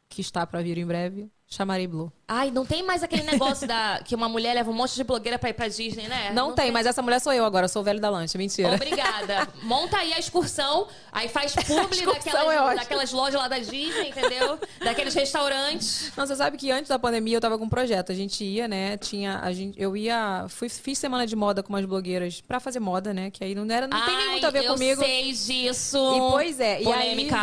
que 0.09 0.19
está 0.21 0.45
para 0.45 0.61
vir 0.61 0.77
em 0.77 0.85
breve, 0.85 1.31
chamarei 1.47 1.88
Blue. 1.88 2.11
Ai, 2.27 2.51
não 2.51 2.65
tem 2.65 2.81
mais 2.83 3.03
aquele 3.03 3.23
negócio 3.23 3.67
da 3.67 3.99
que 4.03 4.15
uma 4.15 4.29
mulher 4.29 4.53
leva 4.53 4.69
um 4.71 4.73
monte 4.73 4.95
de 4.95 5.03
blogueira 5.03 5.37
pra 5.37 5.49
ir 5.49 5.53
pra 5.53 5.67
Disney, 5.67 6.07
né? 6.07 6.31
não, 6.33 6.53
tem, 6.53 6.71
mas 6.71 6.85
essa 6.85 7.01
mulher 7.01 7.19
sou 7.19 7.33
eu 7.33 7.43
agora, 7.43 7.67
sou 7.67 7.81
o 7.81 7.85
velho 7.85 7.99
da 7.99 8.09
lancha. 8.09 8.37
Mentira. 8.37 8.73
Obrigada. 8.75 9.47
Monta 9.63 9.97
aí 9.97 10.13
a 10.13 10.19
excursão, 10.19 10.87
aí 11.11 11.27
faz 11.27 11.53
publi 11.53 12.05
daquelas, 12.05 12.71
é 12.71 12.75
daquelas 12.75 13.11
lojas 13.11 13.39
lá 13.39 13.47
da 13.47 13.59
Disney, 13.59 14.09
entendeu? 14.09 14.57
Daqueles 14.83 15.13
restaurantes. 15.13 16.11
Não, 16.15 16.25
você 16.25 16.35
sabe 16.35 16.57
que 16.57 16.71
antes 16.71 16.89
da 16.89 16.97
pandemia 16.97 17.37
eu 17.37 17.41
tava 17.41 17.57
com 17.57 17.65
um 17.65 17.69
projeto. 17.69 18.11
A 18.11 18.15
gente 18.15 18.43
ia, 18.43 18.67
né? 18.67 18.97
Tinha. 18.97 19.39
A 19.39 19.51
gente, 19.51 19.79
eu 19.79 19.95
ia. 19.97 20.45
Fui, 20.49 20.69
fiz 20.69 20.97
semana 20.97 21.27
de 21.27 21.35
moda 21.35 21.61
com 21.61 21.73
umas 21.73 21.85
blogueiras 21.85 22.41
pra 22.41 22.59
fazer 22.59 22.79
moda, 22.79 23.13
né? 23.13 23.31
Que 23.31 23.43
aí 23.43 23.53
não 23.53 23.63
era. 23.73 23.87
Não 23.87 24.05
tem 24.05 24.15
nem 24.15 24.25
Ai, 24.25 24.31
muito 24.31 24.47
a 24.47 24.49
ver 24.49 24.65
eu 24.65 24.73
comigo. 24.73 25.01
sei 25.03 25.33
disso. 25.33 25.97
E 25.97 26.19
pois 26.31 26.59
é, 26.59 26.81
Polêmica. 26.81 27.35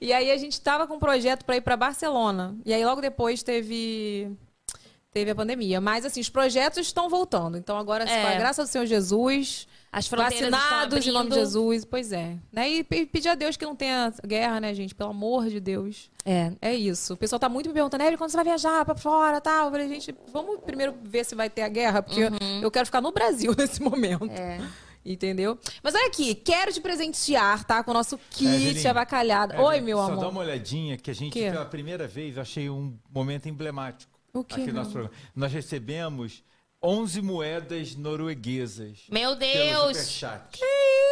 e 0.00 0.12
aí 0.12 0.14
E 0.14 0.24
aí 0.24 0.30
a 0.30 0.36
gente 0.36 0.60
tava 0.60 0.86
com 0.86 0.94
um 0.94 0.98
projeto 0.98 1.44
pra 1.44 1.56
ir 1.56 1.60
pra 1.60 1.76
Barcelona. 1.76 2.54
E 2.64 2.72
aí 2.72 2.84
logo 2.84 3.00
depois 3.00 3.42
teve 3.42 3.53
teve 5.12 5.30
a 5.30 5.34
pandemia, 5.34 5.80
mas 5.80 6.04
assim, 6.04 6.20
os 6.20 6.28
projetos 6.28 6.78
estão 6.86 7.08
voltando. 7.08 7.56
Então 7.56 7.76
agora, 7.78 8.04
É. 8.04 8.20
com 8.22 8.26
a 8.28 8.34
graça 8.34 8.62
do 8.64 8.68
Senhor 8.68 8.84
Jesus, 8.86 9.68
As 9.92 10.08
vacinados 10.08 11.06
em 11.06 11.12
nome 11.12 11.30
de. 11.30 11.36
Jesus, 11.36 11.84
pois 11.84 12.10
é. 12.12 12.36
Né? 12.52 12.68
E 12.68 12.82
pe- 12.82 13.06
pedir 13.06 13.28
a 13.28 13.36
Deus 13.36 13.56
que 13.56 13.64
não 13.64 13.76
tenha 13.76 14.12
guerra, 14.26 14.60
né, 14.60 14.74
gente? 14.74 14.92
Pelo 14.92 15.10
amor 15.10 15.46
de 15.48 15.60
Deus. 15.60 16.10
É. 16.24 16.50
É 16.60 16.74
isso. 16.74 17.14
O 17.14 17.16
pessoal 17.16 17.38
tá 17.38 17.48
muito 17.48 17.68
me 17.68 17.72
perguntando, 17.74 18.02
Evelyn, 18.02 18.18
quando 18.18 18.30
você 18.30 18.36
vai 18.36 18.44
viajar 18.44 18.84
pra 18.84 18.96
fora, 18.96 19.40
tal? 19.40 19.66
Eu 19.66 19.70
falei, 19.70 19.88
gente, 19.88 20.12
vamos 20.32 20.58
primeiro 20.66 20.96
ver 21.04 21.24
se 21.24 21.36
vai 21.36 21.48
ter 21.48 21.62
a 21.62 21.68
guerra, 21.68 22.02
porque 22.02 22.24
Uhum. 22.24 22.60
eu 22.60 22.70
quero 22.72 22.86
ficar 22.86 23.00
no 23.00 23.12
Brasil 23.12 23.52
nesse 23.56 23.80
momento. 23.80 24.28
É. 24.32 24.58
Entendeu? 25.04 25.58
Mas 25.82 25.94
olha 25.94 26.06
aqui, 26.06 26.34
quero 26.34 26.72
te 26.72 26.80
presentear, 26.80 27.62
tá? 27.64 27.84
Com 27.84 27.90
o 27.90 27.94
nosso 27.94 28.18
kit 28.30 28.46
Evelyn, 28.46 28.86
avacalhado. 28.86 29.52
Evelyn, 29.52 29.68
Oi, 29.68 29.80
meu 29.80 29.98
só 29.98 30.04
amor. 30.04 30.20
dá 30.22 30.28
uma 30.30 30.40
olhadinha 30.40 30.96
que 30.96 31.10
a 31.10 31.14
gente, 31.14 31.32
Quê? 31.34 31.50
pela 31.50 31.64
primeira 31.66 32.06
vez, 32.06 32.36
eu 32.36 32.42
achei 32.42 32.70
um 32.70 32.98
momento 33.12 33.46
emblemático. 33.48 34.10
O 34.32 34.42
quê, 34.42 34.62
Aqui 34.62 34.66
no 34.68 34.74
nosso 34.74 34.90
programa. 34.92 35.14
Nós 35.36 35.52
recebemos 35.52 36.42
11 36.82 37.22
moedas 37.22 37.94
norueguesas. 37.94 39.00
Meu 39.10 39.36
Deus. 39.36 40.20
Que 40.50 40.64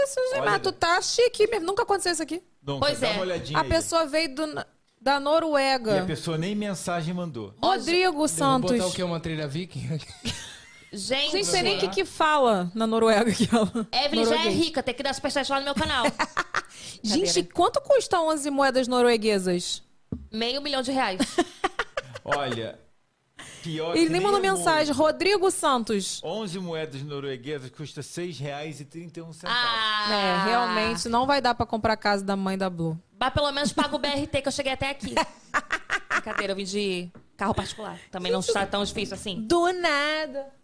isso, 0.05 0.21
Mas 0.45 0.61
tu 0.63 0.73
tá 0.73 1.01
chique 1.03 1.47
mesmo. 1.47 1.67
Nunca 1.67 1.83
aconteceu 1.83 2.13
isso 2.13 2.23
aqui. 2.23 2.43
Nunca, 2.63 2.87
Pois 2.87 3.01
dá 3.01 3.09
é. 3.09 3.13
uma 3.13 3.21
olhadinha 3.23 3.59
A 3.59 3.63
aí. 3.63 3.69
pessoa 3.69 4.07
veio 4.07 4.35
do- 4.35 4.55
da 5.01 5.13
E 5.13 5.17
a 5.17 5.21
Noruega. 5.21 6.05
pessoa 6.07 6.39
nem 6.39 6.55
mensagem 6.55 7.13
mandou. 7.13 7.55
Rodrigo 7.63 8.13
Vou 8.19 8.29
Santos. 8.29 8.71
botar 8.73 8.87
o 8.87 8.93
quê? 8.93 9.03
Uma 9.03 9.21
trilha 9.21 9.47
viking? 9.49 9.87
Gente, 10.93 11.33
Gente, 11.33 11.47
sei 11.47 11.63
nem 11.63 11.77
o 11.79 11.81
que, 11.81 11.89
que 11.89 12.05
fala 12.05 12.71
na 12.75 12.87
Noruega. 12.87 13.33
Que 13.33 13.49
ela... 13.51 13.89
Evelyn 14.05 14.27
já 14.27 14.45
é 14.45 14.49
rica, 14.51 14.83
tem 14.83 14.95
que 14.95 15.03
dar 15.03 15.15
superchat 15.15 15.51
lá 15.51 15.59
no 15.59 15.65
meu 15.65 15.75
canal. 15.75 16.05
Gente, 17.03 17.43
quanto 17.45 17.81
custa 17.81 18.21
11 18.21 18.51
moedas 18.51 18.87
norueguesas? 18.87 19.83
Meio 20.31 20.61
milhão 20.61 20.83
de 20.83 20.93
reais. 20.93 21.19
Olha, 22.23 22.79
pior 23.63 23.97
Ele 23.97 24.07
que 24.07 24.13
nem 24.13 24.21
mandou 24.21 24.41
mensagem. 24.41 24.95
Rodrigo 24.95 25.51
Santos. 25.51 26.21
11 26.23 26.59
moedas 26.59 27.03
norueguesas 27.03 27.71
custa 27.71 28.03
R$ 28.03 28.07
6,31. 28.07 29.35
Ah, 29.45 30.09
É, 30.13 30.45
realmente 30.51 31.09
não 31.09 31.27
vai 31.27 31.41
dar 31.41 31.55
pra 31.55 31.65
comprar 31.65 31.95
a 31.95 31.97
casa 31.97 32.23
da 32.23 32.37
mãe 32.37 32.59
da 32.59 32.69
Blue. 32.69 33.01
Mas 33.19 33.33
pelo 33.33 33.51
menos 33.51 33.73
paga 33.73 33.97
o 33.97 33.99
BRT 33.99 34.43
que 34.43 34.49
eu 34.49 34.53
cheguei 34.53 34.73
até 34.73 34.91
aqui. 34.91 35.15
Brincadeira, 36.13 36.53
eu 36.53 36.57
vim 36.57 36.65
de 36.65 37.11
carro 37.37 37.55
particular. 37.55 37.99
Também 38.11 38.31
não 38.31 38.41
está 38.41 38.67
tão 38.67 38.85
difícil 38.85 39.15
assim. 39.15 39.41
Do 39.41 39.73
nada. 39.73 40.62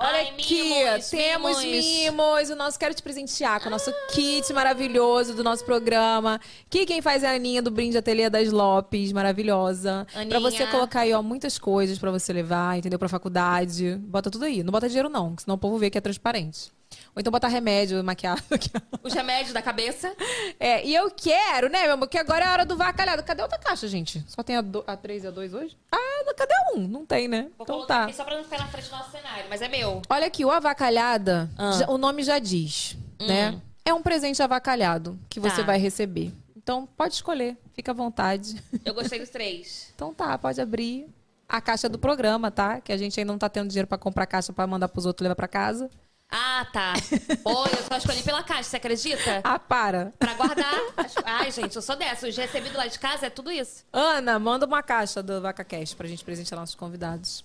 Olha 0.00 0.18
Ai, 0.18 0.28
aqui, 0.28 0.62
mimos, 0.62 1.10
temos 1.10 1.64
mimos. 1.64 1.84
mimos. 1.84 2.50
O 2.50 2.54
nosso 2.54 2.78
quero 2.78 2.94
te 2.94 3.02
presentear 3.02 3.60
com 3.60 3.66
o 3.66 3.70
nosso 3.70 3.92
kit 4.12 4.52
maravilhoso 4.52 5.34
do 5.34 5.42
nosso 5.42 5.64
programa. 5.64 6.40
Que 6.70 6.86
quem 6.86 7.02
faz 7.02 7.24
é 7.24 7.26
a 7.26 7.32
Aninha 7.34 7.60
do 7.60 7.68
Brinde 7.68 7.98
Ateliê 7.98 8.30
das 8.30 8.52
Lopes, 8.52 9.12
maravilhosa. 9.12 10.06
Pra 10.12 10.20
Aninha. 10.22 10.38
você 10.40 10.66
colocar 10.68 11.00
aí, 11.00 11.12
ó, 11.12 11.20
muitas 11.20 11.58
coisas 11.58 11.98
pra 11.98 12.12
você 12.12 12.32
levar, 12.32 12.78
entendeu? 12.78 12.96
Pra 12.96 13.08
faculdade. 13.08 13.96
Bota 13.96 14.30
tudo 14.30 14.44
aí. 14.44 14.62
Não 14.62 14.70
bota 14.70 14.86
dinheiro 14.88 15.08
não, 15.08 15.34
senão 15.36 15.56
o 15.56 15.58
povo 15.58 15.76
vê 15.78 15.90
que 15.90 15.98
é 15.98 16.00
transparente. 16.00 16.70
Ou 17.18 17.20
então 17.20 17.32
bota 17.32 17.48
remédio, 17.48 18.02
maquiagem. 18.04 18.44
Os 19.02 19.12
remédios 19.12 19.52
da 19.52 19.60
cabeça. 19.60 20.14
É, 20.60 20.84
e 20.84 20.92
eu 20.94 21.08
quero, 21.10 21.68
né, 21.68 21.82
meu 21.84 21.92
amor, 21.92 22.08
que 22.08 22.18
agora 22.18 22.44
é 22.44 22.48
a 22.48 22.52
hora 22.52 22.64
do 22.66 22.76
vacalhado. 22.76 23.22
Cadê 23.22 23.42
a 23.42 23.44
outra 23.44 23.58
caixa, 23.58 23.86
gente? 23.86 24.24
Só 24.26 24.42
tem 24.42 24.56
a, 24.56 24.60
do, 24.60 24.82
a 24.86 24.96
3 24.96 25.22
e 25.24 25.26
a 25.28 25.30
2 25.30 25.54
hoje? 25.54 25.76
Ah, 25.92 26.34
cadê 26.36 26.52
a 26.52 26.76
1? 26.78 26.88
Não 26.88 27.06
tem, 27.06 27.28
né? 27.28 27.48
Vou 27.56 27.64
então 27.64 27.86
tá. 27.86 28.04
aqui 28.04 28.12
só 28.14 28.24
pra 28.24 28.36
não 28.36 28.42
ficar 28.44 28.58
na 28.58 28.66
frente 28.66 28.88
do 28.88 28.96
nosso 28.96 29.10
cenário, 29.12 29.44
mas 29.48 29.62
é 29.62 29.68
meu. 29.68 30.02
Olha 30.08 30.26
aqui, 30.26 30.44
o 30.44 30.50
avacalhada, 30.50 31.48
Ah. 31.56 31.72
já- 31.72 31.88
o 31.88 31.96
nome 31.98 32.22
já 32.24 32.38
diz, 32.40 32.96
né? 33.20 33.60
É 33.84 33.92
um 33.94 34.02
presente 34.02 34.42
avacalhado 34.42 35.18
que 35.28 35.38
você 35.40 35.56
Tá. 35.60 35.62
vai 35.62 35.78
receber. 35.78 36.32
Então, 36.56 36.86
pode 36.96 37.14
escolher, 37.14 37.56
fica 37.72 37.92
à 37.92 37.94
vontade. 37.94 38.62
Eu 38.84 38.94
gostei 38.94 39.18
dos 39.20 39.30
três. 39.30 39.92
Então 39.94 40.12
tá, 40.12 40.36
pode 40.38 40.60
abrir 40.60 41.08
a 41.48 41.60
caixa 41.60 41.88
do 41.88 41.98
programa, 41.98 42.50
tá? 42.50 42.80
Que 42.80 42.92
a 42.92 42.96
gente 42.96 43.18
ainda 43.20 43.32
não 43.32 43.38
tá 43.38 43.48
tendo 43.48 43.68
dinheiro 43.68 43.86
pra 43.88 43.96
comprar 43.96 44.26
caixa 44.26 44.52
pra 44.52 44.66
mandar 44.66 44.88
pros 44.88 45.06
outros 45.06 45.22
levar 45.24 45.36
pra 45.36 45.48
casa. 45.48 45.88
Ah, 46.30 46.66
tá. 46.72 46.92
Oi, 47.44 47.70
eu 47.72 47.84
só 47.88 47.96
escolhi 47.96 48.22
pela 48.22 48.42
caixa, 48.42 48.64
você 48.64 48.76
acredita? 48.76 49.40
Ah, 49.42 49.58
para. 49.58 50.12
Pra 50.18 50.34
guardar. 50.34 50.74
Ai, 51.24 51.50
gente, 51.50 51.74
eu 51.74 51.80
sou 51.82 51.96
dessa. 51.96 52.28
Os 52.28 52.36
recebidos 52.36 52.76
lá 52.76 52.86
de 52.86 52.98
casa 52.98 53.26
é 53.26 53.30
tudo 53.30 53.50
isso. 53.50 53.84
Ana, 53.92 54.38
manda 54.38 54.66
uma 54.66 54.82
caixa 54.82 55.22
do 55.22 55.40
VacaCast 55.40 55.96
pra 55.96 56.06
gente 56.06 56.22
presentear 56.24 56.60
nossos 56.60 56.74
convidados. 56.74 57.44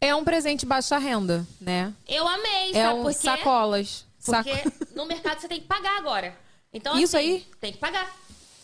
É 0.00 0.14
um 0.14 0.22
presente 0.24 0.64
baixa 0.64 0.96
renda, 0.96 1.44
né? 1.60 1.92
Eu 2.06 2.26
amei, 2.28 2.70
É 2.70 2.84
sabe 2.84 2.98
um 3.00 3.02
por 3.02 3.12
quê? 3.12 3.18
sacolas. 3.18 4.06
Porque 4.24 4.54
Saco- 4.54 4.72
no 4.94 5.04
mercado 5.06 5.40
você 5.40 5.48
tem 5.48 5.60
que 5.60 5.66
pagar 5.66 5.96
agora. 5.98 6.36
Então, 6.72 6.96
Isso 6.98 7.16
assim, 7.16 7.26
aí? 7.26 7.46
Tem 7.60 7.72
que 7.72 7.78
pagar. 7.78 8.14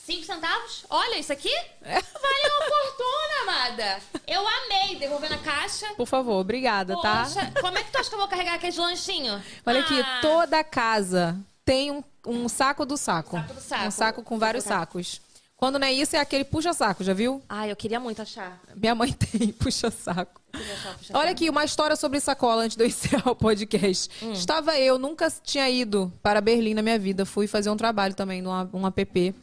Cinco 0.05 0.25
centavos? 0.25 0.85
Olha, 0.91 1.19
isso 1.19 1.33
aqui 1.33 1.49
É. 1.83 1.95
vale 1.95 2.49
uma 2.51 2.67
fortuna, 2.69 3.43
amada. 3.43 4.01
Eu 4.27 4.45
amei 4.47 4.97
devolver 4.97 5.31
na 5.31 5.39
caixa. 5.39 5.87
Por 5.97 6.07
favor, 6.07 6.35
obrigada, 6.41 6.95
tá? 7.01 7.25
Poxa, 7.25 7.53
como 7.61 7.79
é 7.79 7.83
que 7.83 7.91
tu 7.91 7.99
acha 7.99 8.09
que 8.11 8.15
eu 8.15 8.19
vou 8.19 8.29
carregar 8.29 8.55
aqueles 8.55 8.77
lanchinhos? 8.77 9.43
Olha 9.65 9.81
aqui, 9.81 9.99
Ah, 9.99 10.19
toda 10.21 10.63
casa 10.63 11.37
tem 11.65 11.91
um, 11.91 12.05
um 12.27 12.49
saco 12.49 12.85
do 12.85 12.97
saco. 12.99 13.37
Saco 13.39 13.55
do 13.55 13.61
saco. 13.61 13.85
Um 13.87 13.91
saco 13.91 14.23
com 14.23 14.39
vários 14.39 14.65
sacos. 14.65 15.23
Quando 15.57 15.79
não 15.79 15.87
é 15.87 15.93
isso, 15.93 16.15
é 16.15 16.19
aquele 16.19 16.45
puxa-saco, 16.45 17.03
já 17.03 17.15
viu? 17.15 17.41
Ai, 17.49 17.71
eu 17.71 17.77
queria 17.77 17.99
muito 17.99 18.21
achar. 18.21 18.61
Minha 18.75 18.95
mãe 18.95 19.11
tem 19.15 19.49
puxa-saco. 19.53 20.39
Eu 20.53 20.59
queria 20.61 20.75
achar, 20.75 20.99
puxa 20.99 21.17
Olha 21.19 21.31
aqui, 21.31 21.49
uma 21.49 21.65
história 21.65 21.97
sobre 21.97 22.21
sacola 22.21 22.65
antes 22.65 22.77
de 22.77 22.85
eu 22.85 22.89
encerrar 22.89 23.31
o 23.31 23.37
podcast. 23.37 24.11
Hum. 24.23 24.33
Estava 24.33 24.79
eu, 24.79 24.99
nunca 24.99 25.31
tinha 25.43 25.71
ido 25.71 26.13
para 26.23 26.43
Berlim 26.43 26.75
na 26.75 26.83
minha 26.83 26.99
vida. 26.99 27.25
Fui 27.25 27.47
fazer 27.47 27.71
um 27.71 27.77
trabalho 27.77 28.13
também 28.15 28.43
num 28.43 28.51
um 28.51 28.87
app. 28.87 29.35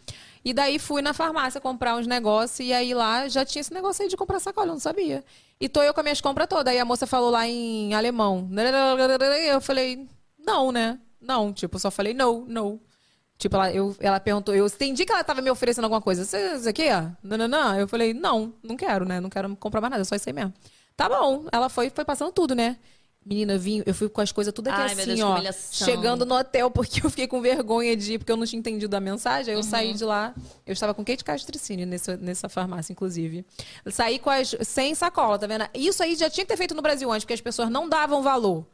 E 0.43 0.53
daí 0.53 0.79
fui 0.79 1.01
na 1.01 1.13
farmácia 1.13 1.61
comprar 1.61 1.95
uns 1.95 2.07
negócios. 2.07 2.67
E 2.67 2.73
aí 2.73 2.93
lá 2.93 3.27
já 3.27 3.45
tinha 3.45 3.61
esse 3.61 3.73
negócio 3.73 4.03
aí 4.03 4.09
de 4.09 4.17
comprar 4.17 4.39
sacola, 4.39 4.67
eu 4.67 4.73
não 4.73 4.79
sabia. 4.79 5.23
E 5.59 5.69
tô 5.69 5.83
eu 5.83 5.93
com 5.93 5.99
as 5.99 6.03
minhas 6.03 6.21
compras 6.21 6.47
todas. 6.47 6.73
Aí 6.73 6.79
a 6.79 6.85
moça 6.85 7.05
falou 7.05 7.29
lá 7.29 7.47
em 7.47 7.93
alemão. 7.93 8.49
Eu 9.47 9.61
falei, 9.61 10.07
não, 10.39 10.71
né? 10.71 10.99
Não, 11.21 11.53
tipo, 11.53 11.77
só 11.77 11.91
falei, 11.91 12.13
não, 12.13 12.43
não. 12.47 12.79
Tipo, 13.37 13.55
ela, 13.55 13.71
eu, 13.71 13.95
ela 13.99 14.19
perguntou, 14.19 14.53
eu 14.55 14.65
entendi 14.65 15.05
que 15.05 15.11
ela 15.11 15.23
tava 15.23 15.41
me 15.41 15.49
oferecendo 15.51 15.85
alguma 15.85 16.01
coisa. 16.01 16.23
Isso 16.23 16.69
aqui, 16.69 16.89
ó? 16.91 17.09
Não, 17.23 17.37
não, 17.37 17.47
não. 17.47 17.79
Eu 17.79 17.87
falei, 17.87 18.13
não, 18.13 18.53
não 18.63 18.75
quero, 18.75 19.05
né? 19.05 19.19
Não 19.19 19.29
quero 19.29 19.55
comprar 19.55 19.81
mais 19.81 19.91
nada, 19.91 20.05
só 20.05 20.15
isso 20.15 20.29
aí 20.29 20.33
mesmo. 20.33 20.53
Tá 20.95 21.07
bom. 21.07 21.45
Ela 21.51 21.69
foi, 21.69 21.89
foi 21.89 22.05
passando 22.05 22.31
tudo, 22.31 22.55
né? 22.55 22.77
Menina, 23.23 23.53
eu 23.53 23.59
vim, 23.59 23.83
eu 23.85 23.93
fui 23.93 24.09
com 24.09 24.19
as 24.19 24.31
coisas 24.31 24.51
tudo 24.51 24.69
aqui 24.69 24.81
Ai, 24.81 24.93
assim, 24.93 25.13
Deus, 25.13 25.21
ó. 25.21 25.39
Chegando 25.85 26.25
no 26.25 26.33
hotel, 26.35 26.71
porque 26.71 27.05
eu 27.05 27.09
fiquei 27.09 27.27
com 27.27 27.39
vergonha 27.39 27.95
de 27.95 28.13
ir, 28.13 28.17
porque 28.17 28.31
eu 28.31 28.35
não 28.37 28.47
tinha 28.47 28.59
entendido 28.59 28.95
a 28.95 28.99
mensagem. 28.99 29.51
Aí 29.53 29.59
eu 29.59 29.63
Uhum. 29.63 29.69
saí 29.69 29.93
de 29.93 30.03
lá. 30.03 30.33
Eu 30.65 30.73
estava 30.73 30.91
com 30.93 31.05
Kate 31.05 31.23
Castricínio 31.23 31.85
nessa, 31.85 32.17
nessa 32.17 32.49
farmácia, 32.49 32.91
inclusive. 32.91 33.45
Eu 33.85 33.91
saí 33.91 34.17
com 34.17 34.29
as, 34.31 34.55
sem 34.61 34.95
sacola, 34.95 35.37
tá 35.37 35.45
vendo? 35.45 35.65
Isso 35.75 36.01
aí 36.01 36.15
já 36.15 36.31
tinha 36.31 36.43
que 36.43 36.51
ter 36.51 36.57
feito 36.57 36.73
no 36.73 36.81
Brasil 36.81 37.11
antes, 37.11 37.23
porque 37.23 37.33
as 37.35 37.41
pessoas 37.41 37.69
não 37.69 37.87
davam 37.87 38.23
valor. 38.23 38.65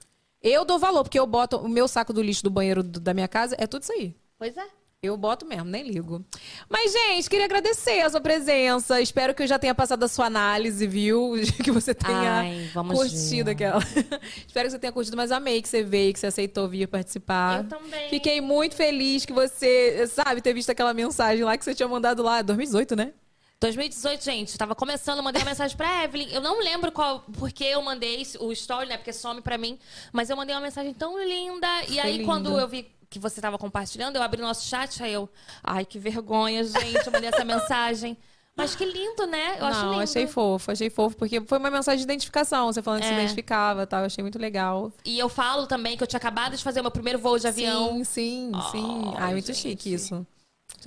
Eu 0.41 0.63
dou 0.63 0.79
valor, 0.79 1.03
porque 1.03 1.19
eu 1.19 1.27
boto 1.27 1.57
o 1.57 1.67
meu 1.67 1.85
saco 1.87 2.13
do 2.13 2.21
lixo 2.21 2.41
do 2.43 2.49
banheiro 2.49 2.81
do- 2.81 3.01
da 3.01 3.13
minha 3.13 3.27
casa, 3.27 3.53
é 3.59 3.67
tudo 3.67 3.81
isso 3.81 3.91
aí. 3.91 4.15
Pois 4.39 4.55
é. 4.55 4.65
Eu 5.03 5.15
boto 5.15 5.45
mesmo, 5.45 5.65
nem 5.65 5.83
ligo. 5.83 6.25
Mas, 6.67 6.91
gente, 6.91 7.29
queria 7.29 7.45
agradecer 7.45 8.01
a 8.01 8.09
sua 8.09 8.19
presença. 8.19 8.99
Espero 8.99 9.35
que 9.35 9.43
eu 9.43 9.47
já 9.47 9.59
tenha 9.59 9.75
passado 9.75 10.03
a 10.03 10.07
sua 10.07 10.25
análise, 10.25 10.87
viu? 10.87 11.33
Que 11.63 11.71
você 11.71 11.93
tenha 11.93 12.39
Ai, 12.39 12.71
curtido 12.73 13.45
ver. 13.45 13.51
aquela. 13.51 13.79
Espero 14.47 14.65
que 14.67 14.71
você 14.71 14.79
tenha 14.79 14.91
curtido, 14.91 15.15
mas 15.15 15.31
amei 15.31 15.61
que 15.61 15.69
você 15.69 15.83
veio, 15.83 16.11
que 16.13 16.19
você 16.19 16.27
aceitou 16.27 16.67
vir 16.67 16.87
participar. 16.87 17.59
Eu 17.59 17.69
também. 17.69 18.09
Fiquei 18.09 18.41
muito 18.41 18.75
feliz 18.75 19.23
que 19.23 19.31
você, 19.33 20.07
sabe, 20.07 20.41
ter 20.41 20.53
visto 20.55 20.71
aquela 20.71 20.95
mensagem 20.95 21.43
lá 21.45 21.55
que 21.55 21.63
você 21.63 21.75
tinha 21.75 21.87
mandado 21.87 22.23
lá, 22.23 22.41
2018, 22.41 22.95
né? 22.95 23.13
2018, 23.59 24.23
gente, 24.23 24.57
tava 24.57 24.73
começando, 24.75 25.17
eu 25.17 25.23
mandei 25.23 25.41
uma 25.41 25.49
mensagem 25.49 25.75
pra 25.77 26.03
Evelyn. 26.03 26.29
Eu 26.31 26.41
não 26.41 26.59
lembro 26.59 26.91
qual, 26.91 27.23
porque 27.37 27.63
eu 27.63 27.81
mandei 27.83 28.25
o 28.39 28.51
story, 28.51 28.87
né? 28.87 28.97
Porque 28.97 29.13
some 29.13 29.41
pra 29.41 29.57
mim. 29.59 29.77
Mas 30.11 30.29
eu 30.29 30.35
mandei 30.35 30.55
uma 30.55 30.61
mensagem 30.61 30.93
tão 30.93 31.23
linda. 31.23 31.67
E 31.83 31.87
Foi 31.87 31.99
aí, 31.99 32.11
lindo. 32.13 32.25
quando 32.25 32.57
eu 32.59 32.67
vi 32.67 32.87
que 33.09 33.19
você 33.19 33.39
tava 33.41 33.57
compartilhando, 33.57 34.15
eu 34.17 34.21
abri 34.23 34.41
nosso 34.41 34.65
chat, 34.67 35.01
aí 35.03 35.13
eu. 35.13 35.29
Ai, 35.63 35.85
que 35.85 35.97
vergonha, 35.99 36.63
gente. 36.63 37.05
Eu 37.05 37.11
mandei 37.11 37.29
essa 37.29 37.43
mensagem. 37.45 38.17
Mas 38.55 38.75
que 38.75 38.83
lindo, 38.85 39.27
né? 39.27 39.59
Eu 39.59 39.65
acho 39.67 39.81
Não, 39.81 39.91
lindo. 39.91 40.03
achei 40.03 40.25
fofo, 40.25 40.71
achei 40.71 40.89
fofo, 40.89 41.15
porque 41.15 41.39
foi 41.41 41.59
uma 41.59 41.69
mensagem 41.69 41.99
de 41.99 42.03
identificação, 42.05 42.65
você 42.65 42.81
falando 42.81 43.01
que 43.01 43.07
se 43.07 43.13
É. 43.13 43.17
identificava 43.17 43.83
e 43.83 43.85
tal, 43.85 43.99
eu 43.99 44.07
achei 44.07 44.23
muito 44.23 44.39
legal. 44.39 44.91
E 45.05 45.19
eu 45.19 45.29
falo 45.29 45.67
também 45.67 45.95
que 45.95 46.01
eu 46.01 46.07
tinha 46.07 46.17
acabado 46.17 46.57
de 46.57 46.63
fazer 46.63 46.79
o 46.79 46.83
meu 46.83 46.91
primeiro 46.91 47.19
voo 47.19 47.37
de 47.37 47.47
avião. 47.47 48.03
Sim, 48.03 48.03
sim, 48.03 48.51
sim. 48.71 49.13
Ai, 49.15 49.33
muito 49.33 49.53
chique 49.53 49.93
isso. 49.93 50.25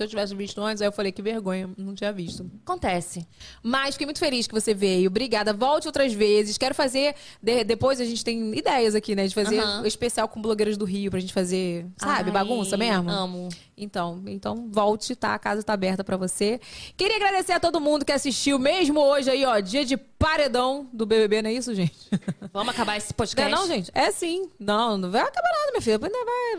Se 0.01 0.05
eu 0.05 0.09
tivesse 0.09 0.33
visto 0.33 0.59
antes, 0.61 0.81
aí 0.81 0.87
eu 0.87 0.91
falei 0.91 1.11
que 1.11 1.21
vergonha, 1.21 1.69
não 1.77 1.93
tinha 1.93 2.11
visto. 2.11 2.49
Acontece. 2.65 3.27
Mas 3.61 3.93
fiquei 3.93 4.07
muito 4.07 4.17
feliz 4.17 4.47
que 4.47 4.53
você 4.53 4.73
veio. 4.73 5.07
Obrigada. 5.11 5.53
Volte 5.53 5.87
outras 5.87 6.11
vezes. 6.11 6.57
Quero 6.57 6.73
fazer. 6.73 7.13
de- 7.39 7.63
depois 7.63 8.01
a 8.01 8.05
gente 8.05 8.25
tem 8.25 8.51
ideias 8.57 8.95
aqui, 8.95 9.15
né? 9.15 9.27
De 9.27 9.35
fazer 9.35 9.59
Aham. 9.59 9.83
um 9.83 9.85
especial 9.85 10.27
com 10.27 10.41
blogueiras 10.41 10.75
do 10.75 10.85
Rio 10.85 11.11
pra 11.11 11.19
gente 11.19 11.33
fazer, 11.33 11.85
sabe, 11.97 12.29
Ai, 12.29 12.31
bagunça 12.31 12.75
mesmo. 12.75 13.11
amo. 13.11 13.49
Então, 13.77 14.23
então 14.27 14.67
volte, 14.71 15.15
tá? 15.15 15.33
A 15.35 15.39
casa 15.39 15.61
tá 15.63 15.73
aberta 15.73 16.03
pra 16.03 16.17
você. 16.17 16.59
Queria 16.97 17.15
agradecer 17.17 17.51
a 17.53 17.59
todo 17.59 17.79
mundo 17.79 18.03
que 18.05 18.11
assistiu, 18.11 18.57
mesmo 18.59 18.99
hoje 18.99 19.29
aí, 19.29 19.43
ó, 19.45 19.59
dia 19.59 19.83
de 19.85 19.97
paredão 19.97 20.87
do 20.93 21.03
BBB, 21.05 21.41
não 21.41 21.49
é 21.49 21.53
isso, 21.53 21.73
gente? 21.73 21.95
Vamos 22.53 22.73
acabar 22.73 22.95
esse 22.97 23.09
Não, 23.11 23.15
podcast? 23.17 23.51
é 23.51 23.55
não, 23.55 23.67
gente? 23.67 23.91
É 23.95 24.11
sim. 24.11 24.49
Não, 24.59 24.97
não 24.97 25.09
vai 25.09 25.21
acabar 25.21 25.49
nada, 25.49 25.71
minha 25.71 25.81
filha. 25.81 25.97
Vai, 25.97 26.09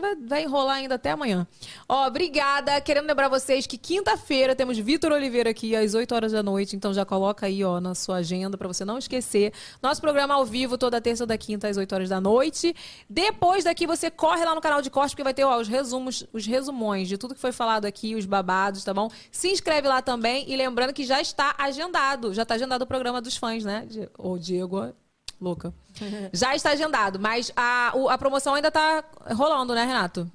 vai, 0.01 0.15
vai 0.27 0.43
enrolar 0.43 0.75
ainda 0.77 0.95
até 0.95 1.11
amanhã. 1.11 1.47
Ó, 1.87 2.07
obrigada. 2.07 2.79
Querendo 2.81 3.05
lembrar 3.07 3.29
vocês 3.33 3.65
que 3.65 3.77
quinta-feira 3.79 4.55
temos 4.55 4.77
Vitor 4.77 5.11
Oliveira 5.11 5.49
aqui 5.49 5.75
às 5.75 5.95
8 5.95 6.13
horas 6.13 6.31
da 6.33 6.43
noite. 6.43 6.75
Então 6.75 6.93
já 6.93 7.03
coloca 7.03 7.47
aí, 7.47 7.63
ó, 7.63 7.79
na 7.81 7.95
sua 7.95 8.17
agenda 8.17 8.55
pra 8.57 8.67
você 8.67 8.85
não 8.85 8.99
esquecer. 8.99 9.51
Nosso 9.81 9.99
programa 9.99 10.35
ao 10.35 10.45
vivo 10.45 10.77
toda 10.77 11.01
terça 11.01 11.25
da 11.25 11.35
quinta 11.35 11.67
às 11.67 11.75
8 11.77 11.95
horas 11.95 12.09
da 12.09 12.21
noite. 12.21 12.75
Depois 13.09 13.63
daqui 13.63 13.87
você 13.87 14.11
corre 14.11 14.45
lá 14.45 14.53
no 14.53 14.61
canal 14.61 14.81
de 14.83 14.89
corte 14.91 15.11
porque 15.11 15.23
vai 15.23 15.33
ter, 15.33 15.43
ó, 15.43 15.59
os 15.59 15.67
resumos, 15.67 16.25
os 16.31 16.45
resumões 16.45 17.07
de 17.07 17.17
tudo 17.17 17.33
que 17.33 17.41
foi 17.41 17.51
falado 17.51 17.85
aqui, 17.85 18.13
os 18.13 18.25
babados, 18.27 18.83
tá 18.83 18.93
bom? 18.93 19.09
Se 19.31 19.49
inscreve 19.49 19.87
lá 19.87 19.99
também 20.01 20.45
e 20.47 20.55
lembrando 20.55 20.93
que 20.93 21.03
já 21.03 21.19
está 21.19 21.55
agendado. 21.57 22.33
Já 22.35 22.45
tá 22.45 22.53
agendado 22.53 22.83
o 22.83 22.87
programa 22.87 23.19
dos 23.19 23.35
fãs, 23.35 23.65
né? 23.65 23.87
Ô, 24.17 24.37
Diego, 24.37 24.93
louca. 25.41 25.73
Já 26.33 26.55
está 26.55 26.71
agendado, 26.71 27.19
mas 27.19 27.51
a, 27.55 27.91
o- 27.95 28.09
a 28.09 28.17
promoção 28.17 28.53
ainda 28.55 28.71
tá 28.71 29.03
rolando, 29.35 29.73
né, 29.75 29.83
Renato? 29.85 30.31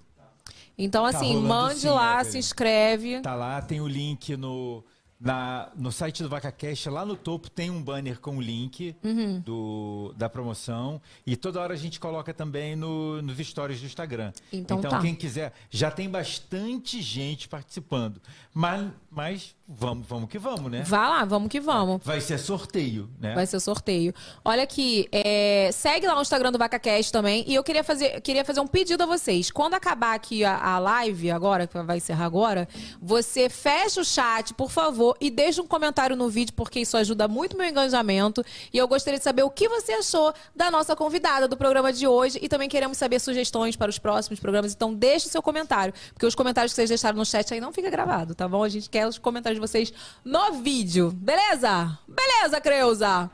Então, 0.79 1.03
Tá 1.11 1.17
assim, 1.19 1.37
mande 1.37 1.81
sim, 1.81 1.89
lá, 1.89 2.15
Evelyn. 2.21 2.31
se 2.33 2.39
inscreve. 2.39 3.21
Tá 3.21 3.35
lá, 3.35 3.61
tem 3.61 3.81
o 3.81 3.89
link 3.89 4.37
no, 4.37 4.85
na, 5.21 5.71
no 5.77 5.91
site 5.91 6.23
do 6.23 6.29
VacaCast. 6.29 6.89
Lá 6.89 7.05
no 7.05 7.17
topo 7.17 7.51
tem 7.51 7.69
um 7.71 7.83
banner 7.83 8.21
com 8.21 8.37
o 8.37 8.41
link 8.41 8.95
Uhum. 9.03 9.41
do, 9.41 10.15
da 10.17 10.29
promoção. 10.29 11.01
E 11.27 11.37
toda 11.37 11.61
hora 11.61 11.75
a 11.75 11.77
gente 11.77 11.99
coloca 11.99 12.33
também 12.33 12.77
no, 12.77 13.21
nos 13.21 13.37
stories 13.39 13.81
do 13.81 13.87
Instagram. 13.87 14.33
Então 14.53 14.81
tá. 14.81 15.01
quem 15.01 15.15
quiser, 15.17 15.53
já 15.69 15.91
tem 15.91 16.09
bastante 16.09 17.03
gente 17.03 17.49
participando. 17.49 18.21
Mas, 18.55 18.87
mas 19.11 19.57
vamos, 19.67 20.07
vamos 20.07 20.29
que 20.29 20.39
vamos, 20.39 20.71
né? 20.71 20.83
Vá 20.87 21.09
lá, 21.09 21.25
vamos 21.25 21.49
que 21.49 21.61
vamos. 21.61 22.01
Vai 22.05 22.21
ser 22.21 22.39
sorteio, 22.39 23.09
né? 23.19 23.35
Vai 23.35 23.47
ser 23.47 23.59
sorteio. 23.59 24.15
Olha 24.45 24.63
aqui, 24.63 25.09
é, 25.11 25.71
segue 25.73 26.07
lá 26.07 26.19
o 26.19 26.23
Instagram 26.23 26.53
do 26.53 26.59
VacaCast 26.59 27.11
também. 27.11 27.43
E 27.47 27.55
eu 27.55 27.65
queria 27.65 27.83
fazer, 27.83 28.21
queria 28.21 28.45
fazer 28.45 28.61
um 28.61 28.67
pedido 28.67 29.03
a 29.03 29.07
vocês. 29.07 29.51
Quando 29.51 29.75
acabar 29.75 30.15
aqui 30.15 30.45
a, 30.45 30.59
a 30.59 30.79
live, 30.79 31.31
agora, 31.31 31.67
que 31.67 31.79
vai 31.83 31.97
encerrar 31.97 32.27
agora, 32.27 32.69
você 33.01 33.49
fecha 33.49 34.01
o 34.01 34.05
chat, 34.05 34.53
por 34.55 34.71
favor, 34.71 35.17
e 35.21 35.31
deixa 35.31 35.63
um 35.63 35.67
comentário 35.67 36.15
no 36.15 36.29
vídeo, 36.29 36.53
porque 36.55 36.81
isso 36.81 36.97
ajuda 36.97 37.27
muito 37.27 37.57
meu 37.57 37.67
engajamento. 37.67 38.45
E 38.73 38.79
eu 38.79 38.87
gostaria 38.87 39.19
de 39.19 39.25
saber 39.25 39.43
o 39.43 39.51
que 39.51 39.69
você 39.69 39.93
achou 39.93 40.33
da 40.55 40.71
nossa 40.71 40.95
convidada 40.95 41.49
do 41.49 41.57
programa 41.57 41.93
de 41.93 42.07
hoje. 42.07 42.39
E 42.43 42.49
também 42.49 42.69
queremos 42.69 42.99
saber 42.99 43.19
sugestões 43.21 43.75
para 43.75 43.91
os 43.91 43.99
próximos 43.99 44.39
programas. 44.39 44.73
Então, 44.73 44.95
deixe 44.95 45.27
o 45.27 45.31
seu 45.31 45.43
comentário. 45.43 45.95
Porque 46.13 46.27
os 46.27 46.35
comentários 46.35 46.73
que 46.73 46.77
vocês 46.77 46.89
deixaram 46.89 47.17
no 47.17 47.27
chat 47.27 47.53
aí 47.53 47.61
não 47.61 47.73
fica 47.73 47.91
gravado, 47.91 48.35
tá 48.35 48.47
bom? 48.47 48.63
A 48.63 48.69
gente 48.69 48.89
quer 48.89 49.08
os 49.09 49.19
comentários 49.19 49.61
de 49.61 49.67
vocês 49.67 49.93
no 50.25 50.55
vídeo. 50.55 51.11
Beleza? 51.13 51.99
Beleza, 52.07 52.61
Creuza? 52.61 53.31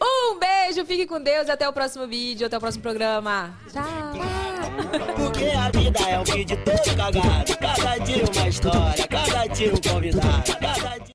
Um 0.00 0.38
beijo, 0.38 0.84
fique 0.84 1.06
com 1.06 1.20
Deus 1.20 1.48
e 1.48 1.50
até 1.50 1.68
o 1.68 1.72
próximo 1.72 2.06
vídeo, 2.06 2.46
até 2.46 2.56
o 2.56 2.60
próximo 2.60 2.82
programa. 2.82 3.54
Tchau. 3.72 3.84
Porque 5.16 5.44
a 5.44 5.70
vida 5.70 5.98
é 6.00 6.18
um 6.18 6.24
vídeo 6.24 6.58
todo 6.64 6.96
cagado. 6.96 7.56
Cada 7.58 7.98
dia 7.98 8.24
uma 8.24 8.48
história, 8.48 9.08
cada 9.08 9.46
dia 9.46 9.72
um 9.72 9.92
convidado. 9.92 10.52
Cada 10.60 10.98
dia... 10.98 11.13